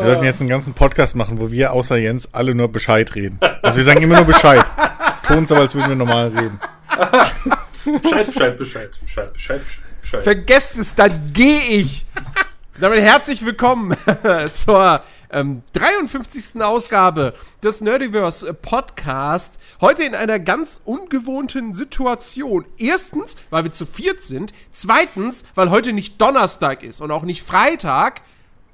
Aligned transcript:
Wir 0.00 0.06
sollten 0.06 0.24
jetzt 0.24 0.40
einen 0.40 0.48
ganzen 0.48 0.72
Podcast 0.72 1.14
machen, 1.14 1.38
wo 1.38 1.50
wir 1.50 1.74
außer 1.74 1.98
Jens 1.98 2.32
alle 2.32 2.54
nur 2.54 2.68
Bescheid 2.68 3.14
reden. 3.14 3.38
Also 3.60 3.76
wir 3.76 3.84
sagen 3.84 4.00
immer 4.00 4.16
nur 4.16 4.24
Bescheid. 4.24 4.64
Tun 5.26 5.44
es 5.44 5.52
aber, 5.52 5.60
als 5.60 5.74
würden 5.74 5.90
wir 5.90 5.96
normal 5.96 6.28
reden. 6.28 6.58
Bescheid, 8.00 8.26
Bescheid, 8.26 8.56
Bescheid, 8.56 8.90
Bescheid, 9.02 9.32
Bescheid, 9.34 9.60
Bescheid. 10.00 10.22
Vergesst 10.22 10.78
es, 10.78 10.94
dann 10.94 11.34
gehe 11.34 11.60
ich. 11.80 12.06
Damit 12.80 13.00
herzlich 13.00 13.44
willkommen 13.44 13.94
zur 14.54 15.02
ähm, 15.30 15.62
53. 15.74 16.62
Ausgabe 16.62 17.34
des 17.62 17.82
Nerdiverse 17.82 18.54
Podcast. 18.54 19.60
Heute 19.82 20.04
in 20.04 20.14
einer 20.14 20.38
ganz 20.38 20.80
ungewohnten 20.86 21.74
Situation. 21.74 22.64
Erstens, 22.78 23.36
weil 23.50 23.64
wir 23.64 23.70
zu 23.70 23.84
viert 23.84 24.22
sind. 24.22 24.54
Zweitens, 24.72 25.44
weil 25.54 25.68
heute 25.68 25.92
nicht 25.92 26.18
Donnerstag 26.18 26.82
ist 26.82 27.02
und 27.02 27.10
auch 27.10 27.24
nicht 27.24 27.42
Freitag 27.42 28.22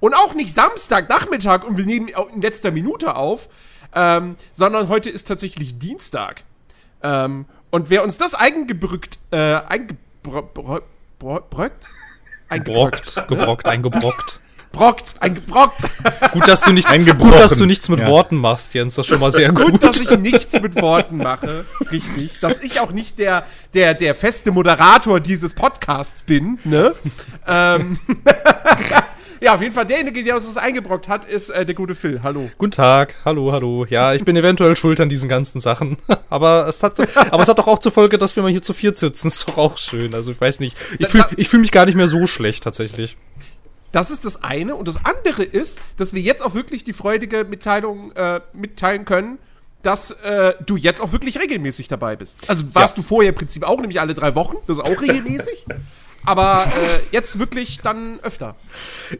und 0.00 0.14
auch 0.14 0.34
nicht 0.34 0.54
Samstag, 0.54 1.08
Nachmittag 1.08 1.64
und 1.64 1.76
wir 1.76 1.86
nehmen 1.86 2.08
in 2.34 2.42
letzter 2.42 2.70
Minute 2.70 3.16
auf, 3.16 3.48
ähm, 3.94 4.36
sondern 4.52 4.88
heute 4.88 5.10
ist 5.10 5.28
tatsächlich 5.28 5.78
Dienstag. 5.78 6.44
Ähm, 7.02 7.46
und 7.70 7.90
wer 7.90 8.04
uns 8.04 8.18
das 8.18 8.34
eingebrückt, 8.34 9.18
äh, 9.30 9.36
eingebrockt, 9.36 10.54
Gebrockt, 12.48 13.26
gebrockt, 13.28 13.66
eingebrockt. 13.66 14.40
Brockt, 14.72 15.14
eingebrockt. 15.20 15.84
Gut, 16.32 16.46
dass 16.46 16.60
du 16.60 16.72
nichts, 16.72 16.92
gut, 17.18 17.34
dass 17.34 17.56
du 17.56 17.64
nichts 17.64 17.88
mit 17.88 18.00
Ja. 18.00 18.08
Worten 18.08 18.36
machst, 18.36 18.74
Jens. 18.74 18.96
Das 18.96 19.06
ist 19.06 19.10
schon 19.10 19.20
mal 19.20 19.30
sehr 19.30 19.50
gut. 19.50 19.72
Gut, 19.72 19.82
dass 19.82 20.00
ich 20.00 20.10
nichts 20.18 20.60
mit 20.60 20.74
Worten 20.76 21.16
mache. 21.16 21.64
Richtig. 21.90 22.40
Dass 22.40 22.62
ich 22.62 22.78
auch 22.80 22.92
nicht 22.92 23.18
der, 23.18 23.46
der, 23.72 23.94
der 23.94 24.14
feste 24.14 24.50
Moderator 24.50 25.18
dieses 25.20 25.54
Podcasts 25.54 26.22
bin, 26.22 26.58
ne? 26.64 26.94
ähm, 27.46 27.98
ja, 29.40 29.54
auf 29.54 29.62
jeden 29.62 29.74
Fall 29.74 29.86
derjenige, 29.86 30.22
der 30.24 30.34
uns 30.36 30.46
das 30.46 30.56
eingebrockt 30.56 31.08
hat, 31.08 31.24
ist 31.24 31.50
äh, 31.50 31.64
der 31.66 31.74
gute 31.74 31.94
Phil. 31.94 32.22
Hallo. 32.22 32.50
Guten 32.58 32.72
Tag, 32.72 33.14
hallo, 33.24 33.52
hallo. 33.52 33.84
Ja, 33.88 34.14
ich 34.14 34.24
bin 34.24 34.36
eventuell 34.36 34.76
schuld 34.76 35.00
an 35.00 35.08
diesen 35.08 35.28
ganzen 35.28 35.60
Sachen. 35.60 35.96
Aber 36.30 36.66
es 36.68 36.82
hat, 36.82 36.98
aber 37.30 37.42
es 37.42 37.48
hat 37.48 37.58
doch 37.58 37.68
auch 37.68 37.78
zur 37.78 37.92
Folge, 37.92 38.18
dass 38.18 38.34
wir 38.36 38.42
mal 38.42 38.50
hier 38.50 38.62
zu 38.62 38.72
viert 38.74 38.98
sitzen. 38.98 39.28
Ist 39.36 39.48
doch 39.48 39.58
auch 39.58 39.78
schön. 39.78 40.14
Also 40.14 40.32
ich 40.32 40.40
weiß 40.40 40.60
nicht. 40.60 40.76
Ich 40.98 41.08
fühle 41.08 41.24
fühl 41.44 41.60
mich 41.60 41.70
gar 41.72 41.86
nicht 41.86 41.94
mehr 41.94 42.08
so 42.08 42.26
schlecht 42.26 42.64
tatsächlich. 42.64 43.16
Das 43.92 44.10
ist 44.10 44.24
das 44.24 44.42
eine. 44.42 44.74
Und 44.74 44.88
das 44.88 44.98
andere 45.04 45.42
ist, 45.44 45.78
dass 45.96 46.12
wir 46.12 46.20
jetzt 46.20 46.44
auch 46.44 46.54
wirklich 46.54 46.84
die 46.84 46.92
freudige 46.92 47.44
Mitteilung 47.44 48.12
äh, 48.12 48.40
mitteilen 48.52 49.04
können, 49.04 49.38
dass 49.82 50.10
äh, 50.10 50.54
du 50.66 50.76
jetzt 50.76 51.00
auch 51.00 51.12
wirklich 51.12 51.38
regelmäßig 51.38 51.86
dabei 51.88 52.16
bist. 52.16 52.50
Also 52.50 52.64
warst 52.74 52.96
Ja. 52.96 53.02
du 53.02 53.08
vorher 53.08 53.28
im 53.30 53.34
Prinzip 53.36 53.62
auch, 53.62 53.78
nämlich 53.80 54.00
alle 54.00 54.14
drei 54.14 54.34
Wochen. 54.34 54.56
Das 54.66 54.78
ist 54.78 54.84
auch 54.84 55.00
regelmäßig. 55.00 55.64
Aber 56.26 56.66
äh, 56.66 57.00
jetzt 57.12 57.38
wirklich 57.38 57.80
dann 57.82 58.18
öfter. 58.20 58.56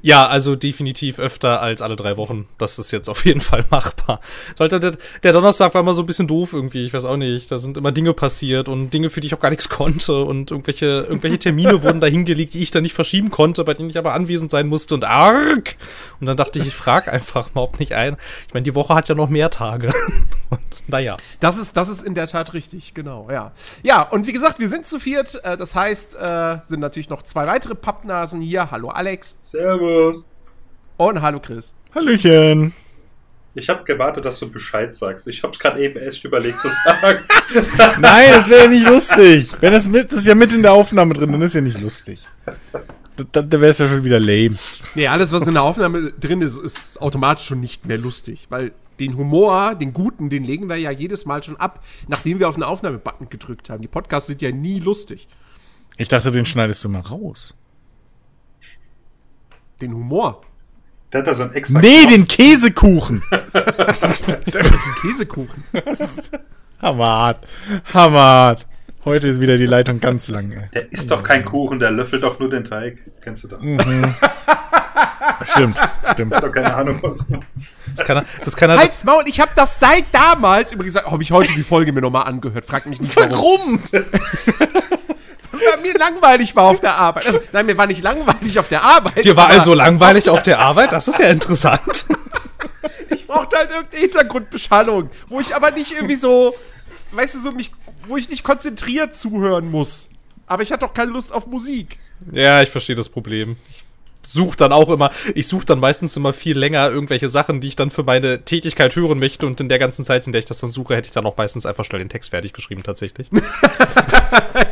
Ja, 0.02 0.26
also 0.26 0.56
definitiv 0.56 1.18
öfter 1.18 1.62
als 1.62 1.80
alle 1.80 1.96
drei 1.96 2.16
Wochen. 2.16 2.46
Das 2.58 2.78
ist 2.78 2.90
jetzt 2.90 3.08
auf 3.08 3.24
jeden 3.24 3.40
Fall 3.40 3.64
machbar. 3.70 4.20
Sollte 4.58 4.80
der, 4.80 4.92
der 5.22 5.32
Donnerstag 5.32 5.72
war 5.74 5.80
immer 5.80 5.94
so 5.94 6.02
ein 6.02 6.06
bisschen 6.06 6.26
doof 6.26 6.52
irgendwie. 6.52 6.84
Ich 6.84 6.92
weiß 6.92 7.04
auch 7.04 7.16
nicht. 7.16 7.50
Da 7.50 7.58
sind 7.58 7.76
immer 7.76 7.92
Dinge 7.92 8.12
passiert 8.12 8.68
und 8.68 8.90
Dinge, 8.90 9.08
für 9.08 9.20
die 9.20 9.28
ich 9.28 9.34
auch 9.34 9.40
gar 9.40 9.50
nichts 9.50 9.68
konnte 9.76 10.22
und 10.22 10.50
irgendwelche, 10.50 11.06
irgendwelche 11.08 11.38
Termine 11.38 11.82
wurden 11.82 12.00
da 12.00 12.06
hingelegt, 12.06 12.54
die 12.54 12.62
ich 12.62 12.70
dann 12.70 12.82
nicht 12.82 12.94
verschieben 12.94 13.30
konnte, 13.30 13.64
bei 13.64 13.74
denen 13.74 13.88
ich 13.90 13.98
aber 13.98 14.12
anwesend 14.12 14.50
sein 14.50 14.66
musste 14.66 14.94
und 14.94 15.04
arg. 15.04 15.76
Und 16.20 16.26
dann 16.26 16.36
dachte 16.36 16.58
ich, 16.58 16.66
ich 16.66 16.74
frage 16.74 17.12
einfach 17.12 17.54
mal, 17.54 17.62
ob 17.62 17.78
nicht 17.78 17.92
ein. 17.92 18.16
Ich 18.48 18.54
meine, 18.54 18.64
die 18.64 18.74
Woche 18.74 18.94
hat 18.94 19.08
ja 19.08 19.14
noch 19.14 19.28
mehr 19.28 19.50
Tage. 19.50 19.92
Und 20.50 20.60
naja. 20.86 21.16
Das 21.40 21.58
ist, 21.58 21.76
das 21.76 21.88
ist 21.88 22.02
in 22.02 22.14
der 22.14 22.26
Tat 22.26 22.54
richtig, 22.54 22.94
genau, 22.94 23.28
ja. 23.30 23.52
Ja, 23.82 24.02
und 24.02 24.26
wie 24.26 24.32
gesagt, 24.32 24.60
wir 24.60 24.68
sind 24.68 24.86
zu 24.86 25.00
viert. 25.00 25.40
Äh, 25.44 25.56
das 25.56 25.74
heißt, 25.74 26.14
äh, 26.14 26.58
sind 26.62 26.80
natürlich 26.80 26.95
noch 27.10 27.22
zwei 27.22 27.46
weitere 27.46 27.74
Pappnasen 27.74 28.40
hier. 28.40 28.70
Hallo 28.70 28.88
Alex 28.88 29.36
Servus. 29.40 30.26
und 30.96 31.20
hallo 31.20 31.40
Chris. 31.40 31.74
Hallöchen. 31.94 32.72
Ich 33.54 33.70
habe 33.70 33.84
gewartet, 33.84 34.24
dass 34.24 34.38
du 34.38 34.50
Bescheid 34.50 34.92
sagst. 34.92 35.26
Ich 35.28 35.42
habe 35.42 35.52
es 35.52 35.58
gerade 35.58 35.80
eben 35.80 35.98
erst 35.98 36.22
überlegt 36.24 36.60
zu 36.60 36.68
sagen. 36.68 37.20
Nein, 38.00 38.30
das 38.32 38.50
wäre 38.50 38.64
ja 38.64 38.68
nicht 38.68 38.86
lustig. 38.86 39.50
Wenn 39.60 39.72
das 39.72 39.88
mit, 39.88 40.12
das 40.12 40.18
ist 40.20 40.26
ja 40.26 40.34
mit 40.34 40.54
in 40.54 40.62
der 40.62 40.74
Aufnahme 40.74 41.14
drin, 41.14 41.32
dann 41.32 41.40
ist 41.40 41.54
ja 41.54 41.62
nicht 41.62 41.80
lustig. 41.80 42.26
Da, 43.16 43.24
da, 43.32 43.40
da 43.40 43.60
wäre 43.60 43.70
es 43.70 43.78
ja 43.78 43.88
schon 43.88 44.04
wieder 44.04 44.20
lame. 44.20 44.56
Nee, 44.94 45.08
alles, 45.08 45.32
was 45.32 45.46
in 45.46 45.54
der 45.54 45.62
Aufnahme 45.62 46.12
drin 46.12 46.42
ist, 46.42 46.58
ist 46.58 47.00
automatisch 47.00 47.46
schon 47.46 47.60
nicht 47.60 47.86
mehr 47.86 47.96
lustig, 47.96 48.46
weil 48.50 48.72
den 49.00 49.16
Humor, 49.16 49.74
den 49.74 49.94
guten, 49.94 50.28
den 50.28 50.44
legen 50.44 50.68
wir 50.68 50.76
ja 50.76 50.90
jedes 50.90 51.24
Mal 51.24 51.42
schon 51.42 51.56
ab, 51.56 51.82
nachdem 52.08 52.38
wir 52.38 52.48
auf 52.48 52.56
den 52.56 52.62
Aufnahmebutton 52.62 53.30
gedrückt 53.30 53.70
haben. 53.70 53.80
Die 53.80 53.88
Podcasts 53.88 54.26
sind 54.26 54.42
ja 54.42 54.50
nie 54.52 54.80
lustig. 54.80 55.28
Ich 55.96 56.08
dachte, 56.08 56.30
den 56.30 56.44
schneidest 56.44 56.84
du 56.84 56.88
mal 56.88 57.00
raus. 57.00 57.56
Den 59.80 59.94
Humor. 59.94 60.42
Der 61.12 61.20
hat 61.20 61.28
da 61.28 61.34
so 61.34 61.44
ein 61.44 61.54
extra. 61.54 61.80
Nee, 61.80 62.06
den 62.06 62.26
Käsekuchen. 62.26 63.22
Den 63.32 64.78
Käsekuchen. 65.00 65.64
Hammerhart. 66.82 67.46
Hammerhart. 67.94 68.66
Heute 69.04 69.28
ist 69.28 69.40
wieder 69.40 69.56
die 69.56 69.66
Leitung 69.66 70.00
ganz 70.00 70.28
lang. 70.28 70.50
Ey. 70.50 70.68
Der 70.74 70.92
ist 70.92 71.10
doch 71.10 71.22
kein 71.22 71.44
Kuchen, 71.44 71.78
der 71.78 71.92
löffelt 71.92 72.24
doch 72.24 72.40
nur 72.40 72.50
den 72.50 72.64
Teig. 72.64 72.98
Kennst 73.22 73.44
du 73.44 73.48
doch. 73.48 73.60
Stimmt, 75.44 75.78
stimmt. 76.12 76.34
Doch 76.34 76.50
keine 76.50 76.74
Ahnung, 76.74 76.98
was. 77.02 77.24
Das 77.94 78.06
kann 78.06 78.18
er, 78.18 78.24
das 78.44 78.56
kann 78.56 78.70
er 78.70 78.78
Halt's 78.78 79.04
Maul, 79.04 79.22
ich 79.26 79.38
habe 79.38 79.52
das 79.54 79.78
seit 79.78 80.06
damals, 80.12 80.72
übrigens 80.72 80.96
habe 80.96 81.22
ich 81.22 81.30
heute 81.30 81.52
die 81.54 81.62
Folge 81.62 81.92
mir 81.92 82.00
nochmal 82.00 82.24
angehört. 82.24 82.64
Frag 82.64 82.86
mich 82.86 83.00
nicht 83.00 83.14
warum. 83.16 83.80
Warum? 83.92 84.04
Weil 85.72 85.82
mir 85.82 85.98
langweilig 85.98 86.54
war 86.56 86.64
auf 86.64 86.80
der 86.80 86.94
Arbeit. 86.94 87.26
Also, 87.26 87.40
nein, 87.52 87.66
mir 87.66 87.76
war 87.76 87.86
nicht 87.86 88.02
langweilig 88.02 88.58
auf 88.58 88.68
der 88.68 88.82
Arbeit. 88.82 89.24
Dir 89.24 89.36
war 89.36 89.48
also 89.48 89.74
langweilig 89.74 90.28
auf 90.28 90.42
der 90.42 90.58
Arbeit? 90.58 90.92
Das 90.92 91.08
ist 91.08 91.18
ja 91.18 91.28
interessant. 91.28 92.06
Ich 93.08 93.26
brauchte 93.26 93.56
halt 93.56 93.70
irgendeine 93.70 94.02
Hintergrundbeschallung, 94.02 95.10
wo 95.28 95.40
ich 95.40 95.54
aber 95.54 95.70
nicht 95.70 95.92
irgendwie 95.92 96.16
so, 96.16 96.54
weißt 97.12 97.36
du, 97.36 97.40
so 97.40 97.52
mich, 97.52 97.70
wo 98.06 98.16
ich 98.16 98.28
nicht 98.28 98.42
konzentriert 98.44 99.16
zuhören 99.16 99.70
muss. 99.70 100.08
Aber 100.46 100.62
ich 100.62 100.72
hatte 100.72 100.86
doch 100.86 100.94
keine 100.94 101.12
Lust 101.12 101.32
auf 101.32 101.46
Musik. 101.46 101.98
Ja, 102.32 102.62
ich 102.62 102.68
verstehe 102.68 102.96
das 102.96 103.08
Problem. 103.08 103.56
Ich 103.70 103.84
suche 104.28 104.56
dann 104.56 104.72
auch 104.72 104.88
immer, 104.88 105.10
ich 105.34 105.48
suche 105.48 105.66
dann 105.66 105.80
meistens 105.80 106.16
immer 106.16 106.32
viel 106.32 106.58
länger 106.58 106.90
irgendwelche 106.90 107.28
Sachen, 107.28 107.60
die 107.60 107.68
ich 107.68 107.76
dann 107.76 107.90
für 107.90 108.02
meine 108.02 108.44
Tätigkeit 108.44 108.96
hören 108.96 109.18
möchte 109.18 109.46
und 109.46 109.60
in 109.60 109.68
der 109.68 109.78
ganzen 109.78 110.04
Zeit, 110.04 110.26
in 110.26 110.32
der 110.32 110.40
ich 110.40 110.44
das 110.44 110.58
dann 110.58 110.70
suche, 110.70 110.96
hätte 110.96 111.06
ich 111.06 111.12
dann 111.12 111.26
auch 111.26 111.36
meistens 111.36 111.66
einfach 111.66 111.84
schnell 111.84 112.00
den 112.00 112.08
Text 112.08 112.30
fertig 112.30 112.52
geschrieben 112.52 112.82
tatsächlich. 112.82 113.28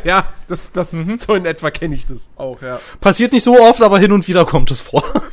Ja, 0.03 0.33
das, 0.47 0.71
das, 0.71 0.91
so 0.91 1.35
in 1.35 1.45
etwa 1.45 1.71
kenne 1.71 1.95
ich 1.95 2.05
das 2.05 2.29
auch, 2.35 2.61
ja. 2.61 2.79
Passiert 3.01 3.33
nicht 3.33 3.43
so 3.43 3.59
oft, 3.59 3.81
aber 3.81 3.97
hin 3.97 4.11
und 4.11 4.27
wieder 4.27 4.45
kommt 4.45 4.69
es 4.69 4.81
vor. 4.81 5.03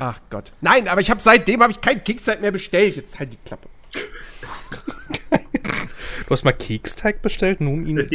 Ach 0.00 0.20
Gott. 0.28 0.50
Nein, 0.60 0.88
aber 0.88 1.00
ich 1.00 1.10
habe 1.10 1.20
seitdem 1.20 1.62
habe 1.62 1.72
ich 1.72 1.80
kein 1.80 2.04
Kickzeit 2.04 2.40
mehr 2.40 2.50
bestellt. 2.50 2.96
Jetzt 2.96 3.18
halt 3.18 3.32
die 3.32 3.38
Klappe. 3.44 3.68
Du 6.26 6.30
hast 6.30 6.44
mal 6.44 6.52
Keksteig 6.52 7.22
bestellt, 7.22 7.60
nun 7.60 7.86
ihn. 7.86 7.98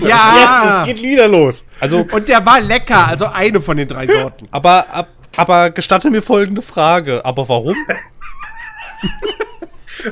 Ja. 0.00 0.08
Ja! 0.08 0.80
Es 0.82 0.86
geht 0.86 1.02
wieder 1.02 1.28
los. 1.28 1.64
Also, 1.80 2.06
Und 2.12 2.28
der 2.28 2.44
war 2.46 2.60
lecker, 2.60 3.06
also 3.08 3.26
eine 3.26 3.60
von 3.60 3.76
den 3.76 3.88
drei 3.88 4.06
Sorten. 4.12 4.48
aber, 4.50 4.86
ab, 4.92 5.08
aber 5.36 5.70
gestatte 5.70 6.10
mir 6.10 6.22
folgende 6.22 6.62
Frage. 6.62 7.24
Aber 7.24 7.48
warum? 7.48 7.76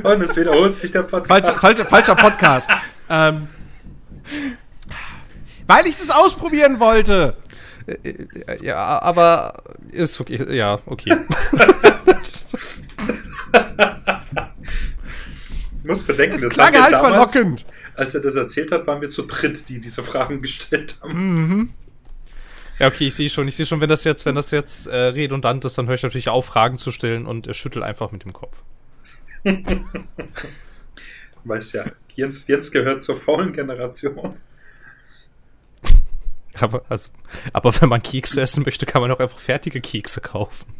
Und 0.03 0.23
es 0.23 0.37
wiederholt 0.37 0.77
sich 0.77 0.91
der 0.93 1.03
Podcast. 1.03 1.29
Falscher, 1.29 1.59
falscher, 1.61 1.85
falscher 1.85 2.15
Podcast. 2.17 2.71
ähm, 3.09 3.49
weil 5.67 5.87
ich 5.87 5.97
das 5.97 6.11
ausprobieren 6.11 6.81
wollte. 6.81 7.37
Ja, 8.63 9.01
aber 9.03 9.63
ist 9.91 10.19
okay. 10.21 10.55
Ja, 10.55 10.79
okay. 10.87 11.15
Ich 15.85 15.89
muss 15.89 16.03
bedenken, 16.03 16.35
Es 16.35 16.41
das 16.41 16.55
klang 16.55 16.73
halt 16.73 16.95
damals, 16.95 17.31
verlockend. 17.31 17.67
Als 17.95 18.15
er 18.15 18.23
das 18.23 18.37
erzählt 18.37 18.73
hat, 18.73 18.87
waren 18.87 19.03
wir 19.03 19.11
zu 19.11 19.21
dritt, 19.21 19.69
die 19.69 19.81
diese 19.81 20.03
Fragen 20.03 20.41
gestellt 20.41 20.97
haben. 21.03 21.75
Ja, 22.79 22.87
okay, 22.87 23.09
ich 23.09 23.15
sehe 23.15 23.29
schon. 23.29 23.47
Ich 23.49 23.57
sehe 23.57 23.67
schon, 23.67 23.83
wenn 23.83 23.91
das 23.91 24.03
jetzt, 24.05 24.25
wenn 24.25 24.35
das 24.35 24.51
jetzt 24.51 24.87
äh, 24.87 24.97
redundant 24.97 25.63
ist, 25.67 25.77
dann 25.77 25.87
höre 25.87 25.97
ich 25.97 26.03
natürlich 26.03 26.31
auf, 26.31 26.47
Fragen 26.47 26.79
zu 26.79 26.91
stellen 26.91 27.27
und 27.27 27.47
äh, 27.49 27.53
schüttel 27.53 27.83
einfach 27.83 28.13
mit 28.13 28.25
dem 28.25 28.33
Kopf. 28.33 28.63
Weiß 31.45 31.73
ja, 31.73 31.85
Jens, 32.15 32.47
Jens 32.47 32.71
gehört 32.71 33.03
zur 33.03 33.19
faulen 33.19 33.53
Generation. 33.53 34.37
Aber, 36.55 36.83
also, 36.89 37.11
aber 37.53 37.79
wenn 37.83 37.91
man 37.91 38.03
Kekse 38.03 38.41
essen 38.41 38.63
möchte, 38.65 38.87
kann 38.87 39.03
man 39.03 39.11
auch 39.11 39.21
einfach 39.21 39.39
fertige 39.39 39.83
Kekse 39.83 40.23
kaufen. 40.23 40.73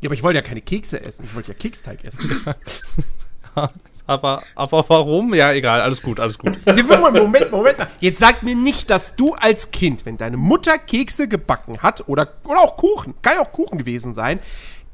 Ja, 0.00 0.06
aber 0.06 0.14
ich 0.14 0.22
wollte 0.22 0.38
ja 0.38 0.42
keine 0.42 0.60
Kekse 0.60 1.04
essen. 1.04 1.24
Ich 1.24 1.34
wollte 1.34 1.48
ja 1.48 1.58
Keksteig 1.58 2.04
essen. 2.04 2.40
aber, 4.06 4.42
aber 4.54 4.84
warum? 4.88 5.34
Ja, 5.34 5.52
egal, 5.52 5.80
alles 5.80 6.02
gut, 6.02 6.20
alles 6.20 6.38
gut. 6.38 6.56
Moment, 6.66 7.50
Moment. 7.50 7.76
Jetzt 8.00 8.20
sag 8.20 8.42
mir 8.42 8.54
nicht, 8.54 8.90
dass 8.90 9.16
du 9.16 9.34
als 9.34 9.70
Kind, 9.70 10.06
wenn 10.06 10.18
deine 10.18 10.36
Mutter 10.36 10.78
Kekse 10.78 11.28
gebacken 11.28 11.82
hat 11.82 12.08
oder, 12.08 12.32
oder 12.44 12.60
auch 12.60 12.76
Kuchen, 12.76 13.14
kann 13.22 13.34
ja 13.34 13.42
auch 13.42 13.52
Kuchen 13.52 13.78
gewesen 13.78 14.14
sein, 14.14 14.40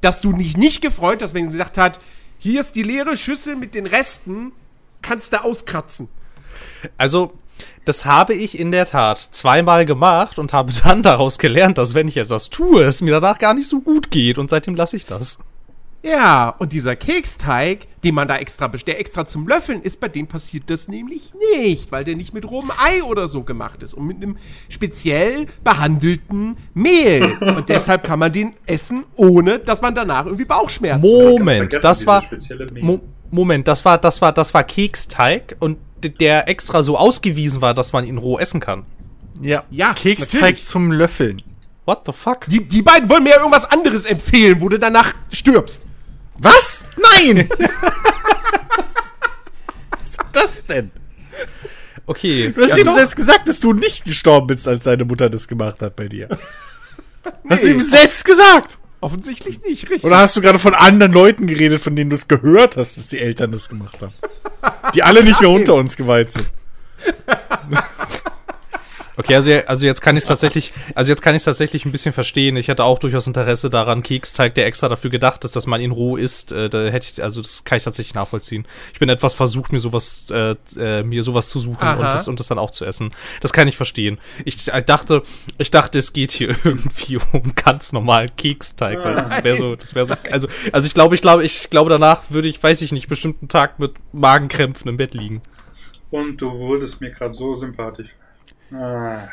dass 0.00 0.20
du 0.20 0.32
dich 0.32 0.56
nicht 0.56 0.82
gefreut 0.82 1.22
hast, 1.22 1.34
wenn 1.34 1.44
sie 1.50 1.56
gesagt 1.58 1.78
hat, 1.78 2.00
hier 2.38 2.60
ist 2.60 2.76
die 2.76 2.82
leere 2.82 3.16
Schüssel 3.16 3.56
mit 3.56 3.74
den 3.74 3.86
Resten, 3.86 4.52
kannst 5.02 5.32
du 5.32 5.42
auskratzen. 5.44 6.08
Also, 6.96 7.32
Das 7.84 8.04
habe 8.04 8.34
ich 8.34 8.58
in 8.58 8.70
der 8.70 8.84
Tat 8.84 9.18
zweimal 9.18 9.86
gemacht 9.86 10.38
und 10.38 10.52
habe 10.52 10.72
dann 10.84 11.02
daraus 11.02 11.38
gelernt, 11.38 11.78
dass 11.78 11.94
wenn 11.94 12.06
ich 12.06 12.18
etwas 12.18 12.50
tue, 12.50 12.84
es 12.84 13.00
mir 13.00 13.12
danach 13.12 13.38
gar 13.38 13.54
nicht 13.54 13.68
so 13.68 13.80
gut 13.80 14.10
geht 14.10 14.36
und 14.38 14.50
seitdem 14.50 14.74
lasse 14.74 14.96
ich 14.96 15.06
das. 15.06 15.38
Ja, 16.02 16.50
und 16.58 16.72
dieser 16.72 16.94
Keksteig, 16.94 17.88
den 18.04 18.14
man 18.14 18.28
da 18.28 18.36
extra 18.36 18.68
bestellt, 18.68 18.98
extra 18.98 19.24
zum 19.24 19.48
Löffeln 19.48 19.82
ist, 19.82 20.00
bei 20.00 20.08
dem 20.08 20.28
passiert 20.28 20.64
das 20.68 20.86
nämlich 20.86 21.32
nicht, 21.56 21.90
weil 21.90 22.04
der 22.04 22.14
nicht 22.14 22.32
mit 22.32 22.48
rohem 22.48 22.70
Ei 22.78 23.02
oder 23.02 23.26
so 23.26 23.42
gemacht 23.42 23.82
ist 23.82 23.94
und 23.94 24.06
mit 24.06 24.18
einem 24.18 24.36
speziell 24.68 25.46
behandelten 25.64 26.56
Mehl. 26.72 27.36
Und 27.40 27.68
deshalb 27.68 28.04
kann 28.04 28.20
man 28.20 28.32
den 28.32 28.54
essen, 28.66 29.04
ohne 29.16 29.58
dass 29.58 29.80
man 29.80 29.94
danach 29.94 30.26
irgendwie 30.26 30.44
Bauchschmerzen 30.44 31.02
hat. 31.02 31.38
Moment, 31.38 31.78
das 31.82 32.06
war 32.06 32.22
spezielle 32.22 32.70
Mehl. 32.70 32.84
Mo 32.84 33.00
Moment, 33.30 33.68
das 33.68 33.84
war 33.84 33.98
das 33.98 34.22
war 34.22 34.32
das 34.32 34.54
war 34.54 34.64
Keksteig 34.64 35.56
und 35.58 35.76
der 36.20 36.48
extra 36.48 36.82
so 36.82 36.96
ausgewiesen 36.96 37.60
war, 37.60 37.74
dass 37.74 37.92
man 37.92 38.06
ihn 38.06 38.16
roh 38.18 38.38
essen 38.38 38.60
kann. 38.60 38.84
Ja, 39.42 39.64
Ja, 39.70 39.92
Keksteig 39.94 40.40
natürlich. 40.40 40.64
zum 40.64 40.92
Löffeln. 40.92 41.42
What 41.88 42.02
the 42.04 42.12
fuck? 42.12 42.46
Die, 42.48 42.68
die 42.68 42.82
beiden 42.82 43.08
wollen 43.08 43.22
mir 43.22 43.30
ja 43.30 43.36
irgendwas 43.38 43.64
anderes 43.64 44.04
empfehlen, 44.04 44.60
wo 44.60 44.68
du 44.68 44.78
danach 44.78 45.14
stirbst. 45.32 45.86
Was? 46.36 46.86
Nein! 47.14 47.48
Was 49.90 50.10
ist 50.10 50.18
das 50.32 50.66
denn? 50.66 50.90
Okay. 52.04 52.52
Du 52.54 52.60
hast 52.62 52.76
Ja, 52.76 52.84
ihm 52.84 52.90
selbst 52.92 53.16
gesagt, 53.16 53.48
dass 53.48 53.60
du 53.60 53.72
nicht 53.72 54.04
gestorben 54.04 54.48
bist, 54.48 54.68
als 54.68 54.84
deine 54.84 55.06
Mutter 55.06 55.30
das 55.30 55.48
gemacht 55.48 55.80
hat 55.80 55.96
bei 55.96 56.08
dir. 56.08 56.28
Hast 57.48 57.62
du 57.62 57.68
Nee. 57.68 57.72
ihm 57.76 57.80
selbst 57.80 58.22
gesagt? 58.26 58.76
Offensichtlich 59.00 59.62
nicht, 59.62 59.84
richtig. 59.84 60.04
Oder 60.04 60.18
hast 60.18 60.36
du 60.36 60.42
gerade 60.42 60.58
von 60.58 60.74
anderen 60.74 61.12
Leuten 61.12 61.46
geredet, 61.46 61.80
von 61.80 61.96
denen 61.96 62.10
du 62.10 62.16
es 62.16 62.28
gehört 62.28 62.76
hast, 62.76 62.98
dass 62.98 63.08
die 63.08 63.18
Eltern 63.18 63.50
das 63.52 63.70
gemacht 63.70 63.96
haben? 64.02 64.12
Die 64.94 65.02
alle 65.02 65.24
nicht 65.24 65.40
mehr 65.40 65.48
unter 65.50 65.74
uns 65.74 65.96
geweiht 65.96 66.32
sind. 66.32 66.46
Okay, 69.18 69.34
also, 69.34 69.50
also 69.66 69.84
jetzt 69.84 70.00
kann 70.00 70.16
ich 70.16 70.22
es 70.22 70.28
tatsächlich, 70.28 70.72
also 70.94 71.10
jetzt 71.10 71.22
kann 71.22 71.34
ich 71.34 71.40
es 71.40 71.44
tatsächlich 71.44 71.84
ein 71.84 71.90
bisschen 71.90 72.12
verstehen. 72.12 72.56
Ich 72.56 72.70
hatte 72.70 72.84
auch 72.84 73.00
durchaus 73.00 73.26
Interesse 73.26 73.68
daran, 73.68 74.04
Keksteig, 74.04 74.54
der 74.54 74.66
extra 74.66 74.88
dafür 74.88 75.10
gedacht 75.10 75.42
ist, 75.42 75.56
dass 75.56 75.66
man 75.66 75.80
ihn 75.80 75.90
roh 75.90 76.16
isst. 76.16 76.52
Äh, 76.52 76.70
da 76.70 76.84
hätte 76.84 77.08
ich, 77.12 77.20
also 77.20 77.42
das 77.42 77.64
kann 77.64 77.78
ich 77.78 77.84
tatsächlich 77.84 78.14
nachvollziehen. 78.14 78.64
Ich 78.92 79.00
bin 79.00 79.08
etwas 79.08 79.34
versucht, 79.34 79.72
mir 79.72 79.80
sowas, 79.80 80.26
äh, 80.30 80.54
äh, 80.76 81.02
mir 81.02 81.24
sowas 81.24 81.48
zu 81.48 81.58
suchen 81.58 81.88
und 81.96 82.00
das, 82.00 82.28
und 82.28 82.38
das 82.38 82.46
dann 82.46 82.60
auch 82.60 82.70
zu 82.70 82.84
essen. 82.84 83.12
Das 83.40 83.52
kann 83.52 83.66
ich 83.66 83.76
verstehen. 83.76 84.18
Ich 84.44 84.72
äh, 84.72 84.84
dachte, 84.84 85.24
ich 85.58 85.72
dachte, 85.72 85.98
es 85.98 86.12
geht 86.12 86.30
hier 86.30 86.50
irgendwie 86.64 87.18
um 87.32 87.42
ganz 87.56 87.92
normalen 87.92 88.30
Keksteig, 88.36 89.02
weil 89.02 89.16
das 89.16 89.42
wäre 89.42 89.56
so, 89.56 89.74
das 89.74 89.96
wäre 89.96 90.06
so, 90.06 90.14
also, 90.30 90.46
also 90.70 90.86
ich 90.86 90.94
glaube, 90.94 91.16
ich 91.16 91.22
glaube, 91.22 91.44
ich 91.44 91.70
glaube 91.70 91.90
danach 91.90 92.30
würde 92.30 92.46
ich, 92.46 92.62
weiß 92.62 92.82
ich 92.82 92.92
nicht, 92.92 93.08
bestimmt 93.08 93.42
einen 93.42 93.48
Tag 93.48 93.80
mit 93.80 93.94
Magenkrämpfen 94.12 94.88
im 94.88 94.96
Bett 94.96 95.14
liegen. 95.14 95.42
Und 96.10 96.36
du 96.36 96.52
wurdest 96.52 97.00
mir 97.00 97.10
gerade 97.10 97.34
so 97.34 97.56
sympathisch. 97.56 98.10
Ah. 98.72 99.28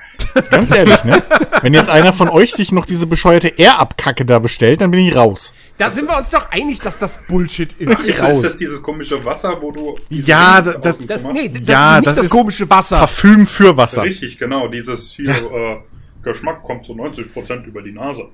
Ganz 0.49 0.75
ehrlich, 0.75 1.03
ne? 1.03 1.23
Wenn 1.61 1.73
jetzt 1.73 1.89
einer 1.89 2.11
von 2.13 2.29
euch 2.29 2.53
sich 2.53 2.71
noch 2.71 2.85
diese 2.85 3.07
bescheuerte 3.07 3.47
Air-Abkacke 3.49 4.25
da 4.25 4.39
bestellt, 4.39 4.81
dann 4.81 4.91
bin 4.91 4.99
ich 5.01 5.15
raus. 5.15 5.53
Da 5.77 5.89
sind 5.91 6.09
wir 6.09 6.17
uns 6.17 6.29
doch 6.29 6.49
einig, 6.51 6.79
dass 6.79 6.99
das 6.99 7.25
Bullshit 7.27 7.71
ist. 7.73 8.07
Ist, 8.07 8.21
raus. 8.21 8.37
ist 8.37 8.43
das 8.43 8.57
dieses 8.57 8.81
komische 8.81 9.23
Wasser, 9.23 9.57
wo 9.61 9.71
du. 9.71 9.95
Ja, 10.09 10.61
das- 10.61 10.97
Das, 10.99 11.23
nee, 11.25 11.49
das 11.49 11.67
Ja, 11.67 11.95
ist 11.95 11.99
nicht 11.99 12.07
das 12.07 12.15
das, 12.15 12.25
ist 12.25 12.29
komische 12.31 12.69
Wasser. 12.69 12.99
Parfüm 12.99 13.47
für 13.47 13.75
Wasser. 13.77 14.03
Richtig, 14.03 14.37
genau. 14.37 14.67
Dieses 14.67 15.11
hier, 15.13 15.25
Ja. 15.25 15.73
äh, 15.73 15.77
Geschmack 16.21 16.63
kommt 16.63 16.85
zu 16.85 16.93
90% 16.93 17.65
über 17.65 17.81
die 17.81 17.91
Nase. 17.91 18.29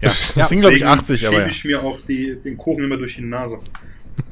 Ja, 0.00 0.08
das 0.08 0.48
sind, 0.48 0.60
glaube 0.60 0.76
ich, 0.76 0.86
80, 0.86 1.26
aber 1.26 1.36
schiebe 1.36 1.42
ja. 1.42 1.48
ich 1.48 1.64
mir 1.64 1.82
auch 1.82 1.98
die, 2.06 2.36
den 2.42 2.56
Kuchen 2.56 2.84
immer 2.84 2.96
durch 2.96 3.16
die 3.16 3.22
Nase. 3.22 3.58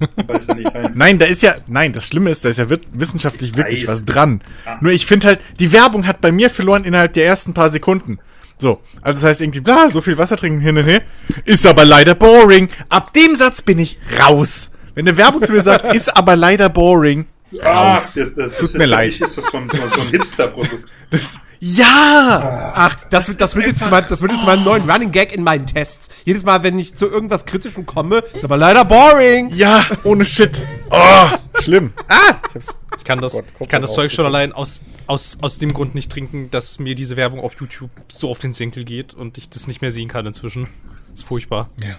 Ja 0.01 0.55
nicht. 0.55 0.95
Nein, 0.95 1.19
da 1.19 1.27
ist 1.27 1.43
ja, 1.43 1.55
nein, 1.67 1.93
das 1.93 2.09
Schlimme 2.09 2.31
ist, 2.31 2.45
da 2.45 2.49
ist 2.49 2.59
ja 2.59 2.67
wissenschaftlich 2.93 3.57
wirklich 3.57 3.87
was 3.87 4.05
dran. 4.05 4.41
Ah. 4.65 4.79
Nur 4.81 4.93
ich 4.93 5.07
finde 5.07 5.29
halt, 5.29 5.41
die 5.61 5.73
Werbung 5.73 6.07
hat 6.07 6.21
bei 6.21 6.33
mir 6.33 6.51
verloren 6.51 6.85
innerhalb 6.85 7.13
der 7.13 7.27
ersten 7.27 7.55
paar 7.55 7.69
Sekunden. 7.69 8.19
So, 8.59 8.81
also 9.03 9.21
das 9.21 9.29
heißt 9.29 9.41
irgendwie, 9.41 9.61
bla, 9.61 9.91
so 9.91 10.01
viel 10.01 10.17
Wasser 10.17 10.37
trinken 10.37 10.61
hin 10.61 10.79
und 10.79 10.85
her. 10.85 11.03
Ist 11.45 11.67
aber 11.67 11.85
leider 11.85 12.15
boring. 12.15 12.69
Ab 12.89 13.13
dem 13.13 13.35
Satz 13.35 13.63
bin 13.63 13.79
ich 13.79 13.99
raus. 14.19 14.73
Wenn 14.95 15.09
eine 15.09 15.17
Werbung 15.17 15.43
zu 15.43 15.53
mir 15.53 15.63
sagt, 15.63 15.95
ist 15.95 16.17
aber 16.17 16.37
leider 16.37 16.69
boring, 16.69 17.27
raus. 17.63 18.15
das, 18.15 18.35
das, 18.35 18.35
das 18.35 18.59
Tut 18.59 18.71
ist, 18.71 18.79
mir 18.79 18.87
leid. 18.87 19.21
ist 19.21 19.37
das 19.37 19.45
so 19.45 19.59
ein, 19.59 19.71
so 19.71 19.83
ein 19.83 19.91
Hipster-Produkt. 20.11 20.85
Das, 21.11 21.41
ja! 21.61 22.73
Ach, 22.75 22.97
das, 23.11 23.37
das, 23.37 23.55
wird 23.57 23.67
jetzt 23.67 23.91
mal, 23.91 24.03
das 24.03 24.21
wird 24.21 24.33
jetzt 24.33 24.45
mal 24.45 24.57
ein 24.59 24.65
neuen 24.65 24.89
Running 24.91 25.13
Gag 25.13 25.33
in 25.33 25.43
meinen 25.43 25.67
Tests. 25.67 26.09
Jedes 26.25 26.45
Mal, 26.45 26.63
wenn 26.63 26.79
ich 26.79 26.95
zu 26.95 27.07
irgendwas 27.07 27.45
Kritischem 27.47 27.87
komme, 27.87 28.19
ist 28.33 28.45
aber 28.45 28.57
leider 28.57 28.85
boring. 28.85 29.51
Ja, 29.55 29.87
ohne 30.05 30.25
Shit. 30.25 30.65
Oh, 30.91 31.29
schlimm. 31.61 31.93
Ah! 32.09 32.37
Ich 32.49 32.55
hab's. 32.55 32.77
Ich 32.99 33.05
kann 33.05 33.21
das, 33.21 33.33
Gott, 33.33 33.45
ich 33.61 33.69
kann 33.69 33.83
das 33.83 33.95
Zeug 33.95 34.13
schon 34.13 34.25
allein 34.25 34.53
aus, 34.53 34.81
aus, 35.07 35.37
aus 35.43 35.59
dem 35.59 35.75
Grund 35.75 35.95
nicht 35.95 36.11
trinken, 36.11 36.51
dass 36.51 36.79
mir 36.79 36.95
diese 36.95 37.17
Werbung 37.17 37.41
auf 37.41 37.55
YouTube 37.61 37.91
so 38.09 38.31
auf 38.31 38.39
den 38.39 38.53
Senkel 38.53 38.85
geht 38.85 39.13
und 39.15 39.37
ich 39.37 39.49
das 39.49 39.67
nicht 39.67 39.83
mehr 39.83 39.91
sehen 39.91 40.09
kann 40.09 40.25
inzwischen. 40.27 40.69
ist 41.13 41.25
furchtbar. 41.25 41.69
Ja. 41.83 41.97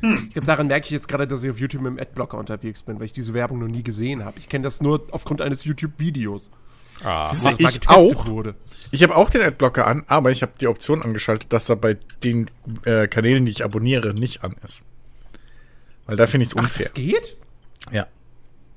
Ich 0.00 0.32
glaube, 0.32 0.46
daran 0.46 0.66
merke 0.68 0.84
ich 0.86 0.90
jetzt 0.92 1.08
gerade, 1.08 1.26
dass 1.26 1.42
ich 1.42 1.50
auf 1.50 1.58
YouTube 1.58 1.82
mit 1.82 1.92
dem 1.92 1.98
Adblocker 1.98 2.38
unterwegs 2.38 2.82
bin, 2.82 2.98
weil 2.98 3.06
ich 3.06 3.12
diese 3.12 3.34
Werbung 3.34 3.58
noch 3.58 3.66
nie 3.68 3.82
gesehen 3.82 4.24
habe. 4.24 4.38
Ich 4.38 4.48
kenne 4.48 4.62
das 4.64 4.80
nur 4.80 5.04
aufgrund 5.10 5.40
eines 5.42 5.64
YouTube-Videos, 5.64 6.50
Ah. 7.04 7.24
Siehst 7.24 7.60
du, 7.60 7.64
ich 7.68 7.88
auch. 7.88 8.26
wurde. 8.26 8.56
Ich 8.90 9.04
habe 9.04 9.14
auch 9.14 9.30
den 9.30 9.40
Adblocker 9.42 9.86
an, 9.86 10.02
aber 10.08 10.32
ich 10.32 10.42
habe 10.42 10.52
die 10.60 10.66
Option 10.66 11.00
angeschaltet, 11.00 11.52
dass 11.52 11.68
er 11.68 11.76
bei 11.76 11.96
den 12.24 12.50
äh, 12.84 13.06
Kanälen, 13.06 13.46
die 13.46 13.52
ich 13.52 13.64
abonniere, 13.64 14.14
nicht 14.14 14.42
an 14.42 14.56
ist. 14.64 14.84
Weil 16.06 16.16
da 16.16 16.26
finde 16.26 16.42
ich 16.42 16.50
es 16.50 16.56
Ach, 16.56 16.62
unfair. 16.62 16.84
das 16.86 16.94
geht? 16.94 17.36
ja. 17.92 18.06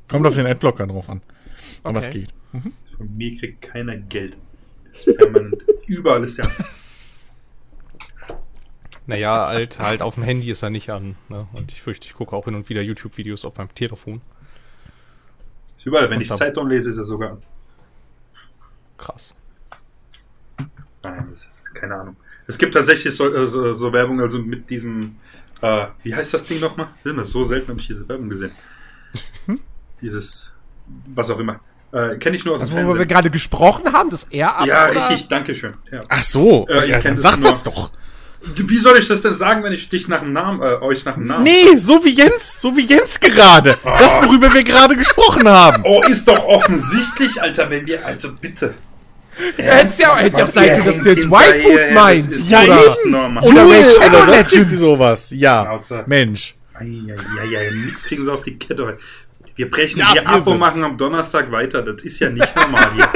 Kommt 0.08 0.28
auf 0.28 0.36
den 0.36 0.46
Adblocker 0.46 0.86
drauf 0.86 1.10
an. 1.10 1.22
Aber 1.84 1.98
Okay. 1.98 2.08
es 2.08 2.12
geht. 2.14 2.30
Von 2.98 3.18
mir 3.18 3.38
kriegt 3.40 3.62
keiner 3.64 3.96
Geld. 3.98 4.38
Das 4.94 5.08
ist 5.08 5.18
permanent. 5.18 5.56
Überall 5.88 6.24
ist 6.24 6.38
der. 6.38 6.46
Naja, 9.12 9.48
halt, 9.48 9.80
halt 9.80 10.02
auf 10.02 10.16
dem 10.16 10.24
Handy 10.24 10.50
ist 10.52 10.62
er 10.64 10.70
nicht 10.70 10.90
an. 10.90 11.16
Ne? 11.30 11.48
Und 11.54 11.72
ich 11.72 11.82
fürchte, 11.82 12.08
ich 12.08 12.14
gucke 12.14 12.36
auch 12.36 12.46
hin 12.46 12.56
und 12.56 12.70
wieder 12.70 12.82
YouTube-Videos 12.82 13.46
auf 13.46 13.58
meinem 13.58 13.74
Telefon. 13.76 14.22
Ist 15.78 15.86
überall. 15.86 16.10
Wenn 16.10 16.18
Und 16.18 16.22
ich 16.24 16.30
Zeitung 16.30 16.68
lese, 16.70 16.90
ist 16.90 16.98
er 16.98 17.04
sogar 17.04 17.32
an. 17.32 17.44
Krass. 18.98 19.34
Nein, 21.04 21.28
das 21.32 21.46
ist 21.46 21.74
keine 21.76 21.96
Ahnung. 21.96 22.16
Es 22.48 22.58
gibt 22.58 22.74
tatsächlich 22.74 23.16
so, 23.16 23.34
äh, 23.34 23.48
so, 23.48 23.74
so 23.74 23.92
Werbung, 23.94 24.20
also 24.22 24.40
mit 24.40 24.70
diesem, 24.70 25.16
äh, 25.62 25.88
wie 26.04 26.14
heißt 26.16 26.34
das 26.34 26.46
Ding 26.46 26.60
nochmal? 26.60 26.88
So 27.24 27.44
selten 27.44 27.70
habe 27.70 27.80
ich 27.80 27.88
diese 27.88 28.08
Werbung 28.08 28.30
gesehen. 28.30 28.52
Dieses, 30.02 30.54
was 31.14 31.30
auch 31.30 31.40
immer. 31.40 31.60
Äh, 31.92 32.18
Kenne 32.18 32.36
ich 32.38 32.46
nur 32.46 32.54
aus 32.56 32.62
Das, 32.62 32.70
dem 32.70 32.76
worüber 32.78 32.90
wir 32.90 32.96
Fernsehen. 33.00 33.08
gerade 33.10 33.30
gesprochen 33.32 33.92
haben, 33.94 34.10
das 34.10 34.24
R 34.26 34.58
ab 34.58 34.66
Ja, 34.68 34.90
oder? 34.90 34.96
richtig, 35.10 35.28
danke 35.28 35.54
schön. 35.54 35.74
Ja. 35.92 36.02
Ach 36.08 36.24
so. 36.24 36.68
Äh, 36.70 36.86
ich 36.86 36.90
ja, 36.92 37.02
das 37.14 37.22
sag 37.24 37.38
nur. 37.38 37.48
das 37.48 37.64
doch. 37.64 37.92
Wie 38.44 38.80
soll 38.80 38.98
ich 38.98 39.08
das 39.08 39.22
denn 39.22 39.36
sagen, 39.36 39.64
wenn 39.64 39.72
ich 39.72 39.88
dich 39.90 40.08
nach 40.08 40.22
dem 40.22 40.34
Namen, 40.34 40.62
äh, 40.62 40.74
euch 40.82 41.06
nach 41.06 41.14
dem 41.14 41.28
Namen? 41.28 41.44
Nee, 41.44 41.78
so 41.78 42.04
wie 42.04 42.10
Jens, 42.16 42.60
so 42.60 42.76
wie 42.76 42.86
Jens 42.86 43.20
gerade. 43.20 43.78
Das, 43.84 44.20
worüber 44.24 44.52
wir 44.54 44.64
gerade 44.64 44.96
gesprochen 44.96 45.48
haben. 45.48 45.84
Oh, 45.86 46.02
ist 46.10 46.28
doch 46.28 46.44
offensichtlich, 46.46 47.40
Alter, 47.42 47.70
wenn 47.70 47.86
wir, 47.86 48.04
also 48.06 48.32
bitte. 48.34 48.74
Ja, 49.58 49.64
hättest 49.64 50.00
ja, 50.00 50.16
hätte 50.18 50.40
ja 50.40 50.44
auch 50.46 50.48
sein 50.50 50.70
können, 50.70 50.86
dass 50.86 51.02
du 51.02 51.10
jetzt 51.10 51.24
Y-Food 51.26 51.78
das 51.78 51.94
meinst. 51.94 52.32
ist 52.32 52.50
Ja, 52.50 52.62
oder 52.64 52.98
eben. 53.04 53.12
normal. 53.12 53.44
Oder 53.44 53.68
Shadow 53.68 54.08
oder 54.08 54.26
sonst 54.26 54.54
irgendwie 54.54 54.76
sowas. 54.76 55.32
Ja, 55.36 55.66
Schnauze. 55.66 56.04
Mensch. 56.08 56.56
Eieieiei, 56.74 57.72
nix 57.86 58.04
kriegen 58.04 58.26
sie 58.26 58.32
auf 58.34 58.42
die 58.44 58.58
Kette. 58.58 58.98
Wir 59.56 59.70
brechen 59.70 60.00
Ja, 60.00 60.12
hier 60.14 60.28
ab 60.28 60.46
und 60.48 60.58
machen 60.60 60.84
am 60.84 60.98
Donnerstag 60.98 61.52
weiter. 61.52 61.82
Das 61.84 62.02
ist 62.04 62.20
ja 62.20 62.30
nicht 62.30 62.56
normal 62.56 62.90
hier. 62.96 63.08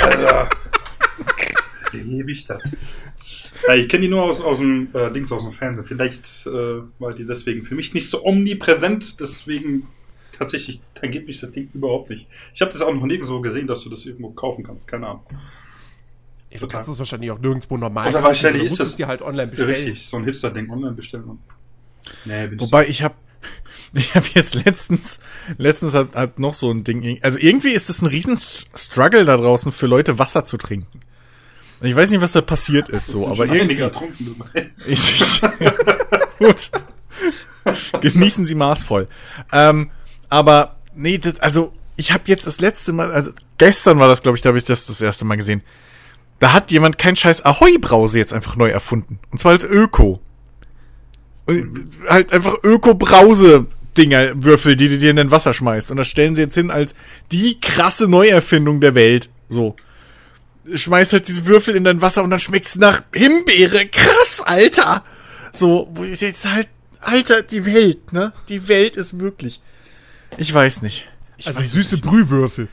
Alter. 0.06 0.48
Wie 1.92 2.16
hebe 2.18 2.32
ich 2.32 2.46
das? 2.46 2.62
Ja, 3.66 3.74
ich 3.74 3.88
kenne 3.88 4.02
die 4.02 4.08
nur 4.08 4.22
aus, 4.22 4.40
aus 4.40 4.58
dem 4.58 4.88
äh, 4.94 5.10
Dings 5.12 5.32
aus 5.32 5.42
dem 5.42 5.52
Fernsehen. 5.52 5.84
Vielleicht 5.84 6.46
äh, 6.46 6.82
war 6.98 7.12
die 7.12 7.24
deswegen 7.26 7.64
für 7.64 7.74
mich 7.74 7.92
nicht 7.94 8.08
so 8.08 8.24
omnipräsent. 8.24 9.20
Deswegen 9.20 9.86
tatsächlich 10.38 10.80
tangiert 10.94 11.26
mich 11.26 11.40
das 11.40 11.50
Ding 11.52 11.68
überhaupt 11.74 12.10
nicht. 12.10 12.26
Ich 12.54 12.60
habe 12.62 12.72
das 12.72 12.80
auch 12.82 12.94
noch 12.94 13.04
nirgendwo 13.04 13.40
gesehen, 13.40 13.66
dass 13.66 13.82
du 13.82 13.90
das 13.90 14.06
irgendwo 14.06 14.30
kaufen 14.30 14.64
kannst. 14.64 14.86
Keine 14.86 15.06
Ahnung. 15.08 15.22
Ja, 16.50 16.58
du 16.60 16.68
kannst 16.68 16.88
es 16.88 16.98
wahrscheinlich 16.98 17.30
auch 17.30 17.38
nirgendwo 17.38 17.76
normal 17.76 18.08
Oder 18.08 18.20
kaufen, 18.20 18.26
wahrscheinlich 18.28 18.64
ist 18.64 18.80
das- 18.80 18.88
es 18.88 18.96
dir 18.96 19.06
halt 19.06 19.20
online 19.22 19.48
bestellen. 19.48 19.70
Richtig, 19.70 20.06
so 20.06 20.16
ein 20.16 20.24
Hipster-Ding 20.24 20.70
online 20.70 20.92
bestellen. 20.92 21.38
Nee, 22.24 22.46
bin 22.46 22.54
ich 22.54 22.60
Wobei 22.60 22.86
ich 22.88 23.02
habe 23.02 23.14
ich 23.94 24.14
habe 24.14 24.26
jetzt 24.34 24.54
letztens 24.64 25.20
letztens 25.58 25.94
hat, 25.94 26.14
hat 26.14 26.38
noch 26.38 26.54
so 26.54 26.70
ein 26.70 26.84
Ding 26.84 27.18
also 27.22 27.38
irgendwie 27.38 27.68
ist 27.72 27.88
es 27.90 28.02
ein 28.02 28.06
riesen 28.06 28.36
Struggle 28.36 29.24
da 29.24 29.36
draußen 29.36 29.72
für 29.72 29.86
Leute 29.86 30.18
Wasser 30.18 30.44
zu 30.44 30.56
trinken. 30.56 31.00
Ich 31.80 31.94
weiß 31.94 32.10
nicht, 32.10 32.20
was 32.20 32.32
da 32.32 32.40
passiert 32.40 32.88
ist 32.88 33.06
so, 33.06 33.28
aber 33.28 33.46
irgendwie 33.46 33.88
ich, 34.86 35.20
ich, 35.20 35.40
gut. 36.38 36.70
Genießen 38.00 38.44
Sie 38.44 38.54
maßvoll. 38.54 39.08
Ähm, 39.52 39.90
aber 40.28 40.76
nee, 40.94 41.18
das, 41.18 41.38
also 41.40 41.72
ich 41.96 42.12
habe 42.12 42.24
jetzt 42.26 42.46
das 42.46 42.60
letzte 42.60 42.92
Mal, 42.92 43.12
also 43.12 43.30
gestern 43.58 43.98
war 43.98 44.08
das, 44.08 44.22
glaube 44.22 44.36
ich, 44.36 44.42
da 44.42 44.48
habe 44.48 44.58
ich 44.58 44.64
das 44.64 44.86
das 44.86 45.00
erste 45.00 45.24
Mal 45.24 45.36
gesehen. 45.36 45.62
Da 46.38 46.52
hat 46.52 46.70
jemand 46.70 46.98
kein 46.98 47.16
scheiß 47.16 47.44
Ahoi-Brause 47.44 48.18
jetzt 48.18 48.32
einfach 48.32 48.56
neu 48.56 48.68
erfunden. 48.68 49.18
Und 49.30 49.40
zwar 49.40 49.52
als 49.52 49.64
Öko. 49.64 50.20
Und 51.46 51.90
Halt 52.08 52.32
einfach 52.32 52.56
Öko-Brause-Ding 52.62 53.66
Dinger, 53.98 54.44
Würfel, 54.44 54.76
die 54.76 54.88
du 54.88 54.98
dir 54.98 55.10
in 55.10 55.16
dein 55.16 55.32
Wasser 55.32 55.52
schmeißt. 55.52 55.90
Und 55.90 55.96
das 55.96 56.06
stellen 56.08 56.36
sie 56.36 56.42
jetzt 56.42 56.54
hin 56.54 56.70
als 56.70 56.94
die 57.32 57.60
krasse 57.60 58.08
Neuerfindung 58.08 58.80
der 58.80 58.94
Welt. 58.94 59.28
So. 59.48 59.74
Schmeißt 60.74 61.12
halt 61.12 61.28
diese 61.28 61.46
Würfel 61.46 61.76
in 61.76 61.84
dein 61.84 62.02
Wasser 62.02 62.22
und 62.22 62.30
dann 62.30 62.38
schmeckt's 62.38 62.76
nach 62.76 63.02
Himbeere. 63.14 63.86
Krass, 63.88 64.42
Alter! 64.44 65.04
So, 65.52 65.88
wo 65.94 66.04
ich 66.04 66.20
jetzt 66.20 66.44
halt, 66.46 66.68
Alter, 67.00 67.42
die 67.42 67.64
Welt, 67.64 68.12
ne? 68.12 68.32
Die 68.48 68.68
Welt 68.68 68.96
ist 68.96 69.12
möglich. 69.12 69.60
Ich 70.36 70.52
weiß 70.52 70.82
nicht. 70.82 71.06
Ich 71.36 71.46
Also 71.46 71.60
weiß 71.60 71.72
süße 71.72 71.94
nicht. 71.96 72.04
Brühwürfel. 72.04 72.68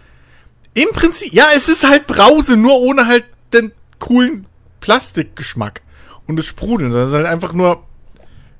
Im 0.73 0.89
Prinzip, 0.91 1.31
ja, 1.33 1.47
es 1.55 1.69
ist 1.69 1.87
halt 1.87 2.05
Brause, 2.07 2.57
nur 2.57 2.79
ohne 2.79 3.07
halt 3.07 3.23
den 3.53 3.71
coolen 3.99 4.45
Plastikgeschmack 4.81 5.81
und 6.27 6.37
das 6.37 6.45
Sprudeln, 6.45 6.91
sondern 6.91 7.07
es 7.07 7.13
ist 7.13 7.17
halt 7.17 7.27
einfach 7.27 7.53
nur 7.53 7.85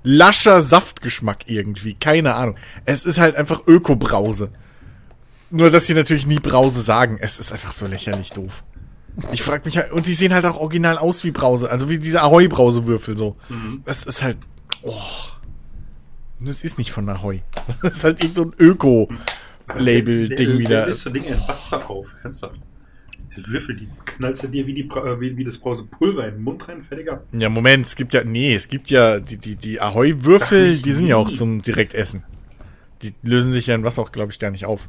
lascher 0.03 0.61
Saftgeschmack 0.61 1.49
irgendwie. 1.49 1.95
Keine 1.95 2.35
Ahnung. 2.35 2.55
Es 2.85 3.03
ist 3.05 3.17
halt 3.19 3.35
einfach 3.35 3.63
Öko-Brause. 3.67 4.51
Nur, 5.49 5.71
dass 5.71 5.87
sie 5.87 5.93
natürlich 5.93 6.25
nie 6.25 6.39
Brause 6.39 6.81
sagen. 6.81 7.17
Es 7.19 7.39
ist 7.39 7.51
einfach 7.51 7.71
so 7.71 7.85
lächerlich 7.87 8.31
doof. 8.31 8.63
Ich 9.31 9.43
frag 9.43 9.63
mich 9.65 9.77
halt, 9.77 9.91
und 9.91 10.07
die 10.07 10.13
sehen 10.13 10.33
halt 10.33 10.45
auch 10.45 10.57
original 10.57 10.97
aus 10.97 11.23
wie 11.23 11.31
Brause, 11.31 11.71
also 11.71 11.89
wie 11.89 11.99
diese 11.99 12.21
Ahoi-Brausewürfel 12.21 13.15
so. 13.15 13.37
Das 13.85 14.03
ist 14.05 14.23
halt, 14.23 14.37
oh. 14.81 14.93
Das 16.39 16.63
ist 16.63 16.77
nicht 16.77 16.91
von 16.91 17.07
Ahoi. 17.09 17.41
Das 17.81 17.95
ist 17.95 18.03
halt 18.03 18.21
irgend 18.21 18.35
so 18.35 18.43
ein 18.43 18.53
Öko-Label-Ding 18.59 20.57
wieder. 20.57 20.87
Isst 20.87 21.03
so 21.03 21.09
Dinge 21.09 21.27
in 21.27 21.39
Wasser 21.47 21.89
auf? 21.89 22.13
Ernsthaft. 22.23 22.59
Diese 23.35 23.47
Würfel, 23.47 23.75
die 23.75 23.87
knallst 24.05 24.43
du 24.43 24.47
dir 24.47 24.67
wie, 24.67 24.73
die, 24.73 24.81
äh, 24.81 25.19
wie, 25.19 25.35
wie 25.35 25.43
das 25.43 25.57
brause 25.57 25.83
Pulver 25.83 26.27
in 26.27 26.35
den 26.35 26.43
Mund 26.43 26.67
rein, 26.67 26.83
fertig 26.83 27.11
ab. 27.11 27.25
Ja, 27.31 27.49
Moment, 27.49 27.85
es 27.85 27.95
gibt 27.95 28.13
ja, 28.13 28.23
nee, 28.23 28.53
es 28.55 28.69
gibt 28.69 28.89
ja, 28.89 29.19
die, 29.19 29.37
die, 29.37 29.55
die 29.55 29.81
Ahoi-Würfel, 29.81 30.77
die 30.77 30.91
sind 30.91 31.07
ja 31.07 31.17
auch 31.17 31.29
nie. 31.29 31.35
zum 31.35 31.61
Direktessen. 31.61 32.23
Die 33.01 33.13
lösen 33.23 33.51
sich 33.51 33.67
ja 33.67 33.75
in 33.75 33.83
Wasser 33.83 34.01
auch, 34.01 34.11
glaube 34.11 34.31
ich, 34.31 34.39
gar 34.39 34.51
nicht 34.51 34.65
auf. 34.65 34.87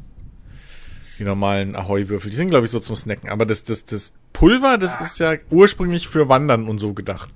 Die 1.19 1.25
normalen 1.25 1.75
Ahoi-Würfel, 1.77 2.31
die 2.31 2.37
sind, 2.37 2.51
glaube 2.51 2.67
ich, 2.67 2.71
so 2.71 2.81
zum 2.81 2.95
Snacken. 2.97 3.31
Aber 3.31 3.47
das, 3.47 3.65
das, 3.65 3.87
das 3.87 4.13
Pulver, 4.33 4.77
das 4.79 5.01
ist 5.01 5.19
ja 5.19 5.35
ursprünglich 5.51 6.09
für 6.09 6.29
Wandern 6.29 6.69
und 6.69 6.79
so 6.79 6.93
gedacht. 6.93 7.31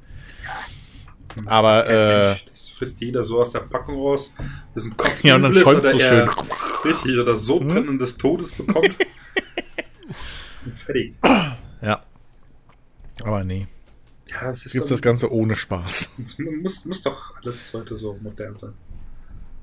Aber, 1.46 1.88
äh, 1.88 2.28
Mensch, 2.30 2.44
das 2.50 2.68
frisst 2.70 3.00
jeder 3.00 3.22
so 3.22 3.40
aus 3.40 3.52
der 3.52 3.60
Packung 3.60 3.94
raus. 3.96 4.32
Das 4.74 4.84
ist 4.84 4.90
ein 4.92 4.96
Kopf 4.96 5.22
Ja, 5.24 5.36
und 5.36 5.42
dann 5.42 5.54
schäumt 5.54 5.84
so 5.84 5.98
schön. 5.98 6.28
Richtig, 6.84 7.18
oder 7.18 7.36
so 7.36 7.60
Hm? 7.60 7.68
brennen 7.68 7.98
des 7.98 8.16
Todes 8.18 8.52
bekommt. 8.52 8.96
und 10.64 10.78
fertig. 10.84 11.14
ja. 11.80 12.02
Aber 13.22 13.44
nee, 13.44 13.66
Ja, 14.28 14.50
es 14.50 14.64
gibt 14.72 14.90
das 14.90 15.02
Ganze 15.02 15.32
ohne 15.32 15.54
Spaß. 15.54 16.12
Es 16.24 16.38
muss, 16.38 16.84
muss 16.84 17.02
doch 17.02 17.34
alles 17.42 17.72
heute 17.74 17.96
so 17.96 18.18
modern 18.22 18.56
sein. 18.58 18.72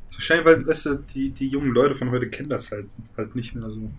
Das 0.05 0.13
ist 0.13 0.17
Wahrscheinlich, 0.19 0.45
weil 0.45 0.67
weißt 0.67 0.86
du, 0.88 0.95
die, 1.13 1.29
die 1.31 1.47
jungen 1.50 1.71
Leute 1.74 1.95
von 1.95 2.12
heute 2.12 2.29
kennen 2.29 2.50
das 2.50 2.71
halt, 2.71 2.88
halt 3.17 3.36
nicht 3.36 3.55
mehr 3.55 3.69
so. 3.71 3.91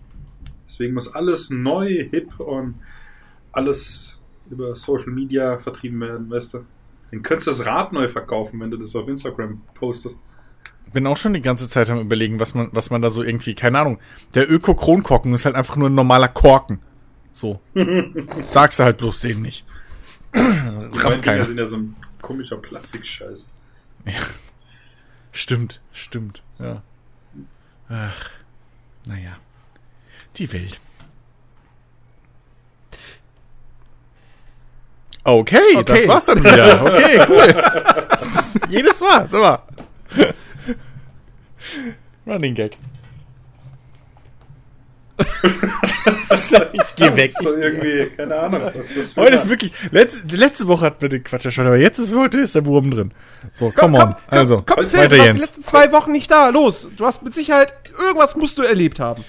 Deswegen 0.69 0.93
muss 0.93 1.13
alles 1.13 1.49
neu, 1.49 2.07
hip 2.11 2.39
und 2.39 2.75
alles 3.51 4.21
über 4.51 4.75
Social 4.75 5.09
Media 5.09 5.57
vertrieben 5.57 5.99
werden, 5.99 6.29
weißt 6.29 6.53
du. 6.53 6.65
Dann 7.09 7.23
könntest 7.23 7.47
du 7.47 7.51
das 7.51 7.65
Rad 7.65 7.91
neu 7.91 8.07
verkaufen, 8.07 8.59
wenn 8.59 8.69
du 8.69 8.77
das 8.77 8.95
auf 8.95 9.07
Instagram 9.07 9.61
postest. 9.73 10.19
Bin 10.93 11.07
auch 11.07 11.17
schon 11.17 11.33
die 11.33 11.41
ganze 11.41 11.67
Zeit 11.67 11.89
am 11.89 11.99
überlegen, 11.99 12.39
was 12.39 12.53
man, 12.53 12.69
was 12.71 12.91
man 12.91 13.01
da 13.01 13.09
so 13.09 13.23
irgendwie, 13.23 13.55
keine 13.55 13.79
Ahnung. 13.79 13.99
Der 14.35 14.49
Öko-Kronkorken 14.51 15.33
ist 15.33 15.45
halt 15.45 15.55
einfach 15.55 15.75
nur 15.75 15.89
ein 15.89 15.95
normaler 15.95 16.27
Korken. 16.27 16.79
So. 17.33 17.59
Sagst 18.45 18.77
du 18.77 18.83
halt 18.83 18.97
bloß 18.97 19.21
denen 19.21 19.41
nicht. 19.41 19.65
Rafft 20.33 21.23
keiner. 21.23 21.45
sind 21.45 21.57
ja 21.57 21.65
so 21.65 21.77
ein 21.77 21.95
komischer 22.21 22.57
Plastikscheiß. 22.57 23.53
Stimmt, 25.31 25.81
stimmt, 25.91 26.43
ja. 26.59 26.83
Ach, 27.87 28.29
naja. 29.07 29.37
Die 30.37 30.51
Welt. 30.53 30.79
Okay, 35.23 35.59
Okay. 35.77 35.83
das 35.83 36.07
war's 36.07 36.25
dann 36.25 36.39
wieder. 36.43 36.81
Okay, 36.85 37.25
cool. 37.29 38.61
Jedes 38.69 38.99
Mal, 39.01 39.27
so 39.27 39.39
mal. 39.39 39.59
Running 42.25 42.55
Gag. 42.55 42.77
ich 46.73 46.95
geh 46.95 47.15
weg. 47.15 47.33
So 47.37 47.53
irgendwie, 47.55 48.05
keine 48.15 48.35
Ahnung. 48.39 48.61
Was, 48.73 48.95
was 48.97 49.15
Heute 49.17 49.35
ist 49.35 49.49
wirklich, 49.49 49.71
letzte, 49.91 50.35
letzte 50.35 50.67
Woche 50.67 50.85
hatten 50.85 51.01
wir 51.01 51.09
den 51.09 51.23
Quatsch 51.23 51.45
ja 51.45 51.51
schon, 51.51 51.65
aber 51.67 51.77
jetzt 51.77 51.99
ist 51.99 52.15
heute 52.15 52.39
ist 52.39 52.55
der 52.55 52.65
Wurm 52.65 52.89
drin. 52.89 53.11
So, 53.51 53.71
come 53.71 54.01
on. 54.01 54.15
also, 54.27 54.63
komm, 54.65 54.87
Phil, 54.87 54.99
weiter 54.99 55.09
du 55.09 55.17
warst 55.17 55.21
die 55.21 55.25
Jens. 55.27 55.41
letzten 55.41 55.63
zwei 55.65 55.91
Wochen 55.91 56.11
nicht 56.13 56.31
da. 56.31 56.49
Los, 56.49 56.87
du 56.95 57.05
hast 57.05 57.21
mit 57.23 57.33
Sicherheit, 57.35 57.73
irgendwas 57.97 58.35
musst 58.37 58.57
du 58.57 58.63
erlebt 58.63 58.99
haben. 58.99 59.23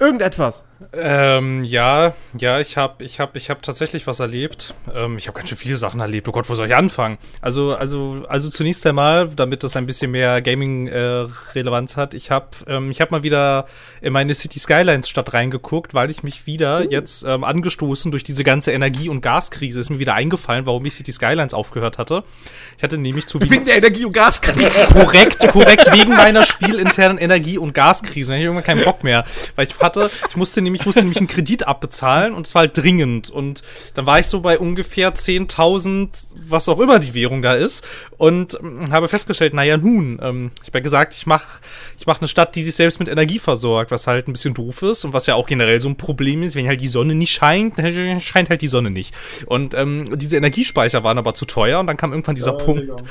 Irgendetwas. 0.00 0.64
Ähm, 0.92 1.64
ja, 1.64 2.14
ja, 2.38 2.60
ich 2.60 2.76
habe 2.76 3.04
ich 3.04 3.18
hab, 3.18 3.34
ich 3.34 3.50
hab 3.50 3.62
tatsächlich 3.62 4.06
was 4.06 4.20
erlebt. 4.20 4.74
Ähm, 4.94 5.18
ich 5.18 5.26
habe 5.26 5.36
ganz 5.36 5.48
schön 5.48 5.58
viele 5.58 5.76
Sachen 5.76 5.98
erlebt. 5.98 6.28
Oh 6.28 6.32
Gott, 6.32 6.48
wo 6.48 6.54
soll 6.54 6.68
ich 6.68 6.76
anfangen? 6.76 7.18
Also, 7.40 7.74
also, 7.74 8.24
also 8.28 8.48
zunächst 8.48 8.86
einmal, 8.86 9.28
damit 9.28 9.64
das 9.64 9.74
ein 9.74 9.86
bisschen 9.86 10.12
mehr 10.12 10.40
Gaming-Relevanz 10.40 11.96
hat, 11.96 12.14
ich 12.14 12.30
habe 12.30 12.46
ähm, 12.68 12.92
ich 12.92 13.00
hab 13.00 13.10
mal 13.10 13.24
wieder 13.24 13.66
in 14.00 14.12
meine 14.12 14.34
City 14.34 14.60
Skylines-Stadt 14.60 15.34
reingeguckt, 15.34 15.94
weil 15.94 16.10
ich 16.10 16.22
mich 16.22 16.46
wieder 16.46 16.88
jetzt 16.88 17.24
ähm, 17.24 17.42
angestoßen 17.42 18.12
durch 18.12 18.22
diese 18.22 18.44
ganze 18.44 18.70
Energie- 18.70 19.08
und 19.08 19.20
Gaskrise 19.20 19.80
ist 19.80 19.90
mir 19.90 19.98
wieder 19.98 20.14
eingefallen, 20.14 20.64
warum 20.64 20.86
ich 20.86 20.94
City 20.94 21.10
Skylines 21.10 21.54
aufgehört 21.54 21.98
hatte. 21.98 22.22
Ich 22.76 22.84
hatte 22.84 22.98
nämlich 22.98 23.26
zu 23.26 23.40
Wegen 23.40 23.64
der 23.64 23.78
Energie- 23.78 24.04
und 24.04 24.12
Gaskrise. 24.12 24.70
korrekt, 24.92 25.48
korrekt, 25.48 25.90
wegen 25.92 26.14
meiner 26.14 26.44
spielinternen 26.44 27.18
Energie- 27.18 27.58
und 27.58 27.74
Gaskrise. 27.74 28.28
Da 28.28 28.34
hatte 28.34 28.40
ich 28.40 28.44
irgendwann 28.44 28.64
keinen 28.64 28.84
Bock 28.84 29.02
mehr. 29.02 29.24
Weil 29.56 29.66
ich 29.66 29.76
hatte, 29.80 30.08
ich 30.28 30.36
musste 30.36 30.67
nämlich, 30.68 30.82
ich 30.82 30.86
musste 30.86 31.02
nämlich 31.02 31.18
einen 31.18 31.26
Kredit 31.26 31.66
abbezahlen 31.66 32.34
und 32.34 32.46
es 32.46 32.54
war 32.54 32.60
halt 32.60 32.76
dringend. 32.76 33.30
Und 33.30 33.62
dann 33.94 34.06
war 34.06 34.20
ich 34.20 34.26
so 34.26 34.40
bei 34.40 34.58
ungefähr 34.58 35.14
10.000, 35.14 36.08
was 36.44 36.68
auch 36.68 36.80
immer 36.80 36.98
die 36.98 37.14
Währung 37.14 37.42
da 37.42 37.54
ist. 37.54 37.84
Und 38.16 38.58
ähm, 38.60 38.90
habe 38.90 39.08
festgestellt, 39.08 39.54
naja, 39.54 39.76
nun, 39.76 40.18
ähm, 40.22 40.50
ich 40.62 40.68
habe 40.68 40.78
ja 40.78 40.82
gesagt, 40.82 41.14
ich 41.14 41.26
mache 41.26 41.60
ich 41.98 42.06
mach 42.06 42.20
eine 42.20 42.28
Stadt, 42.28 42.54
die 42.54 42.62
sich 42.62 42.74
selbst 42.74 43.00
mit 43.00 43.08
Energie 43.08 43.38
versorgt, 43.38 43.90
was 43.90 44.06
halt 44.06 44.28
ein 44.28 44.32
bisschen 44.32 44.54
doof 44.54 44.82
ist 44.82 45.04
und 45.04 45.12
was 45.12 45.26
ja 45.26 45.34
auch 45.34 45.46
generell 45.46 45.80
so 45.80 45.88
ein 45.88 45.96
Problem 45.96 46.42
ist, 46.42 46.54
wenn 46.54 46.68
halt 46.68 46.80
die 46.80 46.88
Sonne 46.88 47.14
nicht 47.14 47.32
scheint, 47.32 47.78
dann 47.78 48.20
scheint 48.20 48.50
halt 48.50 48.62
die 48.62 48.68
Sonne 48.68 48.90
nicht. 48.90 49.14
Und 49.46 49.74
ähm, 49.74 50.16
diese 50.18 50.36
Energiespeicher 50.36 51.02
waren 51.02 51.18
aber 51.18 51.34
zu 51.34 51.44
teuer 51.44 51.80
und 51.80 51.86
dann 51.86 51.96
kam 51.96 52.12
irgendwann 52.12 52.36
dieser 52.36 52.52
Punkt, 52.52 53.02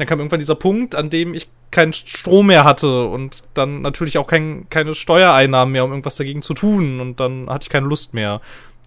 dann 0.00 0.08
kam 0.08 0.18
irgendwann 0.18 0.40
dieser 0.40 0.54
Punkt, 0.54 0.94
an 0.94 1.10
dem 1.10 1.34
ich 1.34 1.48
keinen 1.70 1.92
Strom 1.92 2.46
mehr 2.46 2.64
hatte 2.64 3.04
und 3.04 3.44
dann 3.52 3.82
natürlich 3.82 4.16
auch 4.16 4.26
kein, 4.26 4.66
keine 4.70 4.94
Steuereinnahmen 4.94 5.72
mehr, 5.72 5.84
um 5.84 5.90
irgendwas 5.90 6.16
dagegen 6.16 6.40
zu 6.40 6.54
tun. 6.54 7.00
Und 7.00 7.20
dann 7.20 7.50
hatte 7.50 7.64
ich 7.64 7.68
keine 7.68 7.86
Lust 7.86 8.14
mehr. 8.14 8.40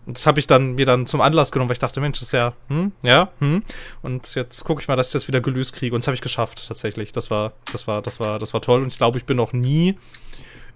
Und 0.07 0.17
das 0.17 0.25
habe 0.25 0.39
ich 0.39 0.47
dann 0.47 0.73
mir 0.73 0.87
dann 0.87 1.05
zum 1.05 1.21
Anlass 1.21 1.51
genommen, 1.51 1.69
weil 1.69 1.75
ich 1.75 1.79
dachte, 1.79 2.01
Mensch, 2.01 2.19
das 2.19 2.29
ist 2.29 2.31
ja, 2.31 2.53
hm, 2.67 2.93
ja, 3.03 3.31
hm. 3.39 3.61
Und 4.01 4.33
jetzt 4.33 4.63
gucke 4.63 4.81
ich 4.81 4.87
mal, 4.87 4.95
dass 4.95 5.09
ich 5.09 5.13
das 5.13 5.27
wieder 5.27 5.39
gelöst 5.39 5.75
kriege. 5.75 5.93
Und 5.93 6.03
das 6.03 6.07
habe 6.07 6.15
ich 6.15 6.21
geschafft, 6.21 6.67
tatsächlich. 6.67 7.11
Das 7.11 7.29
war, 7.29 7.53
das 7.71 7.87
war, 7.87 8.01
das 8.01 8.19
war, 8.19 8.39
das 8.39 8.55
war 8.55 8.61
toll. 8.61 8.81
Und 8.81 8.87
ich 8.87 8.97
glaube, 8.97 9.19
ich 9.19 9.25
bin 9.25 9.37
noch 9.37 9.53
nie 9.53 9.95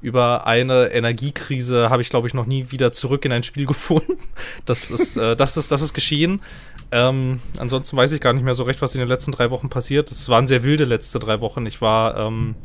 über 0.01 0.45
eine 0.45 0.91
Energiekrise 0.91 1.89
habe 1.89 2.03
ich, 2.03 2.09
glaube 2.09 2.27
ich, 2.27 2.35
noch 2.35 2.45
nie 2.45 2.69
wieder 2.69 2.91
zurück 2.91 3.25
in 3.25 3.31
ein 3.31 3.41
Spiel 3.41 3.65
gefunden. 3.65 4.17
Das 4.65 4.91
ist, 4.91 5.17
äh, 5.17 5.35
das 5.35 5.57
ist, 5.57 5.71
das 5.71 5.81
ist 5.81 5.93
geschehen. 5.93 6.41
Ähm, 6.91 7.41
ansonsten 7.57 7.97
weiß 7.97 8.11
ich 8.13 8.21
gar 8.21 8.33
nicht 8.33 8.43
mehr 8.43 8.53
so 8.53 8.63
recht, 8.63 8.81
was 8.81 8.95
in 8.95 8.99
den 8.99 9.09
letzten 9.09 9.31
drei 9.31 9.49
Wochen 9.49 9.69
passiert. 9.69 10.09
Es 10.11 10.29
waren 10.29 10.47
sehr 10.47 10.63
wilde 10.63 10.85
letzte 10.85 11.19
drei 11.19 11.41
Wochen. 11.41 11.65
Ich 11.65 11.81
war 11.81 12.17
ähm, 12.17 12.55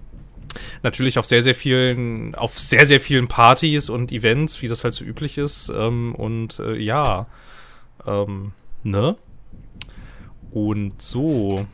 natürlich 0.82 1.18
auf 1.18 1.26
sehr, 1.26 1.42
sehr 1.42 1.54
vielen, 1.54 2.34
auf 2.34 2.58
sehr, 2.58 2.86
sehr 2.86 3.00
vielen 3.00 3.28
Partys 3.28 3.88
und 3.88 4.12
Events, 4.12 4.62
wie 4.62 4.68
das 4.68 4.84
halt 4.84 4.94
so 4.94 5.04
üblich 5.04 5.38
ist. 5.38 5.72
Ähm, 5.74 6.14
und 6.14 6.58
äh, 6.60 6.76
ja, 6.76 7.26
ähm, 8.06 8.52
ne? 8.82 9.16
Und 10.52 11.00
so 11.00 11.66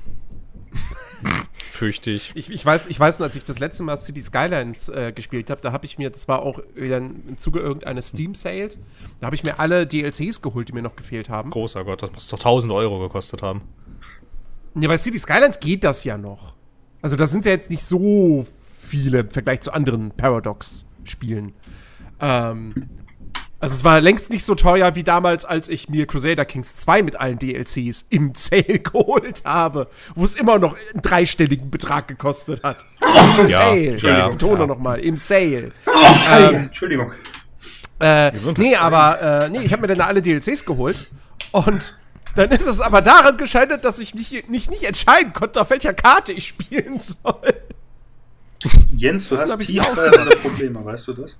fürchte 1.70 2.10
ich. 2.10 2.32
Ich, 2.34 2.50
ich, 2.50 2.64
weiß, 2.64 2.86
ich 2.88 2.98
weiß, 2.98 3.18
noch, 3.18 3.26
als 3.26 3.36
ich 3.36 3.44
das 3.44 3.58
letzte 3.58 3.82
Mal 3.82 3.96
City 3.96 4.22
Skylines 4.22 4.88
äh, 4.88 5.12
gespielt 5.12 5.50
habe, 5.50 5.60
da 5.60 5.72
habe 5.72 5.86
ich 5.86 5.98
mir, 5.98 6.10
das 6.10 6.28
war 6.28 6.42
auch 6.42 6.60
wieder 6.74 6.98
im 6.98 7.38
Zuge 7.38 7.60
irgendeines 7.60 8.08
Steam-Sales, 8.08 8.78
da 9.20 9.26
habe 9.26 9.36
ich 9.36 9.44
mir 9.44 9.58
alle 9.58 9.86
DLCs 9.86 10.42
geholt, 10.42 10.68
die 10.68 10.72
mir 10.72 10.82
noch 10.82 10.96
gefehlt 10.96 11.28
haben. 11.28 11.50
Großer 11.50 11.84
Gott, 11.84 12.02
das 12.02 12.12
muss 12.12 12.28
doch 12.28 12.38
1000 12.38 12.72
Euro 12.72 13.00
gekostet 13.00 13.42
haben. 13.42 13.62
Ja, 14.74 14.88
bei 14.88 14.98
City 14.98 15.18
Skylines 15.18 15.60
geht 15.60 15.84
das 15.84 16.04
ja 16.04 16.18
noch. 16.18 16.54
Also 17.02 17.16
da 17.16 17.26
sind 17.26 17.44
ja 17.44 17.52
jetzt 17.52 17.70
nicht 17.70 17.84
so 17.84 18.46
viele 18.62 19.20
im 19.20 19.30
Vergleich 19.30 19.60
zu 19.60 19.72
anderen 19.72 20.10
Paradox-Spielen. 20.10 21.52
Ähm, 22.20 22.74
also 23.60 23.74
es 23.74 23.82
war 23.82 24.00
längst 24.00 24.30
nicht 24.30 24.44
so 24.44 24.54
teuer 24.54 24.94
wie 24.94 25.02
damals, 25.02 25.44
als 25.44 25.68
ich 25.68 25.88
mir 25.88 26.06
Crusader 26.06 26.44
Kings 26.44 26.76
2 26.76 27.02
mit 27.02 27.20
allen 27.20 27.38
DLCs 27.38 28.06
im 28.10 28.32
Sale 28.34 28.78
geholt 28.78 29.42
habe, 29.44 29.88
wo 30.14 30.24
es 30.24 30.34
immer 30.34 30.58
noch 30.58 30.76
einen 30.92 31.02
dreistelligen 31.02 31.70
Betrag 31.70 32.08
gekostet 32.08 32.62
hat. 32.62 32.84
Im 33.04 33.48
Ja, 33.48 33.58
Sale. 33.58 33.96
ja, 33.98 34.26
ich 34.26 34.30
betone 34.32 34.60
ja. 34.60 34.66
nochmal, 34.66 35.00
im 35.00 35.16
Sale. 35.16 35.72
Ähm, 36.30 36.54
Entschuldigung. 36.54 37.12
Äh, 38.00 38.30
nee, 38.58 38.76
aber 38.76 39.46
äh, 39.46 39.48
nee, 39.50 39.60
ich 39.64 39.72
habe 39.72 39.82
mir 39.82 39.88
dann 39.88 40.02
alle 40.02 40.22
DLCs 40.22 40.64
geholt 40.64 41.10
und 41.50 41.96
dann 42.36 42.50
ist 42.50 42.66
es 42.66 42.80
aber 42.80 43.02
daran 43.02 43.36
gescheitert, 43.36 43.84
dass 43.84 43.98
ich 43.98 44.14
mich 44.14 44.44
nicht, 44.46 44.70
nicht 44.70 44.84
entscheiden 44.84 45.32
konnte, 45.32 45.60
auf 45.60 45.70
welcher 45.70 45.94
Karte 45.94 46.32
ich 46.32 46.46
spielen 46.46 47.00
soll. 47.00 47.54
Jens, 48.90 49.28
du 49.28 49.38
hast 49.38 49.58
tiefgreifende 49.60 50.36
Probleme, 50.36 50.84
weißt 50.84 51.08
du 51.08 51.12
das? 51.14 51.36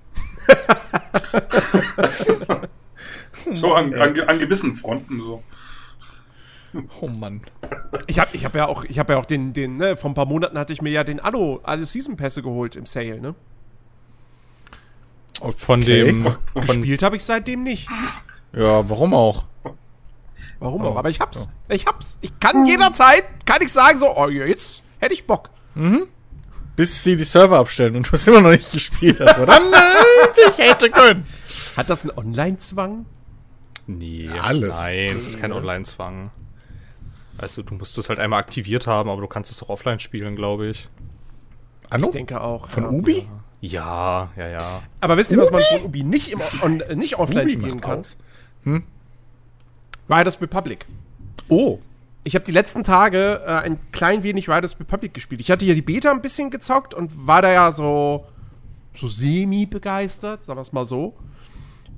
so 3.55 3.75
an, 3.75 3.95
an, 3.95 4.21
an 4.21 4.39
gewissen 4.39 4.75
Fronten 4.75 5.19
so. 5.21 5.43
Oh 7.01 7.09
Mann. 7.09 7.41
Ich 8.07 8.19
habe 8.19 8.29
ich 8.35 8.45
hab 8.45 8.55
ja 8.55 8.69
auch, 8.69 8.85
ich 8.85 8.99
hab 8.99 9.09
ja 9.09 9.17
auch 9.17 9.25
den, 9.25 9.53
den, 9.53 9.79
ne, 9.79 9.97
vor 9.97 10.11
ein 10.11 10.15
paar 10.15 10.27
Monaten 10.27 10.59
hatte 10.59 10.73
ich 10.73 10.83
mir 10.83 10.91
ja 10.91 11.03
den 11.03 11.19
Anno, 11.19 11.61
alle 11.65 11.85
Season 11.87 12.17
Pässe 12.17 12.43
geholt 12.43 12.77
im 12.77 12.87
Sale, 12.87 13.21
ne? 13.21 13.35
Von 15.57 15.83
Okay. 15.83 16.05
dem. 16.05 16.25
Von, 16.25 16.37
Gespielt 16.67 17.03
habe 17.03 17.17
ich 17.17 17.25
seitdem 17.25 17.63
nicht. 17.63 17.89
Ja, 18.53 18.89
warum 18.89 19.15
auch? 19.15 19.45
Warum 20.59 20.83
Oh, 20.83 20.89
auch? 20.89 20.97
Aber 20.97 21.09
ich 21.09 21.21
hab's. 21.21 21.49
Ich 21.69 21.87
hab's. 21.87 22.19
Ich 22.21 22.39
kann 22.41 22.67
jederzeit, 22.67 23.25
kann 23.47 23.59
ich 23.63 23.73
sagen, 23.73 23.99
so, 23.99 24.15
oh, 24.17 24.29
jetzt 24.29 24.83
hätte 24.99 25.15
ich 25.15 25.27
Bock. 25.27 25.51
Bis 26.79 27.03
sie 27.03 27.17
die 27.17 27.25
Server 27.25 27.59
abstellen 27.59 27.97
und 27.97 28.07
du 28.07 28.13
hast 28.13 28.29
immer 28.29 28.41
noch 28.41 28.51
nicht 28.53 28.71
gespielt 28.71 29.19
hast. 29.19 29.37
Dann 29.37 29.63
ich 30.49 30.59
hätte 30.59 30.89
können. 30.91 31.27
Hat 31.77 31.91
das 31.91 32.03
einen 32.03 32.17
Online-Zwang? 32.17 33.05
nee, 33.89 34.29
Alles. 34.41 34.79
Nein, 34.81 35.17
es 35.17 35.27
hat 35.27 35.41
keinen 35.41 35.55
Online-Zwang. 35.55 36.31
Weißt 37.39 37.57
du, 37.57 37.65
du 37.65 37.75
musst 37.75 37.99
es 37.99 38.09
halt 38.09 38.21
einmal 38.21 38.39
aktiviert 38.39 38.87
haben, 38.87 39.11
aber 39.11 39.21
du 39.21 39.27
kannst 39.27 39.51
es 39.51 39.57
doch 39.57 39.71
offline 39.71 39.99
spielen, 39.99 40.37
glaube 40.37 40.69
ich. 40.69 40.89
Anno? 41.91 42.07
Ich 42.07 42.13
denke 42.13 42.41
auch. 42.41 42.69
Von 42.69 42.85
ja. 42.85 42.91
Ubi? 42.91 43.29
Ja, 43.61 44.31
ja, 44.37 44.47
ja. 44.47 44.83
Aber 45.01 45.17
wisst 45.17 45.33
ihr, 45.33 45.39
was 45.39 45.51
man 45.51 45.61
von 45.61 45.85
Ubi 45.85 46.05
nicht, 46.05 46.31
im, 46.31 46.41
on, 46.63 46.81
nicht 46.95 47.19
offline 47.19 47.47
Ubi 47.47 47.51
spielen 47.51 47.81
kann? 47.81 47.99
aus. 47.99 48.19
Riders 50.09 50.41
Republic. 50.41 50.87
Oh. 51.49 51.81
Ich 52.29 52.35
habe 52.35 52.45
die 52.45 52.53
letzten 52.53 52.85
Tage 52.85 53.41
äh, 53.47 53.51
ein 53.53 53.79
klein 53.91 54.23
wenig 54.23 54.51
Riders 54.51 54.79
Republic 54.79 55.15
gespielt. 55.15 55.41
Ich 55.41 55.51
hatte 55.51 55.65
ja 55.65 55.73
die 55.73 55.81
Beta 55.81 56.11
ein 56.11 56.21
bisschen 56.21 56.51
gezockt 56.51 56.93
und 56.93 57.27
war 57.27 57.41
da 57.41 57.51
ja 57.51 57.73
so, 57.73 58.27
so 58.95 59.09
semi-begeistert, 59.09 60.45
sagen 60.45 60.59
wir 60.59 60.61
es 60.61 60.73
mal 60.73 60.85
so. 60.85 61.17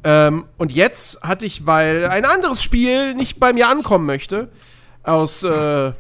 Ähm, 0.05 0.45
und 0.57 0.71
jetzt 0.71 1.21
hatte 1.23 1.47
ich, 1.47 1.67
weil 1.67 2.07
ein 2.07 2.25
anderes 2.25 2.63
Spiel 2.63 3.15
nicht 3.15 3.41
bei 3.41 3.53
mir 3.53 3.67
ankommen 3.67 4.07
möchte, 4.07 4.53
aus 5.03 5.43
äh, 5.43 5.95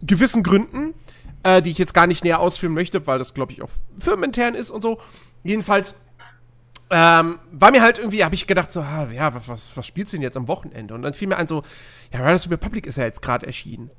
gewissen 0.00 0.44
Gründen, 0.44 0.94
äh, 1.42 1.60
die 1.60 1.70
ich 1.70 1.78
jetzt 1.78 1.94
gar 1.94 2.06
nicht 2.06 2.22
näher 2.22 2.38
ausführen 2.38 2.72
möchte, 2.72 3.04
weil 3.08 3.18
das, 3.18 3.34
glaube 3.34 3.50
ich, 3.50 3.62
auch 3.62 3.70
firmenintern 3.98 4.54
ist 4.54 4.70
und 4.70 4.80
so. 4.80 5.00
Jedenfalls 5.42 5.96
ähm, 6.90 7.38
war 7.50 7.70
mir 7.70 7.82
halt 7.82 7.98
irgendwie, 7.98 8.22
habe 8.22 8.34
ich 8.34 8.46
gedacht, 8.46 8.70
so, 8.72 8.80
ah, 8.80 9.08
ja, 9.12 9.34
was, 9.34 9.48
was, 9.48 9.70
was 9.74 9.86
spielst 9.86 10.12
du 10.12 10.18
denn 10.18 10.22
jetzt 10.22 10.36
am 10.36 10.46
Wochenende? 10.46 10.94
Und 10.94 11.02
dann 11.02 11.14
fiel 11.14 11.28
mir 11.28 11.36
ein, 11.36 11.46
so, 11.46 11.64
ja, 12.12 12.20
Riders 12.20 12.50
Republic 12.50 12.86
ist 12.86 12.96
ja 12.96 13.04
jetzt 13.04 13.22
gerade 13.22 13.46
erschienen. 13.46 13.90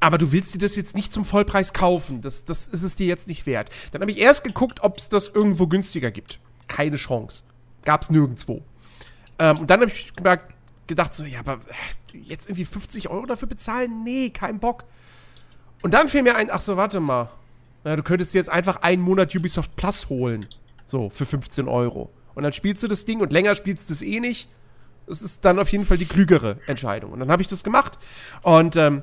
Aber 0.00 0.18
du 0.18 0.32
willst 0.32 0.54
dir 0.54 0.58
das 0.58 0.76
jetzt 0.76 0.94
nicht 0.94 1.12
zum 1.12 1.24
Vollpreis 1.24 1.72
kaufen. 1.72 2.20
Das, 2.20 2.44
das 2.44 2.66
ist 2.66 2.82
es 2.82 2.96
dir 2.96 3.06
jetzt 3.06 3.28
nicht 3.28 3.46
wert. 3.46 3.70
Dann 3.90 4.02
habe 4.02 4.10
ich 4.10 4.18
erst 4.18 4.44
geguckt, 4.44 4.82
ob 4.82 4.98
es 4.98 5.08
das 5.08 5.28
irgendwo 5.28 5.66
günstiger 5.66 6.10
gibt. 6.10 6.40
Keine 6.68 6.96
Chance. 6.96 7.42
Gab 7.84 8.02
es 8.02 8.10
nirgendwo. 8.10 8.62
Ähm, 9.38 9.60
und 9.60 9.70
dann 9.70 9.80
habe 9.80 9.90
ich 9.90 10.12
gemerkt, 10.12 10.52
gedacht, 10.86 11.14
so, 11.14 11.24
ja, 11.24 11.40
aber 11.40 11.54
äh, 11.54 12.18
jetzt 12.18 12.46
irgendwie 12.46 12.64
50 12.64 13.08
Euro 13.08 13.24
dafür 13.26 13.48
bezahlen? 13.48 14.04
Nee, 14.04 14.30
kein 14.30 14.58
Bock. 14.58 14.84
Und 15.82 15.94
dann 15.94 16.08
fiel 16.08 16.22
mir 16.22 16.36
ein, 16.36 16.50
ach 16.50 16.60
so, 16.60 16.76
warte 16.76 17.00
mal. 17.00 17.30
Ja, 17.84 17.96
du 17.96 18.02
könntest 18.02 18.34
dir 18.34 18.38
jetzt 18.38 18.48
einfach 18.48 18.76
einen 18.76 19.02
Monat 19.02 19.34
Ubisoft 19.34 19.76
Plus 19.76 20.08
holen. 20.08 20.46
So, 20.86 21.10
für 21.10 21.26
15 21.26 21.68
Euro. 21.68 22.10
Und 22.34 22.42
dann 22.42 22.52
spielst 22.52 22.82
du 22.82 22.88
das 22.88 23.04
Ding 23.04 23.20
und 23.20 23.32
länger 23.32 23.54
spielst 23.54 23.90
du 23.90 23.94
es 23.94 24.02
eh 24.02 24.20
nicht. 24.20 24.48
Das 25.06 25.22
ist 25.22 25.44
dann 25.44 25.58
auf 25.58 25.70
jeden 25.70 25.84
Fall 25.84 25.98
die 25.98 26.06
klügere 26.06 26.58
Entscheidung. 26.66 27.12
Und 27.12 27.20
dann 27.20 27.30
habe 27.30 27.42
ich 27.42 27.48
das 27.48 27.62
gemacht. 27.62 27.98
Und 28.42 28.76
ähm, 28.76 29.02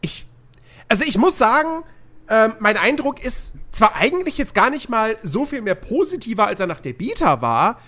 ich, 0.00 0.26
also 0.88 1.04
ich 1.04 1.18
muss 1.18 1.38
sagen, 1.38 1.82
ähm, 2.28 2.54
mein 2.60 2.76
Eindruck 2.76 3.22
ist 3.22 3.54
zwar 3.72 3.94
eigentlich 3.94 4.38
jetzt 4.38 4.54
gar 4.54 4.70
nicht 4.70 4.88
mal 4.88 5.16
so 5.22 5.44
viel 5.44 5.60
mehr 5.60 5.74
positiver, 5.74 6.46
als 6.46 6.60
er 6.60 6.66
nach 6.66 6.80
der 6.80 6.92
Beta 6.92 7.42
war, 7.42 7.80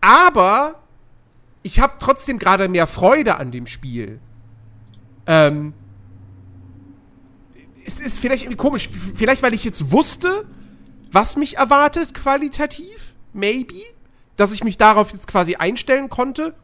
aber 0.00 0.82
ich 1.62 1.80
habe 1.80 1.94
trotzdem 1.98 2.38
gerade 2.38 2.68
mehr 2.68 2.86
Freude 2.86 3.36
an 3.36 3.50
dem 3.50 3.66
Spiel. 3.66 4.20
Ähm, 5.26 5.72
es 7.86 8.00
ist 8.00 8.18
vielleicht 8.18 8.42
irgendwie 8.42 8.58
komisch. 8.58 8.90
Vielleicht, 9.14 9.42
weil 9.42 9.54
ich 9.54 9.64
jetzt 9.64 9.90
wusste, 9.90 10.44
was 11.10 11.36
mich 11.36 11.56
erwartet 11.56 12.12
qualitativ. 12.12 13.14
Maybe. 13.32 13.82
Dass 14.36 14.52
ich 14.52 14.64
mich 14.64 14.78
darauf 14.78 15.12
jetzt 15.12 15.26
quasi 15.28 15.56
einstellen 15.56 16.08
konnte. 16.08 16.54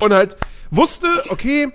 Und 0.00 0.12
halt 0.12 0.36
wusste, 0.70 1.08
okay, 1.28 1.72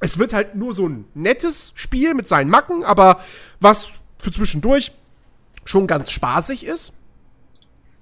es 0.00 0.18
wird 0.18 0.32
halt 0.32 0.54
nur 0.54 0.72
so 0.74 0.88
ein 0.88 1.04
nettes 1.14 1.72
Spiel 1.74 2.14
mit 2.14 2.26
seinen 2.28 2.50
Macken, 2.50 2.84
aber 2.84 3.20
was 3.60 3.88
für 4.18 4.32
zwischendurch 4.32 4.92
schon 5.64 5.86
ganz 5.86 6.10
spaßig 6.10 6.64
ist. 6.64 6.92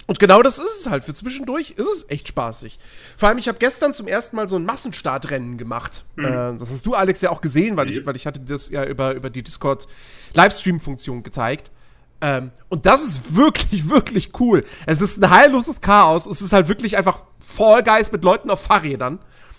Und 0.06 0.20
genau 0.20 0.40
das 0.42 0.58
ist 0.58 0.80
es 0.80 0.86
halt. 0.88 1.04
Für 1.04 1.14
zwischendurch 1.14 1.72
ist 1.72 1.88
es 1.88 2.08
echt 2.08 2.28
spaßig. 2.28 2.78
Vor 3.16 3.28
allem, 3.28 3.38
ich 3.38 3.48
habe 3.48 3.58
gestern 3.58 3.92
zum 3.92 4.06
ersten 4.06 4.36
Mal 4.36 4.48
so 4.48 4.54
ein 4.54 4.64
Massenstartrennen 4.64 5.58
gemacht. 5.58 6.04
Äh, 6.16 6.22
das 6.58 6.70
hast 6.70 6.86
du, 6.86 6.94
Alex, 6.94 7.22
ja 7.22 7.30
auch 7.30 7.40
gesehen, 7.40 7.76
weil 7.76 7.90
ich, 7.90 7.96
Ja. 7.96 8.06
weil 8.06 8.14
ich 8.14 8.24
hatte 8.24 8.38
das 8.38 8.68
ja 8.70 8.84
über, 8.84 9.14
über 9.14 9.30
die 9.30 9.42
Discord-Livestream-Funktion 9.42 11.24
gezeigt. 11.24 11.72
Ähm, 12.20 12.50
und 12.68 12.86
das 12.86 13.02
ist 13.02 13.36
wirklich, 13.36 13.88
wirklich 13.90 14.32
cool. 14.40 14.64
Es 14.86 15.00
ist 15.00 15.22
ein 15.22 15.30
heilloses 15.30 15.80
Chaos. 15.80 16.26
Es 16.26 16.42
ist 16.42 16.52
halt 16.52 16.68
wirklich 16.68 16.96
einfach 16.96 17.24
Fall 17.38 17.82
Guys 17.82 18.12
mit 18.12 18.24
Leuten 18.24 18.50
auf 18.50 18.62
Fahrrädern, 18.62 19.18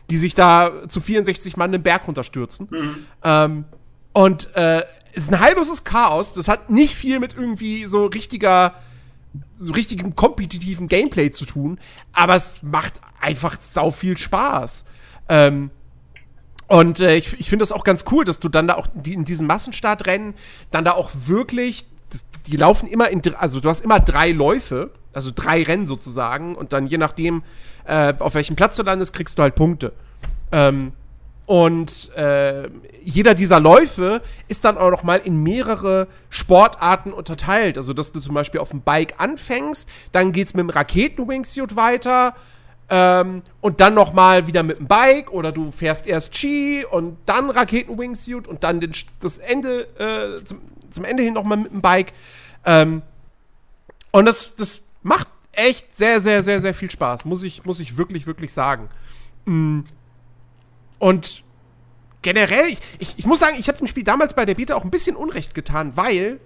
die 0.09 0.17
sich 0.17 0.33
da 0.33 0.87
zu 0.87 1.01
64 1.01 1.57
Mann 1.57 1.71
den 1.71 1.83
Berg 1.83 2.07
runterstürzen. 2.07 2.69
Ähm, 3.23 3.65
und 4.13 4.55
äh, 4.55 4.83
es 5.13 5.23
ist 5.23 5.33
ein 5.33 5.39
heilloses 5.39 5.83
Chaos. 5.83 6.33
Das 6.33 6.47
hat 6.47 6.69
nicht 6.69 6.95
viel 6.95 7.19
mit 7.19 7.35
irgendwie 7.35 7.85
so 7.85 8.05
richtiger, 8.05 8.75
so 9.55 9.73
richtigem 9.73 10.15
kompetitiven 10.15 10.87
Gameplay 10.87 11.31
zu 11.31 11.45
tun, 11.45 11.79
aber 12.13 12.35
es 12.35 12.63
macht 12.63 13.01
einfach 13.19 13.57
sau 13.59 13.91
viel 13.91 14.17
Spaß. 14.17 14.85
Ähm, 15.29 15.71
und 16.67 16.99
äh, 16.99 17.15
ich, 17.15 17.39
ich 17.39 17.49
finde 17.49 17.63
das 17.63 17.71
auch 17.71 17.83
ganz 17.83 18.05
cool, 18.11 18.25
dass 18.25 18.39
du 18.39 18.49
dann 18.49 18.67
da 18.67 18.75
auch 18.75 18.87
die, 18.93 19.13
in 19.13 19.25
diesem 19.25 19.47
Massenstartrennen 19.47 20.33
dann 20.69 20.85
da 20.85 20.91
auch 20.91 21.11
wirklich, 21.25 21.85
das, 22.11 22.25
die 22.47 22.57
laufen 22.57 22.87
immer 22.87 23.09
in, 23.09 23.21
also 23.35 23.59
du 23.59 23.69
hast 23.69 23.81
immer 23.81 23.99
drei 23.99 24.31
Läufe, 24.31 24.91
also 25.13 25.31
drei 25.33 25.63
Rennen 25.63 25.85
sozusagen, 25.85 26.55
und 26.55 26.73
dann 26.73 26.87
je 26.87 26.97
nachdem, 26.97 27.43
äh, 27.85 28.13
auf 28.19 28.35
welchem 28.35 28.55
Platz 28.55 28.75
du 28.75 28.83
landest, 28.83 29.13
kriegst 29.13 29.37
du 29.37 29.43
halt 29.43 29.55
Punkte. 29.55 29.93
Ähm, 30.51 30.93
und 31.47 32.13
äh, 32.15 32.67
jeder 33.01 33.33
dieser 33.33 33.61
Läufe 33.61 34.21
ist 34.49 34.65
dann 34.65 34.77
auch 34.77 34.91
noch 34.91 35.03
mal 35.03 35.21
in 35.23 35.41
mehrere 35.41 36.07
Sportarten 36.29 37.13
unterteilt. 37.13 37.77
Also, 37.77 37.93
dass 37.93 38.11
du 38.11 38.19
zum 38.19 38.35
Beispiel 38.35 38.59
auf 38.59 38.71
dem 38.71 38.81
Bike 38.81 39.15
anfängst, 39.17 39.87
dann 40.11 40.33
geht's 40.33 40.53
mit 40.53 40.63
dem 40.63 40.69
Raketen-Wingsuit 40.69 41.77
weiter 41.77 42.35
ähm, 42.89 43.43
und 43.61 43.79
dann 43.79 43.93
noch 43.93 44.11
mal 44.11 44.47
wieder 44.47 44.61
mit 44.63 44.79
dem 44.79 44.87
Bike 44.87 45.31
oder 45.31 45.53
du 45.53 45.71
fährst 45.71 46.05
erst 46.05 46.35
Ski 46.35 46.85
und 46.89 47.17
dann 47.25 47.49
Raketen-Wingsuit 47.49 48.45
und 48.45 48.65
dann 48.65 48.81
den, 48.81 48.91
das 49.21 49.37
Ende, 49.37 49.87
äh, 49.97 50.43
zum, 50.43 50.59
zum 50.89 51.05
Ende 51.05 51.23
hin 51.23 51.33
noch 51.33 51.43
mal 51.43 51.57
mit 51.57 51.71
dem 51.71 51.81
Bike. 51.81 52.13
Ähm, 52.65 53.01
und 54.11 54.25
das, 54.25 54.55
das 54.55 54.83
macht 55.03 55.27
echt 55.51 55.97
sehr, 55.97 56.19
sehr, 56.21 56.43
sehr, 56.43 56.61
sehr 56.61 56.73
viel 56.73 56.91
Spaß, 56.91 57.25
muss 57.25 57.43
ich, 57.43 57.65
muss 57.65 57.79
ich 57.79 57.97
wirklich, 57.97 58.27
wirklich 58.27 58.53
sagen. 58.53 58.89
Mm. 59.45 59.81
Und 60.99 61.43
generell, 62.21 62.67
ich, 62.67 62.79
ich, 62.99 63.19
ich 63.19 63.25
muss 63.25 63.39
sagen, 63.39 63.55
ich 63.59 63.67
habe 63.67 63.77
dem 63.77 63.87
Spiel 63.87 64.03
damals 64.03 64.33
bei 64.33 64.45
der 64.45 64.55
Beta 64.55 64.75
auch 64.75 64.83
ein 64.83 64.91
bisschen 64.91 65.15
Unrecht 65.15 65.53
getan, 65.53 65.93
weil 65.95 66.39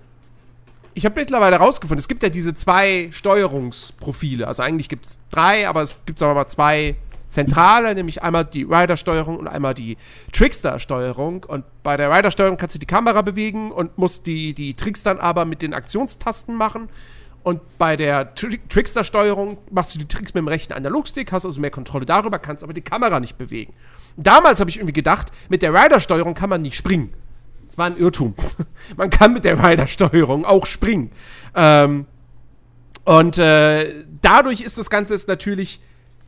ich 0.94 1.06
habe 1.06 1.20
mittlerweile 1.20 1.58
herausgefunden, 1.58 2.00
es 2.00 2.08
gibt 2.08 2.22
ja 2.24 2.30
diese 2.30 2.54
zwei 2.54 3.10
Steuerungsprofile. 3.12 4.48
Also 4.48 4.64
eigentlich 4.64 4.90
gibt 4.90 5.06
es 5.06 5.20
drei, 5.30 5.68
aber 5.68 5.82
es 5.82 6.00
gibt 6.06 6.22
aber 6.22 6.34
mal 6.34 6.48
zwei 6.48 6.98
zentrale, 7.32 7.96
nämlich 7.96 8.22
einmal 8.22 8.46
die 8.46 8.64
Rider-Steuerung 8.64 9.38
und 9.38 9.48
einmal 9.48 9.74
die 9.74 9.98
Trickster-Steuerung. 10.34 11.46
Und 11.46 11.66
bei 11.82 11.98
der 11.98 12.12
Rider-Steuerung 12.12 12.58
kannst 12.58 12.76
du 12.76 12.80
die 12.80 12.86
Kamera 12.86 13.22
bewegen 13.22 13.72
und 13.72 13.98
musst 13.98 14.28
die, 14.28 14.54
die 14.54 14.76
Tricks 14.76 15.02
dann 15.02 15.18
aber 15.20 15.46
mit 15.46 15.62
den 15.62 15.74
Aktionstasten 15.74 16.56
machen. 16.56 16.90
Und 17.44 17.62
bei 17.80 17.98
der 17.98 18.36
Tri 18.36 18.60
Trickster-Steuerung 18.70 19.58
machst 19.72 19.96
du 19.96 20.00
die 20.00 20.08
Tricks 20.08 20.34
mit 20.34 20.42
dem 20.42 20.48
rechten 20.48 20.74
Analogstick, 20.74 21.32
hast 21.32 21.46
also 21.46 21.60
mehr 21.60 21.72
Kontrolle 21.72 22.06
darüber, 22.06 22.38
kannst 22.38 22.64
aber 22.64 22.74
die 22.74 22.82
Kamera 22.82 23.20
nicht 23.20 23.38
bewegen. 23.38 23.74
Damals 24.16 24.60
habe 24.60 24.70
ich 24.70 24.78
irgendwie 24.78 24.94
gedacht, 24.94 25.32
mit 25.50 25.64
der 25.64 25.74
Rider-Steuerung 25.74 26.36
kann 26.36 26.50
man 26.50 26.62
nicht 26.62 26.76
springen. 26.76 27.14
Das 27.66 27.78
war 27.78 27.88
ein 27.88 27.98
Irrtum. 27.98 28.36
man 28.98 29.10
kann 29.10 29.34
mit 29.34 29.46
der 29.46 29.64
Rider-Steuerung 29.64 30.46
auch 30.46 30.66
springen. 30.66 31.12
Ähm, 31.56 32.06
und 33.06 33.38
äh, 33.38 34.04
dadurch 34.22 34.62
ist 34.62 34.78
das 34.78 34.90
Ganze 34.90 35.14
jetzt 35.14 35.28
natürlich 35.28 35.82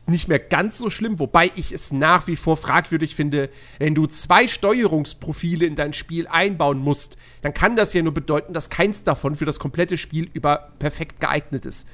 nicht 0.06 0.28
mehr 0.28 0.38
ganz 0.38 0.78
so 0.78 0.90
schlimm, 0.90 1.18
wobei 1.18 1.50
ich 1.54 1.72
es 1.72 1.90
nach 1.90 2.26
wie 2.26 2.36
vor 2.36 2.56
fragwürdig 2.56 3.14
finde, 3.14 3.48
wenn 3.78 3.94
du 3.94 4.06
zwei 4.06 4.46
Steuerungsprofile 4.46 5.64
in 5.64 5.76
dein 5.76 5.92
Spiel 5.92 6.26
einbauen 6.26 6.78
musst, 6.78 7.16
dann 7.42 7.54
kann 7.54 7.76
das 7.76 7.94
ja 7.94 8.02
nur 8.02 8.12
bedeuten, 8.12 8.52
dass 8.52 8.68
keins 8.68 9.04
davon 9.04 9.34
für 9.36 9.46
das 9.46 9.58
komplette 9.58 9.96
Spiel 9.96 10.28
über 10.34 10.72
perfekt 10.78 11.20
geeignet 11.20 11.64
ist. 11.64 11.88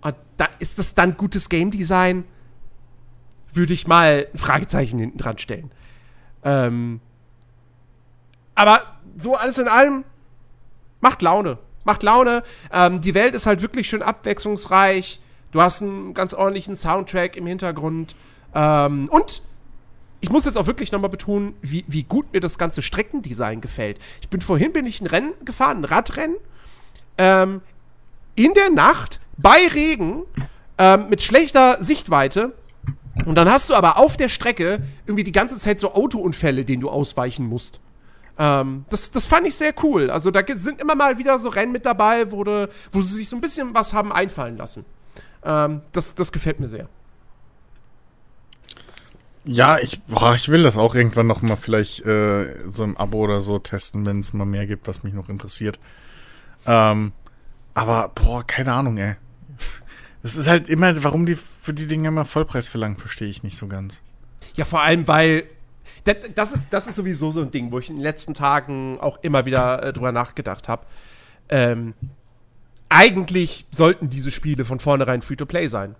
Und 0.00 0.16
da 0.36 0.48
ist 0.58 0.78
das 0.78 0.94
dann 0.94 1.16
gutes 1.16 1.48
Game 1.48 1.70
Design? 1.70 2.24
Würde 3.52 3.72
ich 3.72 3.86
mal 3.86 4.28
ein 4.32 4.38
Fragezeichen 4.38 4.98
hinten 4.98 5.18
dran 5.18 5.38
stellen. 5.38 5.70
Ähm, 6.44 7.00
aber 8.54 8.82
so 9.16 9.36
alles 9.36 9.58
in 9.58 9.68
allem, 9.68 10.04
macht 11.00 11.22
Laune. 11.22 11.58
Macht 11.84 12.02
Laune. 12.02 12.42
Ähm, 12.72 13.00
die 13.00 13.14
Welt 13.14 13.34
ist 13.34 13.46
halt 13.46 13.62
wirklich 13.62 13.88
schön 13.88 14.02
abwechslungsreich. 14.02 15.20
Du 15.52 15.60
hast 15.62 15.82
einen 15.82 16.14
ganz 16.14 16.34
ordentlichen 16.34 16.76
Soundtrack 16.76 17.36
im 17.36 17.46
Hintergrund. 17.46 18.14
Ähm, 18.54 19.08
und 19.10 19.42
ich 20.20 20.30
muss 20.30 20.44
jetzt 20.44 20.56
auch 20.56 20.66
wirklich 20.66 20.92
nochmal 20.92 21.10
betonen, 21.10 21.54
wie, 21.62 21.84
wie 21.86 22.02
gut 22.02 22.32
mir 22.32 22.40
das 22.40 22.58
ganze 22.58 22.82
Streckendesign 22.82 23.60
gefällt. 23.60 23.98
Ich 24.20 24.28
bin 24.28 24.40
vorhin 24.40 24.72
bin 24.72 24.86
ich 24.86 25.00
ein 25.00 25.06
Rennen 25.06 25.32
gefahren, 25.44 25.78
ein 25.78 25.84
Radrennen. 25.84 26.36
Ähm, 27.16 27.60
in 28.34 28.54
der 28.54 28.70
Nacht 28.70 29.20
bei 29.36 29.66
Regen 29.68 30.22
ähm, 30.76 31.08
mit 31.08 31.22
schlechter 31.22 31.82
Sichtweite. 31.82 32.52
Und 33.26 33.34
dann 33.34 33.50
hast 33.50 33.70
du 33.70 33.74
aber 33.74 33.98
auf 33.98 34.16
der 34.16 34.28
Strecke 34.28 34.82
irgendwie 35.06 35.24
die 35.24 35.32
ganze 35.32 35.56
Zeit 35.56 35.80
so 35.80 35.92
Autounfälle, 35.92 36.64
denen 36.64 36.80
du 36.80 36.90
ausweichen 36.90 37.46
musst. 37.46 37.80
Ähm, 38.38 38.84
das, 38.90 39.10
das 39.10 39.26
fand 39.26 39.46
ich 39.46 39.56
sehr 39.56 39.74
cool. 39.82 40.10
Also 40.10 40.30
da 40.30 40.42
sind 40.54 40.80
immer 40.80 40.94
mal 40.94 41.18
wieder 41.18 41.38
so 41.38 41.48
Rennen 41.48 41.72
mit 41.72 41.84
dabei, 41.84 42.30
wo, 42.30 42.44
de, 42.44 42.68
wo 42.92 43.02
sie 43.02 43.16
sich 43.16 43.28
so 43.28 43.36
ein 43.36 43.40
bisschen 43.40 43.74
was 43.74 43.92
haben 43.92 44.12
einfallen 44.12 44.56
lassen. 44.56 44.84
Ähm, 45.44 45.82
das, 45.92 46.14
das 46.14 46.32
gefällt 46.32 46.60
mir 46.60 46.68
sehr. 46.68 46.88
Ja, 49.44 49.78
ich, 49.78 50.02
boah, 50.02 50.34
ich 50.34 50.48
will 50.48 50.62
das 50.62 50.76
auch 50.76 50.94
irgendwann 50.94 51.26
noch 51.26 51.40
mal 51.40 51.56
vielleicht 51.56 52.04
äh, 52.04 52.54
so 52.68 52.84
im 52.84 52.96
Abo 52.96 53.18
oder 53.24 53.40
so 53.40 53.58
testen, 53.58 54.04
wenn 54.04 54.20
es 54.20 54.32
mal 54.32 54.44
mehr 54.44 54.66
gibt, 54.66 54.86
was 54.86 55.04
mich 55.04 55.14
noch 55.14 55.28
interessiert. 55.28 55.78
Ähm, 56.66 57.12
aber, 57.72 58.10
boah, 58.14 58.46
keine 58.46 58.72
Ahnung, 58.72 58.98
ey. 58.98 59.16
Das 60.22 60.34
ist 60.34 60.48
halt 60.48 60.68
immer, 60.68 61.04
warum 61.04 61.26
die 61.26 61.36
für 61.36 61.72
die 61.72 61.86
Dinge 61.86 62.08
immer 62.08 62.24
Vollpreis 62.24 62.66
verlangen, 62.66 62.96
verstehe 62.96 63.28
ich 63.28 63.44
nicht 63.44 63.56
so 63.56 63.68
ganz. 63.68 64.02
Ja, 64.56 64.64
vor 64.64 64.82
allem, 64.82 65.06
weil 65.06 65.44
das, 66.04 66.16
das, 66.34 66.52
ist, 66.52 66.72
das 66.72 66.88
ist 66.88 66.96
sowieso 66.96 67.30
so 67.30 67.40
ein 67.40 67.50
Ding, 67.50 67.70
wo 67.70 67.78
ich 67.78 67.88
in 67.88 67.96
den 67.96 68.02
letzten 68.02 68.34
Tagen 68.34 68.98
auch 69.00 69.18
immer 69.22 69.46
wieder 69.46 69.82
äh, 69.82 69.92
drüber 69.92 70.12
nachgedacht 70.12 70.68
habe. 70.68 70.84
Ähm, 71.48 71.94
eigentlich 72.88 73.66
sollten 73.70 74.10
diese 74.10 74.30
Spiele 74.30 74.64
von 74.64 74.80
vornherein 74.80 75.22
Free-to-Play 75.22 75.68
sein. 75.68 75.94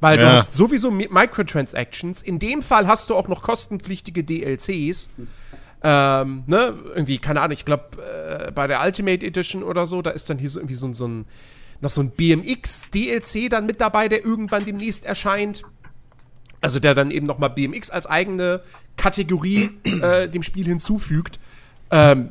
Weil 0.00 0.18
ja. 0.18 0.22
du 0.22 0.36
hast 0.38 0.54
sowieso 0.54 0.90
Microtransactions. 0.90 2.22
In 2.22 2.38
dem 2.38 2.62
Fall 2.62 2.88
hast 2.88 3.08
du 3.08 3.14
auch 3.14 3.28
noch 3.28 3.42
kostenpflichtige 3.42 4.24
DLCs. 4.24 5.10
Ähm, 5.84 6.44
ne, 6.46 6.76
irgendwie, 6.94 7.18
keine 7.18 7.40
Ahnung, 7.40 7.52
ich 7.52 7.64
glaube, 7.64 8.02
äh, 8.02 8.50
bei 8.50 8.66
der 8.66 8.82
Ultimate 8.82 9.24
Edition 9.24 9.62
oder 9.62 9.86
so, 9.86 10.02
da 10.02 10.10
ist 10.10 10.28
dann 10.28 10.38
hier 10.38 10.50
so 10.50 10.60
irgendwie 10.60 10.74
so, 10.74 10.92
so 10.92 11.06
ein, 11.06 11.24
noch 11.80 11.90
so 11.90 12.00
ein 12.00 12.10
BMX-DLC 12.10 13.48
dann 13.48 13.66
mit 13.66 13.80
dabei, 13.80 14.08
der 14.08 14.24
irgendwann 14.24 14.64
demnächst 14.64 15.04
erscheint. 15.04 15.62
Also 16.60 16.78
der 16.78 16.94
dann 16.94 17.10
eben 17.10 17.26
nochmal 17.26 17.50
BMX 17.50 17.90
als 17.90 18.06
eigene 18.06 18.62
Kategorie 18.96 19.70
äh, 19.84 20.28
dem 20.28 20.42
Spiel 20.42 20.66
hinzufügt. 20.66 21.40
Ähm, 21.90 22.30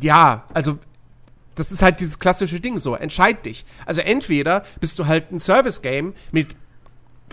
ja, 0.00 0.44
also 0.52 0.78
das 1.58 1.72
ist 1.72 1.82
halt 1.82 2.00
dieses 2.00 2.18
klassische 2.18 2.60
Ding 2.60 2.78
so. 2.78 2.94
Entscheid 2.94 3.44
dich. 3.44 3.64
Also 3.86 4.00
entweder 4.00 4.64
bist 4.80 4.98
du 4.98 5.06
halt 5.06 5.30
ein 5.32 5.40
Service-Game 5.40 6.14
mit 6.32 6.56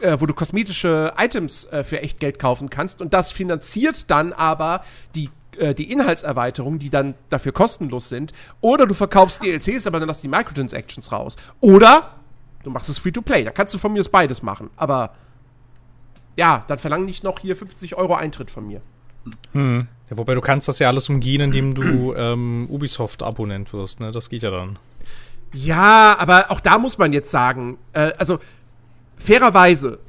äh, 0.02 0.18
wo 0.20 0.26
du 0.26 0.34
kosmetische 0.34 1.14
Items 1.18 1.66
äh, 1.66 1.86
für 1.86 2.02
echt 2.02 2.20
Geld 2.20 2.38
kaufen 2.38 2.70
kannst 2.70 3.02
und 3.02 3.14
das 3.14 3.32
finanziert 3.32 4.12
dann 4.12 4.34
aber 4.34 4.84
die 5.16 5.30
äh, 5.58 5.74
die 5.74 5.92
Inhaltserweiterungen, 5.92 6.80
die 6.80 6.90
dann 6.90 7.16
dafür 7.30 7.52
kostenlos 7.52 8.10
sind, 8.10 8.34
oder 8.62 8.86
du 8.86 8.94
verkaufst 8.94 9.44
DLCs, 9.44 9.88
aber 9.88 10.00
dann 10.00 10.08
lass 10.08 10.22
die 10.22 10.28
Microtransactions 10.28 11.12
raus. 11.12 11.36
Oder 11.62 12.16
du 12.64 12.70
machst 12.70 12.90
es 12.90 13.00
Free-to-Play. 13.00 13.44
Da 13.44 13.52
kannst 13.52 13.74
du 13.74 13.78
von 13.78 13.94
mir 13.94 14.02
aus 14.02 14.10
beides 14.10 14.42
machen. 14.42 14.70
Aber 14.76 15.16
ja, 16.36 16.64
dann 16.68 16.78
verlang 16.78 17.06
nicht 17.06 17.24
noch 17.24 17.40
hier 17.40 17.56
50 17.56 17.96
Euro 17.96 18.16
Eintritt 18.16 18.52
von 18.52 18.68
mir. 18.68 18.82
Hm. 19.54 19.88
Ja, 20.10 20.18
wobei 20.18 20.36
du 20.36 20.42
kannst 20.42 20.68
das 20.68 20.80
ja 20.80 20.88
alles 20.88 21.10
umgehen, 21.10 21.42
indem 21.42 21.74
du 21.74 22.14
ähm, 22.16 22.68
Ubisoft-Abonnent 22.70 23.74
wirst, 23.74 24.00
ne? 24.00 24.12
Das 24.12 24.30
geht 24.30 24.44
ja 24.44 24.52
dann. 24.52 24.78
Ja, 25.54 26.16
aber 26.20 26.52
auch 26.52 26.60
da 26.60 26.78
muss 26.78 26.98
man 26.98 27.14
jetzt 27.14 27.32
sagen, 27.32 27.78
äh, 27.94 28.12
also 28.18 28.40
fairerweise, 29.18 30.00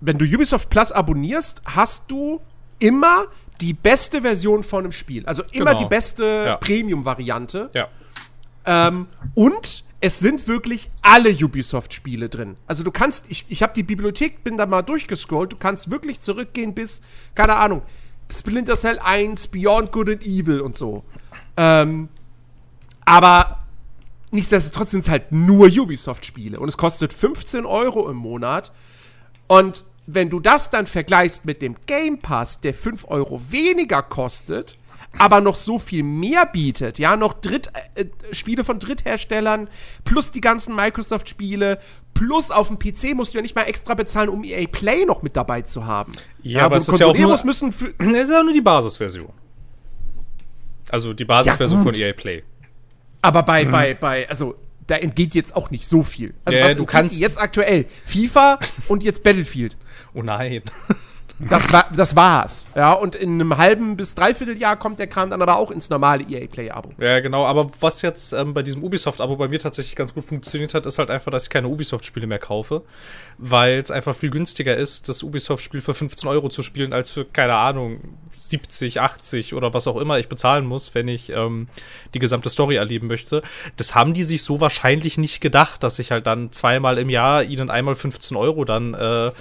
wenn 0.00 0.18
du 0.18 0.24
Ubisoft 0.24 0.70
Plus 0.70 0.92
abonnierst, 0.92 1.62
hast 1.64 2.04
du 2.08 2.40
immer 2.78 3.24
die 3.60 3.72
beste 3.72 4.22
Version 4.22 4.62
von 4.62 4.84
einem 4.84 4.92
Spiel. 4.92 5.24
Also 5.26 5.42
immer 5.52 5.72
genau. 5.72 5.82
die 5.82 5.88
beste 5.88 6.24
ja. 6.24 6.56
Premium-Variante. 6.56 7.70
Ja. 7.72 7.88
Ähm, 8.66 9.06
und 9.34 9.84
es 10.00 10.18
sind 10.18 10.46
wirklich 10.48 10.90
alle 11.00 11.30
Ubisoft-Spiele 11.30 12.28
drin. 12.28 12.56
Also 12.66 12.82
du 12.84 12.90
kannst, 12.90 13.24
ich, 13.28 13.46
ich 13.48 13.62
habe 13.62 13.72
die 13.74 13.82
Bibliothek, 13.82 14.44
bin 14.44 14.58
da 14.58 14.66
mal 14.66 14.82
durchgescrollt, 14.82 15.52
du 15.52 15.56
kannst 15.56 15.90
wirklich 15.90 16.20
zurückgehen 16.20 16.74
bis, 16.74 17.00
keine 17.34 17.56
Ahnung, 17.56 17.80
Splinter 18.34 18.76
Cell 18.76 18.98
1, 18.98 19.48
Beyond 19.48 19.92
Good 19.92 20.08
and 20.08 20.22
Evil 20.26 20.60
und 20.60 20.76
so. 20.76 21.04
Ähm, 21.56 22.08
aber 23.04 23.60
nichtsdestotrotz 24.30 24.90
sind 24.90 25.04
es 25.04 25.08
halt 25.08 25.32
nur 25.32 25.68
Ubisoft-Spiele 25.68 26.58
und 26.58 26.68
es 26.68 26.76
kostet 26.76 27.12
15 27.12 27.66
Euro 27.66 28.10
im 28.10 28.16
Monat. 28.16 28.72
Und 29.46 29.84
wenn 30.06 30.30
du 30.30 30.40
das 30.40 30.70
dann 30.70 30.86
vergleichst 30.86 31.44
mit 31.44 31.62
dem 31.62 31.76
Game 31.86 32.18
Pass, 32.18 32.60
der 32.60 32.74
5 32.74 33.06
Euro 33.08 33.40
weniger 33.50 34.02
kostet, 34.02 34.78
aber 35.18 35.40
noch 35.40 35.56
so 35.56 35.78
viel 35.78 36.02
mehr 36.02 36.46
bietet, 36.46 36.98
ja, 36.98 37.16
noch 37.16 37.34
Dritt, 37.34 37.68
äh, 37.94 38.06
Spiele 38.32 38.64
von 38.64 38.78
Drittherstellern, 38.78 39.68
plus 40.04 40.30
die 40.30 40.40
ganzen 40.40 40.74
Microsoft-Spiele, 40.74 41.78
plus 42.14 42.50
auf 42.50 42.68
dem 42.68 42.78
PC 42.78 43.14
musst 43.14 43.34
du 43.34 43.38
ja 43.38 43.42
nicht 43.42 43.54
mal 43.54 43.62
extra 43.62 43.94
bezahlen, 43.94 44.28
um 44.28 44.44
EA 44.44 44.66
Play 44.70 45.04
noch 45.04 45.22
mit 45.22 45.36
dabei 45.36 45.62
zu 45.62 45.86
haben. 45.86 46.12
Ja, 46.42 46.60
ja 46.60 46.64
aber 46.66 46.76
es 46.76 46.88
ist 46.88 46.98
ja 46.98 47.06
auch 47.06 47.16
nur, 47.16 47.44
müssen 47.44 47.68
es 47.70 47.82
ist 47.82 48.30
ja 48.30 48.42
nur 48.42 48.52
die 48.52 48.60
Basisversion. 48.60 49.32
Also 50.90 51.12
die 51.12 51.24
Basisversion 51.24 51.78
ja, 51.78 51.84
von 51.84 51.94
EA 51.94 52.12
Play. 52.12 52.42
Aber 53.22 53.42
bei, 53.42 53.64
mhm. 53.64 53.70
bei, 53.70 53.94
bei, 53.94 54.28
also 54.28 54.56
da 54.86 54.96
entgeht 54.96 55.34
jetzt 55.34 55.56
auch 55.56 55.70
nicht 55.70 55.86
so 55.86 56.02
viel. 56.02 56.34
Also 56.44 56.58
ja, 56.58 56.66
was 56.66 56.76
du 56.76 56.84
kannst 56.84 57.18
jetzt 57.18 57.40
aktuell 57.40 57.86
FIFA 58.04 58.58
und 58.88 59.02
jetzt 59.02 59.22
Battlefield. 59.22 59.76
Oh 60.12 60.22
nein. 60.22 60.62
Das, 61.38 61.72
war, 61.72 61.90
das 61.94 62.14
war's. 62.14 62.68
Ja, 62.76 62.92
und 62.92 63.16
in 63.16 63.40
einem 63.40 63.56
halben 63.56 63.96
bis 63.96 64.14
dreiviertel 64.14 64.56
Jahr 64.56 64.76
kommt 64.76 64.98
der 64.98 65.08
Kram 65.08 65.30
dann 65.30 65.42
aber 65.42 65.56
auch 65.56 65.70
ins 65.70 65.90
normale 65.90 66.24
EA 66.24 66.46
Play-Abo. 66.46 66.90
Ja, 66.98 67.20
genau. 67.20 67.44
Aber 67.44 67.68
was 67.80 68.02
jetzt 68.02 68.32
ähm, 68.32 68.54
bei 68.54 68.62
diesem 68.62 68.84
Ubisoft-Abo 68.84 69.36
bei 69.36 69.48
mir 69.48 69.58
tatsächlich 69.58 69.96
ganz 69.96 70.14
gut 70.14 70.24
funktioniert 70.24 70.74
hat, 70.74 70.86
ist 70.86 70.98
halt 70.98 71.10
einfach, 71.10 71.32
dass 71.32 71.44
ich 71.44 71.50
keine 71.50 71.68
Ubisoft-Spiele 71.68 72.26
mehr 72.26 72.38
kaufe. 72.38 72.82
Weil 73.38 73.80
es 73.80 73.90
einfach 73.90 74.14
viel 74.14 74.30
günstiger 74.30 74.76
ist, 74.76 75.08
das 75.08 75.22
Ubisoft-Spiel 75.22 75.80
für 75.80 75.94
15 75.94 76.28
Euro 76.28 76.48
zu 76.48 76.62
spielen, 76.62 76.92
als 76.92 77.10
für, 77.10 77.24
keine 77.24 77.56
Ahnung, 77.56 78.00
70, 78.36 79.00
80 79.00 79.54
oder 79.54 79.74
was 79.74 79.86
auch 79.86 79.96
immer 79.96 80.18
ich 80.18 80.28
bezahlen 80.28 80.66
muss, 80.66 80.94
wenn 80.94 81.08
ich 81.08 81.30
ähm, 81.30 81.66
die 82.12 82.18
gesamte 82.18 82.50
Story 82.50 82.76
erleben 82.76 83.08
möchte. 83.08 83.42
Das 83.76 83.94
haben 83.94 84.14
die 84.14 84.24
sich 84.24 84.44
so 84.44 84.60
wahrscheinlich 84.60 85.18
nicht 85.18 85.40
gedacht, 85.40 85.82
dass 85.82 85.98
ich 85.98 86.10
halt 86.10 86.26
dann 86.26 86.52
zweimal 86.52 86.98
im 86.98 87.08
Jahr 87.08 87.42
ihnen 87.42 87.70
einmal 87.70 87.94
15 87.94 88.36
Euro 88.36 88.64
dann 88.64 88.94
äh, 88.94 89.32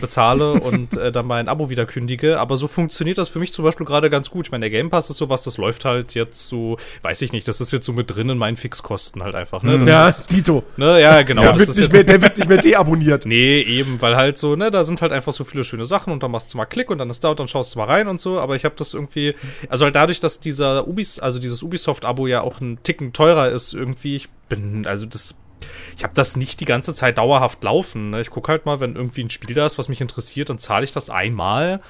bezahle 0.00 0.54
und 0.54 0.96
äh, 0.96 1.12
dann 1.12 1.26
mein 1.26 1.48
Abo 1.48 1.68
wieder 1.70 1.86
kündige. 1.86 2.40
Aber 2.40 2.56
so 2.56 2.68
funktioniert 2.68 3.18
das 3.18 3.28
für 3.28 3.38
mich 3.38 3.52
zum 3.52 3.64
Beispiel 3.64 3.86
gerade 3.86 4.10
ganz 4.10 4.30
gut. 4.30 4.46
Ich 4.46 4.52
meine, 4.52 4.62
der 4.62 4.70
Game 4.70 4.90
Pass 4.90 5.10
ist 5.10 5.18
sowas, 5.18 5.42
das 5.42 5.58
läuft 5.58 5.84
halt 5.84 6.14
jetzt 6.14 6.48
so, 6.48 6.76
weiß 7.02 7.22
ich 7.22 7.32
nicht, 7.32 7.46
das 7.48 7.60
ist 7.60 7.72
jetzt 7.72 7.86
so 7.86 7.92
mit 7.92 8.14
drin 8.14 8.28
in 8.28 8.38
meinen 8.38 8.56
Fixkosten 8.56 9.22
halt 9.22 9.34
einfach. 9.34 9.62
Ne? 9.62 9.78
Das 9.78 9.88
ja, 9.88 10.08
ist, 10.08 10.26
Tito. 10.28 10.62
Ne? 10.76 11.00
Ja, 11.00 11.22
genau. 11.22 11.42
Der 11.42 11.58
wird, 11.58 11.76
nicht 11.76 11.92
mehr, 11.92 12.04
der 12.04 12.22
wird 12.22 12.36
nicht 12.36 12.48
mehr 12.48 12.58
deabonniert. 12.58 13.24
Nee, 13.36 13.60
eben, 13.60 14.00
weil 14.00 14.14
halt 14.16 14.38
so, 14.38 14.54
ne, 14.54 14.70
da 14.70 14.84
sind 14.84 15.02
halt 15.02 15.10
einfach 15.10 15.32
so 15.32 15.42
viele 15.42 15.64
schöne 15.64 15.84
Sachen 15.84 16.12
und 16.12 16.22
dann 16.22 16.30
machst 16.30 16.54
du 16.54 16.58
mal 16.58 16.64
Klick 16.64 16.90
und 16.90 16.98
dann 16.98 17.10
ist 17.10 17.24
da 17.24 17.30
und 17.30 17.40
dann 17.40 17.48
schaust 17.48 17.74
du 17.74 17.78
mal 17.78 17.86
rein 17.86 18.06
und 18.06 18.20
so. 18.20 18.38
Aber 18.38 18.54
ich 18.54 18.64
habe 18.64 18.74
das 18.78 18.94
irgendwie, 18.94 19.34
also 19.68 19.84
halt 19.84 19.96
dadurch, 19.96 20.20
dass 20.20 20.38
dieser 20.38 20.86
Ubis, 20.86 21.18
also 21.18 21.38
dieses 21.38 21.62
Ubisoft-Abo 21.62 22.26
ja 22.28 22.42
auch 22.42 22.60
ein 22.60 22.78
Ticken 22.84 23.12
teurer 23.12 23.48
ist, 23.48 23.72
irgendwie, 23.72 24.16
ich 24.16 24.28
bin, 24.48 24.86
also 24.86 25.06
das 25.06 25.34
ich 25.96 26.04
habe 26.04 26.14
das 26.14 26.36
nicht 26.36 26.60
die 26.60 26.64
ganze 26.64 26.94
Zeit 26.94 27.18
dauerhaft 27.18 27.62
laufen. 27.62 28.10
Ne? 28.10 28.20
Ich 28.20 28.30
gucke 28.30 28.50
halt 28.50 28.66
mal, 28.66 28.80
wenn 28.80 28.96
irgendwie 28.96 29.22
ein 29.22 29.30
Spiel 29.30 29.54
da 29.54 29.66
ist, 29.66 29.78
was 29.78 29.88
mich 29.88 30.00
interessiert, 30.00 30.50
dann 30.50 30.58
zahle 30.58 30.84
ich 30.84 30.92
das 30.92 31.10
einmal. 31.10 31.80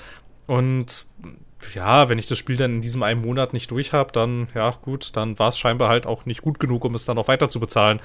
Und 0.47 1.05
ja, 1.75 2.09
wenn 2.09 2.19
ich 2.19 2.27
das 2.27 2.39
Spiel 2.39 2.57
dann 2.57 2.75
in 2.75 2.81
diesem 2.81 3.03
einen 3.03 3.23
Monat 3.23 3.53
nicht 3.53 3.71
durch 3.71 3.93
habe, 3.93 4.13
dann, 4.13 4.49
ja, 4.55 4.71
gut, 4.71 5.17
dann 5.17 5.39
war 5.39 5.49
es 5.49 5.59
scheinbar 5.59 5.89
halt 5.89 6.07
auch 6.07 6.27
nicht 6.27 6.43
gut 6.43 6.61
genug, 6.61 6.85
um 6.85 6.95
es 6.95 7.05
dann 7.05 7.19
auch 7.19 7.29
weiter 7.29 7.49
zu 7.49 7.61
bezahlen. 7.61 8.01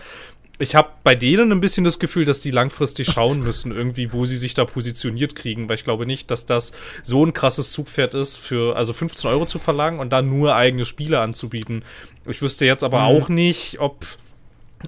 Ich 0.60 0.76
habe 0.76 0.90
bei 1.04 1.16
denen 1.16 1.52
ein 1.52 1.62
bisschen 1.62 1.84
das 1.84 1.98
Gefühl, 1.98 2.26
dass 2.26 2.42
die 2.42 2.52
langfristig 2.52 3.12
schauen 3.12 3.40
müssen, 3.44 3.72
irgendwie, 3.72 4.14
wo 4.14 4.26
sie 4.26 4.38
sich 4.38 4.54
da 4.54 4.66
positioniert 4.66 5.36
kriegen, 5.36 5.70
weil 5.70 5.76
ich 5.76 5.84
glaube 5.84 6.06
nicht, 6.06 6.32
dass 6.32 6.46
das 6.46 6.72
so 7.04 7.26
ein 7.26 7.34
krasses 7.34 7.72
Zugpferd 7.72 8.14
ist, 8.14 8.38
für 8.38 8.76
also 8.76 8.94
15 8.94 9.30
Euro 9.30 9.46
zu 9.46 9.60
verlangen 9.60 10.00
und 10.00 10.12
dann 10.12 10.30
nur 10.30 10.56
eigene 10.56 10.86
Spiele 10.86 11.20
anzubieten. 11.20 11.84
Ich 12.28 12.42
wüsste 12.42 12.66
jetzt 12.66 12.84
aber 12.84 13.00
mhm. 13.00 13.06
auch 13.06 13.30
nicht, 13.30 13.80
ob 13.80 14.06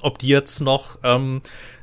ob 0.01 0.19
die 0.19 0.27
jetzt 0.27 0.61
noch 0.61 0.99
ähm, 1.03 1.41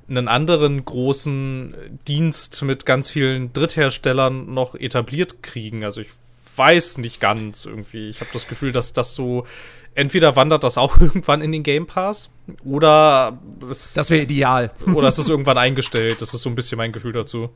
einen 0.08 0.28
anderen 0.28 0.84
großen 0.84 1.74
Dienst 2.08 2.62
mit 2.62 2.84
ganz 2.86 3.10
vielen 3.10 3.52
Drittherstellern 3.52 4.52
noch 4.52 4.74
etabliert 4.74 5.42
kriegen. 5.42 5.84
Also 5.84 6.00
ich 6.00 6.08
weiß 6.56 6.98
nicht 6.98 7.20
ganz 7.20 7.64
irgendwie. 7.64 8.08
Ich 8.08 8.20
habe 8.20 8.30
das 8.32 8.48
Gefühl, 8.48 8.72
dass 8.72 8.92
das 8.92 9.14
so 9.14 9.46
entweder 9.94 10.36
wandert 10.36 10.64
das 10.64 10.78
auch 10.78 10.98
irgendwann 11.00 11.42
in 11.42 11.52
den 11.52 11.62
Game 11.62 11.86
Pass 11.86 12.30
oder 12.64 13.38
es, 13.70 13.94
das 13.94 14.10
wäre 14.10 14.22
ideal. 14.22 14.72
Oder 14.94 15.08
es 15.08 15.18
ist 15.18 15.28
irgendwann 15.28 15.58
eingestellt. 15.58 16.20
Das 16.22 16.34
ist 16.34 16.42
so 16.42 16.48
ein 16.48 16.54
bisschen 16.54 16.78
mein 16.78 16.92
Gefühl 16.92 17.12
dazu. 17.12 17.50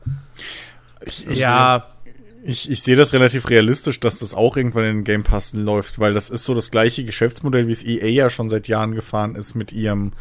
Ich, 1.05 1.27
ich, 1.27 1.37
ja, 1.37 1.87
Ich, 2.43 2.69
ich 2.69 2.81
sehe 2.81 2.95
das 2.95 3.11
relativ 3.11 3.49
realistisch, 3.49 3.99
dass 3.99 4.19
das 4.19 4.33
auch 4.33 4.55
irgendwann 4.55 4.83
in 4.83 4.95
den 4.97 5.03
Game 5.03 5.23
Pass 5.23 5.53
läuft, 5.53 5.99
weil 5.99 6.13
das 6.13 6.29
ist 6.29 6.43
so 6.43 6.53
das 6.53 6.71
gleiche 6.71 7.03
Geschäftsmodell, 7.03 7.67
wie 7.67 7.71
es 7.71 7.83
EA 7.83 8.07
ja 8.07 8.29
schon 8.29 8.49
seit 8.49 8.67
Jahren 8.67 8.93
gefahren 8.93 9.35
ist 9.35 9.55
mit 9.55 9.71
ihrem, 9.71 10.13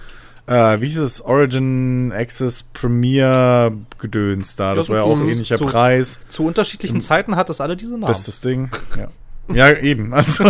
äh, 0.46 0.80
wie 0.80 0.86
hieß 0.86 0.98
es, 0.98 1.20
Origin 1.22 2.12
Access 2.14 2.62
Premier 2.72 3.72
Gedöns 3.98 4.56
da. 4.56 4.74
Das 4.74 4.88
Ja, 4.88 4.88
so 4.88 4.92
war 4.92 4.98
ja 5.00 5.04
auch 5.14 5.20
ein 5.20 5.28
ähnlicher 5.28 5.56
so- 5.58 5.66
Preis. 5.66 6.20
Zu 6.28 6.44
unterschiedlichen 6.46 7.00
Zeiten 7.00 7.36
hat 7.36 7.50
es 7.50 7.60
alle 7.60 7.76
diese 7.76 7.92
Namen. 7.94 8.06
Bestes 8.06 8.40
Ding. 8.40 8.70
Ja. 8.98 9.08
Ja, 9.54 9.76
eben. 9.76 10.12
Also, 10.14 10.44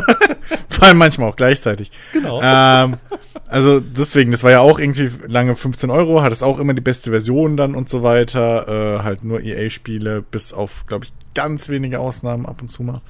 vor 0.69 0.87
allem 0.87 0.99
manchmal 0.99 1.29
auch 1.29 1.37
gleichzeitig. 1.37 1.91
Genau. 2.13 2.41
Ähm, 2.43 2.97
also 3.49 3.81
deswegen, 3.81 4.31
das 4.31 4.45
war 4.45 4.53
ja 4.53 4.61
auch 4.61 4.79
irgendwie 4.79 5.11
lange 5.27 5.57
15 5.57 5.91
Euro, 5.91 6.23
hat 6.23 6.33
es 6.33 6.43
auch 6.45 6.59
immer 6.61 6.75
die 6.75 6.81
beste 6.81 7.11
Version 7.11 7.57
dann 7.57 7.75
und 7.75 7.89
so 7.89 8.03
weiter. 8.05 8.69
Äh, 8.99 9.03
halt 9.03 9.25
nur 9.25 9.41
EA-Spiele, 9.41 10.23
bis 10.23 10.53
auf, 10.53 10.87
glaube 10.87 11.05
ich, 11.07 11.13
ganz 11.35 11.69
wenige 11.69 11.99
Ausnahmen 11.99 12.47
ab 12.47 12.63
und 12.63 12.69
zu 12.69 12.83
mal. 12.85 13.01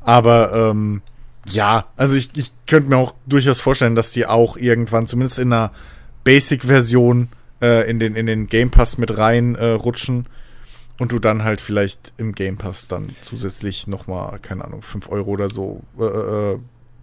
Aber 0.00 0.52
ähm, 0.72 1.02
ja, 1.46 1.86
also 1.96 2.14
ich, 2.16 2.30
ich 2.36 2.52
könnte 2.66 2.88
mir 2.90 2.96
auch 2.96 3.14
durchaus 3.26 3.60
vorstellen, 3.60 3.94
dass 3.94 4.10
die 4.10 4.26
auch 4.26 4.56
irgendwann, 4.56 5.06
zumindest 5.06 5.38
in 5.38 5.52
einer 5.52 5.70
Basic-Version, 6.28 7.28
äh, 7.62 7.90
in, 7.90 7.98
den, 7.98 8.14
in 8.14 8.26
den 8.26 8.48
Game 8.48 8.70
Pass 8.70 8.98
mit 8.98 9.16
rein 9.16 9.54
äh, 9.54 9.64
rutschen. 9.64 10.26
Und 10.98 11.12
du 11.12 11.18
dann 11.18 11.42
halt 11.42 11.58
vielleicht 11.58 12.12
im 12.18 12.34
Game 12.34 12.58
Pass 12.58 12.86
dann 12.86 13.16
zusätzlich 13.22 13.86
nochmal, 13.86 14.38
keine 14.40 14.62
Ahnung, 14.66 14.82
5 14.82 15.08
Euro 15.08 15.30
oder 15.30 15.48
so 15.48 15.82
äh, 15.98 16.04
äh, 16.04 16.58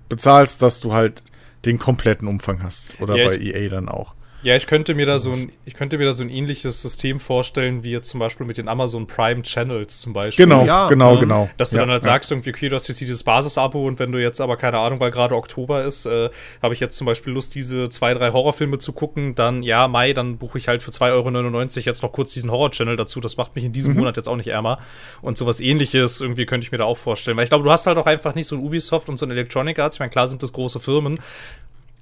bezahlst, 0.09 0.61
dass 0.61 0.79
du 0.79 0.93
halt 0.93 1.23
den 1.65 1.79
kompletten 1.79 2.27
Umfang 2.27 2.61
hast. 2.61 3.01
Oder 3.01 3.15
Ja, 3.15 3.27
bei 3.29 3.37
EA 3.37 3.67
dann 3.69 3.89
auch. 3.89 4.13
Ja, 4.45 4.55
ich 4.55 4.67
könnte 4.67 4.93
mir 4.93 5.07
da 5.07 5.17
so 5.17 5.31
ein, 5.31 5.51
ich 5.65 5.73
könnte 5.73 5.97
mir 5.97 6.05
da 6.05 6.13
so 6.13 6.21
ein 6.23 6.29
ähnliches 6.29 6.79
System 6.79 7.19
vorstellen, 7.19 7.83
wie 7.83 7.89
jetzt 7.89 8.09
zum 8.09 8.19
Beispiel 8.19 8.45
mit 8.45 8.59
den 8.59 8.67
Amazon 8.67 9.07
Prime 9.07 9.41
Channels 9.41 10.01
zum 10.01 10.13
Beispiel. 10.13 10.45
Genau, 10.45 10.63
Ja, 10.65 10.87
genau, 10.87 11.15
Ne? 11.15 11.19
genau. 11.21 11.49
Dass 11.57 11.71
du 11.71 11.77
Ja, 11.77 11.81
dann 11.81 11.89
halt 11.89 12.05
ja. 12.05 12.11
sagst, 12.11 12.29
irgendwie, 12.31 12.51
okay, 12.51 12.69
du 12.69 12.75
hast 12.75 12.87
jetzt 12.87 13.01
dieses 13.01 13.23
Basis-Abo 13.23 13.87
und 13.87 13.97
wenn 13.97 14.11
du 14.11 14.21
jetzt 14.21 14.39
aber, 14.41 14.55
keine 14.55 14.77
Ahnung, 14.77 14.99
weil 14.99 15.09
gerade 15.09 15.33
Oktober 15.35 15.83
ist, 15.83 16.05
äh, 16.05 16.29
habe 16.61 16.75
ich 16.75 16.79
jetzt 16.79 16.95
zum 16.95 17.05
Beispiel 17.05 17.33
Lust, 17.33 17.55
diese 17.55 17.89
zwei, 17.89 18.13
drei 18.13 18.31
Horrorfilme 18.33 18.77
zu 18.77 18.93
gucken, 18.93 19.33
dann, 19.33 19.63
ja, 19.63 19.87
Mai, 19.87 20.13
dann 20.13 20.37
buche 20.37 20.59
ich 20.59 20.67
halt 20.67 20.83
für 20.83 20.91
2,99 20.91 21.77
Euro 21.79 21.85
jetzt 21.89 22.03
noch 22.03 22.11
kurz 22.11 22.31
diesen 22.33 22.51
Horror-Channel 22.51 22.97
dazu. 22.97 23.19
Das 23.21 23.37
macht 23.37 23.55
mich 23.55 23.65
in 23.65 23.73
diesem 23.73 23.93
Mhm. 23.93 23.99
Monat 24.01 24.15
jetzt 24.17 24.29
auch 24.29 24.35
nicht 24.35 24.49
ärmer. 24.49 24.77
Und 25.23 25.39
sowas 25.39 25.59
ähnliches 25.59 26.21
irgendwie 26.21 26.45
könnte 26.45 26.65
ich 26.67 26.71
mir 26.71 26.77
da 26.77 26.83
auch 26.85 26.97
vorstellen. 26.99 27.35
Weil 27.35 27.45
ich 27.45 27.49
glaube, 27.49 27.63
du 27.63 27.71
hast 27.71 27.87
halt 27.87 27.97
auch 27.97 28.05
einfach 28.05 28.35
nicht 28.35 28.45
so 28.45 28.55
ein 28.55 28.61
Ubisoft 28.61 29.09
und 29.09 29.17
so 29.17 29.25
ein 29.25 29.31
Electronic 29.31 29.79
Arts. 29.79 29.95
Ich 29.95 29.99
meine, 30.01 30.11
klar 30.11 30.27
sind 30.27 30.43
das 30.43 30.53
große 30.53 30.79
Firmen, 30.79 31.19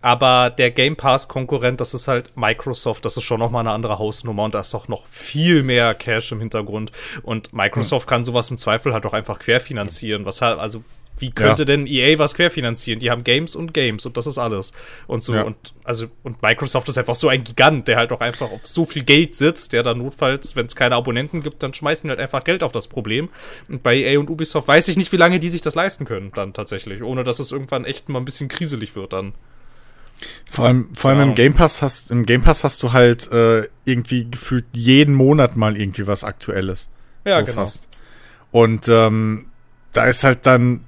aber 0.03 0.49
der 0.49 0.69
Game 0.69 0.95
Pass-Konkurrent, 0.97 1.79
das 1.81 1.93
ist 1.93 2.07
halt 2.07 2.35
Microsoft, 2.35 3.05
das 3.05 3.15
ist 3.17 3.23
schon 3.23 3.39
nochmal 3.39 3.61
eine 3.61 3.71
andere 3.71 3.97
Hausnummer 3.99 4.43
und 4.43 4.53
da 4.53 4.59
ist 4.59 4.75
auch 4.75 4.87
noch 4.89 5.07
viel 5.07 5.63
mehr 5.63 5.93
Cash 5.93 6.33
im 6.33 6.39
Hintergrund. 6.39 6.91
Und 7.23 7.53
Microsoft 7.53 8.07
kann 8.07 8.25
sowas 8.25 8.51
im 8.51 8.57
Zweifel 8.57 8.93
halt 8.93 9.05
auch 9.05 9.13
einfach 9.13 9.39
querfinanzieren. 9.39 10.25
Was 10.25 10.41
halt, 10.41 10.59
also, 10.59 10.83
wie 11.19 11.31
könnte 11.31 11.61
Ja. 11.61 11.65
denn 11.65 11.87
EA 11.87 12.19
was 12.19 12.33
querfinanzieren? 12.35 12.99
Die 12.99 13.11
haben 13.11 13.23
Games 13.23 13.55
und 13.55 13.73
Games 13.73 14.05
und 14.05 14.17
das 14.17 14.27
ist 14.27 14.37
alles. 14.37 14.73
Und 15.07 15.23
so, 15.23 15.35
Ja. 15.35 15.43
und 15.43 15.55
also, 15.85 16.07
und 16.23 16.41
Microsoft 16.41 16.89
ist 16.89 16.97
einfach 16.97 17.15
so 17.15 17.29
ein 17.29 17.43
Gigant, 17.43 17.87
der 17.87 17.95
halt 17.95 18.11
auch 18.11 18.19
einfach 18.19 18.51
auf 18.51 18.61
so 18.67 18.83
viel 18.85 19.03
Geld 19.03 19.35
sitzt, 19.35 19.71
der 19.71 19.83
dann 19.83 19.99
notfalls, 19.99 20.55
wenn 20.57 20.65
es 20.65 20.75
keine 20.75 20.95
Abonnenten 20.95 21.41
gibt, 21.41 21.63
dann 21.63 21.73
schmeißen 21.73 22.07
die 22.07 22.09
halt 22.09 22.19
einfach 22.19 22.43
Geld 22.43 22.61
auf 22.63 22.73
das 22.73 22.87
Problem. 22.89 23.29
Und 23.69 23.83
bei 23.83 23.95
EA 23.95 24.19
und 24.19 24.29
Ubisoft 24.29 24.67
weiß 24.67 24.89
ich 24.89 24.97
nicht, 24.97 25.11
wie 25.13 25.17
lange 25.17 25.39
die 25.39 25.49
sich 25.49 25.61
das 25.61 25.75
leisten 25.75 26.03
können, 26.03 26.31
dann 26.35 26.51
tatsächlich, 26.51 27.03
ohne 27.03 27.23
dass 27.23 27.39
es 27.39 27.51
irgendwann 27.53 27.85
echt 27.85 28.09
mal 28.09 28.19
ein 28.19 28.25
bisschen 28.25 28.49
kriselig 28.49 28.95
wird 28.97 29.13
dann. 29.13 29.31
Vor 30.49 30.65
allem, 30.65 30.89
vor 30.93 31.09
allem 31.09 31.19
Keine 31.19 31.31
im. 31.31 31.35
Game 31.35 31.53
Pass 31.53 31.81
hast, 31.81 32.11
im 32.11 32.25
Game 32.25 32.41
Pass 32.41 32.63
hast 32.63 32.83
du 32.83 32.93
halt 32.93 33.31
äh, 33.31 33.67
irgendwie 33.85 34.29
gefühlt 34.29 34.65
jeden 34.73 35.15
Monat 35.15 35.55
mal 35.55 35.75
irgendwie 35.75 36.07
was 36.07 36.23
Aktuelles. 36.23 36.89
Ja, 37.25 37.39
so 37.39 37.45
genau. 37.45 37.61
fast. 37.61 37.87
Und 38.51 38.87
ähm, 38.87 39.47
da 39.93 40.05
ist 40.05 40.23
halt 40.23 40.45
dann, 40.45 40.81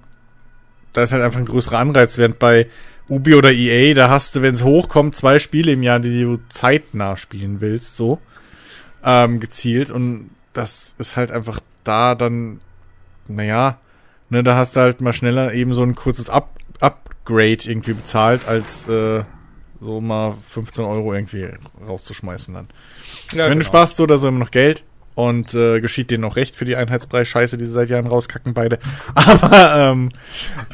da 0.94 1.04
ist 1.04 1.14
halt 1.14 1.24
einfach 1.24 1.40
ein 1.40 1.46
größerer 1.46 1.80
Anreiz, 1.80 2.18
während 2.18 2.40
bei 2.40 2.68
Ubi 3.10 3.36
oder 3.36 3.52
EA, 3.52 3.94
da 3.94 4.10
hast 4.10 4.36
du, 4.36 4.42
wenn 4.42 4.54
es 4.54 4.64
hochkommt, 4.64 5.16
zwei 5.16 5.40
Spiele 5.40 5.72
im 5.72 5.84
Jahr, 5.84 6.00
die 6.00 6.22
du 6.22 6.40
zeitnah 6.50 7.18
spielen 7.18 7.62
willst, 7.62 7.96
so 7.98 8.20
ähm, 9.04 9.40
gezielt. 9.40 9.92
Und 9.92 10.32
das 10.54 10.96
ist 10.98 11.18
halt 11.18 11.32
einfach 11.32 11.60
da 11.84 12.16
dann, 12.16 12.60
naja, 13.28 13.80
ne, 14.30 14.44
da 14.44 14.56
hast 14.56 14.76
du 14.76 14.82
halt 14.82 15.02
mal 15.02 15.14
schneller 15.14 15.54
eben 15.54 15.74
so 15.74 15.84
ein 15.84 15.96
kurzes 15.96 16.30
Up 16.30 16.56
Upgrade 17.26 17.58
irgendwie 17.66 17.94
bezahlt, 17.94 18.48
als 18.48 18.88
äh, 18.88 19.24
so 19.82 20.00
mal 20.00 20.36
15 20.48 20.86
Euro 20.86 21.14
irgendwie 21.14 21.48
rauszuschmeißen 21.86 22.54
dann. 22.54 22.68
Ja, 23.32 23.46
Wenn 23.46 23.54
du 23.54 23.58
genau. 23.60 23.66
sparst 23.66 23.98
so 23.98 24.04
oder 24.04 24.18
so 24.18 24.28
immer 24.28 24.40
noch 24.40 24.52
Geld 24.52 24.84
und 25.16 25.54
äh, 25.54 25.82
geschieht 25.82 26.12
denen 26.12 26.22
noch 26.22 26.36
recht 26.36 26.56
für 26.56 26.66
die 26.66 26.76
Einheitspreis-Scheiße, 26.76 27.58
die 27.58 27.66
sie 27.66 27.72
seit 27.72 27.90
Jahren 27.90 28.08
rauskacken, 28.08 28.54
beide. 28.54 28.80
Aber 29.16 29.76
ähm, 29.76 30.10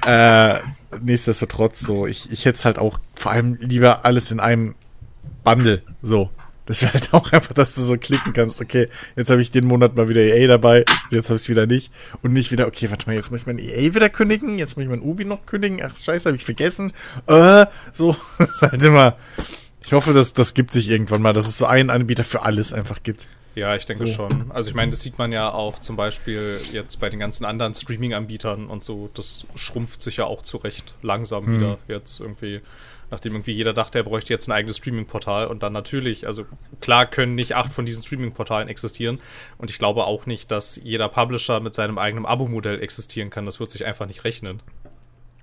äh, 0.05 0.59
nichtsdestotrotz 1.01 1.79
so, 1.79 2.05
ich, 2.05 2.31
ich 2.31 2.45
hätte 2.45 2.57
es 2.57 2.65
halt 2.65 2.77
auch 2.77 2.99
vor 3.15 3.31
allem 3.31 3.57
lieber 3.61 4.05
alles 4.05 4.31
in 4.31 4.39
einem 4.39 4.75
Bundle 5.43 5.81
so. 6.01 6.29
Das 6.65 6.81
wäre 6.81 6.93
halt 6.93 7.09
auch 7.13 7.31
einfach, 7.31 7.53
dass 7.53 7.75
du 7.75 7.81
so 7.81 7.97
klicken 7.97 8.33
kannst, 8.33 8.61
okay, 8.61 8.87
jetzt 9.15 9.29
habe 9.29 9.41
ich 9.41 9.51
den 9.51 9.65
Monat 9.65 9.95
mal 9.95 10.09
wieder 10.09 10.21
EA 10.21 10.47
dabei, 10.47 10.85
jetzt 11.09 11.29
habe 11.29 11.35
ich 11.35 11.43
es 11.43 11.49
wieder 11.49 11.65
nicht. 11.65 11.91
Und 12.21 12.33
nicht 12.33 12.51
wieder, 12.51 12.67
okay, 12.67 12.89
warte 12.91 13.07
mal, 13.07 13.15
jetzt 13.15 13.31
muss 13.31 13.41
ich 13.41 13.47
mein 13.47 13.57
EA 13.59 13.93
wieder 13.93 14.09
kündigen, 14.09 14.57
jetzt 14.59 14.77
muss 14.77 14.83
ich 14.83 14.89
mein 14.89 15.01
Ubi 15.01 15.25
noch 15.25 15.45
kündigen, 15.45 15.81
ach 15.83 15.95
scheiße, 15.97 16.29
habe 16.29 16.37
ich 16.37 16.45
vergessen. 16.45 16.93
Äh, 17.27 17.65
so, 17.93 18.15
das 18.37 18.51
ist 18.55 18.61
halt 18.61 18.83
immer. 18.83 19.17
Ich 19.83 19.93
hoffe, 19.93 20.13
dass 20.13 20.33
das 20.33 20.53
gibt 20.53 20.71
sich 20.71 20.89
irgendwann 20.89 21.21
mal, 21.21 21.33
dass 21.33 21.47
es 21.47 21.57
so 21.57 21.65
einen 21.65 21.89
Anbieter 21.89 22.23
für 22.23 22.43
alles 22.43 22.71
einfach 22.71 23.01
gibt. 23.03 23.27
Ja, 23.55 23.75
ich 23.75 23.85
denke 23.85 24.07
So. 24.07 24.13
schon. 24.13 24.49
Also 24.51 24.69
ich 24.69 24.75
meine, 24.75 24.91
das 24.91 25.01
sieht 25.01 25.17
man 25.17 25.33
ja 25.33 25.51
auch 25.51 25.79
zum 25.79 25.97
Beispiel 25.97 26.61
jetzt 26.71 27.01
bei 27.01 27.09
den 27.09 27.19
ganzen 27.19 27.43
anderen 27.43 27.73
Streaming-Anbietern 27.73 28.67
und 28.67 28.85
so. 28.85 29.09
Das 29.13 29.45
schrumpft 29.55 29.99
sich 30.01 30.17
ja 30.17 30.25
auch 30.25 30.41
zurecht 30.41 30.93
langsam 31.01 31.45
Hm. 31.47 31.55
wieder 31.57 31.77
jetzt 31.89 32.21
irgendwie. 32.21 32.61
Nachdem 33.11 33.33
irgendwie 33.33 33.51
jeder 33.51 33.73
dachte, 33.73 33.99
er 33.99 34.03
bräuchte 34.03 34.33
jetzt 34.33 34.47
ein 34.47 34.53
eigenes 34.53 34.77
Streaming-Portal. 34.77 35.47
Und 35.47 35.61
dann 35.63 35.73
natürlich, 35.73 36.25
also 36.25 36.45
klar 36.79 37.05
können 37.05 37.35
nicht 37.35 37.55
acht 37.55 37.71
von 37.71 37.85
diesen 37.85 38.01
Streaming-Portalen 38.03 38.67
existieren. 38.69 39.21
Und 39.57 39.69
ich 39.69 39.77
glaube 39.77 40.05
auch 40.05 40.25
nicht, 40.25 40.49
dass 40.49 40.77
jeder 40.77 41.09
Publisher 41.09 41.59
mit 41.59 41.73
seinem 41.75 41.97
eigenen 41.97 42.25
Abo-Modell 42.25 42.81
existieren 42.81 43.29
kann. 43.29 43.45
Das 43.45 43.59
wird 43.59 43.69
sich 43.69 43.85
einfach 43.85 44.07
nicht 44.07 44.23
rechnen. 44.23 44.63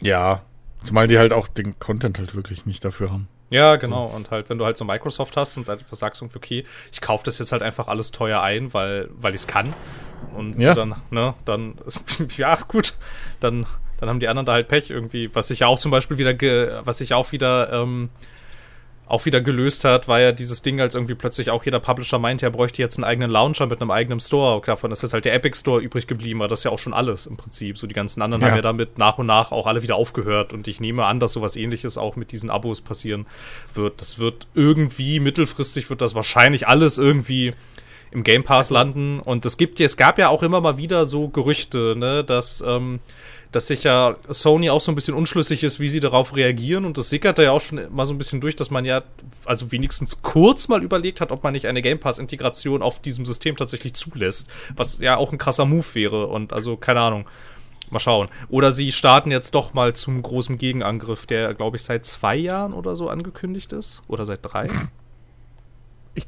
Ja. 0.00 0.42
Zumal 0.82 1.08
die 1.08 1.18
halt 1.18 1.32
auch 1.32 1.46
den 1.48 1.78
Content 1.78 2.18
halt 2.18 2.34
wirklich 2.34 2.64
nicht 2.66 2.84
dafür 2.84 3.10
haben. 3.12 3.28
Ja, 3.50 3.76
genau. 3.76 4.06
Und 4.06 4.30
halt, 4.30 4.48
wenn 4.50 4.58
du 4.58 4.64
halt 4.64 4.76
so 4.76 4.84
Microsoft 4.84 5.36
hast 5.36 5.56
und 5.56 5.68
einfach 5.68 5.96
sagst, 5.96 6.22
okay, 6.22 6.64
ich 6.92 7.00
kaufe 7.00 7.24
das 7.24 7.38
jetzt 7.38 7.52
halt 7.52 7.62
einfach 7.62 7.88
alles 7.88 8.12
teuer 8.12 8.42
ein, 8.42 8.72
weil, 8.74 9.08
weil 9.12 9.34
ich 9.34 9.40
es 9.42 9.46
kann. 9.46 9.72
Und 10.34 10.60
Ja. 10.60 10.74
dann, 10.74 10.94
ne, 11.10 11.34
dann, 11.44 11.74
ja, 12.36 12.54
gut, 12.68 12.94
dann, 13.40 13.66
dann 13.98 14.08
haben 14.08 14.20
die 14.20 14.28
anderen 14.28 14.46
da 14.46 14.52
halt 14.52 14.68
Pech 14.68 14.90
irgendwie. 14.90 15.30
Was 15.34 15.48
sich 15.48 15.60
ja 15.60 15.66
auch 15.66 15.78
zum 15.78 15.90
Beispiel 15.90 16.18
wieder, 16.18 16.34
ge, 16.34 16.70
was 16.84 16.98
sich 16.98 17.14
auch 17.14 17.32
wieder, 17.32 17.72
ähm, 17.72 18.08
auch 19.06 19.24
wieder 19.24 19.40
gelöst 19.40 19.86
hat, 19.86 20.06
war 20.06 20.20
ja 20.20 20.32
dieses 20.32 20.60
Ding, 20.60 20.82
als 20.82 20.94
irgendwie 20.94 21.14
plötzlich 21.14 21.50
auch 21.50 21.64
jeder 21.64 21.80
Publisher 21.80 22.18
meinte, 22.18 22.44
er 22.44 22.50
bräuchte 22.50 22.82
jetzt 22.82 22.98
einen 22.98 23.04
eigenen 23.04 23.30
Launcher 23.30 23.66
mit 23.66 23.80
einem 23.80 23.90
eigenen 23.90 24.20
Store. 24.20 24.60
Davon 24.64 24.92
ist 24.92 25.02
jetzt 25.02 25.14
halt 25.14 25.24
der 25.24 25.32
Epic 25.32 25.56
Store 25.58 25.80
übrig 25.80 26.06
geblieben, 26.06 26.42
aber 26.42 26.48
das 26.48 26.60
ist 26.60 26.64
ja 26.64 26.70
auch 26.70 26.78
schon 26.78 26.92
alles 26.92 27.24
im 27.24 27.38
Prinzip. 27.38 27.78
So 27.78 27.86
die 27.86 27.94
ganzen 27.94 28.20
anderen 28.20 28.42
Ja. 28.42 28.48
haben 28.48 28.56
ja 28.56 28.62
damit 28.62 28.98
nach 28.98 29.16
und 29.16 29.24
nach 29.24 29.50
auch 29.50 29.66
alle 29.66 29.82
wieder 29.82 29.96
aufgehört. 29.96 30.52
Und 30.52 30.68
ich 30.68 30.78
nehme 30.80 31.06
an, 31.06 31.20
dass 31.20 31.32
sowas 31.32 31.56
ähnliches 31.56 31.96
auch 31.96 32.16
mit 32.16 32.32
diesen 32.32 32.50
Abos 32.50 32.82
passieren 32.82 33.26
wird. 33.72 34.00
Das 34.02 34.18
wird 34.18 34.46
irgendwie, 34.54 35.20
mittelfristig 35.20 35.88
wird 35.88 36.02
das 36.02 36.14
wahrscheinlich 36.14 36.68
alles 36.68 36.98
irgendwie 36.98 37.54
im 38.10 38.24
Game 38.24 38.44
Pass 38.44 38.68
landen. 38.68 39.20
Und 39.20 39.46
es 39.46 39.56
gibt 39.56 39.78
ja, 39.80 39.86
es 39.86 39.96
gab 39.96 40.18
ja 40.18 40.28
auch 40.28 40.42
immer 40.42 40.60
mal 40.60 40.76
wieder 40.76 41.06
so 41.06 41.28
Gerüchte, 41.28 41.94
ne, 41.96 42.24
dass, 42.24 42.62
ähm, 42.66 43.00
dass 43.52 43.68
sich 43.68 43.84
ja 43.84 44.16
Sony 44.28 44.70
auch 44.70 44.80
so 44.80 44.92
ein 44.92 44.94
bisschen 44.94 45.14
unschlüssig 45.14 45.64
ist, 45.64 45.80
wie 45.80 45.88
sie 45.88 46.00
darauf 46.00 46.36
reagieren. 46.36 46.84
Und 46.84 46.98
das 46.98 47.10
sickerte 47.10 47.42
ja 47.42 47.52
auch 47.52 47.60
schon 47.60 47.92
mal 47.94 48.04
so 48.04 48.12
ein 48.12 48.18
bisschen 48.18 48.40
durch, 48.40 48.56
dass 48.56 48.70
man 48.70 48.84
ja 48.84 49.02
also 49.44 49.72
wenigstens 49.72 50.22
kurz 50.22 50.68
mal 50.68 50.82
überlegt 50.82 51.20
hat, 51.20 51.32
ob 51.32 51.42
man 51.42 51.54
nicht 51.54 51.66
eine 51.66 51.80
Game 51.80 51.98
Pass-Integration 51.98 52.82
auf 52.82 53.00
diesem 53.00 53.24
System 53.24 53.56
tatsächlich 53.56 53.94
zulässt. 53.94 54.48
Was 54.76 54.98
ja 54.98 55.16
auch 55.16 55.32
ein 55.32 55.38
krasser 55.38 55.64
Move 55.64 55.86
wäre. 55.94 56.26
Und 56.26 56.52
also, 56.52 56.76
keine 56.76 57.00
Ahnung. 57.00 57.28
Mal 57.90 58.00
schauen. 58.00 58.28
Oder 58.50 58.70
sie 58.70 58.92
starten 58.92 59.30
jetzt 59.30 59.54
doch 59.54 59.72
mal 59.72 59.94
zum 59.94 60.20
großen 60.20 60.58
Gegenangriff, 60.58 61.24
der, 61.24 61.54
glaube 61.54 61.78
ich, 61.78 61.84
seit 61.84 62.04
zwei 62.04 62.36
Jahren 62.36 62.74
oder 62.74 62.96
so 62.96 63.08
angekündigt 63.08 63.72
ist. 63.72 64.02
Oder 64.08 64.26
seit 64.26 64.40
drei. 64.42 64.68
Ich, 66.14 66.26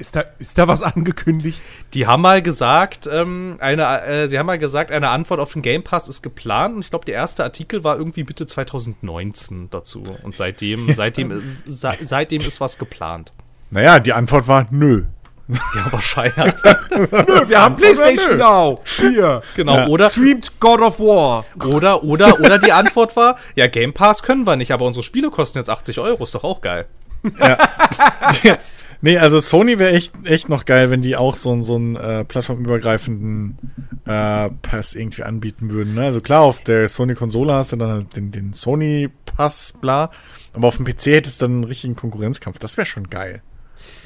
ist, 0.00 0.16
da, 0.16 0.24
ist 0.38 0.58
da 0.58 0.66
was 0.66 0.82
angekündigt? 0.82 1.62
Die 1.94 2.06
haben 2.06 2.22
mal 2.22 2.42
gesagt, 2.42 3.08
ähm, 3.12 3.56
eine, 3.60 4.02
äh, 4.02 4.28
sie 4.28 4.38
haben 4.38 4.46
mal 4.46 4.58
gesagt, 4.58 4.90
eine 4.90 5.10
Antwort 5.10 5.40
auf 5.40 5.52
den 5.52 5.62
Game 5.62 5.84
Pass 5.84 6.08
ist 6.08 6.22
geplant. 6.22 6.74
Und 6.74 6.80
ich 6.82 6.90
glaube, 6.90 7.04
der 7.04 7.14
erste 7.14 7.44
Artikel 7.44 7.84
war 7.84 7.96
irgendwie 7.96 8.24
Mitte 8.24 8.46
2019 8.46 9.68
dazu. 9.70 10.02
Und 10.22 10.34
seitdem, 10.34 10.92
seitdem, 10.94 11.30
ist, 11.30 11.66
se, 11.66 11.90
seitdem 12.02 12.40
ist 12.40 12.60
was 12.60 12.78
geplant. 12.78 13.32
Naja, 13.70 14.00
die 14.00 14.12
Antwort 14.12 14.48
war 14.48 14.66
nö. 14.70 15.04
Ja, 15.74 15.92
wahrscheinlich. 15.92 16.34
Nö, 16.92 17.48
wir 17.48 17.60
haben 17.60 17.74
PlayStation 17.74 18.36
Now. 18.36 18.82
Hier. 18.84 19.42
genau. 19.56 19.74
Ja. 19.78 19.86
Oder, 19.88 20.10
Streamt 20.10 20.60
God 20.60 20.80
of 20.80 21.00
War. 21.00 21.44
oder, 21.64 22.04
oder, 22.04 22.38
oder 22.38 22.58
die 22.60 22.70
Antwort 22.70 23.16
war, 23.16 23.36
ja, 23.56 23.66
Game 23.66 23.92
Pass 23.92 24.22
können 24.22 24.46
wir 24.46 24.54
nicht, 24.54 24.70
aber 24.70 24.84
unsere 24.84 25.02
Spiele 25.02 25.28
kosten 25.30 25.58
jetzt 25.58 25.68
80 25.68 25.98
Euro, 25.98 26.22
ist 26.22 26.36
doch 26.36 26.44
auch 26.44 26.60
geil. 26.60 26.86
Nee, 29.02 29.16
also 29.18 29.40
Sony 29.40 29.78
wäre 29.78 29.92
echt, 29.92 30.12
echt 30.24 30.48
noch 30.50 30.64
geil, 30.66 30.90
wenn 30.90 31.00
die 31.02 31.16
auch 31.16 31.34
so, 31.36 31.52
einen- 31.52 31.62
so 31.62 31.74
einen 31.76 31.96
äh, 31.96 32.24
plattformübergreifenden 32.24 33.56
äh, 34.04 34.50
Pass 34.62 34.94
irgendwie 34.94 35.22
anbieten 35.22 35.70
würden. 35.70 35.94
Ne? 35.94 36.02
Also 36.04 36.20
klar, 36.20 36.42
auf 36.42 36.60
der 36.62 36.86
Sony-Konsole 36.88 37.52
hast 37.54 37.72
du 37.72 37.76
dann 37.76 37.90
halt 37.90 38.16
den, 38.16 38.30
den 38.30 38.52
Sony-Pass, 38.52 39.74
bla. 39.80 40.10
Aber 40.52 40.68
auf 40.68 40.76
dem 40.76 40.84
PC 40.84 41.06
hättest 41.06 41.40
du 41.40 41.46
dann 41.46 41.54
einen 41.56 41.64
richtigen 41.64 41.96
Konkurrenzkampf. 41.96 42.58
Das 42.58 42.76
wäre 42.76 42.84
schon 42.86 43.08
geil. 43.08 43.42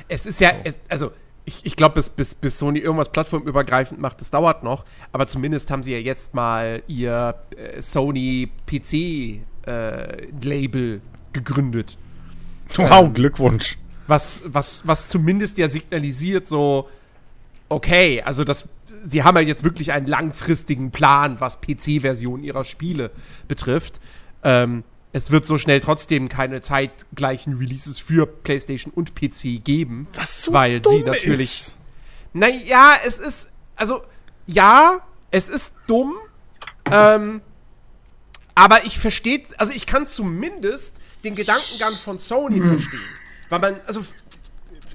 Es 0.09 0.27
ist 0.27 0.41
ja, 0.41 0.53
es, 0.65 0.81
also 0.89 1.11
ich, 1.47 1.65
ich 1.67 1.75
glaube, 1.77 1.97
bis, 1.97 2.09
bis, 2.11 2.35
bis 2.35 2.59
Sony 2.59 2.79
irgendwas 2.79 3.11
plattformübergreifend 3.11 4.01
macht, 4.01 4.21
das 4.21 4.31
dauert 4.31 4.63
noch. 4.63 4.85
Aber 5.13 5.27
zumindest 5.27 5.71
haben 5.71 5.83
sie 5.83 5.93
ja 5.93 5.99
jetzt 5.99 6.35
mal 6.35 6.83
ihr 6.87 7.35
äh, 7.57 7.83
Sony 7.83 8.51
PC-Label 9.67 11.01
gegründet. 11.33 11.99
Wow, 12.77 13.13
Glückwunsch. 13.13 13.77
Was, 14.07 14.43
was, 14.47 14.87
was 14.87 15.09
zumindest 15.09 15.59
ja 15.59 15.69
signalisiert, 15.69 16.47
so, 16.47 16.89
okay, 17.69 18.23
also 18.23 18.45
das, 18.45 18.69
sie 19.05 19.23
haben 19.23 19.37
ja 19.37 19.43
jetzt 19.43 19.65
wirklich 19.65 19.93
einen 19.93 20.07
langfristigen 20.07 20.91
Plan, 20.91 21.41
was 21.41 21.61
PC-Versionen 21.61 22.45
ihrer 22.45 22.65
Spiele 22.65 23.11
betrifft. 23.49 24.01
Ähm, 24.43 24.85
es 25.13 25.31
wird 25.31 25.47
so 25.47 25.59
schnell 25.59 25.81
trotzdem 25.81 26.29
keine 26.29 26.61
zeitgleichen 26.61 27.57
Releases 27.57 27.99
für 27.99 28.27
PlayStation 28.27 28.93
und 28.93 29.15
PC 29.15 29.63
geben. 29.65 30.09
Was 30.15 30.43
so 30.43 30.53
weil 30.53 30.79
sie 30.79 30.83
dumm 30.83 31.05
natürlich. 31.05 31.41
ist. 31.41 31.77
Naja, 32.33 32.95
es 33.07 33.21
ist, 33.21 33.53
also, 33.77 34.03
ja, 34.47 34.99
es 35.31 35.49
ist 35.49 35.77
dumm, 35.87 36.15
ähm, 36.91 37.41
aber 38.57 38.85
ich 38.85 38.99
verstehe, 38.99 39.43
also 39.57 39.73
ich 39.73 39.87
kann 39.87 40.07
zumindest 40.07 40.99
den 41.23 41.35
Gedankengang 41.35 41.95
von 41.97 42.19
Sony 42.19 42.61
verstehen. 42.61 43.01
Weil 43.49 43.59
man, 43.61 43.81
also, 43.87 44.03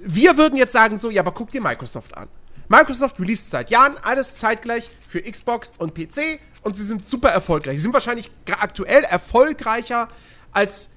wir 0.03 0.37
würden 0.37 0.57
jetzt 0.57 0.71
sagen 0.73 0.97
so, 0.97 1.09
ja, 1.09 1.21
aber 1.21 1.31
guck 1.31 1.51
dir 1.51 1.61
Microsoft 1.61 2.15
an. 2.17 2.27
Microsoft 2.67 3.19
released 3.19 3.49
seit 3.49 3.69
Jahren 3.71 3.97
alles 4.03 4.37
zeitgleich 4.37 4.89
für 5.07 5.21
Xbox 5.21 5.71
und 5.77 5.93
PC 5.95 6.39
und 6.63 6.75
sie 6.75 6.83
sind 6.85 7.05
super 7.05 7.29
erfolgreich. 7.29 7.77
Sie 7.77 7.83
sind 7.83 7.93
wahrscheinlich 7.93 8.29
aktuell 8.59 9.03
erfolgreicher 9.05 10.07
als, 10.51 10.91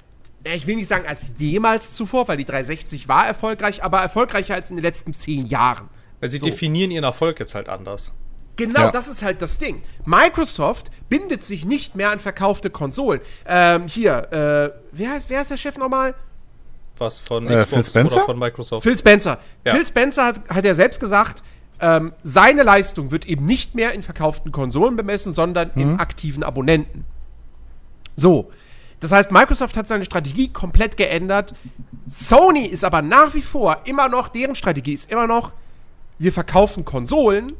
ich 0.45 0.67
will 0.67 0.77
nicht 0.77 0.89
sagen 0.89 1.07
als 1.07 1.31
jemals 1.39 1.95
zuvor, 1.95 2.29
weil 2.29 2.37
die 2.37 2.45
360 2.45 3.09
war 3.09 3.27
erfolgreich, 3.27 3.83
aber 3.83 4.01
erfolgreicher 4.01 4.55
als 4.55 4.69
in 4.71 4.77
den 4.77 4.83
letzten 4.85 5.15
zehn 5.15 5.47
Jahren. 5.47 5.89
Weil 6.21 6.29
sie 6.29 6.39
So. 6.39 6.47
definieren 6.47 6.91
ihren 6.91 7.05
Erfolg 7.05 7.41
jetzt 7.41 7.55
halt 7.55 7.69
anders. 7.69 8.13
Genau, 8.57 8.81
Ja. 8.83 8.91
das 8.91 9.09
ist 9.09 9.23
halt 9.23 9.41
das 9.41 9.57
Ding. 9.57 9.83
Microsoft 10.05 10.91
bindet 11.09 11.43
sich 11.43 11.65
nicht 11.65 11.97
mehr 11.97 12.11
an 12.11 12.21
verkaufte 12.21 12.69
Konsolen. 12.69 13.23
Ähm, 13.47 13.89
hier, 13.89 14.31
äh, 14.31 14.79
wer 14.93 15.11
heißt, 15.11 15.31
wer 15.31 15.41
ist 15.41 15.51
der 15.51 15.57
Chef 15.57 15.79
nochmal? 15.79 16.15
Was 16.99 17.19
von 17.19 17.47
Äh, 17.49 17.63
Xbox 17.63 17.71
Phil 17.71 17.85
Spencer? 17.85 18.17
oder 18.17 18.25
von 18.27 18.39
Microsoft. 18.39 18.83
Phil 18.85 18.99
Spencer. 18.99 19.39
Ja. 19.65 19.75
Phil 19.75 19.87
Spencer 19.87 20.25
hat, 20.27 20.49
hat 20.49 20.65
ja 20.65 20.75
selbst 20.75 21.01
gesagt, 21.01 21.43
ähm, 21.81 22.13
seine 22.23 22.63
Leistung 22.63 23.11
wird 23.11 23.27
eben 23.27 23.45
nicht 23.45 23.75
mehr 23.75 23.93
in 23.93 24.03
verkauften 24.03 24.53
Konsolen 24.53 24.95
bemessen, 24.97 25.33
sondern 25.33 25.71
in 25.75 25.99
aktiven 25.99 26.45
Abonnenten. 26.45 27.05
So. 28.17 28.51
Das 29.01 29.11
heißt, 29.11 29.33
Microsoft 29.33 29.77
hat 29.77 29.89
seine 29.89 30.05
Strategie 30.05 30.49
komplett 30.49 30.97
geändert. 30.97 31.55
Sony 32.07 32.67
ist 32.67 32.85
aber 32.85 33.03
nach 33.03 33.35
wie 33.35 33.41
vor 33.43 33.79
immer 33.85 34.09
noch, 34.09 34.29
deren 34.29 34.55
Strategie 34.55 34.93
ist 34.93 35.11
immer 35.11 35.27
noch, 35.27 35.51
wir 36.21 36.33
verkaufen 36.33 36.85
Konsolen, 36.85 37.55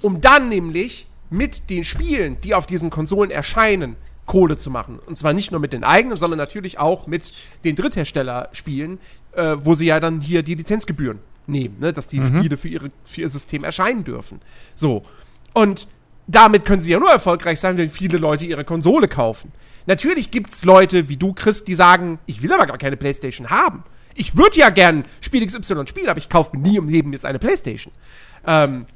um 0.00 0.22
dann 0.22 0.48
nämlich 0.48 1.06
mit 1.28 1.68
den 1.68 1.84
Spielen, 1.84 2.40
die 2.40 2.54
auf 2.54 2.64
diesen 2.64 2.88
Konsolen 2.88 3.30
erscheinen, 3.30 3.96
Kohle 4.26 4.56
zu 4.56 4.70
machen. 4.70 4.98
Und 5.06 5.18
zwar 5.18 5.32
nicht 5.32 5.50
nur 5.50 5.60
mit 5.60 5.72
den 5.72 5.84
eigenen, 5.84 6.18
sondern 6.18 6.38
natürlich 6.38 6.78
auch 6.78 7.06
mit 7.06 7.32
den 7.64 7.76
Drittherstellerspielen, 7.76 8.98
äh, 9.32 9.56
wo 9.60 9.74
sie 9.74 9.86
ja 9.86 10.00
dann 10.00 10.20
hier 10.20 10.42
die 10.42 10.54
Lizenzgebühren 10.54 11.18
nehmen, 11.46 11.76
ne? 11.80 11.92
dass 11.92 12.08
die 12.08 12.24
Spiele 12.24 12.56
für, 12.56 12.68
ihre, 12.68 12.90
für 13.04 13.22
ihr 13.22 13.28
System 13.28 13.64
erscheinen 13.64 14.04
dürfen. 14.04 14.40
So. 14.74 15.02
Und 15.52 15.86
damit 16.26 16.64
können 16.64 16.80
sie 16.80 16.92
ja 16.92 16.98
nur 16.98 17.10
erfolgreich 17.10 17.60
sein, 17.60 17.76
wenn 17.76 17.90
viele 17.90 18.18
Leute 18.18 18.46
ihre 18.46 18.64
Konsole 18.64 19.08
kaufen. 19.08 19.52
Natürlich 19.86 20.30
gibt 20.30 20.50
es 20.50 20.64
Leute 20.64 21.08
wie 21.08 21.16
du, 21.16 21.34
Chris, 21.34 21.64
die 21.64 21.74
sagen, 21.74 22.18
ich 22.26 22.42
will 22.42 22.52
aber 22.52 22.66
gar 22.66 22.78
keine 22.78 22.96
Playstation 22.96 23.50
haben. 23.50 23.84
Ich 24.14 24.36
würde 24.36 24.56
ja 24.58 24.70
gern 24.70 25.04
Spiel 25.20 25.44
XY 25.44 25.86
spielen, 25.86 26.08
aber 26.08 26.18
ich 26.18 26.28
kaufe 26.28 26.56
mir 26.56 26.62
nie 26.62 26.76
im 26.76 26.88
Leben 26.88 27.12
jetzt 27.12 27.26
eine 27.26 27.38
Playstation. 27.38 27.92
Ähm, 28.46 28.86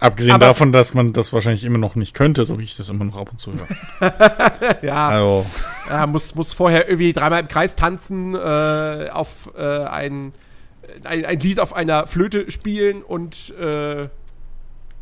Abgesehen 0.00 0.34
Aber- 0.34 0.46
davon, 0.46 0.70
dass 0.72 0.94
man 0.94 1.12
das 1.12 1.32
wahrscheinlich 1.32 1.64
immer 1.64 1.78
noch 1.78 1.94
nicht 1.96 2.14
könnte, 2.14 2.44
so 2.44 2.58
wie 2.58 2.64
ich 2.64 2.76
das 2.76 2.88
immer 2.88 3.04
noch 3.04 3.16
ab 3.16 3.30
und 3.32 3.40
zu 3.40 3.52
höre. 3.52 4.78
ja, 4.82 5.08
Also, 5.08 5.46
ja 5.90 6.06
muss, 6.06 6.34
muss 6.36 6.52
vorher 6.52 6.88
irgendwie 6.88 7.12
dreimal 7.12 7.40
im 7.40 7.48
Kreis 7.48 7.74
tanzen, 7.74 8.34
äh, 8.34 9.08
auf 9.12 9.50
äh, 9.56 9.84
ein, 9.84 10.32
ein, 11.04 11.24
ein 11.24 11.40
Lied 11.40 11.58
auf 11.58 11.72
einer 11.74 12.06
Flöte 12.06 12.50
spielen 12.50 13.02
und 13.02 13.52
äh, 13.58 14.06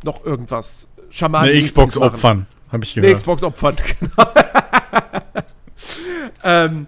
noch 0.03 0.25
irgendwas 0.25 0.87
Schamanen. 1.11 1.51
eine 1.51 1.61
Xbox 1.63 1.95
opfern, 1.97 2.47
habe 2.71 2.83
ich 2.83 2.95
Eine 2.97 3.03
gehört. 3.03 3.19
Xbox 3.19 3.43
opfern, 3.43 3.75
genau. 3.99 4.29
ähm, 6.43 6.87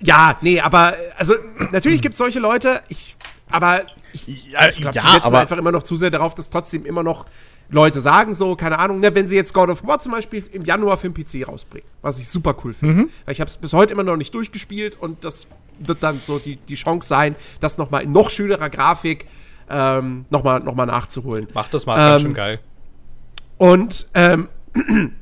ja, 0.00 0.38
nee, 0.42 0.60
aber 0.60 0.94
also 1.16 1.34
natürlich 1.72 2.00
gibt 2.02 2.12
es 2.14 2.18
solche 2.18 2.38
Leute, 2.38 2.82
ich, 2.88 3.16
aber 3.50 3.80
Ja, 4.26 4.68
ich 4.68 4.76
glaube, 4.80 4.96
ja, 4.96 5.02
sie 5.02 5.08
setzen 5.12 5.26
aber- 5.26 5.38
einfach 5.40 5.56
immer 5.56 5.72
noch 5.72 5.82
zu 5.82 5.96
sehr 5.96 6.10
darauf, 6.10 6.34
dass 6.34 6.50
trotzdem 6.50 6.84
immer 6.86 7.02
noch 7.02 7.26
Leute 7.70 8.00
sagen 8.00 8.34
so, 8.34 8.56
keine 8.56 8.78
Ahnung, 8.78 9.00
ne, 9.00 9.14
wenn 9.14 9.28
sie 9.28 9.36
jetzt 9.36 9.52
God 9.52 9.68
of 9.68 9.86
War 9.86 9.98
zum 10.00 10.12
Beispiel 10.12 10.42
im 10.52 10.62
Januar 10.62 10.96
für 10.96 11.10
den 11.10 11.14
PC 11.14 11.46
rausbringen, 11.46 11.86
was 12.00 12.18
ich 12.18 12.28
super 12.28 12.56
cool 12.64 12.72
finde. 12.72 12.94
Mhm. 12.94 13.10
Weil 13.26 13.32
ich 13.32 13.40
habe 13.40 13.48
es 13.48 13.56
bis 13.58 13.74
heute 13.74 13.92
immer 13.92 14.02
noch 14.04 14.16
nicht 14.16 14.34
durchgespielt 14.34 14.96
und 14.98 15.22
das 15.24 15.46
wird 15.78 16.02
dann 16.02 16.20
so 16.24 16.38
die, 16.38 16.56
die 16.56 16.74
Chance 16.76 17.06
sein, 17.06 17.36
das 17.60 17.76
nochmal 17.78 18.02
in 18.04 18.10
noch 18.12 18.30
schönerer 18.30 18.70
Grafik 18.70 19.26
ähm, 19.70 20.24
nochmal 20.30 20.60
noch 20.60 20.74
mal 20.74 20.86
nachzuholen. 20.86 21.46
Macht 21.52 21.74
das 21.74 21.84
mal, 21.84 21.96
ist 21.96 22.00
ganz 22.02 22.22
Ähm, 22.22 22.26
schön 22.28 22.34
geil. 22.34 22.60
Und 23.58 24.08
ähm, 24.14 24.48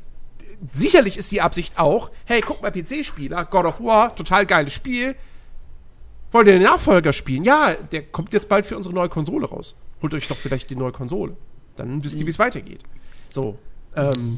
sicherlich 0.72 1.16
ist 1.18 1.30
die 1.32 1.40
Absicht 1.40 1.78
auch, 1.78 2.10
hey, 2.24 2.40
guck 2.40 2.62
mal, 2.62 2.70
PC-Spieler, 2.70 3.44
God 3.46 3.64
of 3.66 3.80
War, 3.80 4.14
total 4.14 4.46
geiles 4.46 4.72
Spiel. 4.72 5.16
Wollt 6.32 6.46
ihr 6.48 6.54
den 6.54 6.62
Nachfolger 6.62 7.12
spielen? 7.12 7.44
Ja, 7.44 7.74
der 7.74 8.02
kommt 8.02 8.32
jetzt 8.32 8.48
bald 8.48 8.66
für 8.66 8.76
unsere 8.76 8.94
neue 8.94 9.08
Konsole 9.08 9.46
raus. 9.46 9.74
Holt 10.02 10.12
euch 10.14 10.28
doch 10.28 10.36
vielleicht 10.36 10.68
die 10.70 10.76
neue 10.76 10.92
Konsole. 10.92 11.36
Dann 11.76 12.02
wisst 12.04 12.16
ihr, 12.16 12.26
wie 12.26 12.30
es 12.30 12.38
weitergeht. 12.38 12.82
So. 13.30 13.58
Ähm, 13.94 14.36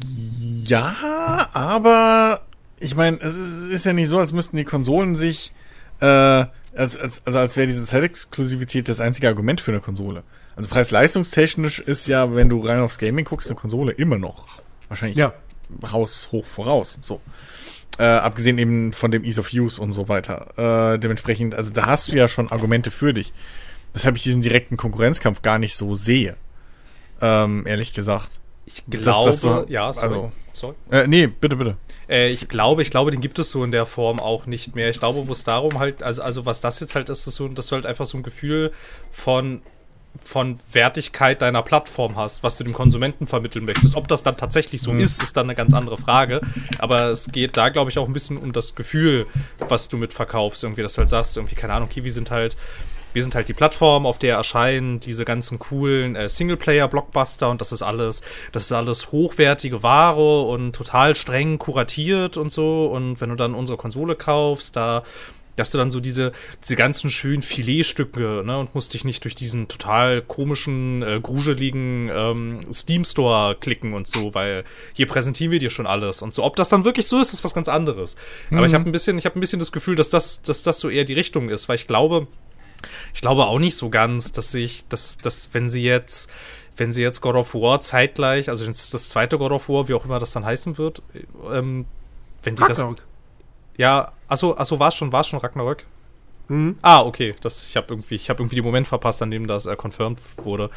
Ja, 0.65 1.49
aber 1.53 2.41
ich 2.79 2.95
meine, 2.95 3.17
es 3.21 3.35
ist, 3.35 3.67
ist 3.67 3.85
ja 3.85 3.93
nicht 3.93 4.07
so, 4.09 4.19
als 4.19 4.31
müssten 4.33 4.55
die 4.57 4.63
Konsolen 4.65 5.15
sich, 5.15 5.51
äh, 5.99 6.05
als, 6.05 6.97
als, 6.97 7.25
also 7.25 7.39
als 7.39 7.57
wäre 7.57 7.67
diese 7.67 7.83
Zeitexklusivität 7.83 8.87
das 8.87 9.01
einzige 9.01 9.27
Argument 9.27 9.59
für 9.59 9.71
eine 9.71 9.81
Konsole. 9.81 10.23
Also 10.55 10.69
preis-leistungstechnisch 10.69 11.79
ist 11.79 12.07
ja, 12.07 12.35
wenn 12.35 12.49
du 12.49 12.61
rein 12.61 12.79
aufs 12.79 12.97
Gaming 12.99 13.25
guckst, 13.25 13.47
eine 13.49 13.55
Konsole 13.59 13.91
immer 13.93 14.17
noch 14.17 14.45
wahrscheinlich 14.87 15.17
Ja. 15.17 15.33
haushoch 15.91 16.45
voraus. 16.45 16.97
So. 17.01 17.19
Äh, 17.99 18.03
abgesehen 18.05 18.57
eben 18.57 18.93
von 18.93 19.11
dem 19.11 19.23
Ease 19.25 19.41
of 19.41 19.51
Use 19.53 19.79
und 19.81 19.91
so 19.91 20.07
weiter. 20.07 20.93
Äh, 20.93 20.99
dementsprechend, 20.99 21.53
also 21.53 21.71
da 21.73 21.85
hast 21.85 22.09
du 22.09 22.15
ja 22.15 22.27
schon 22.29 22.49
Argumente 22.49 22.91
für 22.91 23.13
dich. 23.13 23.33
Weshalb 23.93 24.15
ich 24.15 24.23
diesen 24.23 24.41
direkten 24.41 24.77
Konkurrenzkampf 24.77 25.41
gar 25.41 25.59
nicht 25.59 25.75
so 25.75 25.95
sehe. 25.95 26.35
Ähm, 27.21 27.67
ehrlich 27.67 27.93
gesagt. 27.93 28.39
Ich 28.65 28.83
glaube, 28.89 29.25
das 29.29 29.41
du- 29.41 29.65
ja, 29.67 29.93
sorry. 29.93 30.05
also- 30.07 30.31
sorry. 30.53 30.75
Äh, 30.91 31.07
nee, 31.07 31.27
bitte, 31.27 31.55
bitte. 31.57 31.75
Äh, 32.07 32.29
ich 32.29 32.47
glaube, 32.47 32.83
ich 32.83 32.89
glaube, 32.91 33.11
den 33.11 33.19
gibt 33.19 33.37
es 33.39 33.51
so 33.51 33.63
in 33.63 33.71
der 33.71 33.85
Form 33.85 34.19
auch 34.19 34.45
nicht 34.45 34.75
mehr. 34.75 34.89
Ich 34.89 34.99
glaube, 34.99 35.27
wo 35.27 35.31
es 35.31 35.43
darum 35.43 35.79
halt, 35.79 36.01
also, 36.01 36.21
also 36.21 36.45
was 36.45 36.61
das 36.61 36.79
jetzt 36.79 36.95
halt 36.95 37.09
ist, 37.09 37.27
ist 37.27 37.35
so, 37.35 37.47
dass 37.49 37.67
du 37.67 37.75
halt 37.75 37.85
einfach 37.85 38.05
so 38.05 38.17
ein 38.17 38.23
Gefühl 38.23 38.71
von 39.11 39.61
von 40.21 40.59
Wertigkeit 40.71 41.41
deiner 41.41 41.61
Plattform 41.61 42.15
hast, 42.15 42.43
was 42.43 42.57
du 42.57 42.63
dem 42.63 42.73
Konsumenten 42.73 43.27
vermitteln 43.27 43.65
möchtest. 43.65 43.95
Ob 43.95 44.07
das 44.07 44.23
dann 44.23 44.37
tatsächlich 44.37 44.81
so 44.81 44.93
ist, 44.93 45.21
ist 45.23 45.37
dann 45.37 45.45
eine 45.45 45.55
ganz 45.55 45.73
andere 45.73 45.97
Frage. 45.97 46.41
Aber 46.77 47.09
es 47.09 47.31
geht 47.31 47.57
da, 47.57 47.69
glaube 47.69 47.91
ich, 47.91 47.97
auch 47.97 48.07
ein 48.07 48.13
bisschen 48.13 48.37
um 48.37 48.51
das 48.51 48.75
Gefühl, 48.75 49.27
was 49.67 49.89
du 49.89 49.97
mit 49.97 50.13
verkaufst. 50.13 50.63
Irgendwie, 50.63 50.81
dass 50.81 50.93
du 50.93 50.99
halt 50.99 51.09
sagst, 51.09 51.37
irgendwie, 51.37 51.55
keine 51.55 51.73
Ahnung, 51.73 51.89
Kiwi 51.89 52.09
sind 52.09 52.31
halt, 52.31 52.57
wir 53.13 53.23
sind 53.23 53.33
halt 53.33 53.47
die 53.47 53.53
Plattform, 53.53 54.05
auf 54.05 54.19
der 54.19 54.35
erscheinen 54.35 54.99
diese 54.99 55.25
ganzen 55.25 55.57
coolen 55.57 56.15
äh, 56.15 56.29
Singleplayer-Blockbuster 56.29 57.49
und 57.49 57.59
das 57.59 57.71
ist 57.71 57.81
alles, 57.81 58.21
das 58.51 58.65
ist 58.65 58.71
alles 58.71 59.11
hochwertige 59.11 59.81
Ware 59.81 60.41
und 60.43 60.75
total 60.75 61.15
streng 61.15 61.57
kuratiert 61.57 62.37
und 62.37 62.51
so. 62.51 62.85
Und 62.85 63.19
wenn 63.19 63.29
du 63.29 63.35
dann 63.35 63.55
unsere 63.55 63.77
Konsole 63.77 64.15
kaufst, 64.15 64.75
da 64.75 65.03
dass 65.59 65.71
du 65.71 65.77
dann 65.77 65.91
so 65.91 65.99
diese, 65.99 66.31
diese 66.63 66.75
ganzen 66.75 67.09
schönen 67.09 67.41
Filetstücke, 67.41 68.43
ne, 68.45 68.57
und 68.57 68.73
musst 68.75 68.93
dich 68.93 69.03
nicht 69.03 69.23
durch 69.23 69.35
diesen 69.35 69.67
total 69.67 70.21
komischen, 70.21 71.03
äh, 71.03 71.19
gruseligen 71.21 72.09
ähm, 72.13 72.59
Steam 72.73 73.05
Store 73.05 73.55
klicken 73.59 73.93
und 73.93 74.07
so, 74.07 74.33
weil 74.33 74.63
hier 74.93 75.07
präsentieren 75.07 75.51
wir 75.51 75.59
dir 75.59 75.69
schon 75.69 75.87
alles 75.87 76.21
und 76.21 76.33
so. 76.33 76.43
Ob 76.43 76.55
das 76.55 76.69
dann 76.69 76.85
wirklich 76.85 77.07
so 77.07 77.19
ist, 77.19 77.33
ist 77.33 77.43
was 77.43 77.53
ganz 77.53 77.67
anderes. 77.67 78.15
Aber 78.51 78.65
ich 78.65 78.73
habe 78.73 78.85
ein 78.85 78.91
bisschen, 78.91 79.17
ich 79.17 79.25
habe 79.25 79.37
ein 79.37 79.41
bisschen 79.41 79.59
das 79.59 79.71
Gefühl, 79.71 79.95
dass 79.95 80.09
das, 80.09 80.41
dass 80.41 80.63
das 80.63 80.79
so 80.79 80.89
eher 80.89 81.03
die 81.03 81.13
Richtung 81.13 81.49
ist, 81.49 81.69
weil 81.69 81.75
ich 81.75 81.87
glaube, 81.87 82.27
ich 83.13 83.21
glaube 83.21 83.45
auch 83.45 83.59
nicht 83.59 83.75
so 83.75 83.89
ganz, 83.89 84.31
dass 84.31 84.51
sich, 84.51 84.85
dass, 84.87 85.17
dass 85.17 85.49
wenn 85.53 85.69
sie 85.69 85.83
jetzt, 85.83 86.31
wenn 86.77 86.93
sie 86.93 87.01
jetzt 87.01 87.21
God 87.21 87.35
of 87.35 87.53
War 87.53 87.81
zeitgleich, 87.81 88.49
also 88.49 88.65
das, 88.65 88.89
das 88.89 89.09
zweite 89.09 89.37
God 89.37 89.51
of 89.51 89.69
War, 89.69 89.87
wie 89.87 89.93
auch 89.93 90.05
immer 90.05 90.19
das 90.19 90.31
dann 90.31 90.45
heißen 90.45 90.77
wird, 90.77 91.01
ähm, 91.51 91.85
wenn 92.43 92.55
die 92.55 92.61
das, 92.61 92.79
Ragnarok. 92.79 93.08
Ja, 93.79 94.11
achso, 94.27 94.57
achso, 94.57 94.77
war 94.77 94.89
es 94.89 94.95
schon, 94.95 95.13
war 95.13 95.21
es 95.21 95.27
schon 95.27 95.39
Ragnarök? 95.39 95.85
Ah, 96.81 97.01
okay. 97.01 97.33
Das, 97.41 97.65
ich 97.65 97.77
habe 97.77 97.93
irgendwie, 97.93 98.15
ich 98.15 98.29
hab 98.29 98.39
irgendwie 98.39 98.55
den 98.55 98.65
Moment 98.65 98.87
verpasst, 98.87 99.21
an 99.21 99.31
dem 99.31 99.47
das 99.47 99.67
äh, 99.67 99.75
confirmed 99.75 100.19
wurde. 100.37 100.69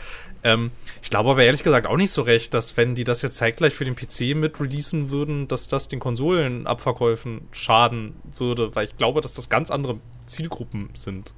Ähm, 0.44 0.70
ich 1.02 1.10
glaube 1.10 1.30
aber 1.30 1.42
ehrlich 1.42 1.64
gesagt 1.64 1.86
auch 1.86 1.96
nicht 1.96 2.12
so 2.12 2.22
recht, 2.22 2.54
dass 2.54 2.76
wenn 2.76 2.94
die 2.94 3.02
das 3.02 3.22
jetzt 3.22 3.38
zeitgleich 3.38 3.74
für 3.74 3.84
den 3.84 3.96
PC 3.96 4.36
mit 4.36 4.60
releasen 4.60 5.10
würden, 5.10 5.48
dass 5.48 5.66
das 5.66 5.88
den 5.88 5.98
Konsolenabverkäufen 5.98 7.48
schaden 7.50 8.14
würde, 8.36 8.76
weil 8.76 8.84
ich 8.84 8.96
glaube, 8.98 9.20
dass 9.20 9.32
das 9.32 9.48
ganz 9.48 9.72
andere 9.72 9.98
Zielgruppen 10.26 10.90
sind. 10.94 11.34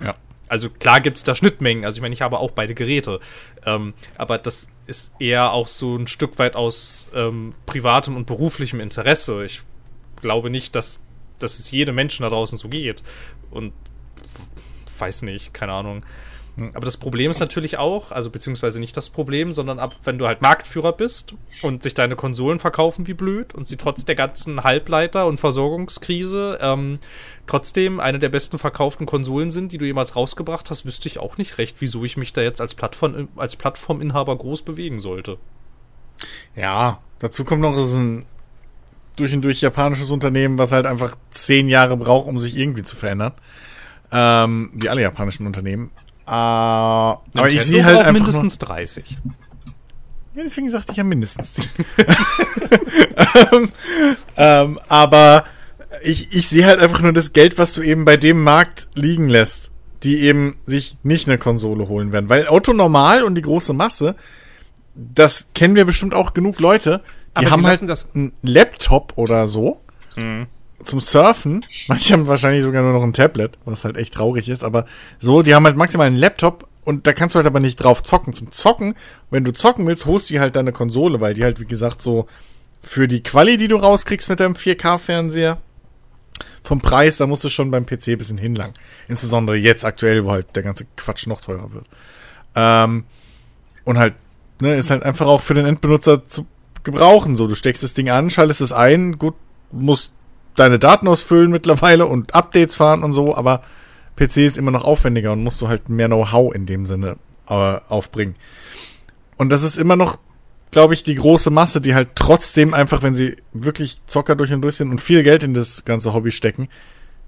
Ja. 0.00 0.14
Also 0.46 0.68
klar 0.68 1.00
gibt 1.00 1.16
es 1.16 1.24
da 1.24 1.34
Schnittmengen, 1.34 1.84
also 1.84 1.98
ich 1.98 2.02
meine, 2.02 2.12
ich 2.12 2.22
habe 2.22 2.38
auch 2.38 2.50
beide 2.52 2.74
Geräte. 2.74 3.18
Ähm, 3.64 3.94
aber 4.16 4.38
das 4.38 4.68
ist 4.86 5.12
eher 5.18 5.52
auch 5.52 5.68
so 5.68 5.96
ein 5.96 6.06
Stück 6.06 6.38
weit 6.38 6.54
aus 6.54 7.08
ähm, 7.14 7.54
privatem 7.66 8.16
und 8.16 8.26
beruflichem 8.26 8.80
Interesse. 8.80 9.44
Ich 9.44 9.62
glaube 10.20 10.50
nicht, 10.50 10.74
dass, 10.74 11.00
dass 11.38 11.58
es 11.58 11.70
jedem 11.70 11.94
Menschen 11.94 12.22
da 12.22 12.28
draußen 12.28 12.58
so 12.58 12.68
geht. 12.68 13.02
Und 13.50 13.72
weiß 14.98 15.22
nicht, 15.22 15.54
keine 15.54 15.72
Ahnung. 15.72 16.04
Aber 16.74 16.84
das 16.84 16.96
Problem 16.96 17.30
ist 17.30 17.40
natürlich 17.40 17.78
auch, 17.78 18.12
also 18.12 18.28
beziehungsweise 18.28 18.80
nicht 18.80 18.96
das 18.96 19.08
Problem, 19.08 19.52
sondern 19.52 19.78
ab, 19.78 19.94
wenn 20.04 20.18
du 20.18 20.26
halt 20.26 20.42
Marktführer 20.42 20.92
bist 20.92 21.34
und 21.62 21.82
sich 21.82 21.94
deine 21.94 22.16
Konsolen 22.16 22.58
verkaufen 22.58 23.06
wie 23.06 23.14
blöd 23.14 23.54
und 23.54 23.66
sie 23.66 23.76
trotz 23.76 24.04
der 24.04 24.14
ganzen 24.14 24.62
Halbleiter- 24.62 25.26
und 25.26 25.38
Versorgungskrise 25.40 26.58
ähm, 26.60 26.98
trotzdem 27.46 27.98
eine 27.98 28.18
der 28.18 28.28
besten 28.28 28.58
verkauften 28.58 29.06
Konsolen 29.06 29.50
sind, 29.50 29.72
die 29.72 29.78
du 29.78 29.86
jemals 29.86 30.16
rausgebracht 30.16 30.68
hast, 30.70 30.84
wüsste 30.84 31.08
ich 31.08 31.18
auch 31.18 31.38
nicht 31.38 31.56
recht, 31.56 31.76
wieso 31.78 32.04
ich 32.04 32.16
mich 32.16 32.32
da 32.32 32.42
jetzt 32.42 32.60
als, 32.60 32.74
Plattform, 32.74 33.28
als 33.36 33.56
Plattforminhaber 33.56 34.36
groß 34.36 34.62
bewegen 34.62 35.00
sollte. 35.00 35.38
Ja, 36.54 37.00
dazu 37.20 37.44
kommt 37.44 37.62
noch, 37.62 37.74
es 37.74 37.90
ist 37.90 37.96
ein 37.96 38.26
durch 39.16 39.32
und 39.32 39.42
durch 39.42 39.60
japanisches 39.60 40.10
Unternehmen, 40.10 40.58
was 40.58 40.72
halt 40.72 40.86
einfach 40.86 41.16
zehn 41.30 41.68
Jahre 41.68 41.96
braucht, 41.96 42.28
um 42.28 42.38
sich 42.40 42.56
irgendwie 42.56 42.82
zu 42.82 42.96
verändern. 42.96 43.32
Ähm, 44.12 44.70
wie 44.74 44.88
alle 44.88 45.02
japanischen 45.02 45.46
Unternehmen. 45.46 45.90
Äh, 46.26 46.30
aber 46.30 47.48
ich 47.48 47.62
sehe 47.62 47.84
halt 47.84 47.98
einfach 47.98 48.12
mindestens 48.12 48.58
30. 48.58 49.16
Nur, 49.24 49.34
ja, 50.34 50.42
deswegen 50.44 50.68
sagte 50.68 50.92
ich 50.92 50.98
ja 50.98 51.04
mindestens 51.04 51.54
10. 51.54 51.68
ähm, 53.52 53.72
ähm, 54.36 54.78
aber 54.88 55.44
ich, 56.02 56.32
ich 56.32 56.48
sehe 56.48 56.66
halt 56.66 56.80
einfach 56.80 57.00
nur 57.00 57.12
das 57.12 57.32
Geld, 57.32 57.58
was 57.58 57.72
du 57.72 57.82
eben 57.82 58.04
bei 58.04 58.16
dem 58.16 58.42
Markt 58.42 58.88
liegen 58.94 59.28
lässt, 59.28 59.72
die 60.02 60.20
eben 60.20 60.56
sich 60.64 60.96
nicht 61.02 61.28
eine 61.28 61.38
Konsole 61.38 61.88
holen 61.88 62.12
werden. 62.12 62.28
Weil 62.28 62.46
Auto 62.46 62.72
normal 62.72 63.22
und 63.22 63.34
die 63.34 63.42
große 63.42 63.72
Masse, 63.72 64.14
das 64.94 65.48
kennen 65.54 65.74
wir 65.74 65.84
bestimmt 65.84 66.14
auch 66.14 66.32
genug 66.32 66.60
Leute, 66.60 67.02
die 67.38 67.46
Aber 67.46 67.50
haben 67.52 67.66
halt 67.66 67.88
das- 67.88 68.14
einen 68.14 68.32
Laptop 68.42 69.12
oder 69.16 69.46
so 69.46 69.80
zum 70.82 71.00
Surfen. 71.00 71.64
Manche 71.88 72.14
haben 72.14 72.26
wahrscheinlich 72.26 72.62
sogar 72.62 72.82
nur 72.82 72.92
noch 72.92 73.02
ein 73.02 73.12
Tablet, 73.12 73.58
was 73.64 73.84
halt 73.84 73.96
echt 73.96 74.14
traurig 74.14 74.48
ist, 74.48 74.64
aber 74.64 74.86
so, 75.18 75.42
die 75.42 75.54
haben 75.54 75.64
halt 75.64 75.76
maximal 75.76 76.06
einen 76.06 76.16
Laptop 76.16 76.66
und 76.84 77.06
da 77.06 77.12
kannst 77.12 77.34
du 77.34 77.38
halt 77.38 77.46
aber 77.46 77.60
nicht 77.60 77.76
drauf 77.76 78.02
zocken. 78.02 78.32
Zum 78.32 78.50
Zocken, 78.50 78.94
wenn 79.30 79.44
du 79.44 79.52
zocken 79.52 79.86
willst, 79.86 80.06
holst 80.06 80.30
du 80.30 80.40
halt 80.40 80.56
deine 80.56 80.72
Konsole, 80.72 81.20
weil 81.20 81.34
die 81.34 81.44
halt, 81.44 81.60
wie 81.60 81.66
gesagt, 81.66 82.02
so 82.02 82.26
für 82.82 83.06
die 83.06 83.22
Quali, 83.22 83.56
die 83.58 83.68
du 83.68 83.76
rauskriegst 83.76 84.28
mit 84.30 84.40
deinem 84.40 84.54
4K-Fernseher, 84.54 85.58
vom 86.64 86.80
Preis, 86.80 87.18
da 87.18 87.26
musst 87.26 87.44
du 87.44 87.48
schon 87.50 87.70
beim 87.70 87.84
PC 87.86 88.08
ein 88.08 88.18
bisschen 88.18 88.38
hinlangen. 88.38 88.74
Insbesondere 89.08 89.56
jetzt 89.56 89.84
aktuell, 89.84 90.24
wo 90.24 90.30
halt 90.32 90.54
der 90.56 90.62
ganze 90.62 90.86
Quatsch 90.96 91.26
noch 91.26 91.40
teurer 91.42 91.72
wird. 91.72 91.84
Ähm, 92.54 93.04
und 93.84 93.98
halt, 93.98 94.14
ne, 94.60 94.74
ist 94.76 94.90
halt 94.90 95.02
einfach 95.02 95.26
auch 95.26 95.42
für 95.42 95.54
den 95.54 95.66
Endbenutzer 95.66 96.26
zu 96.26 96.46
gebrauchen. 96.84 97.36
So, 97.36 97.46
du 97.46 97.54
steckst 97.54 97.82
das 97.82 97.94
Ding 97.94 98.10
an, 98.10 98.30
schaltest 98.30 98.60
es 98.60 98.72
ein, 98.72 99.18
gut, 99.18 99.34
musst 99.72 100.12
deine 100.56 100.78
Daten 100.78 101.08
ausfüllen 101.08 101.50
mittlerweile 101.50 102.06
und 102.06 102.34
Updates 102.34 102.76
fahren 102.76 103.02
und 103.02 103.12
so, 103.12 103.34
aber 103.34 103.62
PC 104.16 104.38
ist 104.38 104.58
immer 104.58 104.70
noch 104.70 104.84
aufwendiger 104.84 105.32
und 105.32 105.42
musst 105.42 105.60
du 105.62 105.68
halt 105.68 105.88
mehr 105.88 106.08
Know-how 106.08 106.54
in 106.54 106.66
dem 106.66 106.86
Sinne 106.86 107.16
äh, 107.48 107.78
aufbringen. 107.88 108.34
Und 109.36 109.50
das 109.50 109.62
ist 109.62 109.78
immer 109.78 109.96
noch, 109.96 110.18
glaube 110.70 110.94
ich, 110.94 111.02
die 111.04 111.14
große 111.14 111.50
Masse, 111.50 111.80
die 111.80 111.94
halt 111.94 112.10
trotzdem 112.14 112.74
einfach, 112.74 113.02
wenn 113.02 113.14
sie 113.14 113.36
wirklich 113.52 113.98
Zocker 114.06 114.36
durch 114.36 114.52
und 114.52 114.60
durch 114.62 114.76
sind 114.76 114.90
und 114.90 115.00
viel 115.00 115.22
Geld 115.22 115.42
in 115.42 115.54
das 115.54 115.84
ganze 115.84 116.12
Hobby 116.12 116.30
stecken, 116.30 116.68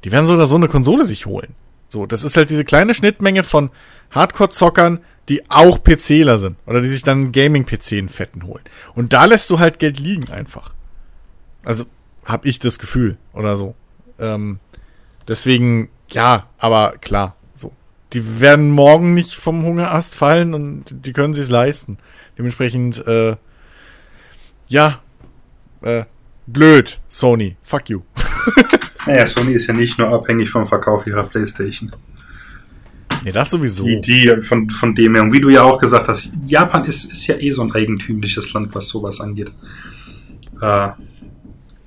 die 0.04 0.12
werden 0.12 0.26
so 0.26 0.34
oder 0.34 0.46
so 0.46 0.56
eine 0.56 0.68
Konsole 0.68 1.04
sich 1.04 1.26
holen. 1.26 1.54
So, 1.88 2.06
das 2.06 2.24
ist 2.24 2.36
halt 2.36 2.50
diese 2.50 2.64
kleine 2.64 2.94
Schnittmenge 2.94 3.42
von 3.42 3.70
Hardcore-Zockern, 4.10 5.00
die 5.28 5.48
auch 5.50 5.82
PCler 5.82 6.38
sind 6.38 6.56
oder 6.66 6.80
die 6.80 6.88
sich 6.88 7.02
dann 7.02 7.32
Gaming-PC 7.32 7.92
in 7.92 8.08
Fetten 8.08 8.44
holen. 8.44 8.62
Und 8.94 9.12
da 9.12 9.24
lässt 9.24 9.48
du 9.50 9.58
halt 9.58 9.78
Geld 9.78 10.00
liegen 10.00 10.30
einfach. 10.30 10.74
Also 11.64 11.84
hab 12.24 12.44
ich 12.44 12.58
das 12.58 12.78
Gefühl 12.78 13.16
oder 13.32 13.56
so. 13.56 13.74
Ähm, 14.18 14.58
deswegen, 15.28 15.90
ja, 16.10 16.48
aber 16.58 16.94
klar, 17.00 17.36
so. 17.54 17.72
Die 18.12 18.40
werden 18.40 18.70
morgen 18.70 19.14
nicht 19.14 19.34
vom 19.34 19.64
Hungerast 19.64 20.14
fallen 20.14 20.54
und 20.54 21.06
die 21.06 21.12
können 21.12 21.34
sich's 21.34 21.50
leisten. 21.50 21.98
Dementsprechend, 22.36 23.06
äh, 23.06 23.36
ja, 24.68 25.00
äh, 25.82 26.04
blöd, 26.46 27.00
Sony, 27.08 27.56
fuck 27.62 27.88
you. 27.90 28.02
Naja, 29.04 29.26
Sony 29.26 29.54
ist 29.54 29.66
ja 29.66 29.74
nicht 29.74 29.98
nur 29.98 30.10
abhängig 30.10 30.50
vom 30.50 30.68
Verkauf 30.68 31.06
ihrer 31.06 31.24
Playstation. 31.24 31.92
Nee, 33.24 33.32
das 33.32 33.50
sowieso. 33.50 33.84
Die, 33.84 34.00
die 34.00 34.40
von, 34.40 34.68
von 34.70 34.94
dem 34.94 35.14
her, 35.14 35.22
und 35.22 35.32
wie 35.32 35.40
du 35.40 35.48
ja 35.48 35.62
auch 35.62 35.78
gesagt 35.78 36.08
hast, 36.08 36.32
Japan 36.46 36.84
ist, 36.84 37.10
ist 37.12 37.26
ja 37.26 37.36
eh 37.36 37.50
so 37.50 37.62
ein 37.62 37.72
eigentümliches 37.72 38.52
Land, 38.52 38.74
was 38.74 38.88
sowas 38.88 39.20
angeht. 39.20 39.52
Äh, 40.60 40.88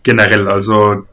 generell, 0.03 0.47
also 0.47 1.05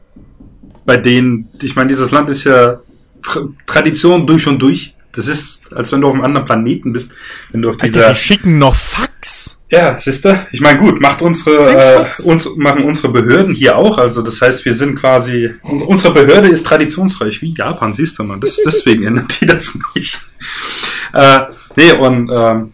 bei 0.85 0.97
denen, 0.97 1.49
ich 1.61 1.75
meine, 1.75 1.89
dieses 1.89 2.11
Land 2.11 2.29
ist 2.29 2.43
ja 2.43 2.79
Tra 3.21 3.41
Tradition 3.65 4.27
durch 4.27 4.47
und 4.47 4.59
durch. 4.59 4.95
Das 5.13 5.27
ist, 5.27 5.71
als 5.73 5.91
wenn 5.91 6.01
du 6.01 6.07
auf 6.07 6.13
einem 6.13 6.23
anderen 6.23 6.45
Planeten 6.45 6.91
bist, 6.91 7.13
wenn 7.51 7.61
du 7.61 7.69
auf 7.69 7.75
Alter, 7.75 7.87
dieser. 7.87 8.09
die 8.09 8.15
schicken 8.15 8.59
noch 8.59 8.75
Fax. 8.75 9.52
Ja, 9.73 9.99
siehst 9.99 10.23
du? 10.25 10.45
Ich 10.51 10.61
meine, 10.61 10.79
gut, 10.79 11.01
macht 11.01 11.21
unsere, 11.21 11.71
äh, 11.71 12.05
uns, 12.25 12.47
machen 12.57 12.83
unsere 12.83 13.11
Behörden 13.11 13.55
hier 13.55 13.75
auch. 13.75 13.97
Also 13.97 14.21
das 14.21 14.39
heißt, 14.39 14.63
wir 14.65 14.73
sind 14.73 14.95
quasi, 14.95 15.49
uns- 15.63 15.83
unsere 15.83 16.13
Behörde 16.13 16.47
ist 16.49 16.65
traditionsreich 16.65 17.41
wie 17.41 17.53
Japan, 17.55 17.91
siehst 17.93 18.19
du 18.19 18.23
mal. 18.23 18.39
Das, 18.39 18.57
deswegen 18.65 19.03
ändern 19.07 19.27
die 19.41 19.47
das 19.47 19.77
nicht. 19.95 20.19
Äh, 21.13 21.39
nee, 21.75 21.91
und 21.93 22.29
ähm, 22.35 22.71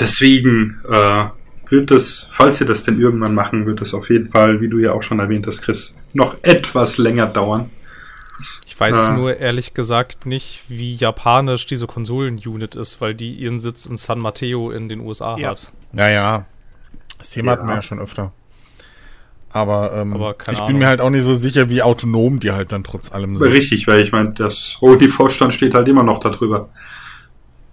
deswegen 0.00 0.80
äh, 0.90 1.24
wird 1.70 1.90
es, 1.90 2.28
falls 2.30 2.58
sie 2.58 2.64
das 2.64 2.84
denn 2.84 2.98
irgendwann 3.00 3.34
machen, 3.34 3.66
wird 3.66 3.82
es 3.82 3.92
auf 3.92 4.08
jeden 4.08 4.30
Fall, 4.30 4.60
wie 4.62 4.68
du 4.68 4.78
ja 4.78 4.92
auch 4.92 5.02
schon 5.02 5.18
erwähnt 5.20 5.46
hast, 5.46 5.60
Chris, 5.62 5.94
noch 6.14 6.36
etwas 6.42 6.96
länger 6.98 7.26
dauern. 7.26 7.68
Ich 8.78 8.80
weiß 8.80 9.08
Ah. 9.08 9.12
nur 9.12 9.36
ehrlich 9.38 9.74
gesagt 9.74 10.24
nicht, 10.24 10.62
wie 10.68 10.94
japanisch 10.94 11.66
diese 11.66 11.88
Konsolen-Unit 11.88 12.76
ist, 12.76 13.00
weil 13.00 13.12
die 13.12 13.32
ihren 13.34 13.58
Sitz 13.58 13.86
in 13.86 13.96
San 13.96 14.20
Mateo 14.20 14.70
in 14.70 14.88
den 14.88 15.00
USA 15.00 15.36
Ja. 15.36 15.48
hat. 15.50 15.72
Ja, 15.92 16.08
ja. 16.08 16.46
Das 17.18 17.30
Thema 17.30 17.50
Ja. 17.50 17.58
hatten 17.58 17.66
wir 17.66 17.74
ja 17.74 17.82
schon 17.82 17.98
öfter. 17.98 18.32
Aber, 19.50 19.92
ähm, 19.94 20.12
Aber 20.12 20.36
ich 20.38 20.46
bin 20.46 20.54
Ahnung. 20.58 20.78
mir 20.78 20.86
halt 20.86 21.00
auch 21.00 21.10
nicht 21.10 21.24
so 21.24 21.34
sicher, 21.34 21.68
wie 21.70 21.82
autonom 21.82 22.38
die 22.38 22.52
halt 22.52 22.70
dann 22.70 22.84
trotz 22.84 23.10
allem 23.10 23.36
sind. 23.36 23.48
Richtig, 23.50 23.88
weil 23.88 24.00
ich 24.00 24.12
meine, 24.12 24.30
das 24.34 24.76
Sony-Vorstand 24.78 25.52
steht 25.54 25.74
halt 25.74 25.88
immer 25.88 26.04
noch 26.04 26.20
darüber. 26.20 26.68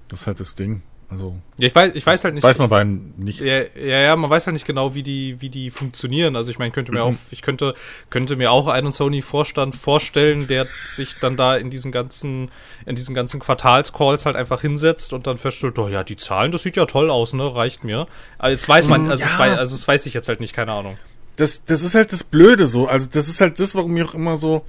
Das 0.07 0.21
ist 0.21 0.27
halt 0.27 0.39
das 0.39 0.55
Ding. 0.55 0.81
Also, 1.07 1.35
Ja, 1.59 1.67
ich 1.67 1.75
weiß, 1.75 1.91
ich 1.93 2.05
weiß 2.05 2.23
halt 2.23 2.33
nicht. 2.33 2.43
weiß 2.43 2.57
man 2.57 2.67
bei 2.69 2.83
nichts. 2.83 3.41
Ja, 3.41 3.59
ja, 3.79 3.99
ja, 3.99 4.15
man 4.15 4.29
weiß 4.29 4.47
halt 4.47 4.53
nicht 4.53 4.65
genau, 4.65 4.95
wie 4.95 5.03
die, 5.03 5.39
wie 5.39 5.49
die 5.49 5.69
funktionieren. 5.69 6.35
Also 6.35 6.49
ich 6.51 6.57
meine, 6.57 6.71
könnte 6.71 6.91
mir 6.91 6.99
Mhm. 7.05 7.05
auch, 7.05 7.13
ich 7.31 7.41
könnte, 7.43 7.75
könnte 8.09 8.35
mir 8.35 8.51
auch 8.51 8.67
einen 8.67 8.91
Sony-Vorstand 8.91 9.75
vorstellen, 9.75 10.47
der 10.47 10.65
sich 10.87 11.15
dann 11.21 11.37
da 11.37 11.55
in 11.55 11.69
diesen 11.69 11.91
ganzen, 11.91 12.49
in 12.87 12.95
diesen 12.95 13.13
ganzen 13.13 13.39
Quartalscalls 13.39 14.25
halt 14.25 14.35
einfach 14.35 14.61
hinsetzt 14.61 15.13
und 15.13 15.27
dann 15.27 15.37
feststellt, 15.37 15.77
oh 15.77 15.87
ja, 15.87 16.03
die 16.03 16.17
Zahlen, 16.17 16.51
das 16.51 16.63
sieht 16.63 16.75
ja 16.75 16.85
toll 16.85 17.09
aus, 17.11 17.33
ne, 17.33 17.53
reicht 17.53 17.83
mir. 17.83 18.07
Also 18.39 18.55
es 18.55 18.67
weiß 18.67 18.87
man, 18.87 19.09
also, 19.11 19.23
es 19.23 19.31
Ja. 19.31 19.39
weiß, 19.39 19.57
also 19.57 19.75
es 19.75 19.87
weiß 19.87 20.05
ich 20.07 20.13
jetzt 20.15 20.27
halt 20.27 20.39
nicht, 20.39 20.53
keine 20.53 20.71
Ahnung. 20.73 20.97
das, 21.37 21.65
das 21.65 21.83
ist 21.83 21.93
halt 21.95 22.11
das 22.13 22.23
Blöde 22.23 22.65
so. 22.65 22.87
Also 22.87 23.09
das 23.11 23.27
ist 23.27 23.41
halt 23.41 23.59
das, 23.59 23.75
warum 23.75 23.95
ich 23.97 24.03
auch 24.03 24.13
immer 24.15 24.35
so. 24.37 24.65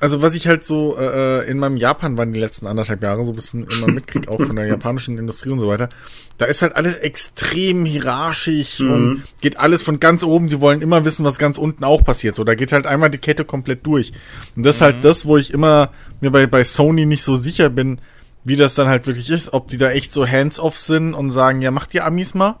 Also 0.00 0.22
was 0.22 0.34
ich 0.34 0.48
halt 0.48 0.64
so 0.64 0.96
äh, 0.98 1.48
in 1.48 1.58
meinem 1.58 1.76
Japan 1.76 2.16
waren 2.16 2.32
die 2.32 2.40
letzten 2.40 2.66
anderthalb 2.66 3.02
Jahre 3.02 3.22
so 3.22 3.32
ein 3.32 3.34
bisschen 3.34 3.66
immer 3.66 3.86
mitkrieg, 3.88 4.28
auch 4.28 4.38
von 4.38 4.56
der 4.56 4.66
japanischen 4.68 5.18
Industrie 5.18 5.50
und 5.50 5.60
so 5.60 5.68
weiter. 5.68 5.90
Da 6.38 6.46
ist 6.46 6.62
halt 6.62 6.74
alles 6.74 6.94
extrem 6.96 7.84
hierarchisch 7.84 8.80
und 8.80 9.22
geht 9.42 9.58
alles 9.58 9.82
von 9.82 10.00
ganz 10.00 10.24
oben. 10.24 10.48
Die 10.48 10.60
wollen 10.60 10.80
immer 10.80 11.04
wissen, 11.04 11.24
was 11.24 11.38
ganz 11.38 11.58
unten 11.58 11.84
auch 11.84 12.02
passiert. 12.02 12.34
So, 12.34 12.44
da 12.44 12.54
geht 12.54 12.72
halt 12.72 12.86
einmal 12.86 13.10
die 13.10 13.18
Kette 13.18 13.44
komplett 13.44 13.86
durch. 13.86 14.12
Und 14.56 14.64
das 14.64 14.76
ist 14.76 14.82
halt 14.82 15.04
das, 15.04 15.26
wo 15.26 15.36
ich 15.36 15.52
immer 15.52 15.90
mir 16.20 16.30
bei, 16.30 16.46
bei 16.46 16.64
Sony 16.64 17.04
nicht 17.04 17.22
so 17.22 17.36
sicher 17.36 17.68
bin, 17.68 18.00
wie 18.42 18.56
das 18.56 18.74
dann 18.74 18.88
halt 18.88 19.06
wirklich 19.06 19.28
ist. 19.28 19.52
Ob 19.52 19.68
die 19.68 19.76
da 19.76 19.90
echt 19.90 20.14
so 20.14 20.26
hands-off 20.26 20.78
sind 20.78 21.12
und 21.12 21.30
sagen, 21.30 21.60
ja, 21.60 21.70
macht 21.70 21.92
ihr 21.92 22.06
Amis 22.06 22.32
mal. 22.32 22.58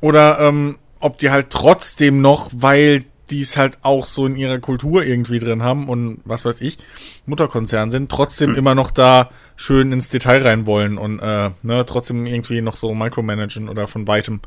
Oder 0.00 0.40
ähm, 0.40 0.78
ob 1.00 1.18
die 1.18 1.30
halt 1.30 1.50
trotzdem 1.50 2.22
noch, 2.22 2.50
weil 2.54 3.04
die 3.30 3.40
es 3.40 3.56
halt 3.56 3.78
auch 3.82 4.04
so 4.04 4.26
in 4.26 4.36
ihrer 4.36 4.58
Kultur 4.58 5.04
irgendwie 5.04 5.38
drin 5.38 5.62
haben 5.62 5.88
und 5.88 6.20
was 6.24 6.44
weiß 6.44 6.60
ich, 6.60 6.78
Mutterkonzern 7.26 7.90
sind, 7.90 8.10
trotzdem 8.10 8.54
immer 8.54 8.74
noch 8.74 8.90
da 8.90 9.30
schön 9.56 9.92
ins 9.92 10.10
Detail 10.10 10.42
rein 10.42 10.66
wollen 10.66 10.96
und 10.98 11.18
äh, 11.18 11.50
ne, 11.62 11.84
trotzdem 11.86 12.26
irgendwie 12.26 12.60
noch 12.60 12.76
so 12.76 12.94
micromanagen 12.94 13.68
oder 13.68 13.86
von 13.88 14.06
weitem. 14.06 14.40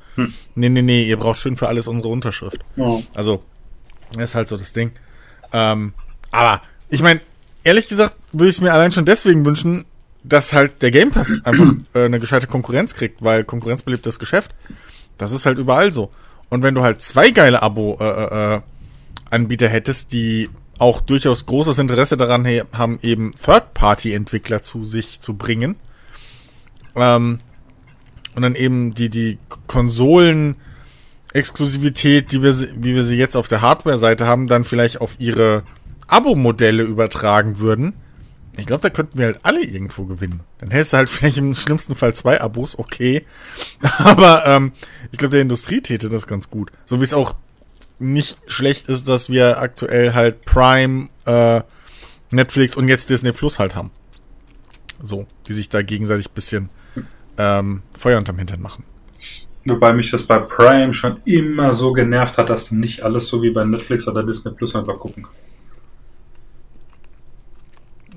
Nee, 0.56 0.70
nee, 0.70 0.82
nee, 0.82 1.04
ihr 1.04 1.18
braucht 1.18 1.40
schön 1.40 1.58
für 1.58 1.68
alles 1.68 1.88
unsere 1.88 2.10
Unterschrift. 2.10 2.60
Also, 3.14 3.44
das 4.14 4.32
ist 4.32 4.36
halt 4.36 4.48
so 4.48 4.58
das 4.58 4.74
Ding. 4.74 4.92
Ähm, 5.52 5.94
aber, 6.32 6.62
ich 6.90 7.02
meine, 7.02 7.20
ehrlich 7.64 7.88
gesagt, 7.88 8.16
würde 8.32 8.50
ich 8.50 8.56
es 8.56 8.62
mir 8.62 8.74
allein 8.74 8.92
schon 8.92 9.06
deswegen 9.06 9.46
wünschen, 9.46 9.86
dass 10.24 10.54
halt 10.54 10.82
der 10.82 10.92
Game 10.92 11.12
Pass 11.12 11.38
einfach 11.44 11.74
äh, 11.94 12.06
eine 12.06 12.20
gescheite 12.20 12.48
Konkurrenz 12.48 12.94
kriegt, 12.94 13.22
weil 13.22 13.44
Konkurrenz 13.44 13.82
belebt 13.82 14.06
das 14.06 14.20
Geschäft. 14.20 14.52
Das 15.18 15.32
ist 15.32 15.46
halt 15.46 15.58
überall 15.58 15.92
so. 15.92 16.12
Und 16.50 16.64
wenn 16.64 16.76
du 16.76 16.82
halt 16.82 17.02
zwei 17.02 17.32
geile 17.32 17.62
Abo-Anbieter 17.62 19.66
äh, 19.66 19.70
äh, 19.70 19.72
hättest, 19.72 20.14
die 20.14 20.50
auch 20.78 21.02
durchaus 21.02 21.46
großes 21.46 21.80
Interesse 21.80 22.18
daran 22.18 22.48
haben, 22.72 23.00
eben 23.02 23.32
Third-Party-Entwickler 23.32 24.62
zu 24.62 24.84
sich 24.84 25.20
zu 25.20 25.36
bringen, 25.36 25.76
ähm, 26.96 27.40
und 28.36 28.44
dann 28.44 28.54
eben 28.56 28.94
die, 28.94 29.10
die 29.10 29.38
Konsolen-Exklusivität, 29.68 32.32
die 32.32 32.42
wir, 32.42 32.54
wie 32.54 32.96
wir 32.96 33.04
sie 33.04 33.18
jetzt 33.18 33.36
auf 33.36 33.50
der 33.50 33.62
Hardware-Seite 33.62 34.26
haben, 34.26 34.48
dann 34.48 34.64
vielleicht 34.64 35.02
auf 35.02 35.20
ihre 35.20 35.64
Abo-Modelle 36.08 36.84
übertragen 36.84 37.60
würden, 37.60 37.94
ich 38.60 38.68
glaube, 38.68 38.82
da 38.82 38.90
könnten 38.90 39.18
wir 39.18 39.28
halt 39.28 39.40
alle 39.44 39.64
irgendwo 39.64 40.06
gewinnen. 40.06 40.42
Dann 40.60 40.72
hättest 40.72 40.94
du 40.94 40.98
halt 40.98 41.10
vielleicht 41.10 41.38
im 41.38 41.56
schlimmsten 41.56 41.96
Fall 41.96 42.14
zwei 42.14 42.40
Abos, 42.42 42.78
okay. 42.78 43.26
Aber 43.98 44.46
ähm, 44.46 44.74
ich 45.12 45.18
glaube, 45.18 45.32
der 45.32 45.42
Industrie 45.42 45.82
täte 45.82 46.10
das 46.10 46.28
ganz 46.28 46.50
gut. 46.50 46.72
So 46.86 47.00
wie 47.00 47.04
es 47.04 47.14
auch 47.14 47.36
nicht 48.00 48.38
schlecht 48.48 48.88
ist, 48.88 49.08
dass 49.08 49.30
wir 49.30 49.60
aktuell 49.60 50.14
halt 50.14 50.46
Prime, 50.46 51.10
äh, 51.26 51.62
Netflix 52.32 52.76
und 52.76 52.88
jetzt 52.88 53.10
Disney 53.10 53.32
Plus 53.32 53.60
halt 53.60 53.76
haben. 53.76 53.92
So, 55.02 55.28
die 55.48 55.54
sich 55.54 55.70
da 55.70 55.82
gegenseitig 55.82 56.30
bisschen 56.32 56.70
ähm, 57.38 57.82
Feuer 57.98 58.18
unterm 58.18 58.38
Hintern 58.38 58.62
machen. 58.62 58.84
Wobei 59.66 59.94
mich 59.94 60.12
das 60.12 60.24
bei 60.24 60.38
Prime 60.38 60.94
schon 60.94 61.18
immer 61.26 61.74
so 61.74 61.92
genervt 61.94 62.38
hat, 62.38 62.50
dass 62.50 62.70
du 62.70 62.76
nicht 62.76 63.02
alles 63.02 63.28
so 63.28 63.44
wie 63.44 63.52
bei 63.52 63.66
Netflix 63.66 64.08
oder 64.08 64.24
Disney 64.24 64.52
Plus 64.52 64.76
einfach 64.76 65.00
gucken 65.00 65.24
kannst. 65.24 65.49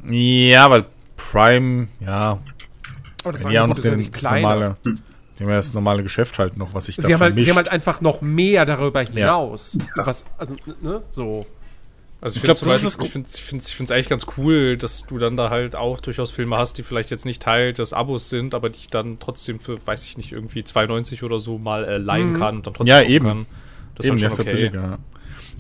Ja, 0.09 0.71
weil 0.71 0.85
Prime, 1.17 1.89
ja. 2.01 2.39
Aber 3.25 3.33
das 3.33 3.45
die 3.45 3.59
haben 3.59 3.71
noch 3.71 3.79
ja 3.79 3.91
den, 3.93 4.11
das 4.11 4.23
normale, 4.23 4.77
die 4.85 5.45
haben 5.45 5.51
ja 5.51 5.57
das 5.57 5.75
normale 5.75 6.03
Geschäft 6.03 6.39
halt 6.39 6.59
noch, 6.59 6.75
was 6.75 6.87
sich 6.87 6.97
da 6.97 7.05
halt, 7.05 7.19
vermischt. 7.19 7.45
sie 7.45 7.51
haben 7.51 7.57
halt 7.57 7.71
einfach 7.71 8.01
noch 8.01 8.21
mehr 8.21 8.67
darüber 8.67 9.01
hinaus. 9.01 9.79
Was, 9.97 10.25
also, 10.39 10.57
ne, 10.83 11.03
so. 11.11 11.47
Also 12.21 12.37
ich 12.37 12.45
Ich 12.45 12.57
finde 12.57 12.71
das 12.73 12.85
ist 12.85 13.03
ich 13.03 13.11
finde 13.11 13.29
ich 13.35 13.43
finde 13.43 13.65
ich 13.67 13.75
finde 13.75 13.93
es 13.93 13.97
eigentlich 13.97 14.09
ganz 14.09 14.27
cool, 14.37 14.77
dass 14.77 15.07
du 15.07 15.19
dann 15.19 15.37
da 15.37 15.51
halt 15.51 15.75
auch 15.75 16.01
durchaus 16.01 16.31
Filme 16.31 16.57
hast, 16.57 16.79
die 16.79 16.85
vielleicht 16.85 17.11
jetzt 17.11 17.25
nicht 17.25 17.43
Teil 17.43 17.73
des 17.73 17.93
Abos 17.93 18.29
sind, 18.29 18.55
aber 18.55 18.71
die 18.71 18.79
ich 18.79 18.91
dann 18.91 19.19
trotzdem 19.19 19.59
für, 19.59 19.85
weiß 19.85 20.05
ich 20.07 20.17
nicht, 20.17 20.31
irgendwie 20.31 20.61
2,90 20.61 21.25
oder 21.25 21.41
so 21.41 21.59
mal 21.59 21.85
äh, 21.85 21.99
leihen 21.99 22.35
kann 22.39 22.57
und 22.59 22.67
dann 22.69 22.75
trotzdem 22.75 22.95
Ja, 22.95 23.03
eben. 23.03 23.27
kann. 23.27 23.47
Das 23.97 24.07
Eben, 24.07 24.17
ist 24.17 24.23
halt 24.23 24.33
ist 24.33 24.37
schon 24.37 24.47
ja 24.47 24.53
okay. 24.53 24.61
billiger. 24.61 24.83
ja. 24.83 24.99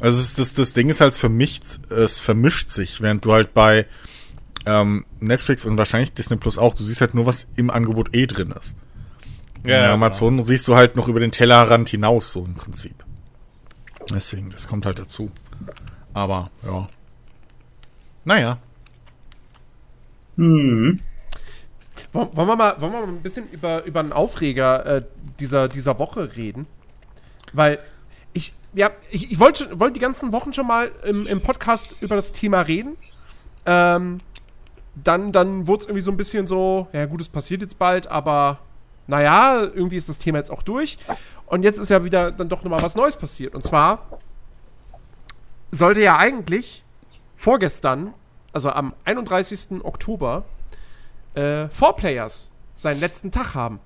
Also 0.00 0.18
es 0.20 0.24
ist, 0.26 0.38
das, 0.38 0.54
das 0.54 0.72
Ding 0.72 0.88
ist 0.88 1.00
halt, 1.00 1.12
es 1.12 1.18
vermischt, 1.18 1.64
es 1.90 2.20
vermischt 2.20 2.70
sich, 2.70 3.00
während 3.00 3.24
du 3.24 3.32
halt 3.32 3.54
bei 3.54 3.86
ähm, 4.66 5.04
Netflix 5.20 5.64
und 5.64 5.76
wahrscheinlich 5.78 6.12
Disney 6.12 6.36
Plus 6.36 6.58
auch, 6.58 6.74
du 6.74 6.84
siehst 6.84 7.00
halt 7.00 7.14
nur, 7.14 7.26
was 7.26 7.48
im 7.56 7.70
Angebot 7.70 8.14
eh 8.14 8.26
drin 8.26 8.52
ist. 8.58 8.76
Ja, 9.64 9.82
ja, 9.82 9.92
Amazon 9.94 10.42
siehst 10.42 10.66
du 10.68 10.74
halt 10.74 10.96
noch 10.96 11.08
über 11.08 11.20
den 11.20 11.30
Tellerrand 11.30 11.88
hinaus, 11.88 12.32
so 12.32 12.44
im 12.44 12.54
Prinzip. 12.54 13.04
Deswegen, 14.10 14.50
das 14.50 14.66
kommt 14.66 14.86
halt 14.86 14.98
dazu. 14.98 15.30
Aber, 16.14 16.50
ja. 16.64 16.88
Naja. 18.24 18.58
Hm. 20.36 20.98
Wollen 22.12 22.36
wollen 22.36 22.48
wir 22.48 22.56
mal, 22.56 22.80
wollen 22.80 22.92
wir 22.92 23.00
mal 23.00 23.08
ein 23.08 23.22
bisschen 23.22 23.48
über, 23.50 23.84
über 23.84 24.00
einen 24.00 24.12
Aufreger 24.12 24.84
äh, 24.86 25.02
dieser, 25.38 25.68
dieser 25.68 25.98
Woche 25.98 26.34
reden? 26.36 26.66
Weil 27.52 27.78
ich, 28.32 28.54
ja, 28.74 28.90
ich, 29.10 29.30
ich 29.30 29.38
wollte 29.38 29.64
schon- 29.64 29.80
wollte 29.80 29.94
die 29.94 30.00
ganzen 30.00 30.32
Wochen 30.32 30.52
schon 30.52 30.66
mal 30.66 30.90
im, 31.04 31.26
im 31.26 31.40
Podcast 31.40 31.96
über 32.00 32.16
das 32.16 32.32
Thema 32.32 32.62
reden. 32.62 32.96
Ähm, 33.66 34.20
dann 34.94 35.32
dann 35.32 35.66
wurde 35.66 35.80
es 35.80 35.86
irgendwie 35.86 36.02
so 36.02 36.10
ein 36.10 36.16
bisschen 36.16 36.46
so, 36.46 36.88
ja 36.92 37.06
gut, 37.06 37.20
es 37.20 37.28
passiert 37.28 37.62
jetzt 37.62 37.78
bald, 37.78 38.06
aber 38.06 38.58
naja, 39.06 39.62
irgendwie 39.62 39.96
ist 39.96 40.08
das 40.08 40.18
Thema 40.18 40.38
jetzt 40.38 40.50
auch 40.50 40.62
durch. 40.62 40.98
Und 41.46 41.62
jetzt 41.62 41.78
ist 41.78 41.90
ja 41.90 42.04
wieder 42.04 42.30
dann 42.32 42.48
doch 42.48 42.62
nochmal 42.62 42.82
was 42.82 42.94
Neues 42.94 43.16
passiert. 43.16 43.54
Und 43.54 43.62
zwar 43.64 44.06
sollte 45.70 46.00
ja 46.00 46.16
eigentlich 46.16 46.84
vorgestern, 47.36 48.14
also 48.52 48.70
am 48.70 48.94
31. 49.04 49.82
Oktober, 49.84 50.44
äh, 51.34 51.68
Four 51.68 51.96
Players 51.96 52.50
seinen 52.76 53.00
letzten 53.00 53.30
Tag 53.30 53.54
haben. 53.54 53.80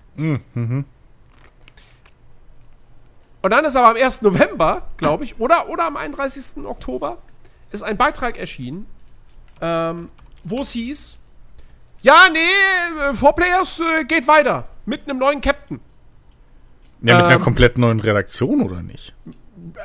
Und 3.43 3.51
dann 3.51 3.65
ist 3.65 3.77
aber 3.77 3.91
am 3.91 3.97
1. 3.97 4.23
November, 4.23 4.83
glaube 4.97 5.25
ich, 5.25 5.39
oder, 5.39 5.69
oder 5.69 5.87
am 5.87 5.97
31. 5.97 6.65
Oktober, 6.65 7.19
ist 7.71 7.83
ein 7.83 7.97
Beitrag 7.97 8.39
erschienen, 8.39 8.87
ähm, 9.61 10.09
wo 10.49 10.63
es 10.63 10.71
hieß, 10.71 11.19
ja, 12.03 12.29
nee, 12.33 12.39
äh, 13.11 13.15
Four 13.15 13.35
Players 13.35 13.81
äh, 13.81 14.05
geht 14.05 14.27
weiter 14.29 14.65
mit 14.85 15.09
einem 15.09 15.19
neuen 15.19 15.41
Captain. 15.41 15.81
Ja, 17.03 17.17
mit 17.17 17.25
einer 17.27 17.35
Ähm. 17.37 17.41
komplett 17.43 17.79
neuen 17.79 18.01
Redaktion, 18.01 18.63
oder 18.63 18.83
nicht? 18.83 19.15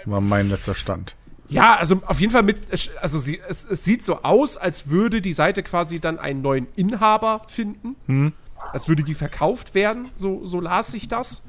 War 0.06 0.22
mein 0.22 0.50
letzter 0.50 0.76
Stand. 0.76 1.16
Ja, 1.50 1.76
also 1.76 2.02
auf 2.06 2.20
jeden 2.20 2.32
Fall 2.32 2.44
mit, 2.44 2.60
also 3.02 3.20
sie, 3.20 3.42
es, 3.50 3.66
es 3.66 3.84
sieht 3.84 4.06
so 4.06 4.24
aus, 4.24 4.56
als 4.58 4.90
würde 4.90 5.22
die 5.22 5.34
Seite 5.34 5.64
quasi 5.64 6.00
dann 6.00 6.18
einen 6.20 6.42
neuen 6.42 6.68
Inhaber 6.78 7.42
finden. 7.50 8.34
Als 8.72 8.88
würde 8.88 9.04
die 9.04 9.14
verkauft 9.16 9.74
werden, 9.76 10.10
so, 10.16 10.46
so 10.48 10.62
las 10.62 10.92
sich 10.94 11.08
das. 11.10 11.42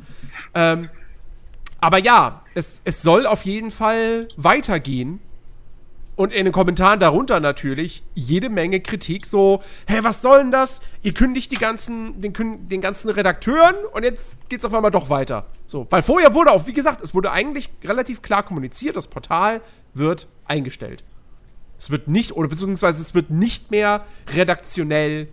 Ähm, 0.55 0.89
aber 1.81 1.99
ja, 1.99 2.43
es, 2.55 2.83
es 2.85 3.03
soll 3.03 3.27
auf 3.27 3.45
jeden 3.45 3.71
Fall 3.71 4.27
weitergehen. 4.37 5.21
Und 6.15 6.33
in 6.33 6.45
den 6.45 6.53
Kommentaren 6.53 7.01
darunter 7.01 7.41
natürlich 7.41 8.05
jede 8.15 8.51
Menge 8.51 8.81
Kritik, 8.81 9.25
so, 9.25 9.63
hä, 9.87 10.01
was 10.03 10.21
soll 10.21 10.39
denn 10.39 10.53
das? 10.53 10.83
Ihr 11.03 11.15
kündigt 11.15 11.51
die 11.53 11.57
ganzen, 11.57 12.21
den, 12.21 12.35
den 12.69 12.81
ganzen 12.83 13.09
Redakteuren 13.11 13.77
und 13.93 14.03
jetzt 14.03 14.49
geht's 14.51 14.65
auf 14.65 14.75
einmal 14.75 14.91
doch 14.91 15.09
weiter. 15.09 15.47
So, 15.65 15.87
weil 15.89 16.03
vorher 16.03 16.35
wurde 16.35 16.51
auch, 16.51 16.67
wie 16.67 16.75
gesagt, 16.75 17.01
es 17.01 17.15
wurde 17.15 17.33
eigentlich 17.33 17.71
relativ 17.83 18.21
klar 18.21 18.43
kommuniziert, 18.43 18.97
das 18.97 19.07
Portal 19.07 19.63
wird 19.95 20.29
eingestellt. 20.45 21.03
Es 21.79 21.91
wird 21.91 22.09
nicht, 22.09 22.33
oder 22.33 22.49
beziehungsweise 22.49 23.01
es 23.01 23.15
wird 23.15 23.31
nicht 23.31 23.71
mehr 23.71 24.05
redaktionell 24.35 25.29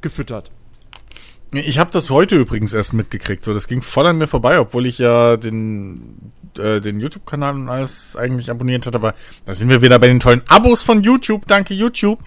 gefüttert. 0.00 0.52
Ich 1.52 1.78
habe 1.78 1.90
das 1.90 2.10
heute 2.10 2.36
übrigens 2.36 2.74
erst 2.74 2.92
mitgekriegt. 2.92 3.44
So, 3.44 3.52
das 3.52 3.66
ging 3.66 3.82
voll 3.82 4.06
an 4.06 4.18
mir 4.18 4.28
vorbei, 4.28 4.60
obwohl 4.60 4.86
ich 4.86 4.98
ja 4.98 5.36
den, 5.36 6.30
äh, 6.56 6.80
den 6.80 7.00
YouTube-Kanal 7.00 7.54
und 7.54 7.68
alles 7.68 8.14
eigentlich 8.14 8.50
abonniert 8.50 8.86
hatte. 8.86 8.98
Aber 8.98 9.14
da 9.46 9.54
sind 9.54 9.68
wir 9.68 9.82
wieder 9.82 9.98
bei 9.98 10.06
den 10.06 10.20
tollen 10.20 10.42
Abos 10.46 10.84
von 10.84 11.02
YouTube. 11.02 11.46
Danke 11.46 11.74
YouTube. 11.74 12.20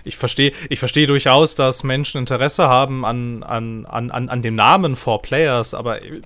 ich 0.04 0.18
verstehe, 0.18 0.52
ich 0.70 0.80
verstehe 0.80 1.08
durchaus, 1.08 1.56
dass 1.56 1.84
Menschen 1.84 2.20
Interesse 2.20 2.68
haben 2.68 3.06
an, 3.06 3.44
an, 3.44 3.86
an, 3.86 4.12
an, 4.12 4.42
dem 4.42 4.56
Namen 4.56 4.96
Four 4.96 5.22
Players, 5.22 5.74
aber 5.74 6.04
äh, 6.04 6.22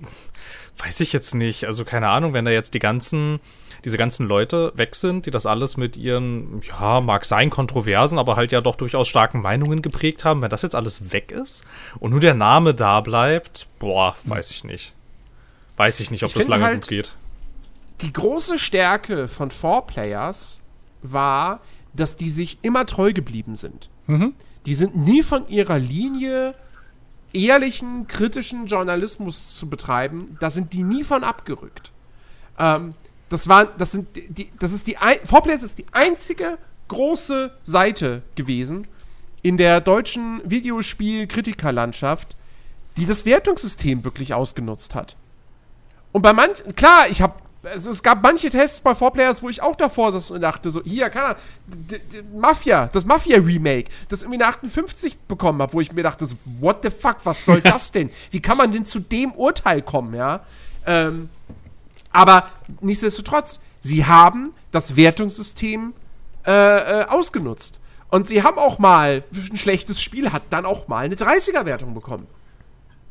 weiß 0.78 1.00
ich 1.00 1.12
jetzt 1.12 1.34
nicht. 1.34 1.64
Also, 1.64 1.84
keine 1.84 2.08
Ahnung, 2.08 2.34
wenn 2.34 2.44
da 2.44 2.50
jetzt 2.50 2.74
die 2.74 2.80
ganzen, 2.80 3.38
diese 3.84 3.98
ganzen 3.98 4.26
Leute 4.26 4.72
weg 4.74 4.96
sind, 4.96 5.26
die 5.26 5.30
das 5.30 5.46
alles 5.46 5.76
mit 5.76 5.96
ihren, 5.96 6.60
ja, 6.62 7.00
mag 7.00 7.24
sein, 7.24 7.50
Kontroversen, 7.50 8.18
aber 8.18 8.34
halt 8.34 8.50
ja 8.50 8.60
doch 8.60 8.74
durchaus 8.74 9.06
starken 9.06 9.42
Meinungen 9.42 9.80
geprägt 9.80 10.24
haben, 10.24 10.42
wenn 10.42 10.50
das 10.50 10.62
jetzt 10.62 10.74
alles 10.74 11.12
weg 11.12 11.30
ist 11.30 11.64
und 12.00 12.10
nur 12.10 12.20
der 12.20 12.34
Name 12.34 12.74
da 12.74 13.00
bleibt, 13.00 13.68
boah, 13.78 14.16
weiß 14.24 14.50
ich 14.50 14.64
nicht. 14.64 14.92
Weiß 15.80 15.98
ich 16.00 16.10
nicht, 16.10 16.22
ob 16.24 16.28
Ich 16.28 16.34
das 16.34 16.42
finde 16.42 16.50
lange 16.58 16.64
halt- 16.64 16.82
gut 16.82 16.88
geht. 16.90 17.14
Die 18.02 18.12
große 18.12 18.58
Stärke 18.58 19.28
von 19.28 19.50
Four 19.50 19.86
Players 19.86 20.60
war, 21.00 21.60
dass 21.94 22.18
die 22.18 22.28
sich 22.28 22.58
immer 22.60 22.84
treu 22.84 23.14
geblieben 23.14 23.56
sind. 23.56 23.88
Die 24.66 24.74
sind 24.74 24.94
nie 24.94 25.22
von 25.22 25.48
ihrer 25.48 25.78
Linie 25.78 26.54
ehrlichen, 27.32 28.06
kritischen 28.08 28.66
Journalismus 28.66 29.56
zu 29.56 29.70
betreiben, 29.70 30.36
da 30.40 30.50
sind 30.50 30.72
die 30.74 30.82
nie 30.82 31.02
von 31.02 31.24
abgerückt. 31.24 31.92
Ähm, 32.58 32.92
Das 33.30 33.46
war, 33.48 33.64
das 33.66 33.92
sind 33.92 34.08
die- 34.16 34.50
das 34.58 34.72
ist 34.72 34.86
die, 34.88 34.96
ein- 34.98 35.20
4Players 35.24 35.62
ist 35.62 35.78
die 35.78 35.86
einzige 35.92 36.58
große 36.88 37.52
Seite 37.62 38.22
gewesen 38.34 38.88
in 39.42 39.56
der 39.56 39.80
deutschen 39.80 40.40
Videospiel-Kritikerlandschaft, 40.44 42.36
die 42.96 43.06
das 43.06 43.24
Wertungssystem 43.24 44.04
wirklich 44.04 44.34
ausgenutzt 44.34 44.94
hat. 44.96 45.14
Und 46.12 46.22
bei 46.22 46.32
manchen, 46.32 46.74
klar, 46.74 47.08
ich 47.08 47.22
habe, 47.22 47.34
also 47.62 47.90
es 47.90 48.02
gab 48.02 48.22
manche 48.22 48.50
Tests 48.50 48.80
bei 48.80 48.92
4Players, 48.92 49.42
wo 49.42 49.48
ich 49.48 49.62
auch 49.62 49.76
davor 49.76 50.10
saß 50.12 50.30
und 50.32 50.40
dachte 50.40 50.70
so, 50.70 50.82
hier, 50.82 51.10
keine 51.10 51.26
Ahnung, 51.26 51.40
Mafia, 52.34 52.88
das 52.92 53.04
Mafia-Remake, 53.04 53.90
das 54.08 54.22
irgendwie 54.22 54.42
eine 54.42 54.52
58 54.52 55.18
bekommen 55.20 55.62
habe, 55.62 55.72
wo 55.72 55.80
ich 55.80 55.92
mir 55.92 56.02
dachte, 56.02 56.26
so, 56.26 56.36
what 56.58 56.78
the 56.82 56.90
fuck, 56.90 57.18
was 57.24 57.44
soll 57.44 57.60
das 57.62 57.92
denn? 57.92 58.10
Wie 58.30 58.40
kann 58.40 58.56
man 58.56 58.72
denn 58.72 58.84
zu 58.84 58.98
dem 58.98 59.32
Urteil 59.32 59.82
kommen, 59.82 60.14
ja? 60.14 60.40
Ähm, 60.86 61.28
aber 62.12 62.48
nichtsdestotrotz, 62.80 63.60
sie 63.80 64.04
haben 64.04 64.52
das 64.72 64.96
Wertungssystem 64.96 65.94
äh, 66.46 67.00
äh, 67.02 67.04
ausgenutzt. 67.06 67.80
Und 68.10 68.28
sie 68.28 68.42
haben 68.42 68.58
auch 68.58 68.78
mal, 68.78 69.22
ein 69.32 69.56
schlechtes 69.56 70.02
Spiel 70.02 70.32
hat 70.32 70.42
dann 70.50 70.66
auch 70.66 70.88
mal 70.88 71.04
eine 71.04 71.14
30er-Wertung 71.14 71.94
bekommen. 71.94 72.26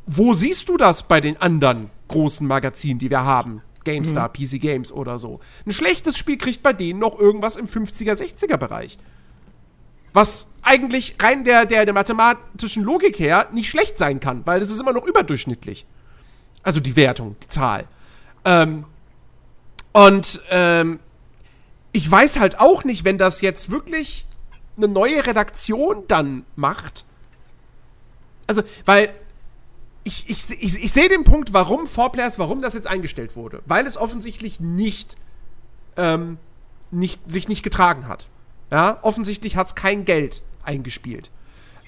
Wo 0.06 0.34
siehst 0.34 0.68
du 0.68 0.76
das 0.76 1.04
bei 1.04 1.22
den 1.22 1.40
anderen 1.40 1.90
großen 2.10 2.46
Magazinen, 2.46 3.00
die 3.00 3.10
wir 3.10 3.24
haben? 3.24 3.62
GameStar, 3.86 4.30
PC 4.32 4.60
Games 4.60 4.92
oder 4.92 5.18
so. 5.18 5.40
Ein 5.66 5.72
schlechtes 5.72 6.18
Spiel 6.18 6.38
kriegt 6.38 6.62
bei 6.62 6.74
denen 6.74 7.00
noch 7.00 7.18
irgendwas 7.18 7.56
im 7.56 7.68
50er, 7.68 8.14
60er 8.14 8.58
Bereich. 8.58 8.98
Was 10.14 10.48
eigentlich 10.62 11.16
rein 11.22 11.44
der, 11.44 11.66
der, 11.66 11.86
der 11.86 11.94
mathematischen 11.94 12.84
Logik 12.84 13.20
her 13.20 13.48
nicht 13.52 13.70
schlecht 13.70 13.98
sein 13.98 14.20
kann, 14.20 14.46
weil 14.46 14.60
das 14.60 14.70
ist 14.70 14.80
immer 14.80 14.94
noch 14.94 15.06
überdurchschnittlich. 15.06 15.86
Also 16.62 16.80
die 16.80 16.96
Wertung, 16.96 17.36
die 17.44 17.48
Zahl. 17.48 17.86
Ähm, 18.44 18.86
und 19.94 20.42
ähm, 20.50 21.00
ich 21.92 22.10
weiß 22.10 22.40
halt 22.40 22.60
auch 22.60 22.84
nicht, 22.84 23.06
wenn 23.06 23.18
das 23.18 23.42
jetzt 23.42 23.72
wirklich 23.72 24.26
eine 24.78 24.88
neue 24.88 25.26
Redaktion 25.26 26.04
dann 26.08 26.46
macht. 26.56 27.06
Also, 28.48 28.64
weil 28.86 29.14
ich, 30.10 30.28
ich, 30.28 30.64
ich, 30.64 30.84
ich 30.84 30.92
sehe 30.92 31.08
den 31.08 31.24
Punkt, 31.24 31.54
warum 31.54 31.86
4Players, 31.86 32.40
warum 32.40 32.62
das 32.62 32.74
jetzt 32.74 32.88
eingestellt 32.88 33.36
wurde. 33.36 33.62
Weil 33.68 33.86
es 33.86 33.96
offensichtlich 33.96 34.60
nicht, 34.60 35.16
ähm, 35.98 36.38
nicht 36.90 37.22
sich 37.32 37.48
nicht 37.48 37.62
getragen 37.62 38.08
hat. 38.08 38.28
Ja, 38.72 39.00
offensichtlich 39.04 39.56
hat 39.56 39.68
es 39.68 39.76
kein 39.76 40.06
Geld 40.06 40.42
eingespielt. 40.64 41.30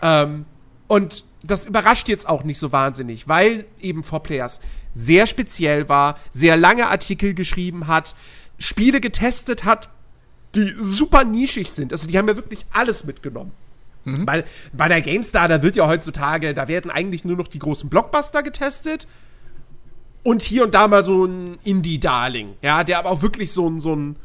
Ähm, 0.02 0.46
und 0.88 1.24
das 1.42 1.66
überrascht 1.66 2.08
jetzt 2.08 2.30
auch 2.30 2.44
nicht 2.44 2.60
so 2.60 2.72
wahnsinnig, 2.72 3.28
weil 3.28 3.66
eben 3.80 4.04
4Players 4.04 4.60
sehr 4.94 5.26
speziell 5.26 5.90
war, 5.90 6.20
sehr 6.30 6.58
lange 6.58 6.88
Artikel 6.90 7.34
geschrieben 7.34 7.88
hat, 7.88 8.14
Spiele 8.60 9.02
getestet 9.02 9.64
hat, 9.64 9.90
die 10.54 10.76
super 10.78 11.24
nischig 11.24 11.72
sind. 11.72 11.92
Also 11.92 12.08
die 12.08 12.18
haben 12.18 12.28
ja 12.28 12.36
wirklich 12.36 12.66
alles 12.72 13.04
mitgenommen. 13.04 13.52
Bei, 14.04 14.44
bei 14.74 14.88
der 14.88 15.02
GameStar, 15.02 15.48
da 15.48 15.62
wird 15.62 15.76
ja 15.76 15.88
heutzutage, 15.88 16.54
da 16.54 16.68
werden 16.68 16.90
eigentlich 16.90 17.24
nur 17.24 17.38
noch 17.38 17.48
die 17.48 17.60
großen 17.60 17.90
Blockbuster 17.90 18.42
getestet 18.42 19.08
und 20.24 20.42
hier 20.42 20.64
und 20.64 20.74
da 20.74 20.88
mal 20.88 21.04
so 21.04 21.26
ein 21.26 21.60
Indie-Darling, 21.64 22.56
ja, 22.62 22.84
der 22.84 23.00
aber 23.00 23.12
auch 23.12 23.22
wirklich 23.22 23.52
so 23.52 23.70
ein, 23.70 23.80
so 23.80 23.96
ein, 23.96 24.16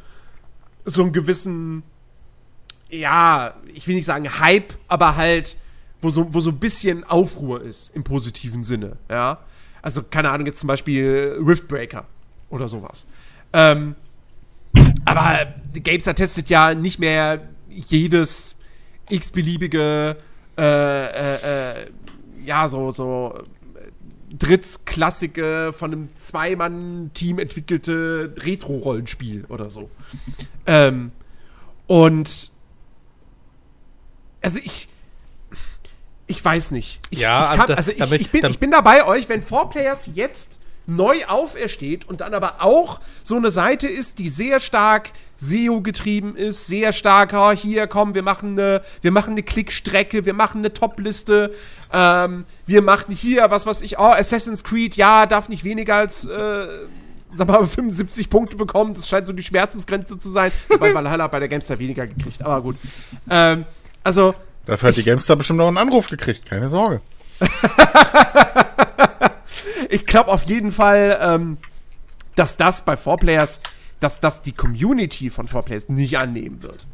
so 0.85 1.03
einen 1.03 1.13
gewissen, 1.13 1.83
ja, 2.89 3.55
ich 3.75 3.87
will 3.87 3.97
nicht 3.97 4.07
sagen 4.07 4.41
Hype, 4.41 4.75
aber 4.89 5.17
halt, 5.17 5.57
wo 6.01 6.11
so, 6.11 6.33
wo 6.33 6.41
so 6.41 6.51
ein 6.51 6.59
bisschen 6.59 7.05
Aufruhr 7.05 7.63
ist, 7.63 7.95
im 7.95 8.05
positiven 8.05 8.65
Sinne, 8.65 8.97
ja. 9.11 9.39
Also, 9.83 10.03
keine 10.03 10.31
Ahnung, 10.31 10.47
jetzt 10.47 10.59
zum 10.59 10.67
Beispiel 10.67 11.39
Riftbreaker 11.39 12.07
oder 12.51 12.69
sowas. 12.69 13.07
Ähm, 13.53 13.95
aber 15.05 15.55
GameStar 15.75 16.15
testet 16.15 16.51
ja 16.51 16.75
nicht 16.75 16.99
mehr 16.99 17.49
jedes 17.71 18.56
x-beliebige, 19.11 20.17
äh, 20.59 20.63
äh, 20.63 21.81
äh, 21.83 21.87
ja, 22.45 22.69
so, 22.69 22.91
so 22.91 23.35
äh, 23.75 24.35
drittklassige, 24.35 25.73
von 25.77 25.93
einem 25.93 26.09
Zweimann-Team 26.17 27.39
entwickelte 27.39 28.35
Retro-Rollenspiel 28.39 29.45
oder 29.49 29.71
so. 29.71 29.91
Ähm, 30.67 31.13
und 31.87 32.51
also 34.43 34.59
ich 34.63 34.89
ich 36.29 36.45
weiß 36.45 36.73
nicht. 36.73 36.99
Ich, 37.11 37.21
Ja, 37.21 37.53
ich, 37.53 37.59
kann, 37.59 37.67
da- 37.69 37.75
also 37.75 37.93
ich, 37.93 37.99
damit- 37.99 38.21
ich, 38.21 38.31
bin, 38.33 38.45
ich 38.47 38.59
bin 38.59 38.71
da 38.73 38.81
bei 38.81 39.07
euch, 39.07 39.29
wenn 39.29 39.43
4Players 39.45 40.11
jetzt 40.15 40.59
neu 40.87 41.17
aufersteht 41.27 42.09
und 42.09 42.21
dann 42.21 42.35
aber 42.35 42.57
auch 42.61 43.01
so 43.23 43.37
eine 43.37 43.51
Seite 43.51 43.89
ist, 43.89 44.19
die 44.19 44.29
sehr 44.29 44.61
stark 44.61 45.11
SEO 45.37 45.83
getrieben 45.83 46.37
ist, 46.37 46.67
sehr 46.67 46.93
stark, 46.93 47.33
oh, 47.35 47.53
hier 47.53 47.87
komm, 47.87 48.15
wir 48.15 48.23
machen 48.23 48.59
eine, 48.59 48.83
wir 49.03 49.11
machen 49.11 49.33
eine 49.33 49.43
Klickstrecke, 49.43 50.25
wir 50.25 50.35
machen 50.35 50.59
eine 50.59 50.73
Topliste, 50.73 51.53
ähm, 51.93 52.45
wir 52.67 52.83
machen 52.83 53.15
hier, 53.15 53.51
was 53.51 53.67
weiß 53.67 53.83
ich, 53.83 53.99
oh, 53.99 54.13
Assassin's 54.13 54.65
Creed, 54.65 54.97
ja, 54.97 55.27
darf 55.27 55.49
nicht 55.49 55.65
weniger 55.65 55.97
als, 55.97 56.25
äh, 56.25 56.67
sag 57.33 57.49
mal, 57.49 57.67
75 57.67 58.31
Punkte 58.31 58.57
bekommen, 58.57 58.95
das 58.95 59.09
scheint 59.09 59.27
so 59.27 59.33
die 59.33 59.43
Schmerzensgrenze 59.43 60.19
zu 60.19 60.31
sein, 60.31 60.53
wobei 60.69 60.95
Valhalla 60.95 61.25
hat 61.25 61.33
bei 61.33 61.41
der 61.41 61.49
Gamestar 61.49 61.79
weniger 61.79 62.07
gekriegt, 62.07 62.43
aber 62.43 62.63
gut. 62.63 62.77
Ähm, 63.29 63.65
also, 64.03 64.35
Dafür 64.65 64.89
hat 64.89 64.97
die 64.97 65.05
GameStar 65.05 65.37
bestimmt 65.37 65.59
noch 65.59 65.69
einen 65.69 65.79
Anruf 65.79 66.09
gekriegt, 66.09 66.47
keine 66.47 66.69
Sorge. 66.69 67.01
ich 69.91 70.07
glaube 70.07 70.31
auf 70.31 70.45
jeden 70.45 70.73
Fall, 70.73 71.19
ähm, 71.21 71.59
dass 72.35 72.57
das 72.57 72.85
bei 72.85 72.95
4Players, 72.95 73.61
dass 74.01 74.21
das 74.21 74.43
die 74.43 74.53
Community 74.53 75.31
von 75.31 75.47
4Players 75.49 75.91
nicht 75.91 76.19
annehmen 76.19 76.63
wird. 76.63 76.87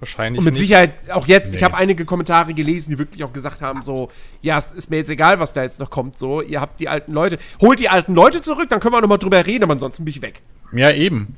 Wahrscheinlich 0.00 0.38
Und 0.38 0.44
mit 0.44 0.54
nicht. 0.54 0.60
Sicherheit 0.60 0.92
auch 1.10 1.26
jetzt, 1.26 1.52
ich 1.52 1.60
Nee. 1.60 1.64
habe 1.64 1.76
einige 1.76 2.04
Kommentare 2.04 2.54
gelesen, 2.54 2.90
die 2.92 2.98
wirklich 2.98 3.24
auch 3.24 3.32
gesagt 3.32 3.60
haben, 3.62 3.82
so, 3.82 4.10
ja, 4.42 4.56
es 4.56 4.70
ist 4.70 4.90
mir 4.90 4.98
jetzt 4.98 5.10
egal, 5.10 5.40
was 5.40 5.52
da 5.54 5.62
jetzt 5.64 5.80
noch 5.80 5.90
kommt, 5.90 6.16
so, 6.18 6.40
ihr 6.40 6.60
habt 6.60 6.78
die 6.78 6.88
alten 6.88 7.12
Leute, 7.12 7.38
holt 7.60 7.80
die 7.80 7.88
alten 7.88 8.14
Leute 8.14 8.40
zurück, 8.40 8.68
dann 8.68 8.78
können 8.78 8.94
wir 8.94 9.00
noch 9.00 9.08
mal 9.08 9.18
drüber 9.18 9.44
reden, 9.44 9.64
aber 9.64 9.72
ansonsten 9.72 10.04
bin 10.04 10.14
ich 10.14 10.22
weg. 10.22 10.40
Ja, 10.72 10.92
eben. 10.92 11.36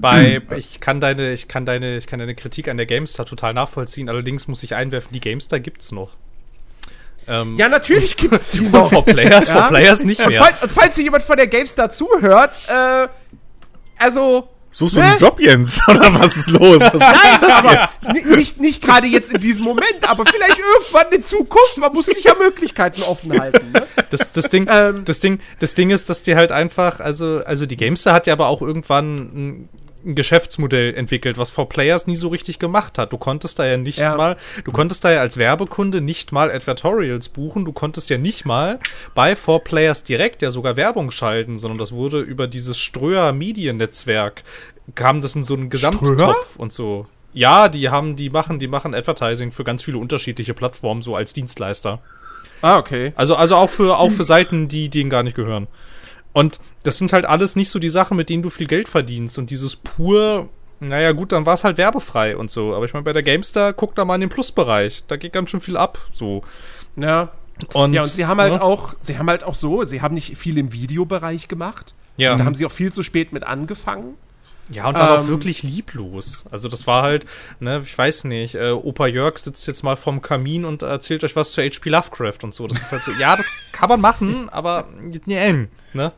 Bei, 0.00 0.42
ich 0.56 0.78
kann 0.80 1.00
deine, 1.00 1.32
ich 1.32 1.48
kann 1.48 1.66
deine, 1.66 1.96
ich 1.98 2.06
kann 2.06 2.20
deine 2.20 2.36
Kritik 2.36 2.68
an 2.68 2.76
der 2.76 2.86
GameStar 2.86 3.26
total 3.26 3.52
nachvollziehen. 3.52 4.08
Allerdings 4.08 4.46
muss 4.46 4.62
ich 4.62 4.74
einwerfen, 4.76 5.10
die 5.12 5.20
GameStar 5.20 5.58
gibt's 5.60 5.90
noch. 5.90 6.10
Ähm, 7.28 7.56
Ja, 7.56 7.68
natürlich 7.68 8.16
gibt's 8.16 8.50
die 8.52 8.60
und 8.60 8.72
noch. 8.72 8.90
for 8.90 9.04
Players, 9.04 9.48
Ja? 9.48 9.54
for 9.62 9.68
Players 9.68 10.04
nicht 10.04 10.20
Und, 10.20 10.28
mehr. 10.28 10.42
fall, 10.42 10.54
und 10.62 10.72
falls 10.72 10.94
hier 10.94 11.04
jemand 11.04 11.24
von 11.24 11.36
der 11.36 11.46
GameStar 11.46 11.90
zuhört, 11.90 12.60
äh, 12.68 13.08
also, 13.98 14.48
Suchst 14.70 14.96
du 14.96 15.00
Ne? 15.00 15.06
einen 15.06 15.18
Job, 15.18 15.40
Jens? 15.40 15.80
Oder 15.88 16.12
was 16.20 16.36
ist 16.36 16.50
los? 16.50 16.82
Was 16.82 17.00
Nein, 17.00 17.40
das 17.40 17.62
jetzt? 17.64 18.08
ni- 18.12 18.36
nicht, 18.36 18.60
nicht 18.60 18.82
gerade 18.82 19.06
jetzt 19.06 19.32
in 19.32 19.40
diesem 19.40 19.64
Moment, 19.64 19.86
aber 20.06 20.26
vielleicht 20.26 20.58
irgendwann 20.58 21.10
in 21.10 21.24
Zukunft. 21.24 21.78
Man 21.78 21.90
muss 21.94 22.04
sich 22.04 22.22
ja 22.24 22.34
Möglichkeiten 22.38 23.02
offen 23.02 23.40
halten. 23.40 23.72
Ne? 23.72 23.86
Das, 24.10 24.30
das, 24.30 24.50
Ding, 24.50 24.68
Ähm. 24.70 25.04
das, 25.06 25.20
Ding, 25.20 25.40
das 25.58 25.72
Ding 25.74 25.88
ist, 25.88 26.10
dass 26.10 26.22
die 26.22 26.36
halt 26.36 26.52
einfach, 26.52 27.00
also, 27.00 27.40
also 27.46 27.64
die 27.64 27.78
GameStar 27.78 28.12
hat 28.12 28.26
ja 28.26 28.34
aber 28.34 28.48
auch 28.48 28.60
irgendwann 28.60 29.16
ein, 29.16 29.68
ein 30.04 30.14
Geschäftsmodell 30.14 30.94
entwickelt, 30.94 31.38
was 31.38 31.50
For 31.50 31.68
Players 31.68 32.06
nie 32.06 32.16
so 32.16 32.28
richtig 32.28 32.58
gemacht 32.58 32.98
hat. 32.98 33.12
Du 33.12 33.18
konntest 33.18 33.58
da 33.58 33.66
ja 33.66 33.76
nicht 33.76 33.98
Ja. 33.98 34.16
mal, 34.16 34.36
du 34.64 34.72
konntest 34.72 35.04
da 35.04 35.10
ja 35.10 35.20
als 35.20 35.36
Werbekunde 35.36 36.00
nicht 36.00 36.32
mal 36.32 36.50
Advertorials 36.50 37.28
buchen, 37.28 37.64
du 37.64 37.72
konntest 37.72 38.10
ja 38.10 38.18
nicht 38.18 38.44
mal 38.44 38.78
bei 39.14 39.36
For 39.36 39.62
Players 39.64 40.04
direkt 40.04 40.42
ja 40.42 40.50
sogar 40.50 40.76
Werbung 40.76 41.10
schalten, 41.10 41.58
sondern 41.58 41.78
das 41.78 41.92
wurde 41.92 42.20
über 42.20 42.46
dieses 42.46 42.78
Ströer 42.78 43.32
Mediennetzwerk, 43.32 44.42
kam 44.94 45.20
das 45.20 45.34
in 45.36 45.42
so 45.42 45.54
einen 45.54 45.70
Gesamttopf 45.70 46.56
und 46.56 46.72
so. 46.72 47.06
Ja, 47.34 47.68
die 47.68 47.90
haben, 47.90 48.16
die 48.16 48.30
machen, 48.30 48.58
die 48.58 48.68
machen 48.68 48.94
Advertising 48.94 49.52
für 49.52 49.62
ganz 49.64 49.82
viele 49.82 49.98
unterschiedliche 49.98 50.54
Plattformen, 50.54 51.02
so 51.02 51.14
als 51.14 51.32
Dienstleister. 51.34 52.00
Ah, 52.62 52.78
okay. 52.78 53.12
Also, 53.14 53.36
also 53.36 53.54
auch 53.56 53.70
für, 53.70 53.98
auch 53.98 54.10
für 54.10 54.24
Seiten, 54.24 54.66
die 54.66 54.88
denen 54.88 55.10
gar 55.10 55.22
nicht 55.22 55.36
gehören. 55.36 55.68
Und 56.32 56.60
das 56.84 56.98
sind 56.98 57.12
halt 57.12 57.24
alles 57.24 57.56
nicht 57.56 57.70
so 57.70 57.78
die 57.78 57.88
Sachen, 57.88 58.16
mit 58.16 58.28
denen 58.28 58.42
du 58.42 58.50
viel 58.50 58.66
Geld 58.66 58.88
verdienst. 58.88 59.38
Und 59.38 59.50
dieses 59.50 59.76
pur, 59.76 60.48
naja, 60.80 61.12
gut, 61.12 61.32
dann 61.32 61.46
war 61.46 61.54
es 61.54 61.64
halt 61.64 61.78
werbefrei 61.78 62.36
und 62.36 62.50
so. 62.50 62.74
Aber 62.74 62.84
ich 62.84 62.92
meine, 62.92 63.04
bei 63.04 63.12
der 63.12 63.22
GameStar, 63.22 63.72
guck 63.72 63.94
da 63.94 64.04
mal 64.04 64.14
in 64.16 64.20
den 64.22 64.30
Plusbereich. 64.30 65.04
Da 65.08 65.16
geht 65.16 65.32
ganz 65.32 65.50
schön 65.50 65.60
viel 65.60 65.76
ab. 65.76 65.98
So. 66.12 66.42
Ja. 66.96 67.32
Und, 67.74 67.92
Ja, 67.92 68.02
und 68.02 68.08
sie 68.08 68.26
haben 68.26 68.40
halt 68.40 68.54
ne? 68.54 68.62
auch, 68.62 68.94
sie 69.00 69.18
haben 69.18 69.28
halt 69.28 69.42
auch 69.42 69.56
so, 69.56 69.82
sie 69.84 70.00
haben 70.00 70.14
nicht 70.14 70.36
viel 70.36 70.58
im 70.58 70.72
Videobereich 70.72 71.48
gemacht. 71.48 71.94
Ja. 72.16 72.32
Und 72.32 72.38
da 72.38 72.44
haben 72.44 72.54
sie 72.54 72.66
auch 72.66 72.72
viel 72.72 72.92
zu 72.92 73.02
spät 73.02 73.32
mit 73.32 73.42
angefangen. 73.44 74.14
Ja, 74.70 74.86
und 74.86 74.98
dann 74.98 75.08
auch 75.08 75.22
Ähm, 75.22 75.28
wirklich 75.28 75.62
lieblos. 75.62 76.44
Also 76.50 76.68
das 76.68 76.86
war 76.86 77.02
halt, 77.02 77.24
ne, 77.58 77.80
ich 77.84 77.96
weiß 77.96 78.24
nicht, 78.24 78.54
äh, 78.54 78.70
Opa 78.70 79.06
Jörg 79.06 79.38
sitzt 79.38 79.66
jetzt 79.66 79.82
mal 79.82 79.96
vorm 79.96 80.20
Kamin 80.20 80.66
und 80.66 80.82
erzählt 80.82 81.24
euch 81.24 81.34
was 81.36 81.52
zu 81.52 81.62
H.P. 81.62 81.88
Lovecraft 81.88 82.40
und 82.42 82.52
so. 82.54 82.66
Das 82.66 82.78
ist 82.78 82.92
halt 82.92 83.02
so, 83.02 83.12
ja, 83.12 83.34
das 83.34 83.50
kann 83.72 83.88
man 83.88 84.00
machen, 84.00 84.50
aber 84.50 84.86
nee, 85.00 85.68
ne? 85.94 86.12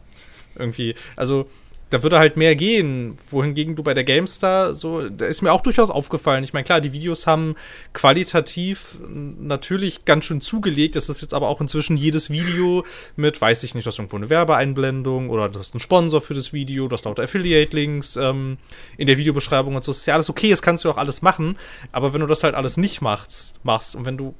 Irgendwie, 0.56 0.94
also 1.16 1.48
da 1.90 2.04
würde 2.04 2.18
halt 2.18 2.36
mehr 2.36 2.54
gehen. 2.54 3.18
Wohingegen 3.28 3.74
du 3.74 3.82
bei 3.82 3.94
der 3.94 4.04
GameStar, 4.04 4.72
so, 4.74 5.08
da 5.08 5.26
ist 5.26 5.42
mir 5.42 5.52
auch 5.52 5.60
durchaus 5.60 5.90
aufgefallen. 5.90 6.44
Ich 6.44 6.52
meine, 6.52 6.64
klar, 6.64 6.80
die 6.80 6.92
Videos 6.92 7.26
haben 7.26 7.56
qualitativ 7.92 8.98
natürlich 9.08 10.04
ganz 10.04 10.24
schön 10.24 10.40
zugelegt. 10.40 10.94
Das 10.94 11.08
ist 11.08 11.20
jetzt 11.20 11.34
aber 11.34 11.48
auch 11.48 11.60
inzwischen 11.60 11.96
jedes 11.96 12.30
Video 12.30 12.84
mit, 13.16 13.40
weiß 13.40 13.64
ich 13.64 13.74
nicht, 13.74 13.86
du 13.86 13.88
hast 13.88 13.98
irgendwo 13.98 14.16
eine 14.16 14.30
Werbeeinblendung 14.30 15.30
oder 15.30 15.48
du 15.48 15.58
hast 15.58 15.74
einen 15.74 15.80
Sponsor 15.80 16.20
für 16.20 16.34
das 16.34 16.52
Video, 16.52 16.86
du 16.86 16.94
hast 16.94 17.04
lauter 17.04 17.24
Affiliate-Links 17.24 18.16
ähm, 18.16 18.58
in 18.96 19.08
der 19.08 19.18
Videobeschreibung 19.18 19.74
und 19.74 19.82
so. 19.82 19.90
Das 19.90 19.98
ist 19.98 20.06
ja 20.06 20.14
alles 20.14 20.30
okay, 20.30 20.50
das 20.50 20.62
kannst 20.62 20.84
du 20.84 20.90
auch 20.90 20.96
alles 20.96 21.22
machen. 21.22 21.58
Aber 21.90 22.14
wenn 22.14 22.20
du 22.20 22.28
das 22.28 22.44
halt 22.44 22.54
alles 22.54 22.76
nicht 22.76 23.02
machst, 23.02 23.58
machst 23.64 23.96
und 23.96 24.06
wenn 24.06 24.16
du 24.16 24.34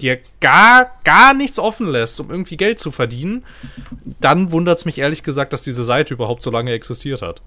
dir 0.00 0.18
gar, 0.40 0.90
gar 1.04 1.34
nichts 1.34 1.58
offen 1.58 1.86
lässt, 1.86 2.18
um 2.20 2.30
irgendwie 2.30 2.56
Geld 2.56 2.78
zu 2.78 2.90
verdienen, 2.90 3.44
dann 4.20 4.50
wundert 4.50 4.78
es 4.78 4.84
mich 4.84 4.98
ehrlich 4.98 5.22
gesagt, 5.22 5.52
dass 5.52 5.62
diese 5.62 5.84
Seite 5.84 6.14
überhaupt 6.14 6.42
so 6.42 6.50
lange 6.50 6.72
existiert 6.72 7.22
hat. 7.22 7.42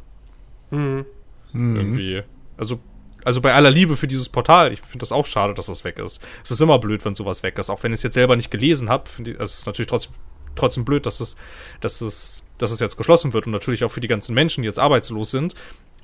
Mhm. 0.72 1.06
Irgendwie. 1.54 2.24
Also, 2.58 2.80
also 3.24 3.41
bei 3.41 3.54
aller 3.54 3.72
Liebe 3.72 3.98
für 3.98 4.08
dieses 4.08 4.30
Portal, 4.30 4.72
ich 4.72 4.80
finde 4.80 5.00
das 5.00 5.12
auch 5.12 5.26
schade, 5.26 5.54
dass 5.54 5.66
das 5.68 5.84
weg 5.84 6.00
ist. 6.00 6.22
Es 6.43 6.52
ist 6.52 6.62
immer 6.62 6.80
blöd, 6.80 7.04
wenn 7.04 7.16
sowas 7.16 7.43
weg 7.43 7.58
ist. 7.60 7.70
Auch 7.70 7.84
wenn 7.84 7.91
ich 7.91 7.98
es 7.98 8.04
jetzt 8.04 8.14
selber 8.14 8.36
nicht 8.36 8.52
gelesen 8.52 8.89
habe, 8.89 9.04
also 9.18 9.43
es 9.43 9.60
ist 9.60 9.66
natürlich 9.66 9.89
trotzdem, 9.89 10.14
trotzdem 10.56 10.86
blöd, 10.86 11.06
dass 11.06 11.20
es, 11.20 11.36
dass, 11.82 12.02
es, 12.02 12.43
dass 12.58 12.72
es 12.72 12.80
jetzt 12.80 12.98
geschlossen 12.98 13.34
wird 13.34 13.45
und 13.45 13.52
natürlich 13.52 13.84
auch 13.84 13.91
für 13.91 14.02
die 14.02 14.08
ganzen 14.08 14.34
Menschen, 14.34 14.62
die 14.62 14.68
jetzt 14.68 14.80
arbeitslos 14.80 15.32
sind. 15.32 15.56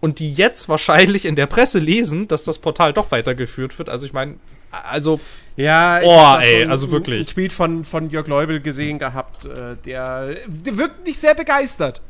Und 0.03 0.19
die 0.19 0.33
jetzt 0.33 0.67
wahrscheinlich 0.67 1.23
in 1.23 1.37
der 1.37 1.45
Presse 1.45 1.79
lesen, 1.79 2.27
dass 2.27 2.43
das 2.43 2.57
Portal 2.59 2.91
doch 2.91 3.11
weitergeführt 3.11 3.79
wird. 3.79 3.87
Also 3.87 4.05
ich 4.05 4.11
meine, 4.11 4.35
also 4.69 5.17
Ja, 5.55 6.01
ich 6.01 6.05
Oh, 6.05 6.35
ey, 6.41 6.63
schon 6.63 6.71
also 6.71 6.91
wirklich. 6.91 7.19
einen 7.19 7.27
Tweet 7.27 7.53
von, 7.53 7.85
von 7.85 8.09
Jörg 8.09 8.27
Leubel 8.27 8.59
gesehen 8.59 8.99
gehabt, 8.99 9.45
äh, 9.45 9.77
der, 9.85 10.35
der 10.45 10.77
wirkt 10.77 11.07
nicht 11.07 11.17
sehr 11.21 11.35
begeistert. 11.35 12.01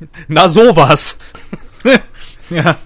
Na 0.26 0.48
sowas. 0.48 1.18
Ja. 2.50 2.76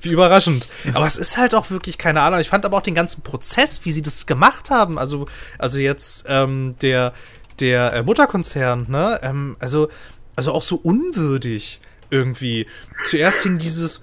Wie 0.00 0.10
überraschend. 0.10 0.68
Aber 0.94 1.04
es 1.04 1.18
ist 1.18 1.36
halt 1.36 1.54
auch 1.54 1.68
wirklich 1.70 1.98
keine 1.98 2.22
Ahnung. 2.22 2.40
Ich 2.40 2.48
fand 2.48 2.64
aber 2.64 2.78
auch 2.78 2.82
den 2.82 2.94
ganzen 2.94 3.20
Prozess, 3.22 3.84
wie 3.84 3.90
sie 3.90 4.00
das 4.00 4.24
gemacht 4.26 4.70
haben. 4.70 4.98
Also, 4.98 5.26
also 5.58 5.80
jetzt 5.80 6.24
ähm, 6.28 6.76
der 6.80 7.12
der 7.60 7.92
äh, 7.92 8.02
Mutterkonzern, 8.04 8.86
ne? 8.88 9.18
Ähm, 9.22 9.56
also 9.58 9.88
also 10.36 10.52
auch 10.52 10.62
so 10.62 10.76
unwürdig 10.76 11.80
irgendwie. 12.10 12.66
Zuerst 13.04 13.42
hing 13.42 13.58
dieses 13.58 14.00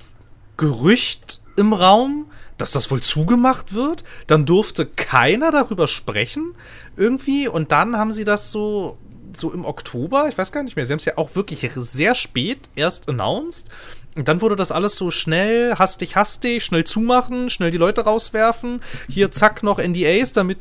Gerücht 0.57 1.41
im 1.55 1.73
Raum, 1.73 2.31
dass 2.57 2.71
das 2.71 2.89
wohl 2.91 3.01
zugemacht 3.01 3.73
wird. 3.73 4.03
Dann 4.27 4.45
durfte 4.45 4.85
keiner 4.85 5.51
darüber 5.51 5.87
sprechen 5.87 6.53
irgendwie. 6.95 7.47
Und 7.47 7.71
dann 7.71 7.97
haben 7.97 8.13
sie 8.13 8.23
das 8.23 8.51
so 8.51 8.97
so 9.37 9.51
im 9.51 9.65
Oktober, 9.65 10.27
ich 10.29 10.37
weiß 10.37 10.53
gar 10.53 10.63
nicht 10.63 10.77
mehr, 10.77 10.85
sie 10.85 10.93
haben 10.93 10.99
es 10.99 11.05
ja 11.05 11.17
auch 11.17 11.35
wirklich 11.35 11.69
sehr 11.75 12.15
spät 12.15 12.69
erst 12.75 13.09
announced. 13.09 13.69
Und 14.15 14.29
dann 14.29 14.39
wurde 14.39 14.55
das 14.55 14.71
alles 14.71 14.95
so 14.95 15.11
schnell, 15.11 15.75
hastig, 15.75 16.15
hastig, 16.15 16.63
schnell 16.63 16.85
zumachen, 16.85 17.49
schnell 17.49 17.69
die 17.69 17.77
Leute 17.77 18.01
rauswerfen. 18.05 18.81
Hier, 19.09 19.29
zack, 19.29 19.61
noch 19.61 19.77
NDAs, 19.77 20.31
damit, 20.31 20.57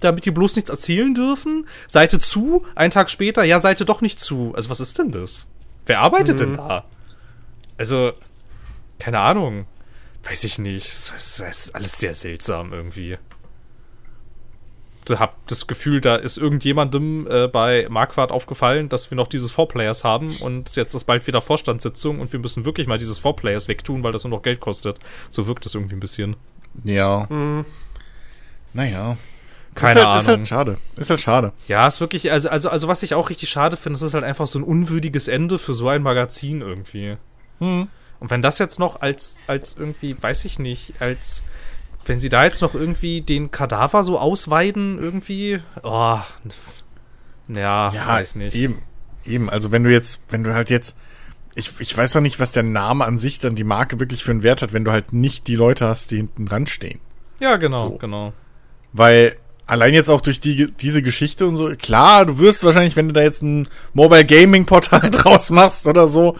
damit, 0.00 0.26
die 0.26 0.30
bloß 0.30 0.56
nichts 0.56 0.70
erzählen 0.70 1.14
dürfen. 1.14 1.66
Seite 1.86 2.18
zu, 2.18 2.66
einen 2.74 2.90
Tag 2.90 3.08
später, 3.08 3.44
ja, 3.44 3.60
Seite 3.60 3.86
doch 3.86 4.02
nicht 4.02 4.20
zu. 4.20 4.52
Also, 4.54 4.68
was 4.68 4.80
ist 4.80 4.98
denn 4.98 5.10
das? 5.10 5.48
Wer 5.88 6.00
arbeitet 6.00 6.38
denn 6.38 6.54
da? 6.54 6.84
Also, 7.78 8.12
keine 8.98 9.20
Ahnung. 9.20 9.66
Weiß 10.22 10.44
ich 10.44 10.58
nicht. 10.58 10.86
Es 10.86 11.10
ist, 11.16 11.40
es 11.40 11.66
ist 11.66 11.74
alles 11.74 11.98
sehr 11.98 12.12
seltsam 12.12 12.74
irgendwie. 12.74 13.16
Ich 15.08 15.18
hab 15.18 15.46
das 15.46 15.66
Gefühl, 15.66 16.02
da 16.02 16.16
ist 16.16 16.36
irgendjemandem 16.36 17.26
äh, 17.30 17.48
bei 17.48 17.86
Marquardt 17.88 18.30
aufgefallen, 18.30 18.90
dass 18.90 19.10
wir 19.10 19.16
noch 19.16 19.28
dieses 19.28 19.50
Four 19.50 19.66
Players 19.66 20.04
haben 20.04 20.36
und 20.42 20.76
jetzt 20.76 20.92
ist 20.94 21.04
bald 21.04 21.26
wieder 21.26 21.40
Vorstandssitzung 21.40 22.20
und 22.20 22.30
wir 22.30 22.38
müssen 22.38 22.66
wirklich 22.66 22.86
mal 22.86 22.98
dieses 22.98 23.18
Four 23.18 23.34
Players 23.34 23.68
wegtun, 23.68 24.02
weil 24.02 24.12
das 24.12 24.24
nur 24.24 24.32
noch 24.32 24.42
Geld 24.42 24.60
kostet. 24.60 24.98
So 25.30 25.46
wirkt 25.46 25.64
es 25.64 25.74
irgendwie 25.74 25.96
ein 25.96 26.00
bisschen. 26.00 26.36
Ja. 26.84 27.26
Naja. 28.74 29.16
Keine 29.78 30.00
ist 30.00 30.06
halt, 30.06 30.06
Ahnung. 30.06 30.18
Ist 30.18 30.28
halt 30.28 30.48
schade. 30.48 30.76
Ist 30.96 31.10
halt 31.10 31.20
schade. 31.20 31.52
Ja, 31.66 31.86
ist 31.86 32.00
wirklich, 32.00 32.30
also, 32.32 32.48
also, 32.48 32.70
also 32.70 32.88
was 32.88 33.02
ich 33.02 33.14
auch 33.14 33.30
richtig 33.30 33.48
schade 33.48 33.76
finde, 33.76 33.96
es 33.96 34.02
ist 34.02 34.14
halt 34.14 34.24
einfach 34.24 34.46
so 34.46 34.58
ein 34.58 34.62
unwürdiges 34.62 35.28
Ende 35.28 35.58
für 35.58 35.74
so 35.74 35.88
ein 35.88 36.02
Magazin 36.02 36.60
irgendwie. 36.60 37.16
Hm. 37.60 37.88
Und 38.20 38.30
wenn 38.30 38.42
das 38.42 38.58
jetzt 38.58 38.78
noch 38.78 39.00
als, 39.00 39.36
als 39.46 39.76
irgendwie, 39.76 40.20
weiß 40.20 40.44
ich 40.44 40.58
nicht, 40.58 40.94
als, 41.00 41.44
wenn 42.06 42.20
sie 42.20 42.28
da 42.28 42.44
jetzt 42.44 42.62
noch 42.62 42.74
irgendwie 42.74 43.20
den 43.20 43.50
Kadaver 43.50 44.02
so 44.02 44.18
ausweiden, 44.18 44.98
irgendwie, 44.98 45.60
oh, 45.82 46.18
ja, 47.48 47.92
weiß 47.92 48.34
nicht. 48.36 48.56
Eben. 48.56 48.82
Eben. 49.24 49.50
Also 49.50 49.70
wenn 49.70 49.84
du 49.84 49.90
jetzt, 49.90 50.22
wenn 50.30 50.42
du 50.42 50.54
halt 50.54 50.70
jetzt, 50.70 50.96
ich, 51.54 51.72
ich 51.80 51.96
weiß 51.96 52.12
doch 52.12 52.20
nicht, 52.20 52.40
was 52.40 52.52
der 52.52 52.62
Name 52.62 53.04
an 53.04 53.18
sich 53.18 53.40
dann 53.40 53.54
die 53.54 53.64
Marke 53.64 54.00
wirklich 54.00 54.24
für 54.24 54.30
einen 54.30 54.42
Wert 54.42 54.62
hat, 54.62 54.72
wenn 54.72 54.84
du 54.84 54.92
halt 54.92 55.12
nicht 55.12 55.48
die 55.48 55.56
Leute 55.56 55.86
hast, 55.86 56.10
die 56.10 56.16
hinten 56.16 56.46
dran 56.46 56.66
stehen. 56.66 57.00
Ja, 57.40 57.56
genau, 57.56 57.78
So. 57.78 57.90
genau. 57.98 58.32
Weil 58.92 59.36
allein 59.68 59.94
jetzt 59.94 60.10
auch 60.10 60.20
durch 60.20 60.40
die, 60.40 60.72
diese 60.72 61.02
Geschichte 61.02 61.46
und 61.46 61.56
so, 61.56 61.68
klar, 61.76 62.26
du 62.26 62.38
wirst 62.38 62.64
wahrscheinlich, 62.64 62.96
wenn 62.96 63.06
du 63.06 63.12
da 63.12 63.20
jetzt 63.20 63.42
ein 63.42 63.68
Mobile 63.92 64.24
Gaming 64.24 64.66
Portal 64.66 65.10
draus 65.12 65.50
machst 65.50 65.86
oder 65.86 66.08
so 66.08 66.36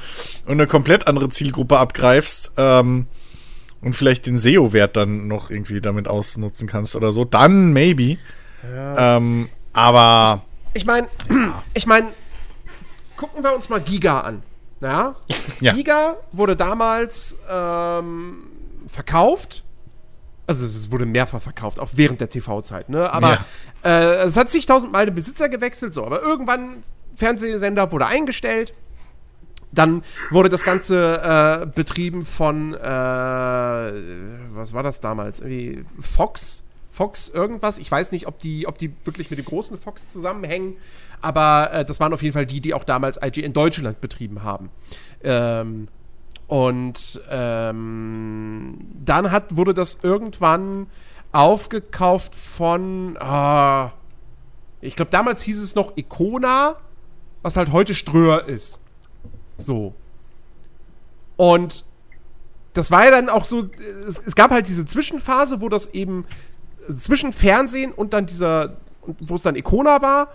und 0.47 0.53
eine 0.53 0.66
komplett 0.66 1.07
andere 1.07 1.29
Zielgruppe 1.29 1.79
abgreifst, 1.79 2.53
ähm, 2.57 3.07
und 3.81 3.95
vielleicht 3.95 4.26
den 4.26 4.37
SEO-Wert 4.37 4.97
dann 4.97 5.29
noch 5.29 5.51
irgendwie 5.51 5.81
damit 5.81 6.09
ausnutzen 6.09 6.66
kannst 6.66 6.97
oder 6.97 7.12
so, 7.12 7.24
dann 7.24 7.72
maybe. 7.72 8.16
ähm, 8.97 9.49
aber 9.72 10.43
Ich 10.74 10.85
meine, 10.85 11.07
ich 11.74 11.87
meine, 11.87 12.09
gucken 13.16 13.45
wir 13.45 13.55
uns 13.55 13.68
mal 13.68 13.81
Giga 13.81 14.20
an. 14.20 14.43
Ja? 14.81 15.16
Ja. 15.61 15.74
Giga 15.74 16.16
wurde 16.33 16.57
damals 16.57 17.37
ähm, 17.49 18.49
verkauft. 18.87 19.62
Also 20.49 20.65
es 20.65 20.91
wurde 20.91 21.05
mehrfach 21.05 21.43
verkauft, 21.43 21.79
auch 21.79 21.91
während 21.93 22.23
der 22.23 22.31
TV-Zeit, 22.31 22.89
ne? 22.89 23.13
Aber 23.13 23.45
äh, 23.85 24.25
es 24.25 24.35
hat 24.35 24.49
zigtausend 24.49 24.91
Mal 24.91 25.05
den 25.05 25.15
Besitzer 25.15 25.51
gewechselt, 25.51 25.93
so. 25.93 26.07
Aber 26.07 26.23
irgendwann, 26.23 26.83
Fernsehsender 27.17 27.93
wurde 27.93 28.07
eingestellt. 28.07 28.73
Dann 29.73 30.03
wurde 30.31 30.49
das 30.49 30.65
Ganze 30.65 31.21
äh, 31.23 31.67
betrieben 31.67 32.25
von, 32.25 32.73
äh, 32.73 32.79
was 32.81 34.73
war 34.73 34.83
das 34.83 35.03
damals? 35.03 35.41
Irgendwie 35.41 35.85
Fox? 36.01 36.65
Fox 36.89 37.29
irgendwas? 37.29 37.79
Ich 37.79 37.91
weiß 37.91 38.11
nicht, 38.13 38.27
ob 38.27 38.39
die, 38.39 38.67
ob 38.67 38.79
die 38.79 38.91
wirklich 39.05 39.29
mit 39.29 39.39
den 39.39 39.45
großen 39.45 39.77
Fox 39.77 40.11
zusammenhängen, 40.11 40.79
aber 41.21 41.71
äh, 41.75 41.85
das 41.85 42.01
waren 42.01 42.15
auf 42.15 42.23
jeden 42.23 42.33
Fall 42.33 42.47
die, 42.47 42.63
die 42.63 42.73
auch 42.73 42.85
damals 42.85 43.21
IG 43.23 43.43
in 43.43 43.53
Deutschland 43.53 44.01
betrieben 44.01 44.43
haben. 44.43 44.71
Ähm, 45.23 45.89
und 46.49 47.21
ähm, 47.31 48.79
dann 49.05 49.31
hat, 49.31 49.57
wurde 49.57 49.75
das 49.75 49.99
irgendwann 50.03 50.87
aufgekauft 51.31 52.35
von, 52.35 53.17
ah, 53.21 53.93
ich 54.81 54.97
glaube, 54.97 55.11
damals 55.11 55.43
hieß 55.43 55.61
es 55.61 55.75
noch 55.75 55.97
Icona, 55.97 56.77
was 57.43 57.57
halt 57.57 57.71
heute 57.71 57.95
Ströer 57.95 58.47
ist. 58.49 58.81
So. 59.59 59.95
Und 61.37 61.85
das 62.73 62.91
war 62.91 63.05
ja 63.05 63.11
dann 63.11 63.29
auch 63.29 63.45
so, 63.45 63.69
es, 64.07 64.19
es 64.19 64.35
gab 64.35 64.51
halt 64.51 64.69
diese 64.69 64.87
Zwischenphase, 64.87 65.61
wo 65.61 65.69
das 65.69 65.89
eben 65.89 66.25
zwischen 66.97 67.33
Fernsehen 67.33 67.93
und 67.93 68.13
dann 68.13 68.27
dieser, 68.27 68.77
wo 69.05 69.35
es 69.35 69.43
dann 69.43 69.57
Icona 69.57 70.01
war, 70.01 70.29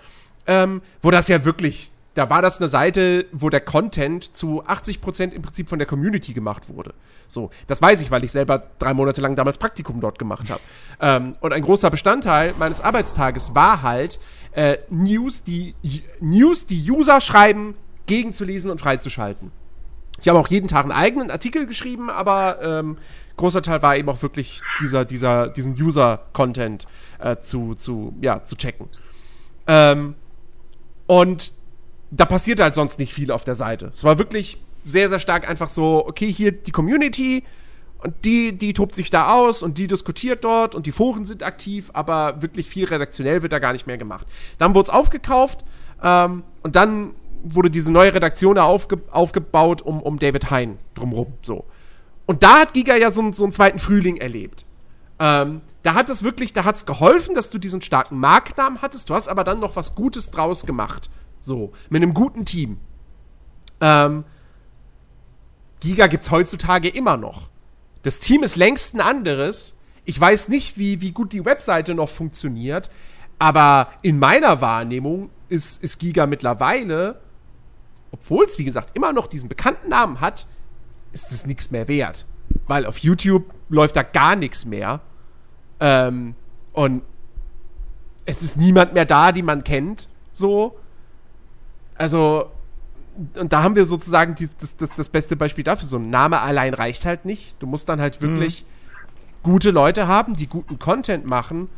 ähm, 0.46 0.82
wo 1.02 1.10
das 1.10 1.28
ja 1.28 1.46
wirklich, 1.46 1.93
da 2.14 2.30
war 2.30 2.42
das 2.42 2.60
eine 2.60 2.68
Seite, 2.68 3.26
wo 3.32 3.50
der 3.50 3.62
Content 3.62 4.36
zu 4.36 4.64
80% 4.64 5.32
im 5.32 5.42
Prinzip 5.42 5.68
von 5.68 5.80
der 5.80 5.88
Community 5.88 6.34
gemacht 6.34 6.70
wurde. 6.70 6.94
So, 7.28 7.50
das 7.68 7.82
weiß 7.82 8.02
ich, 8.02 8.12
weil 8.12 8.24
ich 8.24 8.32
selber 8.32 8.64
drei 8.78 8.94
Monate 8.94 9.22
lang 9.22 9.36
damals 9.36 9.58
Praktikum 9.58 10.00
dort 10.00 10.20
gemacht 10.20 10.50
habe. 10.50 10.62
ähm, 11.02 11.32
und 11.42 11.54
ein 11.54 11.64
großer 11.64 11.90
Bestandteil 11.90 12.54
meines 12.60 12.82
Arbeitstages 12.82 13.56
war 13.56 13.82
halt, 13.82 14.20
äh, 14.52 14.78
News, 14.90 15.44
die, 15.44 15.74
News, 16.20 16.68
die 16.68 16.92
User 16.92 17.20
schreiben, 17.20 17.76
gegenzulesen 18.06 18.70
und 18.70 18.80
freizuschalten. 18.80 19.52
Ich 20.22 20.30
habe 20.30 20.40
auch 20.40 20.48
jeden 20.48 20.68
Tag 20.68 20.84
einen 20.84 20.92
eigenen 20.92 21.32
Artikel 21.32 21.66
geschrieben, 21.66 22.10
aber 22.10 22.60
ähm, 22.62 22.98
großer 23.38 23.62
Teil 23.64 23.82
war 23.82 23.98
eben 23.98 24.10
auch 24.10 24.22
wirklich 24.22 24.62
dieser, 24.80 25.06
dieser, 25.06 25.48
diesen 25.48 25.74
User-Content 25.74 26.86
äh, 27.20 27.38
zu, 27.38 27.74
zu, 27.74 28.14
ja, 28.22 28.44
zu 28.44 28.56
checken. 28.56 28.88
Ähm, 29.68 30.16
und 31.08 31.54
da 32.16 32.26
passierte 32.26 32.64
halt 32.64 32.76
sonst 32.76 33.00
nicht 33.00 33.14
viel 33.14 33.32
auf 33.32 33.44
der 33.44 33.56
Seite. 33.56 33.92
Es 33.94 34.04
war 34.04 34.18
wirklich 34.20 34.62
sehr, 34.86 35.10
sehr 35.10 35.20
stark 35.20 35.50
einfach 35.50 35.70
so, 35.70 36.06
okay, 36.08 36.32
hier 36.32 36.52
die 36.52 36.72
Community 36.72 37.44
und 38.00 38.14
die, 38.26 38.52
die 38.58 38.74
tobt 38.74 38.96
sich 38.96 39.10
da 39.10 39.34
aus 39.34 39.64
und 39.64 39.78
die 39.78 39.88
diskutiert 39.88 40.44
dort 40.44 40.76
und 40.76 40.86
die 40.86 40.92
Foren 40.92 41.26
sind 41.26 41.42
aktiv, 41.42 41.90
aber 41.94 42.42
wirklich 42.42 42.68
viel 42.68 42.86
redaktionell 42.86 43.42
wird 43.42 43.54
da 43.54 43.60
gar 43.60 43.72
nicht 43.74 43.88
mehr 43.88 43.98
gemacht. 43.98 44.28
Dann 44.58 44.76
wurde 44.76 44.88
es 44.88 44.90
aufgekauft 44.90 45.64
ähm, 46.04 46.44
und 46.62 46.76
dann 46.76 47.12
wurde 47.46 47.70
diese 47.70 47.92
neue 47.92 48.14
Redaktion 48.14 48.56
da 48.56 48.64
aufge 48.64 49.02
aufgebaut 49.12 49.82
um, 49.82 50.02
um 50.02 50.20
David 50.20 50.52
Hein 50.52 50.78
drumrum. 50.96 51.34
So. 51.42 51.66
Und 52.26 52.44
da 52.44 52.60
hat 52.60 52.74
Giga 52.74 52.96
ja 52.96 53.10
so, 53.12 53.22
einen- 53.22 53.34
so 53.34 53.44
einen 53.44 53.52
zweiten 53.54 53.80
Frühling 53.80 54.18
erlebt. 54.18 54.66
Ähm, 55.20 55.62
da 55.84 55.94
hat 55.94 56.10
es 56.10 56.24
wirklich, 56.24 56.54
da 56.54 56.64
hat 56.64 56.76
es 56.76 56.86
geholfen, 56.86 57.36
dass 57.36 57.50
du 57.50 57.58
diesen 57.58 57.82
starken 57.82 58.18
Markennamen 58.20 58.82
hattest. 58.82 59.10
Du 59.10 59.14
hast 59.14 59.28
aber 59.30 59.44
dann 59.44 59.60
noch 59.60 59.76
was 59.76 59.96
Gutes 59.96 60.32
draus 60.32 60.66
gemacht. 60.66 61.10
So, 61.44 61.74
mit 61.90 62.02
einem 62.02 62.14
guten 62.14 62.46
Team. 62.46 62.78
Ähm, 63.82 64.24
Giga 65.82 66.08
gibt's 66.08 66.32
heutzutage 66.32 66.88
immer 66.88 67.18
noch. 67.18 67.50
Das 68.04 68.22
Team 68.22 68.44
ist 68.44 68.56
längst 68.56 68.96
ein 68.96 69.02
anderes. 69.02 69.76
Ich 70.06 70.20
weiß 70.20 70.48
nicht, 70.48 70.78
wie, 70.78 71.02
wie 71.02 71.12
gut 71.12 71.34
die 71.34 71.44
Webseite 71.44 71.96
noch 71.96 72.08
funktioniert, 72.08 72.92
aber 73.40 73.90
in 74.04 74.20
meiner 74.20 74.62
Wahrnehmung 74.62 75.32
ist, 75.50 75.84
ist 75.84 76.00
Giga 76.00 76.28
mittlerweile, 76.28 77.20
obwohl 78.12 78.46
es, 78.46 78.58
wie 78.58 78.64
gesagt, 78.64 78.96
immer 78.96 79.12
noch 79.12 79.28
diesen 79.28 79.50
bekannten 79.50 79.90
Namen 79.90 80.22
hat, 80.22 80.48
ist 81.12 81.30
es 81.30 81.46
nichts 81.46 81.72
mehr 81.72 81.90
wert. 81.90 82.26
Weil 82.68 82.86
auf 82.86 83.00
YouTube 83.00 83.54
läuft 83.68 83.98
da 83.98 84.04
gar 84.04 84.38
nichts 84.38 84.64
mehr. 84.64 85.02
Ähm, 85.82 86.36
und 86.72 87.02
es 88.26 88.44
ist 88.44 88.56
niemand 88.56 88.94
mehr 88.94 89.06
da, 89.06 89.34
die 89.34 89.44
man 89.44 89.66
kennt. 89.66 90.08
So. 90.32 90.80
Also, 91.98 92.50
und 93.36 93.54
da 93.54 93.64
haben 93.64 93.76
wir 93.76 93.86
sozusagen 93.86 94.36
dies, 94.36 94.58
das, 94.58 94.76
das, 94.78 94.94
das 94.94 95.10
beste 95.10 95.36
Beispiel 95.36 95.64
dafür. 95.64 95.88
So 95.88 95.98
ein 95.98 96.10
Name 96.10 96.42
allein 96.42 96.74
reicht 96.74 97.06
halt 97.06 97.26
nicht. 97.26 97.56
Du 97.60 97.68
musst 97.68 97.88
dann 97.90 98.02
halt 98.02 98.22
wirklich 98.22 98.66
gute 99.44 99.72
Leute 99.72 100.08
haben, 100.08 100.36
die 100.36 100.48
guten 100.48 100.80
Content 100.80 101.26
machen. 101.26 101.70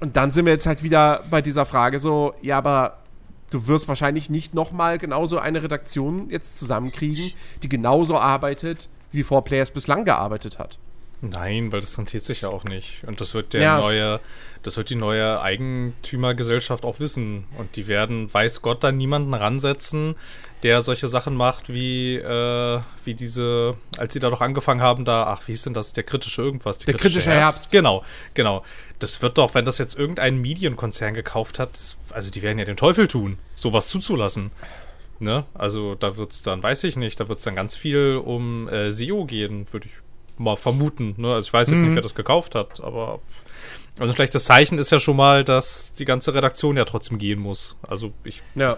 Und 0.00 0.16
dann 0.16 0.32
sind 0.32 0.44
wir 0.44 0.52
jetzt 0.52 0.66
halt 0.66 0.82
wieder 0.82 1.22
bei 1.30 1.40
dieser 1.40 1.64
Frage 1.64 1.98
so, 1.98 2.34
ja, 2.42 2.58
aber 2.58 2.98
du 3.50 3.66
wirst 3.68 3.88
wahrscheinlich 3.88 4.28
nicht 4.28 4.54
nochmal 4.54 4.98
genauso 4.98 5.38
eine 5.38 5.62
Redaktion 5.62 6.28
jetzt 6.28 6.58
zusammenkriegen, 6.58 7.32
die 7.62 7.68
genauso 7.68 8.18
arbeitet, 8.18 8.88
wie 9.12 9.22
4Players 9.24 9.72
bislang 9.72 10.04
gearbeitet 10.04 10.58
hat. 10.58 10.78
Nein, 11.22 11.72
weil 11.72 11.80
das 11.80 11.96
rentiert 11.96 12.24
sich 12.24 12.42
ja 12.42 12.50
auch 12.50 12.64
nicht. 12.64 13.02
Und 13.06 13.22
das 13.22 13.32
wird 13.32 13.54
der 13.54 13.62
Ja. 13.62 13.78
neue, 13.78 14.20
das 14.66 14.76
wird 14.76 14.90
die 14.90 14.96
neue 14.96 15.40
Eigentümergesellschaft 15.40 16.84
auch 16.84 16.98
wissen. 16.98 17.44
Und 17.56 17.76
die 17.76 17.86
werden, 17.86 18.32
weiß 18.34 18.62
Gott, 18.62 18.82
dann 18.82 18.96
niemanden 18.96 19.32
ransetzen, 19.32 20.16
der 20.64 20.82
solche 20.82 21.06
Sachen 21.06 21.36
macht 21.36 21.72
wie, 21.72 22.16
äh, 22.16 22.80
wie 23.04 23.14
diese, 23.14 23.76
als 23.96 24.12
sie 24.12 24.18
da 24.18 24.28
doch 24.28 24.40
angefangen 24.40 24.82
haben, 24.82 25.04
da, 25.04 25.28
ach, 25.28 25.46
wie 25.46 25.52
hieß 25.52 25.62
denn 25.62 25.74
das? 25.74 25.92
Der 25.92 26.02
kritische 26.02 26.42
irgendwas. 26.42 26.78
Der 26.78 26.94
kritische 26.94 27.30
Herbst. 27.30 27.70
Genau, 27.70 28.02
genau. 28.34 28.64
Das 28.98 29.22
wird 29.22 29.38
doch, 29.38 29.54
wenn 29.54 29.64
das 29.64 29.78
jetzt 29.78 29.96
irgendein 29.96 30.40
Medienkonzern 30.40 31.14
gekauft 31.14 31.60
hat, 31.60 31.74
das, 31.74 31.96
also 32.10 32.32
die 32.32 32.42
werden 32.42 32.58
ja 32.58 32.64
den 32.64 32.76
Teufel 32.76 33.06
tun, 33.06 33.38
sowas 33.54 33.86
zuzulassen. 33.86 34.50
Ne? 35.20 35.44
Also 35.54 35.94
da 35.94 36.16
wird 36.16 36.32
es 36.32 36.42
dann, 36.42 36.60
weiß 36.60 36.82
ich 36.82 36.96
nicht, 36.96 37.20
da 37.20 37.28
wird 37.28 37.38
es 37.38 37.44
dann 37.44 37.54
ganz 37.54 37.76
viel 37.76 38.20
um 38.22 38.68
äh, 38.68 38.90
SEO 38.90 39.26
gehen, 39.26 39.68
würde 39.70 39.86
ich 39.86 39.92
mal 40.38 40.56
vermuten. 40.56 41.14
Ne? 41.18 41.34
Also 41.34 41.46
ich 41.46 41.52
weiß 41.52 41.70
jetzt 41.70 41.82
nicht, 41.82 41.94
wer 41.94 42.02
das 42.02 42.16
gekauft 42.16 42.56
hat, 42.56 42.80
aber 42.80 43.20
also 43.98 44.12
ein 44.12 44.14
schlechtes 44.16 44.44
Zeichen 44.44 44.78
ist 44.78 44.90
ja 44.90 44.98
schon 44.98 45.16
mal, 45.16 45.42
dass 45.44 45.92
die 45.94 46.04
ganze 46.04 46.34
Redaktion 46.34 46.76
ja 46.76 46.84
trotzdem 46.84 47.18
gehen 47.18 47.38
muss. 47.40 47.76
Also 47.86 48.12
ich, 48.24 48.42
Ja. 48.54 48.76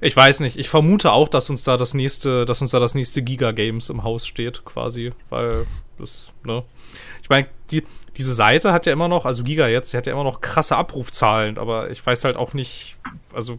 ich 0.00 0.16
weiß 0.16 0.40
nicht. 0.40 0.56
Ich 0.58 0.68
vermute 0.68 1.12
auch, 1.12 1.28
dass 1.28 1.50
uns 1.50 1.64
da 1.64 1.76
das 1.76 1.94
nächste, 1.94 2.44
dass 2.44 2.60
uns 2.62 2.70
da 2.70 2.78
das 2.78 2.94
nächste 2.94 3.22
Giga 3.22 3.50
Games 3.52 3.90
im 3.90 4.02
Haus 4.04 4.26
steht, 4.26 4.64
quasi, 4.64 5.12
weil 5.30 5.66
das, 5.98 6.30
ne? 6.44 6.62
Ich 7.22 7.28
meine, 7.30 7.48
die, 7.70 7.82
diese 8.16 8.34
Seite 8.34 8.72
hat 8.72 8.86
ja 8.86 8.92
immer 8.92 9.08
noch, 9.08 9.24
also 9.26 9.42
Giga 9.42 9.66
jetzt, 9.66 9.92
die 9.92 9.96
hat 9.96 10.06
ja 10.06 10.12
immer 10.12 10.24
noch 10.24 10.40
krasse 10.40 10.76
Abrufzahlen, 10.76 11.58
aber 11.58 11.90
ich 11.90 12.04
weiß 12.04 12.24
halt 12.24 12.36
auch 12.36 12.52
nicht, 12.54 12.96
also 13.32 13.58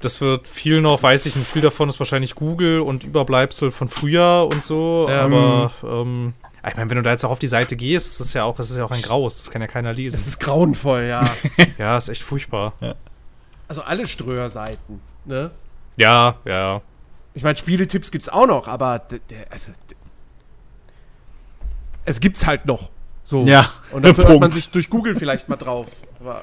das 0.00 0.20
wird 0.22 0.48
viel 0.48 0.80
noch, 0.80 1.02
weiß 1.02 1.26
ich 1.26 1.36
nicht, 1.36 1.46
viel 1.46 1.60
davon 1.62 1.88
ist 1.90 1.98
wahrscheinlich 2.00 2.34
Google 2.34 2.80
und 2.80 3.04
Überbleibsel 3.04 3.70
von 3.70 3.88
früher 3.88 4.48
und 4.50 4.64
so, 4.64 5.06
Ja. 5.08 5.22
aber 5.24 5.70
ähm, 5.84 6.32
ich 6.68 6.76
meine, 6.76 6.90
wenn 6.90 6.96
du 6.96 7.02
da 7.02 7.10
jetzt 7.10 7.24
auch 7.24 7.30
auf 7.30 7.38
die 7.38 7.46
Seite 7.48 7.74
gehst, 7.76 8.08
ist 8.08 8.20
es 8.20 8.32
ja 8.34 8.44
auch, 8.44 8.56
das 8.56 8.70
ist 8.70 8.76
ja 8.76 8.84
auch 8.84 8.90
ein 8.90 9.02
Graus, 9.02 9.38
das 9.38 9.50
kann 9.50 9.62
ja 9.62 9.66
keiner 9.68 9.90
Das 9.90 9.96
lesen. 9.98 10.18
ist 10.20 10.38
grauenvoll, 10.40 11.02
ja. 11.04 11.24
Ja, 11.78 11.96
ist 11.96 12.08
echt 12.08 12.22
furchtbar. 12.22 12.74
also 13.68 13.82
alle 13.82 14.06
Ströer-Seiten, 14.06 15.00
ne? 15.24 15.50
Ja, 15.96 16.36
ja. 16.44 16.82
Ich 17.34 17.42
meine, 17.42 17.56
Spieletipps 17.56 18.10
gibt's 18.10 18.28
auch 18.28 18.46
noch, 18.46 18.66
aber 18.68 19.02
also 19.50 19.70
es 22.04 22.20
gibt's 22.20 22.46
halt 22.46 22.66
noch. 22.66 22.90
So. 23.24 23.42
Ja, 23.42 23.70
Und 23.92 24.04
dafür 24.04 24.26
hört 24.28 24.40
man 24.40 24.50
sich 24.52 24.70
durch 24.70 24.90
Google 24.90 25.14
vielleicht 25.14 25.48
mal 25.48 25.56
drauf. 25.56 25.88
Aber 26.20 26.42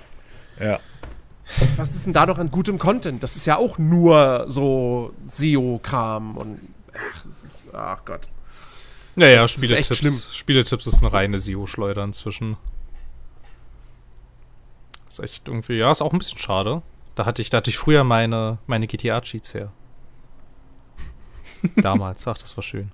Ja. 0.60 0.80
was 1.76 1.96
ist 1.96 2.06
denn 2.06 2.14
da 2.14 2.26
noch 2.26 2.38
an 2.38 2.50
gutem 2.52 2.78
Content? 2.80 3.22
Das 3.24 3.36
ist 3.36 3.46
ja 3.46 3.58
auch 3.58 3.78
nur 3.78 4.46
so 4.48 5.14
SEO-Kram 5.26 6.38
und 6.38 6.60
ach, 6.94 7.22
das 7.24 7.44
ist, 7.44 7.70
ach 7.74 8.00
Gott. 8.06 8.22
Naja, 9.18 9.38
Das 9.38 9.52
ist. 9.52 9.58
Spieletipps. 9.58 10.36
Spieletipps 10.36 10.88
ist 10.88 11.02
eine 11.02 11.12
reine 11.12 11.40
SEO-Schleuder 11.40 12.04
inzwischen. 12.04 12.56
Ist 15.10 15.20
echt 15.20 15.48
irgendwie, 15.48 15.78
ja, 15.78 15.92
ist 15.92 16.02
auch 16.02 16.14
ein 16.14 16.20
bisschen 16.20 16.40
schade. 16.40 16.82
Da 17.16 17.26
hatte 17.26 17.42
ich, 17.42 17.50
da 17.50 17.58
hatte 17.58 17.70
ich 17.72 17.78
früher 17.78 18.04
meine, 18.04 18.60
meine 18.68 18.86
GTA-Cheats 18.88 19.56
her. 19.56 19.72
Damals, 21.78 22.28
ach, 22.28 22.38
das 22.38 22.56
war 22.56 22.64
schön. 22.64 22.92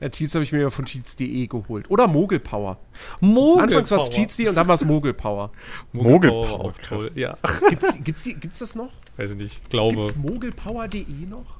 Ja, 0.00 0.08
Cheats 0.08 0.34
habe 0.34 0.44
ich 0.44 0.52
mir 0.52 0.70
von 0.70 0.84
Cheats.de 0.84 1.46
geholt. 1.48 1.90
Oder 1.90 2.06
Mogelpower. 2.06 2.78
Mogel 3.20 3.64
Anfangs 3.64 3.90
war 3.90 3.98
es 3.98 4.10
Cheats.de 4.10 4.48
und 4.48 4.54
dann 4.54 4.68
war 4.68 4.76
es 4.76 4.84
Mogelpower. 4.84 5.50
Mogelpower, 5.92 6.60
auch 6.66 6.78
krass. 6.78 7.06
toll. 7.08 7.18
Ja, 7.18 7.36
Gibt's, 7.68 7.88
gibt's, 8.04 8.24
gibt's 8.24 8.58
das 8.60 8.76
noch? 8.76 8.90
weiß 9.16 9.32
ich 9.32 9.36
nicht, 9.36 9.68
glaube. 9.70 9.96
Gibt's 9.96 10.16
mogelpower.de 10.16 11.26
noch? 11.26 11.56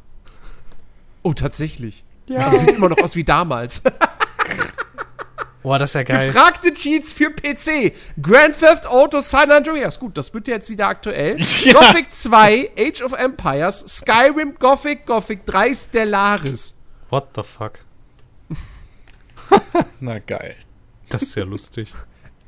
Oh, 1.23 1.33
tatsächlich. 1.35 2.05
Ja. 2.31 2.49
Das 2.51 2.61
sieht 2.61 2.77
immer 2.77 2.89
noch 2.89 2.99
aus 2.99 3.17
wie 3.17 3.25
damals. 3.25 3.83
Boah, 5.63 5.79
das 5.79 5.91
ist 5.91 5.95
ja 5.95 6.03
geil. 6.05 6.29
Gefragte 6.29 6.73
Cheats 6.73 7.13
für 7.13 7.31
PC. 7.31 7.93
Grand 8.23 8.59
Theft 8.59 8.87
Auto 8.87 9.21
San 9.21 9.51
Andreas. 9.51 9.99
Gut, 9.99 10.17
das 10.17 10.33
wird 10.33 10.49
ja 10.49 10.55
jetzt 10.55 10.71
wieder 10.71 10.87
aktuell. 10.87 11.37
Ja. 11.65 11.73
Gothic 11.75 12.15
2, 12.15 12.71
Age 12.79 13.03
of 13.03 13.13
Empires, 13.13 13.85
Skyrim, 13.87 14.55
Gothic, 14.59 15.05
Gothic 15.05 15.45
3, 15.45 15.75
Stellaris. 15.75 16.75
What 17.11 17.29
the 17.35 17.43
fuck? 17.43 17.81
Na 20.01 20.19
geil. 20.21 20.55
Das 21.11 21.25
ist 21.25 21.35
ja 21.35 21.45
lustig. 21.45 21.93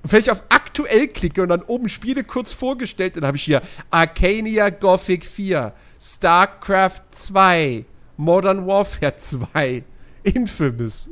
Und 0.03 0.13
wenn 0.13 0.21
ich 0.21 0.31
auf 0.31 0.45
aktuell 0.49 1.09
klicke 1.09 1.43
und 1.43 1.51
dann 1.51 1.63
oben 1.63 1.89
Spiele 1.91 2.25
kurz 2.25 2.53
vorgestellt, 2.53 3.17
dann 3.17 3.27
habe 3.27 3.37
ich 3.37 3.43
hier 3.43 3.61
Arcania 3.91 4.71
Gothic 4.71 5.27
4, 5.27 5.75
StarCraft 6.01 7.03
2, 7.11 7.85
Modern 8.17 8.67
Warfare 8.67 9.17
2, 9.17 9.83
Infamous. 10.23 11.11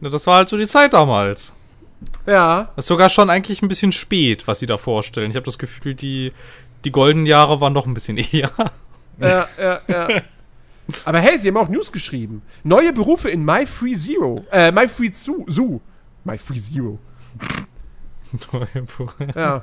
Na, 0.00 0.08
das 0.08 0.26
war 0.26 0.36
halt 0.36 0.48
so 0.48 0.56
die 0.56 0.66
Zeit 0.66 0.92
damals. 0.92 1.54
Ja, 2.26 2.70
Das 2.76 2.84
ist 2.84 2.88
sogar 2.88 3.10
schon 3.10 3.28
eigentlich 3.28 3.60
ein 3.62 3.68
bisschen 3.68 3.92
spät, 3.92 4.46
was 4.48 4.60
sie 4.60 4.66
da 4.66 4.78
vorstellen. 4.78 5.30
Ich 5.30 5.36
habe 5.36 5.44
das 5.44 5.58
Gefühl, 5.58 5.94
die, 5.94 6.32
die 6.84 6.90
goldenen 6.92 7.26
Jahre 7.26 7.60
waren 7.60 7.74
noch 7.74 7.86
ein 7.86 7.92
bisschen 7.94 8.16
eher. 8.32 8.50
ja, 9.22 9.46
ja, 9.58 9.80
ja. 9.86 10.08
Aber 11.04 11.20
hey, 11.20 11.38
sie 11.38 11.48
haben 11.48 11.58
auch 11.58 11.68
News 11.68 11.92
geschrieben. 11.92 12.42
Neue 12.64 12.92
Berufe 12.92 13.28
in 13.30 13.44
My 13.44 13.66
Free 13.66 13.94
Zero. 13.94 14.44
Äh, 14.50 14.72
My 14.72 14.88
Free 14.88 15.10
Zoo. 15.12 15.44
Zoo. 15.48 15.80
My 16.24 16.36
Free 16.38 16.56
Zero. 16.60 16.98
Ja. 19.34 19.62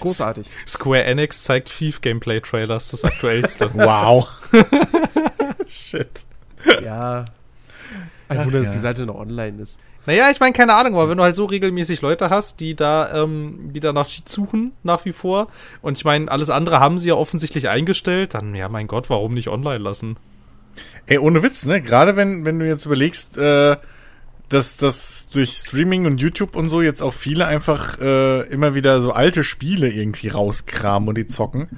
Großartig. 0.00 0.46
Square 0.66 1.04
Enix 1.04 1.42
zeigt 1.42 1.76
Thief 1.76 2.00
Gameplay 2.00 2.40
Trailers, 2.40 2.90
das 2.90 3.04
aktuellste. 3.04 3.70
Wow. 3.74 4.28
Shit. 5.66 6.24
Ja. 6.82 7.24
Ein 8.28 8.44
Wunder, 8.44 8.60
dass 8.60 8.68
ja. 8.68 8.74
die 8.74 8.80
Seite 8.80 9.06
noch 9.06 9.16
online 9.16 9.60
ist. 9.62 9.78
naja, 10.06 10.30
ich 10.30 10.40
meine, 10.40 10.52
keine 10.52 10.74
Ahnung, 10.74 10.94
aber 10.94 11.08
wenn 11.08 11.18
du 11.18 11.24
halt 11.24 11.36
so 11.36 11.44
regelmäßig 11.44 12.00
Leute 12.00 12.30
hast, 12.30 12.60
die 12.60 12.74
da, 12.74 13.22
ähm, 13.22 13.70
die 13.72 13.80
da 13.80 13.92
nach 13.92 14.06
Cheats 14.06 14.32
suchen, 14.32 14.72
nach 14.82 15.04
wie 15.04 15.12
vor, 15.12 15.48
und 15.82 15.98
ich 15.98 16.04
meine, 16.04 16.30
alles 16.30 16.50
andere 16.50 16.80
haben 16.80 16.98
sie 16.98 17.08
ja 17.08 17.14
offensichtlich 17.14 17.68
eingestellt, 17.68 18.34
dann, 18.34 18.54
ja, 18.54 18.68
mein 18.68 18.86
Gott, 18.86 19.10
warum 19.10 19.34
nicht 19.34 19.48
online 19.48 19.78
lassen? 19.78 20.16
Ey, 21.06 21.18
ohne 21.18 21.42
Witz, 21.42 21.66
ne? 21.66 21.82
Gerade 21.82 22.16
wenn, 22.16 22.44
wenn 22.44 22.58
du 22.58 22.66
jetzt 22.66 22.86
überlegst, 22.86 23.36
äh, 23.36 23.76
dass, 24.48 24.76
dass 24.76 25.28
durch 25.32 25.50
Streaming 25.50 26.06
und 26.06 26.20
YouTube 26.20 26.54
und 26.56 26.68
so 26.68 26.82
jetzt 26.82 27.02
auch 27.02 27.14
viele 27.14 27.46
einfach 27.46 27.98
äh, 28.00 28.42
immer 28.48 28.74
wieder 28.74 29.00
so 29.00 29.12
alte 29.12 29.42
Spiele 29.42 29.90
irgendwie 29.90 30.28
rauskramen 30.28 31.08
und 31.08 31.18
die 31.18 31.26
zocken. 31.26 31.68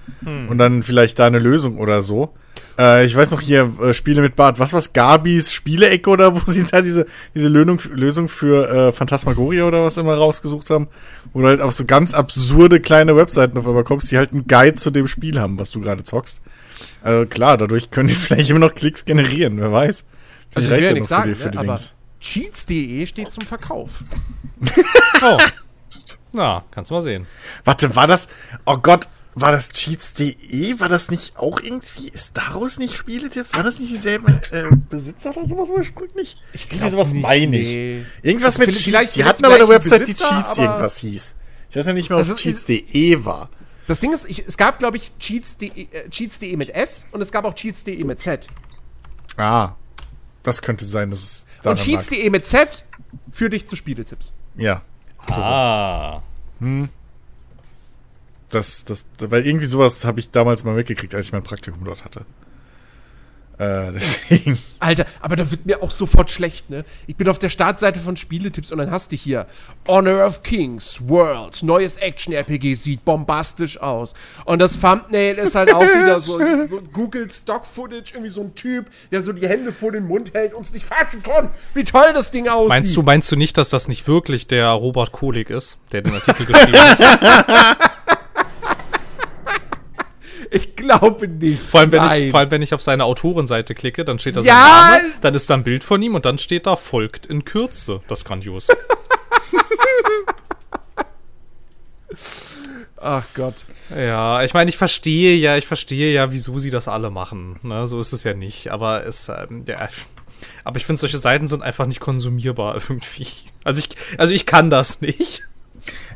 Und 0.49 0.59
dann 0.59 0.83
vielleicht 0.83 1.19
da 1.19 1.27
eine 1.27 1.39
Lösung 1.39 1.79
oder 1.79 2.03
so. 2.03 2.35
Äh, 2.79 3.07
ich 3.07 3.17
weiß 3.17 3.31
noch 3.31 3.41
hier, 3.41 3.73
äh, 3.83 3.95
Spiele 3.95 4.23
mit 4.23 4.37
Bart, 4.37 4.59
was 4.59 4.73
war's, 4.73 4.93
Gabis 4.93 5.53
Spielecke 5.53 6.11
oder 6.11 6.35
wo 6.35 6.41
sie 6.51 6.65
da 6.65 6.83
diese, 6.83 7.07
diese 7.35 7.49
Lösung, 7.49 7.81
Lösung 7.93 8.29
für 8.29 8.69
äh, 8.69 8.93
Phantasmagoria 8.93 9.65
oder 9.65 9.85
was 9.85 9.97
immer 9.97 10.15
rausgesucht 10.15 10.71
haben, 10.71 10.89
wo 11.33 11.41
du 11.41 11.49
halt 11.49 11.61
auf 11.61 11.73
so 11.73 11.85
ganz 11.85 12.15
absurde 12.15 12.81
kleine 12.81 13.17
Webseiten 13.17 13.57
auf 13.59 13.67
einmal 13.67 13.85
kommst, 13.85 14.11
die 14.11 14.19
halt 14.19 14.33
einen 14.33 14.47
Guide 14.47 14.77
zu 14.77 14.91
dem 14.91 15.07
Spiel 15.07 15.41
haben, 15.41 15.59
was 15.59 15.71
du 15.71 15.81
gerade 15.81 16.05
zockst. 16.05 16.41
Also 17.03 17.27
klar, 17.27 17.57
dadurch 17.57 17.91
können 17.91 18.09
die 18.09 18.15
vielleicht 18.17 18.51
immer 18.51 18.59
noch 18.59 18.75
Klicks 18.75 19.05
generieren, 19.05 19.59
wer 19.59 19.73
weiß. 19.73 20.07
Also 20.55 20.69
Vielleicht 20.69 20.71
ich 20.71 20.71
will 20.71 20.83
ja 20.83 20.93
nichts 20.93 21.11
noch 21.11 21.19
sagen, 21.19 21.35
für 21.35 21.37
die, 21.37 21.43
für 21.43 21.51
die 21.51 21.57
ne? 21.57 21.63
aber 21.63 21.77
Dings. 21.77 21.95
Cheats.de 22.21 23.07
steht 23.07 23.31
zum 23.31 23.47
Verkauf. 23.47 24.03
Oh. 25.23 25.39
Na, 26.33 26.65
kannst 26.71 26.91
mal 26.91 27.03
sehen. 27.03 27.27
Warte, 27.65 27.95
war 27.97 28.07
das, 28.07 28.29
oh 28.65 28.77
Gott, 28.79 29.09
war 29.35 29.53
das 29.53 29.71
Cheats.de? 29.71 30.81
War 30.81 30.89
das 30.89 31.11
nicht 31.11 31.37
auch 31.39 31.61
irgendwie, 31.61 32.09
ist 32.09 32.37
daraus 32.37 32.79
nicht 32.79 32.95
Spieletipps? 32.95 33.53
War 33.55 33.63
das 33.63 33.79
nicht 33.79 33.91
dieselben 33.93 34.41
äh, 34.51 34.65
Besitzer 34.89 35.31
oder 35.37 35.47
sowas 35.47 35.69
ursprünglich? 35.71 36.37
Ich 36.53 36.69
glaub 36.69 36.81
Irgendwie 36.81 36.91
sowas 36.91 37.13
nicht, 37.13 37.23
meine 37.23 37.59
ich. 37.59 37.69
nee. 37.69 38.05
Irgendwas 38.23 38.57
Also 38.59 38.67
mit 38.67 38.77
vielleicht- 38.77 39.13
Cheats. 39.13 39.13
Die 39.13 39.21
vielleicht 39.21 39.29
hatten 39.35 39.45
aber 39.45 39.55
eine 39.57 39.69
Website, 39.69 40.09
die 40.09 40.13
Besitzer, 40.13 40.29
Cheats 40.43 40.51
aber- 40.59 40.63
irgendwas 40.63 40.99
hieß. 40.99 41.37
Ich 41.71 41.77
weiß 41.77 41.87
ja 41.87 41.93
nicht 41.93 42.09
mehr, 42.11 42.17
ob 42.17 42.21
Also 42.21 42.33
es 42.33 42.39
es- 42.39 42.43
Cheats.de 42.65 43.25
war. 43.25 43.51
Das 43.87 44.01
Ding 44.01 44.13
ist, 44.13 44.29
ich, 44.29 44.45
es 44.47 44.57
gab, 44.57 44.79
glaube 44.79 44.97
ich, 44.97 45.13
Cheats.de 45.19 45.69
äh, 45.93 46.09
Cheats 46.11 46.41
mit 46.41 46.71
S 46.71 47.07
und 47.13 47.21
es 47.21 47.31
gab 47.31 47.45
auch 47.45 47.55
Cheats.de 47.55 48.03
mit 48.05 48.21
Z. 48.21 48.49
Ah, 49.37 49.75
das 50.43 50.63
könnte 50.63 50.85
sein, 50.85 51.11
dass 51.11 51.21
es 51.23 51.47
Und. 51.65 51.77
Cheats.de 51.79 52.31
mit 52.31 52.47
Z 52.47 52.85
führt 53.33 53.53
dich 53.53 53.67
zu 53.67 53.77
Spieletipps. 53.77 54.33
Ja, 54.57 54.83
Ah. 55.29 56.23
das, 58.51 58.85
das, 58.85 59.07
weil 59.19 59.47
irgendwie 59.47 59.67
sowas 59.67 60.05
habe 60.05 60.21
ich 60.21 60.31
damals 60.31 60.65
mal 60.65 60.75
mitgekriegt, 60.75 61.15
als 61.15 61.27
ich 61.27 61.33
mein 61.33 61.43
Praktikum 61.43 61.85
dort 61.85 62.05
hatte. 62.05 62.25
Äh, 63.59 63.93
deswegen. 63.95 64.59
Alter, 64.79 65.07
aber 65.21 65.37
da 65.37 65.51
wird 65.51 65.65
mir 65.65 65.83
auch 65.83 65.91
sofort 65.91 66.31
schlecht, 66.31 66.69
ne? 66.69 66.85
Ich 67.07 67.17
bin 67.17 67.29
auf 67.29 67.39
der 67.39 67.49
Startseite 67.49 68.01
von 68.01 68.17
Spieletipps 68.17 68.71
und 68.71 68.79
dann 68.79 68.91
hast 68.91 69.13
du 69.13 69.17
hier 69.17 69.47
Honor 69.89 70.27
of 70.27 70.43
Kings, 70.43 71.01
World, 71.07 71.63
neues 71.63 71.97
Action-RPG, 71.97 72.75
sieht 72.75 73.05
bombastisch 73.05 73.81
aus. 73.81 74.15
Und 74.45 74.61
das 74.61 74.79
Thumbnail 74.79 75.37
ist 75.37 75.55
halt 75.55 75.73
auch 75.73 75.83
wieder 75.83 76.21
so, 76.21 76.39
so 76.67 76.81
Google 76.93 77.31
Stock-Footage, 77.31 78.13
irgendwie 78.15 78.31
so 78.31 78.43
ein 78.43 78.55
Typ, 78.55 78.87
der 79.11 79.23
so 79.23 79.33
die 79.33 79.49
Hände 79.49 79.73
vor 79.73 79.93
den 79.93 80.07
Mund 80.07 80.35
hält 80.35 80.53
und 80.55 80.67
es 80.67 80.73
nicht 80.73 80.85
fassen 80.85 81.23
kann, 81.23 81.51
wie 81.75 81.85
toll 81.85 82.13
das 82.15 82.31
Ding 82.31 82.49
aussieht. 82.49 82.69
Meinst 82.69 82.97
du, 82.97 83.03
meinst 83.03 83.33
du 83.33 83.37
nicht, 83.37 83.57
dass 83.57 83.71
das 83.71 83.89
nicht 83.89 84.07
wirklich 84.07 84.47
der 84.47 84.69
Robert 84.69 85.13
Kolik 85.13 85.51
ist, 85.51 85.79
der 85.93 86.03
den 86.03 86.15
Artikel 86.15 86.47
geschrieben 86.47 86.79
hat? 86.79 87.96
Ich 90.51 90.77
glaube 90.77 91.29
nicht. 91.29 91.61
Vor 91.63 91.81
allem, 91.81 91.93
wenn 91.93 92.03
Nein. 92.03 92.23
ich, 92.23 92.31
vor 92.31 92.41
allem, 92.41 92.51
wenn 92.51 92.63
ich 92.63 92.75
auf 92.75 92.83
seine 92.83 93.05
Autorenseite 93.05 93.75
klicke, 93.75 94.05
dann 94.05 94.19
steht 94.19 94.37
da 94.37 94.43
sein 94.43 94.49
Ja! 94.49 94.99
Name, 94.99 95.13
dann 95.21 95.35
ist 95.35 95.51
da 95.51 95.55
ein 95.55 95.63
Bild 95.65 95.85
von 95.85 96.03
ihm 96.03 96.15
und 96.15 96.25
dann 96.25 96.39
steht 96.39 96.67
da 96.67 96.77
folgt 96.77 97.27
in 97.27 97.45
Kürze. 97.45 98.01
Das 98.09 98.21
ist 98.21 98.25
grandios. 98.25 98.69
Ach 102.99 103.27
Gott. 103.35 103.67
ja, 103.95 104.43
ich 104.43 104.53
meine, 104.55 104.69
ich 104.69 104.77
verstehe 104.77 105.37
ja, 105.37 105.57
ich 105.57 105.67
verstehe 105.67 106.13
ja, 106.13 106.33
wieso 106.33 106.59
sie 106.59 106.71
das 106.71 106.89
alle 106.89 107.11
machen. 107.11 107.61
Ne? 107.63 107.87
So 107.87 108.01
ist 108.01 108.13
es 108.13 108.25
ja 108.25 108.35
nicht. 108.35 108.69
Aber 108.73 109.07
es, 109.07 109.29
ähm, 109.29 109.65
der, 109.65 109.89
aber 110.65 110.77
ich 110.79 110.87
finde, 110.87 111.01
solche 111.01 111.19
Seiten 111.19 111.49
sind 111.49 111.63
einfach 111.63 111.87
nicht 111.87 112.01
konsumierbar 112.01 112.75
irgendwie. 112.89 113.29
Also 113.65 113.79
ich, 113.81 113.91
also 114.19 114.35
ich 114.35 114.47
kann 114.47 114.71
das 114.71 115.01
nicht. 115.01 115.43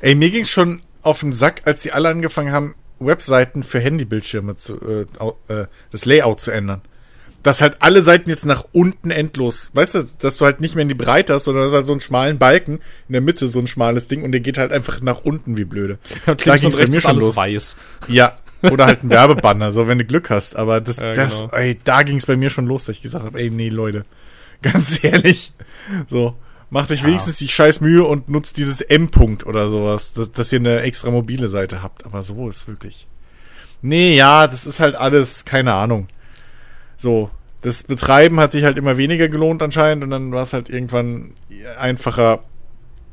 Ey, 0.01 0.15
mir 0.15 0.31
ging's 0.31 0.51
schon 0.51 0.81
auf 1.03 1.21
den 1.21 1.33
Sack, 1.33 1.63
als 1.65 1.83
die 1.83 1.93
alle 1.93 2.09
angefangen 2.09 2.53
haben, 2.53 2.75
Webseiten 3.01 3.63
für 3.63 3.81
Handybildschirme 3.81 4.57
zu, 4.57 4.79
äh, 4.81 5.53
äh, 5.53 5.67
das 5.91 6.05
Layout 6.05 6.41
zu 6.41 6.51
ändern. 6.51 6.83
Dass 7.43 7.63
halt 7.63 7.79
alle 7.81 8.03
Seiten 8.03 8.29
jetzt 8.29 8.45
nach 8.45 8.67
unten 8.73 9.11
endlos, 9.11 9.71
weißt 9.73 9.95
du, 9.95 10.03
dass 10.19 10.37
du 10.37 10.45
halt 10.45 10.61
nicht 10.61 10.75
mehr 10.75 10.83
in 10.83 10.91
die 10.91 10.95
Breite 10.95 11.33
hast, 11.33 11.45
sondern 11.45 11.63
das 11.63 11.73
ist 11.73 11.77
halt 11.77 11.87
so 11.87 11.93
einen 11.95 12.03
schmalen 12.03 12.39
Balken, 12.39 12.81
in 13.09 13.13
der 13.15 13.23
Mitte 13.23 13.49
so 13.49 13.59
ein 13.59 13.67
schmales 13.67 14.09
Ding 14.09 14.23
und 14.23 14.33
der 14.33 14.41
geht 14.43 14.59
halt 14.59 14.73
einfach 14.73 15.01
nach 15.01 15.23
unten 15.23 15.57
wie 15.57 15.65
blöde. 15.65 15.99
Da 16.27 16.35
links 16.35 16.65
und 16.67 16.77
rechts 16.77 16.95
ist 16.97 17.03
schon 17.03 17.13
alles 17.13 17.25
los. 17.25 17.37
weiß. 17.37 17.77
Ja, 18.09 18.39
oder 18.63 18.85
halt 18.85 19.03
ein 19.05 19.11
Werbebanner, 19.11 19.73
so 19.73 19.89
wenn 19.89 19.97
du 19.99 20.05
Glück 20.05 20.29
hast. 20.29 20.55
Aber 20.55 20.83
das, 20.83 20.99
Ja, 20.99 21.15
das, 21.15 21.41
genau. 21.41 21.55
ey, 21.55 21.79
da 21.83 22.03
ging's 22.03 22.27
bei 22.27 22.37
mir 22.37 22.51
schon 22.51 22.67
los, 22.67 22.85
dass 22.85 22.97
ich 22.97 23.03
gesagt 23.03 23.25
habe, 23.25 23.39
ey, 23.41 23.49
nee, 23.49 23.71
Leute, 23.71 24.05
ganz 24.63 25.03
ehrlich, 25.03 25.55
so, 26.09 26.37
macht 26.71 26.91
euch 26.91 27.05
wenigstens 27.05 27.37
die 27.39 27.49
scheiß 27.49 27.81
Mühe 27.81 28.05
und 28.05 28.29
nutzt 28.29 28.57
dieses 28.59 28.81
M-Punkt 28.81 29.45
oder 29.47 29.69
sowas, 29.69 30.13
dass, 30.13 30.33
dass 30.33 30.53
ihr 30.53 30.61
eine 30.61 30.81
extra 30.81 31.11
mobile 31.11 31.49
Seite 31.49 31.83
habt. 31.83 32.07
Aber 32.07 32.23
so 32.23 32.49
ist 32.49 32.69
wirklich. 32.69 33.07
Nee, 33.83 34.17
ja, 34.17 34.47
das 34.47 34.67
ist 34.67 34.81
halt 34.81 34.95
alles, 34.95 35.45
keine 35.45 35.75
Ahnung. 35.75 36.07
So, 36.97 37.31
das 37.63 37.83
Betreiben 37.83 38.41
hat 38.41 38.53
sich 38.53 38.65
halt 38.65 38.79
immer 38.79 38.97
weniger 38.97 39.29
gelohnt 39.29 39.63
anscheinend 39.63 40.05
und 40.05 40.11
dann 40.11 40.33
war 40.33 40.43
es 40.43 40.53
halt 40.53 40.69
irgendwann 40.69 41.33
einfacher, 41.79 42.41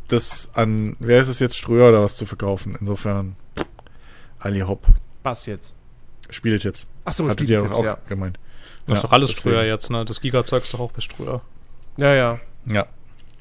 das 0.08 0.52
an, 0.54 0.96
wer 1.00 1.20
ist 1.20 1.28
es 1.28 1.40
jetzt, 1.40 1.58
Ströer 1.58 1.90
oder 1.90 2.02
was 2.04 2.16
zu 2.16 2.26
verkaufen. 2.26 2.78
Insofern, 2.80 3.36
Ali 4.40 4.62
Hopp. 4.62 4.86
Was 5.24 5.46
jetzt? 5.46 5.74
Spieletipps. 6.30 6.88
Achso, 7.06 7.28
Hattet 7.28 7.50
ihr 7.50 7.60
Spieletipps, 7.60 7.80
auch 7.80 7.86
ja. 7.86 7.98
gemeint. 8.08 8.38
Das 8.86 9.00
ist 9.00 9.04
Ja, 9.04 9.08
doch 9.08 9.14
alles 9.14 9.30
deswegen. 9.32 9.50
Ströer 9.50 9.64
jetzt, 9.66 9.90
ne? 9.90 10.06
Das 10.06 10.22
Giga-Zeug 10.22 10.64
ist 10.64 10.74
doch 10.74 10.80
auch 10.80 10.92
bei 10.92 11.02
Ströer. 11.02 11.42
Ja, 11.98 12.14
ja. 12.14 12.40
Ja, 12.70 12.86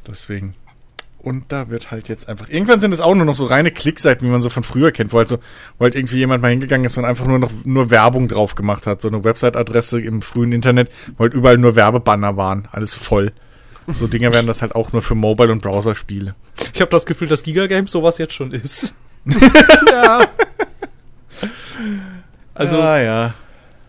deswegen. 0.07 0.55
Und 1.19 1.47
da 1.49 1.71
wird 1.71 1.91
halt 1.91 2.09
jetzt 2.09 2.29
einfach. 2.29 2.49
Irgendwann 2.49 2.79
sind 2.79 2.95
es 2.95 3.01
auch 3.01 3.15
nur 3.15 3.25
noch 3.25 3.35
so 3.35 3.47
reine 3.47 3.73
Klickseiten, 3.73 4.29
wie 4.29 4.31
man 4.31 4.43
so 4.43 4.49
von 4.49 4.63
früher 4.63 4.93
kennt, 4.93 5.13
wo 5.13 5.19
halt 5.19 5.29
so, 5.29 5.39
wo 5.77 5.85
halt 5.85 5.97
irgendwie 5.97 6.19
jemand 6.19 6.41
mal 6.41 6.51
hingegangen 6.51 6.85
ist 6.85 6.99
und 6.99 7.05
einfach 7.05 7.27
nur 7.27 7.41
noch 7.41 7.51
nur 7.65 7.91
Werbung 7.91 8.29
drauf 8.29 8.55
gemacht 8.55 8.87
hat. 8.87 9.01
So 9.01 9.09
eine 9.09 9.25
Website-Adresse 9.25 10.01
im 10.01 10.23
frühen 10.23 10.53
Internet, 10.53 10.89
wo 11.17 11.25
halt 11.25 11.35
überall 11.35 11.59
nur 11.59 11.75
Werbebanner 11.75 12.37
waren. 12.37 12.69
Alles 12.71 12.95
voll. 12.95 13.33
So 13.89 14.07
Dinger 14.07 14.33
werden 14.33 14.47
das 14.47 14.63
halt 14.63 14.75
auch 14.75 14.93
nur 14.93 15.03
für 15.03 15.15
Mobile- 15.15 15.51
und 15.51 15.63
Browser-Spiele. 15.63 16.35
Ich 16.75 16.81
habe 16.81 16.91
das 16.91 17.07
Gefühl, 17.07 17.29
dass 17.29 17.43
Giga 17.43 17.67
Games 17.67 17.91
sowas 17.91 18.19
jetzt 18.19 18.35
schon 18.35 18.53
ist. 18.53 18.97
ja. 19.91 20.29
Also, 22.55 22.81
ah, 22.81 23.01
ja. 23.01 23.35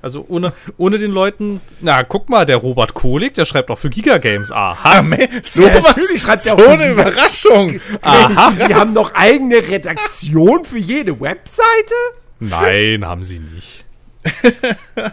Also 0.02 0.26
ohne, 0.30 0.54
ohne 0.78 0.98
den 1.00 1.12
Leuten. 1.12 1.60
Na, 1.82 2.04
guck 2.04 2.30
mal, 2.30 2.46
der 2.46 2.58
Robert 2.58 2.94
Kolik, 2.94 3.34
der 3.34 3.46
schreibt 3.46 3.70
auch 3.72 3.80
für 3.80 3.90
Giga 3.90 4.18
Games. 4.20 4.52
Aha. 4.52 5.00
Ah, 5.00 5.04
so 5.44 5.64
Ja, 5.68 5.76
was, 5.84 5.96
natürlich 5.96 6.22
schreibt 6.22 6.40
so 6.42 6.56
er 6.56 6.66
auch 6.66 6.70
eine 6.72 6.84
die- 6.86 6.92
Überraschung. 6.92 7.80
Aha, 8.02 8.54
die 8.68 8.76
haben 8.76 8.94
noch 8.94 9.14
eigene 9.16 9.56
Redaktion 9.58 10.66
für 10.66 10.78
jede 10.80 11.20
Webseite? 11.20 11.96
Nein, 12.40 13.06
haben 13.06 13.24
sie 13.24 13.40
nicht. 13.40 13.86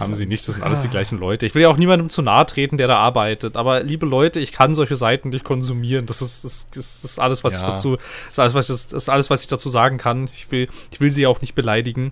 haben 0.00 0.16
sie 0.16 0.26
nicht, 0.26 0.46
das 0.48 0.56
sind 0.56 0.64
alles 0.64 0.82
die 0.82 0.88
gleichen 0.88 1.18
Leute. 1.18 1.46
Ich 1.46 1.54
will 1.54 1.62
ja 1.62 1.68
auch 1.68 1.76
niemandem 1.76 2.08
zu 2.08 2.20
nahe 2.22 2.44
treten, 2.46 2.76
der 2.76 2.88
da 2.88 2.96
arbeitet. 2.96 3.56
Aber 3.56 3.82
liebe 3.84 4.04
Leute, 4.04 4.40
ich 4.40 4.50
kann 4.50 4.74
solche 4.74 4.96
Seiten 4.96 5.28
nicht 5.28 5.44
konsumieren. 5.44 6.06
Das 6.06 6.22
ist, 6.22 6.42
das, 6.44 6.66
das 6.74 7.04
ist 7.04 7.18
alles, 7.20 7.44
was 7.44 7.54
ich 7.54 7.60
Ja. 7.60 7.68
dazu, 7.68 7.96
das 7.96 8.32
ist 8.32 8.38
alles, 8.40 8.54
was 8.54 8.68
ich, 8.70 8.82
das 8.88 8.92
ist 9.04 9.08
alles, 9.08 9.30
was 9.30 9.42
ich 9.42 9.46
dazu 9.48 9.68
sagen 9.70 9.96
kann. 9.98 10.28
Ich 10.34 10.50
will, 10.50 10.66
ich 10.90 11.00
will 11.00 11.10
sie 11.12 11.26
auch 11.26 11.40
nicht 11.40 11.54
beleidigen. 11.54 12.10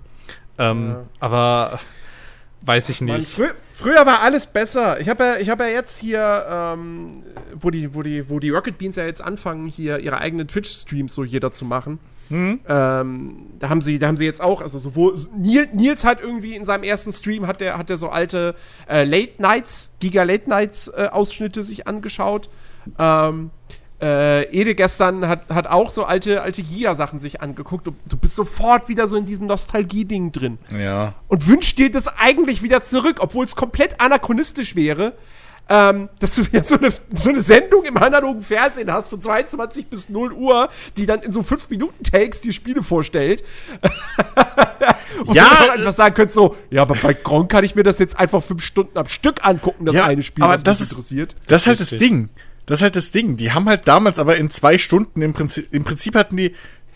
Ähm, 0.59 0.89
Ja. 0.89 1.05
Aber 1.21 1.81
weiß 2.63 2.89
ich 2.89 3.01
Mann, 3.01 3.19
nicht. 3.21 3.33
frü 3.33 3.49
früher 3.73 4.07
war 4.07 4.21
alles 4.23 4.47
besser. 4.47 5.01
Ich 5.01 5.09
habe 5.09 5.25
ja, 5.25 5.37
ich 5.37 5.51
hab 5.51 5.61
ja 5.61 5.67
jetzt 5.67 5.99
hier, 5.99 6.47
ähm, 6.49 7.23
wo, 7.55 7.71
die, 7.71 7.95
wo, 7.95 8.03
die, 8.03 8.31
wo 8.31 8.39
die 8.39 8.51
Rocket 8.51 8.79
Beans 8.79 8.97
ja 8.97 9.05
jetzt 9.05 9.21
anfangen, 9.23 9.67
hier 9.67 9.99
ihre 9.99 10.19
eigenen 10.19 10.49
Twitch-Streams 10.49 11.15
so 11.15 11.25
jeder 11.25 11.53
zu 11.53 11.65
machen. 11.65 11.99
Ähm, 12.31 13.47
da 13.59 13.69
haben 13.69 13.83
sie, 13.83 13.99
da 13.99 14.07
haben 14.07 14.17
sie 14.17 14.25
jetzt 14.25 14.41
auch, 14.41 14.63
also 14.63 14.79
sowohl 14.79 15.15
Nils, 15.37 15.69
Nils 15.75 16.05
hat 16.05 16.23
irgendwie 16.23 16.57
in 16.57 16.65
seinem 16.65 16.83
ersten 16.83 17.13
Stream 17.13 17.47
hat 17.47 17.61
der, 17.61 17.77
hat 17.77 17.91
der 17.91 17.99
so 17.99 18.09
alte 18.09 18.55
äh, 18.89 19.05
Late 19.05 19.43
Nights, 19.43 19.93
Giga 20.01 20.23
Late 20.23 20.49
Nights 20.49 20.89
äh, 20.89 21.09
Ausschnitte 21.13 21.63
sich 21.63 21.87
angeschaut. 21.87 22.49
Ähm, 22.99 23.51
äh, 24.03 24.43
Ede 24.51 24.75
gestern 24.75 25.27
hat, 25.29 25.49
hat 25.49 25.67
auch 25.67 25.91
so 25.91 26.05
alte, 26.05 26.43
alte 26.43 26.63
Giga-Sachen 26.63 27.21
sich 27.21 27.41
angeguckt 27.41 27.87
und 27.89 27.97
du 28.09 28.17
bist 28.17 28.35
sofort 28.37 28.89
wieder 28.89 29.07
so 29.07 29.17
in 29.17 29.25
diesem 29.25 29.47
Nostalgie-Ding 29.47 30.33
drin 30.33 30.59
Ja. 30.77 31.15
und 31.29 31.47
wünscht 31.47 31.79
dir 31.79 31.91
das 31.91 32.09
eigentlich 32.19 32.63
wieder 32.63 32.83
zurück, 32.83 33.19
obwohl 33.21 33.45
es 33.45 33.55
komplett 33.57 34.01
anachronistisch 34.01 34.75
wäre, 34.75 35.13
ähm, 35.69 36.11
dass 36.19 36.35
du 36.35 36.45
wieder 36.47 36.63
so 36.63 36.77
eine, 36.77 36.91
so 37.15 37.31
eine 37.31 37.41
Sendung 37.41 37.85
im 37.85 37.97
analogen 37.97 38.43
Fernsehen 38.43 38.93
hast 38.93 39.09
von 39.09 39.23
22 39.23 39.87
bis 39.87 40.11
0 40.11 40.33
Uhr, 40.33 40.69
die 40.99 41.07
dann 41.07 41.21
in 41.23 41.33
so 41.33 41.43
5 41.43 41.71
Minuten 41.71 42.05
Takes 42.05 42.41
die 42.43 42.53
Spiele 42.53 42.83
vorstellt. 42.83 43.43
Und 45.27 45.35
Ja, 45.35 45.49
du 45.49 45.67
dann 45.67 45.79
einfach 45.79 45.93
sagen 45.93 46.15
könntest 46.15 46.35
so, 46.35 46.57
ja, 46.71 46.83
aber 46.83 46.95
bei 46.97 47.15
Gronk 47.15 47.51
kann 47.51 47.65
ich 47.65 47.75
mir 47.75 47.83
das 47.85 47.99
jetzt 47.99 48.19
einfach 48.19 48.43
5 48.43 48.63
Stunden 48.63 48.99
am 48.99 49.07
Stück 49.07 49.47
angucken, 49.47 49.87
das 49.87 49.95
Ja, 49.95 50.05
eine 50.05 50.23
Spiel, 50.23 50.45
aber 50.45 50.55
was 50.55 50.63
das 50.65 50.81
mich 50.81 50.89
ist- 50.89 50.93
interessiert. 50.93 51.37
Das 51.47 51.63
ist 51.63 51.67
halt 51.69 51.81
das 51.81 51.93
Richtig. 51.93 52.09
Ding. 52.11 52.29
Das 52.67 52.79
ist 52.79 52.83
halt 52.83 52.97
das 52.97 53.11
Ding. 53.11 53.37
Die 53.37 53.53
haben 53.53 53.69
halt 53.69 53.87
damals 53.89 54.19
aber 54.19 54.37
in 54.37 54.51
zwei 54.51 54.79
Stunden 54.79 55.23
im 55.23 55.35
Prinzip, 55.35 55.73
im 55.73 55.85
Prinzip 55.85 56.15
hatten 56.15 56.37
die 56.37 56.55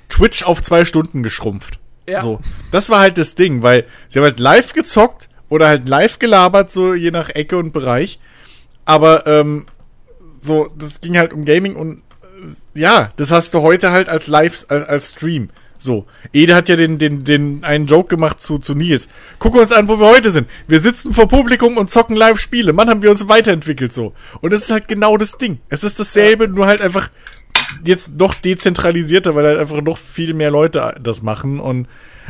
Twitch 0.09 0.43
auf 0.43 0.63
zwei 0.63 0.85
Stunden 0.85 1.23
geschrumpft. 1.23 1.79
Ja. 2.09 2.21
So. 2.21 2.41
Das 2.71 2.89
war 2.89 3.01
halt 3.01 3.19
das 3.19 3.35
Ding, 3.35 3.63
weil 3.63 3.87
sie 4.09 4.19
haben 4.19 4.25
halt 4.25 4.41
live 4.41 4.73
gezockt 4.73 5.29
oder 5.49 5.69
halt 5.69 5.89
live 5.89 6.19
gelabert, 6.19 6.73
so 6.73 6.95
je 6.95 7.11
nach 7.11 7.29
Ecke 7.31 7.59
und 7.59 7.73
Bereich. 7.73 8.19
Aber, 8.85 9.27
ähm, 9.27 9.67
so, 10.41 10.71
das 10.79 11.01
ging 11.01 11.19
halt 11.19 11.33
um 11.33 11.45
Gaming 11.45 11.77
und, 11.77 12.03
äh, 12.23 12.81
ja, 12.81 13.13
das 13.17 13.31
hast 13.31 13.53
du 13.53 13.61
heute 13.61 13.91
halt 13.91 14.09
als 14.09 14.27
Live, 14.27 14.65
als, 14.69 14.85
als 14.85 15.11
Stream. 15.13 15.51
So. 15.79 16.07
Ede 16.33 16.55
hat 16.55 16.69
ja 16.69 16.77
den, 16.77 16.99
den, 16.99 17.25
den, 17.25 17.65
einen 17.65 17.87
Joke 17.87 18.09
gemacht 18.09 18.41
zu, 18.41 18.59
zu 18.59 18.75
Nils. 18.75 19.09
Guck 19.39 19.55
uns 19.55 19.73
an, 19.73 19.89
wo 19.89 19.99
wir 19.99 20.09
heute 20.09 20.31
sind. 20.31 20.49
Wir 20.67 20.81
sitzen 20.81 21.15
vor 21.15 21.29
Publikum 21.29 21.77
und 21.77 21.91
zocken 21.91 22.17
Live-Spiele. 22.17 22.73
Mann, 22.73 22.91
haben 22.91 23.03
wir 23.03 23.11
uns 23.11 23.29
weiterentwickelt 23.29 23.93
so. 23.93 24.13
Und 24.41 24.53
es 24.53 24.63
ist 24.65 24.71
halt 24.71 24.89
genau 24.89 25.17
das 25.17 25.39
Ding. 25.39 25.59
Es 25.69 25.85
ist 25.85 26.01
dasselbe, 26.01 26.49
nur 26.49 26.67
halt 26.67 26.81
einfach 26.83 27.11
jetzt 27.85 28.19
noch 28.19 28.35
dezentralisierter, 28.35 29.35
weil 29.35 29.47
halt 29.47 29.59
einfach 29.59 29.81
noch 29.81 29.99
viel 29.99 30.35
mehr 30.35 30.51
Leute 30.51 30.97
das 31.03 31.23
machen. 31.23 31.61
Und 31.61 31.87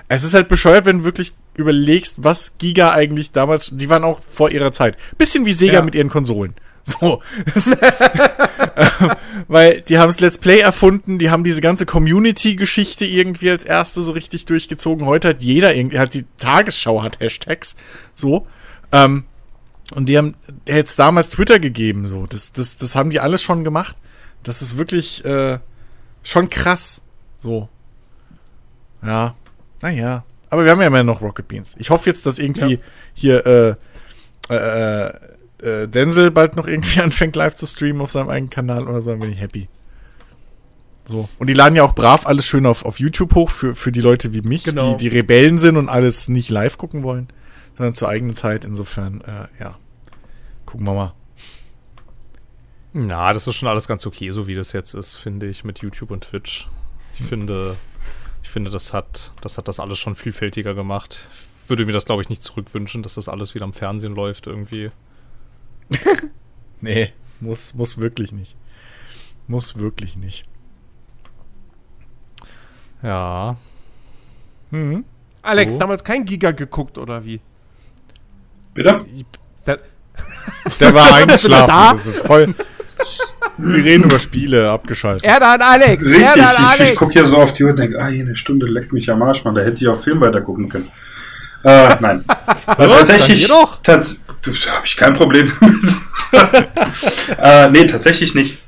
es 0.08 0.24
ist 0.24 0.34
halt 0.34 0.48
bescheuert, 0.48 0.84
wenn 0.84 0.98
du 0.98 1.04
wirklich 1.04 1.32
überlegst, 1.56 2.22
was 2.22 2.58
Giga 2.58 2.92
eigentlich 2.92 3.32
damals, 3.32 3.72
die 3.74 3.88
waren 3.88 4.04
auch 4.04 4.20
vor 4.30 4.50
ihrer 4.50 4.72
Zeit. 4.72 4.96
Bisschen 5.16 5.44
wie 5.46 5.52
Sega 5.52 5.74
Ja. 5.74 5.82
mit 5.82 5.94
ihren 5.94 6.08
Konsolen. 6.10 6.54
So. 6.88 7.22
Weil 9.48 9.82
die 9.82 9.98
haben 9.98 10.08
das 10.08 10.20
Let's 10.20 10.38
Play 10.38 10.60
erfunden, 10.60 11.18
die 11.18 11.30
haben 11.30 11.44
diese 11.44 11.60
ganze 11.60 11.84
Community-Geschichte 11.84 13.04
irgendwie 13.04 13.50
als 13.50 13.64
erste 13.64 14.00
so 14.00 14.12
richtig 14.12 14.46
durchgezogen. 14.46 15.04
Heute 15.04 15.28
hat 15.28 15.42
jeder 15.42 15.74
irgendwie, 15.74 15.98
hat 15.98 16.14
die 16.14 16.24
Tagesschau 16.38 17.02
hat 17.02 17.20
Hashtags. 17.20 17.76
So. 18.14 18.46
Ähm, 18.90 19.24
und 19.94 20.06
die 20.06 20.16
haben 20.16 20.34
jetzt 20.66 20.98
damals 20.98 21.28
Twitter 21.30 21.60
gegeben, 21.60 22.06
so. 22.06 22.26
Das, 22.26 22.52
das, 22.52 22.78
das 22.78 22.94
haben 22.94 23.10
die 23.10 23.20
alles 23.20 23.42
schon 23.42 23.64
gemacht. 23.64 23.96
Das 24.42 24.62
ist 24.62 24.78
wirklich 24.78 25.24
äh, 25.26 25.58
schon 26.22 26.48
krass. 26.48 27.02
So. 27.36 27.68
Ja, 29.02 29.34
naja. 29.82 30.24
Aber 30.50 30.64
wir 30.64 30.70
haben 30.70 30.80
ja 30.80 30.86
immer 30.86 31.02
noch 31.02 31.20
Rocket 31.20 31.48
Beans. 31.48 31.76
Ich 31.78 31.90
hoffe 31.90 32.08
jetzt, 32.08 32.24
dass 32.24 32.38
irgendwie 32.38 32.78
hier 33.12 33.76
äh, 34.48 34.54
äh, 34.54 35.12
äh, 35.62 35.88
Denzel 35.88 36.30
bald 36.30 36.56
noch 36.56 36.66
irgendwie 36.66 37.00
anfängt 37.02 37.36
live 37.36 37.54
zu 37.54 37.66
streamen 37.66 38.02
auf 38.02 38.10
seinem 38.10 38.28
eigenen 38.28 38.50
Kanal 38.50 38.86
oder 38.86 39.00
so, 39.00 39.10
dann 39.10 39.20
bin 39.20 39.32
ich 39.32 39.40
happy. 39.40 39.68
So. 41.04 41.28
Und 41.38 41.48
die 41.48 41.54
laden 41.54 41.74
ja 41.74 41.84
auch 41.84 41.94
brav 41.94 42.26
alles 42.26 42.46
schön 42.46 42.66
auf, 42.66 42.84
auf 42.84 43.00
YouTube 43.00 43.34
hoch 43.34 43.50
für, 43.50 43.74
für 43.74 43.92
die 43.92 44.02
Leute 44.02 44.34
wie 44.34 44.42
mich, 44.42 44.64
Genau. 44.64 44.92
die, 44.96 45.08
die 45.08 45.16
Rebellen 45.16 45.56
sind 45.58 45.76
und 45.76 45.88
alles 45.88 46.28
nicht 46.28 46.50
live 46.50 46.76
gucken 46.76 47.02
wollen, 47.02 47.28
sondern 47.76 47.94
zur 47.94 48.08
eigenen 48.08 48.34
Zeit. 48.34 48.64
Insofern, 48.64 49.22
äh, 49.22 49.46
ja. 49.62 49.78
Gucken 50.66 50.86
wir 50.86 50.92
mal. 50.92 51.14
Na, 52.92 53.32
das 53.32 53.46
ist 53.46 53.56
schon 53.56 53.68
alles 53.68 53.88
ganz 53.88 54.06
okay, 54.06 54.30
so 54.30 54.46
wie 54.46 54.54
das 54.54 54.72
jetzt 54.72 54.94
ist, 54.94 55.16
finde 55.16 55.46
ich, 55.46 55.64
mit 55.64 55.78
YouTube 55.78 56.10
und 56.10 56.24
Twitch. 56.24 56.68
Ich 57.18 57.24
finde, 57.24 57.76
ich 58.42 58.50
finde, 58.50 58.70
das 58.70 58.92
hat, 58.92 59.32
das 59.40 59.56
hat 59.56 59.68
das 59.68 59.80
alles 59.80 59.98
schon 59.98 60.14
vielfältiger 60.14 60.74
gemacht. 60.74 61.26
Würde 61.68 61.86
mir 61.86 61.92
das, 61.92 62.04
glaube 62.04 62.22
ich, 62.22 62.28
nicht 62.28 62.42
zurückwünschen, 62.42 63.02
dass 63.02 63.14
das 63.14 63.28
alles 63.28 63.54
wieder 63.54 63.64
am 63.64 63.72
Fernsehen 63.72 64.14
läuft 64.14 64.46
irgendwie. 64.46 64.90
Nee, 66.80 67.12
muss, 67.40 67.74
muss 67.74 67.98
wirklich 67.98 68.30
nicht. 68.32 68.54
Muss 69.48 69.76
wirklich 69.78 70.16
nicht. 70.16 70.44
Ja. 73.02 73.56
Mhm. 74.70 75.04
Alex, 75.42 75.72
So. 75.74 75.78
damals 75.80 76.04
kein 76.04 76.24
Giga 76.24 76.50
geguckt, 76.52 76.98
oder 76.98 77.24
wie? 77.24 77.40
Bitte? 78.74 79.00
Der- 80.80 80.94
war 80.94 81.12
eingeschlafen. 81.14 81.66
da? 81.68 81.90
Das 81.92 82.06
ist 82.06 82.18
voll. 82.26 82.54
Wir 83.56 83.84
reden 83.84 84.04
über 84.04 84.18
Spiele, 84.18 84.70
abgeschaltet. 84.70 85.24
Erdan 85.24 85.60
Alex! 85.62 86.04
Richtig, 86.04 86.22
Erdan 86.22 86.44
ich, 86.44 86.50
ich 86.52 86.66
Alex! 86.80 86.96
gucke 86.98 87.12
hier 87.12 87.26
so 87.26 87.36
auf 87.38 87.54
die 87.54 87.64
Uhr 87.64 87.70
und 87.70 87.78
denke, 87.78 88.00
ah, 88.00 88.06
hier 88.08 88.24
eine 88.24 88.36
Stunde 88.36 88.66
leckt 88.66 88.92
mich 88.92 89.10
am 89.10 89.22
Arsch, 89.22 89.44
Mann, 89.44 89.54
da 89.54 89.62
hätte 89.62 89.76
ich 89.76 89.88
auch 89.88 90.00
Film 90.00 90.20
weiter 90.20 90.40
gucken 90.42 90.68
können. 90.68 90.88
Äh, 91.64 91.88
nein. 92.00 92.24
Weil 92.76 92.88
tatsächlich, 92.88 93.46
dann 93.48 93.66
tats 93.82 94.20
da 94.64 94.72
habe 94.72 94.86
ich 94.86 94.96
kein 94.96 95.14
Problem 95.14 95.50
damit. 95.60 95.94
äh, 97.38 97.70
nee, 97.70 97.86
tatsächlich 97.86 98.34
nicht. 98.34 98.58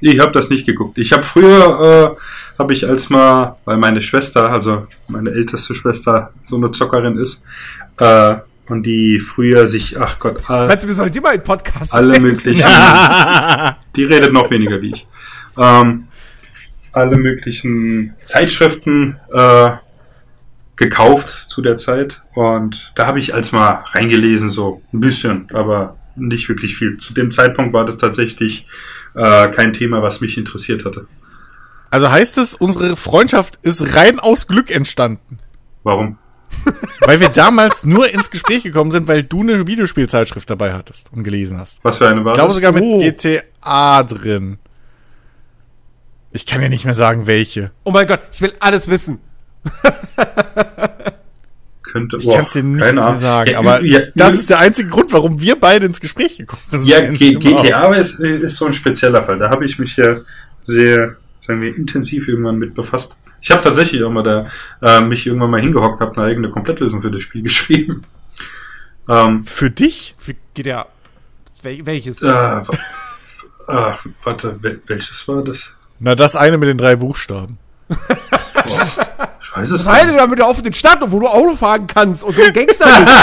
Ich 0.00 0.18
habe 0.18 0.32
das 0.32 0.50
nicht 0.50 0.66
geguckt. 0.66 0.98
Ich 0.98 1.12
habe 1.12 1.22
früher, 1.22 2.16
äh, 2.18 2.60
habe 2.60 2.74
ich 2.74 2.86
als 2.88 3.08
mal, 3.08 3.56
weil 3.64 3.76
meine 3.76 4.02
Schwester, 4.02 4.50
also 4.50 4.86
meine 5.08 5.30
älteste 5.30 5.74
Schwester, 5.74 6.32
so 6.48 6.56
eine 6.56 6.72
Zockerin 6.72 7.18
ist, 7.18 7.44
äh, 7.98 8.34
und 8.68 8.84
die 8.84 9.20
früher 9.20 9.68
sich, 9.68 10.00
ach 10.00 10.18
Gott, 10.18 10.38
all, 10.48 10.66
Meinst 10.66 10.84
du, 10.84 10.88
wir 10.88 10.94
sollen 10.94 11.12
die 11.12 11.20
mal 11.20 11.34
in 11.34 11.42
Podcast 11.42 11.92
alle 11.92 12.18
möglichen, 12.18 12.64
die 13.96 14.04
redet 14.04 14.32
noch 14.32 14.50
weniger 14.50 14.80
wie 14.80 14.92
ich, 14.92 15.06
ähm, 15.58 16.08
alle 16.92 17.16
möglichen 17.16 18.14
Zeitschriften 18.24 19.16
äh, 19.32 19.70
gekauft 20.76 21.28
zu 21.48 21.62
der 21.62 21.76
Zeit 21.76 22.22
und 22.34 22.92
da 22.96 23.06
habe 23.06 23.18
ich 23.18 23.34
als 23.34 23.52
mal 23.52 23.84
reingelesen, 23.92 24.50
so 24.50 24.82
ein 24.92 25.00
bisschen, 25.00 25.48
aber 25.52 25.96
nicht 26.16 26.48
wirklich 26.48 26.76
viel. 26.76 26.98
Zu 26.98 27.14
dem 27.14 27.30
Zeitpunkt 27.32 27.72
war 27.72 27.84
das 27.84 27.98
tatsächlich 27.98 28.66
äh, 29.14 29.48
kein 29.48 29.72
Thema, 29.72 30.02
was 30.02 30.20
mich 30.20 30.36
interessiert 30.38 30.84
hatte. 30.84 31.06
Also 31.90 32.10
heißt 32.10 32.38
es, 32.38 32.54
unsere 32.54 32.96
Freundschaft 32.96 33.58
ist 33.62 33.94
rein 33.94 34.18
aus 34.18 34.46
Glück 34.46 34.70
entstanden. 34.70 35.38
Warum? 35.82 36.18
Weil 37.00 37.20
wir 37.20 37.28
damals 37.28 37.84
nur 37.84 38.12
ins 38.12 38.30
Gespräch 38.30 38.62
gekommen 38.62 38.90
sind, 38.90 39.08
weil 39.08 39.22
du 39.22 39.40
eine 39.40 39.66
Videospielzeitschrift 39.66 40.48
dabei 40.48 40.74
hattest 40.74 41.10
und 41.12 41.24
gelesen 41.24 41.58
hast. 41.58 41.82
Was 41.82 41.98
für 41.98 42.06
eine 42.08 42.24
war 42.24 42.32
Ich 42.32 42.38
glaube 42.38 42.52
sogar 42.52 42.72
mit 42.72 42.82
Oh. 42.84 42.98
GTA 43.00 44.02
drin. 44.02 44.58
Ich 46.30 46.46
kann 46.46 46.62
ja 46.62 46.68
nicht 46.68 46.84
mehr 46.84 46.94
sagen, 46.94 47.26
welche. 47.26 47.72
Oh 47.84 47.90
mein 47.90 48.06
Gott, 48.06 48.20
ich 48.32 48.40
will 48.40 48.52
alles 48.60 48.88
wissen. 48.88 49.20
Könnte, 51.82 52.16
Ich 52.18 52.30
kann 52.32 52.42
es 52.44 52.52
dir 52.52 52.62
nicht 52.62 52.94
mehr 52.94 53.18
sagen, 53.18 53.50
Ja, 53.50 53.58
aber 53.58 53.82
ja, 53.84 54.00
das 54.14 54.34
ist 54.36 54.48
der 54.50 54.60
einzige 54.60 54.88
Grund, 54.88 55.12
warum 55.12 55.40
wir 55.40 55.56
beide 55.60 55.84
ins 55.86 56.00
Gespräch 56.00 56.38
gekommen 56.38 56.62
sind. 56.70 56.86
Ja, 56.86 57.00
G 57.10 57.34
GTA 57.34 57.92
ist, 57.94 58.18
ist 58.18 58.56
so 58.56 58.66
ein 58.66 58.72
spezieller 58.72 59.22
Fall. 59.22 59.38
Da 59.38 59.50
habe 59.50 59.66
ich 59.66 59.78
mich 59.78 59.96
ja 59.96 60.20
sehr, 60.64 61.16
sagen 61.46 61.60
wir, 61.60 61.76
intensiv 61.76 62.28
irgendwann 62.28 62.56
mit 62.58 62.74
befasst. 62.74 63.12
Ich 63.42 63.50
habe 63.50 63.60
tatsächlich 63.62 64.02
auch 64.04 64.10
mal 64.10 64.22
da 64.22 64.46
äh, 64.80 65.02
mich 65.04 65.26
irgendwann 65.26 65.50
mal 65.50 65.60
hingehockt, 65.60 66.00
habe 66.00 66.16
eine 66.16 66.26
eigene 66.30 66.50
Komplettlösung 66.50 67.02
für 67.02 67.10
das 67.10 67.22
Spiel 67.24 67.42
geschrieben. 67.42 68.02
Ähm, 69.08 69.44
Für 69.44 69.70
dich? 69.70 70.14
Für 70.16 70.34
GTA. 70.54 70.86
Wel 71.62 71.84
welches? 71.84 72.22
äh, 72.22 72.28
äh, 72.28 72.62
warte, 74.24 74.58
wel- 74.62 74.80
welches 74.86 75.26
war 75.28 75.42
das? 75.44 75.74
Na, 75.98 76.14
das 76.14 76.36
eine 76.36 76.56
mit 76.56 76.68
den 76.68 76.78
drei 76.78 76.94
Buchstaben. 76.96 77.58
Ich 79.54 79.58
weiß 79.58 79.70
es 79.72 79.86
Reite 79.86 80.14
da 80.16 80.26
mit 80.26 80.38
der 80.38 80.48
offenen 80.48 80.72
Stadt, 80.72 80.98
wo 81.06 81.20
du 81.20 81.26
Auto 81.26 81.54
fahren 81.54 81.86
kannst 81.86 82.24
und 82.24 82.34
so 82.34 82.42
ein 82.42 82.52
Gangster 82.54 82.86
bist. 82.86 83.14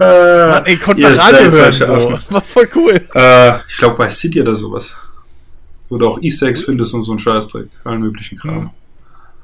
äh, 0.00 0.46
Mann, 0.48 0.64
ey, 0.64 0.76
konnte 0.78 1.02
man 1.02 1.12
Radio 1.12 1.50
seid 1.50 1.80
hören. 1.80 2.18
So. 2.26 2.34
War 2.34 2.40
voll 2.40 2.68
cool. 2.74 3.00
Äh, 3.14 3.58
ich 3.68 3.76
glaube 3.76 3.96
bei 3.96 4.08
City 4.08 4.40
oder 4.40 4.54
sowas. 4.54 4.96
Wo 5.90 5.98
du 5.98 6.08
auch 6.08 6.22
Easter 6.22 6.46
Eggs 6.46 6.62
findest 6.62 6.94
und 6.94 7.04
so 7.04 7.12
ein 7.12 7.18
Scheißdreck. 7.18 7.68
Allen 7.84 8.00
möglichen 8.00 8.38
Kram. 8.38 8.70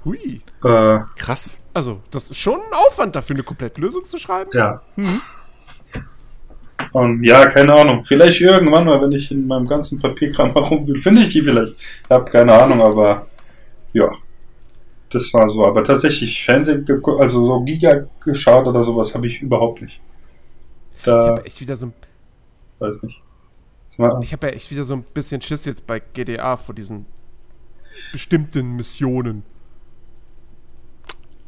Hui. 0.06 0.40
Äh, 0.64 0.98
Krass. 1.16 1.58
Also, 1.74 2.00
das 2.10 2.30
ist 2.30 2.38
schon 2.38 2.54
ein 2.54 2.72
Aufwand 2.88 3.14
dafür, 3.14 3.36
eine 3.36 3.42
Komplettlösung 3.42 4.02
zu 4.04 4.18
schreiben. 4.18 4.50
Ja. 4.54 4.80
Und 6.92 7.22
ja, 7.22 7.46
keine 7.46 7.74
Ahnung. 7.74 8.04
Vielleicht 8.06 8.40
irgendwann 8.40 8.86
mal, 8.86 9.00
wenn 9.02 9.12
ich 9.12 9.30
in 9.30 9.46
meinem 9.46 9.66
ganzen 9.68 10.00
Papierkram 10.00 10.52
herum 10.54 10.86
will, 10.86 10.98
finde 10.98 11.20
ich 11.20 11.28
die 11.28 11.42
vielleicht. 11.42 11.74
Ich 12.04 12.10
habe 12.10 12.30
keine 12.30 12.54
Ahnung, 12.54 12.80
aber 12.80 13.26
ja. 13.92 14.10
Das 15.10 15.32
war 15.34 15.48
so. 15.50 15.64
Aber 15.66 15.82
tatsächlich 15.84 16.44
Fernsehen, 16.44 16.86
also 17.18 17.46
so 17.46 17.60
Giga 17.64 18.06
geschaut 18.24 18.66
oder 18.66 18.82
sowas, 18.84 19.14
habe 19.14 19.26
ich 19.26 19.42
überhaupt 19.42 19.82
nicht. 19.82 20.00
Ich 20.98 21.02
Da 21.04 21.26
habe 21.28 21.44
echt 21.46 21.60
wieder 21.60 21.76
so 21.76 21.86
ein 21.86 21.94
weiß 22.78 23.02
nicht. 23.02 23.20
Das 23.90 23.98
war- 23.98 24.22
Ich 24.22 24.32
habe 24.32 24.46
ja 24.48 24.52
echt 24.54 24.70
wieder 24.70 24.84
so 24.84 24.94
ein 24.94 25.02
bisschen 25.02 25.40
Schiss 25.40 25.64
jetzt 25.64 25.86
bei 25.86 25.98
GDA 26.00 26.56
vor 26.56 26.74
diesen 26.74 27.06
bestimmten 28.12 28.76
Missionen. 28.76 29.42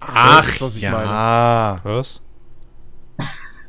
Ach, 0.00 0.46
ist, 0.48 0.60
was 0.60 0.76
ich 0.76 0.82
ja. 0.82 1.80
Was? 1.84 2.20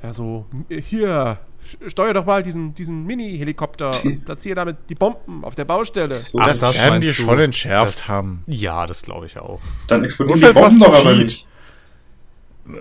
Ja, 0.02 0.14
so, 0.14 0.46
hier, 0.70 1.40
steuer 1.88 2.14
doch 2.14 2.26
mal 2.26 2.44
diesen, 2.44 2.74
diesen 2.74 3.06
Mini-Helikopter 3.06 3.92
und 4.04 4.26
platziere 4.26 4.56
damit 4.56 4.78
die 4.90 4.96
Bomben 4.96 5.44
auf 5.44 5.56
der 5.56 5.66
Baustelle. 5.66 6.18
So, 6.18 6.40
Ach, 6.40 6.48
Das, 6.48 6.60
das 6.60 6.80
werden 6.80 7.02
die 7.02 7.08
du? 7.08 7.14
schon 7.14 7.40
entschärft 7.40 7.88
Das- 7.88 8.10
haben. 8.10 8.44
Ja, 8.48 8.86
das 8.88 9.02
glaube 9.04 9.26
ich 9.26 9.38
auch. 9.38 9.60
dann 9.88 10.04
explodieren 10.04 10.40
die 10.40 10.46
Notfalls 10.46 10.78
Bomben 10.78 10.80
machst 10.80 10.96
doch 10.98 11.04
du 11.04 11.08
aber 11.10 11.16
Cheat. 11.18 11.24
nicht. 11.24 11.48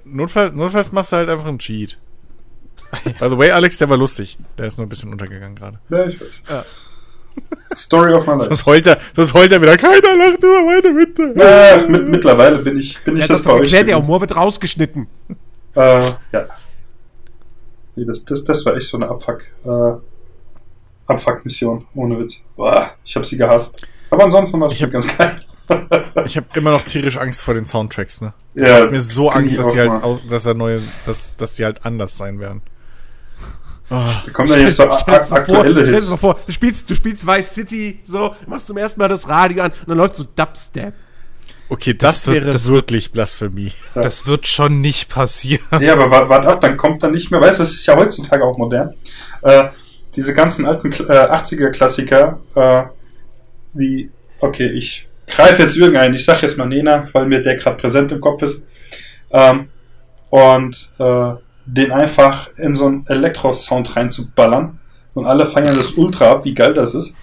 Notfalls, 0.05 0.55
notfalls 0.55 0.93
machst 0.93 1.13
du 1.13 1.17
halt 1.17 1.29
einfach 1.29 1.47
einen 1.47 1.59
Cheat. 1.59 1.99
By 3.05 3.29
the 3.31 3.39
way, 3.39 3.51
Alex, 3.51 3.79
der 3.79 3.89
war 3.89 3.97
lustig. 3.97 4.37
Der 4.59 4.67
ist 4.67 4.77
nur 4.77 4.87
ein 4.87 4.91
bisschen 4.91 5.11
untergegangen 5.11 5.55
gerade. 5.57 5.79
Ja, 5.89 6.05
ich 6.07 6.21
weiß. 6.21 6.29
Ja. 6.49 6.65
Story 7.75 8.13
of 8.13 8.27
my 8.27 8.35
life. 8.39 8.49
Das 8.51 8.67
heult 8.67 8.87
er, 8.87 8.99
heult 9.33 9.51
er 9.51 9.63
wieder. 9.63 9.77
Keiner 9.79 10.15
lacht 10.15 10.39
über 10.43 10.63
meine 10.63 10.95
Witze. 10.97 11.35
Äh, 11.35 11.89
mit, 11.89 12.07
mittlerweile 12.09 12.59
bin 12.59 12.79
ich, 12.79 13.03
bin 13.03 13.17
ich 13.17 13.23
Ja, 13.23 13.29
das, 13.29 13.39
das 13.39 13.47
bei 13.47 13.53
euch. 13.55 13.63
erklärt, 13.63 13.87
der. 13.89 13.97
Humor 13.97 14.21
wird 14.21 14.37
rausgeschnitten. 14.37 15.07
Äh, 15.75 16.11
ja. 16.33 16.47
Nee, 17.97 18.05
das, 18.07 18.25
das, 18.25 18.45
das 18.45 18.65
war 18.65 18.77
echt 18.77 18.89
so 18.89 18.97
eine 18.97 19.09
Abfuck, 19.09 19.43
äh, 19.65 19.93
Abfuck-Mission, 21.07 21.87
ohne 21.95 22.19
Witz. 22.19 22.43
Boah, 22.57 22.93
ich 23.05 23.15
habe 23.17 23.27
sie 23.27 23.37
gehasst. 23.37 23.85
Aber 24.11 24.25
ansonsten 24.25 24.61
war 24.61 24.69
das 24.69 24.77
Ich 24.79 24.83
hab- 24.85 24.91
ganz 24.91 25.07
geil. 25.17 25.41
Ich 26.27 26.37
habe 26.37 26.47
immer 26.55 26.73
noch 26.73 26.83
tierisch 26.83 27.17
Angst 27.17 27.43
vor 27.45 27.55
den 27.55 27.65
Soundtracks, 27.65 28.21
ne? 28.21 28.35
Ich 28.55 28.67
Ja, 28.67 28.81
hab 28.83 28.91
mir 28.91 29.01
so 29.01 29.31
Angst, 29.31 29.57
dass 29.57 29.71
die 29.73 29.79
halt, 29.79 30.03
aus, 30.03 30.21
dass 30.27 30.45
er 30.45 30.53
neue, 30.55 30.83
dass, 31.07 31.35
dass 31.37 31.55
die 31.55 31.65
halt 31.65 31.87
anders 31.87 32.19
sein 32.19 32.41
werden. 32.41 32.61
Da 33.89 34.23
kommen 34.33 34.49
ja 34.49 34.57
jetzt 34.57 34.77
so 34.77 34.85
vor, 34.91 35.09
aktuelle 35.09 35.87
Hits. 35.87 36.09
mal 36.11 36.17
vor, 36.17 36.39
du 36.47 36.53
spielst, 36.53 36.91
du 36.91 36.95
spielst 36.95 37.27
Vice 37.27 37.55
City, 37.55 38.01
so, 38.05 38.35
machst 38.47 38.67
zum 38.67 38.77
ersten 38.77 39.01
Mal 39.01 39.09
das 39.09 39.29
Radio 39.29 39.63
an 39.65 39.71
und 39.71 39.89
dann 39.89 39.99
läuft 39.99 40.17
so 40.17 40.25
Dubstep. 40.25 40.95
Okay, 41.73 41.95
das, 41.95 42.25
Das 42.25 42.27
wird- 42.27 42.37
wäre 42.45 42.53
das 42.53 42.67
wird- 42.67 42.75
wirklich 42.75 43.13
Blasphemie. 43.13 43.73
Ja. 43.95 44.03
Das 44.03 44.27
wird 44.27 44.47
schon 44.47 44.81
nicht 44.83 45.09
passieren. 45.09 45.65
Nee, 45.81 45.89
aber 45.89 46.11
warte 46.11 46.29
wart 46.29 46.47
ab, 46.47 46.61
dann 46.61 46.77
kommt 46.77 47.03
dann 47.03 47.13
nicht 47.13 47.31
mehr, 47.31 47.41
weißt 47.41 47.59
du, 47.59 47.63
das 47.63 47.73
ist 47.73 47.87
ja 47.87 47.97
heutzutage 47.97 48.45
auch 48.45 48.59
modern. 48.59 48.95
Äh, 49.43 49.65
diese 50.15 50.35
ganzen 50.35 50.67
alten 50.67 50.93
äh, 50.93 50.97
80er-Klassiker, 51.07 52.41
äh, 52.55 52.83
wie, 53.73 54.11
okay, 54.41 54.67
ich 54.71 55.09
greife 55.27 55.63
jetzt 55.63 55.77
irgendeinen, 55.79 56.13
ich 56.15 56.25
sag 56.27 56.43
jetzt 56.43 56.59
mal 56.59 56.67
Nena, 56.67 57.09
weil 57.15 57.25
mir 57.27 57.43
der 57.43 57.57
gerade 57.57 57.79
präsent 57.79 58.13
im 58.13 58.21
Kopf 58.21 58.43
ist, 58.43 58.65
ähm, 59.31 59.69
und 60.29 60.91
äh, 60.99 61.33
den 61.65 61.91
einfach 61.93 62.51
in 62.59 62.75
so 62.77 62.87
einen 62.87 63.07
Elektro-Sound 63.07 63.97
reinzuballern 63.97 64.79
und 65.15 65.25
alle 65.27 65.47
feiern 65.47 65.77
das 65.77 65.93
ultra 65.93 66.33
ab, 66.33 66.45
wie 66.45 66.55
geil 66.55 66.75
das 66.75 66.95
ist. 66.95 67.15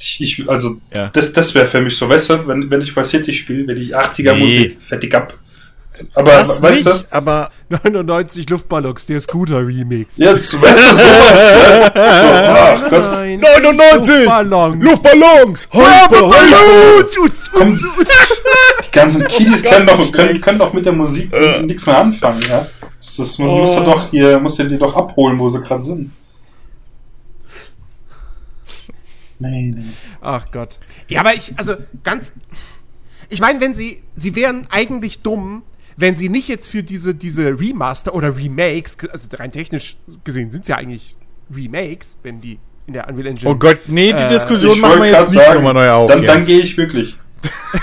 Ich, 0.00 0.20
ich, 0.20 0.48
also, 0.48 0.76
Ja. 0.94 1.08
das, 1.12 1.32
das 1.32 1.54
wäre 1.54 1.66
für 1.66 1.80
mich 1.80 1.96
so, 1.96 2.08
weißt 2.08 2.30
du, 2.30 2.46
wenn, 2.46 2.70
wenn 2.70 2.80
ich 2.80 2.94
Vice 2.96 3.10
City 3.10 3.32
spiele, 3.32 3.66
will 3.66 3.80
ich 3.80 3.96
80er 3.96 4.32
Nee. 4.34 4.38
Musik, 4.40 4.78
fertig 4.86 5.14
ab. 5.14 5.34
Aber, 6.14 6.30
Das 6.30 6.62
weißt 6.62 6.84
nicht, 6.86 6.86
du, 6.86 7.06
aber 7.10 7.50
99 7.84 8.48
Luftballons, 8.48 9.06
der 9.06 9.20
Scooter-Remix. 9.20 10.16
Ja, 10.18 10.36
so, 10.36 10.62
weißt 10.62 10.90
du, 10.92 10.94
sowas. 10.94 11.32
Ne? 11.32 11.92
So, 11.94 12.00
ach 12.54 12.90
Gott. 12.90 13.02
99 13.02 14.26
99! 14.28 14.82
Luftballons. 14.84 14.84
Luftballons! 14.84 15.68
Hyper! 15.72 17.38
Komm, 17.52 17.76
die 17.76 18.90
ganzen 18.92 19.26
Kiddies 19.26 19.62
können 19.64 19.86
doch, 19.86 20.12
können, 20.12 20.40
können 20.40 20.58
doch 20.58 20.72
mit 20.72 20.86
der 20.86 20.92
Musik 20.92 21.30
nichts 21.64 21.84
mehr 21.86 21.98
anfangen, 21.98 22.42
ja. 22.48 22.66
Das, 23.00 23.16
das 23.16 23.38
muss, 23.38 23.50
musst 23.50 23.78
du 23.78 23.84
doch 23.84 24.10
hier, 24.10 24.38
musst 24.38 24.58
du 24.58 24.64
die 24.64 24.78
doch 24.78 24.96
abholen, 24.96 25.38
wo 25.38 25.48
sie 25.48 25.60
gerade 25.60 25.82
sind. 25.82 26.12
Nee, 29.38 29.72
nee. 29.74 29.84
Ach 30.20 30.50
Gott. 30.50 30.78
Ja, 31.08 31.20
aber 31.20 31.34
ich, 31.34 31.58
also 31.58 31.74
ganz. 32.02 32.32
Ich 33.28 33.40
meine, 33.40 33.60
wenn 33.60 33.74
sie. 33.74 34.02
Sie 34.16 34.34
wären 34.34 34.66
eigentlich 34.70 35.22
dumm, 35.22 35.62
wenn 35.96 36.16
sie 36.16 36.28
nicht 36.28 36.48
jetzt 36.48 36.68
für 36.68 36.82
diese, 36.82 37.14
diese 37.14 37.58
Remaster 37.58 38.14
oder 38.14 38.36
Remakes, 38.36 38.98
also 39.10 39.28
rein 39.36 39.52
technisch 39.52 39.96
gesehen 40.24 40.50
sind 40.50 40.62
es 40.62 40.68
ja 40.68 40.76
eigentlich 40.76 41.16
Remakes, 41.54 42.18
wenn 42.22 42.40
die 42.40 42.58
in 42.86 42.94
der 42.94 43.08
Unreal 43.08 43.26
Engine. 43.26 43.50
Oh 43.50 43.54
Gott, 43.54 43.80
nee, 43.86 44.12
die 44.12 44.22
Äh, 44.22 44.28
Diskussion 44.28 44.76
Ich 44.76 44.80
machen 44.80 45.02
wir 45.02 45.10
jetzt 45.10 45.30
nicht 45.30 45.44
sagen, 45.44 45.54
nochmal 45.54 45.74
neu 45.74 45.90
auf. 45.90 46.10
Dann, 46.10 46.24
dann 46.24 46.44
gehe 46.44 46.60
ich 46.60 46.76
wirklich. 46.76 47.14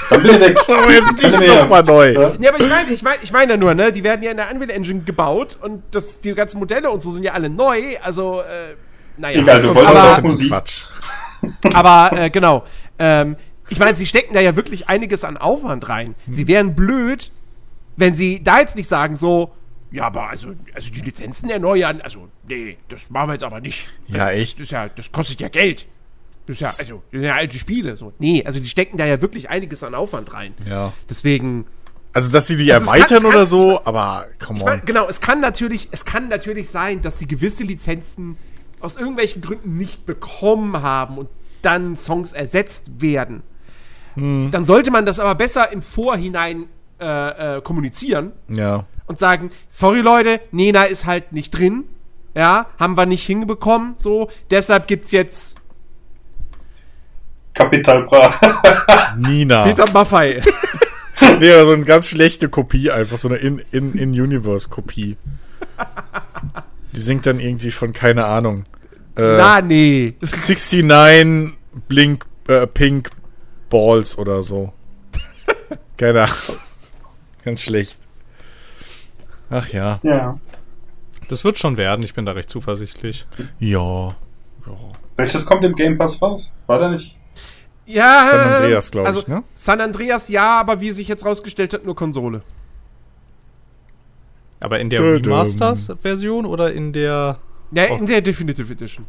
Dann 0.09 0.21
bin 0.23 0.31
ich 0.33 0.41
weg. 0.41 0.57
machen 0.67 0.87
wir 0.87 0.95
jetzt 0.95 1.13
nicht 1.13 1.55
nochmal 1.55 1.83
neu. 1.83 2.11
Ja. 2.11 2.33
Ja, 2.39 2.49
aber 2.53 2.59
ich 2.59 2.69
meine, 2.69 2.93
ich 2.93 3.03
meine, 3.03 3.17
ich 3.21 3.31
meine 3.31 3.51
ja 3.53 3.57
nur, 3.57 3.73
ne, 3.73 3.91
die 3.91 4.03
werden 4.03 4.23
ja 4.23 4.31
in 4.31 4.37
der 4.37 4.51
Unreal 4.51 4.71
Engine 4.71 5.01
gebaut 5.01 5.57
und 5.61 5.83
das, 5.91 6.21
die 6.21 6.33
ganzen 6.33 6.59
Modelle 6.59 6.89
und 6.89 7.01
so 7.01 7.11
sind 7.11 7.23
ja 7.23 7.33
alle 7.33 7.49
neu, 7.49 7.97
also, 8.01 8.41
äh, 8.41 8.75
naja. 9.17 9.41
Egal, 9.41 9.61
wolltest 9.75 9.87
aber, 9.87 10.17
auch 10.17 10.21
Musik. 10.21 10.47
Quatsch. 10.49 10.85
Aber 11.73 12.11
äh, 12.17 12.29
genau. 12.29 12.65
Ähm, 12.99 13.35
ich 13.69 13.79
meine, 13.79 13.95
sie 13.95 14.05
stecken 14.05 14.33
da 14.33 14.39
ja 14.41 14.55
wirklich 14.55 14.89
einiges 14.89 15.23
an 15.23 15.37
Aufwand 15.37 15.89
rein. 15.89 16.15
Sie 16.29 16.47
wären 16.47 16.75
blöd, 16.75 17.31
wenn 17.97 18.13
sie 18.15 18.43
da 18.43 18.59
jetzt 18.59 18.75
nicht 18.75 18.87
sagen, 18.87 19.15
so, 19.15 19.51
ja, 19.91 20.05
aber 20.05 20.29
also, 20.29 20.53
also 20.73 20.91
die 20.91 21.01
Lizenzen 21.01 21.49
erneuern, 21.49 22.01
also, 22.01 22.27
nee, 22.47 22.77
das 22.89 23.09
machen 23.09 23.29
wir 23.29 23.33
jetzt 23.33 23.43
aber 23.43 23.61
nicht. 23.61 23.87
Ja, 24.07 24.29
echt? 24.29 24.59
Das 24.59 24.65
ist 24.65 24.71
ja, 24.71 24.87
das 24.89 25.11
kostet 25.11 25.41
ja 25.41 25.47
Geld. 25.47 25.87
Das 26.47 26.55
ist 26.57 26.61
ja, 26.61 26.67
also, 26.67 27.01
das 27.11 27.11
sind 27.19 27.23
ja 27.23 27.33
alte 27.35 27.57
Spiele. 27.57 27.97
So. 27.97 28.13
Nee, 28.19 28.43
also 28.45 28.59
die 28.59 28.67
stecken 28.69 28.97
da 28.97 29.05
ja 29.05 29.19
wirklich 29.21 29.49
einiges 29.49 29.83
an 29.83 29.95
Aufwand 29.95 30.31
rein. 30.33 30.53
Ja. 30.69 30.93
Deswegen. 31.09 31.65
Also, 32.13 32.31
dass 32.31 32.47
sie 32.47 32.55
die 32.57 32.71
Also, 32.71 32.85
kann- 32.87 32.95
erweitern 32.97 33.23
kann- 33.23 33.31
oder 33.31 33.45
so, 33.47 33.83
aber 33.83 34.27
come 34.45 34.59
Ich 34.59 34.65
mein, 34.65 34.79
on. 34.81 34.85
genau, 34.85 35.07
es 35.09 35.19
kann 35.21 35.39
natürlich, 35.41 35.87
es 35.91 36.05
kann 36.05 36.27
natürlich 36.27 36.69
sein, 36.69 37.01
dass 37.01 37.17
sie 37.19 37.27
gewisse 37.27 37.63
Lizenzen 37.63 38.37
aus 38.79 38.97
irgendwelchen 38.97 39.41
Gründen 39.41 39.77
nicht 39.77 40.05
bekommen 40.05 40.81
haben 40.81 41.17
und 41.17 41.29
dann 41.61 41.95
Songs 41.95 42.33
ersetzt 42.33 43.01
werden. 43.01 43.41
Dann 44.15 44.63
sollte 44.63 44.91
man 44.91 45.05
das 45.05 45.19
aber 45.19 45.35
besser 45.35 45.71
im 45.73 45.81
Vorhinein 45.81 46.67
äh, 47.01 47.57
äh, 47.57 47.61
kommunizieren 47.61 48.31
Ja. 48.47 48.85
und 49.07 49.19
sagen, 49.19 49.49
sorry 49.67 49.99
Leute, 49.99 50.39
Nena 50.51 50.83
ist 50.85 51.05
halt 51.05 51.33
nicht 51.33 51.51
drin. 51.51 51.83
Ja, 52.33 52.67
haben 52.79 52.95
wir 52.95 53.05
nicht 53.05 53.25
hinbekommen, 53.25 53.95
so. 53.97 54.29
Deshalb 54.51 54.87
gibt's 54.87 55.11
jetzt 55.11 55.57
Kapital 57.53 58.03
Bra. 58.03 58.39
Nina. 59.17 59.63
Peter 59.63 59.89
Maffei. 59.91 60.41
Nee, 61.39 61.51
aber 61.53 61.65
so 61.65 61.71
eine 61.71 61.85
ganz 61.85 62.09
schlechte 62.09 62.49
Kopie 62.49 62.91
einfach, 62.91 63.17
so 63.17 63.29
eine 63.29 63.37
In- 63.37 63.59
In-Universe-Kopie. 63.71 65.15
Die 66.95 67.01
singt 67.01 67.25
dann 67.25 67.39
irgendwie 67.39 67.71
von, 67.71 67.93
keine 67.93 68.25
Ahnung, 68.25 68.65
äh, 69.17 69.37
Na, 69.37 69.61
nee. 69.61 70.13
69 70.21 71.57
Blink, 71.87 72.25
äh, 72.47 72.67
Pink 72.67 73.09
Balls 73.69 74.17
oder 74.17 74.41
so. 74.41 74.73
Keine 75.97 76.23
Ahnung. 76.23 76.59
Ganz 77.43 77.61
schlecht. 77.61 77.99
Ach 79.49 79.69
ja. 79.69 79.99
ja. 80.03 80.39
Das 81.27 81.43
wird 81.43 81.59
schon 81.59 81.77
werden, 81.77 82.03
ich 82.03 82.13
bin 82.13 82.25
da 82.25 82.33
recht 82.33 82.49
zuversichtlich. 82.49 83.25
Ja. 83.59 84.07
ja. 84.09 84.73
Welches 85.15 85.45
kommt 85.45 85.63
im 85.63 85.73
Game 85.73 85.97
Pass 85.97 86.21
raus? 86.21 86.51
War 86.67 86.79
da 86.79 86.89
nicht? 86.89 87.15
Ja, 87.85 88.29
San 88.31 88.53
Andreas, 88.53 88.91
glaub 88.91 89.05
also, 89.05 89.19
ich, 89.19 89.27
ne? 89.27 89.43
San 89.53 89.79
Andreas 89.79 90.27
ja, 90.29 90.59
aber 90.59 90.81
wie 90.81 90.91
sich 90.91 91.07
jetzt 91.07 91.23
rausgestellt 91.23 91.73
hat, 91.73 91.85
nur 91.85 91.95
Konsole. 91.95 92.41
Aber 94.65 94.79
in 94.79 94.89
der. 94.89 94.99
Remasters-Version 95.01 96.45
oder 96.45 96.73
in 96.73 96.91
der. 96.93 97.37
Ja, 97.71 97.85
Oh. 97.91 97.95
in 97.97 98.05
der 98.05 98.21
Definitive 98.21 98.71
Edition. 98.71 99.05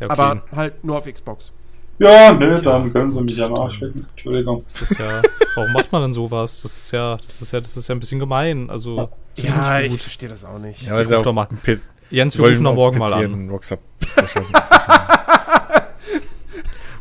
Ja, 0.00 0.06
okay. 0.06 0.12
Aber 0.20 0.42
halt 0.54 0.82
nur 0.84 0.96
auf 0.96 1.04
Xbox. 1.12 1.52
Ja, 1.98 2.32
nö, 2.32 2.60
dann 2.60 2.92
können 2.92 3.12
sie 3.12 3.20
mich 3.20 3.42
am 3.42 3.54
Arsch 3.54 3.80
lecken. 3.80 4.06
Entschuldigung. 4.10 4.64
Das 4.64 4.82
ist 4.82 4.98
ja. 4.98 5.22
Warum 5.54 5.72
macht 5.72 5.92
man 5.92 6.02
denn 6.02 6.12
sowas? 6.12 6.62
Das 6.62 6.76
ist 6.76 6.90
ja, 6.90 7.16
das 7.16 7.40
ist 7.42 7.52
ja, 7.52 7.60
das 7.60 7.76
ist 7.76 7.88
ja 7.88 7.94
ein 7.94 8.00
bisschen 8.00 8.18
gemein. 8.18 8.70
Also, 8.70 9.08
Ja, 9.36 9.80
ich 9.80 9.90
gut. 9.90 10.00
verstehe 10.00 10.28
das 10.28 10.44
auch 10.44 10.58
nicht. 10.58 10.82
Ja, 10.82 10.96
auch 10.96 11.22
doch 11.22 11.32
mal. 11.32 11.46
Pit- 11.62 11.80
Jens, 12.10 12.36
wir 12.36 12.46
rufen 12.48 12.64
da 12.64 12.70
auf 12.70 12.76
morgen 12.76 12.98
mal 12.98 13.12
an. 13.12 13.48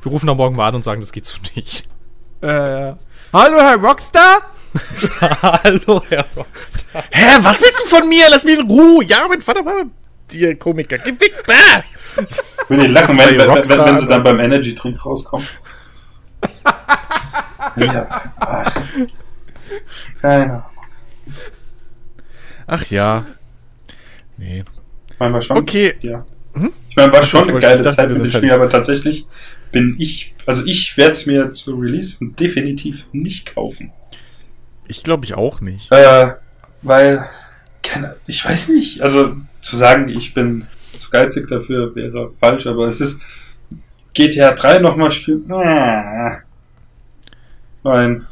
Wir 0.03 0.11
rufen 0.11 0.27
da 0.27 0.33
morgen 0.33 0.55
mal 0.55 0.67
an 0.69 0.75
und 0.75 0.83
sagen, 0.83 1.01
das 1.01 1.11
geht 1.11 1.25
so 1.25 1.37
nicht. 1.55 1.87
Äh, 2.41 2.47
hallo, 3.33 3.57
Herr 3.59 3.77
Rockstar? 3.77 4.50
Hallo, 5.41 6.01
Herr 6.09 6.25
Rockstar. 6.35 7.03
Hä, 7.11 7.37
was 7.41 7.61
willst 7.61 7.79
du 7.83 7.87
von 7.87 8.07
mir? 8.07 8.29
Lass 8.29 8.45
mich 8.45 8.57
in 8.57 8.69
Ruhe. 8.69 9.03
Ja, 9.05 9.27
mein 9.27 9.41
Vater 9.41 9.65
war 9.65 9.85
dir 10.31 10.55
Komiker. 10.55 10.97
Geh 10.97 11.11
weg. 11.11 11.43
Bäh. 11.45 11.83
Würde 12.67 12.85
ich 12.85 12.91
lachen, 12.91 13.17
wenn, 13.17 13.37
wenn, 13.37 13.49
wenn, 13.49 13.85
wenn 13.85 13.99
sie 13.99 14.07
dann 14.07 14.23
beim 14.23 14.39
Energy 14.39 14.75
Drink 14.75 15.05
rauskommen. 15.05 15.45
ja. 17.77 18.31
Ach. 18.39 18.81
Keine 20.21 20.43
Ahnung. 20.43 20.63
Ach 22.67 22.85
ja. 22.89 23.25
Nee. 24.37 24.63
Ich 25.09 25.19
meine, 25.19 25.33
war 25.33 25.41
schon. 25.41 25.57
Okay. 25.57 25.95
Ja. 26.01 26.25
Ich 26.89 26.95
meine, 26.95 27.13
war 27.13 27.23
schon 27.23 27.49
eine 27.49 27.59
geile 27.59 27.81
dachte, 27.81 27.95
Zeit 27.95 28.09
mit 28.09 28.17
dem 28.17 28.29
Spiel, 28.29 28.31
fertig. 28.31 28.51
aber 28.51 28.69
tatsächlich 28.69 29.25
bin 29.71 29.95
ich, 29.97 30.33
also 30.45 30.65
ich 30.65 30.97
werde 30.97 31.13
es 31.13 31.25
mir 31.25 31.51
zu 31.53 31.75
Release 31.75 32.17
definitiv 32.21 33.03
nicht 33.13 33.53
kaufen. 33.53 33.93
Ich 34.91 35.03
glaube 35.03 35.23
ich 35.23 35.35
auch 35.35 35.61
nicht. 35.61 35.89
Äh, 35.93 36.33
weil, 36.81 37.25
keine, 37.81 38.17
ich 38.27 38.43
weiß 38.43 38.67
nicht, 38.69 39.01
also 39.01 39.37
zu 39.61 39.77
sagen, 39.77 40.09
ich 40.09 40.33
bin 40.33 40.67
zu 40.99 41.09
geizig 41.09 41.47
dafür 41.47 41.95
wäre 41.95 42.31
falsch, 42.37 42.67
aber 42.67 42.89
es 42.89 42.99
ist 42.99 43.17
GTA 44.13 44.51
3 44.51 44.79
nochmal 44.79 45.09
spielen. 45.09 45.49
Ah. 45.49 46.39
Nein. 47.83 48.27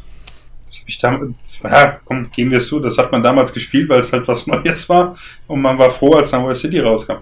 Das 0.65 0.81
hab 0.81 0.88
ich 0.90 0.99
damals, 0.99 1.34
ja, 1.64 1.99
komm, 2.03 2.30
gehen 2.31 2.52
wir 2.52 2.57
es 2.57 2.68
zu, 2.68 2.81
das 2.81 2.98
hat 2.98 3.10
man 3.14 3.23
damals 3.23 3.53
gespielt, 3.53 3.88
weil 3.88 4.02
es 4.02 4.11
halt 4.11 4.27
was 4.27 4.45
Neues 4.48 4.90
war 4.90 5.15
und 5.48 5.61
man 5.61 5.80
war 5.80 5.91
froh, 5.91 6.11
als 6.11 6.34
Vice 6.34 6.60
City 6.60 6.80
rauskam. 6.80 7.19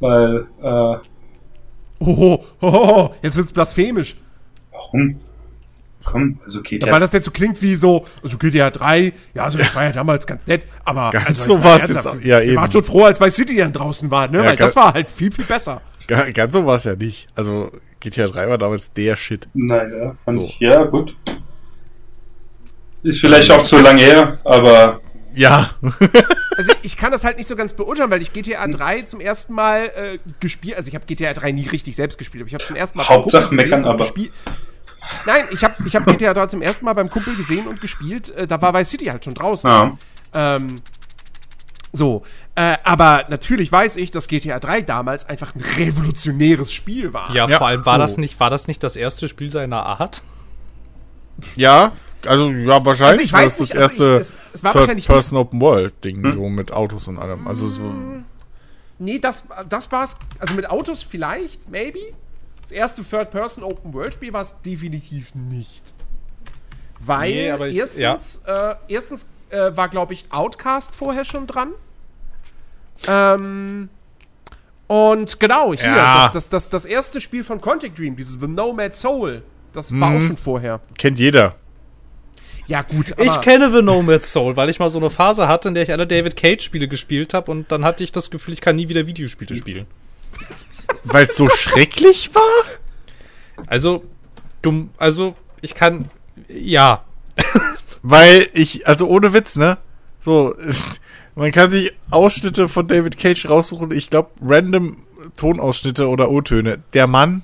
Weil, 0.00 0.46
äh, 0.62 0.96
Oh, 1.98 2.16
oh, 2.16 2.44
oh, 2.62 3.10
jetzt 3.22 3.36
wird's 3.36 3.52
blasphemisch. 3.52 4.16
warum? 4.72 5.20
Komm, 6.04 6.40
also 6.44 6.58
Ja, 6.60 6.64
GTA 6.64 6.90
weil 6.92 7.00
das 7.00 7.12
jetzt 7.12 7.24
so 7.24 7.30
klingt 7.30 7.60
wie 7.62 7.74
so, 7.74 8.04
also 8.22 8.38
GTA 8.38 8.70
3, 8.70 9.12
ja, 9.34 9.44
also 9.44 9.58
das 9.58 9.74
war 9.74 9.84
ja 9.84 9.92
damals 9.92 10.26
ganz 10.26 10.46
nett, 10.46 10.66
aber 10.84 11.10
Ganz 11.10 11.26
also, 11.26 11.54
so 11.54 11.64
war's 11.64 11.82
ernsthaft, 11.90 12.16
jetzt 12.16 12.22
auch- 12.24 12.26
ja, 12.26 12.40
eben. 12.40 12.56
waren 12.56 12.70
schon 12.72 12.84
froh, 12.84 13.04
als 13.04 13.20
Vice 13.20 13.34
City 13.36 13.56
dann 13.56 13.72
draußen 13.72 14.10
war, 14.10 14.28
ne? 14.28 14.38
Ja, 14.38 14.44
weil 14.44 14.56
das 14.56 14.74
war 14.76 14.92
halt 14.94 15.08
viel, 15.08 15.30
viel 15.32 15.44
besser. 15.44 15.80
Ga- 16.08 16.30
Ganz 16.30 16.52
so 16.52 16.66
war 16.66 16.76
es 16.76 16.84
ja 16.84 16.96
nicht. 16.96 17.28
Also 17.34 17.70
GTA 18.00 18.26
3 18.26 18.48
war 18.48 18.58
damals 18.58 18.92
der 18.92 19.14
Shit. 19.16 19.48
Naja, 19.54 20.16
fand 20.24 20.36
So. 20.38 20.44
ich, 20.44 20.56
ja, 20.60 20.82
gut. 20.84 21.14
Ist 23.02 23.20
vielleicht 23.20 23.50
auch 23.50 23.64
zu 23.64 23.78
lange 23.78 24.02
her, 24.02 24.38
aber 24.44 25.00
Ja. 25.34 25.70
Also 26.58 26.74
ich 26.82 26.98
kann 26.98 27.10
das 27.12 27.24
halt 27.24 27.38
nicht 27.38 27.48
so 27.48 27.56
ganz 27.56 27.72
beurteilen, 27.72 28.10
weil 28.10 28.20
ich 28.20 28.34
GTA 28.34 28.66
3 28.68 29.02
zum 29.02 29.20
ersten 29.20 29.54
Mal 29.54 29.84
äh, 29.86 30.18
gespielt, 30.38 30.76
also 30.76 30.88
ich 30.88 30.94
habe 30.94 31.06
GTA 31.06 31.32
3 31.32 31.50
nie 31.50 31.66
richtig 31.66 31.96
selbst 31.96 32.18
gespielt, 32.18 32.42
aber 32.42 32.48
ich 32.48 32.54
habe 32.54 32.62
zum 32.62 32.76
ersten 32.76 32.98
Mal 32.98 33.08
Hauptsache 33.08 33.54
meckern, 33.54 33.86
aber- 33.86 34.04
gespielt. 34.04 34.32
Nein, 35.26 35.44
ich 35.50 35.62
habe 35.64 35.74
ich 35.86 35.94
hab 35.96 36.06
GTA 36.06 36.32
3 36.34 36.46
zum 36.46 36.62
ersten 36.62 36.84
Mal 36.84 36.92
beim 36.94 37.10
Kumpel 37.10 37.36
gesehen 37.36 37.66
und 37.66 37.80
gespielt, 37.80 38.30
äh, 38.30 38.46
da 38.46 38.60
war 38.62 38.72
Vice 38.74 38.90
City 38.90 39.06
halt 39.06 39.24
schon 39.24 39.34
draußen. 39.34 39.68
ja. 39.70 39.98
Ähm, 40.34 40.76
so, 41.94 42.24
äh, 42.54 42.78
aber 42.84 43.26
natürlich 43.28 43.70
weiß 43.70 43.96
ich, 43.96 44.10
dass 44.10 44.26
GTA 44.26 44.58
3 44.60 44.80
damals 44.80 45.28
einfach 45.28 45.54
ein 45.54 45.60
revolutionäres 45.60 46.72
Spiel 46.72 47.12
war. 47.12 47.34
Ja, 47.34 47.46
Ja, 47.46 47.58
vor 47.58 47.66
allem 47.66 47.84
war 47.84 47.94
so. 47.94 47.98
das 47.98 48.16
nicht, 48.16 48.40
war 48.40 48.48
das 48.48 48.66
nicht 48.66 48.82
das 48.82 48.96
erste 48.96 49.28
Spiel 49.28 49.50
seiner 49.50 49.84
Art? 49.84 50.22
Ja. 51.56 51.92
Also 52.24 52.50
ja, 52.50 52.82
wahrscheinlich 52.84 53.02
Also 53.10 53.22
ich 53.24 53.32
war 53.32 53.40
weiß 53.40 53.58
das 53.58 53.68
das 53.68 53.74
nicht, 53.74 53.82
also 53.82 54.04
erste 54.10 54.32
ich- 54.32 54.38
es- 54.38 54.54
es 54.54 54.64
war 54.64 54.74
wahrscheinlich 54.74 55.06
Third-Person 55.06 55.38
Open 55.38 55.60
World 55.60 56.04
Ding 56.04 56.30
so 56.30 56.48
mit 56.48 56.72
Autos 56.72 57.08
und 57.08 57.18
allem. 57.18 57.46
Also 57.46 57.66
so 57.66 57.92
Nee, 58.98 59.18
das, 59.18 59.44
das 59.68 59.90
war's. 59.90 60.16
Also 60.38 60.54
mit 60.54 60.70
Autos 60.70 61.02
vielleicht, 61.02 61.68
maybe. 61.68 61.98
Das 62.62 62.70
erste 62.72 63.02
Third-Person-Open-World-Spiel 63.04 64.32
war 64.32 64.42
es 64.42 64.54
definitiv 64.64 65.34
nicht. 65.34 65.92
Weil 67.00 67.30
Nee, 67.32 67.50
aber 67.50 67.66
ich- 67.68 67.76
erstens, 67.76 68.42
äh, 68.46 68.74
erstens 68.88 69.26
äh, 69.50 69.76
war, 69.76 69.88
glaube 69.88 70.14
ich, 70.14 70.24
Outcast 70.30 70.94
vorher 70.94 71.24
schon 71.24 71.46
dran. 71.46 71.72
Ähm, 73.08 73.88
und 74.86 75.40
genau, 75.40 75.74
hier, 75.74 75.84
Ja. 75.90 76.30
das, 76.32 76.32
das, 76.32 76.48
das, 76.48 76.68
das 76.70 76.84
erste 76.84 77.20
Spiel 77.20 77.44
von 77.44 77.60
Quantic 77.60 77.94
Dream, 77.94 78.14
dieses 78.16 78.38
The 78.40 78.46
Nomad 78.46 78.94
Soul, 78.94 79.42
das 79.72 79.92
war 79.98 80.08
auch 80.10 80.20
Mhm. 80.20 80.26
schon 80.28 80.36
vorher. 80.36 80.80
kennt 80.96 81.18
jeder. 81.18 81.56
Ja, 82.68 82.82
gut, 82.82 83.12
aber 83.12 83.24
Ich 83.24 83.40
kenne 83.40 83.70
The 83.72 83.82
Nomad 83.82 84.22
Soul, 84.22 84.56
weil 84.56 84.68
ich 84.70 84.78
mal 84.78 84.88
so 84.88 84.98
eine 85.00 85.10
Phase 85.10 85.48
hatte, 85.48 85.68
in 85.68 85.74
der 85.74 85.82
ich 85.82 85.90
alle 85.92 86.06
David 86.06 86.36
Cage 86.36 86.62
Spiele 86.62 86.86
gespielt 86.86 87.34
habe 87.34 87.50
und 87.50 87.72
dann 87.72 87.84
hatte 87.84 88.04
ich 88.04 88.12
das 88.12 88.30
Gefühl, 88.30 88.54
ich 88.54 88.60
kann 88.60 88.76
nie 88.76 88.88
wieder 88.88 89.06
Videospiele 89.06 89.56
spielen. 89.56 89.86
Weil 91.04 91.26
es 91.26 91.36
so 91.36 91.48
schrecklich 91.48 92.34
war? 92.34 92.64
Also, 93.66 94.04
dumm, 94.62 94.90
also, 94.96 95.34
ich 95.60 95.74
kann, 95.74 96.10
ja. 96.48 97.04
Weil 98.02 98.48
ich, 98.52 98.86
also 98.86 99.06
ohne 99.06 99.32
Witz, 99.32 99.56
ne? 99.56 99.78
So, 100.18 100.52
ist, 100.52 101.00
man 101.34 101.52
kann 101.52 101.70
sich 101.70 101.92
Ausschnitte 102.10 102.68
von 102.68 102.86
David 102.88 103.18
Cage 103.18 103.48
raussuchen. 103.48 103.90
Ich 103.92 104.10
glaube, 104.10 104.30
random 104.42 104.98
Tonausschnitte 105.36 106.08
oder 106.08 106.30
O-Töne. 106.30 106.82
Der 106.92 107.06
Mann, 107.06 107.42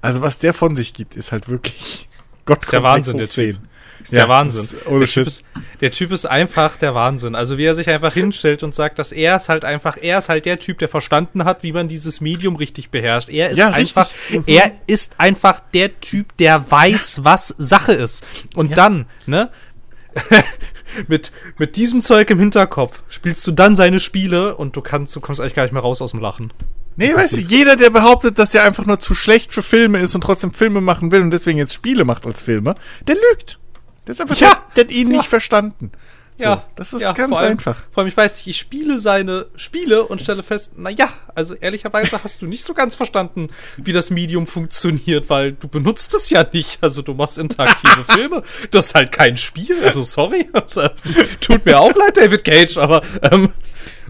also 0.00 0.22
was 0.22 0.38
der 0.38 0.54
von 0.54 0.76
sich 0.76 0.94
gibt, 0.94 1.16
ist 1.16 1.32
halt 1.32 1.48
wirklich 1.48 2.08
Gott 2.44 2.62
Ist 2.62 2.72
der 2.72 2.82
Wahnsinn, 2.82 3.18
der 3.18 3.28
Typ. 3.28 3.58
Ist 4.02 4.12
der 4.12 4.28
Wahnsinn. 4.28 4.64
ist 4.64 4.74
Der 4.84 5.06
typ, 5.06 5.26
ist, 5.26 5.44
der 5.80 5.90
Typ 5.90 6.12
ist 6.12 6.26
einfach 6.26 6.76
der 6.76 6.94
Wahnsinn. 6.94 7.34
Also 7.34 7.58
wie 7.58 7.64
er 7.64 7.74
sich 7.74 7.88
einfach 7.88 8.12
hinstellt 8.12 8.62
und 8.62 8.74
sagt, 8.74 8.98
dass 8.98 9.12
er 9.12 9.36
ist 9.36 9.48
halt 9.48 9.64
einfach, 9.64 9.96
er 10.00 10.18
ist 10.18 10.28
halt 10.28 10.44
der 10.44 10.58
Typ, 10.58 10.78
der 10.78 10.88
verstanden 10.88 11.44
hat, 11.44 11.62
wie 11.62 11.72
man 11.72 11.88
dieses 11.88 12.20
Medium 12.20 12.56
richtig 12.56 12.90
beherrscht. 12.90 13.28
Er 13.28 13.50
ist 13.50 13.58
Ja, 13.58 13.70
einfach, 13.70 14.10
er 14.46 14.72
ist 14.86 15.18
einfach 15.18 15.60
der 15.72 16.00
Typ, 16.00 16.36
der 16.38 16.70
weiß, 16.70 17.20
was 17.22 17.48
Sache 17.58 17.92
ist. 17.92 18.24
Und 18.56 18.70
Ja. 18.70 18.76
dann, 18.76 19.06
ne? 19.26 19.50
mit, 21.08 21.32
mit 21.58 21.76
diesem 21.76 22.02
Zeug 22.02 22.28
im 22.30 22.38
Hinterkopf 22.38 23.02
spielst 23.08 23.46
du 23.46 23.52
dann 23.52 23.76
seine 23.76 24.00
Spiele 24.00 24.56
und 24.56 24.76
du 24.76 24.82
kannst, 24.82 25.14
du 25.16 25.20
kommst 25.20 25.40
eigentlich 25.40 25.54
gar 25.54 25.62
nicht 25.62 25.72
mehr 25.72 25.82
raus 25.82 26.02
aus 26.02 26.10
dem 26.10 26.20
Lachen. 26.20 26.52
Nee, 26.96 27.14
weißt 27.14 27.38
du, 27.38 27.46
jeder, 27.46 27.76
der 27.76 27.88
behauptet, 27.88 28.38
dass 28.38 28.54
er 28.54 28.64
einfach 28.64 28.84
nur 28.84 28.98
zu 29.00 29.14
schlecht 29.14 29.50
für 29.52 29.62
Filme 29.62 29.98
ist 30.00 30.14
und 30.14 30.20
trotzdem 30.20 30.52
Filme 30.52 30.82
machen 30.82 31.10
will 31.10 31.22
und 31.22 31.30
deswegen 31.30 31.56
jetzt 31.58 31.72
Spiele 31.72 32.04
macht 32.04 32.26
als 32.26 32.42
Filme, 32.42 32.74
der 33.08 33.14
lügt. 33.16 33.58
Der 34.06 34.12
ist 34.12 34.20
einfach, 34.20 34.36
Ja. 34.36 34.66
hat 34.76 34.90
ihn 34.90 35.08
nicht 35.08 35.26
verstanden. 35.26 35.92
So, 36.34 36.44
Ja, 36.44 36.64
das 36.76 36.94
ist 36.94 37.02
ja, 37.02 37.12
ganz 37.12 37.28
vor 37.28 37.40
allem, 37.40 37.52
einfach. 37.52 37.76
Vor 37.92 38.00
allem, 38.00 38.08
ich 38.08 38.16
weiß 38.16 38.36
nicht, 38.36 38.46
ich 38.46 38.56
spiele 38.56 38.98
seine 38.98 39.46
Spiele 39.54 40.04
und 40.04 40.22
stelle 40.22 40.42
fest, 40.42 40.72
na 40.78 40.88
ja, 40.88 41.10
also 41.34 41.54
ehrlicherweise 41.54 42.24
hast 42.24 42.40
du 42.40 42.46
nicht 42.46 42.64
so 42.64 42.72
ganz 42.72 42.94
verstanden, 42.94 43.50
wie 43.76 43.92
das 43.92 44.08
Medium 44.08 44.46
funktioniert, 44.46 45.28
weil 45.28 45.52
du 45.52 45.68
benutzt 45.68 46.14
es 46.14 46.30
ja 46.30 46.44
nicht. 46.50 46.82
Also 46.82 47.02
du 47.02 47.12
machst 47.12 47.36
interaktive 47.36 48.02
Filme. 48.08 48.42
Das 48.70 48.86
ist 48.86 48.94
halt 48.94 49.12
kein 49.12 49.36
Spiel. 49.36 49.76
Also 49.84 50.02
sorry. 50.02 50.48
Tut 51.42 51.66
mir 51.66 51.78
auch 51.78 51.94
leid, 51.94 52.16
David 52.16 52.44
Cage, 52.44 52.78
aber 52.78 53.02
ähm, 53.30 53.50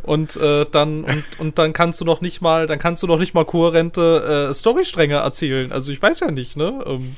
und 0.05 0.37
äh, 0.37 0.65
dann 0.71 1.03
und, 1.03 1.25
und 1.39 1.59
dann 1.59 1.73
kannst 1.73 2.01
du 2.01 2.05
noch 2.05 2.21
nicht 2.21 2.41
mal, 2.41 2.69
dann 2.69 2.79
kannst 2.79 3.03
du 3.03 3.09
noch 3.09 3.19
nicht 3.19 3.35
mal 3.35 3.45
kohärente 3.45 4.49
äh, 4.49 4.55
Storystränge 4.55 5.17
erzählen. 5.17 5.73
Also 5.73 5.91
ich 5.91 6.01
weiß 6.01 6.21
ja 6.21 6.31
nicht, 6.31 6.57
ne? 6.57 6.83
Ähm, 6.87 7.17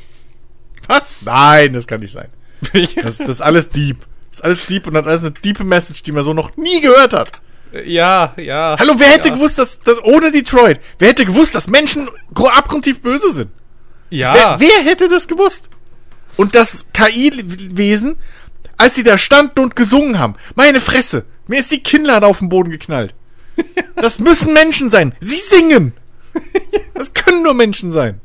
Was? 0.89 1.21
Nein, 1.23 1.75
das 1.75 1.87
kann 1.87 2.01
nicht 2.01 2.13
sein. 2.13 2.29
Das, 3.03 3.19
das 3.19 3.29
ist 3.29 3.41
alles 3.41 3.69
deep. 3.71 3.99
Das 4.31 4.41
ist 4.41 4.45
alles 4.45 4.67
deep 4.67 4.87
und 4.87 4.97
hat 4.97 5.07
alles 5.07 5.23
eine 5.23 5.33
deep 5.33 5.61
Message, 5.61 6.03
die 6.03 6.13
man 6.13 6.25
so 6.25 6.33
noch 6.35 6.57
nie 6.57 6.81
gehört 6.81 7.13
hat. 7.13 7.33
ja, 7.85 8.35
ja. 8.37 8.77
Hallo, 8.79 8.95
wer 8.99 9.09
hätte 9.09 9.29
ja. 9.29 9.35
gewusst, 9.35 9.59
dass, 9.59 9.81
dass 9.81 10.03
ohne 10.03 10.33
Detroit, 10.33 10.81
wer 10.99 11.09
hätte 11.09 11.25
gewusst, 11.25 11.55
dass 11.55 11.69
Menschen 11.69 12.09
abgrundtief 12.35 13.01
böse 13.01 13.31
sind? 13.31 13.51
Ja. 14.11 14.59
Wer, 14.59 14.61
wer 14.61 14.85
hätte 14.85 15.09
das 15.09 15.29
gewusst? 15.29 15.71
Und 16.37 16.55
das 16.55 16.87
KI-Wesen, 16.93 18.19
als 18.77 18.95
sie 18.95 19.05
da 19.05 19.19
standen 19.19 19.61
und 19.61 19.77
gesungen 19.77 20.19
haben, 20.19 20.35
meine 20.55 20.81
Fresse, 20.81 21.25
mir 21.47 21.59
ist 21.59 21.71
die 21.71 21.83
Kinnlade 21.83 22.27
auf 22.27 22.39
den 22.39 22.49
Boden 22.49 22.71
geknallt. 22.71 23.15
Das 23.97 24.19
müssen 24.19 24.53
Menschen 24.53 24.91
sein. 24.91 25.15
Sie 25.21 25.39
singen. 25.39 25.93
Das 26.95 27.15
können 27.15 27.43
nur 27.43 27.55
Menschen 27.55 27.91
sein. 27.91 28.21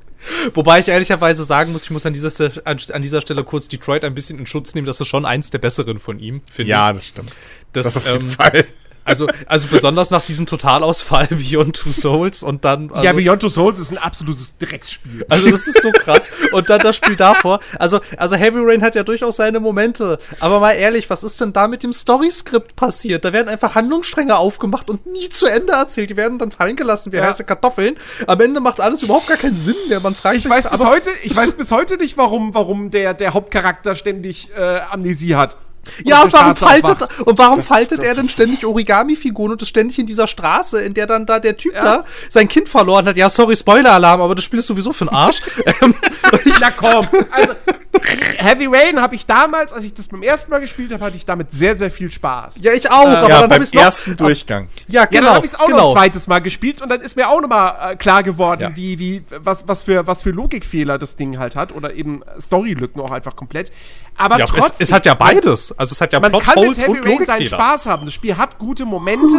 Wobei 0.53 0.79
ich 0.79 0.87
ehrlicherweise 0.87 1.43
sagen 1.43 1.71
muss, 1.71 1.83
ich 1.85 1.91
muss 1.91 2.05
an 2.05 2.13
dieser, 2.13 2.29
Ste- 2.29 2.61
an, 2.65 2.77
an 2.93 3.01
dieser 3.01 3.21
Stelle 3.21 3.43
kurz 3.43 3.67
Detroit 3.67 4.03
ein 4.03 4.13
bisschen 4.13 4.39
in 4.39 4.45
Schutz 4.45 4.75
nehmen. 4.75 4.87
Das 4.87 4.99
ist 5.01 5.07
schon 5.07 5.25
eins 5.25 5.49
der 5.49 5.59
besseren 5.59 5.97
von 5.97 6.19
ihm, 6.19 6.41
finde 6.51 6.63
ich. 6.91 6.97
das 6.97 7.07
stimmt. 7.07 7.31
Das, 7.73 7.85
Das 7.85 7.97
auf 7.97 8.07
jeden 8.07 8.21
ähm, 8.25 8.29
Fall. 8.29 8.65
Also, 9.09 9.27
also 9.47 9.67
besonders 9.67 10.11
nach 10.11 10.23
diesem 10.25 10.45
Totalausfall 10.45 11.27
Beyond 11.29 11.75
Two 11.75 11.91
Souls 11.91 12.43
und 12.43 12.63
dann. 12.65 12.91
Also, 12.91 13.03
ja, 13.03 13.13
Beyond 13.13 13.41
Two 13.41 13.49
Souls 13.49 13.79
ist 13.79 13.91
ein 13.91 13.97
absolutes 13.97 14.57
Drecksspiel. 14.57 15.25
also 15.29 15.49
das 15.49 15.67
ist 15.67 15.81
so 15.81 15.91
krass. 15.91 16.31
Und 16.51 16.69
dann 16.69 16.79
das 16.79 16.95
Spiel 16.95 17.15
davor. 17.15 17.59
Also, 17.77 17.99
also 18.17 18.35
Heavy 18.35 18.59
Rain 18.61 18.81
hat 18.81 18.95
ja 18.95 19.03
durchaus 19.03 19.35
seine 19.37 19.59
Momente. 19.59 20.19
Aber 20.39 20.59
mal 20.59 20.71
ehrlich, 20.73 21.09
was 21.09 21.23
ist 21.23 21.41
denn 21.41 21.53
da 21.53 21.67
mit 21.67 21.83
dem 21.83 21.93
Story-Skript 21.93 22.75
passiert? 22.75 23.25
Da 23.25 23.33
werden 23.33 23.49
einfach 23.49 23.75
Handlungsstränge 23.75 24.37
aufgemacht 24.37 24.89
und 24.89 25.05
nie 25.05 25.29
zu 25.29 25.45
Ende 25.45 25.73
erzählt. 25.73 26.09
Die 26.09 26.17
werden 26.17 26.37
dann 26.37 26.51
fallen 26.51 26.75
gelassen 26.75 27.11
wie 27.11 27.17
Ja. 27.17 27.23
heiße 27.25 27.43
Kartoffeln. 27.43 27.95
Am 28.27 28.39
Ende 28.39 28.59
macht 28.59 28.79
alles 28.79 29.03
überhaupt 29.03 29.27
gar 29.27 29.37
keinen 29.37 29.57
Sinn 29.57 29.75
mehr. 29.87 29.99
Man 29.99 30.15
fragt 30.15 30.37
Ich 30.37 30.49
weiß 30.49 30.69
bis 30.69 30.85
heute, 30.85 31.09
ich 31.23 31.35
weiß 31.35 31.53
bis 31.53 31.71
heute 31.71 31.97
nicht, 31.97 32.17
warum, 32.17 32.53
warum 32.53 32.91
der, 32.91 33.13
der 33.13 33.33
Hauptcharakter 33.33 33.95
ständig 33.95 34.49
äh, 34.57 34.79
Amnesie 34.91 35.35
hat. 35.35 35.57
Ja, 36.03 36.23
und 36.23 36.33
warum 36.33 36.55
faltet, 36.55 37.07
und 37.25 37.37
warum 37.37 37.63
faltet 37.63 38.03
er 38.03 38.13
denn 38.15 38.29
ständig 38.29 38.65
Origami-Figuren 38.65 39.53
und 39.53 39.61
ist 39.61 39.69
ständig 39.69 39.97
in 39.99 40.05
dieser 40.05 40.27
Straße, 40.27 40.81
in 40.81 40.93
der 40.93 41.07
dann 41.07 41.25
da 41.25 41.39
der 41.39 41.57
Typ 41.57 41.73
Ja. 41.73 41.81
da 41.81 42.03
sein 42.29 42.47
Kind 42.47 42.69
verloren 42.69 43.05
hat? 43.05 43.17
Ja, 43.17 43.29
sorry, 43.29 43.55
Spoiler-Alarm, 43.55 44.21
aber 44.21 44.35
das 44.35 44.43
Spiel 44.43 44.59
ist 44.59 44.67
sowieso 44.67 44.93
für 44.93 45.05
den 45.05 45.13
Arsch. 45.13 45.41
Ähm, 45.81 45.93
Na 46.61 46.71
komm, 46.71 47.07
also 47.31 47.53
Heavy 48.37 48.67
Rain 48.67 49.01
habe 49.01 49.15
ich 49.15 49.25
damals, 49.25 49.73
als 49.73 49.83
ich 49.83 49.93
das 49.93 50.07
beim 50.07 50.21
ersten 50.23 50.51
Mal 50.51 50.59
gespielt 50.59 50.93
habe, 50.93 51.03
hatte 51.03 51.15
ich 51.17 51.25
damit 51.25 51.51
sehr, 51.51 51.75
sehr 51.75 51.89
viel 51.91 52.09
Spaß. 52.11 52.59
ja, 52.61 52.71
ich 52.73 52.89
auch, 52.89 53.07
aber 53.07 53.29
ja, 53.29 53.39
dann 53.41 53.41
beim 53.49 53.51
habe 53.53 53.63
ich 53.63 53.73
noch. 53.73 53.81
ersten 53.81 54.15
Durchgang. 54.15 54.67
Ja, 54.87 55.01
Ja, 55.01 55.05
genau. 55.05 55.25
dann 55.27 55.35
habe 55.35 55.45
ich 55.45 55.53
es 55.53 55.59
auch 55.59 55.67
noch 55.67 55.75
genau. 55.77 55.89
ein 55.89 55.95
zweites 55.95 56.27
Mal 56.27 56.39
gespielt 56.39 56.81
und 56.81 56.89
dann 56.89 57.01
ist 57.01 57.15
mir 57.15 57.27
auch 57.29 57.41
nochmal 57.41 57.93
äh, 57.93 57.95
klar 57.95 58.23
geworden, 58.23 58.61
Ja. 58.61 58.75
wie, 58.75 58.99
wie, 58.99 59.23
was, 59.29 59.67
was, 59.67 59.81
für, 59.81 60.05
was 60.07 60.21
für 60.21 60.31
Logikfehler 60.31 60.97
das 60.97 61.15
Ding 61.15 61.39
halt 61.39 61.55
hat 61.55 61.73
oder 61.73 61.93
eben 61.93 62.21
Storylücken 62.39 63.01
auch 63.01 63.11
einfach 63.11 63.35
komplett. 63.35 63.71
Aber 64.17 64.37
Ja, 64.37 64.45
es, 64.45 64.51
trotzdem, 64.51 64.75
es 64.79 64.91
hat 64.91 65.05
ja 65.05 65.13
beides. 65.13 65.77
Also 65.77 65.93
es 65.93 66.01
hat 66.01 66.11
ja 66.13 66.19
Man 66.19 66.31
kann 66.33 66.59
mit 66.67 66.77
Heavy 66.77 66.99
und 66.99 67.07
Rain 67.07 67.25
seinen. 67.25 67.45
Spaß 67.47 67.85
haben. 67.85 68.05
Das 68.05 68.13
Spiel 68.13 68.37
hat 68.37 68.57
gute 68.59 68.85
Momente. 68.85 69.35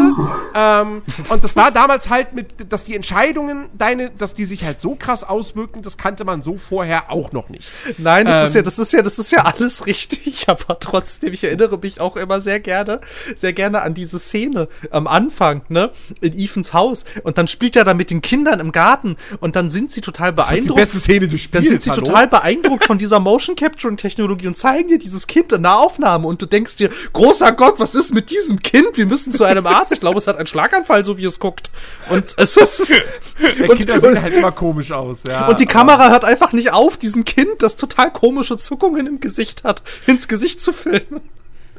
ähm, 0.55 1.03
und 1.29 1.45
das 1.45 1.55
war 1.57 1.71
damals 1.71 2.09
halt 2.09 2.33
mit, 2.33 2.73
dass 2.73 2.85
die 2.85 2.95
Entscheidungen, 2.97 3.69
deine, 3.75 4.11
dass 4.11 4.35
die 4.35 4.45
sich 4.45 4.65
halt 4.65 4.81
so 4.81 4.95
krass 4.97 5.23
auswirken, 5.25 5.83
das 5.83 5.97
kannte 5.99 6.25
man 6.25 6.43
so 6.43 6.57
vorher 6.57 7.11
auch 7.11 7.33
noch 7.33 7.49
nicht. 7.51 7.71
Nein, 7.99 8.27
das 8.27 8.40
ist 8.43 8.55
Ähm, 8.55 8.59
ja, 8.59 8.63
das 8.63 8.79
ist 8.79 8.93
ja, 8.93 9.03
das 9.03 9.19
ist 9.19 9.31
ja 9.33 9.45
alles 9.45 9.87
richtig, 9.87 10.47
aber 10.49 10.79
trotzdem, 10.79 11.33
ich 11.33 11.45
erinnere 11.45 11.79
mich 11.79 12.01
auch 12.01 12.17
immer 12.17 12.41
sehr 12.41 12.61
gerne, 12.61 13.01
sehr 13.37 13.53
gerne 13.53 13.83
an 13.83 13.95
diese 13.95 14.19
Szene 14.19 14.69
am 14.91 15.07
Anfang, 15.07 15.63
ne, 15.69 15.91
in 16.21 16.39
Ethans 16.39 16.73
Haus 16.73 17.05
und 17.23 17.39
dann 17.39 17.49
spielt 17.49 17.77
er 17.77 17.85
da 17.85 17.95
mit 17.95 18.11
den 18.11 18.23
Kindern 18.23 18.61
im 18.61 18.73
Garten 18.73 19.17
und 19.41 19.57
dann 19.57 19.71
sind 19.71 19.91
sie 19.93 20.01
total 20.01 20.33
Das 20.33 20.45
ist 20.47 20.51
die 20.51 20.55
beeindruckt. 20.57 20.77
beste 20.81 20.99
Szene 20.99 21.29
des 21.29 21.31
Dann 21.51 21.63
Spiels. 21.63 21.69
sind 21.69 21.83
sie 21.83 21.91
hallo? 21.91 22.03
total 22.03 22.29
beeindruckt 22.29 22.85
von 22.85 22.99
dieser 22.99 23.21
Motion 23.21 23.57
Capturing 23.57 23.97
Technologie 23.97 24.47
und 24.47 24.57
zeigen 24.57 24.89
dir 24.89 24.99
dieses 24.99 25.27
Kind 25.27 25.53
in 25.53 25.63
der 25.63 25.77
Aufnahme 25.77 26.27
und 26.27 26.41
du 26.43 26.47
denkst 26.47 26.77
dir, 26.77 26.91
großer 27.13 27.53
Gott, 27.53 27.75
was 27.79 27.95
ist 27.95 28.13
mit 28.15 28.31
diesem 28.31 28.61
Kind? 28.61 28.97
Wir 28.97 29.07
müssen 29.07 29.33
zu 29.33 29.45
einem 29.45 29.67
Arzt. 29.67 29.93
Ich 29.93 30.01
glaube, 30.01 30.19
es 30.19 30.27
hat 30.27 30.37
einen 30.37 30.47
Schlaganfall, 30.47 31.05
so 31.05 31.19
wie 31.19 31.25
es 31.25 31.39
guckt. 31.39 31.71
Und 32.09 32.35
es 32.37 32.57
ist 32.57 32.93
und, 33.69 33.77
Kinder 33.79 34.01
sehen 34.01 34.21
halt 34.21 34.35
immer 34.35 34.53
komisch 34.53 34.93
aus. 34.93 35.23
Ja, 35.27 35.49
und 35.49 35.61
die 35.61 35.67
Kamera 35.67 36.11
hört 36.11 36.25
einfach 36.25 36.53
nicht 36.53 36.73
auf, 36.73 36.97
diesem 36.97 37.25
Kind, 37.25 37.49
das 37.61 37.77
total 37.77 38.11
komische 38.31 38.57
Zuckungen 38.57 39.09
im 39.09 39.19
Gesicht 39.19 39.65
hat, 39.65 39.83
ins 40.07 40.29
Gesicht 40.29 40.61
zu 40.61 40.73
filmen. 40.73 41.21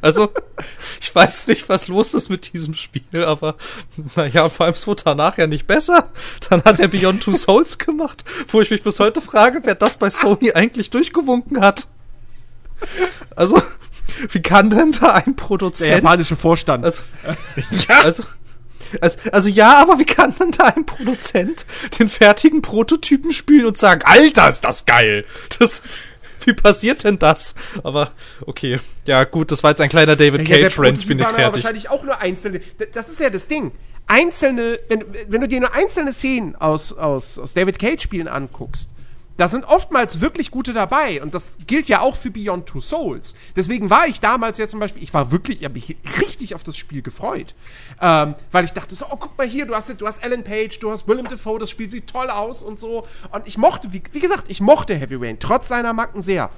Also, 0.02 0.34
ich 0.99 1.15
weiß 1.15 1.48
nicht, 1.48 1.69
was 1.69 1.88
los 1.88 2.14
ist 2.14 2.30
mit 2.30 2.52
diesem 2.52 2.73
Spiel, 2.73 3.23
aber 3.23 3.56
naja, 4.18 4.49
vor 4.49 4.65
allem 4.65 4.76
es 4.76 4.86
wurde 4.86 5.03
danach 5.06 5.38
ja 5.38 5.48
nicht 5.48 5.65
besser. 5.65 6.10
Dann 6.49 6.61
hat 6.65 6.82
er 6.82 6.90
Beyond 6.90 7.23
Two 7.23 7.36
Souls 7.36 7.78
gemacht, 7.78 8.26
wo 8.49 8.60
ich 8.60 8.69
mich 8.69 8.84
bis 8.84 8.99
heute 8.99 9.22
frage, 9.22 9.61
wer 9.64 9.76
das 9.76 9.95
bei 9.95 10.10
Sony 10.10 10.52
eigentlich 10.52 10.90
durchgewunken 10.90 11.61
hat. 11.61 11.88
Also, 13.34 13.61
wie 14.32 14.41
kann 14.41 14.69
denn 14.69 14.91
da 14.91 15.14
ein 15.14 15.23
Der 15.38 15.44
Produzent 15.44 16.03
japanische 16.03 16.36
Vorstand. 16.36 16.84
also, 16.84 17.03
also, 18.03 18.23
also, 18.99 19.19
also 19.32 19.49
ja, 19.49 19.82
aber 19.82 19.99
wie 19.99 20.06
kann 20.06 20.36
denn 20.38 20.52
da 20.52 20.65
ein 20.65 20.86
Produzent 20.86 21.65
den 21.98 22.10
fertigen 22.10 22.61
Prototypen 22.61 23.32
spielen 23.32 23.68
und 23.68 23.78
sagen, 23.78 24.02
Alter, 24.03 24.49
ist 24.49 24.61
das 24.61 24.86
geil? 24.86 25.26
Das 25.57 25.80
ist, 25.80 25.98
wie 26.45 26.53
passiert 26.53 27.03
denn 27.03 27.19
das? 27.19 27.55
Aber 27.84 28.11
okay, 28.45 28.80
ja 29.05 29.23
gut, 29.23 29.51
das 29.51 29.63
war 29.63 29.72
jetzt 29.72 29.81
ein 29.81 29.89
kleiner 29.89 30.15
David 30.15 30.47
Ja, 30.47 30.55
der 30.55 30.69
Cage 30.69 30.80
Rant, 30.80 30.99
ich 30.99 31.07
bin 31.07 31.19
jetzt 31.19 31.34
fertig. 31.34 31.63
Wahrscheinlich 31.63 31.89
auch 31.89 32.03
nur 32.03 32.19
einzelne. 32.19 32.61
Das 32.93 33.09
ist 33.09 33.19
ja 33.19 33.30
das 33.30 33.47
Ding. 33.47 33.72
Einzelne, 34.07 34.80
wenn, 34.89 35.03
wenn 35.27 35.41
du 35.41 35.47
dir 35.47 35.59
nur 35.59 35.73
einzelne 35.73 36.11
Szenen 36.11 36.55
aus, 36.55 36.93
aus, 36.93 37.39
aus 37.39 37.53
David 37.53 37.80
Cage-Spielen 37.80 38.27
anguckst, 38.27 38.89
da 39.41 39.47
sind 39.47 39.65
oftmals 39.65 40.22
wirklich 40.22 40.51
gute 40.51 40.72
dabei. 40.72 41.19
Und 41.19 41.34
das 41.34 41.57
gilt 41.65 41.89
ja 41.89 42.01
auch 42.01 42.15
für 42.15 42.30
Beyond 42.30 42.68
Two 42.68 42.80
Souls. 42.80 43.34
Deswegen 43.55 43.89
war 43.89 44.05
ich 44.05 44.19
damals 44.19 44.59
ja 44.59 44.68
zum 44.68 44.80
Beispiel, 44.80 45.01
ich 45.01 45.15
war 45.15 45.31
wirklich, 45.31 45.57
ich 45.59 45.63
habe 45.65 45.73
mich 45.73 45.97
richtig 46.19 46.53
auf 46.53 46.61
das 46.61 46.77
Spiel 46.77 47.01
gefreut. 47.01 47.55
Ähm, 47.99 48.35
weil 48.51 48.65
ich 48.65 48.72
dachte 48.73 48.93
so, 48.93 49.07
oh, 49.09 49.18
guck 49.18 49.35
mal 49.39 49.47
hier, 49.47 49.65
du 49.65 49.73
hast, 49.73 49.99
du 49.99 50.05
hast 50.05 50.23
Alan 50.23 50.43
Page, 50.43 50.77
du 50.80 50.91
hast 50.91 51.07
Willem 51.07 51.27
Dafoe, 51.27 51.57
das 51.57 51.72
Spiel 51.72 51.89
sieht 51.89 52.05
toll 52.05 52.30
aus 52.30 52.61
und 52.61 52.80
so. 52.80 53.01
Und 53.31 53.47
ich 53.47 53.57
mochte, 53.57 53.91
wie, 53.93 54.03
wie 54.11 54.19
gesagt, 54.19 54.43
ich 54.47 54.61
mochte 54.61 54.93
Heavy 54.93 55.15
Rain, 55.15 55.38
trotz 55.39 55.69
seiner 55.69 55.93
Macken 55.93 56.22
sehr. 56.22 56.51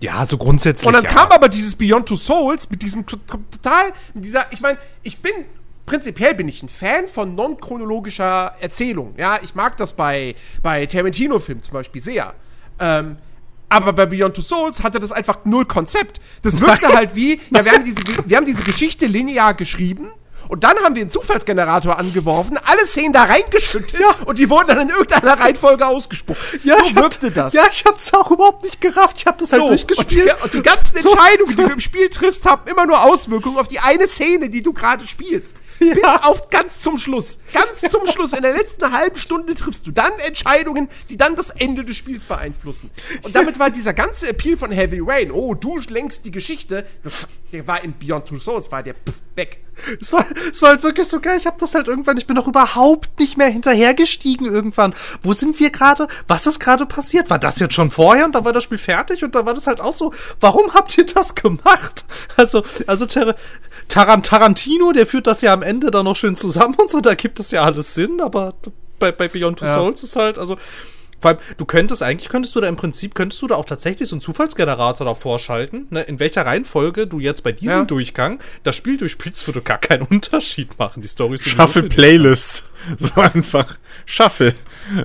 Ja, 0.00 0.24
so 0.24 0.38
grundsätzlich. 0.38 0.86
Und 0.86 0.92
dann 0.92 1.02
ja. 1.02 1.10
kam 1.10 1.32
aber 1.32 1.48
dieses 1.48 1.74
Beyond 1.74 2.06
Two 2.06 2.16
Souls 2.16 2.70
mit 2.70 2.80
diesem 2.80 3.04
to- 3.06 3.16
to- 3.16 3.40
total, 3.50 3.92
mit 4.14 4.24
dieser, 4.24 4.46
ich 4.52 4.60
meine, 4.60 4.78
ich 5.02 5.18
bin, 5.18 5.32
prinzipiell 5.88 6.34
bin 6.34 6.48
ich 6.48 6.62
ein 6.62 6.68
Fan 6.68 7.08
von 7.08 7.34
non-chronologischer 7.34 8.54
Erzählung. 8.60 9.14
Ja, 9.16 9.38
ich 9.42 9.54
mag 9.54 9.76
das 9.78 9.94
bei, 9.94 10.34
bei 10.62 10.86
Tarantino-Filmen 10.86 11.62
zum 11.62 11.72
Beispiel 11.72 12.02
sehr. 12.02 12.34
Ähm, 12.78 13.16
aber 13.70 13.92
bei 13.92 14.06
Beyond 14.06 14.34
Two 14.34 14.42
Souls 14.42 14.82
hatte 14.82 15.00
das 15.00 15.12
einfach 15.12 15.44
null 15.44 15.64
Konzept. 15.64 16.20
Das 16.42 16.60
wirkte 16.60 16.88
halt 16.94 17.14
wie, 17.14 17.40
ja, 17.50 17.64
wir 17.64 17.72
haben 17.72 17.84
diese, 17.84 18.02
wir 18.26 18.36
haben 18.36 18.46
diese 18.46 18.64
Geschichte 18.64 19.06
linear 19.06 19.54
geschrieben 19.54 20.10
Und 20.48 20.64
dann 20.64 20.76
haben 20.78 20.94
wir 20.94 21.02
einen 21.02 21.10
Zufallsgenerator 21.10 21.98
angeworfen, 21.98 22.58
alle 22.64 22.86
Szenen 22.86 23.12
da 23.12 23.24
reingeschüttet 23.24 24.00
und 24.24 24.38
die 24.38 24.48
wurden 24.48 24.68
dann 24.68 24.80
in 24.80 24.88
irgendeiner 24.90 25.38
Reihenfolge 25.38 25.86
ausgespuckt. 25.86 26.40
Ja, 26.64 26.76
so 26.78 26.82
ich 26.84 26.94
hab- 26.94 27.02
wirkte 27.02 27.30
das. 27.30 27.52
Ja, 27.52 27.64
ich 27.70 27.84
hab's 27.84 28.12
auch 28.14 28.30
überhaupt 28.30 28.64
nicht 28.64 28.80
gerafft. 28.80 29.18
Ich 29.18 29.26
hab 29.26 29.38
das 29.38 29.52
halt 29.52 29.62
So, 29.62 29.68
durchgespielt. 29.68 30.32
Und 30.32 30.38
die, 30.38 30.42
und 30.44 30.54
die 30.54 30.62
ganzen 30.62 30.96
So. 30.96 31.10
Entscheidungen, 31.12 31.50
die 31.56 31.62
du 31.64 31.70
im 31.72 31.80
Spiel 31.80 32.08
triffst, 32.08 32.44
haben 32.46 32.62
immer 32.70 32.86
nur 32.86 33.02
Auswirkungen 33.04 33.58
auf 33.58 33.68
die 33.68 33.78
eine 33.80 34.08
Szene, 34.08 34.48
die 34.48 34.62
du 34.62 34.72
gerade 34.72 35.06
spielst. 35.06 35.56
Bis 35.78 36.02
auf 36.22 36.48
ganz 36.50 36.80
zum 36.80 36.98
Schluss. 36.98 37.38
Ganz 37.52 37.80
zum 37.92 38.04
Schluss. 38.06 38.32
In 38.32 38.42
der 38.42 38.52
letzten 38.56 38.90
halben 38.90 39.16
Stunde 39.16 39.54
triffst 39.54 39.86
du 39.86 39.92
dann 39.92 40.12
Entscheidungen, 40.18 40.88
die 41.08 41.16
dann 41.16 41.36
das 41.36 41.50
Ende 41.50 41.84
des 41.84 41.96
Spiels 41.96 42.24
beeinflussen. 42.24 42.90
Und 43.22 43.36
damit 43.36 43.58
war 43.60 43.70
dieser 43.70 43.92
ganze 43.94 44.28
Appeal 44.28 44.56
von 44.56 44.72
Heavy 44.72 45.00
Rain, 45.00 45.30
oh, 45.30 45.54
du 45.54 45.78
lenkst 45.78 46.24
die 46.24 46.32
Geschichte, 46.32 46.84
das, 47.04 47.28
der 47.52 47.66
war 47.68 47.84
in 47.84 47.94
Beyond 47.96 48.26
Two 48.26 48.38
Souls, 48.40 48.72
war 48.72 48.82
der 48.82 48.94
pff, 48.94 49.14
weg. 49.36 49.58
Es 50.00 50.12
war, 50.12 50.26
es 50.50 50.62
war 50.62 50.70
halt 50.70 50.82
wirklich 50.82 51.08
so 51.08 51.20
geil. 51.20 51.38
Ich 51.38 51.46
habe 51.46 51.56
das 51.58 51.74
halt 51.74 51.88
irgendwann, 51.88 52.16
ich 52.16 52.26
bin 52.26 52.36
doch 52.36 52.46
überhaupt 52.46 53.18
nicht 53.18 53.36
mehr 53.36 53.48
hinterhergestiegen 53.48 54.46
irgendwann. 54.46 54.94
Wo 55.22 55.32
sind 55.32 55.58
wir 55.60 55.70
gerade? 55.70 56.08
Was 56.26 56.46
ist 56.46 56.60
gerade 56.60 56.86
passiert? 56.86 57.30
War 57.30 57.38
das 57.38 57.58
jetzt 57.58 57.74
schon 57.74 57.90
vorher 57.90 58.24
und 58.24 58.34
da 58.34 58.44
war 58.44 58.52
das 58.52 58.64
Spiel 58.64 58.78
fertig 58.78 59.24
und 59.24 59.34
da 59.34 59.46
war 59.46 59.54
das 59.54 59.66
halt 59.66 59.80
auch 59.80 59.92
so. 59.92 60.12
Warum 60.40 60.74
habt 60.74 60.96
ihr 60.98 61.06
das 61.06 61.34
gemacht? 61.34 62.04
Also, 62.36 62.62
also 62.86 63.06
Tar 63.06 63.34
Taran 63.88 64.22
Tarantino, 64.22 64.92
der 64.92 65.06
führt 65.06 65.26
das 65.26 65.40
ja 65.40 65.52
am 65.52 65.62
Ende 65.62 65.90
dann 65.90 66.04
noch 66.04 66.16
schön 66.16 66.36
zusammen 66.36 66.74
und 66.74 66.90
so, 66.90 67.00
da 67.00 67.14
gibt 67.14 67.40
es 67.40 67.50
ja 67.50 67.62
alles 67.62 67.94
Sinn, 67.94 68.20
aber 68.20 68.54
bei, 68.98 69.12
bei 69.12 69.28
Beyond 69.28 69.58
Two 69.60 69.64
Ja. 69.64 69.74
Souls 69.74 70.02
ist 70.02 70.16
halt, 70.16 70.38
also. 70.38 70.56
Vor 71.20 71.30
allem, 71.32 71.38
du 71.56 71.64
könntest 71.64 72.02
eigentlich, 72.02 72.28
könntest 72.28 72.54
du 72.54 72.60
da 72.60 72.68
im 72.68 72.76
Prinzip, 72.76 73.14
könntest 73.14 73.42
du 73.42 73.46
da 73.48 73.56
auch 73.56 73.64
tatsächlich 73.64 74.08
so 74.08 74.14
einen 74.14 74.20
Zufallsgenerator 74.20 75.04
davor 75.04 75.38
schalten, 75.38 75.86
ne, 75.90 76.02
in 76.02 76.20
welcher 76.20 76.46
Reihenfolge 76.46 77.06
du 77.06 77.18
jetzt 77.18 77.42
bei 77.42 77.52
diesem 77.52 77.78
Ja. 77.78 77.84
Durchgang 77.84 78.40
das 78.62 78.76
Spiel 78.76 78.96
durchspielst, 78.98 79.46
würde 79.46 79.60
gar 79.62 79.78
keinen 79.78 80.02
Unterschied 80.10 80.78
machen. 80.78 81.02
Die 81.02 81.08
Story 81.08 81.34
ist 81.34 81.48
Shuffle. 81.48 81.84
Playlist. 81.84 82.64
So 82.96 83.20
einfach. 83.20 83.76
Shuffle. 84.06 84.54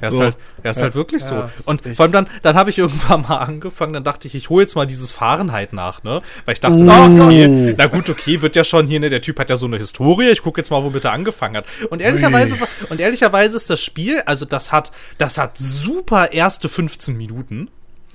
Er 0.02 0.08
ist 0.10 0.16
so. 0.16 0.22
halt, 0.22 0.38
er 0.64 0.72
ist 0.72 0.82
halt 0.82 0.96
wirklich 0.96 1.24
so. 1.24 1.36
Ja, 1.36 1.50
ist 1.56 1.68
Und 1.68 1.82
vor 1.96 2.04
allem 2.04 2.12
dann, 2.12 2.28
dann 2.42 2.56
habe 2.56 2.70
ich 2.70 2.78
irgendwann 2.78 3.22
mal 3.22 3.38
angefangen, 3.40 3.94
dann 3.94 4.04
dachte 4.04 4.28
ich, 4.28 4.36
ich 4.36 4.50
hole 4.50 4.64
jetzt 4.64 4.76
mal 4.76 4.86
dieses 4.86 5.12
Fahrenheit 5.12 5.74
nach, 5.74 6.04
ne? 6.04 6.22
Weil 6.46 6.54
ich 6.54 6.60
dachte, 6.60 6.76
Oh. 6.80 6.84
na, 6.84 7.06
okay, 7.06 7.76
na 7.78 7.86
gut, 7.88 8.10
okay, 8.10 8.42
wird 8.42 8.56
ja 8.56 8.64
schon 8.64 8.88
hier, 8.88 9.00
ne, 9.00 9.10
der 9.10 9.22
Typ 9.22 9.40
hat 9.40 9.50
ja 9.50 9.56
so 9.56 9.66
eine 9.66 9.78
Historie, 9.78 10.30
ich 10.30 10.42
gucke 10.42 10.60
jetzt 10.62 10.70
mal, 10.72 10.84
womit 10.84 11.06
er 11.06 11.12
angefangen 11.12 11.58
hat. 11.58 11.66
Und 11.90 12.02
ehrlicherweise, 12.02 12.58
und 12.90 13.00
ehrlicherweise 13.00 13.58
ist 13.58 13.70
das 13.70 13.82
Spiel, 13.82 14.22
also 14.26 14.46
das 14.46 14.72
hat, 14.72 14.92
das 15.18 15.38
hat 15.38 15.58
super 15.58 16.32
erste 16.32 16.70
15 16.70 17.16
Minuten. 17.16 17.70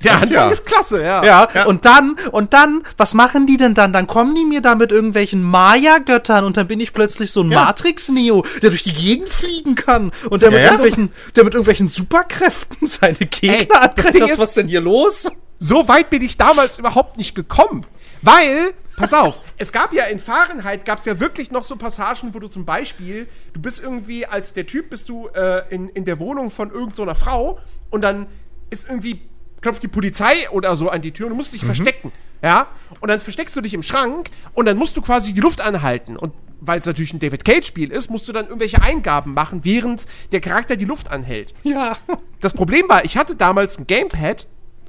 Der 0.04 0.12
Das 0.12 0.22
Anfang 0.22 0.36
ja. 0.36 0.48
ist 0.48 0.64
klasse, 0.64 1.02
ja. 1.02 1.24
Ja, 1.24 1.64
und 1.66 1.84
dann, 1.84 2.14
und 2.30 2.54
dann, 2.54 2.82
was 2.96 3.14
machen 3.14 3.46
die 3.46 3.56
denn 3.56 3.74
dann? 3.74 3.92
Dann 3.92 4.06
kommen 4.06 4.34
die 4.36 4.44
mir 4.44 4.60
da 4.60 4.76
mit 4.76 4.92
irgendwelchen 4.92 5.42
Maya-Göttern 5.42 6.44
und 6.44 6.56
dann 6.56 6.68
bin 6.68 6.78
ich 6.78 6.92
plötzlich 6.92 7.32
so 7.32 7.42
ein 7.42 7.50
Ja. 7.50 7.64
Matrix-Neo, 7.64 8.44
der 8.62 8.70
durch 8.70 8.84
die 8.84 8.92
Gegend 8.92 9.28
fliegen 9.28 9.74
kann 9.74 10.12
und 10.30 10.40
der 10.42 10.50
mit, 10.50 10.60
Ja, 10.60 10.66
ja. 10.66 10.70
irgendwelchen, 10.72 11.12
der 11.34 11.44
mit 11.44 11.54
irgendwelchen 11.54 11.88
Superkräften 11.88 12.86
seine 12.86 13.16
Gegner 13.16 13.82
Ey, 13.82 13.90
das. 13.96 14.06
Ding 14.12 14.22
Was, 14.22 14.30
ist- 14.30 14.38
was 14.38 14.54
denn 14.54 14.68
hier 14.68 14.80
los? 14.80 15.32
So 15.58 15.88
weit 15.88 16.10
bin 16.10 16.22
ich 16.22 16.36
damals 16.36 16.78
überhaupt 16.78 17.16
nicht 17.16 17.34
gekommen. 17.34 17.84
Weil, 18.22 18.74
pass 18.96 19.12
auf, 19.12 19.40
es 19.58 19.72
gab 19.72 19.92
ja 19.92 20.04
in 20.04 20.20
Fahrenheit, 20.20 20.84
gab 20.84 20.98
es 21.00 21.04
ja 21.06 21.18
wirklich 21.18 21.50
noch 21.50 21.64
so 21.64 21.74
Passagen, 21.76 22.32
wo 22.34 22.38
du 22.38 22.46
zum 22.46 22.64
Beispiel, 22.64 23.28
du 23.52 23.60
bist 23.60 23.82
irgendwie, 23.82 24.26
als 24.26 24.52
der 24.54 24.66
Typ 24.66 24.90
bist 24.90 25.08
du 25.08 25.26
äh, 25.34 25.62
in, 25.70 25.88
in 25.88 26.04
der 26.04 26.20
Wohnung 26.20 26.50
von 26.52 26.68
irgendeiner 26.70 26.94
so 26.96 27.02
einer 27.02 27.14
Frau 27.16 27.58
und 27.90 28.02
dann 28.02 28.26
ist 28.70 28.88
irgendwie, 28.88 29.22
klopft 29.60 29.82
die 29.82 29.88
Polizei 29.88 30.48
oder 30.50 30.76
so 30.76 30.88
an 30.88 31.02
die 31.02 31.12
Tür 31.12 31.26
und 31.26 31.30
du 31.30 31.36
musst 31.36 31.54
dich 31.54 31.64
verstecken. 31.64 32.12
Ja? 32.42 32.68
Und 33.00 33.08
dann 33.08 33.20
versteckst 33.20 33.56
du 33.56 33.60
dich 33.60 33.74
im 33.74 33.82
Schrank 33.82 34.30
und 34.54 34.66
dann 34.66 34.76
musst 34.76 34.96
du 34.96 35.02
quasi 35.02 35.32
die 35.32 35.40
Luft 35.40 35.60
anhalten. 35.60 36.16
Und 36.16 36.32
weil 36.60 36.80
es 36.80 36.86
natürlich 36.86 37.12
ein 37.12 37.18
David 37.18 37.44
Cage-Spiel 37.44 37.90
ist, 37.90 38.10
musst 38.10 38.28
du 38.28 38.32
dann 38.32 38.46
irgendwelche 38.46 38.82
Eingaben 38.82 39.32
machen, 39.34 39.64
während 39.64 40.06
der 40.32 40.40
Charakter 40.40 40.76
die 40.76 40.84
Luft 40.84 41.10
anhält. 41.10 41.54
Ja. 41.62 41.92
Das 42.40 42.54
Problem 42.54 42.88
war, 42.88 43.04
ich 43.04 43.16
hatte 43.16 43.36
damals 43.36 43.78
ein 43.78 43.86
Gamepad, 43.86 44.46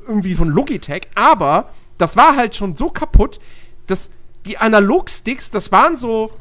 irgendwie 0.08 0.34
von 0.34 0.50
Logitech, 0.50 1.08
aber 1.16 1.72
das 1.98 2.16
war 2.16 2.36
halt 2.36 2.56
schon 2.56 2.76
so 2.76 2.90
kaputt, 2.90 3.40
dass 3.88 4.10
die 4.46 4.58
Analogsticks, 4.58 5.52
das 5.52 5.72
waren 5.72 5.96
so, 5.96 6.32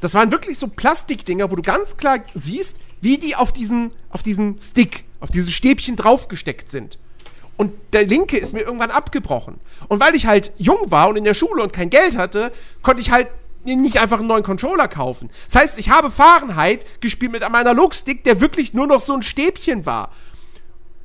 das 0.00 0.14
waren 0.14 0.30
wirklich 0.30 0.58
so 0.58 0.68
Plastikdinger, 0.68 1.50
wo 1.50 1.56
du 1.56 1.62
ganz 1.62 1.96
klar 1.96 2.18
siehst, 2.34 2.76
wie 3.00 3.18
die 3.18 3.34
auf 3.34 3.52
diesen, 3.52 3.92
auf 4.10 4.22
diesen 4.22 4.60
Stick, 4.60 5.04
auf 5.20 5.30
diese 5.30 5.50
Stäbchen 5.50 5.96
draufgesteckt 5.96 6.70
sind. 6.70 6.98
Und 7.62 7.74
der 7.92 8.04
linke 8.04 8.38
ist 8.38 8.52
mir 8.52 8.62
irgendwann 8.62 8.90
abgebrochen. 8.90 9.60
Und 9.86 10.00
weil 10.00 10.16
ich 10.16 10.26
halt 10.26 10.50
jung 10.58 10.90
war 10.90 11.08
und 11.08 11.14
in 11.14 11.22
der 11.22 11.34
Schule 11.34 11.62
und 11.62 11.72
kein 11.72 11.90
Geld 11.90 12.16
hatte, 12.16 12.50
konnte 12.82 13.00
ich 13.00 13.12
halt 13.12 13.28
nicht 13.62 14.00
einfach 14.00 14.18
einen 14.18 14.26
neuen 14.26 14.42
Controller 14.42 14.88
kaufen. 14.88 15.30
Das 15.46 15.62
heißt, 15.62 15.78
ich 15.78 15.88
habe 15.88 16.10
Fahrenheit 16.10 16.84
gespielt 17.00 17.30
mit 17.30 17.44
einem 17.44 17.54
Analogstick, 17.54 18.24
der 18.24 18.40
wirklich 18.40 18.74
nur 18.74 18.88
noch 18.88 19.00
so 19.00 19.12
ein 19.14 19.22
Stäbchen 19.22 19.86
war. 19.86 20.10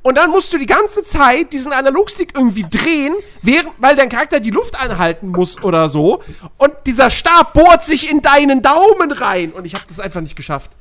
Und 0.02 0.18
dann 0.18 0.30
musst 0.30 0.52
du 0.52 0.58
die 0.58 0.66
ganze 0.66 1.04
Zeit 1.04 1.52
diesen 1.52 1.72
Analogstick 1.72 2.32
irgendwie 2.34 2.66
drehen, 2.68 3.14
während, 3.42 3.70
weil 3.78 3.94
dein 3.94 4.08
Charakter 4.08 4.40
die 4.40 4.50
Luft 4.50 4.80
anhalten 4.80 5.28
muss 5.28 5.62
oder 5.62 5.88
so. 5.88 6.24
Und 6.56 6.72
dieser 6.86 7.10
Stab 7.10 7.52
bohrt 7.52 7.84
sich 7.84 8.10
in 8.10 8.20
deinen 8.20 8.62
Daumen 8.62 9.12
rein. 9.12 9.52
Und 9.52 9.64
ich 9.64 9.74
habe 9.74 9.84
das 9.86 10.00
einfach 10.00 10.22
nicht 10.22 10.34
geschafft. 10.34 10.72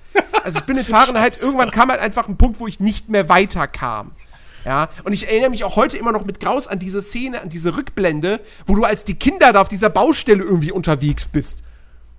Also 0.43 0.57
ich 0.57 0.65
bin 0.65 0.75
in 0.75 0.85
Fahrenheit, 0.85 1.39
irgendwann 1.39 1.69
kam 1.69 1.91
halt 1.91 2.01
einfach 2.01 2.27
ein 2.27 2.37
Punkt, 2.37 2.59
wo 2.59 2.65
ich 2.65 2.79
nicht 2.79 3.09
mehr 3.09 3.29
weiterkam. 3.29 4.13
Ja, 4.67 4.89
und 5.05 5.13
ich 5.13 5.25
erinnere 5.25 5.51
mich 5.51 5.63
auch 5.63 5.77
heute 5.77 5.97
immer 5.97 6.11
noch 6.11 6.25
mit 6.25 6.41
Graus 6.41 6.67
an 6.67 6.77
diese 6.77 7.01
Szene, 7.01 7.41
an 7.41 7.47
diese 7.47 7.77
Rückblende, 7.77 8.41
wo 8.65 8.75
du 8.75 8.83
als 8.83 9.05
die 9.05 9.15
Kinder 9.15 9.53
da 9.53 9.61
auf 9.61 9.69
dieser 9.69 9.89
Baustelle 9.89 10.43
irgendwie 10.43 10.73
unterwegs 10.73 11.25
bist. 11.25 11.63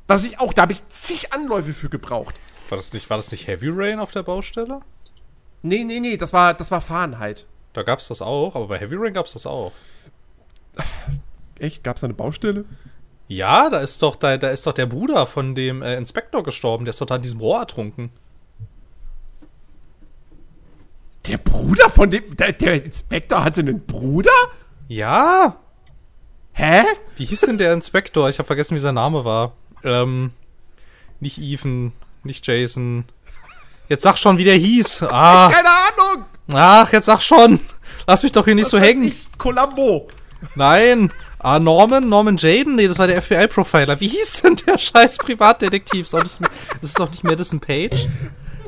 Was 0.07 0.25
ich 0.25 0.41
auch, 0.41 0.55
da 0.55 0.63
habe 0.63 0.73
ich 0.73 0.89
zig 0.89 1.35
Anläufe 1.35 1.75
für 1.75 1.91
gebraucht. 1.91 2.35
War 2.71 2.79
das 2.79 2.95
nicht, 2.95 3.11
war 3.11 3.19
das 3.19 3.31
nicht 3.33 3.49
Heavy 3.49 3.69
Rain 3.71 4.01
auf 4.01 4.13
der 4.13 4.23
Baustelle? 4.23 4.81
Nee, 5.61 5.85
nee, 5.85 6.01
nee, 6.01 6.17
das 6.17 6.33
war, 6.33 6.55
das 6.55 6.71
war 6.71 6.81
Fahrenheit. 6.81 7.45
Da 7.75 7.83
gab's 7.83 8.09
das 8.09 8.23
auch, 8.23 8.57
aber 8.57 8.69
bei 8.69 8.79
Heavy 8.79 8.97
Rain 8.97 9.13
gab's 9.13 9.35
das 9.35 9.47
auch. 9.47 9.73
Echt? 11.59 11.85
Gab's 11.85 12.01
da 12.01 12.07
eine 12.07 12.15
Baustelle? 12.15 12.65
Ja, 13.27 13.69
da 13.69 13.81
ist 13.81 14.01
doch, 14.01 14.17
da, 14.17 14.39
da 14.39 14.49
ist 14.49 14.67
doch 14.67 14.73
der 14.73 14.87
Bruder 14.87 15.27
von 15.27 15.55
dem 15.55 15.83
äh, 15.83 15.97
Inspektor 15.97 16.43
gestorben, 16.43 16.87
der 16.87 16.91
ist 16.91 17.01
doch 17.03 17.07
da 17.07 17.17
in 17.17 17.23
diesem 17.23 17.41
Rohr 17.41 17.59
ertrunken. 17.59 18.09
Der 21.29 21.39
Bruder 21.39 21.91
von 21.91 22.11
dem. 22.11 22.37
Der, 22.37 22.53
der 22.53 22.85
Inspektor 22.85 23.45
hatte 23.45 23.61
einen 23.61 23.85
Bruder? 23.85 24.31
Ja, 24.89 25.57
Hä? 26.59 26.83
Wie 27.17 27.25
hieß 27.25 27.43
denn 27.43 27.57
der 27.57 27.73
Inspektor? 27.73 28.29
Ich 28.29 28.39
habe 28.41 28.47
vergessen, 28.49 28.75
wie 28.75 28.81
sein 28.81 28.97
Name 28.97 29.25
war. 29.25 29.53
Ähm, 29.85 30.33
nicht 31.21 31.39
Ethan, 31.39 31.93
nicht 32.25 32.45
Jason. 32.49 33.05
Jetzt 33.89 34.03
sag 34.03 34.19
schon, 34.19 34.39
wie 34.39 34.45
der 34.45 34.57
hieß. 34.57 35.05
Ah, 35.05 35.49
Keine 35.53 35.69
Ahnung! 35.69 36.25
ach, 36.53 36.93
jetzt 36.93 37.07
sag 37.07 37.21
schon. 37.23 37.61
Lass 38.09 38.25
mich 38.25 38.33
doch 38.33 38.45
hier 38.45 38.57
nicht 38.57 38.65
Was 38.65 38.71
so 38.73 38.81
hängen. 38.81 39.05
Ich, 39.05 39.29
Columbo. 39.39 40.09
Nein. 40.57 41.13
Ah, 41.39 41.61
Norman, 41.61 42.09
Norman 42.09 42.37
Jaden? 42.37 42.75
Nee, 42.75 42.89
das 42.89 42.99
war 42.99 43.07
der 43.07 43.23
FBI-Profiler. 43.23 44.01
Wie 44.01 44.09
hieß 44.09 44.43
denn 44.43 44.57
der 44.67 44.79
scheiß 44.79 45.19
Privatdetektiv? 45.19 46.07
Ist 46.07 46.15
nicht, 46.15 46.41
das 46.81 46.91
ist 46.91 46.99
doch 46.99 47.09
nicht 47.13 47.23
Madison 47.23 47.61
Page. 47.61 48.09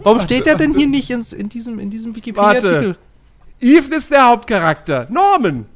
Warum 0.02 0.20
steht 0.20 0.46
der 0.46 0.56
denn 0.56 0.74
hier 0.74 0.86
nicht 0.86 1.10
ins, 1.10 1.32
in 1.32 1.48
diesem, 1.48 1.78
in 1.78 1.90
diesem 1.90 2.14
Wikipedia-Artikel? 2.14 2.96
Ethan 3.60 3.92
ist 3.92 4.10
der 4.10 4.26
Hauptcharakter. 4.28 5.06
Norman. 5.10 5.66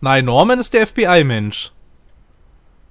Nein, 0.00 0.24
Norman 0.24 0.58
ist 0.58 0.72
der 0.74 0.86
FBI-Mensch. 0.86 1.72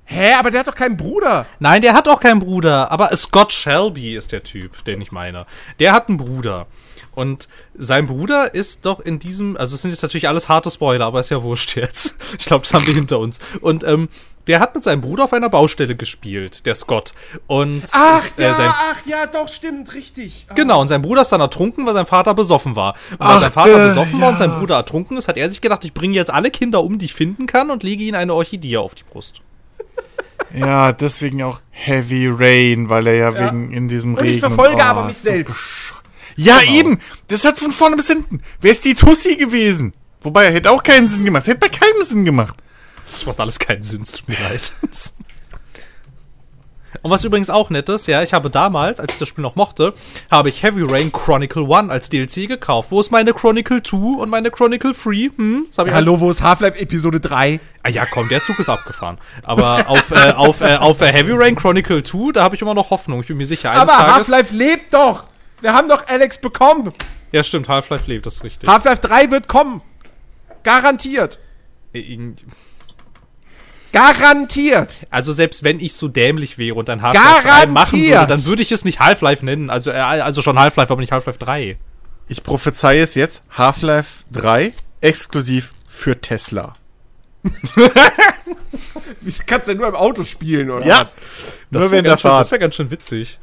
Hä, 0.05 0.33
aber 0.33 0.49
der 0.49 0.61
hat 0.61 0.67
doch 0.67 0.75
keinen 0.75 0.97
Bruder. 0.97 1.45
Nein, 1.59 1.83
der 1.83 1.93
hat 1.93 2.07
auch 2.07 2.19
keinen 2.19 2.39
Bruder, 2.39 2.91
aber 2.91 3.15
Scott 3.15 3.51
Shelby 3.51 4.15
ist 4.15 4.31
der 4.31 4.41
Typ, 4.41 4.83
den 4.85 5.01
ich 5.01 5.11
meine. 5.11 5.45
Der 5.77 5.93
hat 5.93 6.09
einen 6.09 6.17
Bruder. 6.17 6.65
Und 7.13 7.47
sein 7.75 8.07
Bruder 8.07 8.53
ist 8.53 8.85
doch 8.87 8.99
in 8.99 9.19
diesem, 9.19 9.55
also 9.57 9.75
es 9.75 9.83
sind 9.83 9.91
jetzt 9.91 10.01
natürlich 10.01 10.27
alles 10.27 10.49
harte 10.49 10.71
Spoiler, 10.71 11.05
aber 11.05 11.19
ist 11.19 11.29
ja 11.29 11.43
wurscht 11.43 11.75
jetzt. 11.75 12.17
Ich 12.39 12.45
glaube, 12.45 12.63
das 12.63 12.73
haben 12.73 12.87
wir 12.87 12.93
hinter 12.93 13.19
uns. 13.19 13.39
Und 13.61 13.83
ähm, 13.83 14.09
der 14.49 14.59
hat 14.59 14.73
mit 14.73 14.83
seinem 14.83 15.01
Bruder 15.01 15.25
auf 15.25 15.33
einer 15.33 15.47
Baustelle 15.47 15.95
gespielt, 15.95 16.65
der 16.65 16.73
Scott. 16.73 17.13
Und 17.45 17.83
Ach, 17.91 18.23
äh, 18.37 18.43
ja, 18.43 18.53
sein, 18.55 18.71
ach, 18.73 19.05
ja, 19.05 19.27
doch, 19.27 19.47
stimmt, 19.47 19.93
richtig. 19.93 20.47
Ah. 20.49 20.55
Genau, 20.55 20.81
und 20.81 20.87
sein 20.87 21.03
Bruder 21.03 21.21
ist 21.21 21.29
dann 21.31 21.39
ertrunken, 21.39 21.85
weil 21.85 21.93
sein 21.93 22.07
Vater 22.07 22.33
besoffen 22.33 22.75
war. 22.75 22.95
Und 23.11 23.19
weil 23.19 23.27
Ach, 23.27 23.39
sein 23.41 23.51
Vater 23.51 23.77
der- 23.77 23.87
besoffen 23.89 24.19
war 24.19 24.29
und 24.29 24.39
sein 24.39 24.49
ja. 24.49 24.57
Bruder 24.57 24.75
ertrunken 24.75 25.17
ist, 25.17 25.27
hat 25.27 25.37
er 25.37 25.47
sich 25.49 25.61
gedacht, 25.61 25.85
ich 25.85 25.93
bringe 25.93 26.15
jetzt 26.15 26.33
alle 26.33 26.49
Kinder 26.49 26.83
um, 26.83 26.97
die 26.97 27.05
ich 27.05 27.13
finden 27.13 27.45
kann 27.45 27.69
und 27.69 27.83
lege 27.83 28.03
ihnen 28.03 28.15
eine 28.15 28.33
Orchidee 28.33 28.77
auf 28.77 28.95
die 28.95 29.03
Brust. 29.03 29.41
Ja, 30.51 30.93
deswegen 30.93 31.43
auch 31.43 31.61
Heavy 31.69 32.27
Rain, 32.27 32.89
weil 32.89 33.05
er 33.05 33.13
ja, 33.15 33.39
wegen 33.39 33.71
in 33.71 33.87
diesem 33.87 34.15
Und 34.15 34.21
Regen. 34.21 34.33
ich 34.33 34.39
verfolge 34.39 34.77
oh, 34.77 34.83
aber 34.83 35.05
mich 35.05 35.17
selbst. 35.17 35.59
Ja, 36.37 36.59
eben. 36.63 36.99
Das 37.27 37.45
hat 37.45 37.59
von 37.59 37.71
vorne 37.71 37.97
bis 37.97 38.07
hinten. 38.07 38.41
Wer 38.61 38.71
ist 38.71 38.83
die 38.83 38.95
Tussi 38.95 39.35
gewesen? 39.35 39.93
Wobei, 40.21 40.51
hätte 40.51 40.71
auch 40.71 40.81
keinen 40.81 41.07
Sinn 41.07 41.23
gemacht. 41.23 41.45
Hätte 41.45 41.59
bei 41.59 41.69
keinem 41.69 42.01
Sinn 42.01 42.25
gemacht. 42.25 42.55
Das 43.09 43.25
macht 43.25 43.39
alles 43.39 43.59
keinen 43.59 43.83
Sinn, 43.83 44.03
es 44.03 44.13
tut 44.13 44.29
mir 44.29 44.37
leid. 44.39 44.73
Und 47.01 47.11
was 47.11 47.23
übrigens 47.23 47.49
auch 47.49 47.69
nett 47.69 47.87
ist, 47.87 48.07
ja, 48.07 48.23
ich 48.23 48.33
habe 48.33 48.49
damals, 48.49 48.99
als 48.99 49.13
ich 49.13 49.19
das 49.19 49.27
Spiel 49.27 49.41
noch 49.41 49.55
mochte, 49.55 49.93
habe 50.29 50.49
ich 50.49 50.63
Heavy 50.63 50.83
Rain 50.83 51.11
Chronicle 51.11 51.63
1 51.63 51.89
als 51.89 52.09
DLC 52.09 52.47
gekauft. 52.47 52.91
Wo 52.91 52.99
ist 52.99 53.11
meine 53.11 53.33
Chronicle 53.33 53.81
2 53.81 54.19
und 54.19 54.29
meine 54.29 54.51
Chronicle 54.51 54.91
3? 54.91 55.29
Hm? 55.35 55.65
Das 55.69 55.77
hab 55.77 55.87
ich 55.87 55.93
Hallo, 55.93 56.19
wo 56.19 56.29
ist 56.29 56.41
Half-Life 56.41 56.77
Episode 56.77 57.19
3? 57.19 57.59
Ah 57.83 57.89
ja, 57.89 58.05
komm, 58.05 58.27
der 58.27 58.41
Zug 58.41 58.59
ist 58.59 58.69
abgefahren. 58.69 59.17
Aber 59.43 59.87
auf, 59.87 60.11
äh, 60.11 60.33
auf, 60.33 60.61
äh, 60.61 60.75
auf 60.75 60.99
äh, 61.01 61.11
Heavy 61.13 61.31
Rain 61.33 61.55
Chronicle 61.55 62.03
2, 62.03 62.33
da 62.33 62.43
habe 62.43 62.55
ich 62.55 62.61
immer 62.61 62.73
noch 62.73 62.89
Hoffnung. 62.89 63.21
Ich 63.21 63.27
bin 63.27 63.37
mir 63.37 63.45
sicher, 63.45 63.71
eines 63.71 63.89
Aber. 63.89 64.15
Half-Life 64.15 64.53
lebt 64.53 64.93
doch! 64.93 65.25
Wir 65.61 65.73
haben 65.73 65.87
doch 65.87 66.07
Alex 66.07 66.39
bekommen! 66.39 66.91
Ja, 67.31 67.43
stimmt, 67.43 67.69
Half-Life 67.69 68.05
lebt, 68.07 68.25
das 68.25 68.37
ist 68.37 68.43
richtig. 68.43 68.67
Half-Life 68.67 69.01
3 69.01 69.31
wird 69.31 69.47
kommen! 69.47 69.81
Garantiert! 70.63 71.39
Äh, 71.93 72.33
Garantiert! 73.91 75.07
Also 75.09 75.31
selbst 75.31 75.63
wenn 75.63 75.79
ich 75.79 75.93
so 75.93 76.07
dämlich 76.07 76.57
wäre 76.57 76.75
und 76.75 76.89
ein 76.89 77.01
Half-Life 77.01 77.41
3 77.43 77.65
machen 77.67 77.99
würde, 77.99 78.09
Garantiert! 78.11 78.29
dann 78.29 78.45
würde 78.45 78.61
ich 78.61 78.71
es 78.71 78.85
nicht 78.85 78.99
Half-Life 78.99 79.43
nennen. 79.43 79.69
Also, 79.69 79.91
äh, 79.91 79.95
also 79.95 80.41
schon 80.41 80.59
Half-Life, 80.59 80.91
aber 80.91 81.01
nicht 81.01 81.11
Half-Life 81.11 81.39
3. 81.39 81.77
Ich 82.27 82.43
prophezeie 82.43 83.01
es 83.01 83.15
jetzt. 83.15 83.43
Half-Life 83.51 84.25
3 84.31 84.73
exklusiv 85.01 85.73
für 85.87 86.19
Tesla. 86.21 86.73
Wie 89.21 89.31
kannst 89.45 89.67
du 89.67 89.71
denn 89.71 89.77
nur 89.77 89.87
im 89.87 89.95
Auto 89.95 90.23
spielen, 90.23 90.69
oder? 90.69 90.85
Ja. 90.85 91.03
Das 91.05 91.11
Nur 91.71 91.81
wäre 91.83 91.91
während 91.91 92.05
der 92.07 92.11
ganz, 92.11 92.21
schön- 92.21 92.29
Fahrt. 92.31 92.41
das 92.41 92.51
wär 92.51 92.59
ganz 92.59 92.75
schön 92.75 92.91
witzig. 92.91 93.39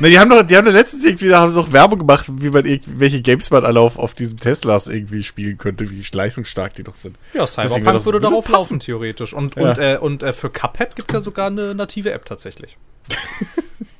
Na, 0.00 0.08
die 0.08 0.18
haben 0.18 0.30
doch, 0.30 0.42
die 0.42 0.56
haben 0.56 0.64
doch 0.64 0.72
letztens 0.72 1.04
irgendwie, 1.04 1.28
da 1.28 1.40
haben 1.40 1.50
sie 1.50 1.60
auch 1.60 1.72
Werbung 1.72 1.98
gemacht, 2.00 2.26
wie 2.30 2.50
man 2.50 2.64
welche 2.86 3.20
Games 3.22 3.50
man 3.50 3.64
alle 3.64 3.80
auf, 3.80 3.98
auf 3.98 4.14
diesen 4.14 4.38
Teslas 4.38 4.88
irgendwie 4.88 5.22
spielen 5.22 5.58
könnte, 5.58 5.88
wie 5.90 6.04
leistungsstark 6.12 6.74
die 6.74 6.82
doch 6.84 6.94
sind. 6.94 7.16
Ja, 7.34 7.46
Cyberpunk 7.46 7.84
das- 7.84 8.04
würde 8.06 8.20
darauf 8.20 8.44
passen. 8.46 8.52
laufen, 8.74 8.80
theoretisch. 8.80 9.32
Und, 9.34 9.56
Ja. 9.56 9.68
und, 9.70 9.78
äh, 9.78 9.98
und 10.00 10.22
äh, 10.22 10.32
für 10.32 10.50
Cuphead 10.50 10.96
gibt 10.96 11.10
es 11.10 11.14
ja 11.14 11.20
sogar 11.20 11.46
eine 11.48 11.74
native 11.74 12.12
App 12.12 12.24
tatsächlich. 12.24 12.76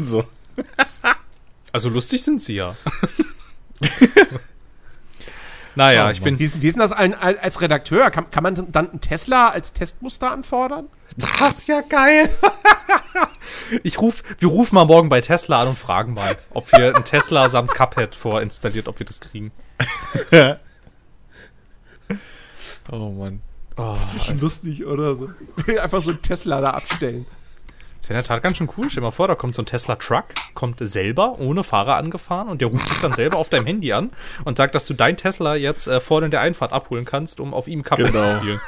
So. 0.00 0.24
Also 1.72 1.88
lustig 1.88 2.22
sind 2.22 2.40
sie 2.40 2.54
ja. 2.54 2.76
naja, 5.76 6.06
Oh, 6.06 6.10
ich 6.10 6.22
bin. 6.22 6.38
Wie, 6.38 6.44
ist- 6.44 6.62
wie 6.62 6.68
ist 6.68 6.74
denn 6.74 6.80
das 6.80 6.92
ein, 6.92 7.14
als 7.14 7.38
als 7.40 7.60
Redakteur? 7.60 8.10
Kann, 8.10 8.30
kann 8.30 8.42
man 8.42 8.54
dann 8.72 8.90
einen 8.90 9.00
Tesla 9.00 9.48
als 9.48 9.72
Testmuster 9.72 10.30
anfordern? 10.32 10.86
Das 11.16 11.58
ist 11.58 11.68
ja 11.68 11.80
geil. 11.82 12.28
ich 13.82 14.00
ruf, 14.00 14.22
wir 14.38 14.48
rufen 14.48 14.74
mal 14.74 14.84
morgen 14.84 15.08
bei 15.08 15.20
Tesla 15.20 15.62
an 15.62 15.68
und 15.68 15.78
fragen 15.78 16.14
mal, 16.14 16.36
ob 16.50 16.70
wir 16.72 16.94
einen 16.94 17.04
Tesla 17.04 17.48
samt 17.48 17.72
Cuphead 17.74 18.14
vorinstalliert, 18.14 18.88
ob 18.88 18.98
wir 18.98 19.06
das 19.06 19.20
kriegen. 19.20 19.52
Oh 22.92 23.10
Mann. 23.10 23.40
Oh, 23.76 23.94
Das 23.96 24.14
wäre 24.14 24.24
schon 24.24 24.38
lustig, 24.40 24.84
oder 24.84 25.16
so. 25.16 25.30
Einfach 25.80 26.02
so 26.02 26.10
einen 26.10 26.22
Tesla 26.22 26.60
da 26.60 26.70
abstellen. 26.70 27.26
Das 28.04 28.10
wäre 28.10 28.18
in 28.18 28.22
der 28.24 28.28
Tat 28.28 28.42
ganz 28.42 28.58
schön 28.58 28.68
cool. 28.76 28.90
Stell 28.90 29.00
dir 29.00 29.06
mal 29.06 29.12
vor, 29.12 29.28
da 29.28 29.34
kommt 29.34 29.54
so 29.54 29.62
ein 29.62 29.66
Tesla-Truck, 29.66 30.26
kommt 30.52 30.76
selber 30.86 31.38
ohne 31.38 31.64
Fahrer 31.64 31.96
angefahren 31.96 32.48
und 32.50 32.60
der 32.60 32.68
ruft 32.68 32.90
dich 32.90 32.98
dann 33.00 33.14
selber 33.14 33.38
auf 33.38 33.48
deinem 33.48 33.64
Handy 33.64 33.94
an 33.94 34.10
und 34.44 34.58
sagt, 34.58 34.74
dass 34.74 34.84
du 34.84 34.92
dein 34.92 35.16
Tesla 35.16 35.54
jetzt 35.54 35.86
äh, 35.88 36.00
vorne 36.00 36.26
in 36.26 36.30
der 36.30 36.42
Einfahrt 36.42 36.74
abholen 36.74 37.06
kannst, 37.06 37.40
um 37.40 37.54
auf 37.54 37.66
ihm 37.66 37.82
Cuphead 37.82 38.12
Genau. 38.12 38.30
zu 38.32 38.38
spielen. 38.40 38.60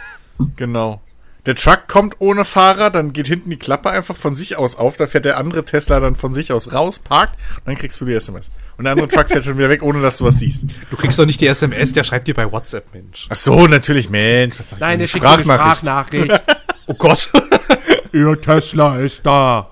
Genau. 0.56 1.02
Der 1.44 1.54
Truck 1.54 1.86
kommt 1.86 2.16
ohne 2.18 2.46
Fahrer, 2.46 2.88
dann 2.88 3.12
geht 3.12 3.26
hinten 3.26 3.50
die 3.50 3.58
Klappe 3.58 3.90
einfach 3.90 4.16
von 4.16 4.34
sich 4.34 4.56
aus 4.56 4.74
auf, 4.74 4.96
da 4.96 5.06
fährt 5.06 5.26
der 5.26 5.36
andere 5.36 5.66
Tesla 5.66 6.00
dann 6.00 6.14
von 6.14 6.32
sich 6.32 6.50
aus 6.54 6.72
raus, 6.72 6.98
parkt, 6.98 7.36
und 7.58 7.66
dann 7.66 7.76
kriegst 7.76 8.00
du 8.00 8.06
die 8.06 8.14
SMS. 8.14 8.50
Und 8.78 8.84
der 8.84 8.92
andere 8.92 9.08
Truck 9.08 9.28
fährt 9.28 9.44
schon 9.44 9.58
wieder 9.58 9.68
weg, 9.68 9.82
ohne 9.82 10.00
dass 10.00 10.16
du 10.16 10.24
was 10.24 10.38
siehst. 10.38 10.64
Du 10.90 10.96
kriegst 10.96 11.18
doch 11.18 11.26
nicht 11.26 11.42
die 11.42 11.46
SMS, 11.46 11.92
der 11.92 12.04
schreibt 12.04 12.26
dir 12.26 12.34
bei 12.34 12.50
WhatsApp, 12.50 12.86
Mensch. 12.94 13.26
Ach 13.28 13.36
so, 13.36 13.66
natürlich, 13.66 14.08
Mensch. 14.08 14.58
Was 14.58 14.70
sag 14.70 14.78
ich 14.78 14.80
Nein, 14.80 14.98
der 14.98 15.06
schickt 15.06 15.24
dir 15.24 15.28
eine 15.30 15.44
Sprachnachricht. 15.44 16.42
Oh 16.86 16.94
Gott. 16.94 17.30
Ihr 18.12 18.40
Tesla 18.40 18.98
ist 18.98 19.24
da. 19.26 19.70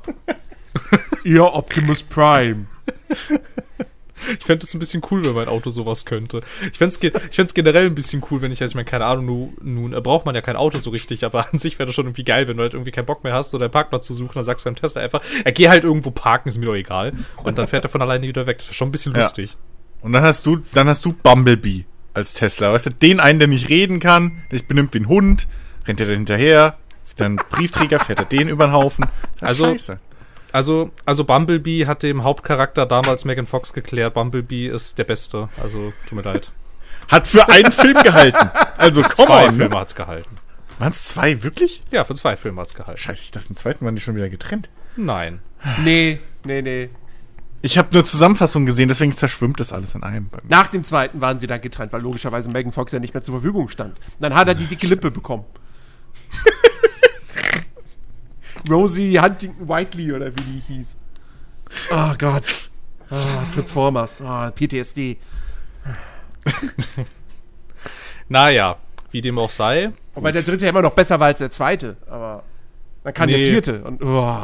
Ihr 1.25 1.45
Optimus 1.45 2.03
Prime. 2.03 2.67
Ich 4.39 4.45
fände 4.45 4.65
es 4.65 4.73
ein 4.75 4.79
bisschen 4.79 5.03
cool, 5.11 5.25
wenn 5.25 5.35
mein 5.35 5.49
Auto 5.49 5.71
sowas 5.71 6.05
könnte. 6.07 6.41
Ich 6.73 6.79
fände 6.79 6.93
es 6.93 7.01
ge 7.01 7.13
generell 7.55 7.87
ein 7.87 7.95
bisschen 7.95 8.23
cool, 8.31 8.41
wenn 8.41 8.53
ich, 8.53 8.63
also 8.63 8.73
ich 8.73 8.75
meine, 8.75 8.87
keine 8.87 9.05
Ahnung, 9.05 9.27
nun, 9.27 9.57
nun 9.63 9.93
äh, 9.93 10.01
braucht 10.01 10.25
man 10.25 10.35
ja 10.35 10.41
kein 10.41 10.57
Auto 10.57 10.79
so 10.79 10.91
richtig, 10.91 11.25
aber 11.25 11.47
an 11.53 11.59
sich 11.59 11.79
wäre 11.79 11.87
das 11.87 11.95
schon 11.95 12.07
irgendwie 12.07 12.25
geil, 12.25 12.49
wenn 12.49 12.57
du 12.57 12.63
halt 12.63 12.73
irgendwie 12.75 12.91
keinen 12.91 13.05
Bock 13.07 13.23
mehr 13.23 13.35
hast 13.35 13.53
oder 13.55 13.67
einen 13.67 13.73
Parkplatz 13.73 14.07
zu 14.07 14.15
suchen, 14.15 14.33
dann 14.35 14.45
sagst 14.45 14.65
du 14.65 14.71
deinem 14.71 14.77
Tesla 14.77 15.03
einfach, 15.03 15.21
er 15.45 15.53
geh 15.53 15.69
halt 15.69 15.85
irgendwo 15.85 16.11
parken, 16.11 16.49
ist 16.49 16.59
mir 16.59 16.67
doch 16.67 16.75
egal. 16.75 17.13
Und 17.43 17.59
dann 17.59 17.67
fährt 17.69 17.85
er 17.85 17.89
von 17.91 18.01
alleine 18.03 18.27
wieder 18.27 18.47
weg. 18.47 18.59
Das 18.59 18.69
ist 18.71 18.77
schon 18.77 18.89
ein 18.89 18.93
bisschen 18.93 19.15
Ja. 19.15 19.23
lustig. 19.23 19.57
Und 20.01 20.13
dann 20.15 20.23
hast 20.25 20.47
du, 20.47 20.59
dann 20.73 20.89
hast 20.89 21.05
du 21.05 21.13
Bumblebee 21.13 21.85
als 22.15 22.35
Tesla. 22.35 22.73
Weißt 22.73 22.87
du, 22.87 22.91
den 22.91 23.21
einen, 23.21 23.39
der 23.39 23.49
nicht 23.49 23.69
reden 23.69 24.01
kann, 24.01 24.43
der 24.51 24.59
sich 24.59 24.69
benimmt 24.69 24.95
wie 24.95 24.99
ein 25.01 25.09
Hund, 25.09 25.47
rennt 25.87 26.01
er 26.01 26.07
dann 26.07 26.17
hinterher, 26.17 26.79
dann 27.15 27.37
Briefträger, 27.51 28.01
fährt 28.01 28.19
er 28.21 28.25
den 28.25 28.49
über 28.49 28.67
den 28.67 28.73
Haufen. 28.73 29.07
Ist 29.37 29.43
Also- 29.45 29.65
Scheiße. 29.67 30.01
Also, 30.53 30.93
also 31.05 31.25
Bumblebee 31.25 31.87
hat 31.87 32.05
dem 32.05 32.23
Hauptcharakter 32.23 32.87
damals 32.87 33.25
Megan 33.25 33.45
Fox 33.45 33.73
geklärt, 33.73 34.15
Bumblebee 34.15 34.69
ist 34.69 34.97
der 34.99 35.03
Beste. 35.05 35.49
Also, 35.61 35.93
tut 36.09 36.13
mir 36.17 36.23
leid. 36.23 36.49
Hat 37.09 37.27
für 37.27 37.49
einen 37.49 37.73
Film 37.73 38.01
gehalten. 38.03 38.51
Also, 38.79 39.03
komm 39.03 39.27
zwei 39.27 39.49
on. 39.49 39.57
Filme 39.57 39.77
hat's 39.79 39.97
gehalten. 39.97 40.31
Waren 40.79 40.93
es 40.93 41.05
zwei, 41.09 41.43
wirklich? 41.43 41.83
Ja, 41.91 42.05
für 42.05 42.15
zwei 42.15 42.37
Filme 42.37 42.61
hat's 42.61 42.75
gehalten. 42.75 43.01
Scheiße, 43.01 43.25
ich 43.25 43.31
dachte, 43.33 43.49
im 43.49 43.57
zweiten 43.57 43.85
waren 43.85 43.97
die 43.97 44.01
schon 44.01 44.15
wieder 44.15 44.29
getrennt. 44.29 44.71
Nein. 44.97 45.41
Nee, 45.83 46.21
nee, 46.45 46.63
nee. 46.63 46.89
Ich 47.61 47.77
habe 47.77 47.89
nur 47.93 48.05
Zusammenfassungen 48.05 48.67
gesehen, 48.67 48.89
deswegen 48.89 49.11
zerschwimmt 49.11 49.59
das 49.59 49.73
alles 49.73 49.95
in 49.97 50.05
einem. 50.05 50.29
bei 50.29 50.39
mir. 50.43 50.49
Nach 50.51 50.69
dem 50.69 50.85
zweiten 50.85 51.21
waren 51.21 51.41
sie 51.41 51.47
dann 51.49 51.63
getrennt, 51.63 51.93
weil 51.93 52.01
logischerweise 52.03 52.49
Megan 52.51 52.71
Fox 52.73 52.93
ja 52.93 53.01
nicht 53.01 53.13
mehr 53.13 53.23
zur 53.25 53.35
Verfügung 53.35 53.69
stand. 53.71 53.99
Dann 54.21 54.35
hat 54.35 54.47
er 54.47 54.55
die 54.55 54.67
dicke 54.67 54.87
Lippe 54.87 55.11
bekommen. 55.11 55.45
Rosie 58.71 59.21
Huntington 59.21 59.69
Whiteley 59.69 60.13
oder 60.13 60.27
wie 60.33 60.43
die 60.43 60.63
hieß. 60.75 60.97
Oh 61.91 62.13
Gott. 62.19 62.71
Ah, 63.11 63.43
Transformers. 63.55 64.21
Ah, 64.21 64.51
PTSD. 64.51 65.17
Naja, 68.29 68.77
wie 69.11 69.21
dem 69.21 69.39
auch 69.39 69.51
sei. 69.51 69.93
Wobei 70.15 70.33
der 70.33 70.43
dritte 70.43 70.65
ja 70.65 70.71
immer 70.71 70.83
noch 70.83 70.93
besser 70.93 71.21
war 71.21 71.27
als 71.29 71.41
der 71.41 71.51
zweite. 71.51 71.97
Aber 72.09 72.43
dann 73.03 73.29
der 73.29 73.37
Nee. 73.37 73.51
vierte. 73.51 73.83
Und 73.83 74.03
oh. 74.03 74.39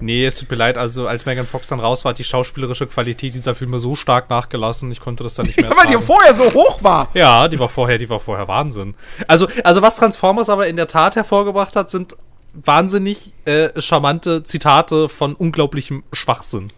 Nee, 0.00 0.24
es 0.24 0.36
tut 0.36 0.50
mir 0.50 0.56
leid, 0.56 0.78
also 0.78 1.06
als 1.06 1.26
Megan 1.26 1.44
Fox 1.46 1.68
dann 1.68 1.78
raus 1.78 2.04
war, 2.04 2.10
hat 2.10 2.18
die 2.18 2.24
schauspielerische 2.24 2.86
Qualität 2.86 3.34
dieser 3.34 3.54
Filme 3.54 3.80
so 3.80 3.94
stark 3.94 4.30
nachgelassen, 4.30 4.90
ich 4.90 5.00
konnte 5.00 5.24
das 5.24 5.34
dann 5.34 5.44
nicht 5.46 5.60
mehr 5.60 5.70
Weil 5.76 5.88
die 5.88 6.02
vorher 6.02 6.32
so 6.32 6.44
hoch 6.54 6.82
war. 6.82 7.10
Ja, 7.12 7.48
die 7.48 7.58
war 7.58 7.68
vorher, 7.68 7.98
die 7.98 8.08
war 8.08 8.18
vorher 8.18 8.48
Wahnsinn. 8.48 8.94
Also, 9.26 9.46
also 9.62 9.82
was 9.82 9.96
Transformers 9.96 10.48
aber 10.48 10.68
in 10.68 10.76
der 10.76 10.86
Tat 10.86 11.16
hervorgebracht 11.16 11.76
hat, 11.76 11.90
sind 11.90 12.16
wahnsinnig 12.64 13.32
äh, 13.44 13.80
charmante 13.80 14.42
Zitate 14.42 15.08
von 15.08 15.34
unglaublichem 15.34 16.04
Schwachsinn. 16.12 16.72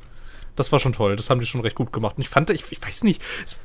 Das 0.56 0.72
war 0.72 0.78
schon 0.78 0.92
toll, 0.92 1.16
das 1.16 1.30
haben 1.30 1.40
die 1.40 1.46
schon 1.46 1.60
recht 1.60 1.76
gut 1.76 1.92
gemacht. 1.92 2.16
Und 2.16 2.22
ich 2.22 2.28
fand, 2.28 2.50
ich, 2.50 2.64
ich 2.70 2.82
weiß 2.82 3.04
nicht, 3.04 3.22
es, 3.44 3.56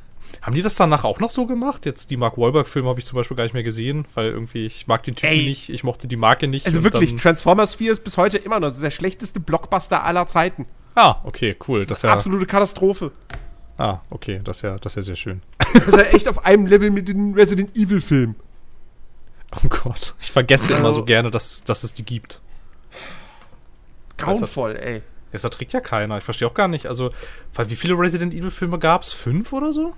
haben 0.41 0.55
die 0.55 0.61
das 0.61 0.75
danach 0.75 1.03
auch 1.03 1.19
noch 1.19 1.29
so 1.29 1.45
gemacht? 1.45 1.85
Jetzt 1.85 2.11
die 2.11 2.17
Mark 2.17 2.37
Wahlberg-Filme 2.37 2.87
habe 2.89 2.99
ich 2.99 3.05
zum 3.05 3.15
Beispiel 3.17 3.35
gar 3.35 3.43
nicht 3.43 3.53
mehr 3.53 3.63
gesehen, 3.63 4.05
weil 4.13 4.27
irgendwie 4.29 4.65
ich 4.65 4.87
mag 4.87 5.03
den 5.03 5.15
Typen 5.15 5.33
Ey. 5.33 5.45
nicht, 5.45 5.69
ich 5.69 5.83
mochte 5.83 6.07
die 6.07 6.15
Marke 6.17 6.47
nicht. 6.47 6.65
Also 6.65 6.83
wirklich, 6.83 7.15
Transformers 7.15 7.75
4 7.75 7.91
ist 7.93 8.03
bis 8.03 8.17
heute 8.17 8.37
immer 8.37 8.59
noch 8.59 8.71
der 8.77 8.91
schlechteste 8.91 9.39
Blockbuster 9.39 10.03
aller 10.03 10.27
Zeiten. 10.27 10.67
ah, 10.95 11.17
okay, 11.23 11.55
cool. 11.67 11.79
Das 11.79 11.87
Das 11.87 11.97
ist 11.97 11.99
ist 11.99 12.03
ja, 12.03 12.09
eine 12.09 12.17
absolute 12.17 12.45
Katastrophe. 12.45 13.11
ah, 13.77 13.99
okay, 14.09 14.39
das 14.43 14.57
ist 14.57 14.61
ja, 14.63 14.77
das 14.77 14.93
ist 14.93 14.95
ja 14.97 15.01
sehr 15.01 15.15
schön. 15.15 15.41
Das 15.73 15.87
ist 15.87 15.97
ja 15.97 16.03
echt 16.03 16.27
auf 16.27 16.45
einem 16.45 16.67
Level 16.67 16.91
mit 16.91 17.07
den 17.09 17.33
Resident 17.33 17.75
Evil 17.75 17.99
Filmen. 18.01 18.35
Oh 19.63 19.67
Gott, 19.69 20.15
ich 20.19 20.31
vergesse 20.31 20.73
Also- 20.73 20.77
immer 20.79 20.91
so 20.91 21.03
gerne, 21.05 21.31
dass, 21.31 21.63
dass 21.63 21.83
es 21.83 21.93
die 21.93 22.03
gibt. 22.05 22.41
Grauenvoll, 24.17 24.75
ey. 24.77 25.01
Das 25.31 25.41
trägt 25.43 25.73
ja 25.73 25.81
keiner. 25.81 26.17
Ich 26.17 26.23
verstehe 26.23 26.47
auch 26.47 26.53
gar 26.53 26.69
nicht. 26.69 26.85
Also, 26.85 27.11
weil 27.53 27.69
wie 27.69 27.75
viele 27.75 27.95
Resident 27.95 28.33
Evil 28.33 28.51
Filme 28.51 28.79
gab's? 28.79 29.11
Fünf 29.11 29.51
oder 29.51 29.73
so? 29.73 29.93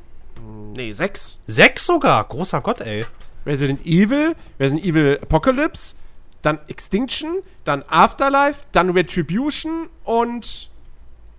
Nee, 0.76 0.92
sechs. 0.94 1.38
Sechs 1.46 1.86
sogar. 1.86 2.24
Großer 2.24 2.62
Gott, 2.62 2.82
ey. 2.82 3.06
Resident 3.46 3.86
Evil, 3.86 4.36
Resident 4.60 4.84
Evil 4.86 5.20
Apocalypse, 5.22 5.96
dann 6.42 6.58
Extinction, 6.68 7.44
dann 7.66 7.84
Afterlife, 7.88 8.62
dann 8.72 8.90
Retribution 8.90 9.90
und 10.04 10.70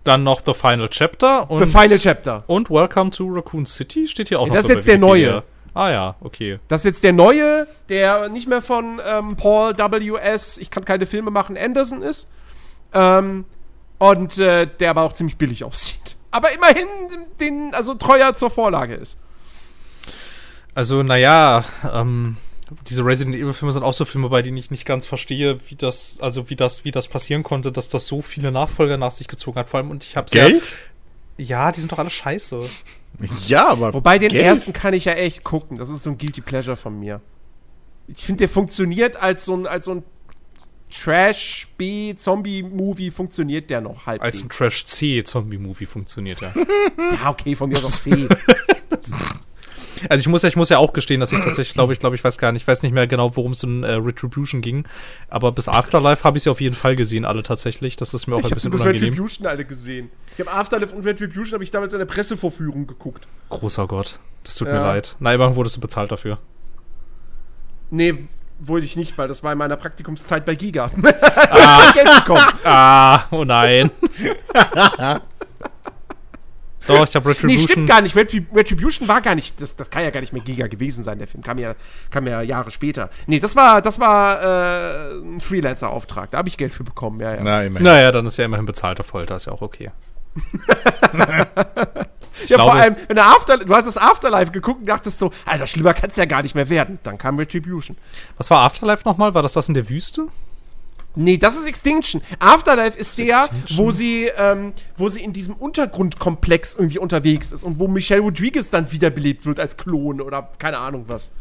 Dann 0.05 0.23
noch 0.23 0.41
The 0.47 0.55
Final 0.55 0.89
Chapter 0.89 1.51
und 1.51 1.59
The 1.59 1.67
Final 1.71 1.99
Chapter. 1.99 2.45
und 2.47 2.71
Welcome 2.71 3.11
to 3.11 3.27
Raccoon 3.29 3.67
City 3.67 4.07
steht 4.07 4.29
hier 4.29 4.39
auch 4.41 4.47
Ja, 4.47 4.49
noch. 4.49 4.55
das 4.57 4.65
ist 4.67 4.71
jetzt 4.71 4.87
der 4.89 4.99
neue. 4.99 5.43
Ah 5.79 5.91
ja, 5.91 6.17
okay. 6.21 6.59
Das 6.67 6.81
ist 6.81 6.85
jetzt 6.87 7.05
der 7.05 7.13
neue, 7.13 7.69
der 7.89 8.29
nicht 8.31 8.49
mehr 8.49 8.63
von 8.63 9.01
ähm, 9.07 9.37
Paul 9.37 9.79
W.S., 9.79 10.59
ich 10.59 10.71
kann 10.71 10.85
keine 10.85 11.07
Filme 11.07 11.31
machen, 11.31 11.57
Anderson 11.57 12.03
ist. 12.03 12.29
Ähm, 12.93 13.45
und 13.99 14.39
äh, 14.39 14.67
der 14.67 14.91
aber 14.91 15.03
auch 15.03 15.13
ziemlich 15.13 15.37
billig 15.37 15.63
aussieht. 15.63 16.17
Aber 16.33 16.51
immerhin 16.53 16.89
den, 17.41 17.71
also 17.75 17.95
treuer 17.95 18.35
zur 18.35 18.51
Vorlage 18.51 18.95
ist. 18.95 19.19
Also, 20.75 21.05
naja, 21.05 21.65
ähm, 21.91 22.37
diese 22.89 23.05
Resident 23.05 23.37
Evil 23.37 23.53
Filme 23.53 23.73
sind 23.73 23.85
auch 23.85 23.93
so 23.93 24.05
Filme, 24.05 24.29
bei 24.31 24.43
denen 24.43 24.57
ich 24.57 24.73
nicht 24.73 24.85
ganz 24.85 25.07
verstehe, 25.07 25.61
wie 25.71 25.77
das, 25.77 26.19
also 26.21 26.51
wie 26.51 26.57
das, 26.57 26.85
wie 26.85 26.91
das 26.91 27.07
passieren 27.07 27.45
konnte, 27.45 27.71
dass 27.71 27.89
das 27.89 28.09
so 28.09 28.21
viele 28.21 28.51
Nachfolger 28.51 28.97
nach 28.97 29.13
sich 29.13 29.29
gezogen 29.29 29.61
hat. 29.61 29.69
Vor 29.69 29.79
allem, 29.79 29.91
und 29.91 30.03
ich 30.03 30.17
hab's 30.17 30.33
Geld? 30.33 30.75
Ja, 31.37 31.71
die 31.71 31.81
sind 31.81 31.93
doch 31.93 31.99
alle 31.99 32.11
scheiße. 32.11 32.69
Ja, 33.47 33.69
aber. 33.69 33.95
Wobei 33.95 34.19
den 34.19 34.31
Geld? 34.31 34.45
ersten 34.45 34.73
kann 34.73 34.95
ich 34.95 35.07
ja 35.07 35.12
echt 35.12 35.45
gucken. 35.45 35.78
Das 35.78 35.90
ist 35.90 36.03
so 36.03 36.11
ein 36.11 36.19
Guilty 36.19 36.40
Pleasure 36.40 36.77
von 36.77 36.99
mir. 36.99 37.20
Ich 38.07 38.24
finde, 38.24 38.40
der 38.40 38.49
funktioniert 38.49 39.20
als 39.20 39.45
so 39.45 39.55
ein, 39.55 39.66
als 39.66 39.86
so 39.86 39.97
ein 39.97 40.05
Trash 40.90 41.69
B 41.77 42.15
Zombie 42.15 42.62
Movie 42.62 43.11
funktioniert 43.11 43.69
der 43.70 43.81
noch 43.81 44.07
halbwegs. 44.07 44.24
Als 44.24 44.43
ein 44.43 44.49
Trash 44.49 44.85
C 44.86 45.23
Zombie 45.23 45.59
Movie 45.59 45.86
funktioniert 45.86 46.40
ja. 46.40 46.53
ja, 47.23 47.31
okay, 47.31 47.55
von 47.55 47.69
mir 47.69 47.78
aus 47.78 47.85
auch 47.85 48.01
C. 48.01 48.28
Also 50.09 50.23
ich 50.23 50.28
muss 50.28 50.43
ja, 50.43 50.49
ich 50.49 50.57
muss 50.57 50.69
ja 50.69 50.78
auch 50.78 50.93
gestehen, 50.93 51.19
dass 51.19 51.32
ich 51.32 51.40
tatsächlich 51.40 51.74
glaube, 51.74 51.93
ich 51.93 51.99
glaube, 51.99 52.15
ich 52.15 52.23
weiß 52.23 52.39
gar 52.39 52.53
nicht, 52.53 52.62
ich 52.62 52.69
weiß 52.69 52.82
nicht 52.82 52.93
mehr 52.93 53.09
genau, 53.09 53.35
worum 53.36 53.53
es 53.53 53.65
in 53.65 53.82
äh, 53.82 53.95
Retribution 53.95 54.61
ging, 54.61 54.85
aber 55.28 55.51
bis 55.51 55.69
Afterlife 55.69 56.23
habe 56.24 56.36
ich 56.36 56.45
sie 56.45 56.51
auf 56.51 56.61
jeden 56.61 56.77
Fall 56.77 56.95
gesehen, 56.95 57.24
alle 57.24 57.43
tatsächlich. 57.43 57.97
Das 57.97 58.15
ist 58.15 58.28
mir 58.28 58.36
auch 58.36 58.39
ich 58.39 58.45
ein 58.45 58.51
habe 58.51 58.55
bisschen 58.55 58.70
bis 58.70 58.81
unangenehm. 58.81 59.11
Retribution 59.11 59.47
alle 59.49 59.65
gesehen. 59.65 60.11
Ich 60.39 60.47
habe 60.47 60.56
Afterlife 60.56 60.94
und 60.94 61.05
Retribution 61.05 61.55
habe 61.55 61.65
ich 61.65 61.73
damals 61.73 61.93
in 61.94 61.98
der 61.98 62.06
Pressevorführung 62.06 62.86
geguckt. 62.86 63.27
Großer 63.51 63.89
Gott, 63.89 64.20
das 64.44 64.55
tut 64.55 64.69
Ja. 64.69 64.74
mir 64.74 64.81
leid. 64.82 65.16
Na, 65.19 65.35
immerhin 65.35 65.56
wurdest 65.56 65.77
du 65.77 65.81
bezahlt 65.81 66.12
dafür. 66.12 66.39
Nee, 67.90 68.28
wollte 68.60 68.86
ich 68.86 68.94
nicht, 68.94 69.19
weil 69.19 69.27
das 69.27 69.43
war 69.43 69.51
in 69.51 69.59
meiner 69.59 69.77
Praktikumszeit 69.77 70.44
bei 70.44 70.55
Giga. 70.55 70.93
Ah. 71.51 71.90
Geld 71.93 72.06
bekommen. 72.19 72.44
Ah, 72.65 73.24
oh 73.32 73.43
nein. 73.44 73.90
Doch, 76.86 77.06
ich 77.09 77.15
habe 77.16 77.28
Nee, 77.28 77.32
Retribution. 77.35 77.69
stimmt 77.69 77.89
gar 77.89 78.01
nicht. 78.01 78.15
Retrib 78.15 78.55
Retribution 78.55 79.09
war 79.09 79.20
gar 79.20 79.35
nicht, 79.35 79.60
das, 79.60 79.74
das 79.74 79.90
kann 79.90 80.05
ja 80.05 80.10
gar 80.10 80.20
nicht 80.20 80.32
mehr 80.32 80.43
Giga 80.43 80.69
gewesen 80.69 81.02
sein, 81.05 81.19
der 81.19 81.27
Film. 81.27 81.43
Kam 81.43 81.59
ja, 81.59 81.74
kam 82.10 82.27
ja 82.28 82.43
Jahre 82.43 82.70
später. 82.70 83.10
Nee, 83.27 83.40
das 83.40 83.56
war, 83.56 83.82
das 83.82 83.98
war 83.98 84.40
äh, 84.40 85.12
ein 85.19 85.40
Freelancer-Auftrag. 85.40 86.31
Da 86.31 86.39
habe 86.39 86.48
ich 86.48 86.56
Geld 86.56 86.73
für 86.73 86.85
bekommen, 86.85 87.19
ja, 87.20 87.35
ja. 87.35 87.40
Na, 87.43 87.65
immerhin. 87.65 87.85
naja, 87.85 88.12
dann 88.12 88.24
ist 88.27 88.36
ja 88.36 88.44
immerhin 88.44 88.66
bezahlter 88.66 89.02
Folter, 89.05 89.35
ist 89.36 89.47
ja 89.47 89.52
auch 89.52 89.62
okay. 89.62 89.90
Ja, 92.47 92.59
vor 92.59 92.66
glaube- 92.66 92.73
allem, 92.73 92.97
wenn 93.09 93.16
der 93.16 93.27
After, 93.27 93.59
du 93.59 93.74
hast 93.74 93.86
das 93.86 93.97
Afterlife 93.98 94.52
geguckt 94.52 94.81
und 94.81 94.86
dachtest 94.89 95.19
so, 95.19 95.31
Alter, 95.44 95.66
schlimmer 95.66 95.94
kann 95.94 96.10
es 96.10 96.16
ja 96.16 96.24
gar 96.24 96.43
nicht 96.43 96.55
mehr 96.55 96.69
werden. 96.69 96.98
Dann 97.02 97.19
kam 97.19 97.39
Retribution. 97.39 97.97
Was 98.36 98.51
war 98.51 98.60
Afterlife 98.60 99.02
nochmal? 99.06 99.35
War 99.35 99.43
das 99.43 99.52
das 99.52 99.69
in 99.69 99.74
der 99.74 99.89
Wüste? 99.89 100.27
Nee, 101.15 101.36
das 101.36 101.56
ist 101.56 101.66
Extinction. 101.66 102.23
Afterlife 102.39 102.97
ist 102.97 103.19
der, 103.19 103.40
Extinction? 103.40 103.78
wo 103.78 103.90
sie, 103.90 104.31
ähm, 104.36 104.73
wo 104.97 105.09
sie 105.09 105.23
in 105.23 105.32
diesem 105.32 105.55
Untergrundkomplex 105.55 106.74
irgendwie 106.74 106.98
unterwegs 106.98 107.51
ist 107.51 107.65
und 107.65 107.78
wo 107.81 107.89
Michelle 107.89 108.20
Rodriguez 108.20 108.70
dann 108.70 108.93
wiederbelebt 108.93 109.44
wird 109.44 109.59
als 109.59 109.77
Klon 109.77 110.20
oder 110.20 110.48
keine 110.59 110.78
Ahnung 110.78 111.06
was. 111.09 111.32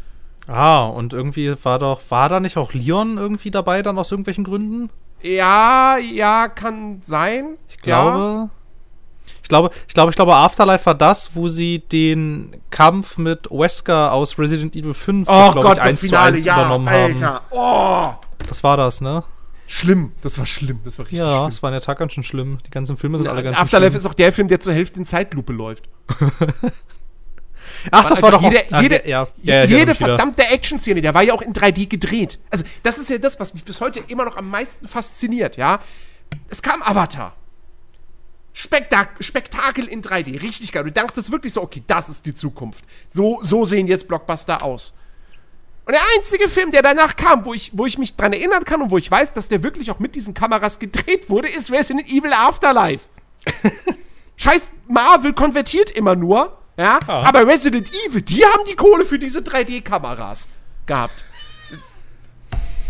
Ah, 0.48 0.86
und 0.86 1.12
irgendwie 1.12 1.54
war 1.62 1.78
doch, 1.78 2.00
war 2.08 2.28
da 2.28 2.40
nicht 2.40 2.56
auch 2.56 2.72
Leon 2.72 3.18
irgendwie 3.18 3.50
dabei, 3.50 3.82
dann 3.82 3.98
aus 3.98 4.10
irgendwelchen 4.10 4.44
Gründen? 4.44 4.90
Ja, 5.20 5.96
ja, 5.98 6.48
kann 6.48 7.00
sein. 7.02 7.56
Ich 7.68 7.78
glaube. 7.78 8.50
Ich 9.48 9.50
glaube, 9.50 9.70
ich 9.88 9.94
glaube, 9.94 10.10
ich 10.10 10.16
glaube, 10.16 10.36
Afterlife 10.36 10.84
war 10.84 10.94
das, 10.94 11.34
wo 11.34 11.48
sie 11.48 11.78
den 11.78 12.60
Kampf 12.68 13.16
mit 13.16 13.50
Wesker 13.50 14.12
aus 14.12 14.38
Resident 14.38 14.76
Evil 14.76 14.92
5, 14.92 15.26
Oh 15.26 15.52
Gott, 15.52 15.64
ich, 15.64 15.74
das 15.76 15.86
eins 15.86 16.00
zu 16.00 16.06
Finale, 16.08 16.34
eins 16.34 16.44
ja, 16.44 16.54
übernommen 16.54 16.86
Alter. 16.88 17.40
Oh, 17.48 17.58
haben. 17.62 18.16
Das 18.46 18.62
war 18.62 18.76
das, 18.76 19.00
ne? 19.00 19.24
schlimm. 19.66 20.12
Das 20.22 20.38
war 20.38 20.44
schlimm. 20.44 20.80
Das 20.84 20.98
war 20.98 21.06
richtig 21.06 21.20
Ja, 21.20 21.38
schlimm. 21.38 21.48
es 21.48 21.62
war 21.62 21.70
in 21.70 21.72
der 21.72 21.80
Tat 21.80 21.98
ganz 21.98 22.12
schön 22.12 22.24
schlimm. 22.24 22.58
Die 22.66 22.70
ganzen 22.70 22.98
Filme 22.98 23.16
sind 23.16 23.26
alle 23.26 23.42
ganz 23.42 23.58
Afterlife 23.58 23.92
schön 23.92 23.98
ist 24.00 24.06
auch 24.06 24.14
der 24.14 24.34
Film, 24.34 24.48
der 24.48 24.60
zur 24.60 24.74
Hälfte 24.74 24.98
in 24.98 25.06
Zeitlupe 25.06 25.54
läuft. 25.54 25.88
schlimm. 26.18 26.30
Ach, 27.90 28.04
das 28.04 28.20
war 28.20 28.30
doch 28.32 28.42
jede, 28.42 28.58
auch, 28.60 28.72
ah, 28.72 28.80
jede, 28.82 29.08
ja, 29.08 29.28
ja, 29.42 29.54
ja, 29.54 29.64
jede 29.64 29.94
verdammte 29.94 30.44
Action-Szene, 30.46 31.00
der 31.00 31.14
war 31.14 31.22
ja 31.22 31.32
auch 31.32 31.42
in 31.42 31.54
3D 31.54 31.88
gedreht. 31.88 32.38
Also, 32.50 32.64
das 32.82 32.98
ist 32.98 33.08
ja 33.08 33.16
das, 33.18 33.40
was 33.40 33.54
mich 33.54 33.64
bis 33.64 33.80
heute 33.80 34.00
immer 34.08 34.24
noch 34.26 34.36
am 34.36 34.50
meisten 34.50 34.86
fasziniert, 34.86 35.56
ja. 35.56 35.80
Es 36.48 36.60
kam 36.60 36.82
Avatar. 36.82 37.34
Spektak 38.60 39.10
Spektakel 39.20 39.86
in 39.86 40.02
3D, 40.02 40.42
richtig 40.42 40.72
geil. 40.72 40.82
Du 40.82 40.90
dachtest 40.90 41.30
wirklich 41.30 41.52
so, 41.52 41.62
okay, 41.62 41.80
das 41.86 42.08
ist 42.08 42.26
die 42.26 42.34
Zukunft. 42.34 42.82
So, 43.06 43.38
so 43.40 43.64
sehen 43.64 43.86
jetzt 43.86 44.08
Blockbuster 44.08 44.64
aus. 44.64 44.94
Und 45.84 45.92
der 45.92 46.02
einzige 46.16 46.48
Film, 46.48 46.72
der 46.72 46.82
danach 46.82 47.14
kam, 47.14 47.44
wo 47.44 47.54
ich, 47.54 47.70
wo 47.72 47.86
ich 47.86 47.98
mich 47.98 48.16
dran 48.16 48.32
erinnern 48.32 48.64
kann 48.64 48.82
und 48.82 48.90
wo 48.90 48.98
ich 48.98 49.08
weiß, 49.08 49.32
dass 49.32 49.46
der 49.46 49.62
wirklich 49.62 49.92
auch 49.92 50.00
mit 50.00 50.16
diesen 50.16 50.34
Kameras 50.34 50.80
gedreht 50.80 51.30
wurde, 51.30 51.46
ist 51.48 51.70
Resident 51.70 52.08
Evil 52.08 52.32
Afterlife. 52.32 53.08
Scheiß 54.36 54.70
Marvel 54.88 55.34
konvertiert 55.34 55.90
immer 55.90 56.16
nur, 56.16 56.58
ja, 56.76 56.98
Ja. 57.06 57.20
aber 57.22 57.46
Resident 57.46 57.92
Evil, 58.08 58.22
die 58.22 58.44
haben 58.44 58.64
die 58.68 58.74
Kohle 58.74 59.04
für 59.04 59.20
diese 59.20 59.38
3D-Kameras 59.38 60.48
gehabt. 60.84 61.24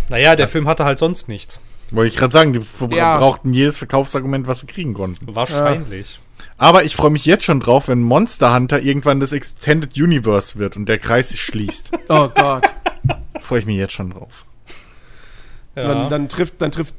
Naja, 0.08 0.34
der 0.34 0.48
Film 0.48 0.66
hatte 0.66 0.86
halt 0.86 0.98
sonst 0.98 1.28
nichts. 1.28 1.60
Wollte 1.90 2.12
ich 2.12 2.18
gerade 2.18 2.32
sagen, 2.32 2.52
die 2.52 2.60
Ja. 2.96 3.18
brauchten 3.18 3.52
jedes 3.52 3.78
Verkaufsargument, 3.78 4.46
was 4.46 4.60
sie 4.60 4.66
kriegen 4.66 4.94
konnten. 4.94 5.34
Wahrscheinlich. 5.34 6.20
Aber 6.56 6.84
ich 6.84 6.94
freue 6.96 7.10
mich 7.10 7.24
jetzt 7.24 7.44
schon 7.44 7.60
drauf, 7.60 7.88
wenn 7.88 8.02
Monster 8.02 8.54
Hunter 8.54 8.80
irgendwann 8.82 9.20
das 9.20 9.32
Extended 9.32 9.96
Universe 9.96 10.58
wird 10.58 10.76
und 10.76 10.86
der 10.88 10.98
Kreis 10.98 11.30
sich 11.30 11.40
schließt. 11.40 11.92
Oh 12.08 12.28
Gott. 12.28 12.66
freue 13.40 13.60
ich 13.60 13.66
mich 13.66 13.76
jetzt 13.76 13.92
schon 13.94 14.10
drauf. 14.10 14.44
Ja. 15.76 15.86
Dann, 15.88 16.10
dann 16.10 16.28
trifft, 16.28 16.60
dann 16.60 16.72
trifft 16.72 16.94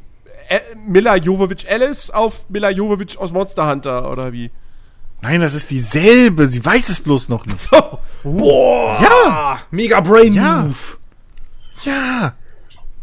äh, 0.47 0.59
Mila 0.87 1.15
Jovovich 1.17 1.69
Alice 1.69 2.09
auf 2.09 2.49
Mila 2.49 2.69
Jovovich 2.69 3.17
aus 3.17 3.31
Monster 3.31 3.69
Hunter, 3.69 4.09
oder 4.09 4.31
wie? 4.31 4.49
Nein, 5.21 5.41
das 5.41 5.53
ist 5.53 5.69
dieselbe. 5.69 6.47
Sie 6.47 6.63
weiß 6.63 6.87
es 6.89 7.01
bloß 7.01 7.29
noch 7.29 7.45
nicht. 7.45 7.69
Oh, 8.23 8.31
Boah! 8.31 8.97
Ja, 9.01 9.59
Mega 9.71 9.99
Brain 10.01 10.33
Ja. 10.33 10.63
Move! 10.63 10.75
ja. 11.83 12.33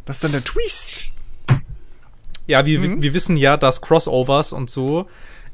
Das 0.05 0.17
ist 0.17 0.25
dann 0.25 0.33
der 0.33 0.45
Twist. 0.45 1.07
Ja, 2.47 2.65
wir, 2.67 3.03
wir 3.03 3.15
wissen 3.15 3.37
ja, 3.37 3.57
dass 3.57 3.81
Crossovers 3.81 4.53
und 4.53 4.71
so 4.71 5.09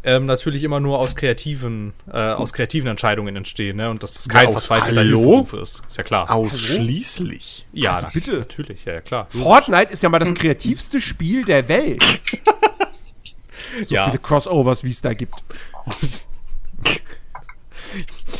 ähm, 0.04 0.26
natürlich 0.26 0.64
immer 0.64 0.80
nur 0.80 0.98
aus 0.98 1.14
kreativen, 1.14 1.92
äh, 2.12 2.16
aus 2.32 2.52
kreativen 2.52 2.90
Entscheidungen 2.90 3.36
entstehen, 3.36 3.76
ne? 3.76 3.88
Und 3.88 4.02
dass 4.02 4.14
das 4.14 4.28
kein 4.28 4.46
aus- 4.48 4.52
verzweifelter? 4.54 5.02
Hilferuf 5.02 5.52
ist. 5.54 5.82
Ist 5.86 5.96
ja 5.96 6.02
klar. 6.02 6.28
Ausschließlich. 6.30 7.66
ja, 7.72 7.90
Also 7.92 8.02
na- 8.06 8.10
bitte. 8.12 8.32
Natürlich, 8.38 8.84
ja, 8.84 8.94
ja 8.94 9.00
klar. 9.00 9.26
Fortnite 9.30 9.92
ist 9.92 10.02
ja 10.02 10.08
mal 10.08 10.18
das 10.18 10.34
kreativste 10.34 11.00
Spiel 11.00 11.44
der 11.44 11.68
Welt. 11.68 12.02
So 13.86 13.94
ja. 13.94 14.04
viele 14.04 14.18
Crossovers, 14.18 14.84
wie 14.84 14.90
es 14.90 15.00
da 15.00 15.14
gibt. 15.14 15.42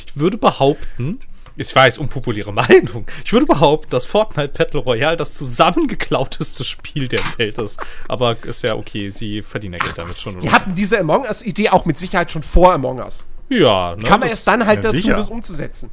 Ich 0.07 0.15
würde 0.15 0.37
behaupten, 0.37 1.21
ich 1.57 1.75
weiß, 1.75 1.99
unpopuläre 1.99 2.53
Meinung, 2.53 3.07
ich 3.25 3.33
würde 3.33 3.47
behaupten, 3.47 3.91
dass 3.91 4.07
Fortnite 4.07 4.49
Battle 4.57 4.81
Royale 4.81 5.17
das 5.17 5.35
zusammengeklauteste 5.35 6.65
Spiel 6.65 7.09
der 7.09 7.21
Welt 7.37 7.59
ist. 7.59 7.81
Aber 8.09 8.37
ist 8.45 8.63
ja 8.63 8.75
okay, 8.75 9.11
sie 9.11 9.43
verdienen 9.43 9.75
ja 9.75 9.85
Geld 9.85 9.99
damit 9.99 10.15
schon. 10.17 10.39
Die 10.39 10.51
hatten 10.51 10.75
diese 10.75 10.99
Among 10.99 11.25
Us-Idee 11.25 11.71
auch 11.71 11.85
mit 11.85 11.99
Sicherheit 11.99 12.31
schon 12.31 12.43
vor 12.43 12.73
Among 12.73 12.99
Us. 12.99 13.25
ja, 13.49 13.95
ne, 13.97 14.03
Kam 14.05 14.21
man 14.21 14.29
erst 14.29 14.47
dann 14.47 14.67
halt 14.67 14.83
ja, 14.83 14.91
dazu, 14.91 14.97
sicher. 14.99 15.17
das 15.17 15.29
umzusetzen. 15.29 15.91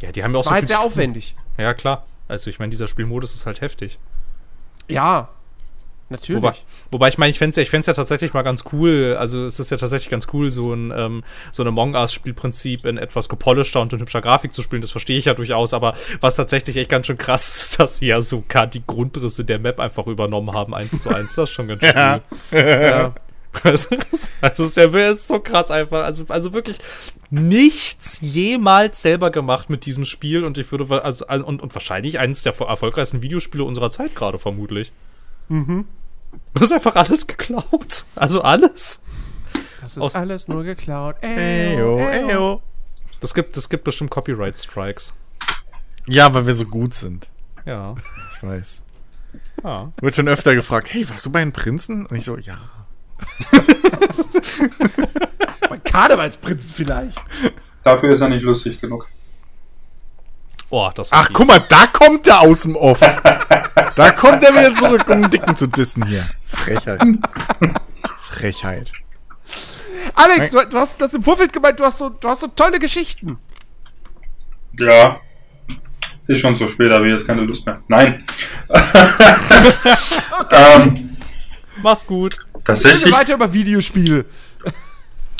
Ja, 0.00 0.12
die 0.12 0.22
haben 0.22 0.32
ja 0.32 0.38
auch 0.38 0.42
Das 0.42 0.46
war 0.50 0.54
halt 0.54 0.62
viel 0.64 0.76
sehr 0.76 0.80
aufwendig. 0.80 1.36
Ja, 1.56 1.72
klar. 1.74 2.04
Also 2.28 2.50
ich 2.50 2.58
meine, 2.58 2.70
dieser 2.70 2.88
Spielmodus 2.88 3.34
ist 3.34 3.46
halt 3.46 3.60
heftig. 3.60 3.98
Ja, 4.88 5.28
natürlich. 6.08 6.42
Wobei, 6.42 6.54
wobei 6.90 7.08
ich 7.08 7.18
meine, 7.18 7.30
ich 7.30 7.38
fände 7.38 7.60
es 7.60 7.72
ja, 7.72 7.80
ja 7.80 7.92
tatsächlich 7.94 8.32
mal 8.32 8.42
ganz 8.42 8.64
cool, 8.72 9.16
also 9.18 9.44
es 9.46 9.58
ist 9.58 9.70
ja 9.70 9.76
tatsächlich 9.76 10.10
ganz 10.10 10.26
cool, 10.32 10.50
so 10.50 10.72
ein, 10.72 10.92
ähm, 10.96 11.24
so 11.52 11.62
ein 11.62 11.68
Among 11.68 11.94
Us-Spielprinzip 11.94 12.84
in 12.84 12.98
etwas 12.98 13.28
gepolischter 13.28 13.80
und 13.80 13.92
in 13.92 14.00
hübscher 14.00 14.20
Grafik 14.20 14.52
zu 14.52 14.62
spielen, 14.62 14.82
das 14.82 14.90
verstehe 14.90 15.18
ich 15.18 15.26
ja 15.26 15.34
durchaus, 15.34 15.74
aber 15.74 15.94
was 16.20 16.36
tatsächlich 16.36 16.76
echt 16.76 16.90
ganz 16.90 17.06
schön 17.06 17.18
krass 17.18 17.48
ist, 17.48 17.80
dass 17.80 17.98
sie 17.98 18.06
ja 18.06 18.20
sogar 18.20 18.66
die 18.66 18.82
Grundrisse 18.86 19.44
der 19.44 19.58
Map 19.58 19.80
einfach 19.80 20.06
übernommen 20.06 20.52
haben, 20.52 20.74
eins 20.74 21.02
zu 21.02 21.10
eins, 21.10 21.34
das 21.34 21.50
ist 21.50 21.54
schon 21.54 21.68
ganz 21.68 21.82
schön 21.82 21.96
Ja. 21.96 22.20
cool. 22.52 22.58
ja. 22.58 23.14
Also, 23.62 23.96
es 24.12 24.30
also 24.40 24.64
ist 24.64 24.76
ja 24.76 25.10
ist 25.10 25.28
so 25.28 25.40
krass 25.40 25.70
einfach. 25.70 26.04
Also, 26.04 26.24
also 26.28 26.52
wirklich 26.52 26.78
nichts 27.30 28.18
jemals 28.20 29.02
selber 29.02 29.30
gemacht 29.30 29.70
mit 29.70 29.86
diesem 29.86 30.04
Spiel 30.04 30.44
und 30.44 30.58
ich 30.58 30.70
würde, 30.70 31.02
also, 31.04 31.26
und, 31.26 31.62
und 31.62 31.74
wahrscheinlich 31.74 32.18
eines 32.18 32.42
der 32.42 32.54
erfolgreichsten 32.58 33.22
Videospiele 33.22 33.64
unserer 33.64 33.90
Zeit 33.90 34.14
gerade 34.14 34.38
vermutlich. 34.38 34.92
Mhm. 35.48 35.84
Das 36.54 36.64
ist 36.64 36.72
einfach 36.72 36.96
alles 36.96 37.26
geklaut. 37.26 38.04
Also 38.14 38.42
alles. 38.42 39.02
Das 39.80 39.96
ist 39.96 40.02
Aus- 40.02 40.14
alles 40.14 40.48
nur 40.48 40.64
geklaut. 40.64 41.16
Eyo, 41.22 41.98
eyo. 41.98 42.62
Das 43.20 43.32
gibt, 43.34 43.56
das 43.56 43.68
gibt 43.68 43.84
bestimmt 43.84 44.10
Copyright 44.10 44.58
Strikes. 44.58 45.14
Ja, 46.06 46.32
weil 46.34 46.46
wir 46.46 46.54
so 46.54 46.64
gut 46.66 46.94
sind. 46.94 47.28
Ja. 47.64 47.94
Ich 48.36 48.42
weiß. 48.42 48.82
ja. 49.64 49.92
Wird 50.00 50.16
schon 50.16 50.28
öfter 50.28 50.54
gefragt, 50.54 50.92
hey, 50.92 51.08
warst 51.08 51.24
du 51.26 51.30
bei 51.30 51.40
den 51.40 51.52
Prinzen? 51.52 52.06
Und 52.06 52.16
ich 52.16 52.24
so, 52.24 52.36
ja. 52.36 52.58
Bei 55.68 55.78
Karnevalsprinzen 55.78 56.72
vielleicht. 56.72 57.18
Dafür 57.82 58.12
ist 58.12 58.20
er 58.20 58.28
nicht 58.28 58.42
lustig 58.42 58.80
genug. 58.80 59.06
Oh, 60.70 60.90
das 60.94 61.12
war 61.12 61.20
Ach, 61.20 61.30
guck 61.32 61.46
mal, 61.46 61.60
da 61.68 61.86
kommt 61.86 62.26
er 62.26 62.40
aus 62.40 62.62
dem 62.62 62.76
Off. 62.76 63.00
Da 63.94 64.10
kommt 64.10 64.44
er 64.44 64.52
wieder 64.52 64.72
zurück, 64.74 65.08
um 65.08 65.22
den 65.22 65.30
Dicken 65.30 65.56
zu 65.56 65.66
dissen 65.66 66.06
hier. 66.06 66.28
Frechheit. 66.44 67.00
Frechheit. 68.20 68.92
Alex, 70.14 70.50
du, 70.50 70.62
du 70.66 70.76
hast 70.76 71.00
das 71.00 71.14
im 71.14 71.22
Vorfeld 71.22 71.50
gemeint, 71.50 71.80
du 71.80 71.84
hast 71.84 71.98
so, 71.98 72.10
du 72.10 72.28
hast 72.28 72.40
so 72.40 72.48
tolle 72.48 72.78
Geschichten. 72.78 73.38
Ja. 74.78 75.20
Ist 76.26 76.40
schon 76.40 76.54
so 76.56 76.68
spät, 76.68 76.92
ich 76.92 77.06
jetzt 77.06 77.26
keine 77.26 77.42
Lust 77.42 77.64
mehr. 77.64 77.80
Nein. 77.88 78.24
ähm, 80.50 81.16
Mach's 81.82 82.04
gut. 82.04 82.38
Tatsächlich, 82.64 83.12
weiter 83.12 83.34
über 83.34 83.52
Videospiele. 83.52 84.24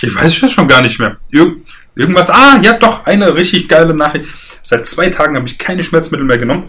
ich 0.00 0.14
weiß 0.14 0.42
es 0.42 0.52
schon 0.52 0.68
gar 0.68 0.80
nicht 0.80 0.98
mehr. 0.98 1.16
Irg 1.30 1.58
irgendwas, 1.94 2.30
ah, 2.30 2.60
ja 2.62 2.74
doch, 2.74 3.04
eine 3.06 3.34
richtig 3.34 3.68
geile 3.68 3.94
Nachricht. 3.94 4.28
Seit 4.66 4.84
zwei 4.84 5.10
Tagen 5.10 5.36
habe 5.36 5.46
ich 5.46 5.58
keine 5.58 5.84
Schmerzmittel 5.84 6.26
mehr 6.26 6.38
genommen. 6.38 6.64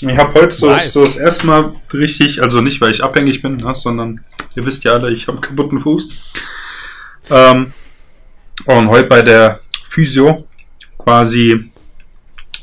Ich 0.00 0.16
habe 0.16 0.32
heute 0.40 0.52
so, 0.52 0.68
Nice. 0.68 0.94
so 0.94 1.04
das 1.04 1.16
erste 1.16 1.46
Mal 1.46 1.74
richtig, 1.92 2.42
also 2.42 2.62
nicht, 2.62 2.80
weil 2.80 2.92
ich 2.92 3.04
abhängig 3.04 3.42
bin, 3.42 3.58
ne, 3.58 3.74
sondern 3.76 4.24
ihr 4.56 4.64
wisst 4.64 4.84
ja 4.84 4.92
alle, 4.92 5.12
ich 5.12 5.28
habe 5.28 5.36
einen 5.36 5.42
kaputten 5.42 5.78
Fuß. 5.78 6.08
Ähm, 7.28 7.74
und 8.64 8.88
heute 8.88 9.06
bei 9.06 9.20
der 9.20 9.60
Physio 9.90 10.48
quasi 10.96 11.70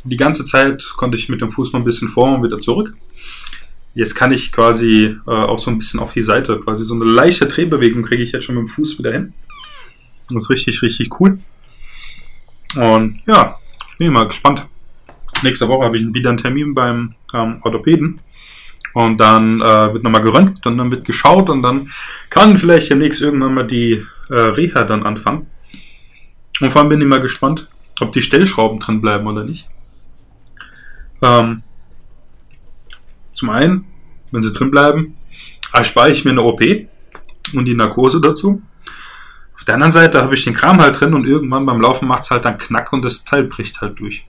die 0.05 0.17
ganze 0.17 0.43
Zeit 0.43 0.83
konnte 0.97 1.17
ich 1.17 1.29
mit 1.29 1.41
dem 1.41 1.51
Fuß 1.51 1.71
noch 1.71 1.81
ein 1.81 1.85
bisschen 1.85 2.09
vor 2.09 2.33
und 2.33 2.43
wieder 2.43 2.57
zurück. 2.57 2.95
Jetzt 3.93 4.15
kann 4.15 4.31
ich 4.31 4.51
quasi 4.51 5.15
äh, 5.27 5.29
auch 5.29 5.59
so 5.59 5.69
ein 5.69 5.77
bisschen 5.77 5.99
auf 5.99 6.13
die 6.13 6.23
Seite, 6.23 6.59
quasi 6.61 6.83
so 6.83 6.95
eine 6.95 7.05
leichte 7.05 7.45
Drehbewegung 7.45 8.01
kriege 8.01 8.23
ich 8.23 8.31
jetzt 8.31 8.45
schon 8.45 8.55
mit 8.55 8.63
dem 8.63 8.69
Fuß 8.69 8.97
wieder 8.97 9.11
hin. 9.11 9.33
Das 10.29 10.45
ist 10.45 10.49
richtig, 10.49 10.81
richtig 10.81 11.19
cool. 11.19 11.37
Und 12.75 13.21
ja, 13.27 13.59
bin 13.99 14.11
mal 14.13 14.27
gespannt. 14.27 14.67
Nächste 15.43 15.67
Woche 15.67 15.85
habe 15.85 15.97
ich 15.97 16.13
wieder 16.13 16.29
einen 16.29 16.37
Termin 16.37 16.73
beim 16.73 17.15
ähm, 17.33 17.57
Orthopäden. 17.61 18.21
Und 18.93 19.19
dann 19.19 19.61
äh, 19.61 19.93
wird 19.93 20.03
nochmal 20.03 20.23
geröntgt 20.23 20.65
und 20.65 20.77
dann 20.77 20.89
wird 20.89 21.05
geschaut 21.05 21.49
und 21.49 21.61
dann 21.61 21.91
kann 22.29 22.57
vielleicht 22.57 22.89
demnächst 22.89 23.21
irgendwann 23.21 23.53
mal 23.53 23.67
die 23.67 24.03
äh, 24.29 24.33
Reha 24.33 24.83
dann 24.83 25.05
anfangen. 25.05 25.47
Und 26.59 26.71
vor 26.71 26.81
allem 26.81 26.89
bin 26.89 27.01
ich 27.01 27.07
mal 27.07 27.19
gespannt, 27.19 27.69
ob 27.99 28.11
die 28.13 28.21
Stellschrauben 28.21 28.79
drin 28.79 29.01
bleiben 29.01 29.27
oder 29.27 29.43
nicht. 29.43 29.67
Ähm, 31.21 31.61
zum 33.31 33.49
einen, 33.49 33.85
wenn 34.31 34.41
sie 34.41 34.53
drin 34.53 34.71
bleiben, 34.71 35.15
erspare 35.71 36.11
ich 36.11 36.25
mir 36.25 36.31
eine 36.31 36.41
OP 36.41 36.61
und 37.55 37.65
die 37.65 37.75
Narkose 37.75 38.19
dazu. 38.21 38.61
Auf 39.55 39.65
der 39.65 39.75
anderen 39.75 39.91
Seite 39.91 40.21
habe 40.21 40.35
ich 40.35 40.43
den 40.43 40.53
Kram 40.53 40.79
halt 40.79 40.99
drin 40.99 41.13
und 41.13 41.25
irgendwann 41.25 41.65
beim 41.65 41.81
Laufen 41.81 42.07
macht 42.07 42.23
es 42.23 42.31
halt 42.31 42.45
dann 42.45 42.57
Knack 42.57 42.91
und 42.91 43.03
das 43.03 43.23
Teil 43.23 43.43
bricht 43.43 43.81
halt 43.81 43.99
durch. 43.99 44.25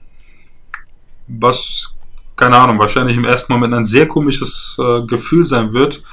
Was, 1.39 1.93
keine 2.35 2.57
Ahnung, 2.57 2.79
wahrscheinlich 2.79 3.17
im 3.17 3.25
ersten 3.25 3.53
Moment 3.53 3.73
ein 3.73 3.85
sehr 3.85 4.07
komisches 4.07 4.77
äh, 4.79 5.05
Gefühl 5.05 5.45
sein 5.45 5.73
wird, 5.73 6.03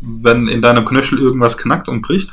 wenn 0.00 0.48
in 0.48 0.62
deinem 0.62 0.84
Knöchel 0.84 1.18
irgendwas 1.18 1.56
knackt 1.56 1.88
und 1.88 2.02
bricht. 2.02 2.30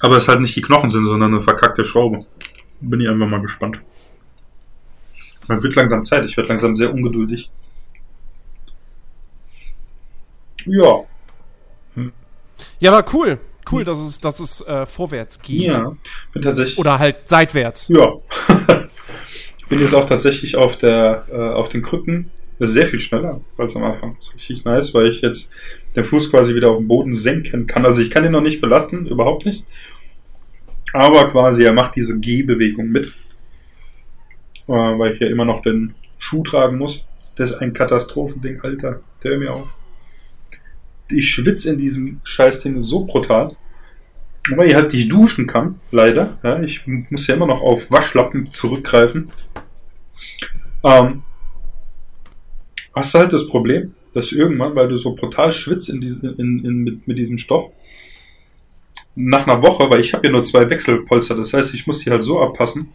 Aber 0.00 0.16
es 0.16 0.28
halt 0.28 0.40
nicht 0.40 0.54
die 0.54 0.62
Knochen 0.62 0.90
sind, 0.90 1.06
sondern 1.06 1.34
eine 1.34 1.42
verkackte 1.42 1.84
Schraube. 1.84 2.24
Bin 2.80 3.00
ich 3.00 3.08
einfach 3.08 3.30
mal 3.30 3.40
gespannt. 3.40 3.78
Man 5.48 5.62
wird 5.62 5.74
langsam 5.74 6.04
Zeit, 6.04 6.24
ich 6.24 6.36
werde 6.36 6.48
langsam 6.48 6.76
sehr 6.76 6.92
ungeduldig. 6.92 7.50
Ja, 10.66 11.04
Ja, 12.80 12.92
aber 12.92 13.08
cool. 13.14 13.38
Cool, 13.70 13.84
dass 13.84 13.98
es, 13.98 14.20
dass 14.20 14.38
es 14.40 14.60
äh, 14.62 14.86
vorwärts 14.86 15.40
geht. 15.40 15.72
ja, 15.72 15.92
bin 16.32 16.42
tatsächlich. 16.42 16.78
Oder 16.78 16.98
halt 16.98 17.28
seitwärts. 17.28 17.88
Ja. 17.88 18.06
ich 19.66 19.70
bin 19.70 19.80
jetzt 19.80 19.96
auch 19.96 20.04
tatsächlich 20.04 20.54
auf 20.54 20.78
der 20.78 21.26
äh, 21.28 21.34
auf 21.34 21.68
den 21.68 21.82
Krücken 21.82 22.30
sehr 22.60 22.86
viel 22.86 23.00
schneller 23.00 23.40
als 23.58 23.74
am 23.74 23.82
Anfang. 23.82 24.16
Das 24.20 24.28
ist 24.28 24.34
richtig 24.34 24.64
nice, 24.64 24.94
weil 24.94 25.08
ich 25.08 25.22
jetzt 25.22 25.50
den 25.96 26.04
Fuß 26.04 26.30
quasi 26.30 26.54
wieder 26.54 26.70
auf 26.70 26.78
den 26.78 26.86
Boden 26.86 27.16
senken 27.16 27.66
kann. 27.66 27.84
Also 27.84 28.00
ich 28.00 28.10
kann 28.10 28.24
ihn 28.24 28.30
noch 28.30 28.42
nicht 28.42 28.60
belasten, 28.60 29.06
überhaupt 29.06 29.44
nicht. 29.44 29.64
Aber 30.92 31.28
quasi 31.30 31.64
er 31.64 31.72
macht 31.72 31.96
diese 31.96 32.20
Gehbewegung 32.20 32.90
mit. 32.90 33.08
Äh, 34.68 34.72
weil 34.72 35.14
ich 35.14 35.20
ja 35.20 35.26
immer 35.26 35.44
noch 35.44 35.62
den 35.62 35.96
Schuh 36.16 36.44
tragen 36.44 36.78
muss. 36.78 37.04
Das 37.34 37.50
ist 37.50 37.56
ein 37.56 37.72
Katastrophending, 37.72 38.60
Alter. 38.60 39.00
Hör 39.20 39.36
mir 39.36 39.52
auf. 39.52 39.68
Ich 41.08 41.28
schwitze 41.28 41.70
in 41.70 41.78
diesem 41.78 42.20
Scheißding 42.22 42.82
so 42.82 43.04
brutal. 43.04 43.56
Weil 44.54 44.68
ich 44.68 44.74
halt 44.74 44.92
nicht 44.92 45.10
duschen 45.10 45.46
kann, 45.46 45.80
leider. 45.90 46.38
Ja, 46.42 46.62
ich 46.62 46.82
muss 46.86 47.26
ja 47.26 47.34
immer 47.34 47.46
noch 47.46 47.62
auf 47.62 47.90
Waschlappen 47.90 48.52
zurückgreifen. 48.52 49.30
Ähm, 50.84 51.22
hast 52.94 53.14
du 53.14 53.18
halt 53.18 53.32
das 53.32 53.48
Problem, 53.48 53.94
dass 54.14 54.32
irgendwann, 54.32 54.74
weil 54.76 54.88
du 54.88 54.96
so 54.96 55.14
brutal 55.14 55.52
schwitzt 55.52 55.88
in 55.88 56.00
diesen, 56.00 56.38
in, 56.38 56.64
in, 56.64 56.84
mit, 56.84 57.08
mit 57.08 57.18
diesem 57.18 57.38
Stoff, 57.38 57.70
nach 59.14 59.46
einer 59.46 59.62
Woche, 59.62 59.90
weil 59.90 60.00
ich 60.00 60.12
habe 60.14 60.26
ja 60.26 60.32
nur 60.32 60.42
zwei 60.42 60.68
Wechselpolster, 60.68 61.34
das 61.34 61.52
heißt, 61.52 61.74
ich 61.74 61.86
muss 61.86 62.00
die 62.00 62.10
halt 62.10 62.22
so 62.22 62.40
abpassen, 62.40 62.88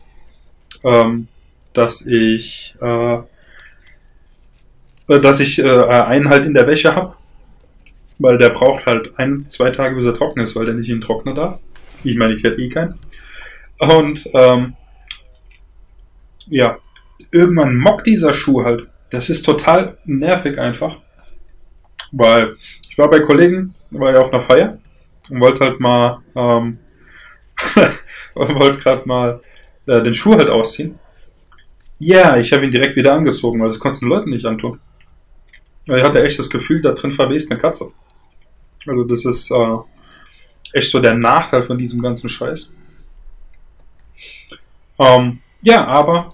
ähm, 0.84 1.28
dass 1.73 2.06
ich, 2.06 2.76
äh, 2.82 3.15
äh, 5.07 5.19
dass 5.19 5.40
ich 5.40 5.60
äh, 5.60 5.69
einen 5.69 6.30
halt 6.30 6.45
in 6.45 6.53
der 6.53 6.68
Wäsche 6.68 6.95
habe 6.95 7.15
weil 8.22 8.38
der 8.38 8.49
braucht 8.49 8.85
halt 8.85 9.18
ein, 9.18 9.45
zwei 9.48 9.72
Tage, 9.72 9.95
bis 9.95 10.06
er 10.06 10.14
trocken 10.14 10.41
ist, 10.41 10.56
weil 10.56 10.65
der 10.65 10.76
nicht 10.76 10.89
in 10.89 10.98
den 10.98 11.02
Trockner 11.02 11.34
darf. 11.34 11.60
Ich 12.03 12.15
meine, 12.15 12.34
ich 12.34 12.43
hätte 12.43 12.61
eh 12.61 12.69
keinen. 12.69 12.99
Und 13.80 14.30
ähm, 14.34 14.76
ja, 16.48 16.77
irgendwann 17.31 17.77
mockt 17.77 18.06
dieser 18.06 18.31
Schuh 18.31 18.64
halt. 18.64 18.88
Das 19.10 19.30
ist 19.30 19.43
total 19.43 19.98
nervig 20.06 20.60
einfach. 20.60 20.98
Weil 22.11 22.56
ich 22.88 22.98
war 22.98 23.10
bei 23.10 23.19
Kollegen, 23.22 23.73
war 23.89 24.14
ja 24.14 24.19
auf 24.19 24.31
einer 24.31 24.43
Feier 24.43 24.77
und 25.30 25.41
wollte 25.41 25.65
halt 25.65 25.80
mal, 25.80 26.19
ähm, 26.35 26.77
wollte 28.35 28.80
gerade 28.80 29.07
mal 29.07 29.41
äh, 29.88 30.02
den 30.03 30.14
Schuh 30.14 30.35
halt 30.35 30.49
ausziehen. 30.49 30.99
Ja, 31.98 32.38
ich 32.38 32.53
habe 32.53 32.65
ihn 32.65 32.72
direkt 32.72 32.95
wieder 32.95 33.14
angezogen, 33.14 33.60
weil 33.61 33.69
das 33.69 33.99
den 33.99 34.10
Leuten 34.10 34.30
nicht 34.30 34.45
antun. 34.45 34.80
Weil 35.88 35.99
Ich 35.99 36.06
hatte 36.06 36.23
echt 36.23 36.38
das 36.38 36.49
Gefühl, 36.49 36.81
da 36.81 36.91
drin 36.91 37.11
verwest 37.11 37.52
eine 37.52 37.60
Katze. 37.60 37.91
Also 38.87 39.03
das 39.03 39.25
ist 39.25 39.51
äh, 39.51 39.77
echt 40.73 40.91
so 40.91 40.99
der 40.99 41.13
Nachteil 41.15 41.63
von 41.63 41.77
diesem 41.77 42.01
ganzen 42.01 42.29
Scheiß. 42.29 42.71
Ähm, 44.99 45.39
ja, 45.63 45.85
aber 45.85 46.33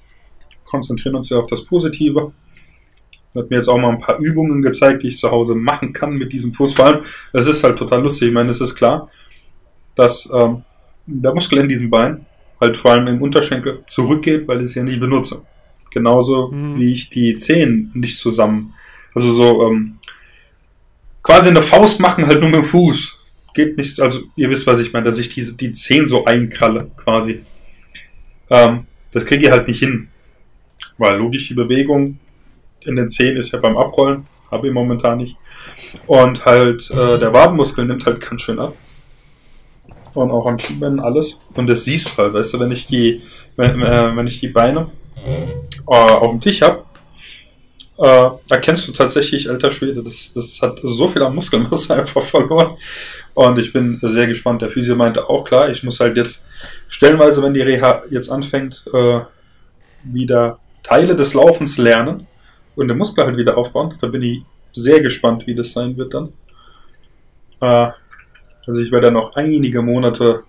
konzentrieren 0.65 1.15
uns 1.15 1.29
ja 1.29 1.37
auf 1.37 1.47
das 1.47 1.63
Positive. 1.65 2.31
Hat 3.35 3.49
mir 3.49 3.57
jetzt 3.57 3.67
auch 3.67 3.77
mal 3.77 3.89
ein 3.91 3.99
paar 3.99 4.17
Übungen 4.19 4.61
gezeigt, 4.61 5.03
die 5.03 5.09
ich 5.09 5.19
zu 5.19 5.29
Hause 5.29 5.53
machen 5.55 5.93
kann 5.93 6.13
mit 6.13 6.33
diesem 6.33 6.53
Fuß. 6.53 6.73
Vor 6.73 6.85
allem, 6.85 7.03
es 7.33 7.45
ist 7.47 7.63
halt 7.63 7.77
total 7.77 8.01
lustig. 8.01 8.29
Ich 8.29 8.33
meine, 8.33 8.49
es 8.49 8.61
ist 8.61 8.75
klar, 8.75 9.09
dass 9.95 10.29
ähm, 10.33 10.63
der 11.05 11.33
Muskel 11.33 11.59
in 11.59 11.69
diesem 11.69 11.89
Bein 11.89 12.25
halt 12.59 12.77
vor 12.77 12.91
allem 12.91 13.07
im 13.07 13.21
Unterschenkel 13.21 13.83
zurückgeht, 13.87 14.47
weil 14.47 14.59
ich 14.59 14.65
es 14.65 14.75
ja 14.75 14.83
nicht 14.83 14.99
benutze. 14.99 15.41
Genauso 15.91 16.49
Mhm. 16.51 16.75
wie 16.77 16.93
ich 16.93 17.09
die 17.09 17.35
Zehen 17.37 17.91
nicht 17.93 18.17
zusammen, 18.17 18.73
also 19.13 19.31
so 19.31 19.67
ähm, 19.67 19.96
quasi 21.27 21.49
eine 21.49 21.61
Faust 21.61 21.99
machen, 21.99 22.25
halt 22.25 22.39
nur 22.39 22.49
mit 22.49 22.61
dem 22.61 22.63
Fuß. 22.63 23.17
Geht 23.53 23.77
nicht, 23.77 23.99
also 23.99 24.21
ihr 24.37 24.49
wisst, 24.49 24.65
was 24.65 24.79
ich 24.79 24.93
meine, 24.93 25.05
dass 25.05 25.19
ich 25.19 25.27
diese, 25.27 25.57
die 25.57 25.73
Zehen 25.73 26.07
so 26.07 26.23
einkralle, 26.23 26.89
quasi. 26.95 27.41
Ähm, 28.49 28.85
das 29.11 29.25
kriege 29.25 29.45
ich 29.45 29.51
halt 29.51 29.67
nicht 29.67 29.79
hin. 29.79 30.07
Weil 30.97 31.17
logisch 31.17 31.49
die 31.49 31.53
Bewegung 31.53 32.17
in 32.85 32.95
den 32.95 33.09
Zehen 33.09 33.35
ist 33.35 33.51
ja 33.51 33.59
beim 33.59 33.77
Abrollen, 33.77 34.25
habe 34.49 34.67
ich 34.67 34.73
momentan 34.73 35.17
nicht. 35.17 35.35
Und 36.05 36.45
halt 36.45 36.89
äh, 36.91 37.19
der 37.19 37.33
Wadenmuskel 37.33 37.85
nimmt 37.85 38.05
halt 38.05 38.21
ganz 38.21 38.43
schön 38.43 38.59
ab. 38.59 38.73
Und 40.13 40.31
auch 40.31 40.47
am 40.47 40.57
Schienbein 40.57 41.01
alles. 41.01 41.37
Und 41.55 41.67
das 41.67 41.83
siehst 41.83 42.07
du 42.07 42.23
halt, 42.23 42.33
weißt 42.33 42.53
du, 42.53 42.59
wenn 42.61 42.71
ich 42.71 42.87
die, 42.87 43.21
wenn, 43.57 43.81
äh, 43.81 44.15
wenn 44.15 44.27
ich 44.27 44.39
die 44.39 44.47
Beine 44.47 44.91
äh, 45.87 45.93
auf 45.93 46.31
dem 46.31 46.39
Tisch 46.39 46.61
habe, 46.61 46.85
äh, 47.97 48.29
erkennst 48.49 48.87
du 48.87 48.91
tatsächlich, 48.91 49.49
alter 49.49 49.71
Schwede, 49.71 50.03
das, 50.03 50.33
das 50.33 50.61
hat 50.61 50.79
so 50.83 51.09
viel 51.09 51.23
an 51.23 51.33
Muskelmasse 51.33 51.95
einfach 51.99 52.23
verloren. 52.23 52.77
Und 53.33 53.59
ich 53.59 53.73
bin 53.73 53.99
sehr 54.01 54.27
gespannt. 54.27 54.61
Der 54.61 54.69
Physio 54.69 54.95
meinte 54.95 55.29
auch 55.29 55.43
klar, 55.43 55.69
ich 55.69 55.83
muss 55.83 55.99
halt 55.99 56.17
jetzt 56.17 56.45
stellenweise, 56.87 57.41
wenn 57.43 57.53
die 57.53 57.61
Reha 57.61 58.03
jetzt 58.09 58.29
anfängt, 58.29 58.83
äh, 58.93 59.19
wieder 60.03 60.59
Teile 60.83 61.15
des 61.15 61.33
Laufens 61.33 61.77
lernen 61.77 62.27
und 62.75 62.87
den 62.87 62.97
Muskel 62.97 63.25
halt 63.25 63.37
wieder 63.37 63.57
aufbauen. 63.57 63.95
Da 63.99 64.07
bin 64.07 64.21
ich 64.21 64.41
sehr 64.73 65.01
gespannt, 65.01 65.47
wie 65.47 65.55
das 65.55 65.73
sein 65.73 65.97
wird 65.97 66.13
dann. 66.13 66.33
Äh, 67.61 67.91
also 68.65 68.79
ich 68.79 68.91
werde 68.91 69.07
da 69.07 69.11
noch 69.11 69.35
einige 69.35 69.81
Monate 69.81 70.43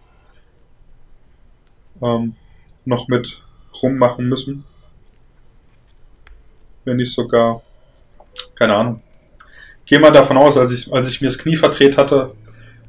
ähm, 2.03 2.35
noch 2.85 3.09
mit 3.09 3.43
rummachen 3.83 4.29
müssen. 4.29 4.65
Wenn 6.89 6.97
nicht 6.97 7.13
sogar, 7.13 7.63
keine 8.55 8.75
Ahnung. 8.75 9.03
Gehe 9.85 10.01
mal 10.01 10.11
davon 10.11 10.39
aus, 10.39 10.57
als 10.57 10.73
ich, 10.73 10.91
als 10.91 11.11
ich 11.11 11.21
mir 11.21 11.29
das 11.29 11.37
Knie 11.37 11.57
verdreht 11.57 11.99
hatte, 11.99 12.33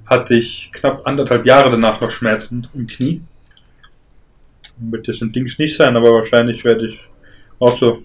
hatte 0.06 0.36
ich 0.36 0.70
knapp 0.72 1.06
anderthalb 1.06 1.46
Jahre 1.46 1.70
danach 1.70 2.00
noch 2.00 2.10
Schmerzen 2.10 2.68
im 2.74 2.88
Knie. 2.88 3.22
Wird 4.78 5.08
jetzt 5.08 5.22
ein 5.22 5.34
Ding 5.34 5.52
nicht 5.58 5.76
sein, 5.76 5.98
aber 5.98 6.14
wahrscheinlich 6.14 6.64
werde 6.64 6.88
ich 6.88 7.00
auch 7.60 7.78
so 7.78 8.02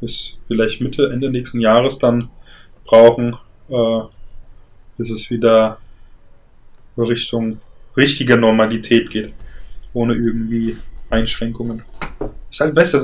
bis 0.00 0.38
vielleicht 0.46 0.80
Mitte, 0.80 1.10
Ende 1.12 1.28
nächsten 1.28 1.60
Jahres 1.60 1.98
dann 1.98 2.30
brauchen, 2.84 3.36
äh, 3.68 4.00
bis 4.96 5.10
es 5.10 5.28
wieder 5.28 5.78
Richtung 6.96 7.58
richtige 7.96 8.36
Normalität 8.36 9.10
geht. 9.10 9.32
Ohne 9.92 10.14
irgendwie 10.14 10.76
Einschränkungen. 11.10 11.82
Ist 12.48 12.60
halt 12.60 12.76
besser. 12.76 13.02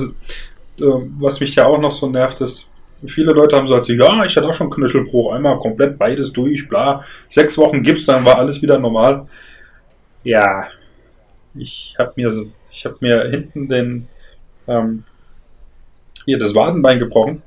Das 0.79 0.87
ist, 0.87 1.03
äh, 1.03 1.09
was 1.19 1.41
mich 1.41 1.55
ja 1.55 1.67
auch 1.67 1.79
noch 1.79 1.91
so 1.91 2.09
nervt, 2.09 2.41
ist, 2.41 2.71
viele 3.07 3.33
Leute 3.33 3.57
haben 3.57 3.67
so 3.67 3.75
erzählt, 3.75 4.01
ja, 4.01 4.25
ich 4.25 4.37
hatte 4.37 4.49
auch 4.49 4.55
schon 4.55 4.71
Knöchelbruch, 4.71 5.33
einmal 5.33 5.59
komplett 5.59 5.99
beides 5.99 6.33
durch, 6.33 6.69
bla. 6.69 7.05
Sechs 7.29 7.57
Wochen 7.59 7.83
Gips, 7.83 8.07
dann 8.07 8.25
war 8.25 8.39
alles 8.39 8.61
wieder 8.61 8.79
normal. 8.79 9.27
Ja, 10.25 10.69
ich 11.55 11.95
habe 11.99 12.13
mir 12.17 12.31
so, 12.31 12.47
ich 12.71 12.85
habe 12.85 12.97
mir 13.01 13.29
hinten 13.31 13.69
den, 13.69 14.09
ähm, 14.67 15.05
hier 16.25 16.39
das 16.39 16.55
Wadenbein 16.55 16.99
gebrochen. 16.99 17.43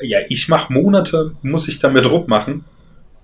Ja, 0.00 0.18
ich 0.28 0.48
mache 0.48 0.72
Monate, 0.72 1.32
muss 1.42 1.68
ich 1.68 1.78
damit 1.78 2.04
Druck 2.04 2.28
machen. 2.28 2.64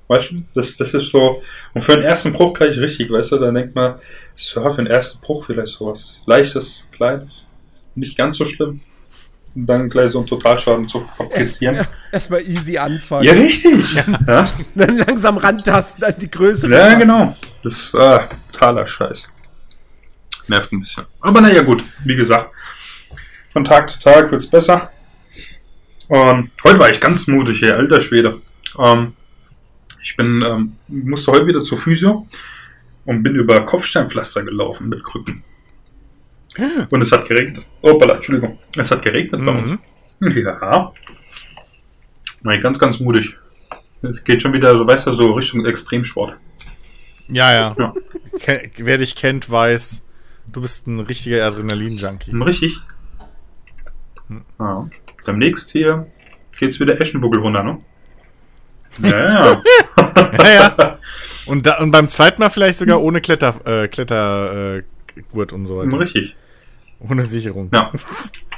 Weißt 0.07 0.31
du, 0.31 0.37
das, 0.55 0.77
das 0.77 0.95
ist 0.95 1.11
so, 1.11 1.43
und 1.75 1.83
für 1.83 1.95
den 1.95 2.03
ersten 2.03 2.33
Bruch 2.33 2.55
gleich 2.55 2.79
richtig, 2.79 3.11
weißt 3.13 3.33
du, 3.33 3.39
dann 3.39 3.55
denkt 3.55 3.75
man, 3.75 3.97
das 4.37 4.49
für 4.49 4.75
den 4.75 4.87
ersten 4.87 5.21
Bruch 5.21 5.47
vielleicht 5.47 5.69
sowas 5.69 6.23
Leichtes, 6.27 6.89
Kleines, 6.93 7.45
nicht 8.01 8.17
ganz 8.17 8.37
so 8.37 8.45
schlimm. 8.45 8.81
Und 9.55 9.67
dann 9.67 9.89
gleich 9.89 10.13
so 10.13 10.19
einen 10.19 10.29
Totalschaden 10.29 10.89
zu 10.89 11.01
fabrizieren. 11.01 11.87
Erstmal 12.13 12.43
easy 12.43 12.79
anfangen. 12.79 13.25
Ja, 13.25 13.33
richtig. 13.33 13.95
Ja. 14.27 14.49
Dann 14.75 14.99
langsam 14.99 15.39
rantasten 15.39 16.05
an 16.05 16.15
die 16.21 16.31
Größe. 16.31 16.69
Ja, 16.69 16.95
genau. 16.95 17.37
Das 17.63 17.77
ist 17.77 17.95
äh, 17.95 18.21
totaler 18.53 18.87
Scheiß. 18.87 19.29
Nervt 20.47 20.73
ein 20.73 20.81
bisschen. 20.81 21.05
Aber 21.21 21.41
naja, 21.41 21.63
gut, 21.63 21.83
wie 22.05 22.17
gesagt, 22.17 22.53
von 23.53 23.65
Tag 23.65 23.91
zu 23.91 23.99
Tag 23.99 24.31
wird's 24.31 24.47
besser. 24.47 24.91
Und 26.09 26.51
heute 26.65 26.79
war 26.79 26.91
ich 26.91 27.01
ganz 27.01 27.27
mutig, 27.27 27.63
ey, 27.63 27.71
alter 27.71 28.01
Schwede. 28.01 28.41
Ähm, 28.79 29.15
ich 30.03 30.17
bin, 30.17 30.43
ähm, 30.43 30.77
musste 30.89 31.33
heute 31.33 31.47
wieder 31.47 31.61
zur 31.63 31.79
Physio 31.79 32.27
und 33.05 33.23
bin 33.23 33.35
über 33.35 33.65
Kopfsteinpflaster 33.67 34.43
gelaufen 34.43 34.89
mit 34.89 35.05
Krücken. 35.05 35.45
Und 36.57 37.01
es 37.01 37.13
hat 37.13 37.29
geregnet. 37.29 37.65
Opala, 37.81 38.17
Entschuldigung. 38.17 38.59
Es 38.77 38.91
hat 38.91 39.03
geregnet 39.03 39.45
bei 39.45 39.53
uns. 39.53 39.79
Ja. 40.21 40.93
Ich 42.53 42.61
ganz, 42.61 42.79
ganz 42.79 42.99
mutig. 42.99 43.35
Es 44.03 44.25
geht 44.25 44.43
schon 44.43 44.53
wieder, 44.53 44.75
so 44.75 44.87
weißt 44.87 45.07
du, 45.07 45.13
so 45.13 45.33
Richtung 45.33 45.65
Extremsport. 45.67 46.37
Ja, 47.29 47.53
ja. 47.53 47.75
Ja. 47.79 47.95
Wer 48.77 48.99
dich 48.99 49.15
kennt, 49.15 49.51
weiß, 49.51 50.05
du 50.53 50.61
bist 50.61 50.87
ein 50.87 51.01
richtiger 51.01 51.47
Adrenalin-Junkie. 51.47 52.37
Richtig. 52.43 52.81
Ja. 54.59 54.89
Demnächst 55.27 55.71
hier 55.71 56.07
geht's 56.59 56.79
wieder 56.79 57.01
Eschenbuckel 57.01 57.41
runter, 57.41 57.63
ne? 57.63 57.79
Ja, 58.99 59.09
ja. 59.09 59.63
Ja, 60.33 60.49
ja. 60.49 60.99
Und, 61.47 61.67
da, 61.67 61.79
und 61.79 61.91
beim 61.91 62.09
zweiten 62.09 62.41
Mal 62.41 62.51
vielleicht 62.51 62.79
sogar 62.79 63.03
ohne 63.03 63.21
Kletter, 63.21 63.55
äh, 63.65 63.89
Kletter, 63.89 64.77
äh, 64.77 64.83
und 65.33 65.67
so 65.67 65.79
weiter. 65.79 65.99
Richtig. 65.99 66.37
Ohne 67.01 67.25
Sicherung. 67.25 67.71
Ja. 67.73 67.91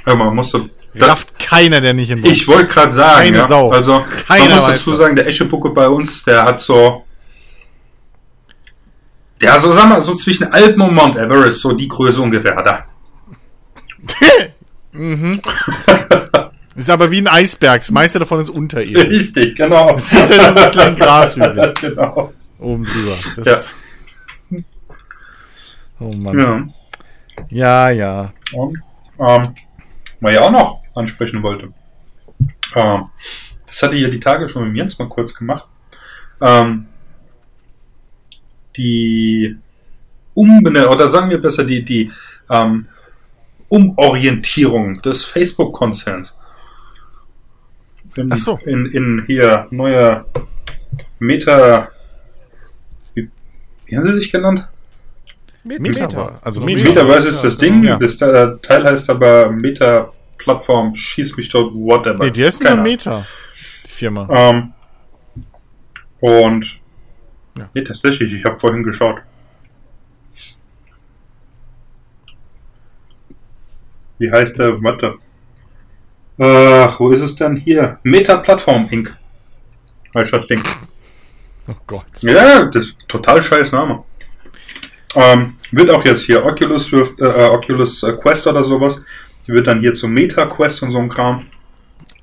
Aber 0.05 0.15
man 0.15 0.35
muss 0.35 0.49
so. 0.51 0.67
Rafft 0.95 1.39
keiner, 1.39 1.81
der 1.81 1.93
nicht 1.93 2.11
in 2.11 2.23
Ich 2.25 2.47
wollte 2.47 2.67
gerade 2.67 2.91
sagen, 2.91 3.23
Keine 3.23 3.37
ja, 3.37 3.47
Sau. 3.47 3.71
also 3.71 4.03
Keiner 4.27 4.49
man 4.49 4.55
muss 4.57 4.67
dazu 4.67 4.91
das. 4.91 4.99
sagen, 4.99 5.15
der 5.15 5.27
Eschebucke 5.27 5.69
bei 5.71 5.87
uns, 5.87 6.23
der 6.23 6.43
hat 6.43 6.59
so. 6.59 7.03
Ja, 9.41 9.57
so 9.57 9.71
sagen 9.71 9.89
wir, 9.89 10.01
so 10.01 10.13
zwischen 10.13 10.45
Alpen 10.51 10.81
und 10.81 10.93
Mount 10.93 11.15
Everest, 11.15 11.61
so 11.61 11.71
die 11.71 11.87
Größe 11.87 12.21
ungefähr 12.21 12.55
hat 12.55 12.67
er. 12.67 12.85
Ist 16.75 16.89
aber 16.89 17.11
wie 17.11 17.19
ein 17.19 17.27
Eisberg. 17.27 17.81
Das 17.81 17.91
meiste 17.91 18.19
davon 18.19 18.39
ist 18.39 18.49
unterirdisch. 18.49 19.09
Richtig, 19.09 19.55
genau. 19.55 19.91
Das 19.91 20.11
ist 20.11 20.29
ja 20.29 20.43
nur 20.43 20.53
so 20.53 20.59
ein 20.59 20.71
kleiner 20.71 20.95
Grashügel 20.95 21.73
genau. 21.79 22.33
oben 22.59 22.83
drüber. 22.85 23.15
Das, 23.43 23.75
Oh 25.99 26.11
Mann. 26.11 26.39
Ja. 26.39 26.67
Ja, 27.49 27.89
ja. 27.89 28.33
Und, 28.53 28.79
ähm, 29.19 29.55
was 30.19 30.31
ich 30.31 30.39
auch 30.39 30.51
noch 30.51 30.81
ansprechen 30.95 31.43
wollte. 31.43 31.73
Ähm, 32.75 33.09
das 33.67 33.81
hatte 33.81 33.95
ich 33.95 34.03
ja 34.03 34.09
die 34.09 34.19
Tage 34.19 34.47
schon 34.49 34.67
mit 34.67 34.77
Jens 34.77 34.97
mal 34.99 35.09
kurz 35.09 35.33
gemacht. 35.33 35.67
Ähm, 36.41 36.87
die 38.75 39.57
Umbenennung, 40.33 40.93
oder 40.93 41.07
sagen 41.07 41.29
wir 41.29 41.41
besser, 41.41 41.63
die, 41.63 41.83
die 41.83 42.11
ähm, 42.49 42.87
Umorientierung 43.69 45.01
des 45.01 45.25
Facebook-Konzerns. 45.25 46.39
Ach 48.29 48.37
so. 48.37 48.59
in, 48.65 48.85
in 48.87 49.23
hier 49.25 49.67
neuer 49.71 50.25
Meta. 51.19 51.89
Wie, 53.15 53.29
wie 53.85 53.95
haben 53.95 54.03
sie 54.03 54.13
sich 54.13 54.31
genannt? 54.31 54.67
Met- 55.63 55.79
Meta. 55.79 56.39
Also 56.43 56.61
Meta. 56.61 56.87
Metaverse 56.89 57.29
ist 57.29 57.43
das 57.43 57.57
Ding. 57.57 57.83
Ja. 57.83 57.97
Das 57.97 58.21
äh, 58.21 58.57
Teil 58.61 58.83
heißt 58.83 59.09
aber 59.09 59.49
Meta-Plattform, 59.49 60.93
schieß 60.95 61.37
mich 61.37 61.49
tot, 61.49 61.73
whatever. 61.73 62.23
Nee, 62.25 62.31
die 62.31 62.41
ist 62.43 62.61
Keine 62.61 62.75
nur. 62.77 62.83
Meta. 62.83 63.25
Die 63.85 63.89
Firma. 63.89 64.27
Ähm, 64.29 64.73
und 66.19 66.79
Ja. 67.57 67.69
nee, 67.73 67.83
tatsächlich, 67.83 68.33
ich 68.33 68.43
habe 68.45 68.59
vorhin 68.59 68.83
geschaut. 68.83 69.21
Wie 74.19 74.31
heißt 74.31 74.57
der? 74.57 74.81
Warte. 74.83 75.15
Ach, 76.39 76.99
wo 76.99 77.09
ist 77.11 77.21
es 77.21 77.35
denn 77.35 77.55
hier? 77.55 77.99
Meta 78.03 78.37
Plattform 78.37 78.87
Inc. 78.89 79.15
Heißt 80.15 80.33
das 80.33 80.47
Ding. 80.47 80.61
Oh 81.67 81.73
Gott. 81.87 82.05
Ja, 82.21 82.65
das 82.65 82.87
ist 82.87 82.97
total 83.07 83.41
scheiß 83.41 83.71
Name. 83.71 84.03
Ähm, 85.15 85.55
wird 85.71 85.89
auch 85.91 86.03
jetzt 86.05 86.23
hier 86.23 86.43
Oculus, 86.43 86.91
Rift, 86.91 87.19
äh, 87.19 87.25
äh, 87.25 87.49
Oculus 87.49 88.03
äh, 88.03 88.13
Quest 88.13 88.47
oder 88.47 88.63
sowas. 88.63 89.01
Die 89.47 89.51
wird 89.51 89.67
dann 89.67 89.79
hier 89.79 89.93
zum 89.93 90.13
Meta 90.13 90.45
Quest 90.45 90.81
und 90.83 90.91
so 90.91 90.99
ein 90.99 91.09
Kram. 91.09 91.45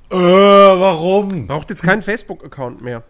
Äh, 0.09 0.15
warum? 0.15 1.47
Braucht 1.47 1.69
jetzt 1.69 1.83
keinen 1.83 2.01
Facebook-Account 2.01 2.81
mehr. 2.81 3.03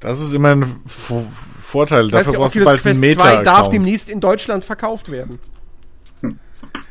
Das 0.00 0.20
ist 0.20 0.32
immer 0.32 0.50
ein 0.50 0.64
V 0.86 1.26
Vorteil. 1.60 2.08
Das 2.08 2.20
heißt, 2.20 2.28
Dafür 2.28 2.32
der 2.32 2.38
brauchst 2.38 2.56
du 2.56 2.60
Oculus 2.62 2.82
bald 2.82 2.96
einen 2.96 3.02
Quest 3.02 3.20
2 3.20 3.42
darf 3.42 3.70
demnächst 3.70 4.08
in 4.08 4.20
Deutschland 4.20 4.64
verkauft 4.64 5.10
werden. 5.10 5.38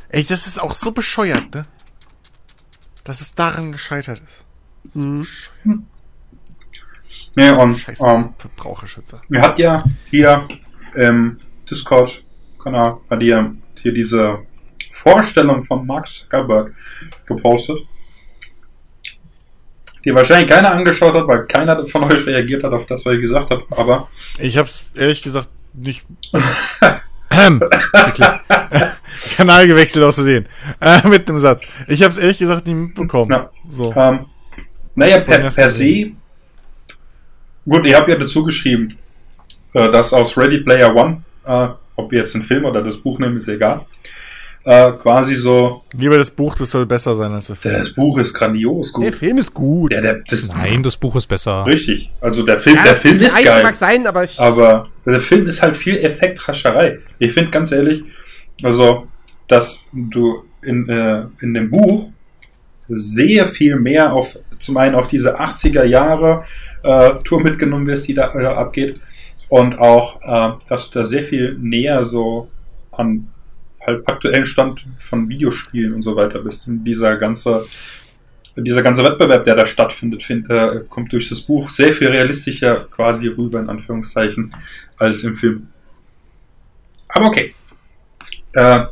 Ey, 0.10 0.24
das 0.24 0.48
ist 0.48 0.62
auch 0.62 0.74
so 0.74 0.92
bescheuert, 0.92 1.54
ne? 1.54 1.66
Dass 3.04 3.22
es 3.22 3.36
daran 3.36 3.72
gescheitert 3.72 4.22
ist. 4.26 4.46
Nee, 7.36 7.50
und 7.52 7.78
Scheiß 7.78 8.02
ähm, 8.04 8.34
Verbraucherschützer. 8.38 9.22
Er 9.30 9.42
hat 9.42 9.60
ja 9.60 9.84
hier 10.10 10.48
im 10.96 11.40
Discord-Kanal 11.70 12.98
hat 13.10 13.22
hier, 13.22 13.56
hier 13.82 13.94
diese 13.94 14.40
Vorstellung 14.92 15.64
von 15.64 15.86
Mark 15.86 16.08
Zuckerberg 16.08 16.74
gepostet, 17.26 17.80
die 20.06 20.14
wahrscheinlich 20.14 20.50
keiner 20.50 20.72
angeschaut 20.72 21.14
hat, 21.14 21.28
weil 21.28 21.46
keiner 21.46 21.86
von 21.86 22.06
euch 22.06 22.26
reagiert 22.26 22.64
hat 22.64 22.72
auf 22.72 22.86
das, 22.86 23.06
was 23.06 23.16
ich 23.16 23.22
gesagt 23.22 23.50
habe. 23.52 23.64
Aber 23.72 24.10
Ich 24.40 24.58
hab's 24.58 24.92
ehrlich 24.96 25.22
gesagt 25.22 25.50
nicht. 25.74 26.06
Ähm. 27.32 27.62
Kanal 29.38 29.68
gewechselt 29.68 30.04
aus 30.04 30.16
Versehen. 30.16 30.48
Äh, 30.82 31.08
mit 31.08 31.30
einem 31.30 31.38
Satz. 31.38 31.62
Ich 31.88 32.02
hab's 32.02 32.18
ehrlich 32.18 32.40
gesagt 32.40 32.68
nicht 32.68 32.76
mitbekommen. 32.76 33.32
Ja. 33.32 33.52
So. 33.70 33.94
ähm, 33.96 34.26
naja, 34.96 35.18
Ich 35.18 35.26
per, 35.26 35.40
per 35.40 35.70
se, 35.70 36.12
gut, 37.66 37.86
ihr 37.86 37.98
habt 37.98 38.10
ja 38.10 38.16
dazu 38.16 38.44
geschrieben, 38.44 38.98
äh, 39.74 39.92
dass 39.92 40.14
aus 40.14 40.38
Ready 40.38 40.60
Player 40.60 40.94
One, 40.96 41.22
äh, 41.50 41.70
ob 41.96 42.12
wir 42.12 42.20
jetzt 42.20 42.36
den 42.36 42.44
Film 42.44 42.66
oder 42.66 42.84
das 42.84 42.98
Buch 42.98 43.20
nehmen, 43.20 43.38
ist 43.38 43.48
egal, 43.48 43.86
äh, 44.66 44.92
quasi 44.94 45.36
so, 45.36 45.84
Lieber 45.98 46.18
das 46.18 46.30
Buch, 46.32 46.56
das 46.56 46.70
soll 46.72 46.86
besser 46.86 47.16
sein 47.16 47.32
als 47.32 47.48
der 47.48 47.56
Film. 47.56 47.76
das 47.80 47.94
Buch 47.94 48.20
ist 48.20 48.34
grandios 48.34 48.94
gut. 48.94 49.06
Der 49.06 49.14
Film 49.14 49.38
ist 49.38 49.54
gut. 49.54 49.92
Der, 49.92 50.02
der, 50.02 50.20
das, 50.28 50.48
Nein, 50.50 50.84
das 50.84 50.98
Buch 50.98 51.16
ist 51.16 51.28
besser. 51.28 51.66
Richtig. 51.66 52.12
Also 52.22 52.44
der 52.44 52.60
Film, 52.60 52.76
Ja, 52.76 52.84
der 52.84 52.96
Film 52.96 53.20
ist 53.20 53.34
mag 53.36 53.44
geil. 53.44 53.76
sein, 53.76 54.06
aber 54.06 54.24
ich, 54.26 54.40
Aber 54.40 54.90
der 55.06 55.22
Film 55.22 55.48
ist 55.48 55.62
halt 55.62 55.76
viel 55.76 55.98
Effektrascherei. 55.98 57.00
Ich 57.20 57.34
finde 57.34 57.52
ganz 57.52 57.72
ehrlich, 57.72 58.04
also, 58.64 59.08
dass 59.48 59.88
du 59.94 60.44
in, 60.62 60.88
äh, 60.90 61.24
in 61.42 61.54
dem 61.54 61.70
Buch 61.72 62.10
sehr 62.90 63.48
viel 63.48 63.78
mehr 63.78 64.14
auf, 64.14 64.38
zum 64.60 64.78
einen 64.78 64.96
auf 64.96 65.08
diese 65.08 65.40
80er 65.40 65.86
Jahre 65.86 66.44
äh, 66.84 67.12
Tour 67.24 67.42
mitgenommen 67.42 67.88
wirst, 67.88 68.08
die 68.08 68.14
da 68.14 68.34
äh, 68.36 68.46
abgeht. 68.46 69.00
Und 69.50 69.80
auch, 69.80 70.22
äh, 70.22 70.60
dass 70.70 70.90
du 70.90 71.00
da 71.00 71.04
sehr 71.04 71.24
viel 71.24 71.58
näher 71.60 72.06
so 72.06 72.50
an 72.92 73.28
halt 73.86 74.08
aktuellen 74.08 74.46
Stand 74.46 74.86
von 74.98 75.28
Videospielen 75.30 75.94
und 75.94 76.04
so 76.04 76.16
weiter 76.16 76.40
bist. 76.40 76.68
Und 76.68 76.84
dieser 76.84 77.18
ganze, 77.18 77.66
dieser 78.56 78.84
ganze 78.84 79.04
Wettbewerb, 79.04 79.44
der 79.44 79.56
da 79.56 79.66
stattfindet, 79.66 80.24
find, 80.24 80.50
äh, 80.50 80.82
kommt 80.88 81.12
durch 81.12 81.30
das 81.30 81.42
Buch 81.42 81.70
sehr 81.70 81.92
viel 81.94 82.10
realistischer 82.10 82.88
quasi 82.92 83.28
rüber, 83.28 83.60
in 83.60 83.70
Anführungszeichen, 83.70 84.54
als 84.98 85.24
im 85.24 85.36
Film. 85.36 85.68
Aber 87.08 87.28
okay. 87.28 87.54
Äh, 88.54 88.86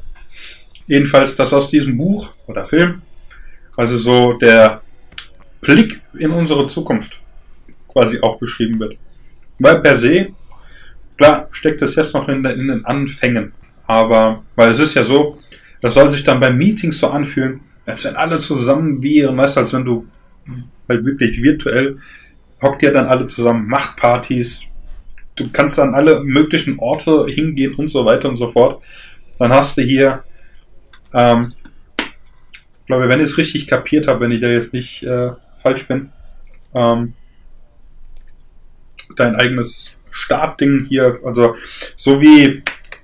jedenfalls, 0.87 1.35
dass 1.35 1.53
aus 1.53 1.69
diesem 1.69 1.97
Buch 1.97 2.31
oder 2.47 2.65
Film, 2.65 3.01
also 3.75 3.97
so 3.97 4.33
der 4.33 4.81
Blick 5.61 6.01
in 6.17 6.31
unsere 6.31 6.67
Zukunft 6.67 7.19
quasi 7.87 8.19
auch 8.21 8.39
beschrieben 8.39 8.79
wird. 8.79 8.97
Weil 9.59 9.81
per 9.81 9.97
se, 9.97 10.33
klar, 11.17 11.47
steckt 11.51 11.81
es 11.81 11.95
jetzt 11.95 12.13
noch 12.13 12.27
in, 12.29 12.43
in 12.45 12.67
den 12.67 12.85
Anfängen. 12.85 13.53
Aber, 13.85 14.43
weil 14.55 14.71
es 14.71 14.79
ist 14.79 14.95
ja 14.95 15.03
so, 15.03 15.39
das 15.81 15.93
soll 15.93 16.11
sich 16.11 16.23
dann 16.23 16.39
bei 16.39 16.51
Meetings 16.51 16.99
so 16.99 17.09
anfühlen, 17.09 17.61
als 17.85 18.05
wenn 18.05 18.15
alle 18.15 18.39
zusammen 18.39 19.01
wären, 19.01 19.37
weißt 19.37 19.55
du, 19.55 19.59
als 19.61 19.73
wenn 19.73 19.85
du 19.85 20.07
halt 20.89 21.05
wirklich 21.05 21.41
virtuell 21.41 21.97
hockt 22.61 22.81
ihr 22.81 22.91
dann 22.91 23.07
alle 23.07 23.27
zusammen, 23.27 23.67
macht 23.67 23.97
Partys, 23.97 24.61
du 25.35 25.45
kannst 25.53 25.79
an 25.79 25.93
alle 25.93 26.23
möglichen 26.23 26.79
Orte 26.79 27.27
hingehen 27.27 27.75
und 27.75 27.87
so 27.87 28.03
weiter 28.03 28.29
und 28.29 28.37
so 28.37 28.47
fort. 28.47 28.81
Dann 29.37 29.53
hast 29.53 29.77
du 29.77 29.83
hier 29.83 30.23
ähm, 31.13 31.53
glaube, 32.87 33.09
wenn 33.09 33.19
ich 33.19 33.29
es 33.29 33.37
richtig 33.37 33.67
kapiert 33.67 34.07
habe, 34.07 34.21
wenn 34.21 34.31
ich 34.31 34.41
da 34.41 34.47
jetzt 34.47 34.73
nicht 34.73 35.03
äh, 35.03 35.31
falsch 35.61 35.87
bin, 35.87 36.09
ähm, 36.73 37.13
dein 39.15 39.35
eigenes 39.35 39.96
Startding 40.17 40.85
hier, 40.85 41.19
also 41.23 41.55
so 41.95 42.19
wie, 42.19 42.63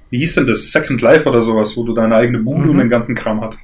wie 0.09 0.17
hieß 0.19 0.35
denn 0.35 0.47
das, 0.47 0.71
Second 0.71 1.01
Life 1.01 1.29
oder 1.29 1.41
sowas, 1.41 1.77
wo 1.77 1.83
du 1.83 1.93
deine 1.93 2.15
eigene 2.15 2.39
Bude 2.39 2.63
Mhm. 2.63 2.69
und 2.71 2.77
den 2.79 2.89
ganzen 2.89 3.15
Kram 3.15 3.41
hast. 3.41 3.57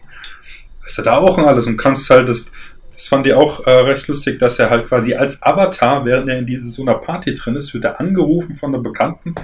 Hast 0.83 0.97
du 0.97 1.01
da 1.01 1.17
auch 1.17 1.37
und 1.37 1.45
alles 1.45 1.67
und 1.67 1.77
kannst 1.77 2.09
halt 2.09 2.29
das, 2.29 2.51
das 2.93 3.07
fand 3.07 3.25
ich 3.25 3.33
auch 3.33 3.65
äh, 3.65 3.71
recht 3.71 4.07
lustig, 4.07 4.39
dass 4.39 4.59
er 4.59 4.69
halt 4.69 4.87
quasi 4.87 5.13
als 5.15 5.41
Avatar, 5.41 6.05
während 6.05 6.29
er 6.29 6.39
in 6.39 6.45
diese, 6.45 6.69
so 6.69 6.81
einer 6.83 6.95
Party 6.95 7.33
drin 7.35 7.55
ist, 7.55 7.73
wird 7.73 7.85
er 7.85 7.99
angerufen 7.99 8.55
von 8.55 8.71
der 8.71 8.79
Bekannten, 8.79 9.35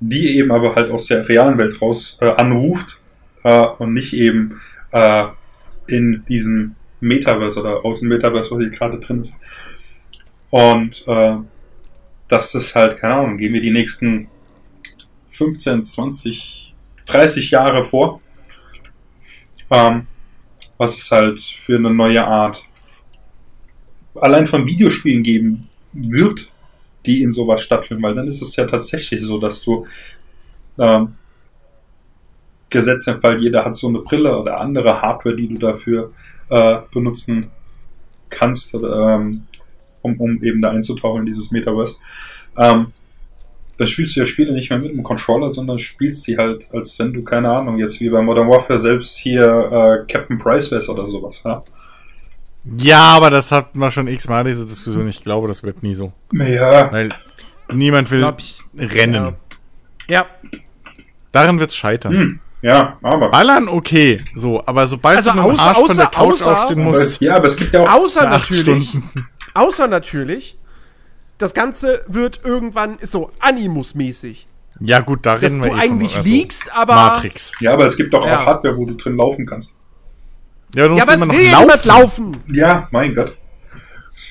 die 0.00 0.36
eben 0.36 0.52
aber 0.52 0.74
halt 0.74 0.90
aus 0.90 1.06
der 1.06 1.26
realen 1.28 1.56
Welt 1.58 1.80
raus 1.80 2.18
äh, 2.20 2.30
anruft 2.30 3.00
äh, 3.44 3.64
und 3.78 3.94
nicht 3.94 4.12
eben 4.12 4.60
äh, 4.92 5.24
in 5.86 6.24
diesem 6.28 6.74
Metaverse 7.00 7.60
oder 7.60 7.84
aus 7.84 8.00
dem 8.00 8.08
Metaverse, 8.08 8.50
was 8.50 8.60
hier 8.60 8.70
gerade 8.70 8.98
drin 8.98 9.22
ist. 9.22 9.34
Und 10.50 11.04
äh, 11.06 11.36
dass 12.28 12.52
das 12.52 12.74
halt, 12.74 12.98
keine 12.98 13.14
Ahnung, 13.14 13.38
gehen 13.38 13.52
wir 13.52 13.60
die 13.60 13.70
nächsten 13.70 14.28
15, 15.30 15.84
20, 15.84 16.74
30 17.06 17.50
Jahre 17.50 17.84
vor, 17.84 18.20
ähm, 19.70 20.06
was 20.78 20.96
es 20.96 21.10
halt 21.10 21.40
für 21.40 21.76
eine 21.76 21.90
neue 21.90 22.24
Art 22.26 22.64
allein 24.14 24.46
von 24.46 24.66
Videospielen 24.66 25.22
geben 25.22 25.68
wird, 25.92 26.50
die 27.04 27.22
in 27.22 27.32
sowas 27.32 27.62
stattfinden, 27.62 28.02
weil 28.02 28.14
dann 28.14 28.26
ist 28.26 28.42
es 28.42 28.56
ja 28.56 28.64
tatsächlich 28.64 29.22
so, 29.22 29.38
dass 29.38 29.62
du 29.62 29.86
ähm, 30.78 31.14
gesetzt 32.70 33.08
im 33.08 33.20
Fall, 33.20 33.40
jeder 33.40 33.64
hat 33.64 33.76
so 33.76 33.88
eine 33.88 34.00
Brille 34.00 34.36
oder 34.36 34.60
andere 34.60 35.00
Hardware, 35.00 35.36
die 35.36 35.48
du 35.48 35.54
dafür 35.54 36.12
äh, 36.50 36.78
benutzen 36.92 37.50
kannst, 38.28 38.74
oder, 38.74 39.16
ähm, 39.16 39.46
um, 40.06 40.20
um 40.20 40.42
eben 40.42 40.60
da 40.60 40.70
einzutauchen 40.70 41.20
in 41.20 41.26
dieses 41.26 41.50
Metaverse. 41.50 41.96
Ähm, 42.56 42.92
dann 43.78 43.86
spielst 43.86 44.16
du 44.16 44.20
ja 44.20 44.26
Spiele 44.26 44.52
nicht 44.54 44.70
mehr 44.70 44.78
mit 44.78 44.90
einem 44.90 45.02
Controller, 45.02 45.52
sondern 45.52 45.78
spielst 45.78 46.26
die 46.26 46.38
halt, 46.38 46.68
als 46.72 46.98
wenn 46.98 47.12
du, 47.12 47.22
keine 47.22 47.50
Ahnung, 47.50 47.78
jetzt 47.78 48.00
wie 48.00 48.08
bei 48.08 48.22
Modern 48.22 48.48
Warfare 48.48 48.78
selbst 48.78 49.16
hier 49.18 49.42
äh, 49.42 50.10
Captain 50.10 50.38
Price 50.38 50.70
wärst 50.70 50.88
oder 50.88 51.06
sowas. 51.06 51.42
Ja? 51.44 51.62
Ja, 52.78 53.00
aber 53.16 53.28
das 53.30 53.52
hatten 53.52 53.78
wir 53.78 53.90
schon 53.90 54.08
x-mal, 54.08 54.44
diese 54.44 54.64
Diskussion. 54.64 55.06
Ich 55.08 55.22
glaube, 55.22 55.46
das 55.46 55.62
wird 55.62 55.82
nie 55.82 55.94
so. 55.94 56.12
ja. 56.32 56.90
Weil 56.90 57.10
niemand 57.72 58.10
will 58.10 58.26
ich. 58.38 58.60
rennen. 58.94 59.34
Ja. 60.08 60.24
Daran 61.32 61.60
wird's 61.60 61.76
scheitern. 61.76 62.12
Hm, 62.14 62.40
ja, 62.62 62.96
aber. 63.02 63.28
Ballern 63.30 63.68
okay, 63.68 64.24
so, 64.34 64.62
aber 64.66 64.86
sobald 64.86 65.18
Also 65.18 65.30
du 65.32 65.36
mit 65.36 65.44
dem 65.44 65.52
außer- 65.52 65.60
Arsch 65.68 65.78
von 65.78 65.96
der 65.96 66.06
Couch 66.06 66.34
außer- 66.40 66.52
aufstehen 66.52 66.82
musst, 66.82 67.00
es, 67.02 67.20
ja, 67.20 67.36
aber 67.36 67.46
es 67.48 67.56
gibt 67.56 67.74
ja 67.74 67.82
auch. 67.82 67.92
Außer 67.92 68.28
natürlich, 68.30 68.60
Stunden. 68.88 69.28
Außer 69.56 69.88
natürlich, 69.88 70.56
das 71.38 71.54
Ganze 71.54 72.04
wird 72.06 72.40
irgendwann 72.44 72.98
ist 72.98 73.12
so 73.12 73.30
Animus-mäßig. 73.40 74.46
Ja, 74.80 75.00
gut, 75.00 75.24
da 75.24 75.34
reden 75.34 75.62
wir 75.62 75.62
du 75.62 75.68
eh 75.68 75.70
von, 75.70 75.80
eigentlich 75.80 76.16
also, 76.18 76.28
liegst, 76.28 76.72
aber. 76.74 76.94
Matrix. 76.94 77.52
Ja, 77.60 77.72
aber 77.72 77.86
es 77.86 77.96
gibt 77.96 78.12
doch 78.12 78.26
Ja. 78.26 78.40
auch 78.40 78.46
Hardware, 78.46 78.76
wo 78.76 78.84
du 78.84 78.94
drin 78.94 79.16
laufen 79.16 79.46
kannst. 79.46 79.74
Ja, 80.74 80.86
du 80.88 80.94
Ja, 80.94 81.00
musst 81.04 81.08
aber 81.08 81.16
es 81.16 81.22
immer 81.24 81.34
will 81.34 81.50
noch 81.50 81.66
laufen. 81.84 81.88
laufen. 81.88 82.36
Ja, 82.52 82.88
mein 82.90 83.14
Gott. 83.14 83.36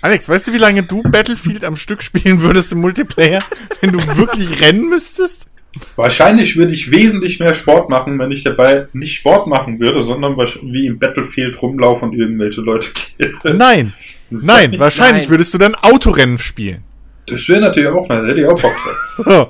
Alex, 0.02 0.30
weißt 0.30 0.48
du, 0.48 0.54
wie 0.54 0.58
lange 0.60 0.84
du 0.84 1.02
Battlefield 1.04 1.64
am 1.66 1.76
Stück 1.76 2.04
spielen 2.04 2.42
würdest 2.42 2.72
im 2.72 2.82
Multiplayer, 2.82 3.42
wenn 3.82 3.92
du 3.92 4.00
wirklich 4.18 4.62
rennen 4.62 4.90
müsstest? 4.90 5.48
Wahrscheinlich 5.96 6.56
würde 6.58 6.74
ich 6.74 6.92
wesentlich 6.92 7.40
mehr 7.40 7.54
Sport 7.54 7.90
machen, 7.90 8.18
wenn 8.20 8.32
ich 8.32 8.44
dabei 8.44 8.88
nicht 8.94 9.16
Sport 9.16 9.48
machen 9.48 9.80
würde, 9.80 10.02
sondern 10.04 10.38
wie 10.38 10.86
im 10.86 11.00
Battlefield 11.00 11.62
rumlaufen 11.62 12.10
und 12.10 12.16
irgendwelche 12.16 12.62
Leute 12.62 12.92
killen. 12.94 13.36
Nein. 13.58 13.94
Ist 14.32 14.44
Nein, 14.46 14.78
wahrscheinlich 14.80 15.24
Nein. 15.24 15.32
würdest 15.32 15.54
du 15.54 15.58
dann 15.58 15.76
Autorennen 15.76 16.38
spielen. 16.38 16.84
Das 17.28 17.48
wäre 17.50 17.62
natürlich 17.62 17.90
auch, 17.90 18.08
da 18.08 18.24
hätte 18.26 18.40
ich 18.40 18.46
auch 18.48 18.62
Bock 18.62 18.74
drauf. 18.74 19.16
So, 19.18 19.50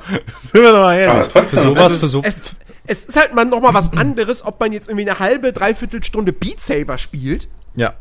sind 0.51 0.63
wir 0.63 0.71
doch 0.71 0.79
mal 0.81 0.95
ehrlich. 0.95 1.27
trotzdem, 1.31 1.59
Für 1.59 1.63
sowas, 1.63 1.83
Also 1.83 1.97
für 1.97 2.07
so. 2.07 2.21
es, 2.23 2.41
es 2.87 3.05
ist 3.05 3.17
halt 3.17 3.33
mal 3.33 3.45
noch 3.45 3.61
mal 3.61 3.73
was 3.73 3.91
anderes, 3.93 4.45
ob 4.45 4.59
man 4.59 4.71
jetzt 4.71 4.87
irgendwie 4.87 5.09
eine 5.09 5.19
halbe, 5.19 5.51
dreiviertel 5.51 6.03
Stunde 6.03 6.31
Beat 6.31 6.61
Saber 6.61 6.97
spielt 6.97 7.47
Ja. 7.75 7.93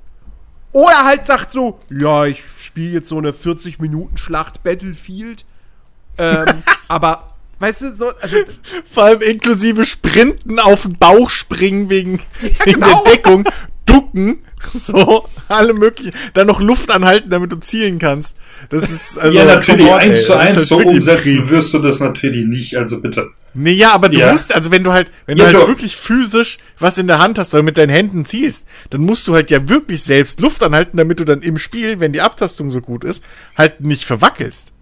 oder 0.72 1.04
halt 1.04 1.26
sagt 1.26 1.50
so, 1.52 1.78
ja, 1.90 2.24
ich 2.26 2.42
spiele 2.60 2.92
jetzt 2.92 3.08
so 3.08 3.18
eine 3.18 3.32
40 3.32 3.78
Minuten 3.80 4.16
Schlacht 4.18 4.62
Battlefield. 4.62 5.44
Ähm, 6.18 6.46
aber 6.88 7.34
weißt 7.58 7.82
du 7.82 7.94
so, 7.94 8.10
also 8.20 8.36
Vor 8.92 9.04
allem 9.04 9.22
inklusive 9.22 9.84
Sprinten 9.84 10.58
auf 10.60 10.82
den 10.82 10.98
Bauch 10.98 11.30
springen 11.30 11.88
wegen, 11.90 12.20
wegen 12.40 12.56
genau. 12.80 13.02
der 13.02 13.12
Deckung, 13.14 13.44
ducken, 13.86 14.44
so, 14.72 15.28
alle 15.48 15.72
möglichen, 15.74 16.12
dann 16.34 16.46
noch 16.46 16.60
Luft 16.60 16.90
anhalten, 16.90 17.30
damit 17.30 17.52
du 17.52 17.56
zielen 17.56 17.98
kannst. 17.98 18.36
Das 18.70 18.84
ist, 18.90 19.18
also, 19.18 19.38
ja, 19.38 19.44
natürlich, 19.44 19.86
on, 19.86 19.92
eins 19.98 20.20
ey, 20.20 20.24
zu 20.26 20.34
eins 20.38 20.56
halt 20.56 20.66
so 20.66 20.78
umsetzen 20.78 21.38
Krieg. 21.38 21.50
wirst 21.50 21.72
du 21.74 21.78
das 21.78 22.00
natürlich 22.00 22.46
nicht, 22.46 22.76
also 22.76 23.00
bitte. 23.00 23.28
Nee, 23.56 23.72
ja, 23.72 23.92
aber 23.92 24.08
du 24.08 24.18
Ja. 24.18 24.32
musst, 24.32 24.52
also 24.52 24.70
wenn 24.72 24.82
du 24.82 24.92
halt, 24.92 25.12
wenn 25.26 25.38
Ja, 25.38 25.44
du 25.44 25.52
halt 25.52 25.62
doch. 25.62 25.68
wirklich 25.68 25.94
physisch 25.96 26.58
was 26.80 26.98
in 26.98 27.06
der 27.06 27.20
Hand 27.20 27.38
hast 27.38 27.54
oder 27.54 27.62
mit 27.62 27.78
deinen 27.78 27.90
Händen 27.90 28.24
zielst, 28.26 28.66
dann 28.90 29.00
musst 29.02 29.28
du 29.28 29.34
halt 29.34 29.50
ja 29.52 29.68
wirklich 29.68 30.02
selbst 30.02 30.40
Luft 30.40 30.62
anhalten, 30.64 30.96
damit 30.96 31.20
du 31.20 31.24
dann 31.24 31.40
im 31.42 31.56
Spiel, 31.58 32.00
wenn 32.00 32.12
die 32.12 32.20
Abtastung 32.20 32.70
so 32.72 32.80
gut 32.80 33.04
ist, 33.04 33.22
halt 33.56 33.80
nicht 33.80 34.04
verwackelst. 34.04 34.72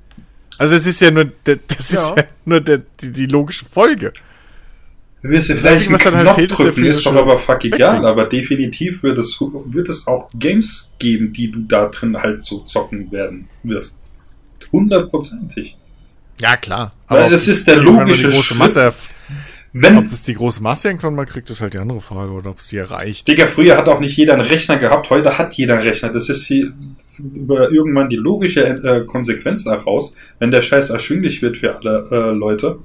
Also 0.56 0.74
es 0.74 0.86
ist 0.86 1.00
ja 1.02 1.10
nur, 1.10 1.30
das 1.44 1.58
ist 1.90 1.92
Ja. 1.92 2.14
ja 2.16 2.24
nur 2.46 2.60
der, 2.60 2.80
die, 3.00 3.12
die 3.12 3.26
logische 3.26 3.64
Folge. 3.70 4.12
Wirst 5.22 5.48
dir 5.48 5.54
Das 5.54 5.62
vielleicht 5.62 5.88
Einzige, 5.88 5.94
was 5.94 6.02
dann 6.02 6.16
halt 6.16 6.28
fehlt, 6.30 6.50
ist 6.50 6.58
der 6.58 6.66
drücken, 6.66 6.84
ist 6.84 6.94
physische 6.94 7.14
doch 7.14 7.22
aber 7.22 7.38
fuck 7.38 7.64
egal, 7.64 8.04
aber 8.04 8.26
definitiv 8.26 9.04
wird 9.04 9.18
es, 9.18 9.38
wird 9.40 9.88
es 9.88 10.06
auch 10.08 10.28
Games 10.34 10.90
geben, 10.98 11.32
die 11.32 11.50
du 11.50 11.60
da 11.60 11.86
drin 11.86 12.16
halt 12.16 12.42
so 12.42 12.60
zocken 12.60 13.12
werden 13.12 13.48
wirst. 13.62 13.98
Hundertprozentig. 14.72 15.76
Ja, 16.40 16.56
klar. 16.56 16.92
Weil 17.06 17.24
ob 17.24 17.30
das 17.30 17.46
ist 17.46 17.68
der 17.68 17.76
logische 17.76 18.26
die 18.26 18.32
große 18.32 18.48
Schritt. 18.48 18.58
Masse, 18.58 18.88
ob 18.88 18.94
Wenn, 19.72 19.94
das 20.04 20.24
die 20.24 20.34
große 20.34 20.60
Masse 20.60 20.88
irgendwann 20.88 21.14
mal 21.14 21.26
kriegt, 21.26 21.48
ist 21.50 21.60
halt 21.60 21.74
die 21.74 21.78
andere 21.78 22.00
Frage, 22.00 22.32
oder 22.32 22.50
ob 22.50 22.58
es 22.58 22.68
sie 22.68 22.78
erreicht. 22.78 23.28
Digga, 23.28 23.46
früher 23.46 23.76
hat 23.76 23.88
auch 23.88 24.00
nicht 24.00 24.16
jeder 24.16 24.34
einen 24.34 24.42
Rechner 24.42 24.78
gehabt, 24.78 25.08
heute 25.10 25.38
hat 25.38 25.54
jeder 25.54 25.74
einen 25.74 25.86
Rechner. 25.86 26.08
Das 26.08 26.28
ist 26.28 26.48
die, 26.50 26.70
über 27.18 27.70
irgendwann 27.70 28.10
die 28.10 28.16
logische 28.16 28.66
äh, 28.66 29.04
Konsequenz 29.06 29.64
daraus, 29.64 30.16
wenn 30.40 30.50
der 30.50 30.62
Scheiß 30.62 30.90
erschwinglich 30.90 31.42
wird 31.42 31.58
für 31.58 31.76
alle 31.76 32.08
äh, 32.10 32.36
Leute. 32.36 32.80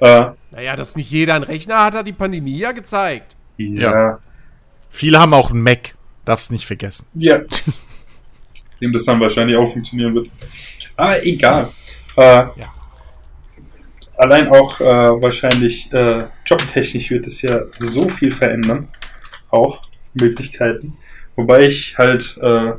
Äh, 0.00 0.22
naja, 0.50 0.76
dass 0.76 0.96
nicht 0.96 1.10
jeder 1.10 1.34
einen 1.34 1.44
Rechner 1.44 1.84
hat, 1.84 1.94
hat 1.94 2.06
die 2.06 2.12
Pandemie 2.12 2.58
ja 2.58 2.72
gezeigt. 2.72 3.36
ja. 3.56 3.92
Ja. 3.92 4.18
Viele 4.88 5.18
haben 5.20 5.34
auch 5.34 5.50
einen 5.50 5.62
Mac, 5.62 5.94
darfst 6.24 6.50
nicht 6.50 6.64
vergessen. 6.64 7.06
Ja. 7.14 7.40
Dem 8.80 8.92
das 8.92 9.04
dann 9.04 9.20
wahrscheinlich 9.20 9.56
auch 9.56 9.70
funktionieren 9.72 10.14
wird. 10.14 10.30
Aber 10.96 11.24
egal. 11.24 11.68
Äh, 12.16 12.46
Allein 14.18 14.48
auch 14.48 14.80
äh, 14.80 14.84
wahrscheinlich 14.84 15.92
äh, 15.92 16.24
jobtechnisch 16.46 17.10
wird 17.10 17.26
es 17.26 17.42
ja 17.42 17.60
so 17.76 18.08
viel 18.08 18.32
verändern. 18.32 18.88
Auch 19.50 19.82
Möglichkeiten. 20.14 20.96
Wobei 21.36 21.66
ich 21.66 21.96
halt 21.98 22.38
äh, 22.40 22.72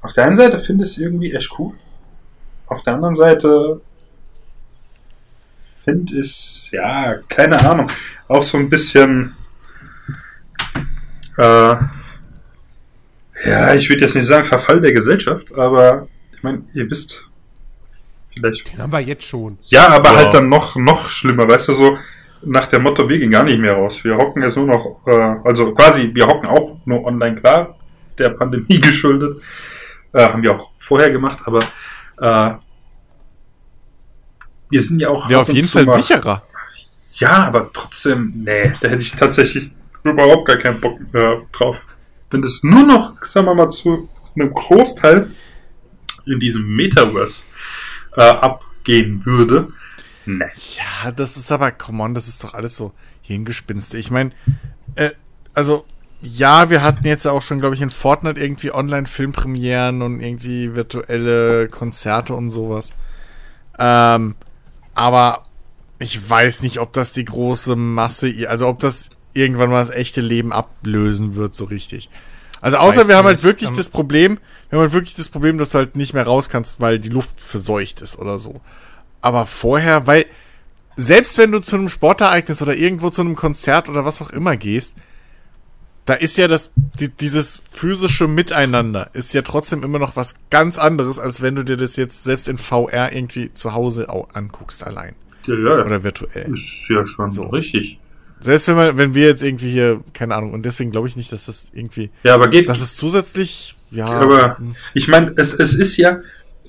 auf 0.00 0.12
der 0.14 0.24
einen 0.24 0.36
Seite 0.36 0.58
finde 0.58 0.84
es 0.84 0.96
irgendwie 0.96 1.34
echt 1.34 1.50
cool. 1.58 1.74
Auf 2.66 2.82
der 2.82 2.94
anderen 2.94 3.14
Seite 3.14 3.82
finde 5.84 6.18
es, 6.18 6.68
ja, 6.72 7.16
keine 7.28 7.60
Ahnung, 7.68 7.90
auch 8.28 8.42
so 8.42 8.58
ein 8.58 8.68
bisschen 8.70 9.36
äh, 11.36 11.74
ja, 13.44 13.74
ich 13.74 13.88
würde 13.88 14.02
jetzt 14.02 14.14
nicht 14.14 14.26
sagen 14.26 14.44
Verfall 14.44 14.80
der 14.80 14.92
Gesellschaft, 14.92 15.52
aber 15.54 16.08
ich 16.34 16.42
meine, 16.42 16.62
ihr 16.72 16.88
wisst 16.90 17.26
vielleicht. 18.32 18.72
Den 18.72 18.80
haben 18.80 18.92
wir 18.92 19.00
jetzt 19.00 19.24
schon. 19.24 19.58
Ja, 19.64 19.88
aber 19.88 20.10
Ja. 20.12 20.16
halt 20.16 20.34
dann 20.34 20.48
noch, 20.48 20.76
noch 20.76 21.08
schlimmer, 21.08 21.46
weißt 21.48 21.68
du, 21.68 21.72
so 21.72 21.98
nach 22.42 22.66
dem 22.66 22.82
Motto, 22.82 23.08
wir 23.08 23.18
gehen 23.18 23.30
gar 23.30 23.44
nicht 23.44 23.58
mehr 23.58 23.72
raus. 23.72 24.04
Wir 24.04 24.16
hocken 24.16 24.42
jetzt 24.42 24.56
nur 24.56 24.66
noch, 24.66 25.00
äh, 25.06 25.36
also 25.44 25.72
quasi, 25.72 26.10
wir 26.14 26.26
hocken 26.26 26.48
auch 26.48 26.78
nur 26.84 27.04
online, 27.04 27.36
klar, 27.40 27.76
der 28.18 28.30
Pandemie 28.30 28.80
geschuldet. 28.80 29.38
Äh, 30.12 30.24
haben 30.24 30.42
wir 30.42 30.54
auch 30.54 30.70
vorher 30.78 31.10
gemacht, 31.10 31.38
aber 31.44 31.60
äh, 32.20 32.54
wir 34.70 34.82
sind 34.82 35.00
ja 35.00 35.08
auch. 35.08 35.28
Wäre 35.28 35.40
auf 35.40 35.52
jeden 35.52 35.68
Fall 35.68 35.84
mal- 35.84 36.00
sicherer. 36.00 36.42
Ja, 37.18 37.46
aber 37.46 37.70
trotzdem, 37.72 38.32
nee, 38.34 38.72
da 38.80 38.88
hätte 38.88 39.02
ich 39.02 39.12
tatsächlich 39.12 39.70
überhaupt 40.02 40.46
gar 40.46 40.56
keinen 40.56 40.80
Bock 40.80 40.98
äh, 41.12 41.36
drauf. 41.52 41.76
Wenn 42.30 42.42
das 42.42 42.64
nur 42.64 42.84
noch, 42.84 43.14
sagen 43.24 43.46
wir 43.46 43.54
mal, 43.54 43.70
zu 43.70 44.08
einem 44.34 44.52
Großteil 44.52 45.30
in 46.26 46.40
diesem 46.40 46.66
Metaverse 46.74 47.44
äh, 48.16 48.22
abgehen 48.22 49.24
würde, 49.24 49.68
nee. 50.26 50.44
Ja, 50.76 51.12
das 51.12 51.36
ist 51.36 51.52
aber, 51.52 51.70
come 51.70 52.02
on, 52.02 52.14
das 52.14 52.26
ist 52.26 52.42
doch 52.42 52.54
alles 52.54 52.76
so 52.76 52.92
Hirngespinste. 53.22 53.96
Ich 53.98 54.10
meine, 54.10 54.32
äh, 54.96 55.10
also, 55.52 55.84
ja, 56.20 56.68
wir 56.70 56.82
hatten 56.82 57.06
jetzt 57.06 57.26
auch 57.26 57.42
schon, 57.42 57.60
glaube 57.60 57.76
ich, 57.76 57.82
in 57.82 57.90
Fortnite 57.90 58.40
irgendwie 58.40 58.72
Online-Filmpremieren 58.72 60.02
und 60.02 60.20
irgendwie 60.20 60.74
virtuelle 60.74 61.68
Konzerte 61.68 62.34
und 62.34 62.50
sowas. 62.50 62.94
Ähm, 63.78 64.34
aber 64.94 65.44
ich 65.98 66.28
weiß 66.28 66.62
nicht, 66.62 66.78
ob 66.78 66.92
das 66.92 67.12
die 67.12 67.24
große 67.24 67.76
Masse, 67.76 68.32
also 68.48 68.68
ob 68.68 68.80
das 68.80 69.10
irgendwann 69.32 69.70
mal 69.70 69.78
das 69.78 69.90
echte 69.90 70.20
Leben 70.20 70.52
ablösen 70.52 71.34
wird, 71.34 71.54
so 71.54 71.64
richtig. 71.64 72.08
Also 72.60 72.78
außer 72.78 73.02
Weiß 73.02 73.08
wir 73.08 73.16
haben 73.16 73.26
nicht. 73.26 73.36
halt 73.36 73.44
wirklich 73.44 73.70
Ähm, 73.70 73.76
das 73.76 73.90
Problem, 73.90 74.38
wir 74.70 74.78
haben 74.78 74.84
halt 74.84 74.92
wirklich 74.92 75.14
das 75.14 75.28
Problem, 75.28 75.58
dass 75.58 75.70
du 75.70 75.78
halt 75.78 75.96
nicht 75.96 76.14
mehr 76.14 76.24
raus 76.24 76.48
kannst, 76.48 76.80
weil 76.80 76.98
die 76.98 77.10
Luft 77.10 77.40
verseucht 77.40 78.00
ist 78.00 78.18
oder 78.18 78.38
so. 78.38 78.60
Aber 79.20 79.46
vorher, 79.46 80.06
weil 80.06 80.26
selbst 80.96 81.36
wenn 81.38 81.52
du 81.52 81.60
zu 81.60 81.76
einem 81.76 81.88
Sportereignis 81.88 82.62
oder 82.62 82.74
irgendwo 82.74 83.10
zu 83.10 83.20
einem 83.20 83.36
Konzert 83.36 83.88
oder 83.88 84.04
was 84.04 84.22
auch 84.22 84.30
immer 84.30 84.56
gehst, 84.56 84.96
da 86.06 86.14
ist 86.14 86.36
ja 86.36 86.48
das, 86.48 86.72
die, 87.00 87.08
dieses 87.08 87.62
physische 87.70 88.28
Miteinander 88.28 89.08
ist 89.14 89.32
ja 89.32 89.42
trotzdem 89.42 89.82
immer 89.82 89.98
noch 89.98 90.16
was 90.16 90.34
ganz 90.50 90.78
anderes, 90.78 91.18
als 91.18 91.40
wenn 91.40 91.56
du 91.56 91.62
dir 91.64 91.76
das 91.76 91.96
jetzt 91.96 92.24
selbst 92.24 92.48
in 92.48 92.58
VR 92.58 93.12
irgendwie 93.14 93.52
zu 93.52 93.72
Hause 93.72 94.08
au- 94.10 94.28
anguckst 94.32 94.86
allein. 94.86 95.14
Ja, 95.46 95.54
ja. 95.54 95.84
Oder 95.84 96.02
virtuell. 96.04 96.54
ist 96.54 96.64
ja 96.90 97.06
schon 97.06 97.30
So. 97.30 97.44
richtig. 97.46 97.98
Selbst 98.40 98.68
wenn 98.68 98.76
man, 98.76 98.98
wenn 98.98 99.14
wir 99.14 99.26
jetzt 99.26 99.42
irgendwie 99.42 99.70
hier, 99.70 100.00
keine 100.12 100.34
Ahnung, 100.34 100.52
und 100.52 100.66
deswegen 100.66 100.90
glaube 100.90 101.08
ich 101.08 101.16
nicht, 101.16 101.32
dass 101.32 101.46
das 101.46 101.70
irgendwie, 101.74 102.10
Ja, 102.22 102.34
aber 102.34 102.48
geht. 102.48 102.68
dass 102.68 102.80
es 102.82 102.96
zusätzlich, 102.96 103.76
ja, 103.90 104.06
aber 104.06 104.58
ich 104.92 105.08
meine, 105.08 105.32
es, 105.36 105.54
es 105.54 105.72
ist 105.72 105.96
ja, 105.96 106.20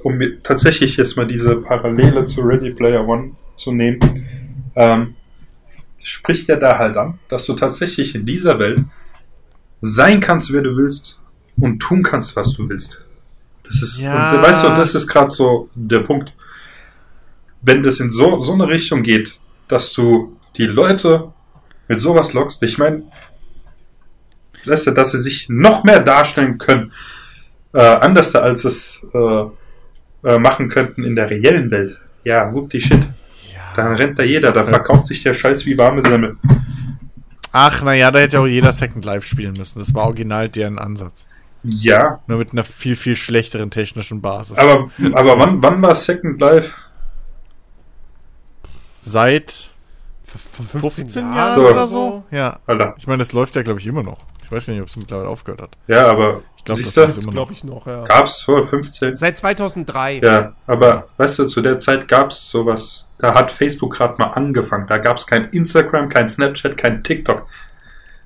um 0.04 0.22
tatsächlich 0.44 0.96
jetzt 0.96 1.18
mal 1.18 1.28
diese 1.28 1.58
Parallele 1.58 2.26
zu 2.26 2.42
Ready 2.42 2.72
Player 2.72 3.06
One 3.06 3.32
zu 3.56 3.74
nehmen, 3.74 4.26
ähm, 4.76 5.16
spricht 6.04 6.48
ja 6.48 6.56
da 6.56 6.78
halt 6.78 6.96
an, 6.96 7.20
dass 7.30 7.46
du 7.46 7.54
tatsächlich 7.54 8.16
in 8.16 8.26
dieser 8.26 8.60
Welt 8.60 8.80
sein 9.86 10.20
kannst, 10.20 10.52
wer 10.54 10.62
du 10.62 10.76
willst 10.78 11.20
und 11.58 11.80
tun 11.80 12.04
kannst, 12.04 12.36
was 12.36 12.54
du 12.54 12.68
willst. 12.68 13.04
Das 13.64 13.82
ist, 13.82 14.02
Ja. 14.02 14.32
und, 14.36 14.42
weißt 14.44 14.64
du, 14.64 14.68
das 14.68 14.96
ist 14.96 15.08
gerade 15.08 15.30
so 15.30 15.70
der 15.76 16.00
Punkt. 16.00 16.34
Wenn 17.62 17.82
das 17.84 18.00
in 18.00 18.12
so, 18.12 18.42
so 18.44 18.54
eine 18.54 18.68
Richtung 18.68 19.02
geht, 19.04 19.40
dass 19.68 19.92
du 19.94 20.38
die 20.58 20.66
Leute 20.66 21.32
mit 21.88 22.00
sowas 22.00 22.34
lockst, 22.34 22.62
ich 22.64 22.78
meine, 22.78 23.04
weißt 24.66 24.88
du, 24.88 24.92
dass 24.92 25.12
sie 25.12 25.22
sich 25.22 25.48
noch 25.50 25.84
mehr 25.84 26.00
darstellen 26.00 26.58
können, 26.58 26.92
äh, 27.74 27.82
anders 27.82 28.36
als 28.36 28.66
es 28.66 29.06
äh, 29.14 29.18
äh, 30.28 30.40
machen 30.40 30.70
könnten 30.70 31.04
in 31.04 31.16
der 31.16 31.30
reellen 31.30 31.70
Welt. 31.72 32.00
Ja, 32.24 32.52
whoop 32.54 32.70
die 32.70 32.82
Shit. 32.82 33.04
Dann 33.76 33.96
rennt 33.96 34.18
da 34.18 34.24
jeder, 34.24 34.52
da 34.52 34.62
halt- 34.62 34.70
verkauft 34.70 35.08
sich 35.08 35.22
der 35.22 35.34
Scheiß 35.34 35.66
wie 35.66 35.78
warme 35.78 36.02
Semmel. 36.02 36.38
Ach, 37.58 37.82
naja, 37.84 38.12
da 38.12 38.20
hätte 38.20 38.40
auch 38.42 38.46
jeder 38.48 38.74
Second 38.74 39.06
Life 39.06 39.26
spielen 39.26 39.54
müssen. 39.54 39.80
Das 39.80 39.94
war 39.96 40.04
original 40.08 40.50
deren 40.50 40.78
Ansatz. 40.78 41.26
Ja, 41.64 42.20
Nur 42.28 42.40
mit 42.40 42.52
einer 42.52 42.64
viel, 42.66 42.96
viel 42.98 43.16
schlechteren 43.16 43.72
technischen 43.72 44.22
Basis. 44.22 44.58
aber, 44.58 44.90
aber 45.14 45.40
wann, 45.40 45.64
wann 45.64 45.82
war 45.82 45.96
Second 45.96 46.40
Life? 46.42 46.74
Seit 49.02 49.70
Vor 50.26 50.66
15 50.90 51.24
Jahren, 51.34 51.36
Jahren 51.36 51.66
oder 51.66 51.88
so? 51.88 52.24
Ja. 52.32 52.60
Alter. 52.68 52.94
Ich 52.98 53.08
meine, 53.08 53.20
das 53.20 53.32
läuft 53.34 53.56
ja, 53.56 53.62
glaube 53.62 53.80
ich, 53.80 53.88
immer 53.88 54.04
noch. 54.04 54.20
Ich 54.44 54.52
weiß 54.52 54.66
gar 54.66 54.74
nicht, 54.74 54.82
ob 54.82 54.90
es 54.90 54.98
mittlerweile 54.98 55.30
aufgehört 55.30 55.62
hat. 55.62 55.78
Ja, 55.88 56.08
aber 56.08 56.42
Ich 56.58 56.66
glaube, 56.66 56.82
das 56.82 56.94
siehst 56.94 56.98
immer 57.18 57.26
noch. 57.26 57.32
glaube 57.32 57.54
ich 57.54 57.64
noch, 57.64 57.88
ja. 57.88 58.04
gab's 58.04 58.42
vor 58.42 58.68
15? 58.68 59.16
Seit 59.16 59.38
2003. 59.38 60.22
Ja, 60.24 60.54
aber 60.68 61.08
weißt 61.18 61.40
du, 61.40 61.46
zu 61.48 61.62
der 61.62 61.80
Zeit 61.80 62.08
gab's 62.08 62.50
sowas. 62.50 63.05
Da 63.18 63.34
hat 63.34 63.52
Facebook 63.52 63.94
gerade 63.94 64.16
mal 64.18 64.32
angefangen. 64.32 64.88
Da 64.88 64.98
gab's 64.98 65.26
kein 65.26 65.50
Instagram, 65.50 66.10
kein 66.10 66.28
Snapchat, 66.28 66.78
kein 66.78 67.04
TikTok. 67.04 67.48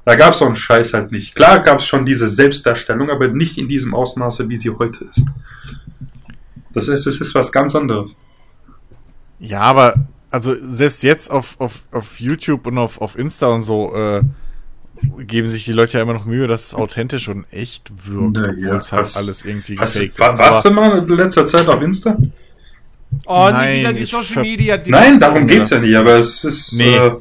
Da 0.05 0.15
gab's 0.15 0.39
so 0.39 0.45
einen 0.45 0.55
Scheiß 0.55 0.93
halt 0.93 1.11
nicht. 1.11 1.35
Klar 1.35 1.59
gab's 1.59 1.85
schon 1.85 2.05
diese 2.05 2.27
Selbstdarstellung, 2.27 3.09
aber 3.11 3.27
nicht 3.27 3.57
in 3.57 3.67
diesem 3.67 3.93
Ausmaße, 3.93 4.49
wie 4.49 4.57
sie 4.57 4.71
heute 4.71 5.05
ist. 5.05 5.25
Das 6.73 6.87
ist, 6.87 7.05
es 7.05 7.21
ist 7.21 7.35
was 7.35 7.51
ganz 7.51 7.75
anderes. 7.75 8.17
Ja, 9.39 9.61
aber 9.61 9.95
also 10.31 10.55
selbst 10.59 11.03
jetzt 11.03 11.31
auf, 11.31 11.59
auf, 11.59 11.85
auf 11.91 12.19
YouTube 12.19 12.67
und 12.67 12.77
auf, 12.77 13.01
auf 13.01 13.17
Insta 13.17 13.47
und 13.47 13.61
so 13.61 13.95
äh, 13.95 14.21
geben 15.19 15.47
sich 15.47 15.65
die 15.65 15.71
Leute 15.71 15.97
ja 15.97 16.03
immer 16.03 16.13
noch 16.13 16.25
Mühe, 16.25 16.47
dass 16.47 16.67
es 16.67 16.75
authentisch 16.75 17.29
und 17.29 17.45
echt 17.51 17.91
wirkt, 18.07 18.37
Na 18.37 18.51
obwohl 18.51 18.77
es 18.77 18.91
halt 18.91 19.15
alles 19.15 19.45
irgendwie 19.45 19.75
gefaked 19.75 20.19
ist. 20.19 20.19
warst 20.19 20.65
du 20.65 20.71
mal 20.71 20.99
in 20.99 21.07
letzter 21.07 21.45
Zeit 21.45 21.67
auf 21.67 21.81
Insta? 21.81 22.17
Oh, 23.25 23.49
Nein, 23.51 23.73
nie 23.75 23.79
wieder 23.81 23.93
die 23.93 24.05
Social 24.05 24.41
Media. 24.43 24.77
Die 24.77 24.91
Nein, 24.91 25.17
darum 25.19 25.45
Nee, 25.45 25.53
geht's 25.53 25.69
ja 25.71 25.79
nicht, 25.79 25.95
aber 25.95 26.17
es 26.17 26.43
ist 26.43 26.73
Nee. 26.73 26.95
äh, 26.95 27.11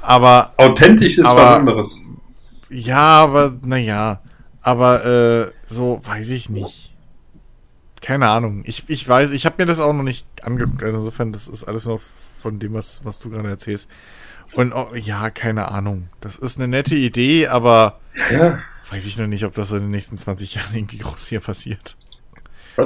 aber 0.00 0.52
authentisch 0.56 1.18
ist 1.18 1.26
Aber- 1.26 1.40
was 1.42 1.52
anderes. 1.54 2.00
ja, 2.70 2.96
aber 2.96 3.54
naja, 3.62 4.20
aber 4.60 5.04
äh, 5.04 5.52
so 5.66 6.00
weiß 6.04 6.30
ich 6.30 6.48
nicht. 6.48 6.90
Keine 8.00 8.28
Ahnung. 8.28 8.62
Ich, 8.66 8.84
ich 8.88 9.08
weiß, 9.08 9.30
ich 9.30 9.46
habe 9.46 9.56
mir 9.58 9.66
das 9.66 9.78
auch 9.78 9.92
noch 9.92 10.02
nicht 10.02 10.26
angeguckt. 10.42 10.82
Also 10.82 10.98
insofern, 10.98 11.32
das 11.32 11.46
ist 11.46 11.64
alles 11.64 11.84
nur 11.84 12.00
von 12.40 12.58
dem, 12.58 12.74
was, 12.74 13.00
was 13.04 13.20
du 13.20 13.30
gerade 13.30 13.48
erzählst. 13.48 13.88
Und 14.54 14.72
oh, 14.72 14.88
ja, 14.94 15.30
keine 15.30 15.68
Ahnung. 15.68 16.08
Das 16.20 16.36
ist 16.36 16.58
eine 16.58 16.66
nette 16.68 16.96
Idee, 16.96 17.46
aber 17.46 18.00
Ja, 18.30 18.58
weiß 18.90 19.06
ich 19.06 19.16
noch 19.18 19.28
nicht, 19.28 19.44
ob 19.44 19.54
das 19.54 19.70
in 19.70 19.80
den 19.80 19.90
nächsten 19.92 20.18
20 20.18 20.54
Jahren 20.56 20.74
irgendwie 20.74 20.98
groß 20.98 21.28
hier 21.28 21.40
passiert. 21.40 21.96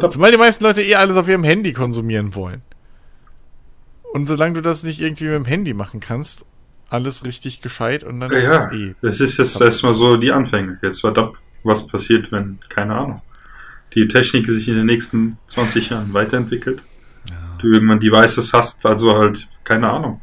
Zumal 0.09 0.33
die 0.33 0.39
meisten 0.39 0.65
Leute 0.65 0.83
eh 0.83 0.95
alles 0.97 1.17
auf 1.17 1.29
ihrem 1.29 1.45
Handy 1.45 1.73
konsumieren 1.73 2.35
wollen. 2.35 2.63
Und 4.13 4.27
solange 4.27 4.55
du 4.55 4.63
das 4.63 4.83
nicht 4.83 5.01
irgendwie 5.01 5.25
mit 5.25 5.35
dem 5.35 5.45
Handy 5.45 5.75
machen 5.75 6.01
kannst, 6.01 6.45
alles 6.89 7.25
richtig 7.25 7.61
gescheit 7.61 8.05
und 8.05 8.21
dann 8.21 8.31
Ja, 8.31 8.37
ist 8.39 8.45
ja. 8.47 8.67
es 8.71 8.73
eh. 8.77 8.95
Das 9.03 9.21
ist 9.21 9.37
jetzt 9.39 9.61
erstmal 9.61 9.93
so 9.93 10.17
die 10.17 10.33
Anfänge. 10.33 10.79
Jetzt 10.83 11.03
wird 11.03 11.19
ab, 11.19 11.35
was 11.65 11.87
passiert, 11.87 12.31
wenn, 12.33 12.59
keine 12.69 12.95
Ahnung, 12.95 13.23
die 13.95 14.07
Technik 14.09 14.47
sich 14.47 14.69
in 14.69 14.77
den 14.77 14.87
nächsten 14.87 15.39
20 15.49 15.91
Jahren 15.91 16.15
weiterentwickelt. 16.15 16.83
Du 17.59 17.69
irgendwann 17.73 18.01
Devices 18.01 18.53
hast, 18.53 18.85
also 18.87 19.17
halt, 19.17 19.49
keine 19.65 19.91
Ahnung. 19.91 20.21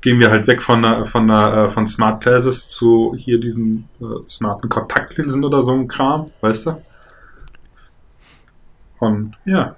Gehen 0.00 0.18
wir 0.20 0.30
halt 0.30 0.46
weg 0.46 0.62
von, 0.62 0.84
einer- 0.84 1.06
von, 1.06 1.30
einer, 1.30 1.66
äh, 1.66 1.70
von 1.70 1.86
Smart 1.86 2.22
Glasses 2.22 2.68
zu 2.68 3.14
hier 3.16 3.38
diesen 3.40 3.88
äh, 4.00 4.04
smarten 4.28 4.68
Kontaktlinsen 4.68 5.44
oder 5.44 5.62
so 5.62 5.72
ein 5.72 5.88
Kram, 5.88 6.26
weißt 6.42 6.66
du? 6.66 6.82
Und 8.98 9.34
ja. 9.44 9.76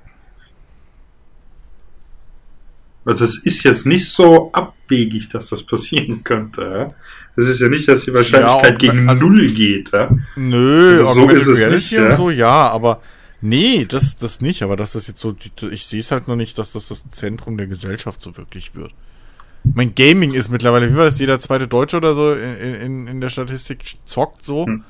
Also 3.04 3.24
es 3.24 3.38
ist 3.38 3.62
jetzt 3.64 3.86
nicht 3.86 4.06
so 4.10 4.52
abwegig, 4.52 5.28
dass 5.30 5.48
das 5.48 5.62
passieren 5.62 6.22
könnte. 6.24 6.62
Ja? 6.62 6.94
Es 7.36 7.46
ist 7.48 7.60
ja 7.60 7.68
nicht, 7.68 7.88
dass 7.88 8.02
die 8.04 8.12
Wahrscheinlichkeit 8.12 8.74
ob- 8.74 8.78
gegen 8.80 9.08
also- 9.08 9.26
Null 9.28 9.52
geht. 9.52 9.92
Ja? 9.92 10.10
Nö, 10.36 11.00
Also 11.06 11.22
so 11.22 11.28
ist 11.30 11.46
es 11.46 11.72
nicht, 11.72 11.90
ja. 11.92 12.14
so, 12.14 12.30
ja, 12.30 12.68
aber 12.68 13.00
nee, 13.40 13.86
das, 13.88 14.18
das 14.18 14.40
nicht, 14.40 14.62
aber 14.62 14.76
das 14.76 14.94
ist 14.94 15.08
jetzt 15.08 15.20
so, 15.20 15.34
ich 15.70 15.86
sehe 15.86 16.00
es 16.00 16.10
halt 16.10 16.28
noch 16.28 16.36
nicht, 16.36 16.58
dass 16.58 16.72
das 16.72 16.88
das 16.88 17.08
Zentrum 17.10 17.56
der 17.56 17.66
Gesellschaft 17.66 18.20
so 18.20 18.36
wirklich 18.36 18.74
wird. 18.74 18.92
Mein 19.74 19.94
Gaming 19.94 20.34
ist 20.34 20.50
mittlerweile, 20.50 20.90
wie 20.92 20.96
war 20.96 21.04
das, 21.04 21.18
jeder 21.18 21.38
zweite 21.38 21.66
Deutsche 21.66 21.96
oder 21.96 22.14
so 22.14 22.32
in, 22.32 22.74
in, 22.74 23.06
in 23.06 23.20
der 23.20 23.28
Statistik 23.28 23.84
zockt 24.04 24.44
so, 24.44 24.66
Hm. 24.66 24.84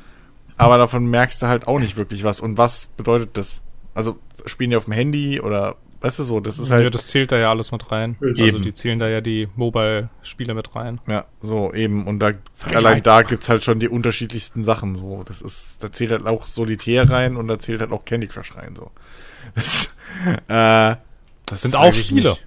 aber 0.57 0.77
davon 0.79 1.07
merkst 1.07 1.41
du 1.43 1.47
halt 1.47 1.67
auch 1.69 1.79
nicht 1.79 1.97
wirklich 1.97 2.25
was. 2.25 2.41
Und 2.41 2.59
was 2.59 2.87
bedeutet 2.97 3.31
das? 3.35 3.63
Also 3.99 4.19
spielen 4.47 4.71
die 4.71 4.77
auf 4.77 4.85
dem 4.85 4.93
Handy 4.95 5.41
oder, 5.41 5.77
weißt 6.01 6.21
du 6.21 6.23
so, 6.23 6.41
das 6.41 6.59
ist 6.59 6.69
ja, 6.71 6.77
halt, 6.77 6.95
das 6.95 7.09
zählt 7.09 7.33
da 7.33 7.37
ja 7.39 7.51
alles 7.51 7.73
mit 7.73 7.91
rein. 7.91 8.17
Also 8.21 8.43
Eben. 8.45 8.63
die 8.63 8.73
zählen 8.73 8.99
da 8.99 9.09
ja 9.11 9.21
die 9.21 9.49
Mobile-Spiele 9.57 10.55
mit 10.55 10.75
rein. 10.77 11.01
ja, 11.09 11.25
so 11.41 11.73
eben. 11.75 12.07
Und 12.07 12.21
da, 12.21 12.33
allein 12.75 13.03
da 13.03 13.23
gibt's 13.23 13.49
halt 13.49 13.65
schon 13.65 13.81
die 13.81 13.89
unterschiedlichsten 13.89 14.63
Sachen 14.63 14.95
so. 14.95 15.23
Das 15.27 15.43
ist, 15.43 15.83
da 15.83 15.91
zählt 15.93 16.13
halt 16.13 16.27
auch 16.27 16.47
Solitär 16.47 17.11
rein 17.11 17.37
und 17.37 17.49
da 17.49 17.59
zählt 17.59 17.81
halt 17.81 17.93
auch 17.93 18.05
Candy 18.05 18.29
Crush 18.29 18.55
rein 18.57 18.75
so. 18.77 18.91
Das, 19.55 19.95
äh, 20.49 20.97
das 21.47 21.63
Sind 21.63 21.75
auch 21.75 21.93
Spiele. 21.93 22.31
nicht. 22.31 22.45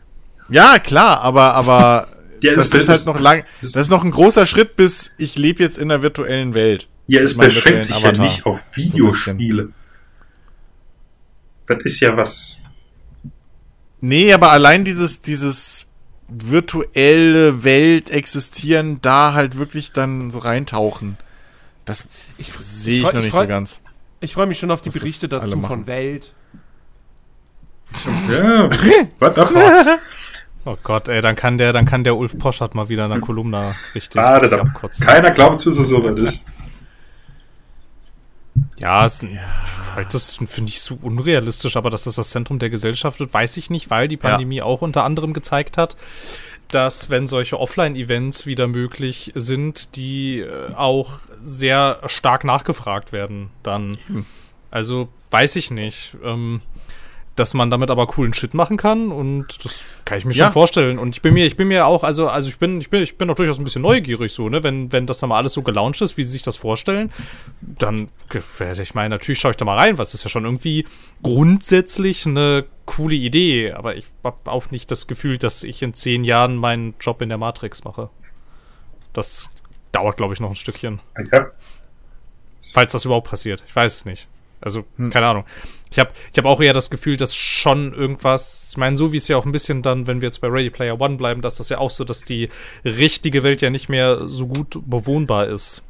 Ja, 0.50 0.80
klar, 0.80 1.22
aber, 1.22 1.54
aber 1.56 2.08
Ja, 2.42 2.54
das 2.56 2.68
es- 2.70 2.74
ist 2.84 2.90
halt 2.90 3.00
es- 3.02 3.06
noch 3.06 3.20
lang, 3.20 3.44
das 3.62 3.76
ist 3.76 3.90
noch 3.90 4.04
ein 4.04 4.12
großer 4.12 4.46
Schritt, 4.46 4.76
bis 4.76 5.14
ich 5.18 5.38
lebe 5.38 5.62
jetzt 5.62 5.78
in 5.78 5.92
einer 5.92 6.02
virtuellen 6.02 6.54
Welt. 6.54 6.88
Ja, 7.08 7.22
es 7.22 7.36
beschränkt 7.38 7.86
sich 7.86 7.96
virtuellen 8.04 8.16
ja 8.16 8.22
nicht 8.24 8.46
auf 8.46 8.62
So 8.74 8.76
Videospiele. 8.82 9.70
Das 11.76 11.84
ist 11.86 12.00
ja 12.00 12.16
was. 12.18 12.62
Nee, 14.00 14.34
aber 14.34 14.52
allein 14.52 14.84
dieses, 14.84 15.22
dieses 15.22 15.88
virtuelle 16.28 17.64
Welt 17.64 18.10
existieren, 18.10 19.00
da 19.02 19.34
halt 19.34 19.58
wirklich 19.58 19.92
dann 19.92 20.32
so 20.32 20.40
reintauchen. 20.40 21.18
Das 21.86 22.06
Ich, 22.38 22.52
sehe 22.54 22.98
ich 23.02 23.02
freu- 23.04 23.14
noch 23.14 23.22
nicht 23.22 23.32
freu- 23.34 23.42
so 23.44 23.48
ganz. 23.48 23.82
Ich 24.22 24.34
freue 24.34 24.46
mich 24.48 24.60
schon 24.60 24.72
auf 24.72 24.82
die 24.82 24.90
Das 24.90 25.00
Berichte 25.00 25.28
dazu 25.28 25.60
von 25.62 25.88
Welt. 25.88 26.34
Ja, 28.30 28.70
was 29.20 29.38
abwarten. 29.38 30.00
Oh 30.64 30.78
Gott, 30.84 31.10
ey, 31.10 31.22
dann 31.22 31.36
kann 31.36 31.58
der, 31.58 31.74
dann 31.74 31.86
kann 31.86 32.04
der 32.04 32.16
Ulf 32.16 32.38
Poschert 32.38 32.76
mal 32.76 32.88
wieder 32.88 33.06
in 33.06 33.12
der 33.12 33.20
Kolumna 33.20 33.76
richtig, 33.96 34.22
Warte 34.22 34.44
richtig 34.46 34.60
da. 34.60 34.64
abkotzen. 34.70 35.08
Keiner 35.08 35.32
glaubt, 35.32 35.66
dass 35.66 35.78
es 35.78 35.90
so 35.90 36.04
weit 36.04 36.20
ist. 36.20 36.44
Ja, 38.80 39.06
es, 39.06 39.26
halt 39.96 40.14
das 40.14 40.38
finde 40.46 40.70
ich 40.70 40.82
so 40.82 40.98
unrealistisch, 41.02 41.78
aber 41.78 41.90
dass 41.90 42.04
das 42.06 42.16
das 42.16 42.30
Zentrum 42.30 42.60
der 42.60 42.70
Gesellschaft 42.70 43.20
wird, 43.20 43.34
weiß 43.34 43.58
ich 43.58 43.70
nicht, 43.70 43.90
weil 43.90 44.08
die 44.08 44.18
Pandemie 44.18 44.62
auch 44.62 44.82
unter 44.82 45.04
anderem 45.04 45.34
gezeigt 45.34 45.78
hat, 45.78 45.98
dass 46.70 47.10
wenn 47.10 47.28
solche 47.28 47.60
Offline-Events 47.60 48.46
wieder 48.46 48.68
möglich 48.68 49.32
sind, 49.36 49.96
die 49.96 50.40
äh, 50.40 50.74
auch 50.74 51.20
sehr 51.42 52.02
stark 52.06 52.44
nachgefragt 52.44 53.12
werden, 53.12 53.50
dann. 53.64 53.98
Also 54.70 55.10
weiß 55.32 55.58
ich 55.58 55.70
nicht. 55.70 56.16
Ähm, 56.24 56.62
dass 57.36 57.54
man 57.54 57.70
damit 57.72 57.90
aber 57.90 58.08
coolen 58.08 58.34
Shit 58.34 58.54
machen 58.54 58.76
kann 58.76 59.12
und 59.12 59.64
das 59.64 59.84
kann 60.04 60.18
ich 60.18 60.26
mir 60.26 60.34
Ja. 60.34 60.46
schon 60.46 60.54
vorstellen. 60.54 61.00
Und 61.00 61.16
ich 61.16 61.22
bin 61.22 61.34
mir, 61.34 61.46
ich 61.46 61.56
bin 61.56 61.70
mir 61.70 61.86
auch, 61.88 62.04
also, 62.04 62.28
also 62.30 62.50
ich 62.50 62.60
bin, 62.60 62.82
ich 62.82 62.90
bin, 62.90 63.02
ich 63.02 63.18
bin 63.18 63.30
auch 63.30 63.36
durchaus 63.36 63.58
ein 63.58 63.64
bisschen 63.64 63.82
neugierig 63.82 64.34
so, 64.34 64.50
ne, 64.50 64.64
wenn, 64.64 64.92
wenn 64.92 65.06
das 65.08 65.20
dann 65.20 65.30
mal 65.30 65.38
alles 65.38 65.54
so 65.54 65.62
gelauncht 65.62 66.02
ist, 66.02 66.18
wie 66.18 66.24
sie 66.24 66.32
sich 66.32 66.42
das 66.42 66.58
vorstellen, 66.58 67.12
dann 67.62 68.10
werde 68.60 68.82
ich 68.82 68.94
meine, 68.94 69.10
natürlich 69.10 69.40
schaue 69.40 69.52
ich 69.52 69.58
da 69.58 69.64
mal 69.66 69.78
rein, 69.78 69.98
was 69.98 70.14
ist 70.14 70.24
ja 70.26 70.30
schon 70.30 70.44
irgendwie 70.44 70.86
grundsätzlich 71.24 72.26
eine 72.26 72.66
coole 72.86 73.16
Idee, 73.16 73.72
aber 73.72 73.96
ich 73.96 74.06
habe 74.24 74.52
auch 74.52 74.70
nicht 74.72 74.92
das 74.92 75.08
Gefühl, 75.08 75.38
dass 75.38 75.64
ich 75.64 75.82
in 75.82 75.94
zehn 75.94 76.24
Jahren 76.26 76.58
meinen 76.58 76.96
Job 77.00 77.22
in 77.22 77.30
der 77.30 77.38
Matrix 77.38 77.86
mache. 77.86 78.10
Das 79.14 79.50
dauert, 79.94 80.18
glaube 80.18 80.34
ich, 80.34 80.40
noch 80.42 80.50
ein 80.50 80.56
Stückchen. 80.56 81.00
Hab, 81.32 81.54
Falls 82.74 82.92
das 82.92 83.06
überhaupt 83.06 83.30
passiert. 83.30 83.64
Ich 83.68 83.76
weiß 83.76 83.96
es 83.96 84.06
nicht. 84.06 84.28
Also, 84.62 84.84
keine 85.10 85.26
Ahnung. 85.28 85.46
Ich 85.92 86.00
habe 86.00 86.12
ich 86.32 86.38
hab 86.38 86.46
auch 86.46 86.62
eher 86.62 86.74
das 86.74 86.90
Gefühl, 86.90 87.18
dass 87.18 87.36
schon 87.36 87.94
irgendwas, 87.94 88.70
ich 88.72 88.78
meine, 88.78 88.96
so 88.98 89.12
wie 89.12 89.18
es 89.18 89.28
ja 89.28 89.38
auch 89.38 89.46
ein 89.46 89.52
bisschen 89.52 89.82
dann, 89.82 90.08
wenn 90.08 90.22
wir 90.22 90.28
jetzt 90.28 90.40
bei 90.40 90.48
Ready 90.48 90.70
Player 90.70 91.00
One 91.00 91.18
bleiben, 91.18 91.42
dass 91.42 91.58
das 91.58 91.70
ja 91.70 91.78
auch 91.80 91.90
so, 91.92 92.04
dass 92.06 92.24
die 92.24 92.50
richtige 92.86 93.44
Welt 93.44 93.62
ja 93.62 93.70
nicht 93.70 93.90
mehr 93.90 94.28
so 94.28 94.48
gut 94.48 94.80
bewohnbar 94.86 95.48
ist. 95.48 95.84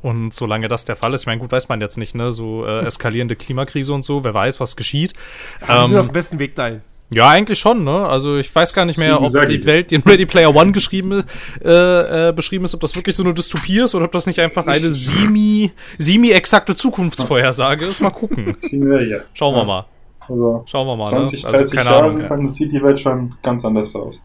Und 0.00 0.32
solange 0.32 0.68
das 0.68 0.84
der 0.84 0.96
Fall 0.96 1.12
ist, 1.14 1.22
ich 1.22 1.26
meine, 1.26 1.40
gut, 1.40 1.50
weiß 1.52 1.68
man 1.68 1.80
jetzt 1.80 1.98
nicht, 1.98 2.14
ne, 2.14 2.32
so 2.32 2.64
äh, 2.64 2.84
eskalierende 2.84 3.34
Klimakrise 3.36 3.92
und 3.92 4.04
so, 4.04 4.22
wer 4.24 4.32
weiß, 4.34 4.60
was 4.60 4.76
geschieht. 4.76 5.14
Wir 5.60 5.66
sind 5.66 5.76
auf 5.76 5.90
Ähm, 5.90 6.08
dem 6.08 6.12
besten 6.12 6.38
Weg 6.38 6.54
dahin. 6.54 6.82
Ja, 7.12 7.28
eigentlich 7.28 7.58
schon, 7.58 7.84
ne? 7.84 8.06
Also 8.06 8.36
ich 8.36 8.54
weiß 8.54 8.74
gar 8.74 8.84
nicht 8.84 8.98
mehr, 8.98 9.20
ob 9.20 9.30
die. 9.46 9.64
Welt, 9.64 9.90
die 9.90 9.96
in 9.96 10.02
Ready 10.02 10.26
Player 10.26 10.54
One 10.54 10.72
geschrieben 10.72 11.24
äh, 11.64 12.28
äh, 12.28 12.32
beschrieben 12.32 12.64
ist, 12.64 12.74
ob 12.74 12.80
das 12.80 12.96
wirklich 12.96 13.14
so 13.14 13.22
eine 13.22 13.34
Dystopie 13.34 13.80
ist 13.80 13.94
oder 13.94 14.06
ob 14.06 14.12
das 14.12 14.26
nicht 14.26 14.40
einfach 14.40 14.66
eine 14.66 14.90
semi, 14.90 15.72
semi-exakte 15.98 16.74
Zukunftsvorhersage 16.74 17.84
ist. 17.84 18.00
Mal 18.00 18.10
gucken. 18.10 18.56
Schauen 19.34 19.54
wir 19.54 19.64
mal. 19.64 19.86
Also 20.28 20.62
Schauen 20.66 20.86
wir 20.86 20.96
mal, 20.96 21.10
20, 21.10 21.42
ne? 21.42 21.48
Also 21.48 21.60
30 21.60 21.76
keine 21.76 21.90
Jahre 21.90 22.04
Ahnung. 22.04 22.46
Ja, 22.46 22.52
sieht 22.52 22.72
die 22.72 22.82
Welt 22.82 23.00
schon 23.00 23.34
ganz 23.42 23.64
anders 23.64 23.94
aus. 23.94 24.20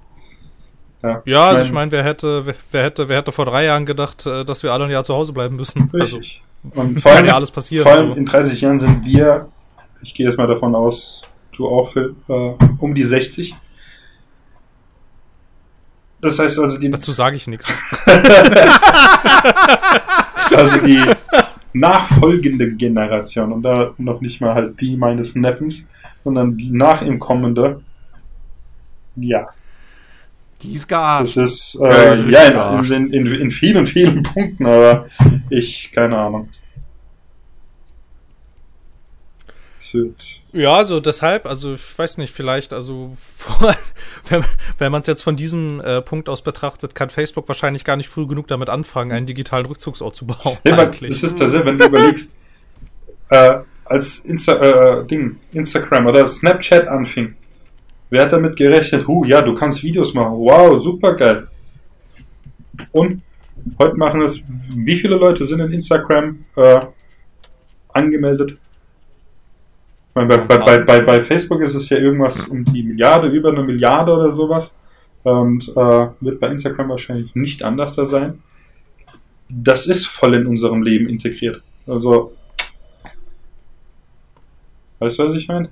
ja 1.26 1.48
also 1.48 1.64
ich 1.64 1.72
meine, 1.72 1.92
wer 1.92 2.04
hätte, 2.04 2.46
wer, 2.46 2.56
wer 2.72 2.84
hätte, 2.84 3.10
wer 3.10 3.18
hätte 3.18 3.32
vor 3.32 3.46
drei 3.46 3.66
Jahren 3.66 3.86
gedacht, 3.86 4.26
äh, 4.26 4.46
dass 4.46 4.64
wir 4.64 4.74
alle 4.74 4.86
ein 4.86 4.92
Jahr 4.92 5.04
zu 5.04 5.16
Hause 5.16 5.34
bleiben 5.34 5.56
müssen? 5.56 5.90
Also 5.94 6.18
Richtig. 6.18 6.42
Und 6.76 7.00
vor 7.02 7.12
kann 7.12 7.20
allem, 7.20 7.28
ja 7.28 7.36
alles 7.36 7.52
passieren. 7.52 7.84
vor 7.84 7.94
allem 7.94 8.10
so. 8.10 8.16
in 8.16 8.26
30 8.26 8.62
Jahren 8.62 8.80
sind 8.80 9.06
wir, 9.06 9.48
ich 10.02 10.14
gehe 10.14 10.28
jetzt 10.28 10.38
mal 10.38 10.48
davon 10.48 10.76
aus, 10.76 11.22
du 11.58 11.68
auch, 11.68 11.94
Phil, 11.94 12.16
äh, 12.28 12.54
um 12.80 12.94
die 12.96 13.04
60. 13.04 13.56
Das 16.22 16.40
heißt 16.40 16.60
also, 16.60 16.80
die, 16.80 16.90
Dazu 16.90 17.12
sage 17.12 17.36
ich 17.36 17.48
nichts. 17.48 17.72
also 20.56 20.78
die 20.80 21.00
nachfolgende 21.74 22.72
Generation 22.74 23.52
und 23.52 23.62
da 23.62 23.94
noch 23.98 24.22
nicht 24.22 24.42
mal 24.42 24.56
halt 24.56 24.82
die 24.82 24.98
meines 24.98 25.36
Neffens, 25.36 25.88
sondern 26.24 26.58
die 26.58 26.72
nach 26.72 27.02
ihm 27.04 27.20
kommende, 27.20 27.82
ja, 29.16 29.48
Die 30.62 30.74
ist 30.74 30.84
das 30.84 30.88
gearscht. 30.88 31.38
ist 31.38 31.78
Ja, 31.80 31.88
äh, 31.88 32.06
das 32.10 32.20
ist 32.20 32.30
ja, 32.32 32.50
gearscht. 32.50 32.92
in, 32.92 33.14
in, 33.14 33.26
in, 33.28 33.42
in 33.42 33.52
vielen, 33.52 33.86
vielen 33.86 34.24
Punkten, 34.24 34.66
aber 34.66 35.08
ich, 35.52 35.92
keine 35.94 36.18
Ahnung. 36.18 36.50
Es 39.80 39.94
wird 39.94 40.37
Ja, 40.54 40.76
also 40.76 41.00
deshalb, 41.00 41.46
also 41.46 41.74
ich 41.74 42.00
weiß 42.00 42.18
nicht, 42.20 42.34
vielleicht, 42.34 42.74
also 42.74 43.12
wenn, 44.30 44.44
wenn 44.78 44.92
man 44.92 45.02
es 45.02 45.08
jetzt 45.08 45.22
von 45.22 45.36
diesem 45.36 45.82
äh, 45.82 46.02
Punkt 46.02 46.30
aus 46.30 46.42
betrachtet, 46.42 46.96
kann 46.96 47.10
Facebook 47.10 47.48
wahrscheinlich 47.48 47.84
gar 47.84 47.98
nicht 47.98 48.10
früh 48.10 48.26
genug 48.26 48.48
damit 48.48 48.70
anfangen, 48.70 49.12
einen 49.12 49.26
digitalen 49.26 49.66
Rückzugsort 49.66 50.16
zu 50.16 50.26
bauen. 50.26 50.58
Aber 50.66 50.84
eigentlich. 50.84 51.12
das 51.12 51.32
ist 51.32 51.42
das, 51.42 51.54
wenn 51.54 51.78
du 51.78 51.86
überlegst, 51.86 52.34
äh, 53.30 53.60
als 53.86 54.20
Insta 54.20 54.54
äh, 55.02 55.06
Ding, 55.06 55.38
Instagram 55.52 56.08
oder 56.08 56.26
Snapchat 56.26 56.88
anfing, 56.88 57.36
wer 58.10 58.24
hat 58.24 58.34
damit 58.34 58.56
gerechnet? 58.56 59.08
Huh, 59.08 59.26
ja, 59.26 59.42
du 59.42 59.54
kannst 59.54 59.84
Videos 59.84 60.14
machen. 60.14 60.34
Wow, 60.34 60.82
super 60.82 61.16
geil. 61.16 61.48
Und 62.92 63.22
heute 63.80 63.98
machen 63.98 64.22
es, 64.22 64.44
wie 64.48 64.98
viele 64.98 65.16
Leute 65.16 65.46
sind 65.46 65.60
in 65.60 65.74
Instagram 65.74 66.46
äh, 66.56 66.80
angemeldet? 67.90 68.58
Meine, 70.18 70.28
bei, 70.28 70.38
bei, 70.38 70.58
bei, 70.58 70.80
bei, 70.80 71.02
bei 71.02 71.24
Facebook 71.24 71.62
ist 71.62 71.76
es 71.76 71.90
ja 71.90 71.98
irgendwas 71.98 72.48
um 72.48 72.66
die 72.66 72.84
Milliarde, 72.84 73.28
über 73.28 73.50
eine 73.50 73.64
Milliarde 73.64 74.12
oder 74.12 74.32
sowas. 74.32 74.76
Und 75.24 75.68
äh, 75.70 76.08
wird 76.22 76.40
bei 76.40 76.50
Instagram 76.50 76.90
wahrscheinlich 76.90 77.36
nicht 77.36 77.64
anders 77.64 77.96
da 77.96 78.06
sein 78.06 78.40
das 79.50 79.88
ist 79.88 80.08
voll 80.08 80.36
in 80.36 80.48
unserem 80.48 80.82
Leben 80.82 81.08
integriert. 81.08 81.62
Also, 81.86 82.34
weißt 85.00 85.20
du, 85.20 85.24
was 85.24 85.36
ich 85.36 85.48
meine? 85.48 85.70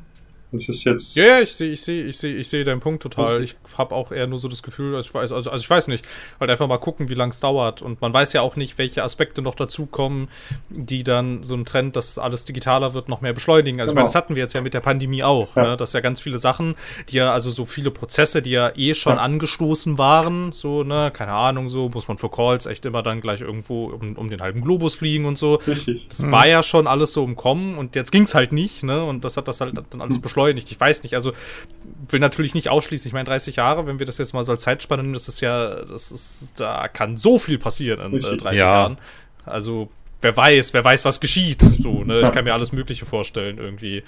Das 0.52 0.70
ist 0.70 0.84
jetzt. 0.86 1.16
Ja, 1.16 1.26
ja, 1.26 1.40
ich 1.42 1.54
sehe, 1.54 1.72
ich 1.74 1.82
sehe, 1.82 2.04
ich 2.06 2.18
sehe, 2.18 2.36
ich 2.38 2.48
sehe 2.48 2.64
deinen 2.64 2.80
Punkt 2.80 3.02
total. 3.04 3.44
Ich 3.44 3.56
habe 3.78 3.94
auch 3.94 4.12
eher 4.12 4.26
nur 4.28 4.40
so 4.40 4.48
das 4.48 4.64
Gefühl, 4.64 4.96
also 4.96 5.08
ich 5.10 5.14
weiß, 5.14 5.32
also, 5.34 5.50
also 5.52 5.62
ich 5.64 5.70
weiß 5.70 5.88
nicht, 5.90 6.06
halt 6.40 6.50
einfach 6.50 6.68
mal 6.68 6.78
gucken, 6.78 7.10
wie 7.10 7.14
lange 7.14 7.32
es 7.32 7.40
dauert. 7.42 7.82
Und 7.82 8.00
man 8.00 8.14
weiß 8.14 8.32
ja 8.34 8.42
auch 8.42 8.56
nicht, 8.56 8.78
welche 8.78 9.04
Aspekte 9.04 9.42
noch 9.42 9.56
dazukommen, 9.56 10.30
die 10.70 11.04
dann 11.04 11.44
so 11.44 11.56
ein 11.56 11.66
Trend, 11.66 11.96
dass 11.96 12.18
alles 12.18 12.46
digitaler 12.46 12.94
wird, 12.94 13.10
noch 13.10 13.20
mehr 13.22 13.34
beschleunigen. 13.34 13.82
Also 13.82 13.92
ich 13.92 13.96
Genau. 13.96 14.02
meine, 14.04 14.08
das 14.08 14.16
hatten 14.16 14.36
wir 14.36 14.44
jetzt 14.44 14.54
ja 14.54 14.62
mit 14.62 14.74
der 14.74 14.80
Pandemie 14.82 15.24
auch, 15.24 15.56
Ja. 15.56 15.64
ne? 15.72 15.78
dass 15.78 15.92
ja 15.94 16.00
ganz 16.00 16.22
viele 16.22 16.38
Sachen, 16.38 16.76
die 17.10 17.18
ja, 17.18 17.34
also 17.34 17.52
so 17.52 17.66
viele 17.66 17.92
Prozesse, 17.92 18.42
die 18.42 18.52
ja 18.52 18.72
eh 18.76 18.94
schon 18.94 19.16
Ja. 19.18 19.22
angestoßen 19.24 19.98
waren, 19.98 20.52
so, 20.54 20.84
ne, 20.84 21.12
keine 21.14 21.34
Ahnung, 21.34 21.70
so, 21.70 21.90
muss 21.90 22.08
man 22.08 22.18
für 22.18 22.30
Calls 22.30 22.66
echt 22.66 22.86
immer 22.86 23.04
dann 23.04 23.20
gleich 23.20 23.42
irgendwo 23.42 23.88
um, 23.88 24.16
um 24.16 24.30
den 24.30 24.42
halben 24.42 24.62
Globus 24.62 24.96
fliegen 24.96 25.26
und 25.26 25.38
so. 25.38 25.56
Richtig. 25.68 26.08
Das 26.08 26.32
war 26.32 26.48
ja 26.48 26.64
schon 26.64 26.88
alles 26.88 27.12
so 27.14 27.24
im 27.26 27.36
Kommen 27.36 27.78
und 27.78 27.96
jetzt 27.96 28.12
ging's 28.12 28.36
halt 28.36 28.52
nicht, 28.54 28.84
ne? 28.84 29.04
Und 29.04 29.26
das 29.26 29.36
hat 29.38 29.48
das 29.50 29.60
halt 29.60 29.74
dann 29.90 30.02
alles 30.02 30.20
beschleunigt. 30.22 30.35
Ich 30.72 30.80
weiß 30.80 31.04
nicht, 31.04 31.14
also 31.16 31.34
will 32.10 32.20
natürlich 32.20 32.54
nicht 32.54 32.70
ausschließen. 32.70 33.08
Ich 33.08 33.14
meine, 33.14 33.26
30 33.26 33.56
Jahre, 33.56 33.88
wenn 33.88 34.00
wir 34.00 34.06
das 34.06 34.18
jetzt 34.18 34.34
mal 34.34 34.44
so 34.44 34.52
als 34.52 34.62
Zeitspanne 34.64 35.02
nehmen, 35.04 35.14
das 35.14 35.28
ist 35.28 35.42
ja, 35.42 35.84
das 35.86 36.12
ist, 36.12 36.54
da 36.60 36.88
kann 36.88 37.18
so 37.18 37.40
viel 37.40 37.58
passieren 37.58 38.00
in 38.02 38.22
äh, 38.24 38.28
Richtig. 38.28 38.42
30 38.44 38.60
Ja. 38.60 38.66
Jahren. 38.66 38.98
Also, 39.46 39.90
wer 40.22 40.36
weiß, 40.36 40.74
wer 40.74 40.84
weiß, 40.84 41.06
was 41.06 41.20
geschieht. 41.20 41.62
So, 41.62 42.04
ne? 42.04 42.22
Ich 42.22 42.32
kann 42.32 42.44
mir 42.46 42.54
alles 42.54 42.72
Mögliche 42.72 43.06
vorstellen, 43.06 43.58
irgendwie. 43.58 44.04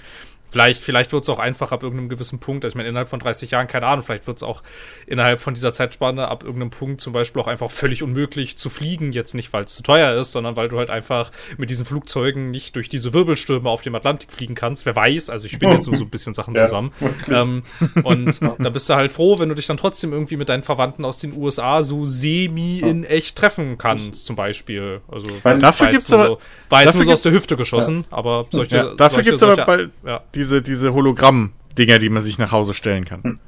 Vielleicht, 0.50 0.82
vielleicht 0.82 1.12
wird 1.12 1.24
es 1.24 1.28
auch 1.28 1.38
einfach 1.38 1.72
ab 1.72 1.82
irgendeinem 1.82 2.08
gewissen 2.08 2.38
Punkt, 2.38 2.64
also 2.64 2.72
ich 2.72 2.76
meine, 2.76 2.88
innerhalb 2.88 3.08
von 3.08 3.20
30 3.20 3.50
Jahren, 3.50 3.66
keine 3.66 3.86
Ahnung, 3.86 4.02
vielleicht 4.02 4.26
wird 4.26 4.38
es 4.38 4.42
auch 4.42 4.62
innerhalb 5.06 5.40
von 5.40 5.52
dieser 5.54 5.72
Zeitspanne 5.72 6.28
ab 6.28 6.42
irgendeinem 6.42 6.70
Punkt 6.70 7.00
zum 7.00 7.12
Beispiel 7.12 7.42
auch 7.42 7.46
einfach 7.48 7.70
völlig 7.70 8.02
unmöglich 8.02 8.56
zu 8.56 8.70
fliegen. 8.70 9.12
Jetzt 9.12 9.34
nicht, 9.34 9.52
weil 9.52 9.64
es 9.64 9.74
zu 9.74 9.82
teuer 9.82 10.14
ist, 10.14 10.32
sondern 10.32 10.56
weil 10.56 10.68
du 10.68 10.78
halt 10.78 10.88
einfach 10.90 11.30
mit 11.58 11.68
diesen 11.70 11.84
Flugzeugen 11.84 12.50
nicht 12.50 12.76
durch 12.76 12.88
diese 12.88 13.12
Wirbelstürme 13.12 13.68
auf 13.68 13.82
dem 13.82 13.94
Atlantik 13.94 14.32
fliegen 14.32 14.54
kannst. 14.54 14.86
Wer 14.86 14.96
weiß, 14.96 15.28
also 15.30 15.46
ich 15.46 15.52
spinne 15.52 15.74
jetzt 15.74 15.84
so, 15.84 15.94
so 15.94 16.04
ein 16.04 16.10
bisschen 16.10 16.32
Sachen 16.34 16.54
Ja, 16.54 16.64
zusammen. 16.64 16.92
Ähm, 17.28 17.62
und 18.04 18.40
dann 18.40 18.72
bist 18.72 18.88
du 18.88 18.94
halt 18.94 19.12
froh, 19.12 19.38
wenn 19.38 19.48
du 19.48 19.54
dich 19.54 19.66
dann 19.66 19.76
trotzdem 19.76 20.12
irgendwie 20.12 20.36
mit 20.36 20.48
deinen 20.48 20.62
Verwandten 20.62 21.04
aus 21.04 21.18
den 21.18 21.36
USA 21.36 21.82
so 21.82 22.04
semi 22.04 22.78
in 22.80 23.04
echt 23.04 23.36
treffen 23.36 23.76
kannst, 23.78 24.26
zum 24.26 24.36
Beispiel. 24.36 25.00
Also 25.10 25.26
Dafür 25.26 25.60
war 25.60 25.62
jetzt 25.62 25.90
gibt's 25.92 26.08
nur 26.10 26.20
aber- 26.20 26.28
so, 26.28 26.38
war 26.70 26.80
jetzt 26.82 26.86
dafür 26.88 26.98
nur 27.00 27.04
so 27.06 27.12
aus 27.12 27.18
gibt- 27.22 27.24
der 27.24 27.32
Hüfte 27.32 27.56
geschossen, 27.56 28.04
aber 28.10 28.46
solche. 28.50 28.76
Ja, 28.76 28.84
dafür 28.94 29.10
solche, 29.16 29.30
gibt's 29.30 29.42
aber 29.42 29.56
bald 29.64 29.90
ja. 30.06 30.22
Diese, 30.38 30.62
diese 30.62 30.94
Hologramm-Dinger, 30.94 31.98
die 31.98 32.08
man 32.08 32.22
sich 32.22 32.38
nach 32.38 32.52
Hause 32.52 32.72
stellen 32.72 33.04
kann. 33.04 33.40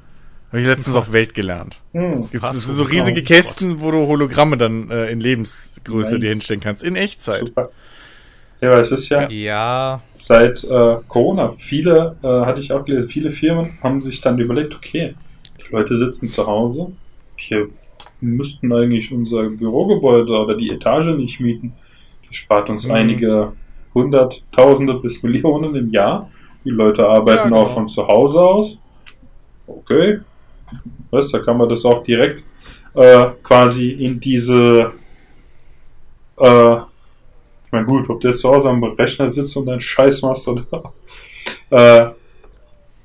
Habe 0.49 0.59
ich 0.61 0.67
letztens 0.67 0.97
auf 0.97 1.13
Welt 1.13 1.33
gelernt. 1.33 1.79
Hm. 1.93 2.29
Gibt's 2.29 2.41
Was? 2.41 2.61
so 2.63 2.83
riesige 2.83 3.23
Kästen, 3.23 3.79
wo 3.79 3.89
du 3.91 4.05
Hologramme 4.05 4.57
dann 4.57 4.91
äh, 4.91 5.09
in 5.09 5.21
Lebensgröße 5.21 6.11
Nein. 6.15 6.21
dir 6.21 6.29
hinstellen 6.31 6.59
kannst. 6.59 6.83
In 6.83 6.95
Echtzeit. 6.97 7.47
Super. 7.47 7.69
Ja, 8.59 8.69
aber 8.71 8.81
es 8.81 8.91
ist 8.91 9.09
ja, 9.09 9.27
Ja, 9.29 10.01
seit 10.17 10.63
äh, 10.65 10.97
Corona, 11.07 11.53
viele, 11.57 12.17
äh, 12.21 12.27
hatte 12.27 12.59
ich 12.59 12.71
auch 12.71 12.85
gelesen, 12.85 13.09
viele 13.09 13.31
Firmen 13.31 13.79
haben 13.81 14.03
sich 14.03 14.21
dann 14.21 14.37
überlegt, 14.39 14.75
okay, 14.75 15.15
die 15.57 15.71
Leute 15.73 15.97
sitzen 15.97 16.27
zu 16.27 16.45
Hause, 16.45 16.91
wir 17.49 17.69
müssten 18.19 18.71
eigentlich 18.71 19.11
unser 19.11 19.49
Bürogebäude 19.49 20.31
oder 20.31 20.55
die 20.55 20.69
Etage 20.69 21.07
nicht 21.17 21.39
mieten. 21.39 21.73
Das 22.27 22.35
spart 22.35 22.69
uns 22.69 22.85
Mhm. 22.85 22.91
einige 22.93 23.53
Hunderttausende 23.95 24.93
bis 24.95 25.23
Millionen 25.23 25.75
im 25.75 25.91
Jahr. 25.91 26.29
Die 26.63 26.69
Leute 26.69 27.07
arbeiten 27.07 27.37
Ja, 27.37 27.43
genau. 27.45 27.63
auch 27.63 27.73
von 27.73 27.87
zu 27.87 28.07
Hause 28.07 28.41
aus. 28.41 28.79
Okay. 29.67 30.19
Weißt, 31.09 31.33
da 31.33 31.39
kann 31.39 31.57
man 31.57 31.69
das 31.69 31.83
auch 31.85 32.03
direkt 32.03 32.43
äh, 32.93 33.25
quasi 33.43 33.89
in 33.89 34.19
diese 34.19 34.93
äh, 36.37 36.75
ich 37.71 37.73
meine, 37.73 37.85
gut, 37.85 38.09
ob 38.09 38.19
du 38.19 38.27
jetzt 38.27 38.41
zu 38.41 38.49
Hause 38.49 38.69
am 38.69 38.83
Rechner 38.83 39.31
sitzt 39.31 39.55
und 39.55 39.65
deinen 39.65 39.79
Scheiß 39.79 40.23
machst 40.23 40.45
oder 40.47 40.93
äh, 41.69 42.09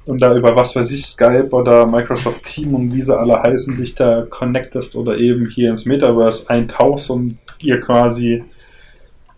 und 0.07 0.21
da 0.21 0.35
über 0.35 0.55
was 0.57 0.75
weiß 0.75 0.91
ich, 0.93 1.07
Skype 1.07 1.51
oder 1.51 1.87
Microsoft 1.87 2.45
Team 2.45 2.75
und 2.75 2.93
wie 2.93 3.03
sie 3.03 3.17
alle 3.17 3.43
heißen, 3.43 3.77
dich 3.77 3.95
da 3.95 4.23
connectest 4.29 4.97
oder 4.97 5.19
eben 5.19 5.49
hier 5.49 5.71
ins 5.71 5.85
Metaverse 5.85 6.49
eintauchst 6.49 7.11
und 7.11 7.39
ihr 7.61 7.81
quasi 7.81 8.45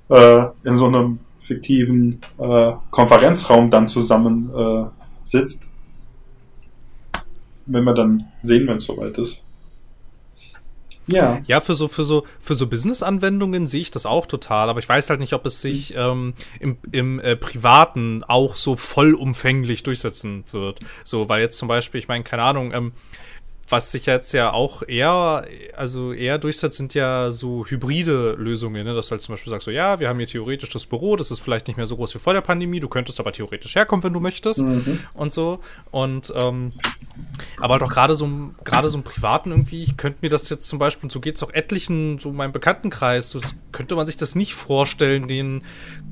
äh, 0.09 0.41
in 0.65 0.77
so 0.77 0.87
einem 0.87 1.21
fiktiven 1.49 2.21
äh, 2.39 2.73
Konferenzraum 2.91 3.71
dann 3.71 3.87
zusammen 3.89 4.51
äh, 4.55 4.85
sitzt. 5.25 5.65
Wenn 7.67 7.85
wir 7.85 7.95
dann 7.95 8.29
sehen, 8.43 8.67
wenn 8.69 8.77
es 8.77 8.85
soweit 8.85 9.19
ist. 9.19 9.43
Ja. 11.11 11.41
Ja, 11.47 11.61
für 11.61 11.75
so, 11.75 11.89
für 11.89 12.05
so, 12.05 12.25
für 12.39 12.55
so 12.55 12.67
Business-Anwendungen 12.67 13.67
sehe 13.67 13.81
ich 13.81 13.91
das 13.91 14.05
auch 14.05 14.27
total, 14.27 14.69
aber 14.69 14.79
ich 14.79 14.89
weiß 14.89 15.09
halt 15.09 15.21
nicht, 15.21 15.33
ob 15.33 15.47
es 15.47 15.63
sich 15.63 15.95
ähm, 15.97 16.35
im, 16.61 16.77
im 16.93 17.19
äh, 17.21 17.35
Privaten 17.35 18.23
auch 18.25 18.57
so 18.57 18.77
vollumfänglich 18.77 19.83
durchsetzen 19.83 20.45
wird. 20.51 20.81
So, 21.05 21.29
weil 21.29 21.41
jetzt 21.41 21.57
zum 21.57 21.69
Beispiel, 21.69 21.99
ich 21.99 22.09
meine, 22.09 22.25
keine 22.25 22.43
Ahnung, 22.43 22.73
ähm, 22.75 22.93
was 23.69 23.91
sich 23.91 24.07
jetzt 24.07 24.33
ja 24.33 24.53
auch 24.53 24.83
eher, 24.87 25.47
also 25.77 26.13
eher 26.13 26.39
durchsetzt, 26.39 26.77
sind 26.77 26.95
ja 26.95 27.31
so 27.31 27.67
hybride 27.67 28.33
Lösungen, 28.33 28.85
ne? 28.85 28.95
dass 28.95 29.09
du 29.09 29.13
halt 29.13 29.23
zum 29.23 29.35
Beispiel 29.35 29.51
sagst, 29.51 29.67
so 29.67 29.71
ja, 29.71 30.01
wir 30.01 30.09
haben 30.09 30.19
hier 30.19 30.27
theoretisch 30.27 30.71
das 30.71 30.87
Büro, 30.87 31.17
das 31.17 31.31
ist 31.31 31.41
vielleicht 31.41 31.69
nicht 31.69 31.77
mehr 31.77 31.87
so 31.87 31.97
groß 31.97 32.15
wie 32.15 32.19
vor 32.19 32.33
der 32.33 32.41
Pandemie, 32.41 32.81
du 32.81 32.89
könntest 32.89 33.21
aber 33.21 33.33
theoretisch 33.33 33.75
herkommen, 33.75 34.03
wenn 34.03 34.13
du 34.13 34.21
möchtest 34.21 34.61
und 35.15 35.33
so. 35.33 35.61
Und 35.91 36.33
ähm, 36.37 36.73
aber 37.59 37.79
doch 37.79 37.91
gerade 37.91 38.15
so 38.15 38.29
gerade 38.65 38.89
so 38.89 38.99
im 38.99 39.05
Privaten 39.05 39.51
irgendwie, 39.51 39.83
ich 39.83 39.97
könnte 39.97 40.21
mir 40.23 40.29
das 40.29 40.49
jetzt 40.49 40.69
zum 40.69 40.79
Beispiel, 40.79 41.07
und 41.07 41.13
so 41.13 41.21
geht's 41.21 41.43
auch 41.43 41.53
etlichen, 41.53 42.19
so 42.19 42.33
meinem 42.33 42.53
Bekanntenkreis, 42.53 43.31
so 43.31 43.41
könnte 43.73 43.97
man 43.97 44.07
sich 44.07 44.17
das 44.17 44.35
nicht 44.35 44.55
vorstellen, 44.55 45.29
den 45.29 45.63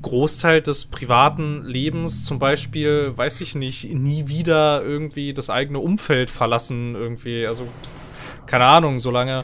Großteil 0.01 0.61
des 0.61 0.85
privaten 0.85 1.63
Lebens 1.63 2.23
zum 2.23 2.39
Beispiel, 2.39 3.13
weiß 3.15 3.41
ich 3.41 3.55
nicht, 3.55 3.91
nie 3.93 4.27
wieder 4.27 4.83
irgendwie 4.83 5.33
das 5.33 5.49
eigene 5.49 5.79
Umfeld 5.79 6.29
verlassen, 6.29 6.95
irgendwie, 6.95 7.46
also 7.47 7.67
keine 8.45 8.65
Ahnung, 8.65 8.99
solange, 8.99 9.43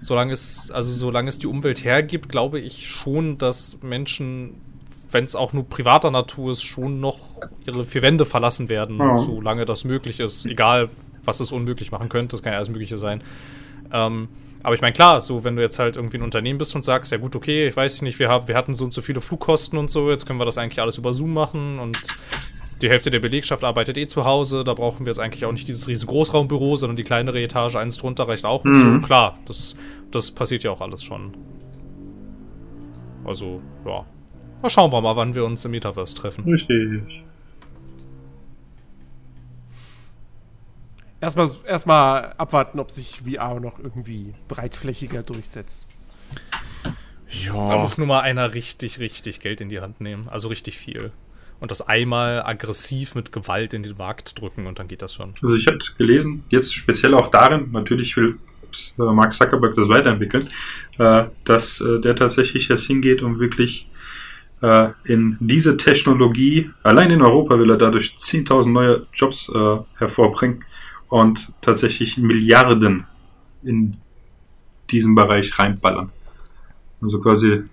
solange 0.00 0.32
es, 0.32 0.70
also 0.70 0.92
solange 0.92 1.28
es 1.28 1.38
die 1.38 1.46
Umwelt 1.46 1.84
hergibt, 1.84 2.28
glaube 2.28 2.58
ich 2.60 2.88
schon, 2.88 3.38
dass 3.38 3.78
Menschen, 3.82 4.54
wenn 5.10 5.24
es 5.24 5.36
auch 5.36 5.52
nur 5.52 5.68
privater 5.68 6.10
Natur 6.10 6.52
ist, 6.52 6.62
schon 6.62 7.00
noch 7.00 7.18
ihre 7.66 7.84
vier 7.84 8.02
Wände 8.02 8.26
verlassen 8.26 8.68
werden, 8.68 8.98
Ja. 8.98 9.18
solange 9.18 9.64
das 9.64 9.84
möglich 9.84 10.18
ist, 10.20 10.44
egal 10.46 10.88
was 11.24 11.38
es 11.38 11.52
unmöglich 11.52 11.92
machen 11.92 12.08
könnte, 12.08 12.34
das 12.34 12.42
kann 12.42 12.52
ja 12.52 12.56
alles 12.58 12.68
Mögliche 12.70 12.98
sein. 12.98 13.22
Ähm, 13.92 14.28
aber 14.64 14.74
ich 14.74 14.80
meine, 14.80 14.92
klar, 14.92 15.20
so 15.22 15.44
wenn 15.44 15.54
du 15.56 15.62
jetzt 15.62 15.78
halt 15.78 15.96
irgendwie 15.96 16.18
ein 16.18 16.22
Unternehmen 16.22 16.58
bist 16.58 16.74
und 16.76 16.84
sagst, 16.84 17.10
ja 17.12 17.18
gut, 17.18 17.34
okay, 17.36 17.68
ich 17.68 17.76
weiß 17.76 18.02
nicht, 18.02 18.18
wir, 18.18 18.28
haben, 18.28 18.48
wir 18.48 18.56
hatten 18.56 18.74
so 18.74 18.84
und 18.84 18.94
so 18.94 19.02
viele 19.02 19.20
Flugkosten 19.20 19.78
und 19.78 19.90
so, 19.90 20.10
jetzt 20.10 20.24
können 20.26 20.40
wir 20.40 20.44
das 20.44 20.58
eigentlich 20.58 20.80
alles 20.80 20.98
über 20.98 21.12
Zoom 21.12 21.32
machen 21.32 21.78
und 21.78 21.98
die 22.82 22.90
Hälfte 22.90 23.10
der 23.10 23.20
Belegschaft 23.20 23.64
arbeitet 23.64 23.96
eh 23.96 24.06
zu 24.06 24.24
Hause, 24.24 24.64
da 24.64 24.74
brauchen 24.74 25.06
wir 25.06 25.10
jetzt 25.12 25.18
eigentlich 25.20 25.44
auch 25.44 25.52
nicht 25.52 25.68
dieses 25.68 25.88
riesige 25.88 26.10
Großraumbüro, 26.10 26.76
sondern 26.76 26.96
die 26.96 27.04
kleinere 27.04 27.40
Etage 27.40 27.76
eins 27.76 27.96
drunter 27.96 28.28
reicht 28.28 28.44
auch. 28.44 28.64
Und 28.64 28.72
Mhm. 28.72 29.00
so, 29.00 29.06
klar, 29.06 29.38
das, 29.46 29.76
das 30.10 30.30
passiert 30.30 30.62
ja 30.64 30.70
auch 30.72 30.80
alles 30.80 31.02
schon. 31.02 31.32
Also, 33.24 33.62
ja. 33.86 34.04
Mal 34.60 34.70
schauen 34.70 34.92
wir 34.92 35.00
mal, 35.00 35.16
wann 35.16 35.34
wir 35.34 35.44
uns 35.44 35.64
im 35.64 35.70
Metaverse 35.70 36.14
treffen. 36.14 36.44
Richtig. 36.44 37.22
Erstmal, 41.20 41.48
erstmal 41.66 42.32
abwarten, 42.36 42.80
ob 42.80 42.90
sich 42.90 43.20
VR 43.20 43.60
noch 43.60 43.78
irgendwie 43.78 44.34
breitflächiger 44.48 45.22
durchsetzt. 45.22 45.88
Da 46.82 46.90
Ja, 47.28 47.78
muss 47.78 47.96
nur 47.96 48.08
mal 48.08 48.20
einer 48.20 48.54
richtig, 48.54 48.98
richtig 48.98 49.38
Geld 49.40 49.60
in 49.60 49.68
die 49.68 49.80
Hand 49.80 50.00
nehmen. 50.00 50.28
Also 50.28 50.48
richtig 50.48 50.76
viel. 50.78 51.12
Und 51.62 51.70
das 51.70 51.80
einmal 51.80 52.42
aggressiv 52.42 53.14
mit 53.14 53.30
Gewalt 53.30 53.72
in 53.72 53.84
den 53.84 53.96
Markt 53.96 54.40
drücken 54.40 54.66
und 54.66 54.80
dann 54.80 54.88
geht 54.88 55.00
das 55.00 55.14
schon. 55.14 55.34
Also 55.40 55.54
ich 55.54 55.68
habe 55.68 55.78
gelesen, 55.96 56.42
jetzt 56.48 56.74
speziell 56.74 57.14
auch 57.14 57.30
darin, 57.30 57.70
natürlich 57.70 58.16
will 58.16 58.36
äh, 58.98 59.02
Mark 59.02 59.32
Zuckerberg 59.32 59.76
das 59.76 59.88
weiterentwickeln, 59.88 60.50
äh, 60.98 61.26
dass 61.44 61.80
äh, 61.80 62.00
der 62.00 62.16
tatsächlich 62.16 62.66
jetzt 62.66 62.86
hingeht 62.86 63.22
und 63.22 63.38
wirklich 63.38 63.86
in 65.02 65.36
diese 65.40 65.76
Technologie, 65.76 66.70
allein 66.84 67.10
in 67.10 67.20
Europa 67.20 67.58
will 67.58 67.68
er 67.68 67.78
dadurch 67.78 68.14
10.000 68.16 68.68
neue 68.70 69.06
Jobs 69.12 69.50
hervorbringen 69.98 70.64
und 71.08 71.50
tatsächlich 71.62 72.16
Milliarden 72.16 73.04
in 73.64 73.96
diesen 74.88 75.16
Bereich 75.16 75.58
reinballern. 75.58 76.12
Also 77.00 77.18
quasi 77.18 77.64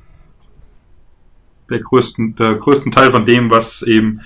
der 1.69 1.79
größten, 1.79 2.35
der 2.35 2.55
größten 2.55 2.91
Teil 2.91 3.11
von 3.11 3.25
dem, 3.25 3.49
was 3.49 3.81
eben 3.81 4.21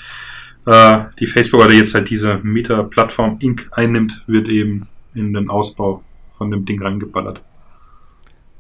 äh, 0.66 1.00
die 1.20 1.28
Facebook 1.28 1.62
oder 1.64 1.74
jetzt 1.74 1.94
halt 1.94 2.10
diese 2.10 2.40
Meta-Plattform 2.44 3.38
Inc. 3.40 3.70
einnimmt, 3.72 4.24
wird 4.28 4.48
eben 4.48 4.88
in 5.14 5.34
den 5.34 5.50
Ausbau 5.50 6.04
von 6.38 6.52
dem 6.52 6.66
Ding 6.66 6.82
reingeballert. 6.82 7.42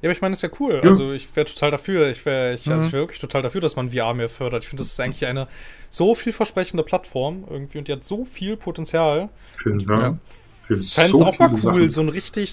Ja, 0.01 0.09
aber 0.09 0.15
ich 0.17 0.21
meine, 0.21 0.33
das 0.33 0.43
ist 0.43 0.51
ja 0.51 0.57
cool. 0.59 0.81
Ja. 0.83 0.89
Also 0.89 1.13
ich 1.13 1.33
wäre 1.33 1.45
total 1.45 1.71
dafür. 1.71 2.09
Ich 2.09 2.25
wäre 2.25 2.55
ich, 2.55 2.69
also 2.69 2.85
ich 2.87 2.91
wär 2.91 2.99
wirklich 2.99 3.21
total 3.21 3.41
dafür, 3.41 3.61
dass 3.61 3.77
man 3.77 3.89
VR 3.91 4.13
mehr 4.13 4.27
fördert. 4.27 4.63
Ich 4.63 4.69
finde, 4.69 4.83
das 4.83 4.91
ist 4.91 4.99
eigentlich 4.99 5.25
eine 5.25 5.47
so 5.89 6.13
vielversprechende 6.13 6.83
Plattform 6.83 7.45
irgendwie 7.49 7.77
und 7.77 7.87
die 7.87 7.93
hat 7.93 8.03
so 8.03 8.25
viel 8.25 8.57
Potenzial. 8.57 9.29
Für, 9.57 9.69
Ja. 9.77 10.17
fände 10.67 10.81
es 10.83 11.21
auch 11.21 11.39
mal 11.39 11.49
cool, 11.53 11.57
Sachen. 11.57 11.89
so 11.89 12.01
ein 12.01 12.09
richtig. 12.09 12.51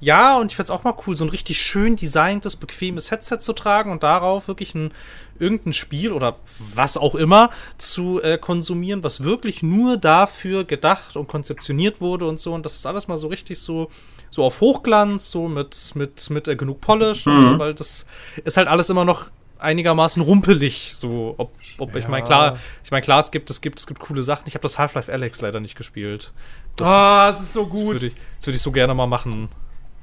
Ja, 0.00 0.38
und 0.38 0.50
ich 0.50 0.56
fände 0.56 0.72
es 0.72 0.78
auch 0.78 0.82
mal 0.84 0.94
cool, 1.06 1.14
so 1.14 1.24
ein 1.24 1.30
richtig 1.30 1.60
schön 1.60 1.94
designtes, 1.94 2.56
bequemes 2.56 3.10
Headset 3.10 3.38
zu 3.40 3.52
tragen 3.52 3.92
und 3.92 4.02
darauf 4.02 4.48
wirklich 4.48 4.74
ein 4.74 4.94
irgendein 5.38 5.72
Spiel 5.74 6.12
oder 6.12 6.36
was 6.74 6.96
auch 6.96 7.14
immer 7.14 7.50
zu 7.78 8.20
äh, 8.22 8.38
konsumieren, 8.38 9.04
was 9.04 9.22
wirklich 9.24 9.62
nur 9.62 9.96
dafür 9.98 10.64
gedacht 10.64 11.16
und 11.16 11.28
konzeptioniert 11.28 12.00
wurde 12.00 12.26
und 12.26 12.40
so. 12.40 12.54
Und 12.54 12.64
das 12.64 12.76
ist 12.76 12.86
alles 12.86 13.08
mal 13.08 13.18
so 13.18 13.28
richtig 13.28 13.58
so, 13.58 13.90
so 14.30 14.42
auf 14.44 14.60
Hochglanz, 14.62 15.30
so 15.30 15.48
mit, 15.48 15.92
mit, 15.94 16.30
mit 16.30 16.48
äh, 16.48 16.56
genug 16.56 16.80
Polish 16.80 17.26
und 17.26 17.34
Mhm. 17.34 17.40
so, 17.40 17.58
weil 17.58 17.74
das 17.74 18.06
ist 18.44 18.56
halt 18.56 18.68
alles 18.68 18.88
immer 18.90 19.04
noch 19.04 19.26
einigermaßen 19.58 20.22
rumpelig. 20.22 20.92
So, 20.94 21.34
ob, 21.36 21.52
ob 21.78 21.94
ich 21.96 22.04
Ja. 22.04 22.10
meine, 22.10 22.24
klar, 22.24 22.58
ich 22.84 22.90
meine, 22.90 23.02
klar, 23.02 23.20
es 23.20 23.30
gibt, 23.30 23.50
es 23.50 23.60
gibt, 23.60 23.78
es 23.78 23.86
gibt 23.86 24.00
coole 24.00 24.22
Sachen. 24.22 24.44
Ich 24.46 24.54
habe 24.54 24.62
das 24.62 24.78
Half-Life 24.78 25.12
Alex 25.12 25.42
leider 25.42 25.60
nicht 25.60 25.74
gespielt. 25.76 26.32
Das, 26.76 26.88
Ah, 26.88 27.28
es 27.30 27.40
ist 27.40 27.52
so 27.52 27.64
das 27.64 27.70
gut. 27.70 27.92
würde 27.92 28.06
ich, 28.06 28.14
das 28.38 28.46
würde 28.46 28.56
ich 28.56 28.62
so 28.62 28.72
gerne 28.72 28.94
mal 28.94 29.06
machen. 29.06 29.48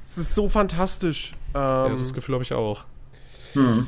Es 0.08 0.16
ist 0.16 0.34
so 0.34 0.48
fantastisch. 0.48 1.34
Ja, 1.52 1.86
Ähm, 1.86 1.98
das 1.98 2.14
Gefühl 2.14 2.34
habe 2.36 2.42
ich 2.44 2.54
auch. 2.54 2.84
Hm. 3.52 3.86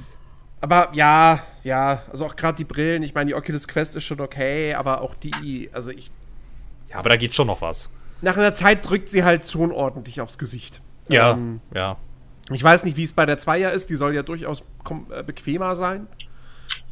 aber 0.60 0.90
ja, 0.92 1.42
ja, 1.64 2.02
also 2.10 2.26
auch 2.26 2.36
gerade 2.36 2.56
die 2.56 2.64
Brillen. 2.64 3.02
Ich 3.02 3.14
meine, 3.14 3.28
die 3.28 3.34
Oculus 3.34 3.66
Quest 3.66 3.96
ist 3.96 4.04
schon 4.04 4.20
okay, 4.20 4.74
aber 4.74 5.00
auch 5.00 5.14
die, 5.14 5.70
also 5.72 5.90
ich, 5.90 6.10
Ja, 6.90 6.96
aber 6.98 7.08
da 7.10 7.16
geht 7.16 7.34
schon 7.34 7.46
noch 7.46 7.60
was. 7.62 7.90
nach 8.20 8.36
einer 8.36 8.52
Zeit 8.54 8.86
drückt 8.88 9.08
sie 9.08 9.24
halt 9.24 9.48
schon 9.48 9.72
ordentlich 9.72 10.20
aufs 10.20 10.36
Gesicht. 10.38 10.80
Ja, 11.08 11.32
Ähm, 11.32 11.60
ja. 11.74 11.96
Ich 12.52 12.62
weiß 12.62 12.84
nicht, 12.84 12.96
wie 12.98 13.04
es 13.04 13.12
bei 13.14 13.24
der 13.26 13.38
Zweier 13.38 13.70
ist. 13.72 13.88
Die 13.90 13.96
soll 13.96 14.14
ja 14.14 14.22
durchaus 14.22 14.62
äh, 15.10 15.22
bequemer 15.22 15.74
sein. 15.76 16.06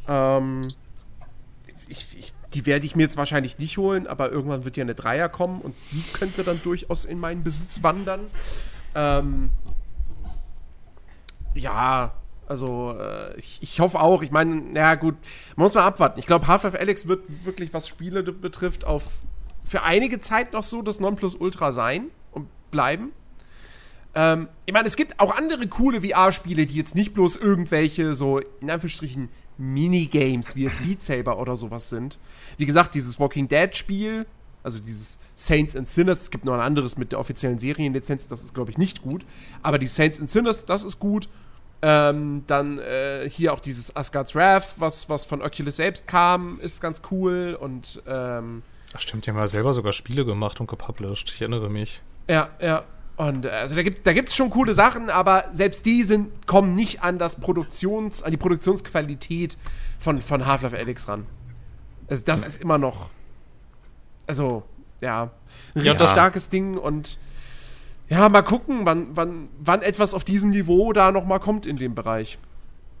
Ähm, 0.07 0.69
ich, 1.87 2.07
ich, 2.17 2.33
die 2.53 2.65
werde 2.65 2.85
ich 2.85 2.95
mir 2.95 3.03
jetzt 3.03 3.17
wahrscheinlich 3.17 3.59
nicht 3.59 3.77
holen, 3.77 4.07
aber 4.07 4.31
irgendwann 4.31 4.63
wird 4.63 4.77
ja 4.77 4.83
eine 4.83 4.95
Dreier 4.95 5.27
kommen 5.29 5.61
und 5.61 5.75
die 5.91 6.03
könnte 6.13 6.43
dann 6.43 6.59
durchaus 6.63 7.03
in 7.05 7.19
meinen 7.19 7.43
Besitz 7.43 7.83
wandern. 7.83 8.21
Ähm, 8.95 9.51
ja, 11.53 12.13
also 12.47 12.95
äh, 12.99 13.37
ich, 13.37 13.59
ich 13.61 13.79
hoffe 13.79 13.99
auch. 13.99 14.23
Ich 14.23 14.31
meine, 14.31 14.55
naja 14.55 14.95
gut, 14.95 15.15
man 15.55 15.65
muss 15.65 15.73
mal 15.73 15.85
abwarten. 15.85 16.19
Ich 16.19 16.25
glaube, 16.25 16.47
Half-Life 16.47 16.79
Alex 16.79 17.07
wird 17.07 17.23
wirklich, 17.45 17.73
was 17.73 17.87
Spiele 17.87 18.23
betrifft, 18.23 18.85
auf 18.85 19.19
für 19.65 19.83
einige 19.83 20.19
Zeit 20.19 20.53
noch 20.53 20.63
so 20.63 20.81
das 20.81 20.99
Nonplusultra 20.99 21.71
sein 21.71 22.07
und 22.31 22.47
bleiben. 22.71 23.11
Ähm, 24.15 24.47
ich 24.65 24.73
meine, 24.73 24.87
es 24.87 24.95
gibt 24.95 25.19
auch 25.19 25.35
andere 25.35 25.67
coole 25.67 26.01
VR-Spiele, 26.01 26.65
die 26.65 26.75
jetzt 26.75 26.95
nicht 26.95 27.13
bloß 27.13 27.35
irgendwelche 27.35 28.15
so, 28.15 28.39
in 28.39 28.69
Anführungsstrichen, 28.69 29.29
Minigames 29.59 30.55
wie 30.55 30.63
jetzt 30.63 30.83
Beat 30.83 31.01
Saber 31.01 31.37
oder 31.37 31.57
sowas 31.57 31.89
sind. 31.89 32.17
Wie 32.57 32.65
gesagt, 32.65 32.95
dieses 32.95 33.19
Walking 33.19 33.47
Dead-Spiel, 33.47 34.25
also 34.63 34.79
dieses 34.79 35.19
Saints 35.35 35.75
and 35.75 35.87
Sinners, 35.87 36.21
es 36.21 36.31
gibt 36.31 36.45
noch 36.45 36.53
ein 36.53 36.59
anderes 36.59 36.97
mit 36.97 37.11
der 37.11 37.19
offiziellen 37.19 37.59
Serienlizenz, 37.59 38.27
das 38.27 38.43
ist, 38.43 38.53
glaube 38.53 38.71
ich, 38.71 38.77
nicht 38.77 39.01
gut. 39.01 39.25
Aber 39.63 39.79
die 39.79 39.87
Saints 39.87 40.19
and 40.19 40.29
Sinners, 40.29 40.65
das 40.65 40.83
ist 40.83 40.99
gut. 40.99 41.29
Ähm, 41.81 42.43
dann 42.47 42.77
äh, 42.79 43.29
hier 43.29 43.53
auch 43.53 43.61
dieses 43.61 43.95
Asgard's 43.95 44.35
Wrath, 44.35 44.75
was, 44.77 45.07
was 45.07 45.23
von 45.23 45.41
Oculus 45.41 45.77
selbst 45.77 46.07
kam, 46.07 46.59
ist 46.59 46.81
ganz 46.81 47.01
cool. 47.09 47.57
Und 47.59 48.03
ähm, 48.05 48.63
Ach, 48.93 48.99
stimmt, 48.99 49.25
die 49.25 49.31
haben 49.31 49.37
ja 49.37 49.47
selber 49.47 49.73
sogar 49.73 49.93
Spiele 49.93 50.25
gemacht 50.25 50.59
und 50.59 50.67
gepublished. 50.67 51.31
Ich 51.33 51.41
erinnere 51.41 51.69
mich. 51.69 52.01
Ja, 52.27 52.49
ja. 52.59 52.83
Und 53.15 53.45
äh, 53.45 53.49
also 53.49 53.75
da 53.75 53.83
gibt 53.83 54.05
da 54.05 54.13
gibt's 54.13 54.35
schon 54.35 54.49
coole 54.49 54.73
Sachen, 54.73 55.09
aber 55.09 55.45
selbst 55.53 55.85
die 55.85 56.03
sind, 56.03 56.47
kommen 56.47 56.73
nicht 56.73 57.01
an 57.01 57.17
das 57.17 57.39
Produktions, 57.39 58.23
an 58.23 58.31
die 58.31 58.37
Produktionsqualität 58.37 59.57
von, 59.99 60.21
von 60.21 60.45
Half-Life 60.45 60.77
Alyx 60.77 61.07
ran. 61.07 61.25
Also 62.09 62.25
das 62.25 62.45
ist 62.45 62.61
immer 62.61 62.77
noch. 62.77 63.09
Also, 64.29 64.63
ja. 65.01 65.23
Ein 65.23 65.81
Ja, 65.83 65.91
richtig 65.91 65.97
das- 65.97 66.11
starkes 66.13 66.49
Ding 66.49 66.77
und 66.77 67.17
ja, 68.09 68.29
mal 68.29 68.41
gucken, 68.43 68.81
wann, 68.85 69.07
wann, 69.13 69.49
wann 69.59 69.81
etwas 69.81 70.13
auf 70.13 70.23
diesem 70.23 70.51
Niveau 70.51 70.93
da 70.93 71.11
nochmal 71.11 71.39
kommt 71.39 71.65
in 71.65 71.75
dem 71.75 71.93
Bereich. 71.95 72.37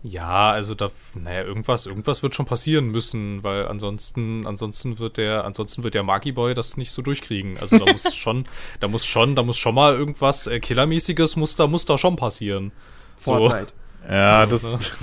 Ja, 0.01 0.51
also 0.51 0.75
da, 0.75 0.89
naja, 1.15 1.43
irgendwas, 1.43 1.85
irgendwas 1.85 2.23
wird 2.23 2.33
schon 2.33 2.45
passieren 2.45 2.89
müssen, 2.89 3.43
weil 3.43 3.67
ansonsten, 3.67 4.47
ansonsten 4.47 4.97
wird 4.97 5.17
der, 5.17 5.43
ansonsten 5.45 5.83
wird 5.83 5.93
der 5.93 6.03
Marky 6.03 6.31
Boy 6.31 6.53
das 6.53 6.77
nicht 6.77 6.91
so 6.91 7.01
durchkriegen. 7.01 7.57
Also 7.59 7.77
da 7.79 7.91
muss 7.91 8.15
schon, 8.15 8.45
da 8.79 8.87
muss 8.87 9.05
schon, 9.05 9.35
da 9.35 9.43
muss 9.43 9.57
schon 9.57 9.75
mal 9.75 9.93
irgendwas 9.93 10.47
äh, 10.47 10.59
Killermäßiges 10.59 11.35
muss 11.35 11.55
da, 11.55 11.67
muss 11.67 11.85
da 11.85 11.97
schon 11.97 12.15
passieren. 12.15 12.71
So. 13.19 13.33
Fortnite. 13.33 13.73
Ja, 14.09 14.45
das, 14.45 14.69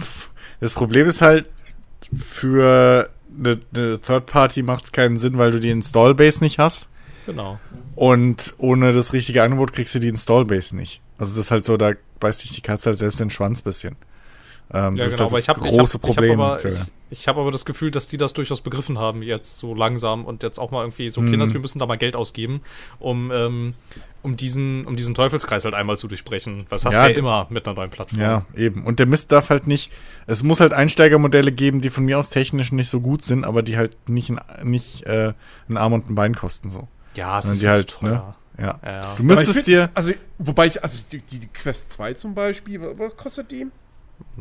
das 0.61 0.75
Problem 0.75 1.07
ist 1.07 1.21
halt, 1.21 1.47
für 2.17 3.11
eine, 3.39 3.61
eine 3.75 4.01
Third 4.01 4.27
Party 4.27 4.63
macht 4.63 4.85
es 4.85 4.93
keinen 4.93 5.17
Sinn, 5.17 5.39
weil 5.39 5.51
du 5.51 5.61
die 5.61 5.71
Install-Base 5.71 6.43
nicht 6.43 6.59
hast. 6.59 6.89
Genau. 7.27 7.59
Und 7.95 8.55
ohne 8.59 8.93
das 8.93 9.13
richtige 9.13 9.43
Angebot 9.43 9.73
kriegst 9.73 9.95
du 9.95 9.99
die 9.99 10.09
Install-Base 10.09 10.77
nicht. 10.77 11.01
Also 11.19 11.35
das 11.35 11.47
ist 11.47 11.51
halt 11.51 11.65
so, 11.65 11.77
da 11.77 11.93
beißt 12.21 12.41
sich 12.41 12.53
die 12.53 12.61
Katze 12.61 12.91
halt 12.91 12.99
selbst 12.99 13.21
den 13.21 13.31
Schwanz 13.31 13.63
bisschen. 13.63 13.97
Ähm, 14.73 14.97
Ja, 14.97 15.05
das 15.05 15.15
genau, 15.15 15.15
ist 15.15 15.21
aber 15.21 15.33
halt 15.33 15.43
ich 15.43 15.49
habe 15.49 15.61
das 15.61 15.69
große 15.71 15.97
ich 15.97 16.03
hab, 16.03 16.03
Problem. 16.03 16.33
Ich 16.33 16.39
habe 16.39 16.53
aber, 16.53 16.69
ich, 17.11 17.19
ich 17.19 17.29
hab 17.29 17.37
aber 17.37 17.53
das 17.53 17.65
Gefühl, 17.65 17.91
dass 17.91 18.09
die 18.09 18.17
das 18.17 18.33
durchaus 18.35 18.61
begriffen 18.61 18.99
haben, 18.99 19.23
jetzt 19.23 19.59
so 19.59 19.75
langsam 19.75 20.25
und 20.25 20.43
jetzt 20.43 20.59
auch 20.59 20.71
mal 20.71 20.83
irgendwie 20.83 21.09
so, 21.11 21.21
Kinders, 21.23 21.53
wir 21.53 21.61
müssen 21.61 21.79
da 21.79 21.87
mal 21.87 21.97
Geld 21.97 22.17
ausgeben, 22.17 22.61
um, 22.99 23.31
ähm, 23.33 23.75
um, 24.27 24.37
diesen, 24.37 24.85
um 24.87 24.97
diesen 24.97 25.15
Teufelskreis 25.15 25.65
halt 25.65 25.75
einmal 25.75 25.97
zu 25.97 26.09
durchbrechen. 26.09 26.67
Was 26.69 26.85
hast 26.85 26.95
Ja, 26.95 27.05
du 27.07 27.13
ja 27.13 27.19
immer 27.19 27.47
mit 27.49 27.67
einer 27.67 27.75
neuen 27.77 27.91
Plattform. 27.91 28.21
Ja, 28.21 28.45
eben. 28.55 28.85
Und 28.85 28.99
der 28.99 29.07
Mist 29.07 29.33
darf 29.33 29.49
halt 29.51 29.67
nicht, 29.67 29.91
es 30.27 30.43
muss 30.43 30.61
halt 30.61 30.73
Einsteigermodelle 30.75 31.53
geben, 31.53 31.81
die 31.81 31.89
von 31.91 32.05
mir 32.05 32.19
aus 32.19 32.31
technisch 32.31 32.73
nicht 32.73 32.91
so 32.91 33.01
gut 33.01 33.23
sind, 33.23 33.45
aber 33.45 33.63
die 33.63 33.77
halt 33.77 33.97
nicht, 34.09 34.31
ein, 34.31 34.41
nicht 34.65 35.05
äh, 35.05 35.33
ein 35.69 35.77
Arm 35.79 35.93
und 35.95 36.11
ein 36.11 36.15
Bein 36.15 36.35
kosten 36.35 36.69
so. 36.69 36.89
ja 37.15 37.39
es 37.39 37.47
ist 37.47 37.63
die 37.63 37.69
halt, 37.69 37.89
zu 37.91 37.99
teuer. 38.01 38.35
Ja. 38.59 38.79
Ja, 38.83 38.91
ja. 38.91 39.15
Du 39.17 39.23
müsstest 39.23 39.53
find- 39.53 39.67
dir, 39.67 39.91
Also, 39.95 40.13
wobei 40.39 40.67
ich, 40.67 40.83
also 40.83 40.99
die, 41.13 41.19
die 41.21 41.47
Quest 41.49 41.91
2 41.93 42.15
zum 42.15 42.35
Beispiel, 42.35 42.81
wa- 42.81 42.93
was 42.97 43.17
kostet 43.17 43.51
die? 43.51 43.67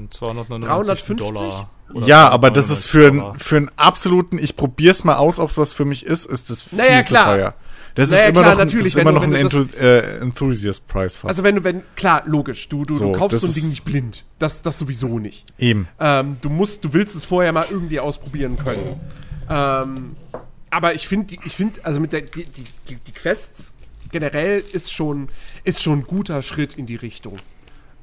299 0.10 0.68
350? 0.68 1.18
Dollar. 1.38 1.70
Ja, 2.08 2.30
aber 2.30 2.50
das 2.50 2.70
ist 2.70 2.86
für, 2.86 3.10
299 3.12 3.34
ein, 3.36 3.40
für 3.40 3.58
einen 3.58 3.72
absoluten, 3.76 4.38
ich 4.40 4.56
probier's 4.56 5.04
mal 5.04 5.16
aus, 5.16 5.40
ob 5.40 5.50
es 5.50 5.58
was 5.58 5.74
für 5.74 5.86
mich 5.86 6.06
ist, 6.06 6.26
ist 6.26 6.50
das 6.50 6.64
viel 6.64 6.78
Naja, 6.80 7.04
zu 7.04 7.14
klar. 7.14 7.26
teuer. 7.26 7.54
Das 7.96 8.12
Naja, 8.12 8.24
ist 8.24 8.30
immer 8.30 8.42
klar, 8.42 8.54
noch, 8.54 8.60
ein- 8.60 8.66
natürlich, 8.68 8.88
ist 8.88 8.98
immer 8.98 9.12
du- 9.12 9.16
noch 9.16 9.24
ein 9.24 9.34
Enthu 9.36 9.66
äh, 9.80 10.18
Enthusiast-Preis 10.20 11.18
fast. 11.18 11.30
Also 11.30 11.44
wenn 11.44 11.56
du, 11.56 11.64
wenn, 11.64 11.82
klar, 11.96 12.24
logisch, 12.26 12.68
du, 12.70 12.84
du, 12.84 12.94
So, 12.94 13.12
du 13.14 13.18
kaufst 13.20 13.40
so 13.40 13.48
ein 13.48 13.54
Ding 13.54 13.70
nicht 13.70 13.84
blind. 13.86 14.26
Das, 14.38 14.62
das 14.62 14.78
sowieso 14.78 15.18
nicht. 15.20 15.46
Eben. 15.58 15.88
Ähm, 16.00 16.38
du 16.42 16.50
musst, 16.50 16.84
du 16.84 16.94
willst 16.94 17.16
es 17.16 17.24
vorher 17.26 17.52
mal 17.54 17.66
irgendwie 17.70 18.00
ausprobieren 18.00 18.58
können. 18.58 19.00
Ähm, 19.50 20.12
aber 20.70 20.94
ich 20.94 21.08
finde, 21.08 21.36
ich 21.46 21.56
finde, 21.56 21.84
also 21.86 22.00
mit 22.00 22.12
der, 22.14 22.22
die, 22.22 22.44
die, 22.44 22.64
die- 22.90 22.96
die 22.98 23.12
Quests 23.12 23.72
generell 24.12 24.62
ist 24.74 24.92
schon, 24.94 25.30
ist 25.64 25.82
schon 25.82 26.00
ein 26.00 26.04
guter 26.04 26.42
Schritt 26.42 26.76
in 26.76 26.86
die 26.86 26.96
Richtung. 26.96 27.38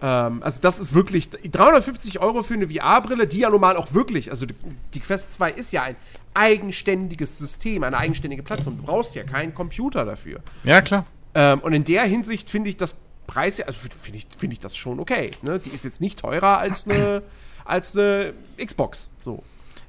Ähm, 0.03 0.43
also 0.43 0.61
das 0.61 0.79
ist 0.79 0.95
wirklich 0.95 1.31
350 1.31 2.20
Euro 2.20 2.43
für 2.43 2.55
eine 2.55 2.69
VR-Brille, 2.69 3.27
die 3.27 3.39
ja 3.39 3.51
normal 3.51 3.77
auch 3.77 3.95
wirklich, 3.95 4.31
also 4.31 4.47
die, 4.47 4.55
die 4.93 5.01
Quest 5.01 5.33
2 5.35 5.53
ist 5.53 5.73
ja 5.73 5.85
ein 5.85 5.97
eigenständiges 6.35 7.39
System, 7.39 7.85
eine 7.85 7.97
eigenständige 7.97 8.43
Plattform. 8.43 8.79
Du 8.79 8.83
brauchst 8.83 9.15
ja 9.15 9.23
keinen 9.23 9.55
Computer 9.55 10.05
dafür. 10.05 10.41
Ja, 10.65 10.83
klar. 10.83 11.07
Ähm, 11.35 11.61
und 11.61 11.73
in 11.73 11.85
der 11.85 12.03
Hinsicht 12.03 12.51
finde 12.51 12.70
ich 12.70 12.77
das 12.77 12.97
Preis, 13.27 13.61
also 13.61 13.89
finde 13.89 14.19
ich, 14.19 14.27
finde 14.37 14.55
ich 14.55 14.61
das 14.61 14.77
schon 14.77 14.99
okay. 14.99 15.31
Ne? 15.43 15.59
Die 15.59 15.70
ist 15.70 15.85
jetzt 15.85 16.01
nicht 16.01 16.19
teurer 16.19 16.59
als 16.59 16.89
eine, 16.89 17.23
als 17.65 17.97
eine 17.97 18.35
Xbox. 18.62 19.11
So. 19.20 19.43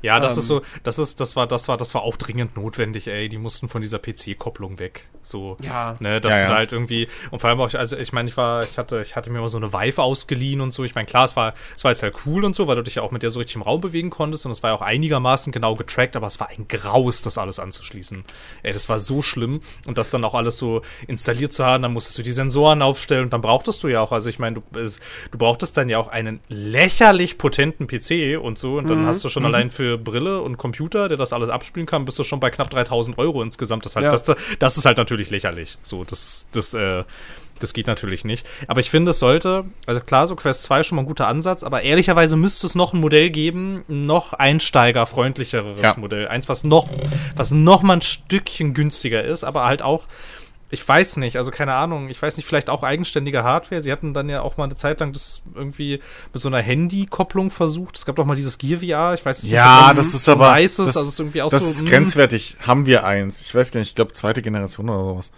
Ja, 0.03 0.19
das 0.19 0.34
Ähm. 0.34 0.39
ist 0.39 0.47
so, 0.47 0.61
das 0.84 0.99
ist, 0.99 1.19
das 1.19 1.35
war, 1.35 1.47
das 1.47 1.67
war, 1.67 1.77
das 1.77 1.95
war 1.95 2.03
auch 2.03 2.17
dringend 2.17 2.55
notwendig, 2.55 3.07
ey. 3.07 3.27
Die 3.30 3.38
mussten 3.39 3.69
von 3.69 3.81
dieser 3.81 3.97
PC-Kopplung 3.99 4.77
weg. 4.77 5.07
So, 5.23 5.55
Ja. 5.63 5.95
ne, 6.01 6.19
dass 6.21 6.34
Ja, 6.34 6.38
du 6.39 6.43
ja. 6.43 6.49
da 6.49 6.55
halt 6.57 6.71
irgendwie, 6.73 7.07
und 7.31 7.39
vor 7.39 7.49
allem 7.49 7.61
auch, 7.61 7.73
also 7.73 7.97
ich 7.97 8.11
meine, 8.11 8.30
ich 8.30 8.35
war, 8.38 8.63
ich 8.65 8.77
hatte, 8.77 9.01
ich 9.01 9.15
hatte 9.15 9.30
mir 9.30 9.39
mal 9.39 9.47
so 9.47 9.57
eine 9.57 9.71
Vive 9.73 10.03
ausgeliehen 10.03 10.59
und 10.61 10.71
so. 10.71 10.84
Ich 10.84 10.93
meine, 10.95 11.05
klar, 11.05 11.23
es 11.25 11.35
war, 11.38 11.53
es 11.77 11.84
war 11.85 11.91
jetzt 11.91 12.03
halt 12.03 12.15
cool 12.25 12.43
und 12.43 12.53
so, 12.55 12.67
weil 12.67 12.75
du 12.75 12.84
dich 12.84 12.95
ja 12.95 13.01
auch 13.01 13.11
mit 13.11 13.23
der 13.23 13.30
so 13.30 13.39
richtig 13.39 13.55
im 13.55 13.61
Raum 13.61 13.80
bewegen 13.81 14.09
konntest 14.09 14.45
und 14.45 14.51
es 14.51 14.61
war 14.61 14.71
ja 14.71 14.75
auch 14.75 14.81
einigermaßen 14.81 15.53
genau 15.53 15.75
getrackt, 15.75 16.17
aber 16.17 16.27
es 16.27 16.39
war 16.41 16.49
ein 16.49 16.67
Graus, 16.67 17.21
das 17.21 17.38
alles 17.38 17.57
anzuschließen. 17.59 18.25
Ey, 18.63 18.73
das 18.73 18.89
war 18.89 18.99
so 18.99 19.21
schlimm 19.21 19.61
und 19.88 19.97
das 19.97 20.09
dann 20.09 20.25
auch 20.25 20.34
alles 20.35 20.57
so 20.57 20.81
installiert 21.07 21.53
zu 21.53 21.63
haben, 21.65 21.81
dann 21.84 21.93
musstest 21.93 22.17
du 22.17 22.23
die 22.23 22.34
Sensoren 22.34 22.81
aufstellen 22.81 23.23
und 23.23 23.31
dann 23.34 23.39
brauchtest 23.41 23.81
du 23.84 23.88
ja 23.88 24.01
auch, 24.01 24.11
also 24.11 24.30
ich 24.30 24.39
meine, 24.39 24.61
du, 24.73 24.80
es, 24.80 24.99
du 25.31 25.38
brauchtest 25.38 25.77
dann 25.77 25.88
ja 25.88 25.97
auch 25.97 26.09
einen 26.09 26.41
lächerlich 26.49 27.38
potenten 27.38 27.88
PC 27.88 28.38
und 28.41 28.57
so 28.57 28.77
und 28.77 28.89
dann 28.89 29.05
hast 29.05 29.23
du 29.23 29.30
schon 29.30 29.45
allein 29.45 29.69
für 29.69 29.93
Brille 29.98 30.41
und 30.41 30.57
Computer, 30.57 31.07
der 31.07 31.18
das 31.18 31.34
alles 31.34 31.49
abspielen 31.49 31.86
kann, 31.86 32.06
bist 32.06 32.18
du 32.20 32.24
schon 32.24 32.40
bei 32.40 32.49
knapp 32.49 32.70
3000 32.70 33.18
Euro 33.18 33.41
insgesamt. 33.41 33.86
Das, 33.86 33.95
halt, 33.95 34.06
Ja. 34.06 34.11
das, 34.11 34.24
das 34.60 34.78
ist 34.78 34.86
halt 34.86 34.98
natürlich 34.98 35.30
lächerlich. 35.30 35.78
So, 35.82 36.03
das, 36.03 36.48
das, 36.52 36.74
äh, 36.74 37.03
das 37.60 37.74
geht 37.74 37.88
natürlich 37.88 38.26
nicht. 38.26 38.45
Aber 38.68 38.80
ich 38.82 38.90
finde, 38.90 39.11
es 39.11 39.20
sollte, 39.20 39.65
also 39.86 40.02
klar, 40.02 40.28
so 40.28 40.36
Quest 40.36 40.64
2 40.64 40.84
schon 40.84 40.95
mal 40.98 41.03
ein 41.03 41.06
guter 41.07 41.28
Ansatz, 41.28 41.64
aber 41.64 41.82
ehrlicherweise 41.84 42.36
müsste 42.36 42.68
es 42.68 42.76
noch 42.76 42.94
ein 42.94 42.99
Modell 42.99 43.30
geben, 43.30 43.84
ein 43.88 44.06
noch 44.06 44.34
einsteigerfreundlicheres 44.34 45.82
Ja. 45.82 45.95
Modell. 45.98 46.28
Eins, 46.28 46.49
was 46.49 46.64
noch, 46.64 46.88
was 47.36 47.52
noch 47.52 47.82
mal 47.84 47.94
ein 47.98 48.02
Stückchen 48.02 48.74
günstiger 48.74 49.24
ist, 49.24 49.44
aber 49.44 49.65
halt 49.65 49.82
auch, 49.82 50.07
ich 50.74 50.86
weiß 50.88 51.18
nicht, 51.18 51.38
also 51.38 51.52
keine 51.52 51.76
Ahnung, 51.76 52.10
ich 52.10 52.20
weiß 52.20 52.36
nicht, 52.36 52.48
vielleicht 52.48 52.70
auch 52.72 52.82
eigenständige 52.82 53.44
Hardware. 53.44 53.82
Sie 53.82 53.91
hatten 53.91 54.14
dann 54.14 54.28
ja 54.28 54.41
auch 54.41 54.58
mal 54.58 54.64
eine 54.66 54.76
Zeit 54.76 55.00
lang 55.00 55.14
das 55.14 55.44
irgendwie 55.54 56.00
mit 56.34 56.41
so 56.41 56.50
einer 56.50 56.62
Handy-Kopplung 56.62 57.52
versucht. 57.52 57.95
Es 57.95 58.06
gab 58.06 58.16
doch 58.16 58.26
mal 58.26 58.36
dieses 58.36 58.58
Gear 58.58 58.80
VR, 58.80 59.14
ich 59.14 59.24
weiß 59.24 59.44
nicht, 59.44 59.52
Ja, 59.52 59.94
das 59.95 60.14
ist 60.16 60.28
aber. 60.28 60.48
Weiß 60.50 60.72
ist, 60.72 60.80
das, 60.80 60.98
also 60.98 61.02
es 61.08 61.14
ist 61.14 61.20
irgendwie 61.20 61.41
auch 61.44 61.52
das 61.52 61.64
so, 61.64 61.70
ist 61.70 61.84
mm. 61.84 61.86
grenzwertig. 61.86 62.58
Haben 62.60 62.88
wir 62.88 63.06
eins. 63.06 63.41
Ich 63.41 63.54
weiß 63.54 63.72
gar 63.72 63.80
nicht, 63.80 63.90
ich 63.90 63.95
glaube 63.95 64.14
zweite 64.14 64.41
Generation 64.41 64.90
oder 64.90 65.04
sowas. 65.04 65.32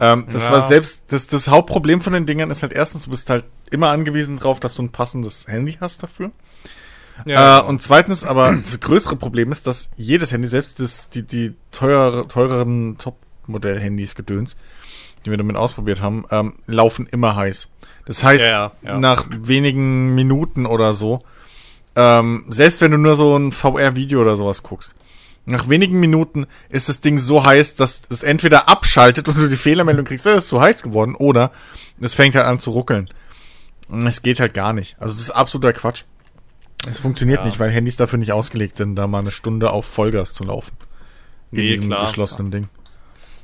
Ähm, 0.00 0.26
das 0.32 0.44
Ja. 0.44 0.52
war 0.52 0.68
selbst, 0.68 1.06
das, 1.12 1.26
das 1.26 1.48
Hauptproblem 1.48 2.00
von 2.00 2.12
den 2.12 2.24
Dingern 2.24 2.50
ist 2.52 2.62
halt 2.62 2.72
erstens, 2.72 3.04
du 3.04 3.10
bist 3.10 3.28
halt 3.30 3.44
immer 3.70 3.88
angewiesen 3.90 4.36
drauf, 4.36 4.60
dass 4.60 4.76
du 4.76 4.82
ein 4.82 4.90
passendes 4.92 5.48
Handy 5.48 5.76
hast 5.80 6.04
dafür. 6.04 6.30
Ja, 7.26 7.58
Äh, 7.58 7.62
und 7.64 7.82
zweitens, 7.82 8.22
aber 8.22 8.52
das 8.54 8.78
größere 8.78 9.16
Problem 9.16 9.50
ist, 9.50 9.66
dass 9.66 9.90
jedes 9.96 10.30
Handy, 10.30 10.46
selbst 10.46 10.78
das, 10.78 11.08
die, 11.10 11.24
die 11.24 11.54
teurere, 11.72 12.28
teureren 12.28 12.96
Top-Modell-Handys 13.48 14.14
gedöns, 14.14 14.56
die 15.24 15.30
wir 15.30 15.38
damit 15.38 15.56
ausprobiert 15.56 16.02
haben, 16.02 16.24
ähm, 16.30 16.54
laufen 16.66 17.06
immer 17.06 17.34
heiß. 17.34 17.70
Das 18.06 18.22
heißt, 18.24 18.46
Ja, 18.48 18.72
ja, 18.82 18.98
nach 18.98 19.26
wenigen 19.30 20.14
Minuten 20.14 20.66
oder 20.66 20.94
so, 20.94 21.22
ähm, 21.96 22.44
selbst 22.48 22.80
wenn 22.80 22.92
du 22.92 22.98
nur 22.98 23.16
so 23.16 23.36
ein 23.36 23.52
VR-Video 23.52 24.20
oder 24.20 24.36
sowas 24.36 24.62
guckst, 24.62 24.94
nach 25.46 25.68
wenigen 25.68 25.98
Minuten 25.98 26.46
ist 26.68 26.88
das 26.90 27.00
Ding 27.00 27.18
so 27.18 27.44
heiß, 27.44 27.74
dass 27.74 28.02
es 28.10 28.22
entweder 28.22 28.68
abschaltet 28.68 29.28
und 29.28 29.38
du 29.38 29.48
die 29.48 29.56
Fehlermeldung 29.56 30.04
kriegst, 30.04 30.26
es 30.26 30.44
ist 30.44 30.48
zu 30.48 30.60
heiß 30.60 30.82
geworden, 30.82 31.14
oder 31.14 31.50
es 32.00 32.14
fängt 32.14 32.36
halt 32.36 32.44
an 32.46 32.58
zu 32.58 32.70
ruckeln. 32.70 33.06
Es 34.04 34.20
geht 34.22 34.40
halt 34.40 34.52
gar 34.52 34.74
nicht. 34.74 34.96
Also 35.00 35.14
das 35.14 35.22
ist 35.22 35.30
absoluter 35.30 35.72
Quatsch. 35.72 36.02
Es 36.88 37.00
funktioniert 37.00 37.40
Ja. 37.40 37.46
nicht, 37.46 37.58
weil 37.58 37.70
Handys 37.70 37.96
dafür 37.96 38.18
nicht 38.18 38.32
ausgelegt 38.32 38.76
sind, 38.76 38.94
da 38.96 39.06
mal 39.06 39.20
eine 39.20 39.30
Stunde 39.30 39.70
auf 39.70 39.86
Vollgas 39.86 40.34
zu 40.34 40.44
laufen. 40.44 40.72
In 41.50 41.58
Nee, 41.62 41.68
diesem 41.70 41.86
klar. 41.86 42.04
geschlossenen 42.04 42.50
Ding. 42.50 42.68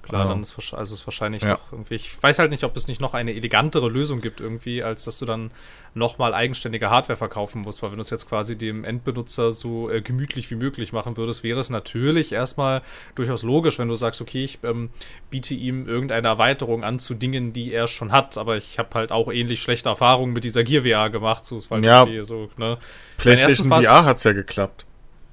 Klar, 0.05 0.24
Ja. 0.24 0.28
dann 0.28 0.43
ist 0.43 0.55
also 0.74 0.94
ist 0.94 1.06
wahrscheinlich 1.06 1.43
Ja. 1.43 1.55
doch 1.55 1.72
irgendwie. 1.72 1.94
Ich 1.94 2.22
weiß 2.22 2.39
halt 2.39 2.51
nicht, 2.51 2.62
ob 2.64 2.76
es 2.76 2.89
nicht 2.89 3.01
noch 3.01 3.14
eine 3.14 3.32
elegantere 3.35 3.89
Lösung 3.89 4.20
gibt 4.20 4.40
irgendwie, 4.40 4.82
als 4.82 5.05
dass 5.05 5.18
du 5.18 5.24
dann 5.24 5.51
nochmal 5.94 6.35
eigenständige 6.35 6.90
Hardware 6.90 7.16
verkaufen 7.16 7.62
musst, 7.62 7.82
weil 7.82 7.90
wenn 7.90 7.98
du 7.98 8.02
es 8.02 8.10
jetzt 8.10 8.28
quasi 8.28 8.56
dem 8.59 8.85
Endbenutzer 8.85 9.51
so 9.52 9.89
äh, 9.90 10.02
gemütlich 10.02 10.51
wie 10.51 10.56
möglich 10.56 10.93
machen 10.93 11.16
würdest, 11.16 11.43
wäre 11.43 11.59
es 11.60 11.70
natürlich 11.70 12.32
erstmal 12.32 12.82
durchaus 13.14 13.43
logisch, 13.43 13.78
wenn 13.78 13.89
du 13.89 13.94
sagst, 13.94 14.20
okay, 14.20 14.44
ich 14.44 14.59
ähm, 14.64 14.90
biete 15.31 15.55
ihm 15.55 15.86
irgendeine 15.89 16.28
Erweiterung 16.28 16.85
an 16.85 16.98
zu 16.98 17.14
Dingen, 17.14 17.52
die 17.52 17.72
er 17.72 17.86
schon 17.86 18.12
hat, 18.12 18.36
aber 18.36 18.56
ich 18.56 18.78
habe 18.78 18.90
halt 18.94 19.12
auch 19.12 19.32
ähnlich 19.32 19.62
schlechte 19.62 19.89
Erfahrungen 19.89 20.32
mit 20.32 20.44
dieser 20.44 20.64
Gear 20.64 20.82
VR 20.82 21.10
gemacht, 21.10 21.44
so 21.44 21.56
es 21.56 21.70
war 21.70 21.76
halt 21.81 21.85
Ja. 22.10 22.24
so, 22.24 22.51
ne? 22.56 22.78
PlayStation 23.16 23.68
VR 23.68 24.05
hat's 24.05 24.24
ja 24.24 24.32
geklappt. 24.32 24.85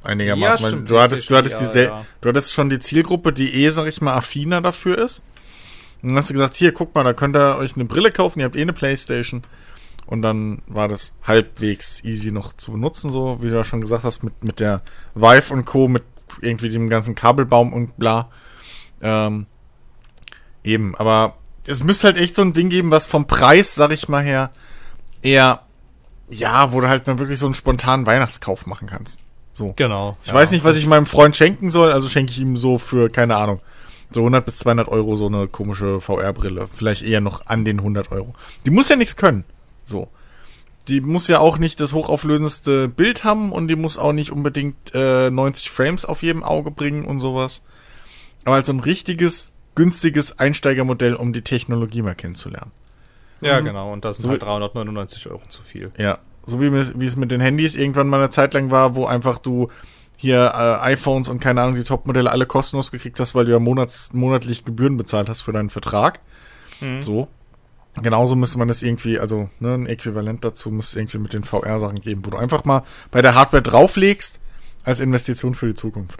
Einigermaßen. 0.03 0.63
Ja, 0.63 0.69
stimmt, 0.69 0.89
du 0.89 0.99
hattest, 0.99 1.29
du 1.29 1.35
hattest, 1.35 1.75
die, 1.75 1.79
ja. 1.79 2.05
du 2.21 2.29
hattest 2.29 2.53
schon 2.53 2.69
die 2.69 2.79
Zielgruppe, 2.79 3.33
die 3.33 3.53
eh, 3.63 3.69
sag 3.69 3.87
ich 3.87 4.01
mal, 4.01 4.15
affiner 4.15 4.61
dafür 4.61 4.97
ist. 4.97 5.21
Und 6.01 6.09
dann 6.09 6.17
hast 6.17 6.29
du 6.29 6.33
gesagt, 6.33 6.55
hier, 6.55 6.71
guckt 6.71 6.95
mal, 6.95 7.03
da 7.03 7.13
könnt 7.13 7.35
ihr 7.35 7.57
euch 7.57 7.75
eine 7.75 7.85
Brille 7.85 8.11
kaufen, 8.11 8.39
ihr 8.39 8.45
habt 8.45 8.55
eh 8.55 8.61
eine 8.61 8.73
Playstation. 8.73 9.43
Und 10.07 10.23
dann 10.23 10.63
war 10.67 10.87
das 10.87 11.13
halbwegs 11.25 12.03
easy 12.03 12.31
noch 12.31 12.53
zu 12.53 12.71
benutzen, 12.71 13.11
so 13.11 13.37
wie 13.41 13.49
du 13.49 13.55
ja 13.55 13.63
schon 13.63 13.81
gesagt 13.81 14.03
hast, 14.03 14.23
mit, 14.23 14.43
mit 14.43 14.59
der 14.59 14.81
Vive 15.13 15.53
und 15.53 15.65
Co., 15.65 15.87
mit 15.87 16.03
irgendwie 16.41 16.69
dem 16.69 16.89
ganzen 16.89 17.13
Kabelbaum 17.13 17.71
und 17.71 17.97
bla. 17.97 18.29
Ähm, 19.01 19.45
eben, 20.63 20.95
aber 20.95 21.35
es 21.67 21.83
müsste 21.83 22.07
halt 22.07 22.17
echt 22.17 22.35
so 22.35 22.41
ein 22.41 22.53
Ding 22.53 22.69
geben, 22.69 22.89
was 22.89 23.05
vom 23.05 23.27
Preis, 23.27 23.75
sag 23.75 23.91
ich 23.91 24.09
mal 24.09 24.23
her, 24.23 24.51
eher, 25.21 25.61
ja, 26.29 26.73
wo 26.73 26.81
du 26.81 26.89
halt 26.89 27.05
mal 27.05 27.19
wirklich 27.19 27.37
so 27.37 27.45
einen 27.45 27.53
spontanen 27.53 28.05
Weihnachtskauf 28.05 28.65
machen 28.65 28.87
kannst. 28.87 29.21
So. 29.53 29.73
Genau. 29.75 30.17
Ich 30.23 30.33
weiß 30.33 30.51
nicht, 30.51 30.63
was 30.63 30.77
ich 30.77 30.87
meinem 30.87 31.05
Freund 31.05 31.35
schenken 31.35 31.69
soll, 31.69 31.91
also 31.91 32.07
schenke 32.07 32.31
ich 32.31 32.39
ihm 32.39 32.55
so 32.57 32.77
für, 32.77 33.09
keine 33.09 33.35
Ahnung, 33.35 33.59
so 34.11 34.21
100 34.21 34.43
bis 34.45 34.57
200 34.57 34.87
Euro 34.87 35.15
so 35.15 35.27
eine 35.27 35.47
komische 35.47 35.99
VR-Brille. 35.99 36.67
Vielleicht 36.73 37.01
eher 37.03 37.21
noch 37.21 37.45
an 37.47 37.65
den 37.65 37.79
100 37.79 38.11
Euro. 38.11 38.33
Die 38.65 38.71
muss 38.71 38.89
ja 38.89 38.95
nichts 38.95 39.15
können. 39.15 39.43
So. 39.85 40.07
Die 40.87 40.99
muss 41.01 41.27
ja 41.27 41.39
auch 41.39 41.57
nicht 41.57 41.79
das 41.79 41.93
hochauflösendste 41.93 42.87
Bild 42.87 43.23
haben 43.23 43.51
und 43.51 43.67
die 43.67 43.75
muss 43.75 43.97
auch 43.97 44.13
nicht 44.13 44.31
unbedingt 44.31 44.75
äh, 44.95 45.29
90 45.29 45.69
Frames 45.69 46.05
auf 46.05 46.23
jedem 46.23 46.43
Auge 46.43 46.71
bringen 46.71 47.05
und 47.05 47.19
sowas. 47.19 47.63
Aber 48.45 48.55
halt 48.55 48.65
so 48.65 48.73
ein 48.73 48.79
richtiges, 48.79 49.51
günstiges 49.75 50.39
Einsteigermodell, 50.39 51.13
um 51.15 51.33
die 51.33 51.43
Technologie 51.43 52.01
mal 52.01 52.15
kennenzulernen. 52.15 52.71
Ja, 53.41 53.59
genau. 53.59 53.91
Und 53.93 54.05
das 54.05 54.17
sind 54.17 54.23
So- 54.23 54.29
halt 54.31 54.41
399 54.43 55.27
Euro 55.27 55.41
zu 55.49 55.61
viel. 55.61 55.91
Ja, 55.97 56.17
so 56.45 56.59
wie, 56.61 56.67
es- 56.67 56.99
wie 56.99 57.05
es 57.05 57.15
mit 57.15 57.31
den 57.31 57.41
Handys 57.41 57.75
irgendwann 57.75 58.07
mal 58.09 58.17
eine 58.17 58.29
Zeit 58.29 58.53
lang 58.53 58.71
war, 58.71 58.95
wo 58.95 59.05
einfach 59.05 59.37
du 59.37 59.67
hier 60.17 60.51
äh, 60.53 60.83
iPhones 60.93 61.27
und 61.29 61.39
keine 61.39 61.61
Ahnung, 61.61 61.75
die 61.75 61.83
Top-Modelle 61.83 62.29
alle 62.31 62.45
kostenlos 62.45 62.91
gekriegt 62.91 63.19
hast, 63.19 63.33
weil 63.33 63.45
du 63.45 63.51
ja 63.51 63.59
monats, 63.59 64.13
monatlich 64.13 64.63
Gebühren 64.63 64.95
bezahlt 64.97 65.29
hast 65.29 65.41
für 65.41 65.51
deinen 65.51 65.69
Vertrag. 65.69 66.19
Mhm. 66.79 67.01
So. 67.01 67.27
Genauso 68.01 68.35
müsste 68.35 68.57
man 68.57 68.67
das 68.69 68.83
irgendwie, 68.83 69.19
also 69.19 69.49
ne, 69.59 69.73
ein 69.73 69.85
Äquivalent 69.85 70.45
dazu 70.45 70.71
müsste 70.71 70.99
irgendwie 70.99 71.17
mit 71.17 71.33
den 71.33 71.43
VR-Sachen 71.43 71.99
geben, 72.01 72.25
wo 72.25 72.29
du 72.29 72.37
einfach 72.37 72.63
mal 72.63 72.83
bei 73.09 73.21
der 73.21 73.35
Hardware 73.35 73.61
drauflegst 73.63 74.39
als 74.85 74.99
Investition 75.01 75.55
für 75.55 75.67
die 75.67 75.73
Zukunft. 75.73 76.19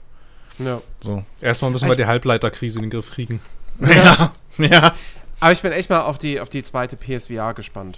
Ja. 0.60 0.82
So. 1.00 1.24
Erstmal 1.40 1.72
müssen 1.72 1.88
wir 1.88 1.96
die 1.96 2.08
Halbleiterkrise 2.08 2.80
in 2.80 2.84
den 2.84 2.92
Griff 2.92 3.12
kriegen. 3.12 3.40
Ja, 3.80 4.32
ja. 4.58 4.94
Aber 5.40 5.52
ich 5.54 5.62
bin 5.62 5.72
echt 5.72 5.90
mal 5.90 6.02
auf 6.02 6.18
die, 6.20 6.40
auf 6.40 6.50
die 6.50 6.62
zweite 6.62 6.98
PSVR 6.98 7.54
gespannt. 7.56 7.98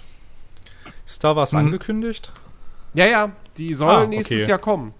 Ist 1.06 1.22
da 1.24 1.36
was 1.36 1.52
Hm. 1.52 1.58
angekündigt? 1.60 2.32
Ja, 2.94 3.06
ja, 3.06 3.32
die 3.58 3.74
soll 3.74 3.90
Ah, 3.90 4.06
nächstes 4.06 4.42
okay. 4.42 4.50
Jahr 4.50 4.58
kommen. 4.58 4.94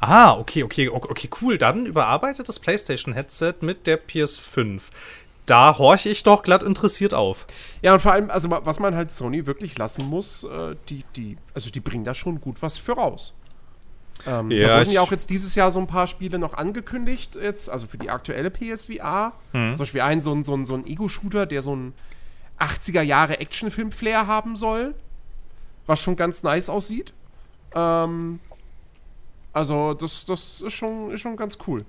Ah, 0.00 0.36
okay, 0.36 0.64
okay, 0.64 0.88
okay, 0.88 1.28
cool. 1.40 1.58
Dann 1.58 1.86
überarbeitetes 1.86 2.58
PlayStation-Headset 2.58 3.54
mit 3.60 3.86
der 3.86 4.00
PS5. 4.00 4.82
Da 5.46 5.78
horche 5.78 6.08
ich 6.08 6.22
doch 6.22 6.42
glatt 6.42 6.62
interessiert 6.62 7.14
auf. 7.14 7.46
Ja, 7.82 7.94
und 7.94 8.00
vor 8.00 8.12
allem, 8.12 8.30
also 8.30 8.50
was 8.50 8.78
man 8.80 8.94
halt 8.94 9.10
Sony 9.10 9.46
wirklich 9.46 9.76
lassen 9.78 10.04
muss, 10.08 10.44
äh, 10.44 10.76
die, 10.88 11.04
die, 11.16 11.36
also 11.54 11.70
die 11.70 11.80
bringen 11.80 12.04
da 12.04 12.14
schon 12.14 12.40
gut 12.40 12.62
was 12.62 12.78
für 12.78 12.92
raus. 12.92 13.34
Ähm, 14.26 14.50
Ja, 14.50 14.68
da 14.68 14.78
wurden 14.80 14.90
ja 14.92 15.00
auch 15.00 15.10
jetzt 15.10 15.30
dieses 15.30 15.54
Jahr 15.54 15.70
so 15.72 15.78
ein 15.80 15.86
paar 15.86 16.06
Spiele 16.06 16.38
noch 16.38 16.54
angekündigt, 16.54 17.36
jetzt, 17.36 17.70
also 17.70 17.86
für 17.86 17.98
die 17.98 18.10
aktuelle 18.10 18.50
PSVR. 18.50 19.32
Hm. 19.52 19.74
Zum 19.74 19.82
Beispiel 19.82 20.00
ein 20.02 20.20
so 20.20 20.32
ein, 20.32 20.44
so 20.44 20.54
ein, 20.54 20.64
so 20.64 20.74
ein 20.74 20.86
Ego-Shooter, 20.86 21.46
der 21.46 21.62
so 21.62 21.74
ein 21.74 21.92
80er 22.60 23.02
Jahre 23.02 23.40
Actionfilm-Flair 23.40 24.26
haben 24.26 24.54
soll. 24.56 24.94
Was 25.86 26.00
schon 26.00 26.16
ganz 26.16 26.42
nice 26.42 26.68
aussieht. 26.68 27.12
Ähm, 27.74 28.40
also, 29.52 29.94
das, 29.94 30.24
das 30.24 30.60
ist 30.60 30.72
schon, 30.72 31.10
ist 31.12 31.20
schon 31.20 31.36
ganz 31.36 31.58
cool. 31.66 31.84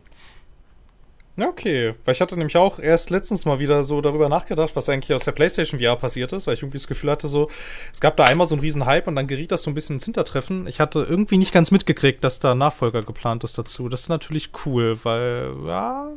Okay. 1.40 1.96
Weil 2.06 2.14
ich 2.14 2.22
hatte 2.22 2.38
nämlich 2.38 2.58
auch 2.58 2.78
erst 2.78 3.10
letztens 3.10 3.46
mal 3.46 3.58
wieder 3.58 3.84
so 3.84 4.02
darüber 4.02 4.30
nachgedacht, 4.30 4.76
was 4.76 4.88
eigentlich 4.88 5.16
aus 5.16 5.24
der 5.24 5.32
PlayStation 5.32 5.80
VR 5.80 5.96
passiert 5.96 6.32
ist, 6.32 6.46
weil 6.46 6.54
ich 6.54 6.62
irgendwie 6.62 6.78
das 6.78 6.88
Gefühl 6.88 7.10
hatte, 7.10 7.28
so, 7.28 7.50
es 7.92 8.00
gab 8.00 8.18
da 8.18 8.26
einmal 8.26 8.48
so 8.48 8.54
einen 8.54 8.62
riesen 8.62 8.86
Hype 8.86 9.08
und 9.08 9.16
dann 9.16 9.26
geriet 9.26 9.52
das 9.52 9.64
so 9.64 9.72
ein 9.72 9.74
bisschen 9.74 9.96
ins 9.96 10.06
Hintertreffen. 10.06 10.68
Ich 10.68 10.80
hatte 10.80 11.02
irgendwie 11.02 11.38
nicht 11.38 11.52
ganz 11.52 11.72
mitgekriegt, 11.72 12.24
dass 12.24 12.40
da 12.40 12.54
Nachfolger 12.54 13.02
geplant 13.02 13.44
ist 13.44 13.58
dazu. 13.58 13.90
Das 13.90 14.02
ist 14.02 14.10
natürlich 14.10 14.52
cool, 14.66 15.00
weil, 15.04 15.54
ja. 15.66 16.12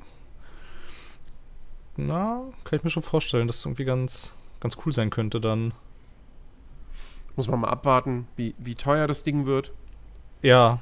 Na, 1.97 2.43
kann 2.65 2.78
ich 2.78 2.85
mir 2.85 2.90
schon 2.90 3.03
vorstellen, 3.03 3.47
dass 3.47 3.61
es 3.61 3.65
irgendwie 3.65 3.86
ganz, 3.86 4.35
ganz 4.61 4.77
cool 4.85 4.93
sein 4.93 5.09
könnte 5.09 5.40
dann. 5.40 5.73
Muss 7.37 7.49
man 7.49 7.61
mal 7.61 7.69
abwarten, 7.69 8.27
wie, 8.37 8.55
wie 8.59 8.75
teuer 8.75 9.07
das 9.07 9.23
Ding 9.23 9.47
wird. 9.47 9.73
Ja, 10.43 10.79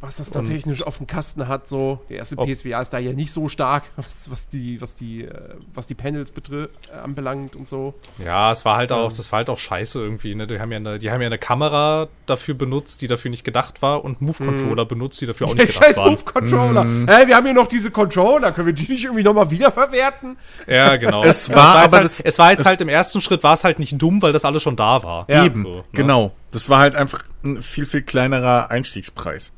was 0.00 0.16
das 0.16 0.30
da 0.30 0.38
Und- 0.38 0.46
technisch 0.46 0.82
auf 0.82 0.96
dem 0.96 1.06
Kasten 1.06 1.46
hat, 1.46 1.68
so. 1.68 2.00
Der 2.08 2.18
erste 2.18 2.36
PSVR 2.36 2.80
ist 2.80 2.90
da 2.90 2.98
ja 2.98 3.12
nicht 3.12 3.30
so 3.32 3.48
stark, 3.48 3.84
was, 3.96 4.30
was 4.30 4.48
die, 4.48 4.80
was 4.80 4.94
die, 4.96 5.24
äh, 5.24 5.54
was 5.74 5.86
die 5.86 5.94
Panels 5.94 6.32
äh, 6.50 6.68
anbelangt 6.96 7.54
und 7.56 7.68
so. 7.68 7.94
Ja, 8.24 8.50
es 8.52 8.64
war 8.64 8.76
halt 8.76 8.92
auch, 8.92 9.10
Ähm. 9.10 9.16
das 9.16 9.30
war 9.30 9.38
halt 9.38 9.50
auch 9.50 9.58
scheiße 9.58 10.00
irgendwie, 10.00 10.34
ne? 10.34 10.46
Die 10.46 10.58
haben 10.58 10.72
ja 10.72 10.76
eine, 10.78 10.98
die 10.98 11.10
haben 11.10 11.20
ja 11.20 11.26
eine 11.26 11.38
Kamera 11.38 12.08
dafür 12.26 12.54
benutzt, 12.54 13.02
die 13.02 13.08
dafür 13.08 13.30
nicht 13.30 13.44
gedacht 13.44 13.82
war 13.82 14.02
und 14.04 14.20
Move-Controller 14.22 14.84
benutzt, 14.86 15.20
die 15.20 15.26
dafür 15.26 15.48
auch 15.48 15.54
nicht 15.54 15.66
gedacht 15.66 15.84
Scheiß 15.84 15.96
waren. 15.98 16.12
Move-Controller. 16.12 16.82
Hä, 16.84 17.26
wir 17.26 17.36
haben 17.36 17.44
hier 17.44 17.54
noch 17.54 17.66
diese 17.68 17.90
Controller, 17.90 18.52
können 18.52 18.66
wir 18.68 18.74
die 18.74 18.90
nicht 18.90 19.04
irgendwie 19.04 19.22
nochmal 19.22 19.50
wiederverwerten? 19.50 20.36
Ja, 20.66 20.96
genau. 20.96 21.22
Es 21.30 21.48
Ja, 21.48 21.56
war 21.56 21.74
jetzt 21.76 21.84
aber 21.86 21.96
halt, 21.98 22.04
das- 22.06 22.20
es 22.20 22.38
war 22.38 22.50
jetzt 22.52 22.60
es- 22.60 22.66
halt 22.66 22.80
im 22.80 22.88
ersten 22.88 23.20
Schritt 23.20 23.42
war 23.42 23.52
es 23.54 23.64
halt 23.64 23.78
nicht 23.78 24.00
dumm, 24.00 24.22
weil 24.22 24.32
das 24.32 24.44
alles 24.44 24.62
schon 24.62 24.76
da 24.76 25.02
war. 25.04 25.26
Ja, 25.28 25.44
Eben, 25.44 25.62
so, 25.62 25.68
ne? 25.76 25.82
genau. 25.92 26.32
Das 26.52 26.68
war 26.68 26.78
halt 26.80 26.96
einfach 26.96 27.22
ein 27.44 27.62
viel, 27.62 27.84
viel 27.86 28.02
kleinerer 28.02 28.70
Einstiegspreis. 28.70 29.52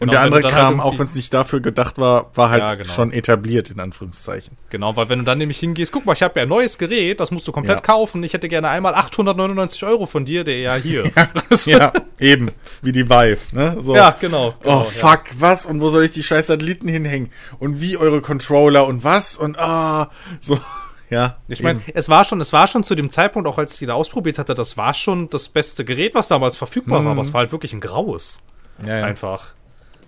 Und 0.00 0.08
Genau, 0.08 0.12
der 0.12 0.20
wenn 0.22 0.32
andere 0.34 0.42
halt 0.44 0.54
Kram, 0.54 0.80
auch 0.80 0.84
irgendwie- 0.86 0.98
wenn 0.98 1.04
es 1.04 1.14
nicht 1.14 1.32
dafür 1.34 1.60
gedacht 1.60 1.98
war, 1.98 2.30
war 2.34 2.50
halt 2.50 2.62
Ja, 2.62 2.74
genau. 2.74 2.88
schon 2.88 3.12
etabliert, 3.12 3.70
in 3.70 3.78
Anführungszeichen. 3.78 4.56
Genau, 4.70 4.96
weil 4.96 5.08
wenn 5.08 5.20
du 5.20 5.24
dann 5.24 5.38
nämlich 5.38 5.58
hingehst, 5.60 5.92
guck 5.92 6.06
mal, 6.06 6.14
ich 6.14 6.22
habe 6.22 6.40
ja 6.40 6.42
ein 6.42 6.48
neues 6.48 6.76
Gerät, 6.78 7.20
das 7.20 7.30
musst 7.30 7.46
du 7.46 7.52
komplett 7.52 7.78
Ja. 7.78 7.82
kaufen. 7.82 8.22
Ich 8.24 8.32
hätte 8.32 8.48
gerne 8.48 8.68
einmal 8.68 8.94
899 8.94 9.84
Euro 9.84 10.06
von 10.06 10.24
dir, 10.24 10.42
der 10.44 10.58
ja 10.58 10.74
hier. 10.74 11.10
ja, 11.66 11.92
eben. 12.18 12.50
Wie 12.80 12.90
die 12.92 13.08
Vive, 13.08 13.38
ne? 13.52 13.76
So. 13.78 13.94
ja, 13.94 14.10
genau. 14.18 14.54
genau 14.62 14.80
Oh, 14.80 14.84
fuck, 14.84 15.22
was? 15.38 15.66
Und 15.66 15.80
wo 15.80 15.88
soll 15.88 16.04
ich 16.04 16.10
die 16.10 16.22
scheiß 16.24 16.48
Satelliten 16.48 16.88
hinhängen? 16.88 17.30
Und 17.60 17.80
wie 17.80 17.96
eure 17.96 18.20
Controller 18.22 18.86
und 18.86 19.04
was? 19.04 19.36
Und 19.36 19.56
ah, 19.58 20.10
so, 20.40 20.58
ja. 21.10 21.36
Ich 21.46 21.62
meine, 21.62 21.80
es 21.94 22.08
war 22.08 22.24
schon, 22.24 22.40
es 22.40 22.52
war 22.52 22.66
schon 22.66 22.82
zu 22.82 22.94
dem 22.96 23.10
Zeitpunkt, 23.10 23.46
auch 23.46 23.58
als 23.58 23.74
ich 23.74 23.78
die 23.80 23.86
da 23.86 23.94
ausprobiert 23.94 24.38
hatte, 24.38 24.54
das 24.54 24.76
war 24.76 24.94
schon 24.94 25.30
das 25.30 25.48
beste 25.48 25.84
Gerät, 25.84 26.14
was 26.16 26.26
damals 26.26 26.56
verfügbar 26.56 27.04
war, 27.04 27.12
aber 27.12 27.22
es 27.22 27.32
war 27.32 27.40
halt 27.40 27.52
wirklich 27.52 27.72
ein 27.72 27.80
graues. 27.80 28.40
ja, 28.84 28.98
ja. 28.98 29.04
Einfach. 29.04 29.54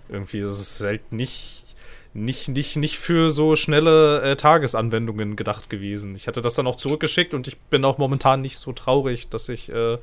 Irgendwie, 0.09 0.41
das 0.41 0.59
ist 0.59 0.81
halt 0.81 1.11
nicht, 1.11 1.75
nicht, 2.13 2.47
nicht, 2.49 2.75
nicht 2.77 2.97
für 2.97 3.31
so 3.31 3.55
schnelle 3.55 4.21
äh, 4.21 4.35
Tagesanwendungen 4.35 5.35
gedacht 5.35 5.69
gewesen. 5.69 6.15
Ich 6.15 6.27
hatte 6.27 6.41
das 6.41 6.53
dann 6.55 6.67
auch 6.67 6.75
zurückgeschickt 6.75 7.33
und 7.33 7.47
ich 7.47 7.57
bin 7.57 7.83
auch 7.85 7.97
momentan 7.97 8.41
nicht 8.41 8.57
so 8.57 8.71
traurig, 8.73 9.29
dass 9.29 9.49
ich 9.49 9.69
äh, 9.69 9.97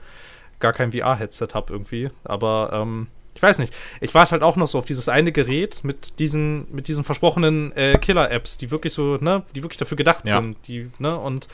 gar 0.60 0.72
kein 0.72 0.92
VR-Headset 0.92 1.48
habe 1.54 1.72
irgendwie. 1.72 2.10
Aber 2.24 2.70
ähm, 2.72 3.06
ich 3.34 3.42
weiß 3.42 3.58
nicht. 3.58 3.72
Ich 4.00 4.12
warte 4.14 4.32
halt 4.32 4.42
auch 4.42 4.56
noch 4.56 4.68
so 4.68 4.78
auf 4.78 4.84
dieses 4.84 5.08
eine 5.08 5.32
Gerät 5.32 5.84
mit 5.84 6.18
diesen, 6.18 6.66
mit 6.74 6.86
diesen 6.88 7.02
versprochenen 7.04 7.72
äh, 7.76 7.96
Killer-Apps, 7.98 8.58
die 8.58 8.70
wirklich 8.70 8.92
so, 8.92 9.16
ne, 9.16 9.42
die 9.54 9.62
wirklich 9.62 9.78
dafür 9.78 9.96
gedacht 9.96 10.26
Ja. 10.28 10.36
sind. 10.38 10.56
Die, 10.68 10.90
ne, 10.98 11.16
und 11.18 11.48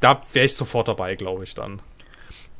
da 0.00 0.20
wäre 0.32 0.46
ich 0.46 0.54
sofort 0.54 0.88
dabei, 0.88 1.14
glaube 1.14 1.44
ich 1.44 1.54
dann. 1.54 1.80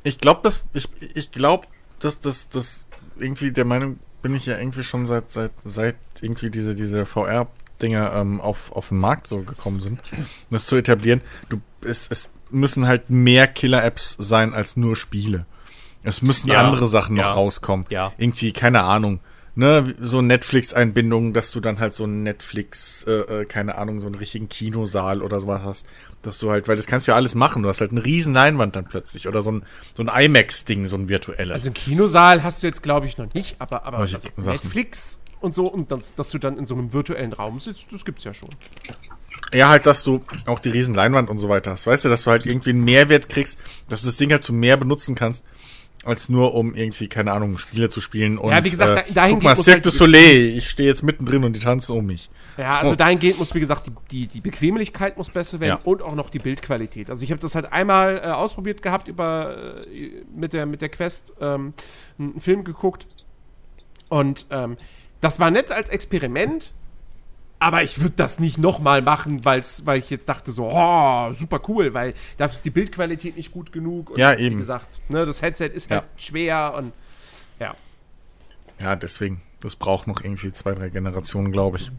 Ich 0.03 0.17
glaube, 0.17 0.39
dass 0.43 0.65
ich, 0.73 0.87
ich 1.13 1.31
glaube, 1.31 1.67
dass 1.99 2.19
das 2.19 2.49
das 2.49 2.85
irgendwie 3.19 3.51
der 3.51 3.65
Meinung 3.65 3.97
bin 4.21 4.35
ich 4.35 4.45
ja 4.45 4.57
irgendwie 4.57 4.83
schon 4.83 5.05
seit 5.05 5.29
seit 5.29 5.51
seit 5.59 5.95
irgendwie 6.21 6.49
diese 6.49 6.75
diese 6.75 7.05
VR 7.05 7.47
Dinger 7.81 8.13
ähm, 8.13 8.39
auf 8.41 8.71
auf 8.71 8.89
den 8.89 8.99
Markt 8.99 9.27
so 9.27 9.41
gekommen 9.41 9.79
sind, 9.79 9.99
um 10.11 10.25
das 10.51 10.65
zu 10.65 10.75
etablieren. 10.75 11.21
Du 11.49 11.61
es, 11.83 12.07
es 12.09 12.29
müssen 12.51 12.85
halt 12.87 13.09
mehr 13.09 13.47
Killer 13.47 13.83
Apps 13.83 14.15
sein 14.19 14.53
als 14.53 14.77
nur 14.77 14.95
Spiele. 14.95 15.45
Es 16.03 16.21
müssen 16.21 16.49
Ja, 16.49 16.61
andere 16.61 16.87
Sachen 16.87 17.15
noch 17.15 17.23
ja, 17.23 17.31
rauskommen. 17.33 17.85
ja. 17.89 18.11
Irgendwie 18.17 18.51
keine 18.53 18.83
Ahnung. 18.83 19.19
Ne, 19.53 19.93
so 19.99 20.21
Netflix-Einbindungen, 20.21 21.33
dass 21.33 21.51
du 21.51 21.59
dann 21.59 21.79
halt 21.79 21.93
so 21.93 22.05
ein 22.05 22.23
Netflix, 22.23 23.03
äh, 23.03 23.41
äh, 23.41 23.45
keine 23.45 23.77
Ahnung, 23.77 23.99
so 23.99 24.05
einen 24.05 24.15
richtigen 24.15 24.47
Kinosaal 24.47 25.21
oder 25.21 25.41
sowas 25.41 25.61
hast. 25.63 25.87
Dass 26.21 26.39
du 26.39 26.51
halt, 26.51 26.69
weil 26.69 26.77
das 26.77 26.87
kannst 26.87 27.07
du 27.07 27.11
ja 27.11 27.17
alles 27.17 27.35
machen. 27.35 27.63
Du 27.63 27.67
hast 27.67 27.81
halt 27.81 27.91
eine 27.91 28.05
riesen 28.05 28.33
Leinwand 28.33 28.77
dann 28.77 28.85
plötzlich. 28.85 29.27
Oder 29.27 29.41
so 29.41 29.51
ein, 29.51 29.63
so 29.93 30.03
ein 30.03 30.07
IMAX-Ding, 30.07 30.85
so 30.85 30.95
ein 30.95 31.09
virtuelles. 31.09 31.53
Also 31.53 31.67
im 31.67 31.73
Kinosaal 31.73 32.43
hast 32.43 32.63
du 32.63 32.67
jetzt, 32.67 32.81
glaube 32.81 33.07
ich, 33.07 33.17
noch 33.17 33.33
nicht, 33.33 33.57
aber, 33.59 33.83
aber 33.83 33.97
also. 33.97 34.17
Netflix 34.37 35.19
und 35.41 35.53
so, 35.55 35.65
und 35.65 35.91
das, 35.91 36.15
dass 36.15 36.29
du 36.29 36.37
dann 36.37 36.57
in 36.57 36.65
so 36.65 36.75
einem 36.75 36.93
virtuellen 36.93 37.33
Raum 37.33 37.59
sitzt, 37.59 37.87
das 37.91 38.05
gibt's 38.05 38.23
ja 38.23 38.33
schon. 38.33 38.49
Ja, 39.53 39.69
halt, 39.69 39.85
dass 39.85 40.03
du 40.03 40.23
auch 40.45 40.59
die 40.59 40.69
riesen 40.69 40.93
Leinwand 40.93 41.29
und 41.29 41.39
so 41.39 41.49
weiter 41.49 41.71
hast. 41.71 41.87
Weißt 41.87 42.05
du, 42.05 42.09
dass 42.09 42.23
du 42.23 42.31
halt 42.31 42.45
irgendwie 42.45 42.69
einen 42.69 42.83
Mehrwert 42.83 43.27
kriegst, 43.27 43.59
dass 43.89 44.01
du 44.01 44.05
das 44.05 44.17
Ding 44.17 44.31
halt 44.31 44.43
zu 44.43 44.53
mehr 44.53 44.77
benutzen 44.77 45.15
kannst, 45.15 45.43
als 46.03 46.29
nur 46.29 46.55
um 46.55 46.73
irgendwie, 46.73 47.07
keine 47.07 47.31
Ahnung, 47.31 47.57
Spiele 47.59 47.87
zu 47.89 48.01
spielen 48.01 48.37
und 48.39 48.49
Ja, 48.51 48.65
wie 48.65 48.71
gesagt, 48.71 48.95
da- 48.97 49.01
äh, 49.01 49.13
dahin 49.13 49.35
guck 49.35 49.43
mal, 49.43 49.55
Cirque 49.55 49.73
halt 49.75 49.85
du 49.85 49.89
Soleil, 49.91 50.57
ich 50.57 50.67
stehe 50.69 50.89
jetzt 50.89 51.03
mittendrin 51.03 51.43
und 51.43 51.53
die 51.55 51.59
tanzen 51.59 51.95
um 51.95 52.05
mich. 52.05 52.29
Ja, 52.57 52.79
also 52.79 52.95
dahingehend 52.95 53.37
muss, 53.39 53.53
wie 53.53 53.59
gesagt, 53.59 53.87
die, 53.87 53.91
die, 54.11 54.27
die 54.27 54.41
Bequemlichkeit 54.41 55.15
muss 55.17 55.29
besser 55.29 55.59
werden 55.59 55.79
Ja. 55.79 55.85
und 55.85 56.01
auch 56.01 56.15
noch 56.15 56.29
die 56.31 56.39
Bildqualität. 56.39 57.09
Also 57.09 57.23
ich 57.23 57.31
habe 57.31 57.39
das 57.39 57.53
halt 57.55 57.71
einmal 57.71 58.17
äh, 58.23 58.27
ausprobiert 58.31 58.81
gehabt 58.81 59.07
über 59.07 59.57
äh, 59.91 60.23
mit 60.35 60.53
der 60.53 60.65
mit 60.65 60.81
der 60.81 60.89
Quest 60.89 61.33
ähm, 61.39 61.73
einen 62.19 62.39
Film 62.39 62.63
geguckt 62.63 63.05
und 64.09 64.47
ähm, 64.49 64.77
das 65.21 65.39
war 65.39 65.51
nett 65.51 65.71
als 65.71 65.89
Experiment, 65.89 66.73
aber 67.61 67.83
ich 67.83 68.01
würde 68.01 68.15
das 68.15 68.39
nicht 68.39 68.57
nochmal 68.57 69.01
machen, 69.01 69.45
weil's, 69.45 69.85
weil 69.85 69.99
ich 69.99 70.09
jetzt 70.09 70.27
dachte 70.27 70.51
so, 70.51 70.69
oh, 70.71 71.31
super 71.33 71.61
cool, 71.67 71.93
weil 71.93 72.13
dafür 72.37 72.53
ist 72.55 72.65
die 72.65 72.69
Bildqualität 72.71 73.37
nicht 73.37 73.51
gut 73.51 73.71
genug. 73.71 74.09
Und 74.09 74.17
Ja, 74.17 74.37
Wie 74.37 74.43
eben. 74.43 74.57
gesagt, 74.57 74.99
ne, 75.09 75.25
das 75.25 75.41
Headset 75.41 75.67
ist 75.67 75.89
halt 75.91 76.01
Ja. 76.03 76.07
schwer 76.17 76.73
und 76.77 76.91
ja, 77.59 77.73
Ja, 78.79 78.95
deswegen. 78.95 79.41
Das 79.61 79.75
braucht 79.75 80.07
noch 80.07 80.23
irgendwie 80.23 80.51
zwei, 80.53 80.73
drei 80.73 80.89
Generationen, 80.89 81.51
glaube 81.51 81.77
ich. 81.77 81.91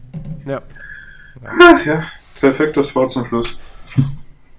ja. 0.45 0.61
Ja, 1.85 2.03
perfekt, 2.39 2.75
das 2.77 2.93
Wort 2.93 3.11
zum 3.11 3.23
Schluss. 3.25 3.57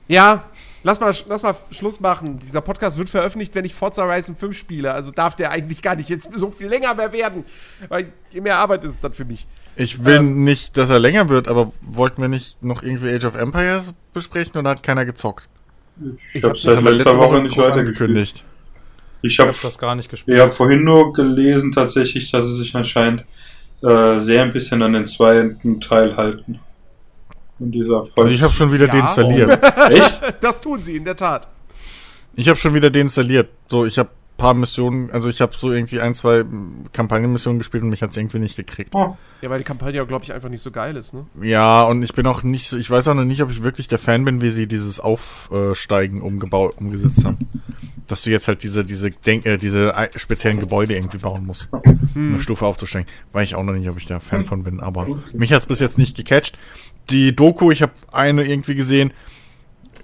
Ja, 0.08 0.44
lass 0.82 1.00
mal, 1.00 1.14
lass 1.28 1.42
mal 1.42 1.54
Schluss 1.70 2.00
machen. 2.00 2.38
Dieser 2.38 2.60
Podcast 2.60 2.96
wird 2.98 3.10
veröffentlicht, 3.10 3.54
wenn 3.54 3.64
ich 3.64 3.74
Forza 3.74 4.02
Horizon 4.02 4.36
5 4.36 4.56
spiele. 4.56 4.92
Also 4.92 5.10
darf 5.10 5.36
der 5.36 5.50
eigentlich 5.50 5.82
gar 5.82 5.94
nicht 5.96 6.08
jetzt 6.08 6.30
so 6.34 6.50
viel 6.50 6.66
länger 6.68 6.94
mehr 6.94 7.12
werden. 7.12 7.44
Weil 7.88 8.12
je 8.30 8.40
mehr 8.40 8.58
Arbeit 8.58 8.84
ist 8.84 8.92
es 8.92 9.00
dann 9.00 9.12
für 9.12 9.24
mich. 9.24 9.46
Ich 9.76 10.04
will 10.04 10.16
Ähm. 10.16 10.44
nicht, 10.44 10.76
dass 10.76 10.90
er 10.90 10.98
länger 10.98 11.28
wird, 11.28 11.48
aber 11.48 11.72
wollten 11.82 12.22
wir 12.22 12.28
nicht 12.28 12.62
noch 12.62 12.82
irgendwie 12.82 13.10
Age 13.14 13.24
of 13.24 13.36
Empires 13.36 13.94
besprechen 14.12 14.58
oder 14.58 14.70
hat 14.70 14.82
keiner 14.82 15.04
gezockt? 15.04 15.48
Ich, 16.32 16.42
hab 16.42 16.50
habe 16.52 16.60
das 16.62 16.76
haben 16.76 16.84
wir 16.84 16.92
letzter 16.92 17.18
Woche 17.18 17.40
nicht 17.42 17.58
angekündigt. 17.58 18.44
Ich 19.22 19.32
Ich 19.32 19.38
habe 19.40 19.50
habe 19.52 19.58
das 19.62 19.78
gar 19.78 19.94
nicht 19.94 20.10
gespielt. 20.10 20.36
ich 20.38 20.42
hab 20.44 20.52
vorhin 20.54 20.84
nur 20.84 21.12
gelesen 21.12 21.72
tatsächlich, 21.72 22.30
dass 22.30 22.44
sie 22.44 22.56
sich 22.58 22.74
anscheinend 22.74 23.24
äh, 23.82 24.20
sehr 24.20 24.42
ein 24.42 24.52
bisschen 24.52 24.82
an 24.82 24.92
den 24.92 25.06
zweiten 25.06 25.80
Teil 25.80 26.16
halten. 26.16 26.58
In 27.60 27.70
dieser 27.70 28.06
Also 28.16 28.30
ich 28.30 28.42
habe 28.42 28.52
schon 28.52 28.72
wieder 28.72 28.86
Ja. 28.86 28.92
deinstalliert. 28.92 29.58
Echt? 29.90 30.20
Das 30.40 30.60
tun 30.60 30.82
sie 30.82 30.96
in 30.96 31.04
der 31.04 31.16
Tat. 31.16 31.48
Ich 32.34 32.48
habe 32.48 32.58
schon 32.58 32.74
wieder 32.74 32.90
deinstalliert. 32.90 33.48
So, 33.68 33.86
ich 33.86 33.98
habe 33.98 34.10
paar 34.36 34.54
Missionen, 34.54 35.10
also 35.10 35.30
ich 35.30 35.40
habe 35.40 35.56
so 35.56 35.70
irgendwie 35.72 36.00
ein, 36.00 36.14
zwei 36.14 36.44
Kampagnenmissionen 36.92 37.58
gespielt 37.58 37.82
und 37.84 37.90
mich 37.90 38.02
hat's 38.02 38.16
irgendwie 38.16 38.38
nicht 38.40 38.56
gekriegt. 38.56 38.94
Ja, 38.94 39.16
weil 39.42 39.58
die 39.58 39.64
Kampagne, 39.64 40.04
glaube 40.06 40.24
ich, 40.24 40.32
einfach 40.32 40.48
nicht 40.48 40.62
so 40.62 40.70
geil 40.70 40.96
ist, 40.96 41.14
ne? 41.14 41.26
Ja, 41.40 41.82
und 41.84 42.02
ich 42.02 42.14
bin 42.14 42.26
auch 42.26 42.42
nicht 42.42 42.66
so, 42.68 42.76
ich 42.76 42.90
weiß 42.90 43.08
auch 43.08 43.14
noch 43.14 43.24
nicht, 43.24 43.42
ob 43.42 43.50
ich 43.50 43.62
wirklich 43.62 43.86
der 43.88 43.98
Fan 43.98 44.24
bin, 44.24 44.40
wie 44.40 44.50
sie 44.50 44.66
dieses 44.66 44.98
Aufsteigen 45.00 46.20
umgebaut, 46.22 46.74
umgesetzt 46.78 47.24
haben. 47.24 47.38
Dass 48.06 48.22
du 48.22 48.30
jetzt 48.30 48.48
halt 48.48 48.62
diese, 48.62 48.84
diese, 48.84 49.10
Denk 49.10 49.46
äh, 49.46 49.56
diese 49.56 49.96
ei- 49.96 50.10
speziellen 50.16 50.58
Gebäude 50.58 50.94
irgendwie 50.94 51.18
bauen 51.18 51.46
musst, 51.46 51.68
um 51.72 51.98
eine 52.14 52.40
Stufe 52.42 52.66
aufzusteigen. 52.66 53.08
Weiß 53.32 53.48
ich 53.48 53.54
auch 53.54 53.62
noch 53.62 53.72
nicht, 53.72 53.88
ob 53.88 53.96
ich 53.96 54.06
da 54.06 54.20
Fan 54.20 54.44
von 54.44 54.62
bin, 54.62 54.80
aber 54.80 55.06
mich 55.32 55.52
hat's 55.52 55.64
bis 55.66 55.80
jetzt 55.80 55.96
nicht 55.96 56.16
gecatcht. 56.16 56.58
Die 57.08 57.34
Doku, 57.34 57.70
ich 57.70 57.82
habe 57.82 57.92
eine 58.12 58.44
irgendwie 58.44 58.74
gesehen, 58.74 59.12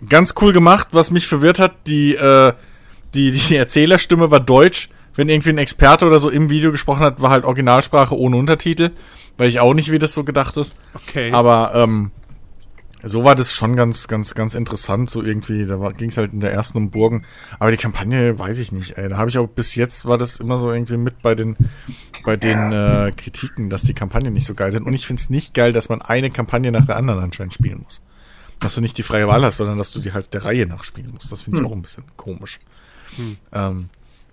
Ganz 0.08 0.34
cool 0.40 0.54
gemacht, 0.54 0.88
was 0.92 1.10
mich 1.10 1.26
verwirrt 1.26 1.58
hat, 1.58 1.74
die, 1.86 2.14
äh, 2.14 2.54
die, 3.14 3.32
die 3.32 3.56
Erzählerstimme 3.56 4.30
war 4.30 4.40
deutsch. 4.40 4.88
Wenn 5.16 5.28
irgendwie 5.28 5.50
ein 5.50 5.58
Experte 5.58 6.06
oder 6.06 6.18
so 6.20 6.30
im 6.30 6.50
Video 6.50 6.70
gesprochen 6.70 7.00
hat, 7.00 7.20
war 7.20 7.30
halt 7.30 7.44
Originalsprache 7.44 8.16
ohne 8.16 8.36
Untertitel. 8.36 8.90
Weil 9.38 9.48
ich 9.48 9.58
auch 9.60 9.74
nicht, 9.74 9.90
wie 9.90 9.98
das 9.98 10.12
so 10.14 10.22
gedacht 10.24 10.56
ist. 10.56 10.76
Okay. 10.94 11.32
Aber 11.32 11.72
ähm, 11.74 12.10
so 13.02 13.24
war 13.24 13.34
das 13.34 13.52
schon 13.52 13.74
ganz, 13.76 14.06
ganz, 14.08 14.34
ganz 14.34 14.54
interessant. 14.54 15.10
So 15.10 15.22
irgendwie, 15.22 15.66
da 15.66 15.76
ging 15.90 16.10
es 16.10 16.16
halt 16.16 16.32
in 16.32 16.40
der 16.40 16.52
ersten 16.52 16.78
um 16.78 16.90
Burgen. 16.90 17.24
Aber 17.58 17.70
die 17.70 17.76
Kampagne 17.76 18.38
weiß 18.38 18.58
ich 18.58 18.70
nicht. 18.72 18.98
Ey. 18.98 19.08
Da 19.08 19.16
habe 19.16 19.30
ich 19.30 19.38
auch 19.38 19.48
bis 19.48 19.74
jetzt 19.74 20.04
war 20.04 20.16
das 20.18 20.38
immer 20.38 20.58
so 20.58 20.70
irgendwie 20.72 20.96
mit 20.98 21.22
bei 21.22 21.34
den, 21.34 21.56
bei 22.24 22.36
den 22.36 22.70
äh, 22.72 23.12
Kritiken, 23.16 23.68
dass 23.70 23.82
die 23.82 23.94
Kampagnen 23.94 24.32
nicht 24.34 24.46
so 24.46 24.54
geil 24.54 24.70
sind. 24.72 24.86
Und 24.86 24.92
ich 24.94 25.06
finde 25.06 25.20
es 25.20 25.30
nicht 25.30 25.54
geil, 25.54 25.72
dass 25.72 25.88
man 25.88 26.02
eine 26.02 26.30
Kampagne 26.30 26.70
nach 26.70 26.84
der 26.84 26.96
anderen 26.96 27.20
anscheinend 27.20 27.54
spielen 27.54 27.80
muss. 27.82 28.00
Dass 28.60 28.74
du 28.74 28.80
nicht 28.82 28.98
die 28.98 29.02
freie 29.02 29.26
Wahl 29.26 29.42
hast, 29.44 29.56
sondern 29.56 29.78
dass 29.78 29.90
du 29.90 30.00
die 30.00 30.12
halt 30.12 30.34
der 30.34 30.44
Reihe 30.44 30.66
nach 30.66 30.84
spielen 30.84 31.10
musst. 31.12 31.32
Das 31.32 31.42
finde 31.42 31.58
ich 31.60 31.64
Hm. 31.64 31.72
auch 31.72 31.76
ein 31.76 31.82
bisschen 31.82 32.04
komisch. 32.16 32.60
Ähm, 33.52 33.88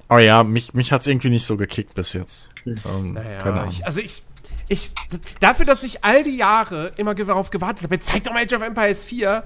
aber 0.08 0.22
ja, 0.22 0.44
mich, 0.44 0.74
mich 0.74 0.92
hat's 0.92 1.08
irgendwie 1.08 1.30
nicht 1.30 1.46
so 1.46 1.58
gekickt 1.58 1.96
bis 1.96 2.14
jetzt. 2.14 2.50
Ähm, 2.66 3.14
Naja, 3.14 3.40
keine 3.40 3.62
Ahnung. 3.62 3.74
ich, 3.74 3.86
also 3.86 4.00
ich, 4.00 4.24
ich, 4.68 4.92
dafür, 5.40 5.66
dass 5.66 5.84
ich 5.84 6.04
all 6.04 6.24
die 6.24 6.38
Jahre 6.38 6.94
immer 6.98 7.16
darauf 7.16 7.50
gewartet 7.50 7.84
habe, 7.84 7.96
jetzt 7.96 8.08
zeig 8.08 8.24
doch 8.24 8.34
mal 8.34 8.44
Age 8.44 8.54
of 8.54 8.62
Empires 8.62 9.04
4, 9.04 9.44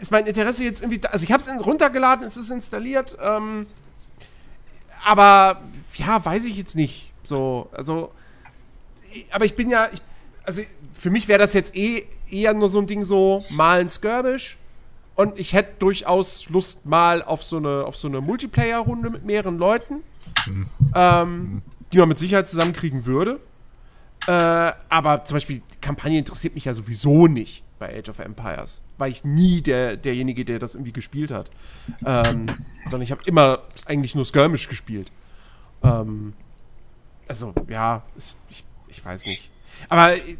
ist 0.00 0.10
mein 0.10 0.26
Interesse 0.26 0.64
jetzt 0.64 0.82
irgendwie, 0.82 0.98
da, 0.98 1.08
also 1.08 1.24
ich 1.24 1.32
habe 1.32 1.42
es 1.42 1.66
runtergeladen, 1.66 2.26
es 2.26 2.36
ist 2.36 2.50
installiert, 2.50 3.16
ähm, 3.22 3.66
aber 5.04 5.62
ja, 5.94 6.22
weiß 6.24 6.44
ich 6.44 6.56
jetzt 6.56 6.76
nicht, 6.76 7.10
so, 7.22 7.68
also, 7.72 8.12
aber 9.30 9.44
ich 9.44 9.54
bin 9.54 9.70
ja, 9.70 9.88
ich, 9.92 10.00
also 10.44 10.62
für 10.94 11.10
mich 11.10 11.28
wäre 11.28 11.38
das 11.38 11.54
jetzt 11.54 11.74
eh 11.74 12.06
eher 12.30 12.54
nur 12.54 12.68
so 12.68 12.78
ein 12.80 12.86
Ding 12.86 13.04
so, 13.04 13.44
mal 13.50 13.80
ein 13.80 13.88
Skirmish 13.88 14.58
und 15.14 15.38
ich 15.38 15.52
hätte 15.52 15.74
durchaus 15.78 16.48
Lust 16.48 16.86
mal 16.86 17.22
auf 17.22 17.42
so 17.44 17.58
eine, 17.58 17.84
so 17.92 18.08
eine 18.08 18.20
Multiplayer-Runde 18.20 19.10
mit 19.10 19.24
mehreren 19.24 19.58
Leuten 19.58 19.96
ähm, 20.94 21.62
die 21.92 21.98
man 21.98 22.08
mit 22.08 22.18
Sicherheit 22.18 22.48
zusammenkriegen 22.48 23.04
würde. 23.04 23.38
Äh, 24.26 24.72
aber 24.88 25.24
zum 25.24 25.36
Beispiel, 25.36 25.62
die 25.72 25.78
Kampagne 25.80 26.18
interessiert 26.18 26.54
mich 26.54 26.64
ja 26.64 26.74
sowieso 26.74 27.26
nicht 27.26 27.62
bei 27.78 27.98
Age 27.98 28.08
of 28.08 28.18
Empires. 28.18 28.82
War 28.98 29.08
ich 29.08 29.24
nie 29.24 29.60
der, 29.60 29.96
derjenige, 29.96 30.44
der 30.44 30.58
das 30.58 30.74
irgendwie 30.74 30.92
gespielt 30.92 31.30
hat. 31.30 31.50
Ähm, 32.04 32.46
sondern 32.84 33.02
ich 33.02 33.10
habe 33.10 33.22
immer 33.26 33.60
eigentlich 33.86 34.14
nur 34.14 34.24
Skirmish 34.24 34.68
gespielt. 34.68 35.12
Ähm, 35.82 36.32
also, 37.28 37.52
ja, 37.68 38.02
es- 38.16 38.36
ich, 38.48 38.64
ich 38.88 39.04
weiß 39.04 39.26
nicht. 39.26 39.50
Aber 39.88 40.16
äh, 40.16 40.36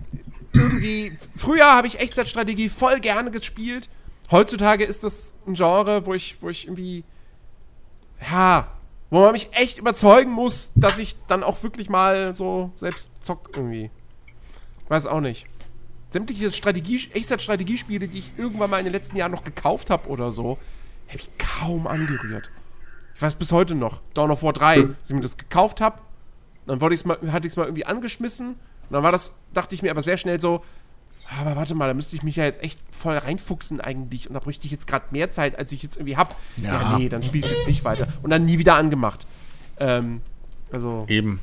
irgendwie, 0.53 1.13
früher 1.37 1.67
habe 1.75 1.87
ich 1.87 2.01
Echtzeitstrategie 2.01 2.69
voll 2.69 3.01
gerne 3.01 3.31
gespielt. 3.31 3.89
Heutzutage 4.33 4.85
ist 4.85 5.05
das 5.05 5.35
ein 5.47 5.55
Genre, 5.55 6.07
wo 6.07 6.15
ich, 6.15 6.39
wo 6.41 6.49
ich 6.49 6.65
irgendwie, 6.67 7.05
ja, 8.31 8.67
wo 9.11 9.21
man 9.21 9.33
mich 9.33 9.53
echt 9.53 9.79
überzeugen 9.79 10.33
muss, 10.33 10.73
dass 10.75 10.99
ich 10.99 11.17
dann 11.27 11.43
auch 11.45 11.63
wirklich 11.63 11.91
mal 11.91 12.35
so 12.35 12.73
selbst 12.77 13.13
zock 13.21 13.51
irgendwie. 13.55 13.91
Weiß 14.89 15.07
auch 15.07 15.21
nicht. 15.21 15.47
Sämtliche 16.11 16.51
Strategie, 16.51 16.99
Echtzeit-Strategiespiele, 17.13 18.09
die 18.09 18.21
ich 18.21 18.33
irgendwann 18.39 18.71
mal 18.71 18.79
in 18.79 18.85
den 18.85 18.93
letzten 18.93 19.17
Jahren 19.17 19.33
noch 19.33 19.45
gekauft 19.45 19.91
habe 19.91 20.09
oder 20.09 20.33
so, 20.33 20.59
habe 21.09 21.19
ich 21.19 21.29
kaum 21.39 21.87
angerührt. 21.87 22.51
Ich 23.15 23.21
weiß 23.21 23.35
bis 23.37 23.53
heute 23.53 23.75
noch. 23.75 24.01
Dawn 24.15 24.31
of 24.31 24.43
War 24.43 24.55
3, 24.55 24.81
als 24.99 25.11
ich 25.11 25.15
mir 25.15 25.21
das 25.21 25.37
gekauft 25.37 25.83
habe, 25.83 26.01
dann 26.67 26.81
wollte 26.81 26.95
ich's 26.95 27.05
mal, 27.05 27.19
hatte 27.33 27.47
ich 27.47 27.53
es 27.53 27.57
mal 27.57 27.65
irgendwie 27.67 27.85
angeschmissen 27.85 28.49
und 28.49 28.57
dann 28.91 29.03
war 29.03 29.13
das, 29.13 29.35
dachte 29.53 29.75
ich 29.75 29.83
mir 29.83 29.91
aber 29.91 30.03
sehr 30.03 30.17
schnell 30.17 30.41
so, 30.41 30.57
"Ah, 30.59 30.65
aber 31.41 31.57
warte 31.57 31.75
mal, 31.75 31.87
da 31.89 31.95
müsste 31.95 32.17
ich 32.17 32.23
mich 32.23 32.37
ja 32.37 32.45
jetzt 32.45 32.63
echt 32.63 32.79
voll 32.91 33.17
reinfuchsen 33.17 33.81
eigentlich 33.81 34.29
und 34.29 34.35
da 34.35 34.41
bräuchte 34.41 34.67
ich 34.67 34.71
jetzt 34.73 34.87
gerade 34.87 35.07
mehr 35.11 35.31
Zeit, 35.31 35.59
als 35.59 35.73
ich 35.73 35.83
jetzt 35.83 35.97
irgendwie 35.97 36.17
hab. 36.17 36.37
Ja, 36.63 36.83
Ja. 36.93 36.99
nee, 36.99 37.09
dann 37.09 37.23
spielst 37.23 37.51
du 37.51 37.55
jetzt 37.57 37.67
nicht 37.69 37.85
weiter. 37.85 38.09
Und 38.23 38.31
dann 38.31 38.45
nie 38.45 38.59
wieder 38.59 38.77
angemacht. 38.77 39.27
Ähm, 39.79 40.21
also, 40.71 41.05
Eben. 41.09 41.41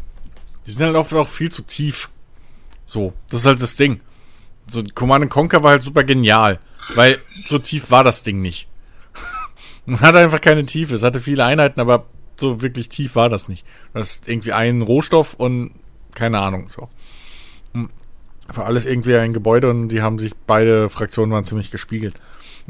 Die 0.68 0.72
sind 0.72 0.85
halt 0.85 0.95
oft 0.95 1.14
auch 1.14 1.27
viel 1.27 1.51
zu 1.51 1.64
tief. 1.64 2.10
So, 2.85 3.14
das 3.30 3.41
ist 3.41 3.45
halt 3.47 3.61
das 3.61 3.76
Ding. 3.76 4.01
So, 4.68 4.84
Command 4.93 5.30
Conquer 5.30 5.64
war 5.64 5.72
halt 5.72 5.84
super 5.84 6.03
genial, 6.03 6.60
weil 6.95 7.19
so 7.30 7.57
tief 7.57 7.89
war 7.89 8.03
das 8.03 8.22
Ding 8.23 8.41
nicht. 8.41 8.68
Man 9.85 9.99
hatte 10.01 10.19
einfach 10.19 10.41
keine 10.41 10.65
Tiefe. 10.65 10.95
Es 10.95 11.03
hatte 11.03 11.22
viele 11.22 11.43
Einheiten, 11.45 11.80
aber 11.80 12.06
so 12.35 12.61
wirklich 12.61 12.89
tief 12.89 13.15
war 13.15 13.30
das 13.30 13.47
nicht. 13.47 13.65
Das 13.93 14.11
ist 14.11 14.27
irgendwie 14.27 14.53
ein 14.53 14.81
Rohstoff 14.81 15.34
und 15.34 15.72
keine 16.14 16.39
Ahnung, 16.39 16.69
so. 16.69 16.89
War 18.54 18.66
alles 18.66 18.86
irgendwie 18.86 19.16
ein 19.16 19.34
Gebäude 19.34 19.70
und 19.70 19.90
die 19.90 20.02
haben 20.02 20.20
sich, 20.20 20.34
beide 20.48 20.90
Fraktionen 20.90 21.32
waren 21.32 21.44
ziemlich 21.44 21.72
gespiegelt. 21.72 22.16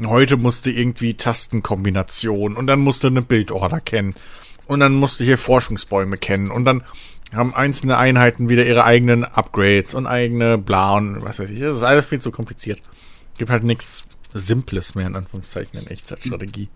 Heute 0.04 0.36
musste 0.36 0.70
irgendwie 0.70 1.14
Tastenkombination 1.14 2.56
und 2.56 2.66
dann 2.66 2.80
musste 2.80 3.08
eine 3.08 3.22
Bildorder 3.22 3.80
kennen. 3.80 4.14
Und 4.66 4.80
dann 4.80 4.94
musste 4.94 5.24
hier 5.24 5.36
Forschungsbäume 5.36 6.16
kennen. 6.16 6.50
Und 6.50 6.64
dann 6.64 6.82
haben 7.32 7.54
einzelne 7.54 7.98
Einheiten 7.98 8.48
wieder 8.48 8.64
ihre 8.64 8.84
eigenen 8.84 9.24
Upgrades 9.24 9.94
und 9.94 10.06
eigene 10.06 10.58
bla 10.58 10.96
und 10.96 11.22
was 11.22 11.38
weiß 11.38 11.50
ich. 11.50 11.60
Das 11.60 11.74
ist 11.74 11.82
alles 11.82 12.06
viel 12.06 12.20
zu 12.20 12.30
kompliziert. 12.30 12.80
Gibt 13.36 13.50
halt 13.50 13.64
nichts 13.64 14.04
Simples 14.32 14.94
mehr, 14.94 15.06
in 15.06 15.16
Anführungszeichen, 15.16 15.78
in 15.78 15.86
Echtzeitstrategie. 15.86 16.68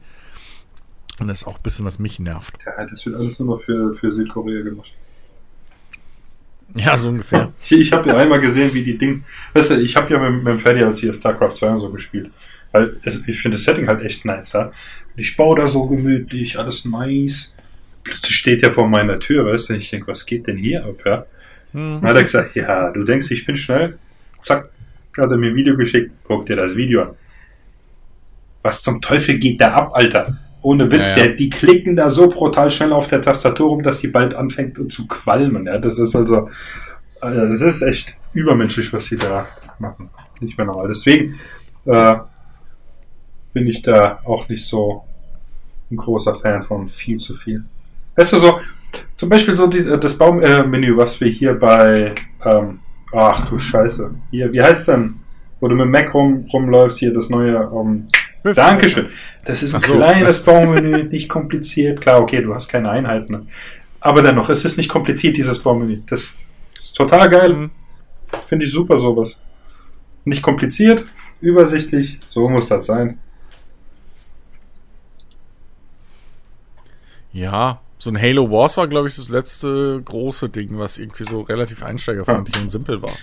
Und 1.21 1.29
das 1.29 1.43
ist 1.43 1.47
auch 1.47 1.57
ein 1.57 1.63
bisschen, 1.63 1.85
was 1.85 1.99
mich 1.99 2.19
nervt. 2.19 2.59
Ja, 2.67 2.85
das 2.85 3.07
wird 3.07 3.17
alles 3.17 3.39
nur 3.39 3.57
noch 3.57 3.63
für, 3.63 3.95
für 3.95 4.13
Südkorea 4.13 4.63
gemacht. 4.63 4.91
Ja, 6.75 6.97
so 6.97 7.09
ungefähr. 7.09 7.53
Ich, 7.65 7.73
ich 7.73 7.93
habe 7.93 8.09
ja 8.09 8.17
einmal 8.17 8.41
gesehen, 8.41 8.73
wie 8.75 8.83
die 8.83 8.99
Dinge. 8.99 9.21
Weißt 9.53 9.71
du, 9.71 9.81
ich 9.81 9.97
habe 9.97 10.13
ja 10.13 10.19
mit, 10.19 10.43
mit 10.43 10.53
dem 10.55 10.61
Freddy 10.61 10.83
als 10.83 10.99
hier 10.99 11.15
StarCraft 11.15 11.53
2 11.53 11.69
und 11.69 11.79
so 11.79 11.91
gespielt. 11.91 12.31
Weil 12.73 12.97
es, 13.05 13.23
ich 13.27 13.41
finde 13.41 13.57
das 13.57 13.65
Setting 13.65 13.87
halt 13.87 14.03
echt 14.03 14.25
nice, 14.25 14.53
ja. 14.53 14.73
Ich 15.17 15.37
baue 15.37 15.57
da 15.57 15.69
so 15.69 15.87
gemütlich, 15.87 16.59
alles 16.59 16.85
nice. 16.85 17.55
Plötzlich 18.03 18.37
steht 18.37 18.63
ja 18.63 18.71
vor 18.71 18.89
meiner 18.89 19.19
Tür, 19.21 19.47
weißt 19.47 19.71
du, 19.71 19.75
ich 19.75 19.91
denke, 19.91 20.09
was 20.09 20.27
geht 20.27 20.47
denn 20.47 20.57
hier 20.57 20.85
ab, 20.85 20.97
ja? 21.05 21.27
Dann 21.73 22.03
hat 22.03 22.17
er 22.17 22.23
gesagt, 22.23 22.55
ja, 22.55 22.91
du 22.91 23.03
denkst, 23.03 23.31
ich 23.33 23.47
bin 23.47 23.57
schnell. 23.57 23.99
Zack, 24.41 24.71
hat 25.19 25.31
er 25.31 25.37
mir 25.37 25.49
ein 25.49 25.57
Video 25.57 25.77
geschickt, 25.77 26.13
guck 26.23 26.47
dir 26.47 26.55
das 26.55 26.77
Video 26.77 27.03
an. 27.03 27.11
Was 28.63 28.83
zum 28.83 29.01
Teufel 29.01 29.39
geht 29.39 29.61
da 29.61 29.75
ab, 29.75 29.91
Alter? 29.95 30.39
Ohne 30.65 30.91
Witz, 30.91 31.11
Ja, 31.11 31.17
ja. 31.17 31.23
Der, 31.25 31.35
die 31.35 31.51
klicken 31.51 31.95
da 31.95 32.11
so 32.11 32.27
brutal 32.27 32.71
schnell 32.71 32.95
auf 32.95 33.07
der 33.07 33.21
Tastatur 33.21 33.69
rum, 33.69 33.83
dass 33.83 34.01
die 34.01 34.09
bald 34.09 34.35
anfängt 34.35 34.91
zu 34.91 35.07
qualmen. 35.07 35.67
Ja, 35.67 35.77
das 35.77 35.99
ist 35.99 36.17
also, 36.17 36.49
also 37.21 37.47
das 37.49 37.61
ist 37.61 37.83
echt 37.83 38.15
übermenschlich, 38.33 38.91
was 38.91 39.05
sie 39.05 39.17
da 39.17 39.47
machen. 39.79 40.09
Nicht 40.41 40.57
mehr 40.57 40.67
normal. 40.67 40.89
Deswegen 40.89 41.39
äh, 41.85 42.15
bin 43.53 43.67
ich 43.67 43.83
da 43.83 44.21
auch 44.25 44.49
nicht 44.49 44.65
so 44.65 45.05
ein 45.91 45.99
großer 45.99 46.37
Fan 46.37 46.63
von 46.63 46.89
viel 46.89 47.19
zu 47.19 47.37
viel. 47.37 47.63
Weißt 48.17 48.33
du 48.33 48.39
so, 48.39 48.59
zum 49.17 49.29
Beispiel 49.29 49.57
so 49.57 49.67
die, 49.67 49.85
das 49.85 50.17
Baummenü, 50.17 50.97
was 50.97 51.21
wir 51.21 51.29
hier 51.29 51.59
bei, 51.59 52.15
ähm, 52.43 52.79
ach 53.13 53.51
du 53.51 53.59
Scheiße, 53.59 54.15
hier, 54.31 54.51
wie 54.55 54.63
heißt 54.63 54.89
denn, 54.89 55.17
wo 55.61 55.69
du 55.69 55.75
mit 55.75 55.89
Mac 55.89 56.15
rum, 56.15 56.47
rumläufst, 56.51 57.01
hier 57.01 57.13
das 57.13 57.29
neue, 57.29 57.71
ähm, 57.75 58.09
Dankeschön. 58.53 59.09
Das 59.47 59.63
ist 59.63 59.75
ein 59.75 59.81
so. 59.81 59.95
kleines 59.95 60.45
Baumenü, 60.45 61.05
nicht 61.05 61.29
kompliziert. 61.29 62.01
Klar, 62.01 62.21
okay, 62.21 62.43
du 62.43 62.55
hast 62.55 62.69
keine 62.69 62.91
Einheiten. 62.91 63.49
Aber 64.01 64.23
dennoch, 64.23 64.51
es 64.51 64.65
ist 64.65 64.77
nicht 64.77 64.91
kompliziert, 64.91 65.37
dieses 65.37 65.61
Baumenü. 65.61 66.03
Das 66.09 66.47
ist 66.79 66.95
total 66.95 67.31
geil. 67.31 67.55
Mhm. 67.55 67.71
Finde 68.47 68.67
ich 68.67 68.73
super, 68.73 68.99
sowas. 68.99 69.41
Nicht 70.25 70.43
kompliziert, 70.43 71.07
übersichtlich, 71.41 72.19
so 72.31 72.49
muss 72.49 72.69
das 72.69 72.87
sein. 72.87 73.19
Ja, 77.33 77.81
so 77.99 78.11
ein 78.11 78.21
Halo 78.21 78.51
Wars 78.51 78.77
war, 78.77 78.87
glaube 78.87 79.09
ich, 79.09 79.17
das 79.17 79.29
letzte 79.29 80.01
große 80.05 80.51
Ding, 80.51 80.79
was 80.79 80.99
irgendwie 80.99 81.25
so 81.25 81.41
relativ 81.41 81.83
einsteigerfreundlich 81.83 82.63
und 82.63 82.71
simpel 82.71 83.03
war. 83.03 83.17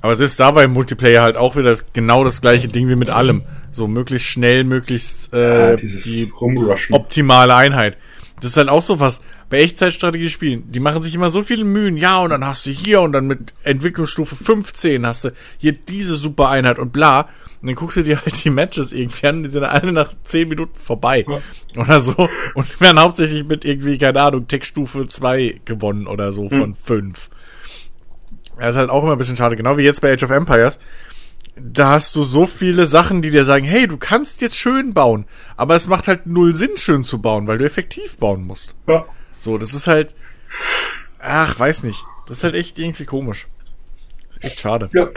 Aber 0.00 0.16
selbst 0.16 0.40
da 0.40 0.54
war 0.54 0.64
im 0.64 0.72
Multiplayer 0.72 1.22
halt 1.22 1.36
auch 1.36 1.54
wieder 1.56 1.70
das, 1.70 1.92
genau 1.92 2.24
das 2.24 2.40
gleiche 2.40 2.68
Ding 2.68 2.88
wie 2.88 2.96
mit 2.96 3.10
allem. 3.10 3.42
So 3.70 3.86
möglichst 3.88 4.28
schnell, 4.28 4.64
möglichst 4.64 5.32
äh, 5.34 5.70
Ja, 5.72 5.76
die 5.76 6.32
Rumrushen. 6.40 6.94
optimale 6.94 7.54
Einheit. 7.54 7.98
Das 8.36 8.46
ist 8.46 8.56
halt 8.56 8.68
auch 8.68 8.82
so 8.82 9.00
was. 9.00 9.22
Bei 9.48 9.60
Echtzeitstrategiespielen, 9.60 10.70
die 10.72 10.80
machen 10.80 11.02
sich 11.02 11.14
immer 11.14 11.30
so 11.30 11.42
viele 11.42 11.64
Mühen. 11.64 11.96
Ja, 11.96 12.18
und 12.18 12.30
dann 12.30 12.44
hast 12.44 12.66
du 12.66 12.70
hier 12.70 13.00
und 13.00 13.12
dann 13.12 13.26
mit 13.26 13.54
Entwicklungsstufe 13.62 14.34
15 14.34 15.06
hast 15.06 15.24
du 15.24 15.30
hier 15.58 15.72
diese 15.72 16.16
super 16.16 16.48
Einheit 16.50 16.78
und 16.78 16.92
bla. 16.92 17.28
Und 17.62 17.68
dann 17.68 17.74
guckst 17.76 17.96
du 17.96 18.02
dir 18.02 18.20
halt 18.20 18.44
die 18.44 18.50
Matches 18.50 18.92
irgendwie 18.92 19.26
an, 19.26 19.42
die 19.42 19.48
sind 19.48 19.64
alle 19.64 19.92
nach 19.92 20.10
10 20.22 20.48
Minuten 20.48 20.78
vorbei. 20.78 21.24
Oder 21.76 22.00
so. 22.00 22.28
Und 22.54 22.80
werden 22.80 22.98
hauptsächlich 23.00 23.44
mit 23.44 23.64
irgendwie, 23.64 23.98
keine 23.98 24.20
Ahnung, 24.20 24.48
Tech-Stufe 24.48 25.06
2 25.06 25.60
gewonnen 25.64 26.06
oder 26.06 26.32
so 26.32 26.48
von 26.48 26.74
5. 26.74 27.30
Das 28.58 28.70
ist 28.70 28.76
halt 28.76 28.90
auch 28.90 29.02
immer 29.02 29.12
ein 29.12 29.18
bisschen 29.18 29.36
schade. 29.36 29.56
Genau 29.56 29.76
wie 29.76 29.82
jetzt 29.82 30.00
bei 30.00 30.12
Age 30.12 30.24
of 30.24 30.30
Empires 30.30 30.78
da 31.58 31.92
hast 31.92 32.14
du 32.14 32.22
so 32.22 32.46
viele 32.46 32.84
Sachen, 32.86 33.22
die 33.22 33.30
dir 33.30 33.44
sagen, 33.44 33.64
hey, 33.64 33.88
du 33.88 33.96
kannst 33.96 34.42
jetzt 34.42 34.58
schön 34.58 34.92
bauen, 34.92 35.24
aber 35.56 35.74
es 35.74 35.88
macht 35.88 36.06
halt 36.06 36.26
null 36.26 36.54
Sinn, 36.54 36.76
schön 36.76 37.02
zu 37.02 37.20
bauen, 37.20 37.46
weil 37.46 37.56
du 37.58 37.64
effektiv 37.64 38.18
bauen 38.18 38.44
musst. 38.44 38.76
Ja. 38.86 39.06
So, 39.40 39.56
das 39.56 39.72
ist 39.72 39.86
halt, 39.86 40.14
ach, 41.18 41.58
weiß 41.58 41.84
nicht. 41.84 42.04
Das 42.26 42.38
ist 42.38 42.44
halt 42.44 42.54
echt 42.54 42.78
irgendwie 42.78 43.06
komisch. 43.06 43.46
Ist 44.32 44.44
echt 44.44 44.60
schade. 44.60 44.90
ja. 44.92 45.08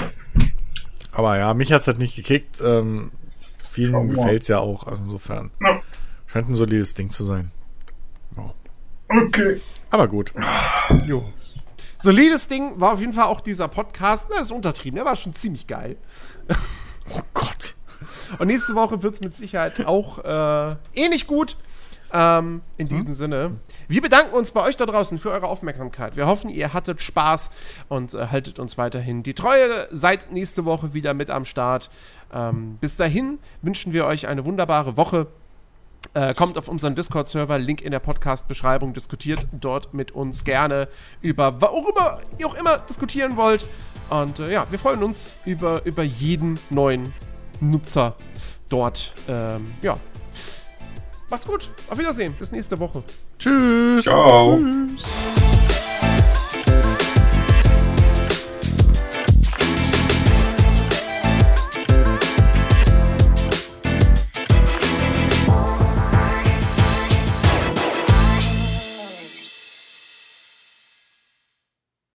Aber 1.11 1.37
ja, 1.37 1.53
mich 1.53 1.73
hat's 1.73 1.87
halt 1.87 1.97
nicht 1.97 2.15
gekickt. 2.15 2.61
Ähm, 2.63 3.11
vielen 3.71 3.91
mal. 3.91 4.07
gefällt's 4.07 4.47
ja 4.47 4.59
auch. 4.59 4.87
Also 4.87 5.01
insofern 5.03 5.51
Ja. 5.61 5.81
scheint 6.27 6.47
ein 6.47 6.55
solides 6.55 6.93
Ding 6.93 7.09
zu 7.09 7.23
sein. 7.23 7.51
Ja. 8.37 8.53
Okay. 9.09 9.59
Aber 9.89 10.07
gut. 10.07 10.33
Jo. 11.05 11.33
Solides 12.01 12.47
Ding 12.47 12.79
war 12.79 12.93
auf 12.93 12.99
jeden 12.99 13.13
Fall 13.13 13.25
auch 13.25 13.41
dieser 13.41 13.67
Podcast. 13.67 14.27
Na, 14.29 14.41
ist 14.41 14.51
untertrieben. 14.51 14.95
Der 14.95 15.05
war 15.05 15.15
schon 15.15 15.33
ziemlich 15.33 15.67
geil. 15.67 15.97
Oh 17.11 17.21
Gott. 17.33 17.73
Und 18.37 18.45
nächste 18.45 18.75
Woche 18.75 19.01
wird 19.01 19.15
es 19.15 19.19
mit 19.19 19.35
Sicherheit 19.35 19.83
auch 19.87 20.19
äh, 20.23 20.75
ähnlich 20.93 21.25
gut. 21.25 21.55
Ähm, 22.11 22.61
in 22.77 22.87
diesem 22.87 23.13
Sinne. 23.13 23.57
Wir 23.87 24.01
bedanken 24.01 24.35
uns 24.35 24.51
bei 24.51 24.61
euch 24.63 24.75
da 24.75 24.85
draußen 24.85 25.19
für 25.19 25.31
eure 25.31 25.47
Aufmerksamkeit. 25.47 26.15
Wir 26.15 26.25
hoffen, 26.25 26.49
ihr 26.49 26.73
hattet 26.73 27.01
Spaß 27.01 27.51
und 27.87 28.13
äh, 28.13 28.27
haltet 28.27 28.59
uns 28.59 28.77
weiterhin 28.77 29.21
die 29.21 29.35
Treue. 29.35 29.87
Seid 29.91 30.31
nächste 30.31 30.65
Woche 30.65 30.93
wieder 30.93 31.13
mit 31.13 31.29
am 31.29 31.45
Start. 31.45 31.89
Ähm, 32.33 32.77
bis 32.81 32.95
dahin 32.95 33.39
wünschen 33.61 33.93
wir 33.93 34.05
euch 34.05 34.27
eine 34.27 34.45
wunderbare 34.45 34.97
Woche. 34.97 35.27
Äh, 36.15 36.33
kommt 36.33 36.57
auf 36.57 36.67
unseren 36.67 36.95
Discord-Server, 36.95 37.59
Link 37.59 37.81
in 37.81 37.91
der 37.91 37.99
Podcast-Beschreibung, 37.99 38.93
diskutiert 38.93 39.45
dort 39.51 39.93
mit 39.93 40.11
uns 40.11 40.43
gerne 40.43 40.87
über 41.21 41.61
worüber 41.61 42.19
ihr 42.39 42.47
auch 42.47 42.55
immer 42.55 42.79
diskutieren 42.79 43.37
wollt. 43.37 43.65
Und 44.09 44.39
äh, 44.39 44.51
ja, 44.51 44.65
wir 44.69 44.79
freuen 44.79 45.03
uns 45.03 45.35
über, 45.45 45.85
über 45.85 46.01
jeden 46.03 46.59
neuen 46.71 47.13
Nutzer 47.59 48.15
dort. 48.69 49.13
Ähm, 49.27 49.65
ja. 49.81 49.97
Macht's 51.29 51.45
gut. 51.45 51.69
Auf 51.89 51.97
Wiedersehen. 51.99 52.33
Bis 52.33 52.51
nächste 52.51 52.79
Woche. 52.79 53.03
Tschüss. 53.37 54.05
Ciao. 54.05 54.57
Tschüss. 54.57 55.68